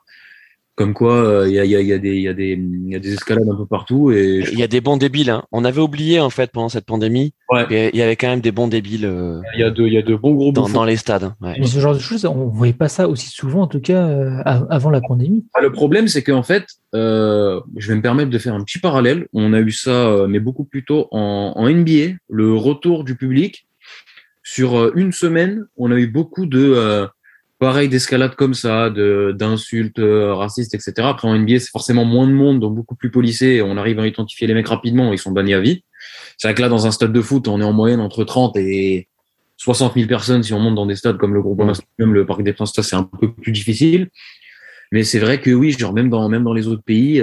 comme 0.77 0.93
quoi, 0.93 1.45
il 1.47 1.53
y, 1.53 1.59
a, 1.59 1.65
y, 1.65 1.75
a, 1.75 1.81
y, 1.81 1.91
a 1.91 1.97
des, 1.97 2.17
y, 2.17 2.27
a 2.27 2.33
des, 2.33 2.55
y 2.85 2.95
a 2.95 2.99
des 2.99 3.13
escalades 3.13 3.49
un 3.51 3.55
peu 3.55 3.65
partout. 3.65 4.11
Et 4.11 4.43
il 4.51 4.59
y 4.59 4.61
a 4.61 4.67
des 4.67 4.79
bons 4.79 4.97
débiles. 4.97 5.31
Hein. 5.31 5.43
On 5.51 5.65
avait 5.65 5.81
oublié 5.81 6.19
en 6.19 6.29
fait 6.29 6.51
pendant 6.51 6.69
cette 6.69 6.85
pandémie. 6.85 7.33
Ouais. 7.49 7.65
Il 7.91 7.97
y 7.97 8.01
avait 8.03 8.15
quand 8.15 8.27
même 8.27 8.41
des 8.41 8.51
bons 8.51 8.67
débiles. 8.67 9.05
Euh, 9.05 9.41
il 9.55 9.61
y 9.61 9.63
a 9.63 9.71
de, 9.71 9.87
il 9.87 9.93
y 9.93 9.97
a 9.97 10.03
de 10.03 10.15
bons 10.15 10.35
gros 10.35 10.51
dans, 10.51 10.69
dans 10.69 10.85
les 10.85 10.95
stades. 10.95 11.33
Ouais. 11.41 11.55
Mais 11.59 11.65
ce 11.65 11.79
genre 11.79 11.95
de 11.95 11.99
choses, 11.99 12.25
on 12.25 12.45
voyait 12.45 12.73
pas 12.73 12.89
ça 12.89 13.09
aussi 13.09 13.29
souvent, 13.29 13.63
en 13.63 13.67
tout 13.67 13.81
cas, 13.81 14.07
euh, 14.07 14.39
avant 14.45 14.91
la 14.91 15.01
pandémie. 15.01 15.47
Ah, 15.55 15.61
le 15.61 15.71
problème, 15.71 16.07
c'est 16.07 16.21
qu'en 16.21 16.43
fait, 16.43 16.67
euh, 16.93 17.59
je 17.75 17.87
vais 17.87 17.95
me 17.95 18.03
permettre 18.03 18.29
de 18.29 18.37
faire 18.37 18.53
un 18.53 18.63
petit 18.63 18.77
parallèle. 18.77 19.25
On 19.33 19.53
a 19.53 19.59
eu 19.59 19.71
ça, 19.71 20.27
mais 20.29 20.39
beaucoup 20.39 20.63
plus 20.63 20.85
tôt 20.85 21.07
en, 21.09 21.53
en 21.55 21.67
NBA, 21.67 22.17
le 22.29 22.53
retour 22.53 23.03
du 23.03 23.15
public 23.15 23.65
sur 24.47 24.79
euh, 24.79 24.93
une 24.95 25.11
semaine, 25.11 25.65
on 25.75 25.91
a 25.91 25.95
eu 25.95 26.07
beaucoup 26.07 26.45
de 26.45 26.71
euh, 26.73 27.05
pareil 27.59 27.89
d'escalade 27.89 28.33
comme 28.35 28.53
ça, 28.53 28.89
de 28.89 29.35
d'insultes 29.37 29.99
euh, 29.99 30.33
racistes, 30.33 30.73
etc. 30.73 30.93
Après 30.99 31.27
en 31.27 31.37
NBA, 31.37 31.59
c'est 31.59 31.69
forcément 31.69 32.05
moins 32.05 32.27
de 32.27 32.31
monde, 32.31 32.61
donc 32.61 32.73
beaucoup 32.73 32.95
plus 32.95 33.11
policé. 33.11 33.61
On 33.61 33.75
arrive 33.75 33.99
à 33.99 34.07
identifier 34.07 34.47
les 34.47 34.53
mecs 34.53 34.69
rapidement, 34.69 35.11
ils 35.11 35.19
sont 35.19 35.31
bannis 35.31 35.53
à 35.53 35.59
vie. 35.59 35.83
C'est 36.37 36.47
vrai 36.47 36.55
que 36.55 36.61
là, 36.61 36.69
dans 36.69 36.87
un 36.87 36.91
stade 36.91 37.11
de 37.11 37.21
foot, 37.21 37.49
on 37.49 37.59
est 37.59 37.65
en 37.65 37.73
moyenne 37.73 37.99
entre 37.99 38.23
30 38.23 38.55
et 38.55 39.09
60 39.57 39.95
000 39.95 40.07
personnes 40.07 40.43
si 40.43 40.53
on 40.53 40.59
monte 40.59 40.75
dans 40.75 40.85
des 40.85 40.95
stades 40.95 41.17
comme 41.17 41.33
le 41.33 41.41
groupe 41.41 41.61
même 41.99 42.13
le 42.13 42.25
Parc 42.25 42.41
des 42.41 42.53
Princes, 42.53 42.71
c'est 42.81 42.95
un 42.95 43.03
peu 43.03 43.33
plus 43.33 43.51
difficile. 43.51 44.07
Mais 44.93 45.03
c'est 45.03 45.19
vrai 45.19 45.41
que 45.41 45.51
oui, 45.51 45.73
genre 45.73 45.91
même 45.91 46.09
dans 46.09 46.29
même 46.29 46.45
dans 46.45 46.53
les 46.53 46.67
autres 46.67 46.83
pays, 46.83 47.21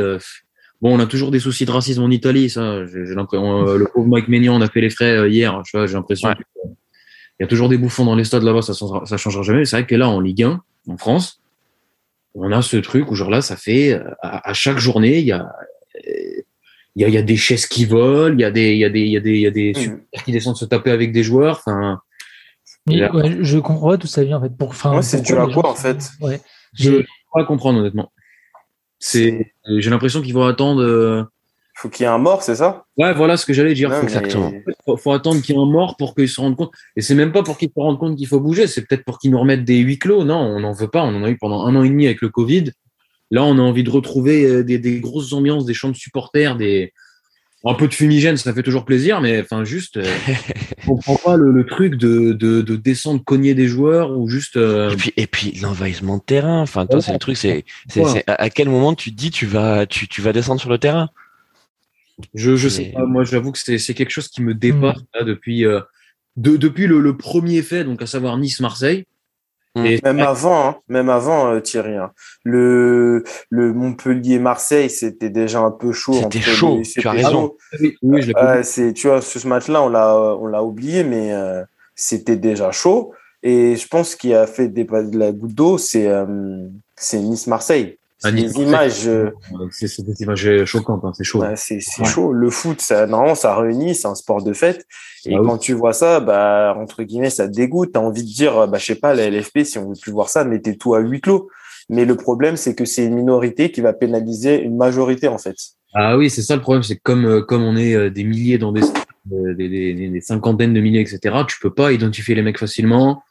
bon, 0.83 0.95
on 0.95 1.01
a 1.01 1.07
toujours 1.07 1.31
des 1.31 1.41
soucis 1.41 1.65
de 1.65 1.71
racisme 1.71 2.03
en 2.03 2.11
Italie, 2.11 2.51
ça. 2.51 2.85
J'ai 2.85 3.15
l'impression, 3.15 3.65
le 3.65 3.87
pauvre 3.87 4.09
Mike 4.09 4.29
Maignan, 4.29 4.57
on 4.57 4.61
a 4.61 4.69
fait 4.69 4.83
les 4.83 4.91
frais 4.91 5.31
hier. 5.31 5.63
J'ai 5.65 5.95
l'impression. 5.95 6.35
Que, 6.35 6.43
il 7.39 7.43
y 7.43 7.45
a 7.45 7.49
toujours 7.49 7.69
des 7.69 7.79
bouffons 7.79 8.05
dans 8.05 8.15
les 8.15 8.25
stades 8.25 8.43
là-bas, 8.43 8.63
ça 8.63 8.73
ne 8.73 9.17
changera 9.17 9.43
jamais. 9.43 9.65
C'est 9.65 9.77
vrai 9.77 9.87
que 9.87 9.95
là, 9.95 10.09
en 10.09 10.21
Ligue 10.21 10.45
1, 10.45 10.63
en 10.89 10.97
France, 10.97 11.41
on 12.35 12.51
a 12.53 12.63
ce 12.63 12.77
truc 12.77 13.11
où 13.11 13.15
genre 13.15 13.31
là, 13.31 13.41
ça 13.43 13.57
fait 13.57 14.01
à, 14.23 14.53
chaque 14.55 14.79
journée, 14.79 15.19
il 15.19 15.27
y 15.27 15.33
a 15.33 15.53
il 16.97 17.03
y 17.03 17.05
a, 17.05 17.09
y 17.09 17.17
a, 17.17 17.23
des 17.23 17.37
chaises 17.37 17.67
qui 17.67 17.87
volent, 17.87 18.35
il 18.35 18.41
y 18.41 18.45
a 18.45 18.51
des 18.51 18.73
il 18.73 18.79
y 18.79 18.85
a 18.85 18.91
des 18.91 19.01
il 19.01 19.11
y 19.11 19.17
a 19.17 19.21
des 19.21 19.33
il 19.33 19.41
y 19.41 19.47
a 19.47 19.51
des 19.51 19.73
mmh. 19.73 20.23
qui 20.25 20.33
descendent 20.33 20.57
se 20.57 20.65
taper 20.65 20.91
avec 20.91 21.13
des 21.13 21.25
joueurs. 21.25 21.59
Enfin, 21.59 22.01
ouais, 22.87 23.39
je 23.41 23.59
comprends 23.59 23.97
tout 23.97 24.07
ça 24.07 24.23
vient 24.23 24.39
en 24.39 24.43
fait. 24.43 24.57
Pour, 24.57 24.69
enfin, 24.69 25.03
c'est 25.03 25.23
tu 25.23 25.37
à 25.37 25.47
quoi 25.47 25.71
en 25.71 25.75
fait? 25.75 26.11
Ouais. 26.21 26.41
Je 26.75 26.91
ne 26.91 27.03
pas 27.33 27.45
comprendre 27.45 27.81
honnêtement. 27.81 28.13
C'est 29.01 29.55
j'ai 29.79 29.91
l'impression 29.91 30.23
qu'ils 30.23 30.35
vont 30.35 30.45
attendre 30.45 30.83
euh, 30.83 31.25
faut 31.75 31.89
qu'il 31.89 32.05
y 32.05 32.07
ait 32.07 32.13
un 32.13 32.19
mort, 32.19 32.43
c'est 32.43 32.55
ça? 32.55 32.87
Ouais, 32.97 33.13
voilà 33.13 33.37
ce 33.37 33.45
que 33.45 33.53
j'allais 33.53 33.75
dire. 33.75 33.93
Exactement. 33.93 34.53
Faut, 34.85 34.97
faut 34.97 35.13
attendre 35.13 35.43
qu'il 35.43 35.55
y 35.55 35.59
ait 35.59 35.61
un 35.61 35.67
mort 35.67 35.97
pour 35.97 36.15
qu'ils 36.15 36.29
se 36.29 36.41
rendent 36.41 36.57
compte. 36.57 36.71
Et 36.97 37.03
c'est 37.03 37.17
même 37.17 37.33
pas 37.33 37.43
pour 37.43 37.59
qu'ils 37.59 37.69
se 37.69 37.81
rendent 37.81 37.99
compte 37.99 38.17
qu'il 38.17 38.29
faut 38.29 38.41
bouger, 38.41 38.67
c'est 38.67 38.87
peut-être 38.87 39.05
pour 39.05 39.19
qu'ils 39.19 39.33
nous 39.33 39.41
remettent 39.41 39.65
des 39.65 39.79
huis 39.79 39.99
clos. 39.99 40.25
Non, 40.25 40.39
on 40.39 40.61
n'en 40.61 40.73
veut 40.73 40.89
pas. 40.89 41.03
On 41.03 41.15
en 41.15 41.25
a 41.25 41.31
eu 41.31 41.37
pendant 41.37 41.67
un 41.67 41.75
an 41.75 41.83
et 41.83 41.89
demi 41.89 42.07
avec 42.07 42.23
le 42.23 42.29
Covid. 42.29 42.71
Là, 43.31 43.45
on 43.45 43.59
a 43.59 43.61
envie 43.61 43.83
de 43.83 43.91
retrouver 43.91 44.45
euh, 44.45 44.63
des, 44.63 44.79
des 44.79 45.01
grosses 45.01 45.33
ambiances, 45.33 45.65
des 45.65 45.75
champs 45.75 45.89
de 45.89 45.97
supporters, 45.97 46.57
des 46.57 46.93
un 47.67 47.75
peu 47.75 47.89
de 47.89 47.95
fumigène, 47.95 48.37
ça 48.37 48.53
fait 48.53 48.63
toujours 48.63 48.85
plaisir, 48.85 49.21
mais 49.23 49.41
enfin 49.41 49.65
juste, 49.65 49.97
euh, 49.97 50.05
on 50.87 50.97
comprend 50.97 51.17
pas 51.17 51.37
le, 51.37 51.51
le 51.51 51.65
truc 51.65 51.95
de, 51.97 52.33
de, 52.33 52.61
de, 52.61 52.77
descendre 52.77 53.25
cogner 53.25 53.55
des 53.55 53.69
joueurs 53.69 54.11
ou 54.17 54.29
juste. 54.29 54.57
Euh... 54.57 54.91
Et 54.91 54.97
puis 54.97 55.13
et 55.17 55.27
puis 55.27 55.59
l'envahissement 55.63 56.19
de 56.19 56.23
terrain. 56.23 56.61
Enfin, 56.61 56.87
toi, 56.87 57.01
c'est 57.01 57.13
le 57.13 57.19
truc, 57.19 57.37
c'est 57.37 57.65
c'est 57.89 58.25
à 58.27 58.51
quel 58.51 58.69
moment 58.69 58.95
tu 58.95 59.13
te 59.13 59.17
dis 59.17 59.31
tu 59.31 59.47
vas 59.47 59.87
tu, 59.87 60.09
tu 60.09 60.21
vas 60.21 60.33
descendre 60.33 60.61
sur 60.61 60.71
le 60.71 60.79
terrain? 60.79 61.09
Je 62.35 62.57
je 62.57 62.69
sais 62.69 62.93
pas. 62.95 63.05
Moi, 63.05 63.25
j'avoue 63.25 63.53
que 63.53 63.59
c'est 63.59 63.95
quelque 63.95 64.11
chose 64.11 64.29
qui 64.29 64.43
me 64.43 64.55
dépasse 64.55 64.99
mm. 64.99 65.07
là, 65.15 65.25
depuis 65.25 65.67
euh, 65.67 65.81
de, 66.37 66.57
depuis 66.57 66.87
le, 66.87 67.01
le, 67.01 67.17
premier 67.17 67.63
fait, 67.63 67.85
donc 67.85 68.03
à 68.03 68.07
savoir 68.07 68.37
Nice-Marseille. 68.39 69.05
Mm. 69.77 69.87
Et 69.87 70.01
même 70.05 70.21
avant, 70.21 70.69
hein, 70.69 70.77
même 70.89 71.09
avant 71.09 71.53
euh, 71.53 71.61
Thierry. 71.61 71.97
Hein. 71.97 72.13
Le, 72.45 73.25
le 73.51 73.73
Montpellier-Marseille, 73.73 74.89
c'était 74.89 75.31
déjà 75.31 75.61
un 75.61 75.73
peu 75.73 75.93
chaud. 75.93 76.15
C'était 76.15 76.41
chaud, 76.41 76.83
tu 76.85 77.07
as 77.07 77.13
raison. 77.13 77.55
Oui, 78.03 78.23
je 78.23 78.33
euh, 78.37 78.63
c'est, 78.63 78.93
tu 78.93 79.09
vois, 79.09 79.21
ce 79.21 79.47
match-là, 79.47 79.83
on 79.83 79.89
l'a, 79.89 80.17
on 80.17 80.47
l'a 80.47 80.63
oublié, 80.63 81.03
mais 81.03 81.33
euh, 81.33 81.65
c'était 81.95 82.37
déjà 82.37 82.71
chaud. 82.71 83.13
Et 83.43 83.77
je 83.77 83.87
pense 83.89 84.15
qu'il 84.15 84.35
a 84.35 84.47
fait 84.47 84.69
des, 84.69 84.85
de 84.85 85.19
la 85.19 85.33
goutte 85.33 85.55
d'eau, 85.55 85.77
c'est, 85.77 86.09
c'est 86.97 87.19
Nice-Marseille. 87.19 87.99
C'est 88.25 88.33
des 88.33 88.61
images. 88.61 89.07
Euh, 89.07 89.31
c'est 89.71 90.05
des 90.05 90.23
images 90.23 90.65
choquantes, 90.65 91.05
hein, 91.05 91.13
c'est 91.15 91.25
chaud. 91.25 91.45
c'est 91.57 91.81
chaud. 92.05 92.33
Le 92.33 92.51
foot, 92.51 92.81
ça, 92.81 93.07
normalement, 93.07 93.35
ça 93.35 93.55
réunit, 93.57 93.95
c'est 93.95 94.09
un 94.09 94.15
sport 94.15 94.43
de 94.43 94.53
fête. 94.53 94.87
Et 95.27 95.35
ah 95.35 95.41
quand 95.45 95.59
tu 95.59 95.75
vois 95.75 95.93
ça, 95.93 96.21
bah, 96.21 96.75
entre 96.79 97.03
guillemets, 97.03 97.31
ça 97.31 97.47
te 97.47 97.53
dégoûte. 97.53 97.93
T'as 97.93 98.01
envie 98.01 98.23
de 98.23 98.29
dire, 98.29 98.67
bah, 98.69 98.79
je 98.79 98.85
sais 98.85 98.95
pas, 98.95 99.15
la 99.15 99.29
LFP, 99.31 99.65
si 99.65 99.79
on 99.79 99.91
veut 99.91 99.99
plus 100.01 100.13
voir 100.13 100.29
ça, 100.29 100.45
mettez 100.45 100.77
tout 100.77 100.95
à 100.95 101.01
huis 101.01 101.21
clos. 101.21 101.49
Mais 101.91 102.05
le 102.05 102.17
problème, 102.17 102.57
c'est 102.57 102.75
que 102.75 102.85
c'est 102.85 103.05
une 103.05 103.15
minorité 103.15 103.71
qui 103.71 103.81
va 103.81 103.93
pénaliser 103.93 104.63
une 104.63 104.77
majorité, 104.77 105.29
en 105.29 105.39
fait. 105.39 105.57
Ah 105.95 106.17
oui, 106.17 106.31
c'est 106.31 106.43
ça 106.43 106.57
le 106.57 106.63
problème, 106.63 106.83
c'est 106.83 106.97
que 106.97 107.03
comme, 107.03 107.45
comme 107.47 107.63
on 107.63 107.77
est 107.77 108.11
des 108.11 108.25
milliers 108.25 108.59
dans 108.59 108.73
des, 108.73 108.81
des, 109.27 109.69
des, 109.69 110.09
des, 110.11 110.21
cinquantaines 110.21 110.75
de 110.75 110.81
milliers, 110.81 111.01
etc., 111.01 111.37
tu 111.47 111.59
peux 111.61 111.73
pas 111.73 111.93
identifier 111.93 112.35
les 112.35 112.43
mecs 112.43 112.59
facilement. 112.59 113.23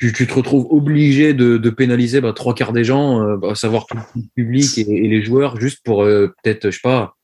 Tu, 0.00 0.12
tu 0.12 0.26
te 0.26 0.32
retrouves 0.32 0.66
obligé 0.70 1.34
de, 1.34 1.58
de 1.58 1.70
pénaliser 1.70 2.20
bah, 2.20 2.32
trois 2.32 2.54
quarts 2.54 2.72
des 2.72 2.84
gens, 2.84 3.38
à 3.42 3.54
savoir 3.54 3.86
tout 3.86 3.98
le 4.16 4.22
public 4.34 4.78
et, 4.78 4.80
et 4.80 5.08
les 5.08 5.22
joueurs, 5.22 5.60
juste 5.60 5.80
pour 5.84 6.04
peut-être, 6.04 6.70
je 6.70 6.76
sais 6.76 6.80
pas, 6.82 7.16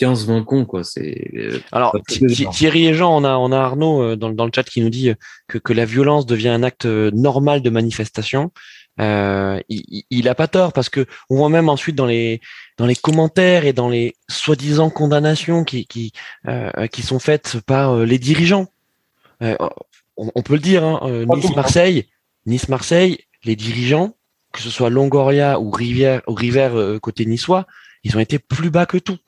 15-20 0.00 0.44
cons, 0.44 0.64
quoi. 0.64 0.84
C'est. 0.84 1.30
Euh, 1.34 1.58
Alors 1.72 1.96
Thierry 2.08 2.86
et 2.86 2.94
Jean, 2.94 3.16
on 3.16 3.24
a 3.24 3.36
on 3.36 3.52
a 3.52 3.58
Arnaud 3.58 4.02
euh, 4.02 4.16
dans, 4.16 4.30
dans 4.30 4.44
le 4.44 4.50
chat 4.54 4.64
qui 4.64 4.80
nous 4.80 4.90
dit 4.90 5.12
que 5.48 5.58
que 5.58 5.72
la 5.72 5.84
violence 5.84 6.26
devient 6.26 6.48
un 6.48 6.62
acte 6.62 6.86
euh, 6.86 7.10
normal 7.12 7.62
de 7.62 7.70
manifestation. 7.70 8.50
Euh, 9.00 9.60
il, 9.68 10.04
il 10.10 10.28
a 10.28 10.36
pas 10.36 10.46
tort 10.46 10.72
parce 10.72 10.88
que 10.88 11.06
on 11.28 11.36
voit 11.36 11.48
même 11.48 11.68
ensuite 11.68 11.96
dans 11.96 12.06
les 12.06 12.40
dans 12.78 12.86
les 12.86 12.94
commentaires 12.94 13.64
et 13.66 13.72
dans 13.72 13.88
les 13.88 14.14
soi-disant 14.28 14.90
condamnations 14.90 15.64
qui 15.64 15.86
qui 15.86 16.12
euh, 16.46 16.86
qui 16.88 17.02
sont 17.02 17.18
faites 17.18 17.60
par 17.66 17.96
les 17.98 18.18
dirigeants. 18.18 18.66
Euh, 19.42 19.56
on, 20.16 20.30
on, 20.36 20.42
peut 20.42 20.54
le 20.54 20.60
dire, 20.60 20.84
hein, 20.84 21.24
Nice 21.28 21.56
Marseille, 21.56 22.06
Nice 22.46 22.68
Marseille, 22.68 23.18
les 23.44 23.56
dirigeants, 23.56 24.14
que 24.52 24.60
ce 24.60 24.70
soit 24.70 24.90
Longoria 24.90 25.60
ou 25.60 25.70
Rivière 25.70 26.22
ou 26.26 26.34
Rivière 26.34 26.72
côté 27.00 27.26
niçois, 27.26 27.66
ils 28.04 28.16
ont 28.16 28.20
été 28.20 28.38
plus 28.38 28.70
bas 28.70 28.86
que 28.86 28.98
tout. 28.98 29.18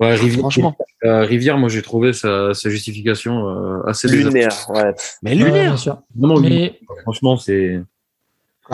Ouais, 0.00 0.14
Rivière, 0.16 0.40
Franchement. 0.40 0.76
Euh, 1.04 1.24
Rivière, 1.24 1.58
moi 1.58 1.68
j'ai 1.68 1.82
trouvé 1.82 2.12
sa, 2.12 2.54
sa 2.54 2.70
justification 2.70 3.48
euh, 3.48 3.86
assez 3.86 4.08
lunaire. 4.08 4.68
Ouais. 4.70 4.92
Mais 5.22 5.34
lunaire. 5.34 5.76
Vraiment, 6.16 6.40
Mais... 6.40 6.80
Franchement, 7.02 7.36
c'est. 7.36 7.80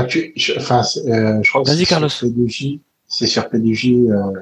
Tu, 0.09 0.33
je, 0.37 0.55
enfin, 0.57 0.83
euh, 1.07 1.43
je 1.43 1.51
crois 1.51 1.65
que 1.65 1.71
c'est 1.71 1.85
sur 1.85 2.31
PDJ, 2.31 2.79
c'est 3.09 3.27
sur 3.27 3.49
PDJ, 3.49 3.91
euh, 3.91 4.33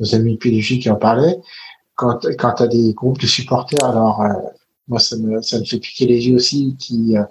nos 0.00 0.14
amis 0.14 0.38
PDJ 0.38 0.78
qui 0.78 0.88
en 0.88 0.96
parlaient. 0.96 1.36
Quand, 1.96 2.20
quand 2.38 2.54
tu 2.54 2.62
as 2.62 2.68
des 2.68 2.94
groupes 2.94 3.20
de 3.20 3.26
supporters, 3.26 3.84
alors 3.84 4.22
euh, 4.22 4.32
moi 4.88 5.00
ça 5.00 5.16
me, 5.16 5.42
ça 5.42 5.58
me 5.58 5.64
fait 5.64 5.78
piquer 5.78 6.06
les 6.06 6.28
yeux 6.28 6.36
aussi, 6.36 6.76
qui, 6.78 7.16
euh, 7.16 7.24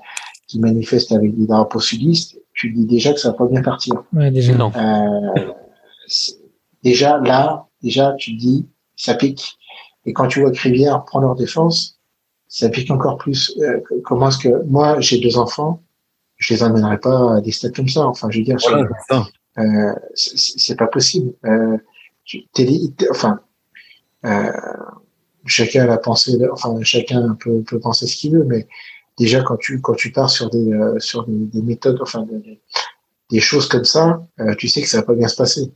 qui 0.52 0.60
manifestent 0.60 1.14
avec 1.14 1.38
des 1.38 1.48
drapeaux 1.48 1.80
sudistes. 1.80 2.38
Tu 2.54 2.72
dis 2.72 2.86
déjà 2.86 3.14
que 3.14 3.20
ça 3.20 3.30
va 3.30 3.38
pas 3.38 3.48
bien 3.48 3.62
partir. 3.62 4.04
Ouais, 4.14 4.30
déjà 4.30 4.54
non. 4.54 4.72
déjà 6.84 7.18
là, 7.20 7.68
déjà 7.82 8.14
tu 8.18 8.34
dis 8.34 8.68
ça 8.98 9.16
pique. 9.16 9.58
Et 10.06 10.14
quand 10.14 10.28
tu 10.28 10.42
vois 10.42 10.52
que 10.52 10.60
Rivière 10.60 11.06
prend 11.06 11.22
leur 11.22 11.36
défense, 11.36 12.00
ça 12.50 12.68
pique 12.68 12.92
encore 12.92 13.18
plus. 13.18 13.58
Euh, 13.62 13.80
comment 14.04 14.28
est-ce 14.28 14.40
que 14.40 14.64
moi 14.66 15.00
j'ai 15.00 15.20
deux 15.20 15.38
enfants, 15.38 15.82
je 16.36 16.54
les 16.54 16.64
emmènerai 16.64 17.00
pas 17.00 17.38
à 17.38 17.42
des 17.42 17.52
stades 17.52 17.74
comme 17.74 17.88
ça. 17.88 18.06
Enfin, 18.06 18.30
je 18.30 18.40
veux 18.40 18.44
dire, 18.44 18.58
euh, 19.58 19.94
c'est 20.16 20.78
pas 20.78 20.88
possible. 20.88 21.34
Euh, 21.46 21.78
enfin, 23.10 23.40
euh, 24.26 24.52
chacun 25.46 25.88
a 25.90 25.98
pensé, 25.98 26.38
enfin 26.52 26.76
chacun 26.84 27.38
peut, 27.40 27.62
peut 27.62 27.80
penser 27.80 28.06
ce 28.06 28.18
qu'il 28.18 28.34
veut, 28.34 28.44
mais 28.44 28.68
déjà 29.18 29.42
quand 29.42 29.58
tu 29.58 29.82
quand 29.82 29.96
tu 29.96 30.12
pars 30.12 30.30
sur 30.30 30.50
des 30.50 30.72
euh, 30.72 31.00
sur 31.00 31.26
des, 31.28 31.62
méthodes, 31.62 32.00
enfin 32.02 32.24
des, 32.24 32.62
des, 33.30 33.40
choses 33.40 33.68
comme 33.68 33.86
ça, 33.86 34.26
euh, 34.40 34.56
tu 34.56 34.68
sais 34.68 34.82
que 34.82 34.88
ça 34.88 34.98
va 34.98 35.04
pas 35.04 35.16
bien 35.16 35.28
se 35.28 35.36
passer. 35.36 35.72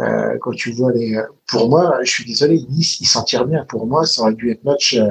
Euh, 0.00 0.38
quand 0.40 0.52
tu 0.52 0.70
vois 0.72 0.92
les, 0.92 1.20
pour 1.48 1.68
moi, 1.68 1.98
je 2.04 2.10
suis 2.10 2.24
désolé, 2.24 2.60
Nice, 2.70 3.00
ils 3.00 3.06
s'en 3.06 3.24
tirent 3.24 3.46
bien. 3.46 3.64
Pour 3.64 3.86
moi, 3.86 4.06
ça 4.06 4.22
aurait 4.22 4.34
dû 4.34 4.50
être 4.50 4.62
match, 4.62 4.94
euh, 4.94 5.10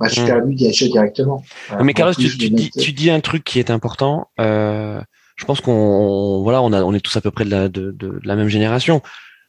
match 0.00 0.18
mmh. 0.18 0.26
perdu 0.26 0.54
directement. 0.54 1.42
Euh, 1.72 1.84
mais 1.84 1.94
Carlos, 1.94 2.14
tu, 2.14 2.28
tu, 2.36 2.50
dis, 2.50 2.70
tu, 2.70 2.92
dis, 2.92 3.10
un 3.10 3.20
truc 3.20 3.44
qui 3.44 3.60
est 3.60 3.70
important. 3.70 4.28
Euh, 4.40 5.00
je 5.36 5.44
pense 5.44 5.60
qu'on, 5.60 6.42
voilà, 6.42 6.62
on 6.62 6.72
a, 6.72 6.82
on 6.82 6.92
est 6.94 7.00
tous 7.00 7.16
à 7.16 7.20
peu 7.20 7.30
près 7.30 7.44
de 7.44 7.50
la, 7.50 7.68
de, 7.68 7.92
de, 7.92 8.20
la 8.24 8.34
même 8.34 8.48
génération. 8.48 9.02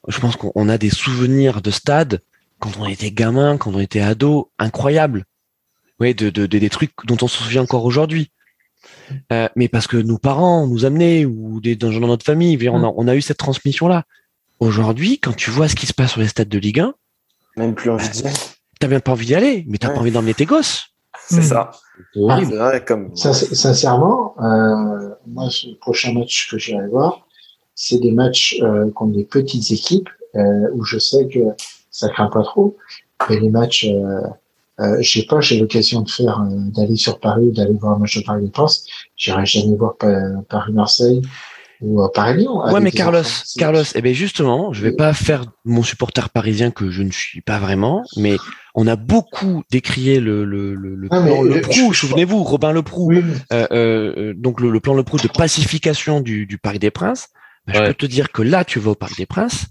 Je 0.07 0.19
pense 0.19 0.35
qu'on 0.35 0.69
a 0.69 0.77
des 0.77 0.91
souvenirs 0.91 1.61
de 1.61 1.71
stade 1.71 2.21
quand 2.59 2.71
on 2.79 2.85
était 2.85 3.11
gamin, 3.11 3.57
quand 3.57 3.73
on 3.73 3.79
était 3.79 4.01
ado, 4.01 4.51
incroyables. 4.59 5.25
Oui, 5.99 6.13
de, 6.13 6.30
de, 6.30 6.45
des 6.45 6.69
trucs 6.69 6.91
dont 7.05 7.17
on 7.22 7.27
se 7.27 7.43
souvient 7.43 7.61
encore 7.61 7.85
aujourd'hui. 7.85 8.31
Euh, 9.31 9.47
mais 9.55 9.67
parce 9.67 9.88
que 9.88 9.97
nos 9.97 10.17
parents 10.17 10.67
nous 10.67 10.85
amenaient 10.85 11.26
ou 11.26 11.61
des 11.61 11.76
dans 11.76 11.91
notre 11.91 12.26
famille, 12.26 12.57
on 12.69 12.84
a, 12.84 12.93
on 12.95 13.07
a 13.07 13.15
eu 13.15 13.22
cette 13.22 13.38
transmission 13.38 13.88
là. 13.88 14.03
Aujourd'hui, 14.59 15.19
quand 15.19 15.35
tu 15.35 15.51
vois 15.51 15.67
ce 15.67 15.76
qui 15.76 15.85
se 15.85 15.93
passe 15.93 16.11
sur 16.11 16.22
les 16.22 16.27
stades 16.27 16.47
de 16.47 16.57
Ligue 16.57 16.80
1, 16.80 16.93
même 17.57 17.76
plus 17.76 17.89
envie 17.89 18.09
d'y 18.09 18.23
aller. 18.23 18.35
T'as 18.80 18.88
même 18.88 19.01
pas 19.01 19.11
envie 19.11 19.26
d'y 19.26 19.35
aller, 19.35 19.65
mais 19.67 19.77
t'as 19.77 19.89
pas 19.89 19.99
envie 19.99 20.11
d'emmener 20.11 20.34
tes 20.34 20.45
gosses. 20.45 20.88
C'est 21.27 21.41
ça. 21.41 21.72
Ah, 22.30 22.41
vrai, 22.41 22.84
comme... 22.84 23.15
Sincèrement, 23.15 24.35
euh, 24.39 25.09
moi, 25.26 25.47
le 25.47 25.77
prochain 25.80 26.13
match 26.13 26.49
que 26.51 26.57
j'irai 26.57 26.88
voir, 26.88 27.26
c'est 27.73 27.99
des 27.99 28.11
matchs 28.11 28.59
euh, 28.61 28.91
contre 28.91 29.13
des 29.13 29.23
petites 29.23 29.72
équipes 29.72 30.09
euh, 30.35 30.69
où 30.73 30.84
je 30.84 30.99
sais 30.99 31.27
que 31.27 31.39
ça 31.89 32.09
craint 32.09 32.30
pas 32.30 32.43
trop. 32.43 32.77
Mais 33.30 33.39
les 33.39 33.49
matchs, 33.49 33.88
euh, 34.80 34.84
euh, 34.84 35.02
je 35.02 35.19
sais 35.19 35.26
pas, 35.26 35.39
j'ai 35.41 35.60
l'occasion 35.60 36.02
de 36.02 36.10
faire 36.10 36.41
euh, 36.41 36.69
d'aller 36.72 36.95
sur 36.95 37.19
Paris, 37.19 37.52
d'aller 37.52 37.73
voir 37.80 37.93
un 37.93 37.99
match 37.99 38.18
de 38.18 38.23
Paris 38.23 38.47
de 38.47 38.52
France. 38.53 38.85
J'irai 39.15 39.45
jamais 39.45 39.76
voir 39.76 39.95
Paris-Marseille 40.49 41.22
ou 41.81 42.02
à 42.02 42.11
Paris 42.11 42.47
Ouais, 42.47 42.80
mais 42.80 42.91
Carlos, 42.91 43.23
Carlos, 43.57 43.84
eh 43.95 44.02
ben 44.02 44.14
justement, 44.14 44.73
je 44.73 44.81
vais 44.81 44.93
pas 44.93 45.14
faire 45.14 45.45
mon 45.65 45.84
supporter 45.84 46.30
parisien 46.30 46.72
que 46.72 46.89
je 46.89 47.03
ne 47.03 47.11
suis 47.11 47.41
pas 47.41 47.60
vraiment, 47.60 48.03
mais 48.18 48.38
on 48.76 48.88
a 48.88 48.95
beaucoup 48.95 49.64
décrié 49.72 50.19
le 50.19 50.45
le 50.45 50.73
le, 50.73 50.95
le 50.95 51.07
ah, 51.11 51.22
plan 51.22 51.41
Le 51.41 51.61
Prou. 51.61 51.93
Souvenez-vous, 51.93 52.43
Robin 52.43 52.72
Le 52.72 52.81
Prou. 52.81 53.14
Euh, 53.14 53.68
euh, 53.72 54.34
donc 54.35 54.61
le, 54.61 54.80
plan 54.80 54.93
Le 54.93 55.03
Prou 55.03 55.18
de 55.18 55.27
pacification 55.27 56.22
du, 56.22 56.45
du 56.45 56.57
Parc 56.57 56.77
des 56.77 56.91
Princes. 56.91 57.30
Ben, 57.68 57.73
je 57.73 57.88
peux 57.88 57.93
te 57.93 58.06
dire 58.06 58.31
que 58.31 58.41
là, 58.41 58.64
tu 58.64 58.80
vas 58.80 58.91
au 58.91 58.95
Parc 58.95 59.18
des 59.18 59.26
Princes, 59.26 59.65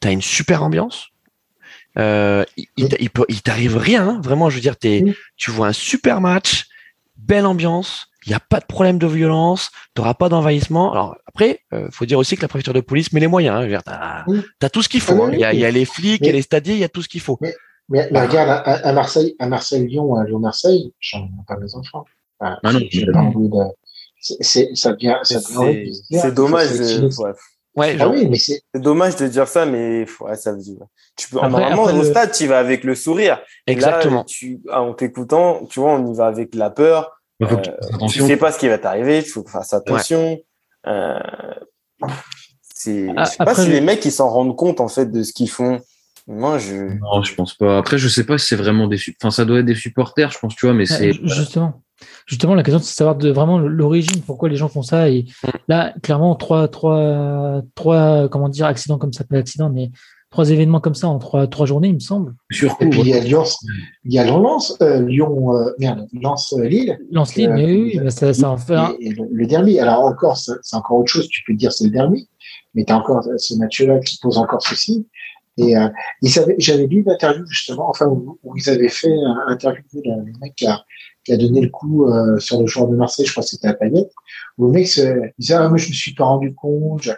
tu 0.00 0.08
as 0.08 0.10
une 0.10 0.22
super 0.22 0.62
ambiance. 0.62 1.08
Euh, 1.98 2.44
il, 2.56 2.66
il, 2.76 3.10
il 3.28 3.42
t'arrive 3.42 3.76
rien, 3.76 4.08
hein. 4.08 4.20
vraiment. 4.22 4.50
Je 4.50 4.56
veux 4.56 4.60
dire, 4.60 4.76
es, 4.84 5.04
tu 5.36 5.50
vois 5.50 5.68
un 5.68 5.72
super 5.72 6.20
match, 6.20 6.66
belle 7.16 7.46
ambiance 7.46 8.08
il 8.26 8.30
n'y 8.30 8.34
a 8.34 8.40
pas 8.40 8.60
de 8.60 8.64
problème 8.64 8.98
de 8.98 9.06
violence, 9.06 9.70
tu 9.94 10.00
n'auras 10.00 10.14
pas 10.14 10.28
d'envahissement. 10.28 10.92
Alors 10.92 11.16
après, 11.26 11.60
euh, 11.72 11.88
faut 11.90 12.06
dire 12.06 12.18
aussi 12.18 12.36
que 12.36 12.42
la 12.42 12.48
préfecture 12.48 12.72
de 12.72 12.80
police 12.80 13.12
met 13.12 13.20
les 13.20 13.26
moyens. 13.26 13.56
Hein, 13.56 14.24
tu 14.60 14.64
as, 14.66 14.70
tout 14.70 14.82
ce 14.82 14.88
qu'il 14.88 15.00
faut. 15.00 15.22
Hein. 15.22 15.30
Il 15.32 15.40
y, 15.40 15.44
a, 15.44 15.52
y, 15.52 15.64
a, 15.64 15.70
les 15.70 15.84
flics, 15.84 16.20
il 16.22 16.26
y 16.26 16.30
a 16.30 16.32
les 16.32 16.42
stadiers, 16.42 16.74
il 16.74 16.80
y 16.80 16.84
a 16.84 16.88
tout 16.88 17.02
ce 17.02 17.08
qu'il 17.08 17.20
faut. 17.20 17.38
Mais, 17.40 18.08
mais, 18.10 18.26
regarde, 18.26 18.48
à, 18.48 18.88
à, 18.88 18.92
Marseille, 18.94 19.36
à 19.38 19.46
Marseille-Lyon, 19.46 20.14
à 20.14 20.24
Lyon-Marseille, 20.24 20.94
j'en 21.00 21.24
ai 21.24 21.44
pas 21.46 21.58
mes 21.58 21.74
enfants. 21.74 22.06
Enfin, 22.40 22.58
ah 22.62 22.72
non, 22.72 22.80
pas 23.12 23.18
envie 23.18 23.48
de... 23.48 23.56
c'est, 24.40 24.74
ça 24.74 24.92
devient, 24.92 25.18
ça 25.22 25.40
C'est 26.10 26.34
dommage. 26.34 26.70
Ouais, 27.76 27.96
ah 27.98 28.08
oui, 28.08 28.28
mais 28.28 28.38
c'est 28.38 28.62
dommage 28.74 29.16
de 29.16 29.26
dire 29.26 29.48
ça, 29.48 29.66
mais 29.66 30.06
ouais, 30.20 30.36
ça 30.36 30.52
veut 30.52 30.58
dire. 30.58 30.78
Tu 31.16 31.28
peux, 31.28 31.38
après, 31.38 31.50
normalement, 31.50 31.82
après 31.86 31.98
au 31.98 32.02
le... 32.02 32.08
stade, 32.08 32.32
tu 32.32 32.46
vas 32.46 32.58
avec 32.58 32.84
le 32.84 32.94
sourire. 32.94 33.40
Exactement. 33.66 34.18
Là, 34.18 34.24
tu, 34.26 34.60
en 34.72 34.94
t'écoutant, 34.94 35.66
tu 35.66 35.80
vois, 35.80 35.94
on 35.94 36.12
y 36.12 36.16
va 36.16 36.26
avec 36.26 36.54
la 36.54 36.70
peur 36.70 37.10
euh, 37.42 37.56
tu 38.08 38.20
sais 38.20 38.36
pas 38.36 38.52
ce 38.52 38.58
qui 38.58 38.68
va 38.68 38.78
t'arriver, 38.78 39.18
il 39.18 39.24
faut 39.24 39.42
que 39.42 39.48
tu 39.48 39.52
fasses 39.52 39.72
attention. 39.72 40.32
Ouais. 40.32 40.44
Euh, 40.86 41.18
c'est, 42.62 43.08
ah, 43.16 43.24
je 43.24 43.30
sais 43.30 43.44
pas 43.44 43.54
si 43.54 43.68
les 43.68 43.80
mecs 43.80 44.04
ils 44.04 44.12
s'en 44.12 44.28
rendent 44.28 44.56
compte 44.56 44.80
en 44.80 44.88
fait 44.88 45.10
de 45.10 45.22
ce 45.22 45.32
qu'ils 45.32 45.50
font. 45.50 45.80
Moi, 46.26 46.58
je. 46.58 46.74
Non, 47.00 47.22
je 47.22 47.34
pense 47.34 47.54
pas. 47.54 47.78
Après, 47.78 47.98
je 47.98 48.08
sais 48.08 48.24
pas 48.24 48.38
si 48.38 48.46
c'est 48.46 48.56
vraiment 48.56 48.86
des. 48.86 48.98
Enfin, 49.20 49.30
ça 49.30 49.44
doit 49.44 49.58
être 49.58 49.66
des 49.66 49.74
supporters, 49.74 50.30
je 50.30 50.38
pense, 50.38 50.56
tu 50.56 50.66
vois, 50.66 50.74
mais 50.74 50.86
c'est. 50.86 51.12
Justement. 51.12 51.82
Justement, 52.26 52.54
la 52.54 52.62
question, 52.62 52.78
c'est 52.78 52.90
de 52.90 52.96
savoir 52.96 53.16
de 53.16 53.30
vraiment 53.30 53.58
l'origine, 53.58 54.22
pourquoi 54.22 54.48
les 54.48 54.56
gens 54.56 54.68
font 54.68 54.82
ça. 54.82 55.10
Et 55.10 55.26
là, 55.68 55.94
clairement, 56.02 56.34
trois, 56.36 56.68
trois, 56.68 57.62
trois, 57.74 58.28
comment 58.28 58.48
dire, 58.48 58.66
accidents 58.66 58.98
comme 58.98 59.12
ça, 59.12 59.24
pas 59.24 59.36
accident, 59.36 59.70
mais 59.70 59.90
trois 60.30 60.50
événements 60.50 60.80
comme 60.80 60.96
ça 60.96 61.06
en 61.06 61.18
trois, 61.18 61.46
trois 61.46 61.64
journées, 61.64 61.88
il 61.88 61.94
me 61.94 62.00
semble. 62.00 62.34
Sur 62.50 62.76
Et 62.80 62.88
puis 62.88 63.00
il 63.00 63.08
y 63.08 63.14
a 63.14 63.20
Lyon, 63.20 63.44
il 64.04 64.12
y 64.12 64.18
a 64.18 64.24
Lens, 64.24 64.76
euh, 64.80 65.00
Lyon, 65.00 65.54
euh, 65.54 65.70
merde, 65.78 66.08
Lens 66.12 66.52
euh, 66.54 66.64
Lille. 66.66 66.98
Lens 67.12 67.36
Lille, 67.36 67.50
mais 67.50 67.66
oui, 67.66 68.00
bah, 68.02 68.10
ça, 68.10 68.34
ça 68.34 68.50
en 68.50 68.56
fait. 68.56 68.74
Et, 68.98 69.10
le, 69.10 69.28
le, 69.30 69.46
derby, 69.46 69.78
alors 69.78 70.00
encore, 70.00 70.36
c'est 70.36 70.76
encore 70.76 70.98
autre 70.98 71.12
chose. 71.12 71.28
Tu 71.28 71.42
peux 71.46 71.54
dire 71.54 71.72
c'est 71.72 71.84
le 71.84 71.90
derby, 71.90 72.28
mais 72.74 72.84
tu 72.84 72.92
as 72.92 72.96
encore 72.96 73.22
ce 73.36 73.54
match-là 73.54 74.00
qui 74.00 74.18
pose 74.20 74.38
encore 74.38 74.60
ceci. 74.62 75.06
Et 75.56 75.76
euh, 75.76 75.88
j'avais 76.58 76.86
lu 76.86 77.02
une 77.02 77.10
interview 77.10 77.46
justement, 77.46 77.88
enfin 77.88 78.06
où, 78.06 78.38
où 78.42 78.56
ils 78.56 78.68
avaient 78.68 78.88
fait 78.88 79.12
un 79.12 79.52
interview 79.52 79.84
le 80.04 80.32
mec 80.40 80.54
qui 80.56 80.66
a, 80.66 80.84
qui 81.24 81.32
a 81.32 81.36
donné 81.36 81.60
le 81.60 81.68
coup 81.68 82.06
euh, 82.06 82.38
sur 82.38 82.60
le 82.60 82.66
joueur 82.66 82.88
de 82.88 82.96
Marseille, 82.96 83.26
je 83.26 83.32
crois 83.32 83.42
que 83.42 83.48
c'était 83.48 83.68
à 83.68 83.74
Payet, 83.74 84.08
où 84.58 84.66
le 84.66 84.72
mec 84.72 84.88
se, 84.88 85.30
disait 85.38 85.54
ah 85.54 85.68
moi 85.68 85.78
je 85.78 85.88
me 85.88 85.92
suis 85.92 86.14
pas 86.14 86.24
rendu 86.24 86.54
compte. 86.54 87.08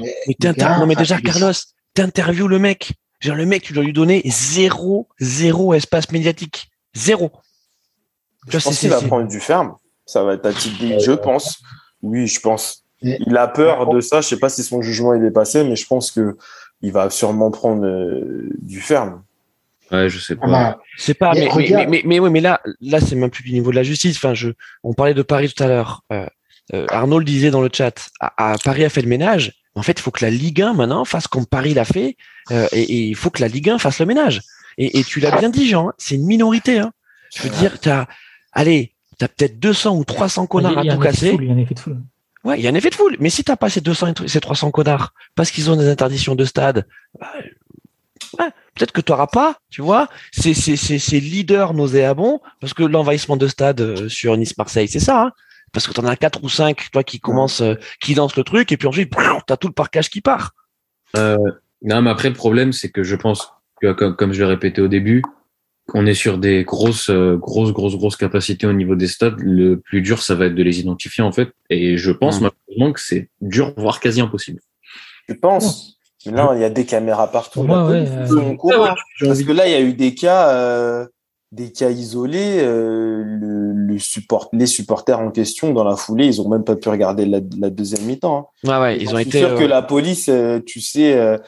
Mais, 0.00 0.14
mais, 0.26 0.52
gars, 0.54 0.78
non 0.78 0.86
mais 0.86 0.94
déjà 0.94 1.20
Carlos, 1.20 1.52
t'interviews 1.94 2.48
le 2.48 2.58
mec. 2.58 2.92
Genre, 3.24 3.36
le 3.36 3.46
mec, 3.46 3.62
tu 3.62 3.72
dois 3.72 3.84
lui 3.84 3.94
donner 3.94 4.20
zéro, 4.26 5.08
zéro 5.18 5.72
espace 5.72 6.12
médiatique. 6.12 6.68
Zéro. 6.94 7.32
Je 8.48 8.58
pense 8.58 8.78
qu'il 8.78 8.90
va 8.90 9.00
prendre 9.00 9.26
du 9.28 9.40
ferme. 9.40 9.76
Ça 10.04 10.22
va 10.22 10.34
être 10.34 10.44
atypique, 10.44 11.00
je 11.00 11.12
pense. 11.12 11.62
Oui, 12.02 12.26
je 12.26 12.38
pense. 12.40 12.84
Il 13.00 13.36
a 13.38 13.48
peur 13.48 13.88
de 13.88 14.00
ça. 14.00 14.20
Je 14.20 14.28
sais 14.28 14.38
pas 14.38 14.50
si 14.50 14.62
son 14.62 14.82
jugement 14.82 15.14
il 15.14 15.24
est 15.24 15.30
passé, 15.30 15.64
mais 15.64 15.76
je 15.76 15.86
pense 15.86 16.10
que 16.10 16.36
il 16.82 16.92
va 16.92 17.08
sûrement 17.08 17.50
prendre 17.50 17.86
euh, 17.86 18.50
du 18.60 18.80
ferme. 18.82 19.22
Ouais, 19.94 20.08
je 20.08 20.18
sais 20.18 20.36
pas. 20.36 20.78
C'est 20.96 21.14
pas, 21.14 21.32
mais, 21.34 21.48
mais, 21.56 21.86
mais, 21.86 22.02
mais, 22.04 22.18
oui, 22.20 22.30
mais 22.30 22.40
là, 22.40 22.60
là, 22.80 23.00
c'est 23.00 23.16
même 23.16 23.30
plus 23.30 23.44
du 23.44 23.52
niveau 23.52 23.70
de 23.70 23.76
la 23.76 23.82
justice. 23.82 24.16
Enfin, 24.16 24.34
je, 24.34 24.50
on 24.82 24.92
parlait 24.94 25.14
de 25.14 25.22
Paris 25.22 25.52
tout 25.52 25.62
à 25.62 25.66
l'heure. 25.66 26.02
Euh, 26.12 26.26
euh, 26.72 26.86
Arnaud 26.90 27.18
le 27.18 27.24
disait 27.24 27.50
dans 27.50 27.60
le 27.60 27.70
chat. 27.72 28.08
À, 28.20 28.52
à 28.52 28.58
Paris 28.58 28.84
a 28.84 28.88
fait 28.88 29.02
le 29.02 29.08
ménage 29.08 29.52
En 29.74 29.82
fait, 29.82 29.92
il 29.92 30.00
faut 30.00 30.10
que 30.10 30.24
la 30.24 30.30
Ligue 30.30 30.62
1 30.62 30.74
maintenant 30.74 31.04
fasse 31.04 31.26
comme 31.26 31.46
Paris 31.46 31.74
l'a 31.74 31.84
fait, 31.84 32.16
euh, 32.50 32.66
et, 32.72 33.08
il 33.08 33.16
faut 33.16 33.30
que 33.30 33.40
la 33.40 33.48
Ligue 33.48 33.70
1 33.70 33.78
fasse 33.78 33.98
le 33.98 34.06
ménage. 34.06 34.40
Et, 34.78 35.04
tu 35.04 35.20
l'as 35.20 35.38
bien 35.38 35.50
dit, 35.50 35.68
Jean, 35.68 35.90
hein, 35.90 35.92
c'est 35.98 36.16
une 36.16 36.26
minorité. 36.26 36.78
Hein. 36.78 36.92
Je 37.34 37.42
veux 37.42 37.50
dire, 37.50 37.78
t'as, 37.78 38.06
allez, 38.52 38.94
t'as 39.18 39.28
peut-être 39.28 39.60
200 39.60 39.96
ou 39.96 40.04
300 40.04 40.46
connards 40.46 40.78
à 40.78 40.84
tout 40.84 40.98
casser. 40.98 41.36
Il 41.38 41.46
y 41.46 41.50
a 41.50 41.54
un 41.54 41.58
effet 41.58 41.74
de 41.74 41.80
foule. 41.80 42.02
Ouais, 42.42 42.58
il 42.58 42.64
y 42.64 42.66
a 42.66 42.70
un 42.70 42.74
effet 42.74 42.90
de 42.90 42.94
foule. 42.94 43.16
Mais 43.20 43.30
si 43.30 43.44
t'as 43.44 43.56
pas 43.56 43.70
ces 43.70 43.80
200 43.80 44.14
et 44.24 44.28
ces 44.28 44.40
300 44.40 44.70
connards 44.70 45.14
parce 45.34 45.50
qu'ils 45.50 45.70
ont 45.70 45.76
des 45.76 45.88
interdictions 45.88 46.34
de 46.34 46.44
stade, 46.44 46.86
bah, 47.18 47.32
ouais, 48.38 48.50
peut-être 48.74 48.92
que 48.92 49.00
tu 49.00 49.12
n'auras 49.12 49.26
pas, 49.26 49.56
tu 49.70 49.82
vois, 49.82 50.08
ces, 50.32 50.54
ces, 50.54 50.76
ces, 50.76 51.20
leaders 51.20 51.74
nauséabonds, 51.74 52.40
parce 52.60 52.74
que 52.74 52.82
l'envahissement 52.82 53.36
de 53.36 53.46
stade 53.48 53.80
euh, 53.80 54.08
sur 54.08 54.36
Nice-Marseille, 54.36 54.88
c'est 54.88 55.00
ça, 55.00 55.24
hein 55.24 55.32
parce 55.72 55.88
que 55.88 55.92
tu 55.92 56.00
en 56.00 56.06
as 56.06 56.14
quatre 56.14 56.44
ou 56.44 56.48
cinq, 56.48 56.88
toi, 56.92 57.02
qui 57.02 57.18
commencent, 57.18 57.60
euh, 57.60 57.74
qui 58.00 58.14
lancent 58.14 58.36
le 58.36 58.44
truc, 58.44 58.70
et 58.70 58.76
puis 58.76 58.86
ensuite, 58.86 59.12
tu 59.12 59.52
as 59.52 59.56
tout 59.56 59.66
le 59.66 59.74
parcage 59.74 60.08
qui 60.08 60.20
part. 60.20 60.52
Euh, 61.16 61.36
non, 61.82 62.00
mais 62.02 62.10
après, 62.10 62.28
le 62.28 62.34
problème, 62.34 62.72
c'est 62.72 62.90
que 62.90 63.02
je 63.02 63.16
pense 63.16 63.52
que, 63.80 63.92
comme, 63.92 64.14
comme 64.14 64.32
je 64.32 64.40
l'ai 64.40 64.48
répété 64.48 64.80
au 64.80 64.88
début, 64.88 65.22
on 65.92 66.06
est 66.06 66.14
sur 66.14 66.38
des 66.38 66.64
grosses, 66.64 67.10
grosses, 67.10 67.72
grosses, 67.72 67.96
grosses 67.96 68.16
capacités 68.16 68.66
au 68.66 68.72
niveau 68.72 68.94
des 68.94 69.08
stades. 69.08 69.38
Le 69.38 69.80
plus 69.80 70.00
dur, 70.00 70.22
ça 70.22 70.34
va 70.34 70.46
être 70.46 70.54
de 70.54 70.62
les 70.62 70.80
identifier 70.80 71.22
en 71.22 71.32
fait. 71.32 71.52
Et 71.68 71.98
je 71.98 72.10
pense 72.10 72.40
mmh. 72.40 72.44
malheureusement 72.44 72.92
que 72.92 73.00
c'est 73.00 73.28
dur, 73.42 73.74
voire 73.76 74.00
quasi 74.00 74.20
impossible. 74.22 74.60
Je 75.28 75.34
pense. 75.34 75.98
Mais 76.26 76.32
là, 76.32 76.52
il 76.54 76.60
y 76.60 76.64
a 76.64 76.70
des 76.70 76.84
caméras 76.84 77.30
partout. 77.30 77.60
ouais, 77.60 78.04
parce 79.20 79.42
que 79.42 79.52
là, 79.52 79.66
il 79.66 79.72
y 79.72 79.74
a 79.74 79.80
eu 79.80 79.92
des 79.92 80.14
cas, 80.14 80.50
euh, 80.50 81.06
des 81.52 81.70
cas 81.72 81.90
isolés. 81.90 82.58
Euh, 82.60 83.22
le, 83.24 83.98
support, 83.98 84.48
les 84.52 84.66
supporters 84.66 85.20
en 85.20 85.30
question 85.30 85.72
dans 85.72 85.84
la 85.84 85.94
foulée, 85.94 86.26
ils 86.26 86.40
ont 86.40 86.48
même 86.48 86.64
pas 86.64 86.74
pu 86.74 86.88
regarder 86.88 87.26
la, 87.26 87.40
deuxième 87.70 88.02
mi-temps. 88.02 88.50
Hein. 88.64 88.68
Ouais, 88.68 88.82
ouais, 88.82 88.98
ils 89.00 89.14
ont 89.14 89.18
été. 89.18 89.38
sûr 89.38 89.54
que 89.54 89.64
la 89.64 89.82
police, 89.82 90.28
tu 90.66 90.80
sais 90.80 91.38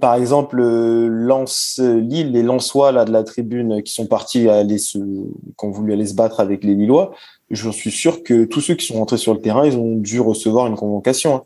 par 0.00 0.14
exemple, 0.14 0.62
Lance 0.62 1.80
Lille, 1.82 2.30
les 2.32 2.42
Lensois 2.42 2.92
là 2.92 3.04
de 3.04 3.10
la 3.10 3.24
tribune 3.24 3.82
qui 3.82 3.92
sont 3.92 4.06
partis 4.06 4.48
aller 4.48 4.78
se, 4.78 4.98
qui 4.98 5.64
ont 5.64 5.70
voulu 5.70 5.92
aller 5.92 6.06
se 6.06 6.14
battre 6.14 6.38
avec 6.38 6.62
les 6.62 6.74
Lillois, 6.74 7.12
je 7.50 7.70
suis 7.70 7.90
sûr 7.90 8.22
que 8.22 8.44
tous 8.44 8.60
ceux 8.60 8.74
qui 8.74 8.86
sont 8.86 8.94
rentrés 8.94 9.18
sur 9.18 9.34
le 9.34 9.40
terrain, 9.40 9.66
ils 9.66 9.76
ont 9.76 9.96
dû 9.96 10.20
recevoir 10.20 10.66
une 10.66 10.76
convocation. 10.76 11.36
Hein. 11.36 11.42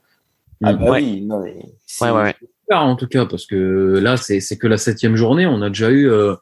Ah 0.62 0.72
bah 0.72 0.92
oui, 0.92 1.20
non, 1.22 1.40
mais 1.40 1.56
ouais, 2.00 2.10
ouais, 2.10 2.34
en 2.70 2.96
tout 2.96 3.06
cas 3.06 3.26
parce 3.26 3.46
que 3.46 4.00
là 4.02 4.16
c'est 4.16 4.40
que 4.56 4.66
la 4.66 4.76
septième 4.76 5.16
journée, 5.16 5.46
on 5.46 5.62
a 5.62 5.68
déjà 5.68 5.90
eu 5.90 6.10
euh, 6.10 6.34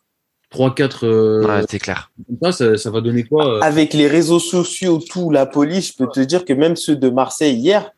trois 0.51 0.75
quatre. 0.75 1.07
Euh, 1.07 1.47
ouais, 1.47 1.65
c'est 1.69 1.79
clair. 1.79 2.11
Ça, 2.51 2.77
ça, 2.77 2.91
va 2.91 3.01
donner 3.01 3.25
quoi 3.25 3.57
euh? 3.57 3.61
Avec 3.61 3.93
les 3.93 4.09
réseaux 4.09 4.39
sociaux, 4.39 5.01
tout, 5.07 5.31
la 5.31 5.45
police, 5.45 5.93
je 5.93 5.97
peux 5.99 6.09
te 6.11 6.21
dire 6.21 6.45
que 6.45 6.55
même 6.55 6.77
ceux 6.77 6.97
de 6.97 7.11
Marseille 7.11 7.57
hier, 7.57 7.93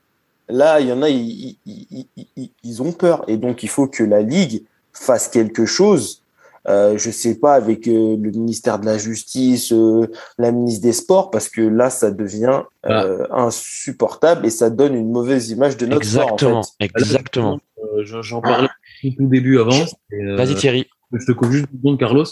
Là, 0.48 0.80
il 0.80 0.88
y 0.88 0.92
en 0.92 1.02
a, 1.02 1.10
ils, 1.10 2.82
ont 2.82 2.92
peur. 2.92 3.24
Et 3.28 3.36
donc, 3.36 3.62
il 3.62 3.68
faut 3.68 3.86
que 3.86 4.02
la 4.02 4.22
Ligue 4.22 4.64
fasse 4.92 5.28
quelque 5.28 5.66
chose. 5.66 6.22
Euh, 6.68 6.98
je 6.98 7.10
sais 7.10 7.38
pas, 7.38 7.54
avec 7.54 7.88
euh, 7.88 8.16
le 8.20 8.30
ministère 8.30 8.78
de 8.78 8.84
la 8.84 8.98
Justice, 8.98 9.72
euh, 9.72 10.06
la 10.38 10.52
ministre 10.52 10.82
des 10.82 10.92
Sports, 10.92 11.30
parce 11.30 11.48
que 11.48 11.62
là, 11.62 11.88
ça 11.88 12.10
devient 12.10 12.62
euh, 12.86 13.26
ah. 13.30 13.44
insupportable 13.44 14.44
et 14.44 14.50
ça 14.50 14.68
donne 14.68 14.94
une 14.94 15.10
mauvaise 15.10 15.50
image 15.50 15.78
de 15.78 15.86
notre 15.86 16.02
exactement, 16.02 16.62
sport. 16.62 16.76
Exactement, 16.80 17.60
exactement. 17.96 18.22
J'en 18.22 18.42
parlais 18.42 18.68
au 19.04 19.08
tout 19.08 19.26
début 19.26 19.58
avant. 19.58 19.86
Vas-y 20.10 20.54
Thierry. 20.56 20.86
Je 21.12 21.24
te 21.24 21.32
coupe 21.32 21.50
juste 21.50 21.68
une 21.82 21.96
Carlos. 21.96 22.26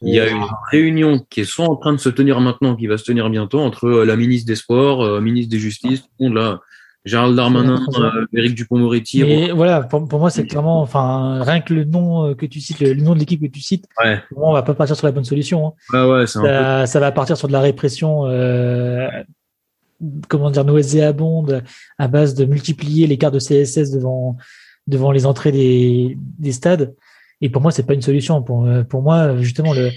Il 0.00 0.14
y 0.14 0.18
a 0.18 0.28
une 0.28 0.46
réunion 0.70 1.24
qui 1.30 1.42
est 1.42 1.44
soit 1.44 1.66
en 1.66 1.76
train 1.76 1.92
de 1.92 1.98
se 1.98 2.08
tenir 2.08 2.40
maintenant, 2.40 2.74
qui 2.74 2.88
va 2.88 2.98
se 2.98 3.04
tenir 3.04 3.28
bientôt, 3.30 3.60
entre 3.60 3.88
la 3.88 4.16
ministre 4.16 4.46
des 4.46 4.56
Sports, 4.56 5.20
ministre 5.20 5.50
des 5.50 5.58
Justice, 5.58 6.02
tout 6.02 6.08
le 6.18 6.28
monde 6.28 6.34
là 6.34 6.60
Gérald 7.04 7.34
Darmanin, 7.34 7.84
euh, 7.98 8.26
Éric 8.32 8.54
Dupont-Moretti. 8.54 9.22
Et 9.22 9.52
voilà, 9.52 9.82
pour, 9.82 10.20
moi, 10.20 10.30
c'est 10.30 10.46
clairement, 10.46 10.80
enfin, 10.80 11.42
rien 11.42 11.60
que 11.60 11.74
le 11.74 11.84
nom 11.84 12.28
euh, 12.28 12.34
que 12.34 12.46
tu 12.46 12.60
cites, 12.60 12.78
le, 12.78 12.94
nom 12.94 13.14
de 13.14 13.18
l'équipe 13.18 13.40
que 13.40 13.46
tu 13.46 13.60
cites, 13.60 13.86
ouais. 14.04 14.20
pour 14.30 14.44
on 14.44 14.52
va 14.52 14.62
pas 14.62 14.74
partir 14.74 14.94
sur 14.94 15.06
la 15.06 15.12
bonne 15.12 15.24
solution. 15.24 15.66
Hein. 15.66 15.72
Ah 15.92 16.08
ouais, 16.08 16.26
ça, 16.28 16.86
ça, 16.86 17.00
va 17.00 17.10
partir 17.10 17.36
sur 17.36 17.48
de 17.48 17.52
la 17.52 17.60
répression, 17.60 18.26
euh, 18.26 19.08
comment 20.28 20.50
dire, 20.52 20.64
nauséabonde, 20.64 21.64
à 21.98 22.06
base 22.06 22.34
de 22.34 22.44
multiplier 22.44 23.08
les 23.08 23.18
cartes 23.18 23.34
de 23.34 23.40
CSS 23.40 23.90
devant, 23.90 24.36
devant 24.86 25.10
les 25.10 25.26
entrées 25.26 25.52
des, 25.52 26.16
des 26.38 26.52
stades. 26.52 26.94
Et 27.40 27.48
pour 27.50 27.62
moi, 27.62 27.72
c'est 27.72 27.82
pas 27.84 27.94
une 27.94 28.02
solution. 28.02 28.44
Pour, 28.44 28.64
euh, 28.64 28.84
pour 28.84 29.02
moi, 29.02 29.36
justement, 29.38 29.74
le, 29.74 29.90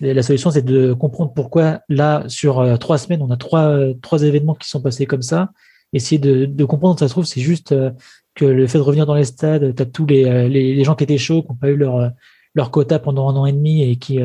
la 0.00 0.22
solution, 0.24 0.50
c'est 0.50 0.64
de 0.64 0.94
comprendre 0.94 1.32
pourquoi 1.32 1.82
là, 1.88 2.24
sur 2.26 2.76
trois 2.80 2.98
semaines, 2.98 3.22
on 3.22 3.30
a 3.30 3.36
trois, 3.36 3.76
trois 4.02 4.24
événements 4.24 4.56
qui 4.56 4.68
sont 4.68 4.82
passés 4.82 5.06
comme 5.06 5.22
ça 5.22 5.50
essayer 5.92 6.18
de, 6.18 6.44
de 6.46 6.64
comprendre. 6.64 6.98
Ça 6.98 7.08
se 7.08 7.12
trouve, 7.12 7.24
c'est 7.24 7.40
juste 7.40 7.72
euh, 7.72 7.90
que 8.34 8.44
le 8.44 8.66
fait 8.66 8.78
de 8.78 8.82
revenir 8.82 9.06
dans 9.06 9.14
les 9.14 9.24
stades, 9.24 9.74
tu 9.74 9.82
as 9.82 9.86
tous 9.86 10.06
les, 10.06 10.24
euh, 10.24 10.48
les, 10.48 10.74
les, 10.74 10.84
gens 10.84 10.94
qui 10.94 11.04
étaient 11.04 11.18
chauds, 11.18 11.42
qui 11.42 11.48
n'ont 11.48 11.56
pas 11.56 11.68
eu 11.68 11.76
leur, 11.76 11.96
euh, 11.96 12.08
leur 12.54 12.70
quota 12.70 12.98
pendant 12.98 13.28
un 13.28 13.36
an 13.36 13.46
et 13.46 13.52
demi 13.52 13.82
et 13.82 13.96
qui, 13.96 14.18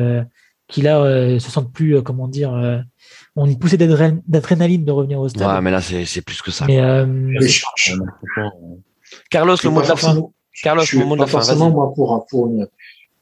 qui 0.66 0.82
là 0.82 1.38
se 1.38 1.50
sentent 1.50 1.72
plus, 1.72 2.02
comment 2.02 2.26
dire, 2.26 2.50
ont 3.36 3.46
une 3.46 3.56
poussée 3.56 3.76
d'adrénaline 3.76 4.84
de 4.84 4.90
revenir 4.90 5.20
au 5.20 5.28
stade. 5.28 5.46
Ouais, 5.46 5.60
mais 5.60 5.70
là, 5.70 5.80
c'est 5.80 6.22
plus 6.22 6.42
que 6.42 6.50
ça. 6.50 6.66
Mais, 6.66 6.80
Carlos, 9.30 9.56
le 9.62 9.70
mot 9.70 9.82
de 9.82 9.88
la 9.88 9.96
fin. 9.96 10.20
Carlos, 10.62 10.82
le 10.92 11.04
mot 11.04 11.14
de 11.14 11.20
la 11.20 11.26
fin. 11.26 11.38
Forcément, 11.38 11.70
moi, 11.70 11.92
pour, 11.94 12.26
pour 12.28 12.48
une, 12.48 12.66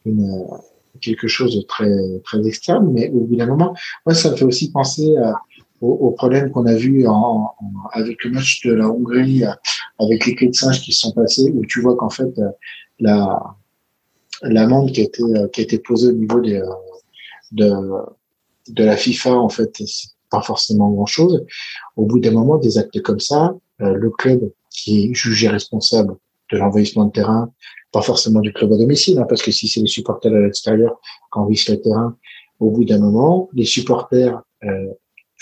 une, 0.07 0.47
quelque 1.03 1.29
chose 1.29 1.55
de 1.55 1.61
très, 1.62 1.91
très 2.25 2.47
extrême, 2.47 2.91
mais 2.91 3.11
au 3.11 3.21
bout 3.27 3.37
d'un 3.37 3.47
moment, 3.47 3.75
moi, 4.07 4.15
ça 4.15 4.31
me 4.31 4.37
fait 4.37 4.45
aussi 4.45 4.73
penser 4.73 5.15
à, 5.19 5.35
au, 5.85 6.11
problème 6.12 6.51
qu'on 6.51 6.66
a 6.66 6.74
vu 6.74 7.06
en, 7.06 7.51
avec 7.93 8.24
le 8.24 8.31
match 8.31 8.62
de 8.65 8.73
la 8.73 8.89
Hongrie, 8.89 9.44
avec 9.98 10.27
les 10.27 10.35
clés 10.35 10.48
de 10.48 10.55
singe 10.55 10.81
qui 10.81 10.93
se 10.93 11.01
sont 11.01 11.12
passés, 11.12 11.52
où 11.55 11.65
tu 11.66 11.81
vois 11.81 11.97
qu'en 11.97 12.11
fait, 12.11 12.39
euh, 12.39 12.51
la 13.01 13.56
l'amende 14.43 14.93
qui 14.93 15.01
a 15.01 15.05
été 15.05 15.23
euh, 15.23 15.48
qui 15.48 15.61
a 15.61 15.65
été 15.65 15.78
posée 15.78 16.09
au 16.09 16.12
niveau 16.12 16.40
des, 16.40 16.56
euh, 16.56 16.66
de 17.52 17.70
de 18.69 18.85
la 18.85 18.97
FIFA, 18.97 19.32
en 19.32 19.48
fait, 19.48 19.70
c'est 19.85 20.09
pas 20.31 20.40
forcément 20.40 20.90
grand 20.90 21.06
chose. 21.06 21.44
Au 21.97 22.06
bout 22.06 22.19
d'un 22.19 22.32
moment, 22.32 22.56
des 22.59 22.78
actes 22.78 23.01
comme 23.02 23.20
ça, 23.20 23.55
le 23.78 24.11
club 24.11 24.51
qui 24.70 25.05
est 25.05 25.15
jugé 25.15 25.48
responsable 25.48 26.16
de 26.51 26.59
l'envahissement 26.59 27.05
de 27.05 27.12
terrain, 27.12 27.52
pas 27.93 28.01
forcément 28.01 28.40
du 28.40 28.52
club 28.52 28.73
à 28.73 28.77
domicile, 28.77 29.19
hein, 29.19 29.27
parce 29.28 29.43
que 29.43 29.52
si 29.52 29.69
c'est 29.69 29.81
les 29.81 29.86
supporters 29.86 30.32
à 30.32 30.40
l'extérieur 30.40 30.98
qui 31.32 31.39
envahissent 31.39 31.69
le 31.69 31.81
terrain, 31.81 32.16
au 32.59 32.70
bout 32.70 32.85
d'un 32.85 32.98
moment, 32.98 33.48
les 33.52 33.65
supporters 33.65 34.43
euh, 34.65 34.86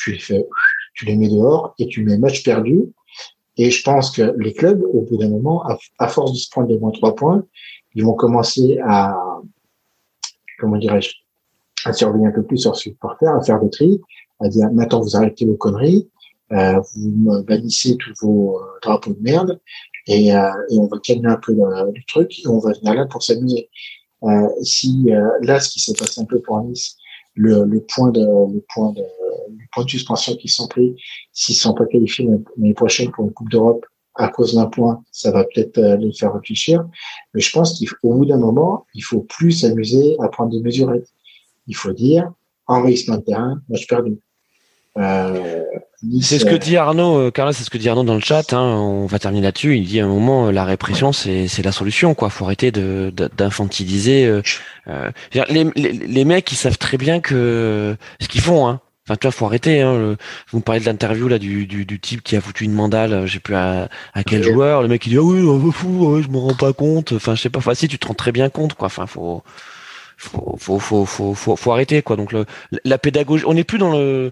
tu 0.03 0.13
les 0.13 0.19
fais, 0.19 0.47
tu 0.95 1.05
les 1.07 1.17
mets 1.17 1.29
dehors 1.29 1.75
et 1.79 1.87
tu 1.87 2.05
mets 2.05 2.19
match 2.19 2.43
perdu. 2.43 2.93
Et 3.57 3.71
je 3.71 3.83
pense 3.83 4.11
que 4.11 4.35
les 4.39 4.55
clubs, 4.55 4.83
au 4.83 5.03
bout 5.03 5.19
d'un 5.19 5.29
moment, 5.29 5.65
à, 5.99 6.09
force 6.09 6.33
de 6.33 6.39
se 6.39 6.49
prendre 6.51 6.69
des 6.69 6.79
moins 6.79 6.91
trois 6.91 7.15
points, 7.15 7.45
ils 7.95 8.05
vont 8.05 8.15
commencer 8.15 8.79
à, 8.85 9.15
comment 10.59 10.79
dirais-je, 10.79 11.11
à 11.85 11.93
surveiller 11.93 12.27
un 12.27 12.33
peu 12.33 12.43
plus 12.43 12.59
sur 12.59 12.77
supporters, 12.77 13.35
à 13.35 13.43
faire 13.43 13.61
des 13.61 13.71
tri, 13.71 14.01
à 14.41 14.49
dire 14.49 14.71
maintenant 14.73 15.01
vous 15.01 15.17
arrêtez 15.17 15.45
vos 15.45 15.57
conneries, 15.57 16.09
euh, 16.53 16.81
vous 16.95 17.43
bannissez 17.45 17.97
tous 17.97 18.13
vos 18.23 18.59
euh, 18.59 18.65
drapeaux 18.83 19.13
de 19.15 19.21
merde 19.21 19.61
et, 20.07 20.35
euh, 20.35 20.51
et 20.71 20.79
on 20.79 20.87
va 20.87 20.99
calmer 20.99 21.29
un 21.29 21.37
peu 21.37 21.55
le, 21.55 21.93
truc 22.09 22.41
et 22.41 22.49
on 22.49 22.59
va 22.59 22.73
venir 22.73 22.95
là 22.95 23.07
pour 23.07 23.23
s'amuser. 23.23 23.69
Si 24.63 25.09
là, 25.41 25.59
ce 25.59 25.71
qui 25.71 25.81
s'est 25.81 25.95
passé 25.95 26.21
un 26.21 26.25
peu 26.25 26.41
pour 26.41 26.63
Nice, 26.63 26.97
le, 27.35 27.65
le 27.65 27.81
point 27.81 28.11
de 28.11 28.21
le 28.21 28.65
point 28.75 28.93
de 28.93 29.03
les 29.51 29.67
points 29.73 29.85
de 29.85 29.91
suspension 29.91 30.37
qui 30.37 30.49
sont 30.49 30.69
pris, 30.69 30.95
s'ils 31.33 31.55
sont 31.55 31.75
pas 31.75 31.87
qualifiés 31.87 32.27
l'année 32.27 32.75
prochaine 32.75 33.11
pour 33.11 33.25
une 33.25 33.33
Coupe 33.33 33.51
d'Europe 33.51 33.87
à 34.15 34.29
cause 34.29 34.55
d'un 34.55 34.67
point, 34.67 35.03
ça 35.11 35.31
va 35.31 35.45
peut-être 35.45 35.79
euh, 35.79 35.97
les 35.97 36.13
faire 36.13 36.35
réfléchir. 36.35 36.85
Mais 37.33 37.41
je 37.41 37.51
pense 37.51 37.83
qu'au 38.03 38.15
bout 38.15 38.27
d'un 38.27 38.39
moment, 38.39 38.87
il 38.95 39.03
faut 39.03 39.21
plus 39.21 39.53
s'amuser 39.53 40.17
à 40.21 40.29
prendre 40.29 40.51
des 40.51 40.61
mesures. 40.61 40.93
Il 41.67 41.77
faut 41.77 41.93
dire, 41.93 42.31
envahissement 42.67 43.17
de 43.17 43.23
terrain, 43.23 43.63
match 43.69 43.87
perdu. 43.87 44.19
Euh, 44.99 45.65
c'est 46.21 46.39
ce 46.39 46.45
que 46.45 46.55
dit 46.55 46.77
Arnaud, 46.77 47.17
euh, 47.19 47.31
Carla, 47.31 47.53
c'est 47.53 47.65
ce 47.65 47.71
que 47.71 47.79
dit 47.79 47.89
Arnaud 47.89 48.03
dans 48.03 48.15
le 48.15 48.21
chat. 48.21 48.53
Hein, 48.53 48.61
on 48.61 49.07
va 49.07 49.19
terminer 49.19 49.45
là-dessus. 49.45 49.77
Il 49.79 49.87
dit 49.87 50.01
à 50.01 50.05
un 50.05 50.09
moment, 50.09 50.51
la 50.51 50.65
répression, 50.65 51.13
c'est 51.13 51.63
la 51.63 51.73
solution. 51.73 52.15
Quoi, 52.15 52.31
faut 52.31 52.45
arrêter 52.45 52.71
d'infantiliser. 52.73 54.27
De, 54.27 54.43
euh, 54.89 55.11
les, 55.49 55.65
les, 55.77 55.93
les, 55.93 56.25
mecs, 56.25 56.51
ils 56.53 56.57
savent 56.57 56.79
très 56.79 56.99
bien 56.99 57.21
que 57.21 57.97
ce 58.21 58.29
qu'ils 58.29 58.41
font. 58.41 58.67
Hein, 58.69 58.81
Enfin, 59.07 59.17
tu 59.17 59.27
vois, 59.27 59.33
faut 59.33 59.47
arrêter. 59.47 59.81
Hein, 59.81 60.17
vous 60.51 60.59
me 60.59 60.63
parlez 60.63 60.81
de 60.81 60.87
l'interview 60.87 61.27
là 61.27 61.39
du, 61.39 61.67
du, 61.67 61.85
du, 61.85 61.99
type 61.99 62.23
qui 62.23 62.37
a 62.37 62.41
foutu 62.41 62.65
une 62.65 62.73
mandale, 62.73 63.13
euh, 63.13 63.27
je 63.27 63.35
sais 63.35 63.41
plus 63.41 63.57
à, 63.57 63.89
à 64.15 64.23
quel 64.23 64.45
joueur. 64.45 64.83
Le 64.83 64.89
mec 64.89 65.05
il 65.07 65.11
dit 65.11 65.19
ah 65.19 65.23
oui, 65.23 65.73
fou, 65.73 66.23
je 66.23 66.29
me 66.29 66.39
rends 66.39 66.55
pas 66.55 66.73
compte. 66.73 67.13
Enfin, 67.13 67.35
je 67.35 67.43
sais 67.43 67.51
pas. 67.51 67.59
Enfin, 67.59 67.75
si 67.75 67.89
tu 67.89 67.99
te 67.99 68.07
rends 68.07 68.15
très 68.15 68.31
bien 68.31 68.49
compte, 68.49 68.75
quoi. 68.75 68.87
Enfin, 68.87 69.07
faut 69.07 69.43
faut 70.17 70.57
faut 70.59 70.79
faut 70.79 71.05
faut 71.05 71.35
faut, 71.35 71.57
faut 71.57 71.73
arrêter 71.73 72.03
quoi. 72.03 72.17
Donc 72.17 72.33
le, 72.33 72.47
la 72.85 72.99
pédagogie, 72.99 73.45
on 73.47 73.55
n'est 73.55 73.65
plus 73.65 73.79
dans 73.79 73.93
le 73.93 74.31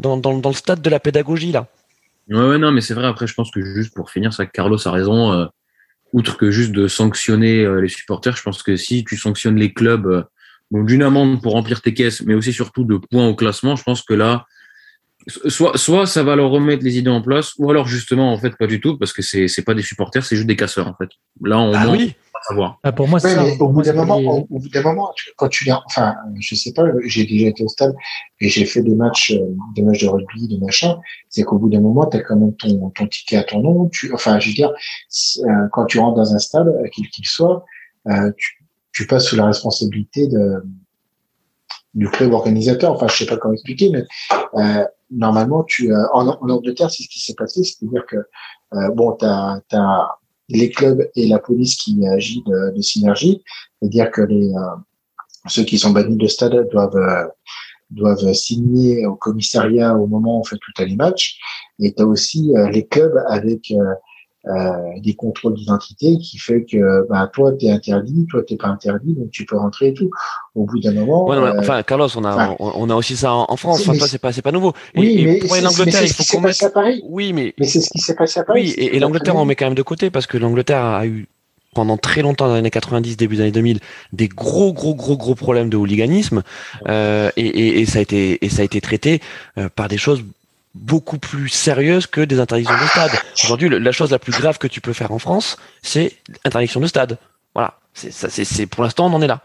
dans, 0.00 0.16
dans, 0.16 0.36
dans 0.38 0.50
le 0.50 0.54
stade 0.54 0.82
de 0.82 0.90
la 0.90 1.00
pédagogie 1.00 1.52
là. 1.52 1.66
Ouais, 2.28 2.48
ouais 2.48 2.58
non, 2.58 2.72
mais 2.72 2.80
c'est 2.80 2.94
vrai. 2.94 3.06
Après, 3.06 3.26
je 3.26 3.34
pense 3.34 3.50
que 3.50 3.60
juste 3.62 3.94
pour 3.94 4.10
finir, 4.10 4.32
ça, 4.32 4.46
Carlos 4.46 4.86
a 4.86 4.90
raison. 4.90 5.32
Euh, 5.32 5.46
outre 6.12 6.36
que 6.36 6.50
juste 6.50 6.72
de 6.72 6.88
sanctionner 6.88 7.64
euh, 7.64 7.80
les 7.80 7.88
supporters, 7.88 8.36
je 8.36 8.42
pense 8.42 8.62
que 8.62 8.76
si 8.76 9.04
tu 9.04 9.16
sanctionnes 9.16 9.56
les 9.56 9.72
clubs 9.72 10.26
donc 10.70 10.86
d'une 10.86 11.02
amende 11.02 11.42
pour 11.42 11.52
remplir 11.52 11.82
tes 11.82 11.94
caisses, 11.94 12.22
mais 12.22 12.34
aussi 12.34 12.52
surtout 12.52 12.84
de 12.84 12.96
points 12.96 13.26
au 13.26 13.34
classement, 13.34 13.76
je 13.76 13.82
pense 13.82 14.02
que 14.02 14.14
là, 14.14 14.46
soit, 15.46 15.76
soit 15.76 16.06
ça 16.06 16.22
va 16.22 16.36
leur 16.36 16.50
remettre 16.50 16.84
les 16.84 16.98
idées 16.98 17.10
en 17.10 17.22
place, 17.22 17.54
ou 17.58 17.70
alors 17.70 17.86
justement, 17.86 18.32
en 18.32 18.38
fait, 18.38 18.56
pas 18.56 18.66
du 18.66 18.80
tout, 18.80 18.96
parce 18.96 19.12
que 19.12 19.22
c'est, 19.22 19.48
c'est 19.48 19.62
pas 19.62 19.74
des 19.74 19.82
supporters, 19.82 20.24
c'est 20.24 20.36
juste 20.36 20.46
des 20.46 20.56
casseurs, 20.56 20.86
en 20.86 20.94
fait. 20.94 21.10
Là, 21.42 21.58
on 21.58 21.72
ah 21.74 21.88
oui. 21.90 22.14
Savoir. 22.48 22.78
Ah, 22.82 22.92
pour 22.92 23.08
moi, 23.08 23.20
c'est 23.20 23.60
au, 23.60 23.68
bout 23.68 23.82
d'un 23.82 23.92
moment, 23.92 24.16
au, 24.16 24.58
bout 24.58 24.68
d'un 24.68 24.82
moment, 24.82 25.12
quand 25.36 25.48
tu 25.48 25.64
viens, 25.64 25.82
enfin, 25.86 26.14
je 26.38 26.54
sais 26.54 26.72
pas, 26.72 26.84
j'ai 27.04 27.24
déjà 27.24 27.48
été 27.48 27.64
au 27.64 27.68
stade 27.68 27.94
et 28.40 28.48
j'ai 28.48 28.64
fait 28.64 28.82
des 28.82 28.94
matchs, 28.94 29.32
euh, 29.32 29.54
des 29.74 29.82
matchs 29.82 30.02
de 30.02 30.08
rugby, 30.08 30.48
des 30.48 30.58
machins. 30.58 30.96
C'est 31.28 31.42
qu'au 31.42 31.58
bout 31.58 31.68
d'un 31.68 31.80
moment, 31.80 32.06
tu 32.06 32.16
as 32.16 32.20
quand 32.22 32.36
même 32.36 32.54
ton, 32.54 32.90
ton 32.90 33.06
ticket 33.06 33.36
à 33.36 33.44
ton 33.44 33.60
nom. 33.60 33.88
Tu, 33.88 34.12
enfin, 34.12 34.38
je 34.38 34.48
veux 34.48 34.54
dire, 34.54 34.70
euh, 34.70 35.68
quand 35.72 35.86
tu 35.86 35.98
rentres 35.98 36.16
dans 36.16 36.34
un 36.34 36.38
stade, 36.38 36.72
quel 36.94 37.08
qu'il 37.08 37.26
soit, 37.26 37.64
euh, 38.08 38.32
tu, 38.36 38.64
tu 38.92 39.06
passes 39.06 39.26
sous 39.26 39.36
la 39.36 39.46
responsabilité 39.46 40.26
de, 40.26 40.62
du 41.94 42.08
club 42.08 42.32
organisateur. 42.32 42.92
Enfin, 42.92 43.08
je 43.08 43.16
sais 43.16 43.26
pas 43.26 43.36
comment 43.36 43.54
expliquer, 43.54 43.90
mais 43.90 44.04
euh, 44.54 44.84
normalement, 45.10 45.64
tu 45.64 45.92
euh, 45.92 46.06
en, 46.12 46.28
en, 46.28 46.48
Angleterre, 46.48 46.90
c'est 46.90 47.02
ce 47.02 47.08
qui 47.08 47.20
s'est 47.20 47.34
passé, 47.34 47.62
c'est-à-dire 47.64 48.04
que 48.06 48.16
euh, 48.74 48.90
bon, 48.94 49.16
tu 49.18 49.24
as, 49.26 50.18
les 50.50 50.70
clubs 50.70 51.08
et 51.16 51.26
la 51.26 51.38
police 51.38 51.76
qui 51.76 52.06
agit 52.06 52.42
de, 52.46 52.76
de 52.76 52.82
synergie, 52.82 53.42
c'est-à-dire 53.80 54.10
que 54.10 54.22
les 54.22 54.50
euh, 54.50 54.76
ceux 55.48 55.64
qui 55.64 55.78
sont 55.78 55.90
bannis 55.90 56.16
de 56.16 56.26
stade 56.26 56.68
doivent 56.70 56.96
euh, 56.96 57.26
doivent 57.90 58.32
signer 58.34 59.06
au 59.06 59.16
commissariat 59.16 59.96
au 59.96 60.06
moment 60.06 60.36
où 60.36 60.40
on 60.40 60.44
fait 60.44 60.56
tout 60.56 60.84
les 60.84 60.96
matchs, 60.96 61.38
et 61.80 61.92
tu 61.92 62.02
as 62.02 62.06
aussi 62.06 62.52
les 62.70 62.86
clubs 62.86 63.18
avec 63.28 63.70
euh, 63.72 63.94
des 64.44 65.14
contrôles 65.14 65.54
d'identité 65.54 66.16
qui 66.18 66.38
fait 66.38 66.64
que 66.64 67.06
bah, 67.08 67.30
toi 67.32 67.52
tu 67.52 67.66
es 67.66 67.70
interdit, 67.70 68.26
toi 68.30 68.42
t'es 68.46 68.56
pas 68.56 68.68
interdit, 68.68 69.14
donc 69.14 69.30
tu 69.30 69.44
peux 69.44 69.56
rentrer 69.56 69.88
et 69.88 69.94
tout. 69.94 70.10
Au 70.54 70.64
bout 70.64 70.80
d'un 70.80 70.92
moment. 70.92 71.26
Ouais, 71.28 71.36
euh, 71.36 71.60
enfin, 71.60 71.82
Carlos, 71.82 72.08
on 72.16 72.24
a 72.24 72.56
on, 72.58 72.90
a 72.90 72.94
aussi 72.94 73.16
ça 73.16 73.32
en, 73.32 73.56
France. 73.56 73.80
Enfin, 73.80 73.96
toi 73.96 74.08
c'est 74.08 74.18
pas 74.18 74.32
c'est 74.32 74.42
pas 74.42 74.52
nouveau. 74.52 74.72
Oui, 74.96 75.16
et, 75.18 75.24
mais 75.24 75.38
pour 75.38 75.54
l'Angleterre, 75.56 76.02
il 76.02 76.12
faut 76.12 76.24
qu'on 76.24 76.40
mette. 76.40 76.62
À 76.62 76.70
Paris. 76.70 77.02
Oui, 77.06 77.32
mais 77.32 77.54
mais 77.58 77.66
c'est 77.66 77.80
ce 77.80 77.90
qui 77.90 77.98
s'est 77.98 78.14
passé 78.14 78.40
à 78.40 78.44
Paris. 78.44 78.74
Oui, 78.76 78.84
et, 78.84 78.98
l'Angleterre 78.98 79.36
on 79.36 79.44
met 79.44 79.56
quand 79.56 79.66
même 79.66 79.74
de 79.74 79.82
côté 79.82 80.10
parce 80.10 80.26
que 80.26 80.38
l'Angleterre 80.38 80.84
a 80.84 81.06
eu 81.06 81.28
pendant 81.74 81.96
très 81.96 82.22
longtemps 82.22 82.48
dans 82.48 82.54
les 82.54 82.58
années 82.58 82.70
90, 82.70 83.16
début 83.16 83.36
des 83.36 83.42
années 83.42 83.52
2000, 83.52 83.78
des 84.12 84.26
gros, 84.26 84.72
gros, 84.72 84.94
gros, 84.94 85.16
gros 85.16 85.36
problèmes 85.36 85.70
de 85.70 85.76
hooliganisme, 85.76 86.42
euh, 86.88 87.30
et, 87.36 87.46
et, 87.46 87.80
et, 87.80 87.86
ça 87.86 88.00
a 88.00 88.02
été, 88.02 88.44
et 88.44 88.48
ça 88.48 88.62
a 88.62 88.64
été 88.64 88.80
traité 88.80 89.20
euh, 89.56 89.68
par 89.74 89.86
des 89.86 89.96
choses 89.96 90.24
beaucoup 90.74 91.18
plus 91.18 91.48
sérieuse 91.48 92.06
que 92.06 92.20
des 92.20 92.38
interdictions 92.38 92.76
de 92.76 92.86
stade. 92.86 93.10
Aujourd'hui, 93.44 93.68
la 93.68 93.92
chose 93.92 94.10
la 94.10 94.18
plus 94.18 94.32
grave 94.32 94.58
que 94.58 94.66
tu 94.66 94.80
peux 94.80 94.92
faire 94.92 95.12
en 95.12 95.18
France, 95.18 95.56
c'est 95.82 96.16
interdiction 96.44 96.80
de 96.80 96.86
stade. 96.86 97.18
Voilà. 97.54 97.74
C'est, 97.92 98.12
ça, 98.12 98.28
c'est, 98.30 98.66
pour 98.66 98.84
l'instant, 98.84 99.06
on 99.06 99.14
en 99.14 99.22
est 99.22 99.26
là. 99.26 99.40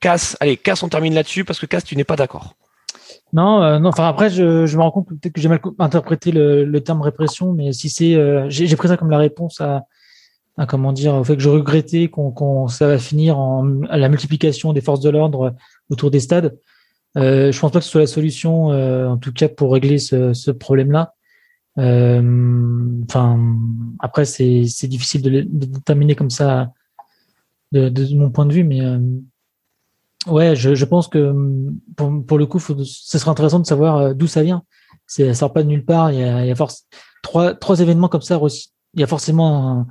Casse, 0.00 0.36
allez, 0.40 0.56
casse, 0.56 0.82
on 0.82 0.88
termine 0.88 1.14
là-dessus 1.14 1.44
parce 1.44 1.60
que 1.60 1.66
casse, 1.66 1.84
tu 1.84 1.96
n'es 1.96 2.04
pas 2.04 2.16
d'accord. 2.16 2.54
Non, 3.32 3.62
euh, 3.62 3.78
non. 3.78 3.90
Enfin 3.90 4.08
après, 4.08 4.30
je, 4.30 4.66
je 4.66 4.76
me 4.76 4.82
rends 4.82 4.90
compte 4.90 5.08
peut-être 5.08 5.32
que 5.32 5.40
j'ai 5.40 5.48
mal 5.48 5.60
interprété 5.78 6.32
le, 6.32 6.64
le 6.64 6.80
terme 6.80 7.02
répression, 7.02 7.52
mais 7.52 7.72
si 7.72 7.88
c'est, 7.88 8.14
euh, 8.14 8.46
j'ai, 8.48 8.66
j'ai 8.66 8.76
pris 8.76 8.88
ça 8.88 8.96
comme 8.96 9.10
la 9.10 9.18
réponse 9.18 9.60
à, 9.60 9.84
à 10.56 10.66
comment 10.66 10.92
dire, 10.92 11.14
au 11.14 11.24
fait 11.24 11.36
que 11.36 11.42
je 11.42 11.48
regrettais 11.48 12.08
qu'on, 12.08 12.30
qu'on 12.30 12.68
ça 12.68 12.86
va 12.86 12.98
finir 12.98 13.38
en 13.38 13.82
à 13.88 13.96
la 13.96 14.08
multiplication 14.08 14.72
des 14.72 14.80
forces 14.80 15.00
de 15.00 15.10
l'ordre 15.10 15.54
autour 15.90 16.10
des 16.10 16.20
stades. 16.20 16.56
Euh, 17.16 17.52
je 17.52 17.60
pense 17.60 17.70
pas 17.70 17.78
que 17.78 17.84
ce 17.84 17.90
soit 17.90 18.00
la 18.00 18.06
solution, 18.06 18.72
euh, 18.72 19.06
en 19.06 19.16
tout 19.16 19.32
cas 19.32 19.48
pour 19.48 19.72
régler 19.72 19.98
ce, 19.98 20.32
ce 20.32 20.50
problème-là. 20.50 21.14
Euh, 21.78 23.02
enfin, 23.08 23.38
après 23.98 24.24
c'est 24.24 24.64
c'est 24.68 24.86
difficile 24.86 25.22
de, 25.22 25.30
de, 25.30 25.66
déterminer 25.66 26.14
comme 26.14 26.30
ça 26.30 26.70
de, 27.72 27.88
de, 27.88 28.14
mon 28.14 28.30
point 28.30 28.46
de 28.46 28.52
vue, 28.52 28.62
mais 28.62 28.80
euh, 28.80 29.00
ouais, 30.26 30.54
je, 30.54 30.74
je 30.74 30.84
pense 30.84 31.08
que 31.08 31.34
pour, 31.96 32.24
pour 32.26 32.38
le 32.38 32.46
coup, 32.46 32.58
faut, 32.60 32.76
ce 32.84 33.18
serait 33.18 33.30
intéressant 33.30 33.58
de 33.58 33.66
savoir 33.66 33.96
euh, 33.96 34.14
d'où 34.14 34.26
ça 34.26 34.42
vient. 34.42 34.62
C'est 35.06 35.26
ça 35.28 35.34
sort 35.34 35.52
pas 35.52 35.62
de 35.62 35.68
nulle 35.68 35.84
part. 35.84 36.12
Il 36.12 36.20
y 36.20 36.22
a, 36.22 36.44
il 36.44 36.48
y 36.48 36.50
a 36.50 36.54
force 36.54 36.86
trois 37.22 37.54
trois 37.54 37.80
événements 37.80 38.08
comme 38.08 38.22
ça. 38.22 38.40
Il 38.94 39.00
y 39.00 39.04
a 39.04 39.08
forcément 39.08 39.86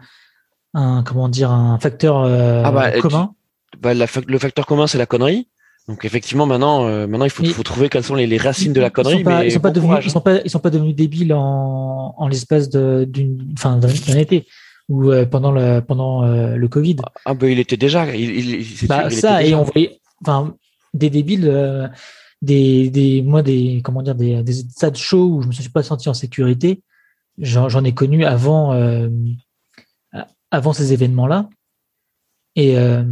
un, 0.73 0.79
un 0.81 1.03
comment 1.03 1.29
dire 1.29 1.51
un 1.51 1.77
facteur 1.79 2.23
ah 2.23 2.71
bah, 2.71 2.99
commun. 2.99 3.35
bah, 3.79 3.93
la, 3.93 4.07
le 4.25 4.39
facteur 4.39 4.65
commun, 4.65 4.87
c'est 4.87 4.97
la 4.97 5.05
connerie. 5.05 5.47
Donc 5.87 6.05
effectivement, 6.05 6.45
maintenant, 6.45 6.85
euh, 6.85 7.07
maintenant, 7.07 7.25
il 7.25 7.31
faut, 7.31 7.43
faut, 7.43 7.63
trouver 7.63 7.89
quelles 7.89 8.05
sont 8.05 8.15
les, 8.15 8.25
les 8.25 8.37
racines 8.37 8.71
de 8.71 8.79
la 8.79 8.89
connerie. 8.89 9.21
Ils 9.21 9.45
ils 9.45 9.51
sont 9.51 9.59
pas 9.59 9.69
devenus, 9.69 9.97
ils 10.05 10.11
sont 10.11 10.23
sont 10.45 10.59
pas 10.59 10.69
devenus 10.69 10.95
débiles 10.95 11.33
en, 11.33 12.15
en 12.17 12.27
l'espace 12.29 12.69
d'une, 12.69 13.53
enfin, 13.57 13.77
d'un 13.77 14.17
été 14.17 14.47
ou 14.89 15.11
euh, 15.11 15.25
pendant 15.25 15.51
le 15.51 15.81
pendant 15.81 16.23
euh, 16.23 16.55
le 16.55 16.67
Covid. 16.69 16.97
Ah 17.25 17.33
ben 17.33 17.47
il 17.47 17.59
était 17.59 17.75
déjà. 17.75 18.15
Il, 18.15 18.61
il, 18.61 18.87
bah, 18.87 19.09
sûr, 19.09 19.19
ça 19.19 19.43
et 19.43 19.53
on 19.55 19.63
voyait, 19.63 19.99
enfin, 20.21 20.55
des 20.93 21.09
débiles, 21.09 21.91
des 22.41 22.89
des 22.89 23.21
moi 23.21 23.41
des 23.41 23.81
comment 23.83 24.01
dire 24.01 24.15
des 24.15 24.41
des 24.41 24.53
stades 24.53 24.97
chauds 24.97 25.27
où 25.27 25.41
je 25.41 25.47
me 25.47 25.51
suis 25.51 25.67
pas 25.69 25.83
senti 25.83 26.07
en 26.07 26.13
sécurité. 26.13 26.81
J'en 27.39 27.83
ai 27.83 27.93
connu 27.93 28.23
avant 28.23 28.73
avant 30.49 30.71
ces 30.71 30.93
événements 30.93 31.27
là. 31.27 31.49
Et 32.55 32.77
euh, 32.77 33.03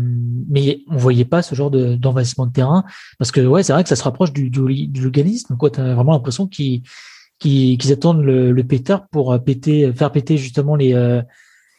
mais 0.49 0.81
on 0.87 0.97
voyait 0.97 1.25
pas 1.25 1.41
ce 1.41 1.55
genre 1.55 1.71
de, 1.71 1.95
d'envahissement 1.95 2.45
de 2.45 2.51
terrain 2.51 2.83
parce 3.17 3.31
que 3.31 3.41
ouais, 3.41 3.63
c'est 3.63 3.73
vrai 3.73 3.83
que 3.83 3.89
ça 3.89 3.95
se 3.95 4.03
rapproche 4.03 4.33
du, 4.33 4.49
du, 4.49 4.87
du 4.87 5.05
légalisme. 5.05 5.57
Quoi, 5.57 5.71
t'as 5.71 5.93
vraiment 5.95 6.11
l'impression 6.11 6.47
qu'ils, 6.47 6.83
qu'ils, 7.39 7.91
attendent 7.91 8.23
le, 8.23 8.51
le 8.51 8.63
pétard 8.63 9.07
pour 9.07 9.37
péter, 9.43 9.91
faire 9.93 10.11
péter 10.11 10.37
justement 10.37 10.75
les 10.75 10.93
euh, 10.93 11.21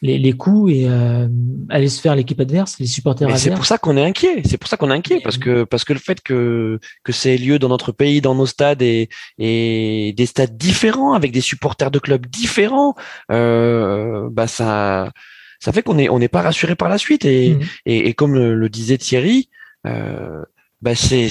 les, 0.03 0.19
les 0.19 0.33
coups 0.33 0.73
et 0.73 0.85
euh, 0.87 1.27
aller 1.69 1.87
se 1.87 2.01
faire 2.01 2.15
l'équipe 2.15 2.39
adverse, 2.39 2.77
les 2.77 2.85
supporters 2.85 3.25
adverses. 3.25 3.43
C'est 3.43 3.55
pour 3.55 3.65
ça 3.65 3.77
qu'on 3.77 3.95
est 3.95 4.03
inquiet. 4.03 4.43
C'est 4.45 4.57
pour 4.57 4.67
ça 4.67 4.75
qu'on 4.75 4.91
est 4.91 4.93
inquiet 4.93 5.21
parce 5.23 5.37
que 5.37 5.63
parce 5.63 5.85
que 5.85 5.93
le 5.93 5.99
fait 5.99 6.21
que 6.21 6.79
que 7.03 7.13
c'est 7.13 7.37
lieu 7.37 7.57
dans 7.57 7.69
notre 7.69 7.93
pays, 7.93 8.19
dans 8.19 8.35
nos 8.35 8.45
stades 8.45 8.81
et 8.81 9.07
et 9.39 10.13
des 10.15 10.25
stades 10.25 10.57
différents 10.57 11.13
avec 11.13 11.31
des 11.31 11.41
supporters 11.41 11.89
de 11.89 11.99
clubs 11.99 12.27
différents, 12.27 12.95
euh, 13.31 14.27
bah 14.29 14.47
ça 14.47 15.13
ça 15.63 15.71
fait 15.71 15.81
qu'on 15.81 15.97
est 15.97 16.09
on 16.09 16.19
n'est 16.19 16.27
pas 16.27 16.41
rassuré 16.41 16.75
par 16.75 16.89
la 16.89 16.97
suite 16.97 17.23
et, 17.23 17.55
mmh. 17.55 17.61
et, 17.85 18.09
et, 18.09 18.13
comme 18.13 18.33
le, 18.33 18.67
disait 18.67 18.97
Thierry, 18.97 19.49
euh, 19.87 20.43
bah 20.81 20.93
c'est 20.93 21.29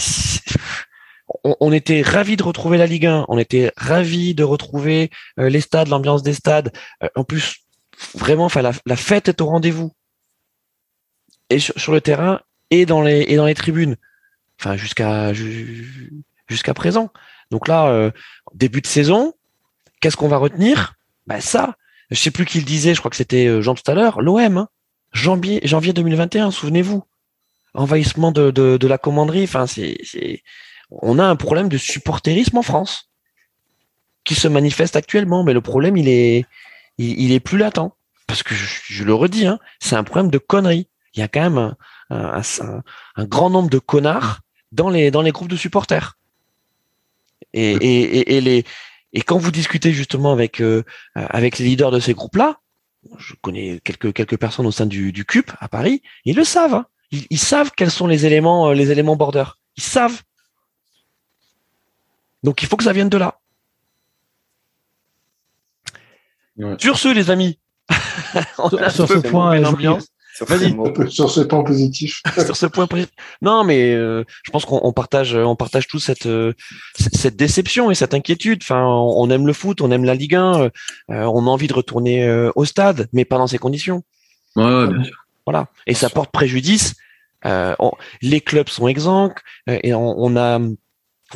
on, 1.45 1.55
on, 1.61 1.71
était 1.71 2.01
ravis 2.01 2.39
de 2.39 2.43
retrouver 2.43 2.79
la 2.79 2.87
Ligue 2.87 3.05
1, 3.05 3.27
on 3.29 3.37
était 3.37 3.73
ravis 3.77 4.35
de 4.35 4.43
retrouver 4.43 5.11
euh, 5.39 5.51
les 5.51 5.61
stades, 5.61 5.89
l'ambiance 5.89 6.23
des 6.23 6.33
stades. 6.33 6.73
Euh, 7.03 7.09
en 7.15 7.25
plus, 7.25 7.59
vraiment, 8.15 8.47
enfin 8.47 8.63
la, 8.63 8.73
la, 8.87 8.97
fête 8.97 9.29
est 9.29 9.43
au 9.43 9.47
rendez-vous 9.47 9.93
et 11.51 11.59
sur, 11.59 11.79
sur, 11.79 11.93
le 11.93 12.01
terrain 12.01 12.41
et 12.71 12.87
dans 12.87 13.03
les 13.03 13.27
et 13.29 13.37
dans 13.37 13.47
les 13.47 13.55
tribunes. 13.55 13.97
Enfin 14.59 14.77
jusqu'à 14.77 15.35
jusqu'à 16.49 16.73
présent. 16.73 17.13
Donc 17.51 17.69
là, 17.69 17.89
euh, 17.89 18.11
début 18.55 18.81
de 18.81 18.87
saison, 18.87 19.35
qu'est-ce 20.01 20.17
qu'on 20.17 20.29
va 20.29 20.39
retenir? 20.39 20.95
Bah 21.27 21.43
ça, 21.43 21.77
je 22.13 22.21
sais 22.21 22.31
plus 22.31 22.45
qui 22.45 22.59
le 22.59 22.65
disait, 22.65 22.95
je 22.95 23.01
crois 23.01 23.11
que 23.11 23.17
c'était 23.17 23.47
euh, 23.47 23.63
Jean 23.63 23.75
tout 23.75 23.91
à 23.91 23.95
l'heure, 23.95 24.21
l'OM, 24.21 24.59
hein. 24.59 24.69
janvier, 25.13 25.61
janvier 25.65 25.93
2021, 25.93 26.51
souvenez-vous. 26.51 27.03
Envahissement 27.75 28.33
de, 28.33 28.51
de, 28.51 28.77
de, 28.77 28.87
la 28.87 28.99
commanderie, 28.99 29.45
enfin 29.45 29.67
c'est, 29.67 29.97
on 30.91 31.19
a 31.19 31.25
un 31.25 31.37
problème 31.37 31.71
de 31.71 31.79
supporterisme 31.79 32.59
en 32.59 32.63
France 32.63 33.11
qui 34.25 34.35
se 34.35 34.47
manifeste 34.47 34.95
actuellement, 34.95 35.43
mais 35.43 35.55
le 35.55 35.63
problème 35.63 35.97
il 35.97 36.07
est, 36.07 36.45
il, 36.99 37.33
est 37.33 37.41
plus 37.41 37.57
latent 37.57 37.97
parce 38.27 38.43
que 38.43 38.55
je, 38.55 39.05
le 39.05 39.15
redis, 39.15 39.47
hein, 39.47 39.59
c'est 39.81 39.97
un 39.97 40.05
problème 40.05 40.31
de 40.31 40.37
conneries. 40.37 40.87
Il 41.15 41.21
y 41.21 41.23
a 41.23 41.29
quand 41.29 41.41
même 41.41 41.75
un, 42.11 42.43
un, 43.17 43.25
grand 43.25 43.49
nombre 43.49 43.71
de 43.71 43.79
connards 43.79 44.41
dans 44.71 44.91
les 44.91 45.11
dans 45.11 45.23
les 45.23 45.33
groupes 45.33 45.49
de 45.49 45.57
supporters. 45.57 46.19
Et, 47.55 47.73
et, 47.73 48.37
et, 48.37 48.41
les 48.43 48.65
et 49.13 49.23
quand 49.23 49.39
vous 49.39 49.51
discutez 49.51 49.93
justement 49.93 50.33
avec 50.33 50.61
euh, 50.61 50.83
avec 51.15 51.59
les 51.59 51.67
leaders 51.67 51.91
de 51.91 52.01
ces 52.01 52.15
groupes-là, 52.15 52.59
je 53.19 53.35
connais 53.41 53.81
quelques 53.85 54.13
quelques 54.13 54.39
personnes 54.39 54.67
au 54.67 54.73
sein 54.73 54.87
du, 54.87 55.13
du 55.13 55.25
CUP 55.25 55.51
à 55.61 55.69
Paris, 55.69 56.03
ils 56.25 56.37
le 56.37 56.45
savent. 56.45 56.75
Hein. 56.75 56.87
Ils, 57.11 57.39
savent 57.39 57.71
quels 57.77 57.91
sont 57.91 58.07
les 58.07 58.25
éléments 58.25 58.71
euh, 58.71 58.75
les 58.75 58.91
éléments 58.91 59.17
border. 59.17 59.45
Ils 59.77 59.83
savent. 59.83 60.23
Donc 62.43 62.63
il 62.63 62.69
faut 62.69 62.77
que 62.77 62.85
ça 62.85 62.93
vienne 62.93 63.11
de 63.11 63.19
là. 63.19 63.39
Sur 66.79 66.99
ce, 66.99 67.09
les 67.09 67.31
amis, 67.31 67.59
sur, 68.57 69.09
ce 69.09 69.19
point, 69.19 69.59
sur, 70.35 71.31
ce 71.31 71.41
point 71.41 71.63
positif. 71.63 72.23
sur 72.45 72.57
ce 72.57 72.67
point 72.67 72.87
positif. 72.87 73.13
Non, 73.43 73.65
mais 73.65 73.93
euh, 73.93 74.25
je 74.43 74.51
pense 74.51 74.65
qu'on 74.65 74.93
partage, 74.93 75.35
on 75.35 75.57
partage 75.57 75.87
tous 75.87 75.99
cette 75.99 76.27
euh, 76.27 76.55
cette 76.99 77.37
déception 77.37 77.91
et 77.91 77.95
cette 77.95 78.15
inquiétude. 78.15 78.61
Enfin, 78.63 78.85
on, 78.85 79.29
aime 79.31 79.47
le 79.47 79.53
foot, 79.53 79.81
on 79.81 79.91
aime 79.91 80.05
la 80.05 80.15
Ligue 80.15 80.35
1, 80.35 80.61
euh, 80.63 80.71
on 81.09 81.47
a 81.47 81.51
envie 81.51 81.67
de 81.67 81.75
retourner 81.75 82.51
au 82.55 82.65
stade, 82.65 83.09
mais 83.13 83.25
pas 83.25 83.39
dans 83.39 83.47
ces 83.47 83.59
conditions. 83.59 84.03
Ouais, 84.57 84.87
bien 84.87 85.05
sûr. 85.05 85.17
Voilà, 85.47 85.67
et 85.87 85.95
ça 85.95 86.09
porte 86.09 86.31
préjudice. 86.31 86.95
les 88.23 88.41
clubs 88.41 88.69
sont 88.69 88.89
exempts 88.89 89.41
et 89.67 89.93
on, 89.93 90.37
a 90.37 90.61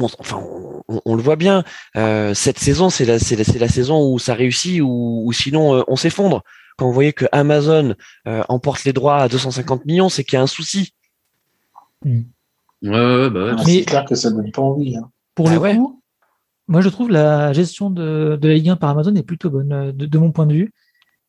enfin, 0.00 0.42
on, 0.88 1.14
le 1.14 1.22
voit 1.22 1.36
bien. 1.36 1.64
cette 1.94 2.58
saison, 2.58 2.88
c'est 2.88 3.04
la, 3.04 3.18
c'est 3.18 3.36
la, 3.36 3.58
la, 3.58 3.68
saison 3.68 4.10
où 4.10 4.18
ça 4.18 4.34
réussit 4.34 4.80
ou, 4.80 5.22
ou 5.26 5.32
sinon 5.32 5.84
on 5.88 5.96
s'effondre 5.96 6.42
quand 6.76 6.86
vous 6.86 6.92
voyez 6.92 7.12
que 7.12 7.26
Amazon 7.32 7.94
euh, 8.26 8.42
emporte 8.48 8.84
les 8.84 8.92
droits 8.92 9.18
à 9.18 9.28
250 9.28 9.84
millions, 9.86 10.08
c'est 10.08 10.24
qu'il 10.24 10.34
y 10.34 10.36
a 10.36 10.42
un 10.42 10.46
souci. 10.46 10.94
Hmm. 12.04 12.22
Ouais, 12.82 12.90
ouais, 12.90 13.30
bah 13.30 13.54
ouais. 13.54 13.62
C'est 13.64 13.84
clair 13.84 14.04
que 14.04 14.14
ça 14.14 14.30
donne 14.30 14.50
pas 14.52 14.62
envie. 14.62 14.96
Hein. 14.96 15.10
Pour, 15.34 15.48
ah 15.48 15.54
le 15.54 15.60
coup, 15.60 16.02
Moi, 16.68 16.80
je 16.80 16.88
trouve 16.88 17.10
la 17.10 17.52
gestion 17.52 17.90
de, 17.90 18.38
de 18.40 18.48
la 18.48 18.54
Ligue 18.54 18.70
1 18.70 18.76
par 18.76 18.90
Amazon 18.90 19.14
est 19.14 19.22
plutôt 19.22 19.50
bonne, 19.50 19.92
de, 19.92 20.06
de 20.06 20.18
mon 20.18 20.32
point 20.32 20.46
de 20.46 20.54
vue. 20.54 20.72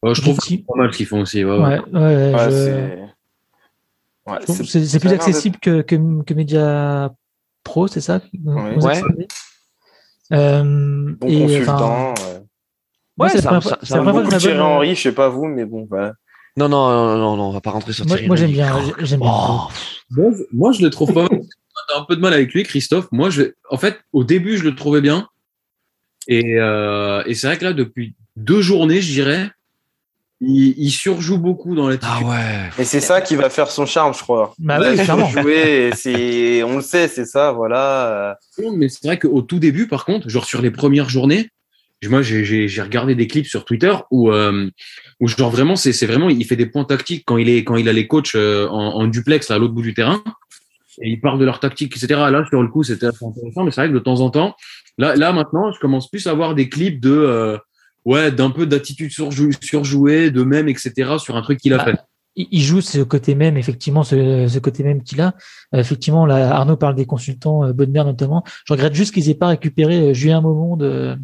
je 0.03 0.21
trouve 0.21 0.37
que 0.37 0.45
c'est 0.45 0.57
pas 0.57 0.75
mal 0.75 0.91
ce 0.91 0.97
qu'ils 0.97 1.05
font 1.05 1.21
aussi. 1.21 1.43
Ouais, 1.43 1.57
ouais. 1.57 1.79
ouais, 4.25 4.39
c'est 4.45 4.99
plus 4.99 5.13
accessible 5.13 5.57
que, 5.59 5.81
que, 5.81 6.23
que 6.23 6.33
Media 6.33 7.13
Pro, 7.63 7.87
c'est 7.87 8.01
ça? 8.01 8.21
Ouais. 8.45 9.01
Euh, 10.33 11.15
bon 11.19 11.27
et, 11.27 11.41
consultant. 11.41 12.13
ouais, 12.13 12.43
c'est 13.29 13.45
un, 13.45 13.59
un, 13.99 14.03
beaucoup 14.11 14.37
Thierry 14.37 14.59
Henry, 14.59 14.95
je 14.95 15.01
sais 15.01 15.11
pas 15.11 15.29
vous, 15.29 15.45
mais 15.45 15.65
bon, 15.65 15.87
voilà. 15.89 16.13
Non, 16.55 16.69
non, 16.69 17.17
non, 17.17 17.37
non, 17.37 17.43
on 17.49 17.51
va 17.51 17.61
pas 17.61 17.71
rentrer 17.71 17.93
sur 17.93 18.05
moi, 18.05 18.15
Thierry 18.15 18.27
Moi, 18.27 18.35
j'aime 18.35 18.51
bien. 18.51 18.79
J'aime 18.99 19.19
bien. 19.19 19.29
Oh. 19.31 20.31
Moi, 20.53 20.71
je 20.71 20.81
le 20.81 20.89
trouve 20.89 21.13
pas 21.13 21.27
un 21.95 22.03
peu 22.03 22.15
de 22.15 22.21
mal 22.21 22.33
avec 22.33 22.53
lui, 22.53 22.63
Christophe. 22.63 23.07
Moi, 23.11 23.29
je, 23.29 23.43
en 23.69 23.77
fait, 23.77 23.99
au 24.13 24.23
début, 24.23 24.57
je 24.57 24.63
le 24.63 24.75
trouvais 24.75 25.01
bien. 25.01 25.27
Et, 26.27 26.55
euh, 26.57 27.23
et 27.25 27.33
c'est 27.35 27.47
vrai 27.47 27.57
que 27.57 27.63
là, 27.63 27.73
depuis 27.73 28.15
deux 28.35 28.61
journées, 28.61 29.01
je 29.01 29.11
dirais, 29.11 29.49
il, 30.41 30.75
il, 30.77 30.91
surjoue 30.91 31.37
beaucoup 31.37 31.75
dans 31.75 31.87
l'attitude. 31.87 32.09
Ah 32.11 32.27
ouais. 32.27 32.69
Et 32.79 32.85
c'est 32.85 32.99
ça 32.99 33.21
qui 33.21 33.35
va 33.35 33.49
faire 33.49 33.71
son 33.71 33.85
charme, 33.85 34.13
je 34.13 34.21
crois. 34.21 34.53
Bah 34.59 34.79
ouais, 34.79 34.95
jouer, 35.31 35.91
c'est, 35.95 36.63
on 36.63 36.77
le 36.77 36.81
sait, 36.81 37.07
c'est 37.07 37.25
ça, 37.25 37.51
voilà. 37.51 38.37
Mais 38.75 38.89
c'est 38.89 39.05
vrai 39.05 39.17
qu'au 39.17 39.41
tout 39.41 39.59
début, 39.59 39.87
par 39.87 40.05
contre, 40.05 40.29
genre 40.29 40.45
sur 40.45 40.61
les 40.61 40.71
premières 40.71 41.09
journées, 41.09 41.49
moi, 42.05 42.21
j'ai 42.21 42.81
regardé 42.81 43.15
des 43.15 43.27
clips 43.27 43.47
sur 43.47 43.65
Twitter 43.65 43.93
où, 44.11 44.31
euh, 44.31 44.69
où 45.19 45.27
genre 45.27 45.49
vraiment, 45.49 45.75
c'est 45.75 46.05
vraiment, 46.05 46.29
il 46.29 46.45
fait 46.45 46.55
des 46.55 46.67
points 46.67 46.85
tactiques 46.85 47.23
quand 47.25 47.37
il 47.37 47.49
est, 47.49 47.63
quand 47.63 47.75
il 47.75 47.89
a 47.89 47.93
les 47.93 48.07
coachs 48.07 48.35
euh, 48.35 48.67
en, 48.67 48.95
en, 48.95 49.07
duplex 49.07 49.49
à 49.49 49.57
l'autre 49.57 49.73
bout 49.73 49.81
du 49.81 49.93
terrain 49.93 50.23
et 51.01 51.09
il 51.09 51.21
parle 51.21 51.39
de 51.39 51.45
leur 51.45 51.59
tactique, 51.59 51.95
etc. 51.95 52.19
Là, 52.31 52.45
sur 52.49 52.61
le 52.61 52.69
coup, 52.69 52.83
c'était 52.83 53.07
intéressant, 53.07 53.63
mais 53.63 53.71
c'est 53.71 53.81
vrai 53.81 53.89
que 53.89 53.93
de 53.93 53.99
temps 53.99 54.19
en 54.21 54.29
temps, 54.29 54.55
là, 54.97 55.15
là 55.15 55.31
maintenant, 55.33 55.71
je 55.71 55.79
commence 55.79 56.09
plus 56.09 56.27
à 56.27 56.31
avoir 56.31 56.55
des 56.55 56.69
clips 56.69 56.99
de, 56.99 57.11
euh, 57.11 57.57
ouais, 58.05 58.31
d'un 58.31 58.49
peu 58.49 58.65
d'attitude 58.65 59.11
surjouée, 59.11 60.31
de 60.31 60.43
même, 60.43 60.67
etc. 60.69 61.17
sur 61.19 61.35
un 61.35 61.41
truc 61.41 61.59
qu'il 61.59 61.73
a 61.73 61.77
bah, 61.77 61.85
fait. 61.85 61.97
Il 62.35 62.61
joue 62.61 62.81
ce 62.81 62.99
côté 62.99 63.33
même, 63.33 63.57
effectivement, 63.57 64.03
ce, 64.03 64.47
ce 64.47 64.59
côté 64.59 64.83
même 64.83 65.01
qu'il 65.01 65.21
a. 65.21 65.33
Euh, 65.73 65.79
effectivement, 65.79 66.25
là, 66.25 66.55
Arnaud 66.55 66.77
parle 66.77 66.95
des 66.95 67.07
consultants, 67.07 67.63
euh, 67.63 67.73
Bonne 67.73 67.91
notamment. 67.91 68.43
Je 68.65 68.73
regrette 68.73 68.93
juste 68.93 69.13
qu'ils 69.13 69.29
aient 69.29 69.35
pas 69.35 69.47
récupéré 69.47 70.09
euh, 70.09 70.13
Julien 70.13 70.41
Momon 70.41 70.77
de, 70.77 71.17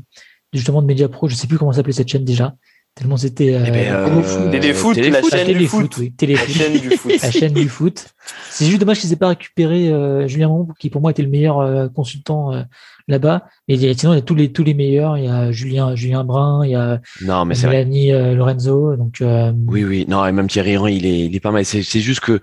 justement 0.54 0.82
de 0.82 0.88
Mediapro. 0.88 1.28
Je 1.28 1.36
sais 1.36 1.48
plus 1.48 1.58
comment 1.58 1.74
s'appelait 1.74 1.94
cette 1.94 2.10
chaîne 2.10 2.26
déjà. 2.26 2.56
Tellement 2.96 3.18
c'était 3.18 3.56
euh, 3.56 3.64
eh 3.66 3.72
ben, 3.72 3.92
euh, 3.92 4.52
Téléfoot, 4.52 4.96
la 4.96 5.22
chaîne 5.24 5.58
du 5.58 5.66
foot. 5.66 5.98
Oui, 5.98 6.14
La 6.22 6.38
chaîne 6.46 6.80
du 6.80 6.92
foot. 6.92 7.12
la 7.24 7.32
chaîne 7.32 7.54
du 7.54 7.68
foot. 7.68 8.06
C'est 8.52 8.68
juste 8.68 8.80
dommage 8.80 9.00
qu'ils 9.00 9.12
aient 9.12 9.16
pas 9.18 9.30
récupéré 9.30 9.90
euh, 9.90 10.28
Julien 10.28 10.48
Momon, 10.48 10.68
qui 10.78 10.92
pour 10.92 11.02
moi 11.02 11.10
était 11.10 11.24
le 11.24 11.30
meilleur 11.30 11.60
euh, 11.60 11.88
consultant 11.88 12.54
euh, 12.54 12.62
là-bas. 13.08 13.46
Mais 13.68 13.78
sinon, 13.78 14.14
il 14.14 14.18
y 14.18 14.20
a 14.20 14.22
tous 14.22 14.36
les 14.36 14.52
tous 14.52 14.64
les 14.64 14.76
meilleurs. 14.76 15.18
Il 15.18 15.26
y 15.26 15.28
a 15.28 15.52
Julien 15.52 15.96
Julien 15.96 16.24
Brun, 16.24 16.64
il 16.66 16.72
y 16.72 16.76
a 16.76 17.02
non, 17.22 17.46
mais 17.46 17.56
Mélanie 17.56 18.12
Lorenzo. 18.36 18.96
Donc 18.96 19.24
oui, 19.68 19.84
oui, 19.84 20.06
non, 20.08 20.24
et 20.28 20.32
même 20.32 20.48
Thierry 20.48 20.78
Henry, 20.78 20.98
il 20.98 21.08
est 21.08 21.20
il 21.22 21.36
est 21.36 21.40
pas 21.40 21.52
mal. 21.52 21.66
C'est 21.66 21.82
c'est 21.82 22.00
juste 22.00 22.20
que 22.20 22.42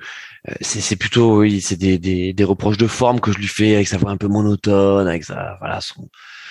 c'est 0.60 0.96
plutôt 0.96 1.38
oui, 1.38 1.60
c'est 1.60 1.76
des, 1.76 1.98
des 1.98 2.32
des 2.32 2.44
reproches 2.44 2.78
de 2.78 2.88
forme 2.88 3.20
que 3.20 3.30
je 3.30 3.38
lui 3.38 3.46
fais 3.46 3.76
avec 3.76 3.86
sa 3.86 3.98
voix 3.98 4.10
un 4.10 4.16
peu 4.16 4.26
monotone, 4.26 5.06
avec 5.06 5.22
sa 5.22 5.58
voilà 5.60 5.80
son 5.80 6.08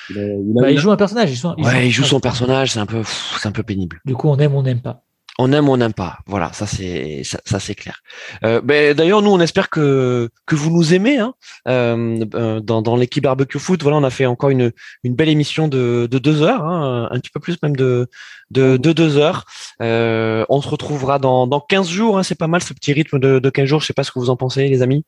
il, 0.09 0.53
bah, 0.53 0.75
joue 0.75 0.91
un 0.91 0.97
personnage. 0.97 1.31
Il, 1.31 1.65
ouais, 1.65 1.87
il 1.87 1.91
joue 1.91 2.03
son 2.03 2.19
personnage. 2.19 2.71
C'est 2.73 2.79
un 2.79 2.85
peu, 2.85 3.01
c'est 3.39 3.47
un 3.47 3.51
peu 3.51 3.63
pénible. 3.63 4.01
Du 4.05 4.15
coup, 4.15 4.29
on 4.29 4.37
aime, 4.37 4.55
on 4.55 4.63
n'aime 4.63 4.81
pas. 4.81 5.03
On 5.41 5.53
aime, 5.53 5.69
on 5.69 5.77
n'aime 5.77 5.93
pas. 5.93 6.17
Voilà, 6.25 6.51
ça 6.51 6.67
c'est 6.67 7.21
ça, 7.23 7.61
c'est 7.61 7.73
clair. 7.73 8.01
Euh, 8.43 8.59
ben, 8.59 8.93
d'ailleurs, 8.93 9.21
nous, 9.21 9.31
on 9.31 9.39
espère 9.39 9.69
que 9.69 10.29
que 10.45 10.53
vous 10.53 10.69
nous 10.69 10.93
aimez. 10.93 11.17
Hein. 11.17 11.33
Euh, 11.65 12.25
euh, 12.35 12.59
dans 12.59 12.81
dans 12.81 12.97
l'équipe 12.97 13.23
barbecue 13.23 13.57
foot, 13.57 13.81
voilà, 13.81 13.97
on 13.97 14.03
a 14.03 14.09
fait 14.09 14.25
encore 14.25 14.49
une 14.49 14.73
une 15.03 15.15
belle 15.15 15.29
émission 15.29 15.69
de 15.69 16.09
de 16.11 16.19
deux 16.19 16.41
heures, 16.41 16.65
hein, 16.65 17.07
un 17.09 17.19
petit 17.21 17.29
peu 17.29 17.39
plus 17.39 17.57
même 17.63 17.77
de 17.77 18.09
de, 18.51 18.75
de 18.75 18.91
deux 18.91 19.15
heures. 19.15 19.45
on 19.79 20.61
se 20.61 20.67
retrouvera 20.67 21.19
dans 21.19 21.47
dans 21.47 21.61
15 21.61 21.87
jours. 21.87 22.17
Hein, 22.17 22.23
c'est 22.23 22.35
pas 22.35 22.47
mal 22.47 22.61
ce 22.61 22.73
petit 22.73 22.91
rythme 22.91 23.17
de 23.17 23.39
de 23.39 23.49
15 23.49 23.65
jours. 23.65 23.79
Je 23.79 23.85
sais 23.85 23.93
pas 23.93 24.03
ce 24.03 24.11
que 24.11 24.19
vous 24.19 24.29
en 24.29 24.35
pensez, 24.35 24.67
les 24.67 24.81
amis. 24.81 25.05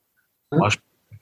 pas 0.50 0.60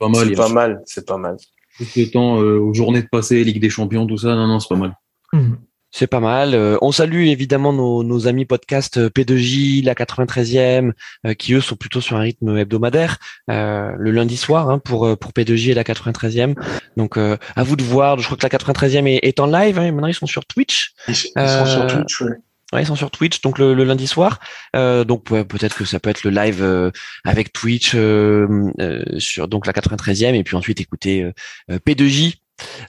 mal. 0.08 0.28
C'est 0.28 0.36
pas 0.36 0.50
mal. 0.50 0.82
C'est 0.86 1.08
pas 1.08 1.18
mal 1.18 1.38
tout 1.86 2.00
le 2.00 2.12
temps 2.12 2.42
euh, 2.42 2.58
aux 2.58 2.74
journées 2.74 3.02
de 3.02 3.08
passé, 3.08 3.44
Ligue 3.44 3.62
des 3.62 3.70
Champions, 3.70 4.06
tout 4.06 4.18
ça. 4.18 4.36
Non, 4.36 4.48
non, 4.48 4.60
c'est 4.60 4.70
pas 4.70 4.76
mal. 4.76 4.96
Mhm. 5.34 5.58
C'est 5.92 6.08
pas 6.08 6.20
mal. 6.20 6.54
Euh, 6.54 6.78
on 6.82 6.92
salue 6.92 7.28
évidemment 7.28 7.74
nos, 7.74 8.04
nos 8.04 8.28
amis 8.28 8.46
podcast 8.46 8.98
euh, 8.98 9.10
P2J, 9.10 9.84
la 9.84 9.96
93e, 9.96 10.92
qui 11.36 11.54
eux 11.54 11.62
sont 11.62 11.76
plutôt 11.76 12.00
sur 12.00 12.16
un 12.16 12.20
rythme 12.20 12.58
hebdomadaire, 12.58 13.18
le 13.48 14.12
lundi 14.12 14.38
soir 14.38 14.70
hein, 14.70 14.78
pour 14.78 15.18
pour 15.18 15.32
P2J 15.32 15.72
et 15.72 15.74
la 15.74 15.84
93e. 15.84 16.54
Donc 16.96 17.18
à 17.18 17.64
vous 17.64 17.76
de 17.76 17.84
voir. 17.84 18.20
Je 18.20 18.26
crois 18.26 18.38
que 18.38 18.46
la 18.46 18.50
93e 18.50 19.08
est, 19.08 19.20
est 19.24 19.40
en 19.40 19.48
live. 19.48 19.80
Hein, 19.80 19.92
maintenant 19.92 20.08
ils 20.08 20.14
sont 20.14 20.28
sur 20.28 20.46
Twitch. 20.46 20.94
Ils, 21.08 21.16
sont 21.16 21.66
sur 21.66 21.88
Twitch. 21.88 22.22
Ouais. 22.22 22.38
Ouais, 22.72 22.84
ils 22.84 22.86
sont 22.86 22.96
sur 22.96 23.10
Twitch, 23.10 23.42
donc 23.42 23.58
le, 23.58 23.74
lundi 23.74 24.06
soir. 24.06 24.40
Euh, 24.76 25.04
donc 25.04 25.26
peut-être 25.26 25.76
que 25.76 25.86
ça 25.86 26.00
peut 26.00 26.10
être 26.10 26.24
le 26.24 26.30
live 26.30 26.62
euh, 26.62 26.92
avec 27.26 27.52
Twitch 27.52 27.94
euh, 27.96 28.72
sur 29.18 29.48
donc 29.48 29.66
la 29.66 29.74
93e, 29.74 30.36
et 30.36 30.44
puis 30.44 30.56
ensuite 30.56 30.80
écouter 30.80 31.32
P2J 31.70 32.36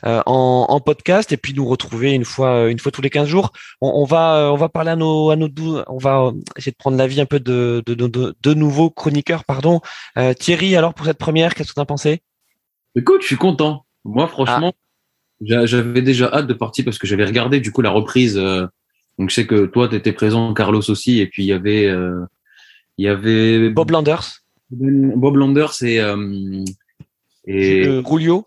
en, 0.02 0.66
en, 0.68 0.80
podcast, 0.80 1.32
et 1.32 1.36
puis 1.36 1.54
nous 1.54 1.66
retrouver 1.66 2.12
une 2.12 2.24
fois 2.24 2.68
une 2.68 2.78
fois 2.78 2.92
tous 2.92 3.00
les 3.00 3.08
15 3.08 3.26
jours. 3.28 3.52
On, 3.80 4.04
va 4.04 4.50
on 4.52 4.56
va 4.56 4.68
parler 4.68 4.90
à 4.90 4.96
nos 4.96 5.30
à 5.30 5.36
nos 5.36 5.48
on 5.86 5.98
va 5.98 6.32
essayer 6.56 6.72
de 6.72 6.76
prendre 6.76 6.98
l'avis 6.98 7.20
un 7.20 7.26
peu 7.26 7.40
de 7.40 7.82
de, 7.86 7.94
de 7.94 8.34
de, 8.38 8.54
nouveaux 8.54 8.90
chroniqueurs, 8.90 9.44
pardon. 9.44 9.80
Thierry, 10.38 10.76
alors 10.76 10.92
pour 10.92 11.06
cette 11.06 11.18
première, 11.18 11.54
qu'est-ce 11.54 11.70
que 11.70 11.74
tu 11.74 11.80
as 11.80 11.86
pensé? 11.86 12.20
Écoute, 12.96 13.22
je 13.22 13.28
suis 13.28 13.36
content. 13.36 13.86
Moi, 14.04 14.26
franchement, 14.26 14.74
ah. 14.74 15.64
j'avais 15.64 16.02
déjà 16.02 16.28
hâte 16.32 16.48
de 16.48 16.54
partir 16.54 16.84
parce 16.84 16.98
que 16.98 17.06
j'avais 17.06 17.24
regardé 17.24 17.60
du 17.60 17.72
coup 17.72 17.80
la 17.80 17.90
reprise. 17.90 18.38
Donc 19.20 19.28
je 19.28 19.34
sais 19.34 19.46
que 19.46 19.66
toi, 19.66 19.86
tu 19.86 19.96
étais 19.96 20.12
présent, 20.12 20.54
Carlos 20.54 20.88
aussi, 20.88 21.20
et 21.20 21.26
puis 21.26 21.42
il 21.42 21.46
y 21.46 21.52
avait, 21.52 21.84
euh, 21.84 22.24
il 22.96 23.04
y 23.04 23.08
avait 23.08 23.68
Bob 23.68 23.90
Landers. 23.90 24.40
Bob 24.70 25.36
Landers 25.36 25.74
et 25.82 26.00
euh, 26.00 26.64
et 27.46 27.86
euh, 27.86 28.02
Rulio. 28.02 28.46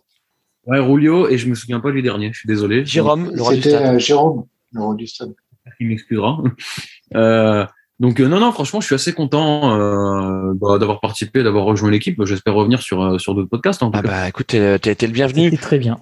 Ouais, 0.65 0.79
Rulio, 0.79 1.29
et 1.29 1.37
je 1.37 1.47
me 1.47 1.53
souviens 1.53 1.79
pas 1.79 1.91
du 1.91 2.01
dernier. 2.01 2.31
Je 2.33 2.39
suis 2.39 2.47
désolé. 2.47 2.83
Jérôme, 2.85 3.29
le 3.35 3.41
roi 3.43 3.53
du 3.53 3.61
stade. 3.61 3.99
Jérôme, 3.99 4.45
le 4.71 4.81
roi 4.81 4.95
du 4.95 5.05
stade. 5.05 5.35
Il 5.79 5.89
m'excusera. 5.89 6.41
donc 7.99 8.19
non, 8.19 8.39
non, 8.39 8.51
franchement, 8.51 8.81
je 8.81 8.87
suis 8.87 8.95
assez 8.95 9.13
content 9.13 9.77
bah, 10.55 10.79
d'avoir 10.79 11.01
participé, 11.01 11.43
d'avoir 11.43 11.65
rejoint 11.65 11.91
l'équipe. 11.91 12.19
J'espère 12.25 12.55
revenir 12.55 12.81
sur 12.81 13.21
sur 13.21 13.35
d'autres 13.35 13.49
podcasts. 13.49 13.83
En 13.83 13.91
ah 13.93 14.01
bah 14.01 14.27
écoute, 14.27 14.47
t'es 14.47 14.57
le 14.79 15.07
bienvenu. 15.09 15.55
très 15.55 15.77
bien. 15.77 15.99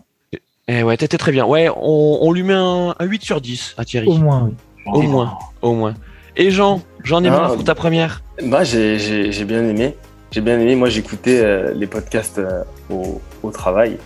Eh 0.67 0.83
ouais, 0.83 0.97
t'étais 0.97 1.17
très 1.17 1.31
bien. 1.31 1.45
Ouais, 1.45 1.69
on, 1.69 2.19
on, 2.21 2.31
lui 2.31 2.43
met 2.43 2.53
un, 2.53 2.95
un, 2.97 3.05
8 3.05 3.23
sur 3.23 3.41
10 3.41 3.75
à 3.77 3.85
Thierry. 3.85 4.07
Au 4.07 4.13
moins, 4.15 4.43
oui. 4.45 4.53
Au 4.85 5.01
moins, 5.01 5.37
au 5.61 5.73
moins. 5.73 5.93
Et 6.35 6.51
Jean, 6.51 6.81
j'en 7.03 7.23
ai 7.23 7.27
ah, 7.27 7.31
marre 7.31 7.55
pour 7.55 7.63
ta 7.63 7.75
première. 7.75 8.21
Bah, 8.43 8.63
j'ai 8.63 9.45
bien 9.45 9.67
aimé. 9.67 9.95
J'ai 10.31 10.41
bien 10.41 10.59
aimé. 10.59 10.75
Moi, 10.75 10.89
j'écoutais 10.89 11.39
euh, 11.43 11.73
les 11.73 11.87
podcasts 11.87 12.37
euh, 12.37 12.63
au, 12.89 13.21
au, 13.43 13.51
travail. 13.51 13.97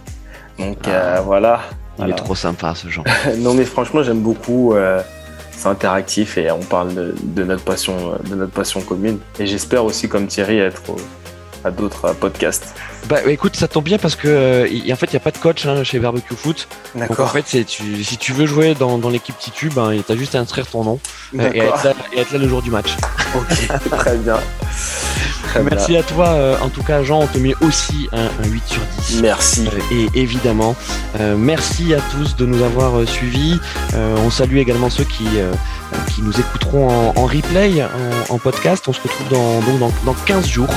Donc 0.57 0.79
ah. 0.85 0.89
euh, 0.89 1.21
voilà. 1.21 1.61
Il 1.99 2.09
est 2.09 2.13
trop 2.13 2.35
sympa, 2.35 2.73
ce 2.75 2.87
Jean. 2.89 3.03
non, 3.37 3.53
mais 3.53 3.63
franchement, 3.63 4.03
j'aime 4.03 4.21
beaucoup. 4.21 4.73
c'est 5.51 5.69
interactif 5.69 6.37
et 6.37 6.51
on 6.51 6.59
parle 6.59 6.93
de, 6.93 7.15
de, 7.21 7.43
notre 7.43 7.63
passion, 7.63 7.95
de 8.29 8.35
notre 8.35 8.51
passion 8.51 8.81
commune. 8.81 9.19
Et 9.39 9.47
j'espère 9.47 9.85
aussi, 9.85 10.09
comme 10.09 10.27
Thierry, 10.27 10.57
être 10.57 10.81
à 11.65 11.71
d'autres 11.71 12.13
podcasts. 12.13 12.75
Bah 13.09 13.17
écoute, 13.27 13.55
ça 13.55 13.67
tombe 13.67 13.83
bien 13.83 13.97
parce 13.97 14.15
que 14.15 14.27
euh, 14.27 14.91
en 14.91 14.95
fait, 14.95 15.07
il 15.07 15.13
n'y 15.13 15.17
a 15.17 15.19
pas 15.19 15.31
de 15.31 15.37
coach 15.37 15.65
hein, 15.65 15.83
chez 15.83 15.99
Barbecue 15.99 16.35
Foot. 16.35 16.67
Donc 16.95 17.19
en 17.19 17.27
fait, 17.27 17.65
tu, 17.65 18.03
si 18.03 18.17
tu 18.17 18.33
veux 18.33 18.45
jouer 18.45 18.75
dans, 18.75 18.97
dans 18.97 19.09
l'équipe 19.09 19.37
Titu, 19.37 19.69
ben 19.69 19.91
t'as 20.05 20.15
juste 20.15 20.35
à 20.35 20.39
inscrire 20.39 20.67
ton 20.67 20.83
nom 20.83 20.99
euh, 21.37 21.49
et, 21.53 21.59
être 21.59 21.83
là, 21.83 21.93
et, 22.13 22.19
être 22.19 22.31
là, 22.31 22.37
le 22.37 22.47
jour 22.47 22.61
du 22.61 22.69
match. 22.69 22.95
Ok, 23.35 23.89
très 23.97 24.17
bien. 24.17 24.37
Merci 25.71 25.95
à 25.95 26.03
toi, 26.03 26.27
euh, 26.27 26.57
en 26.61 26.69
tout 26.69 26.83
cas, 26.83 27.01
Jean, 27.03 27.21
on 27.21 27.27
te 27.27 27.37
met 27.37 27.53
aussi 27.61 28.09
un, 28.11 28.29
8 28.43 28.63
sur 28.67 28.81
10. 29.07 29.21
Merci. 29.21 29.67
et 29.91 30.07
évidemment, 30.13 30.75
merci 31.37 31.93
à 31.93 31.99
tous 32.11 32.35
de 32.35 32.45
nous 32.45 32.63
avoir 32.63 33.07
suivis. 33.07 33.59
on 33.95 34.29
salue 34.29 34.57
également 34.57 34.89
ceux 34.89 35.05
qui 35.05 35.25
qui 36.13 36.21
nous 36.21 36.37
écouteront 36.37 36.89
en, 36.89 37.13
en 37.15 37.25
replay, 37.25 37.83
en, 37.83 38.33
en, 38.33 38.37
podcast. 38.37 38.83
On 38.87 38.93
se 38.93 39.01
retrouve 39.01 39.29
dans, 39.29 39.61
donc 39.61 39.79
dans, 39.79 39.91
dans 40.05 40.13
15 40.25 40.45
jours 40.45 40.69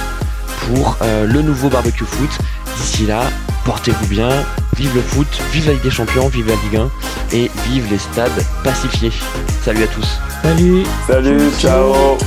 pour 0.67 0.97
euh, 1.03 1.27
le 1.27 1.43
nouveau 1.43 1.69
barbecue 1.69 2.05
foot. 2.05 2.31
D'ici 2.77 3.07
là, 3.07 3.23
portez-vous 3.65 4.07
bien, 4.07 4.31
vive 4.77 4.95
le 4.95 5.03
foot, 5.03 5.29
vive 5.53 5.67
la 5.67 5.73
Ligue 5.73 5.83
des 5.83 5.91
Champions, 5.91 6.29
vive 6.29 6.49
la 6.49 6.55
Ligue 6.55 6.77
1 6.77 7.37
et 7.37 7.51
vive 7.69 7.87
les 7.91 7.99
stades 7.99 8.45
pacifiés. 8.63 9.13
Salut 9.65 9.85
à 9.85 9.89
tous. 9.89 10.19
Salut. 10.43 10.85
Salut, 11.07 11.51
ciao. 11.59 12.19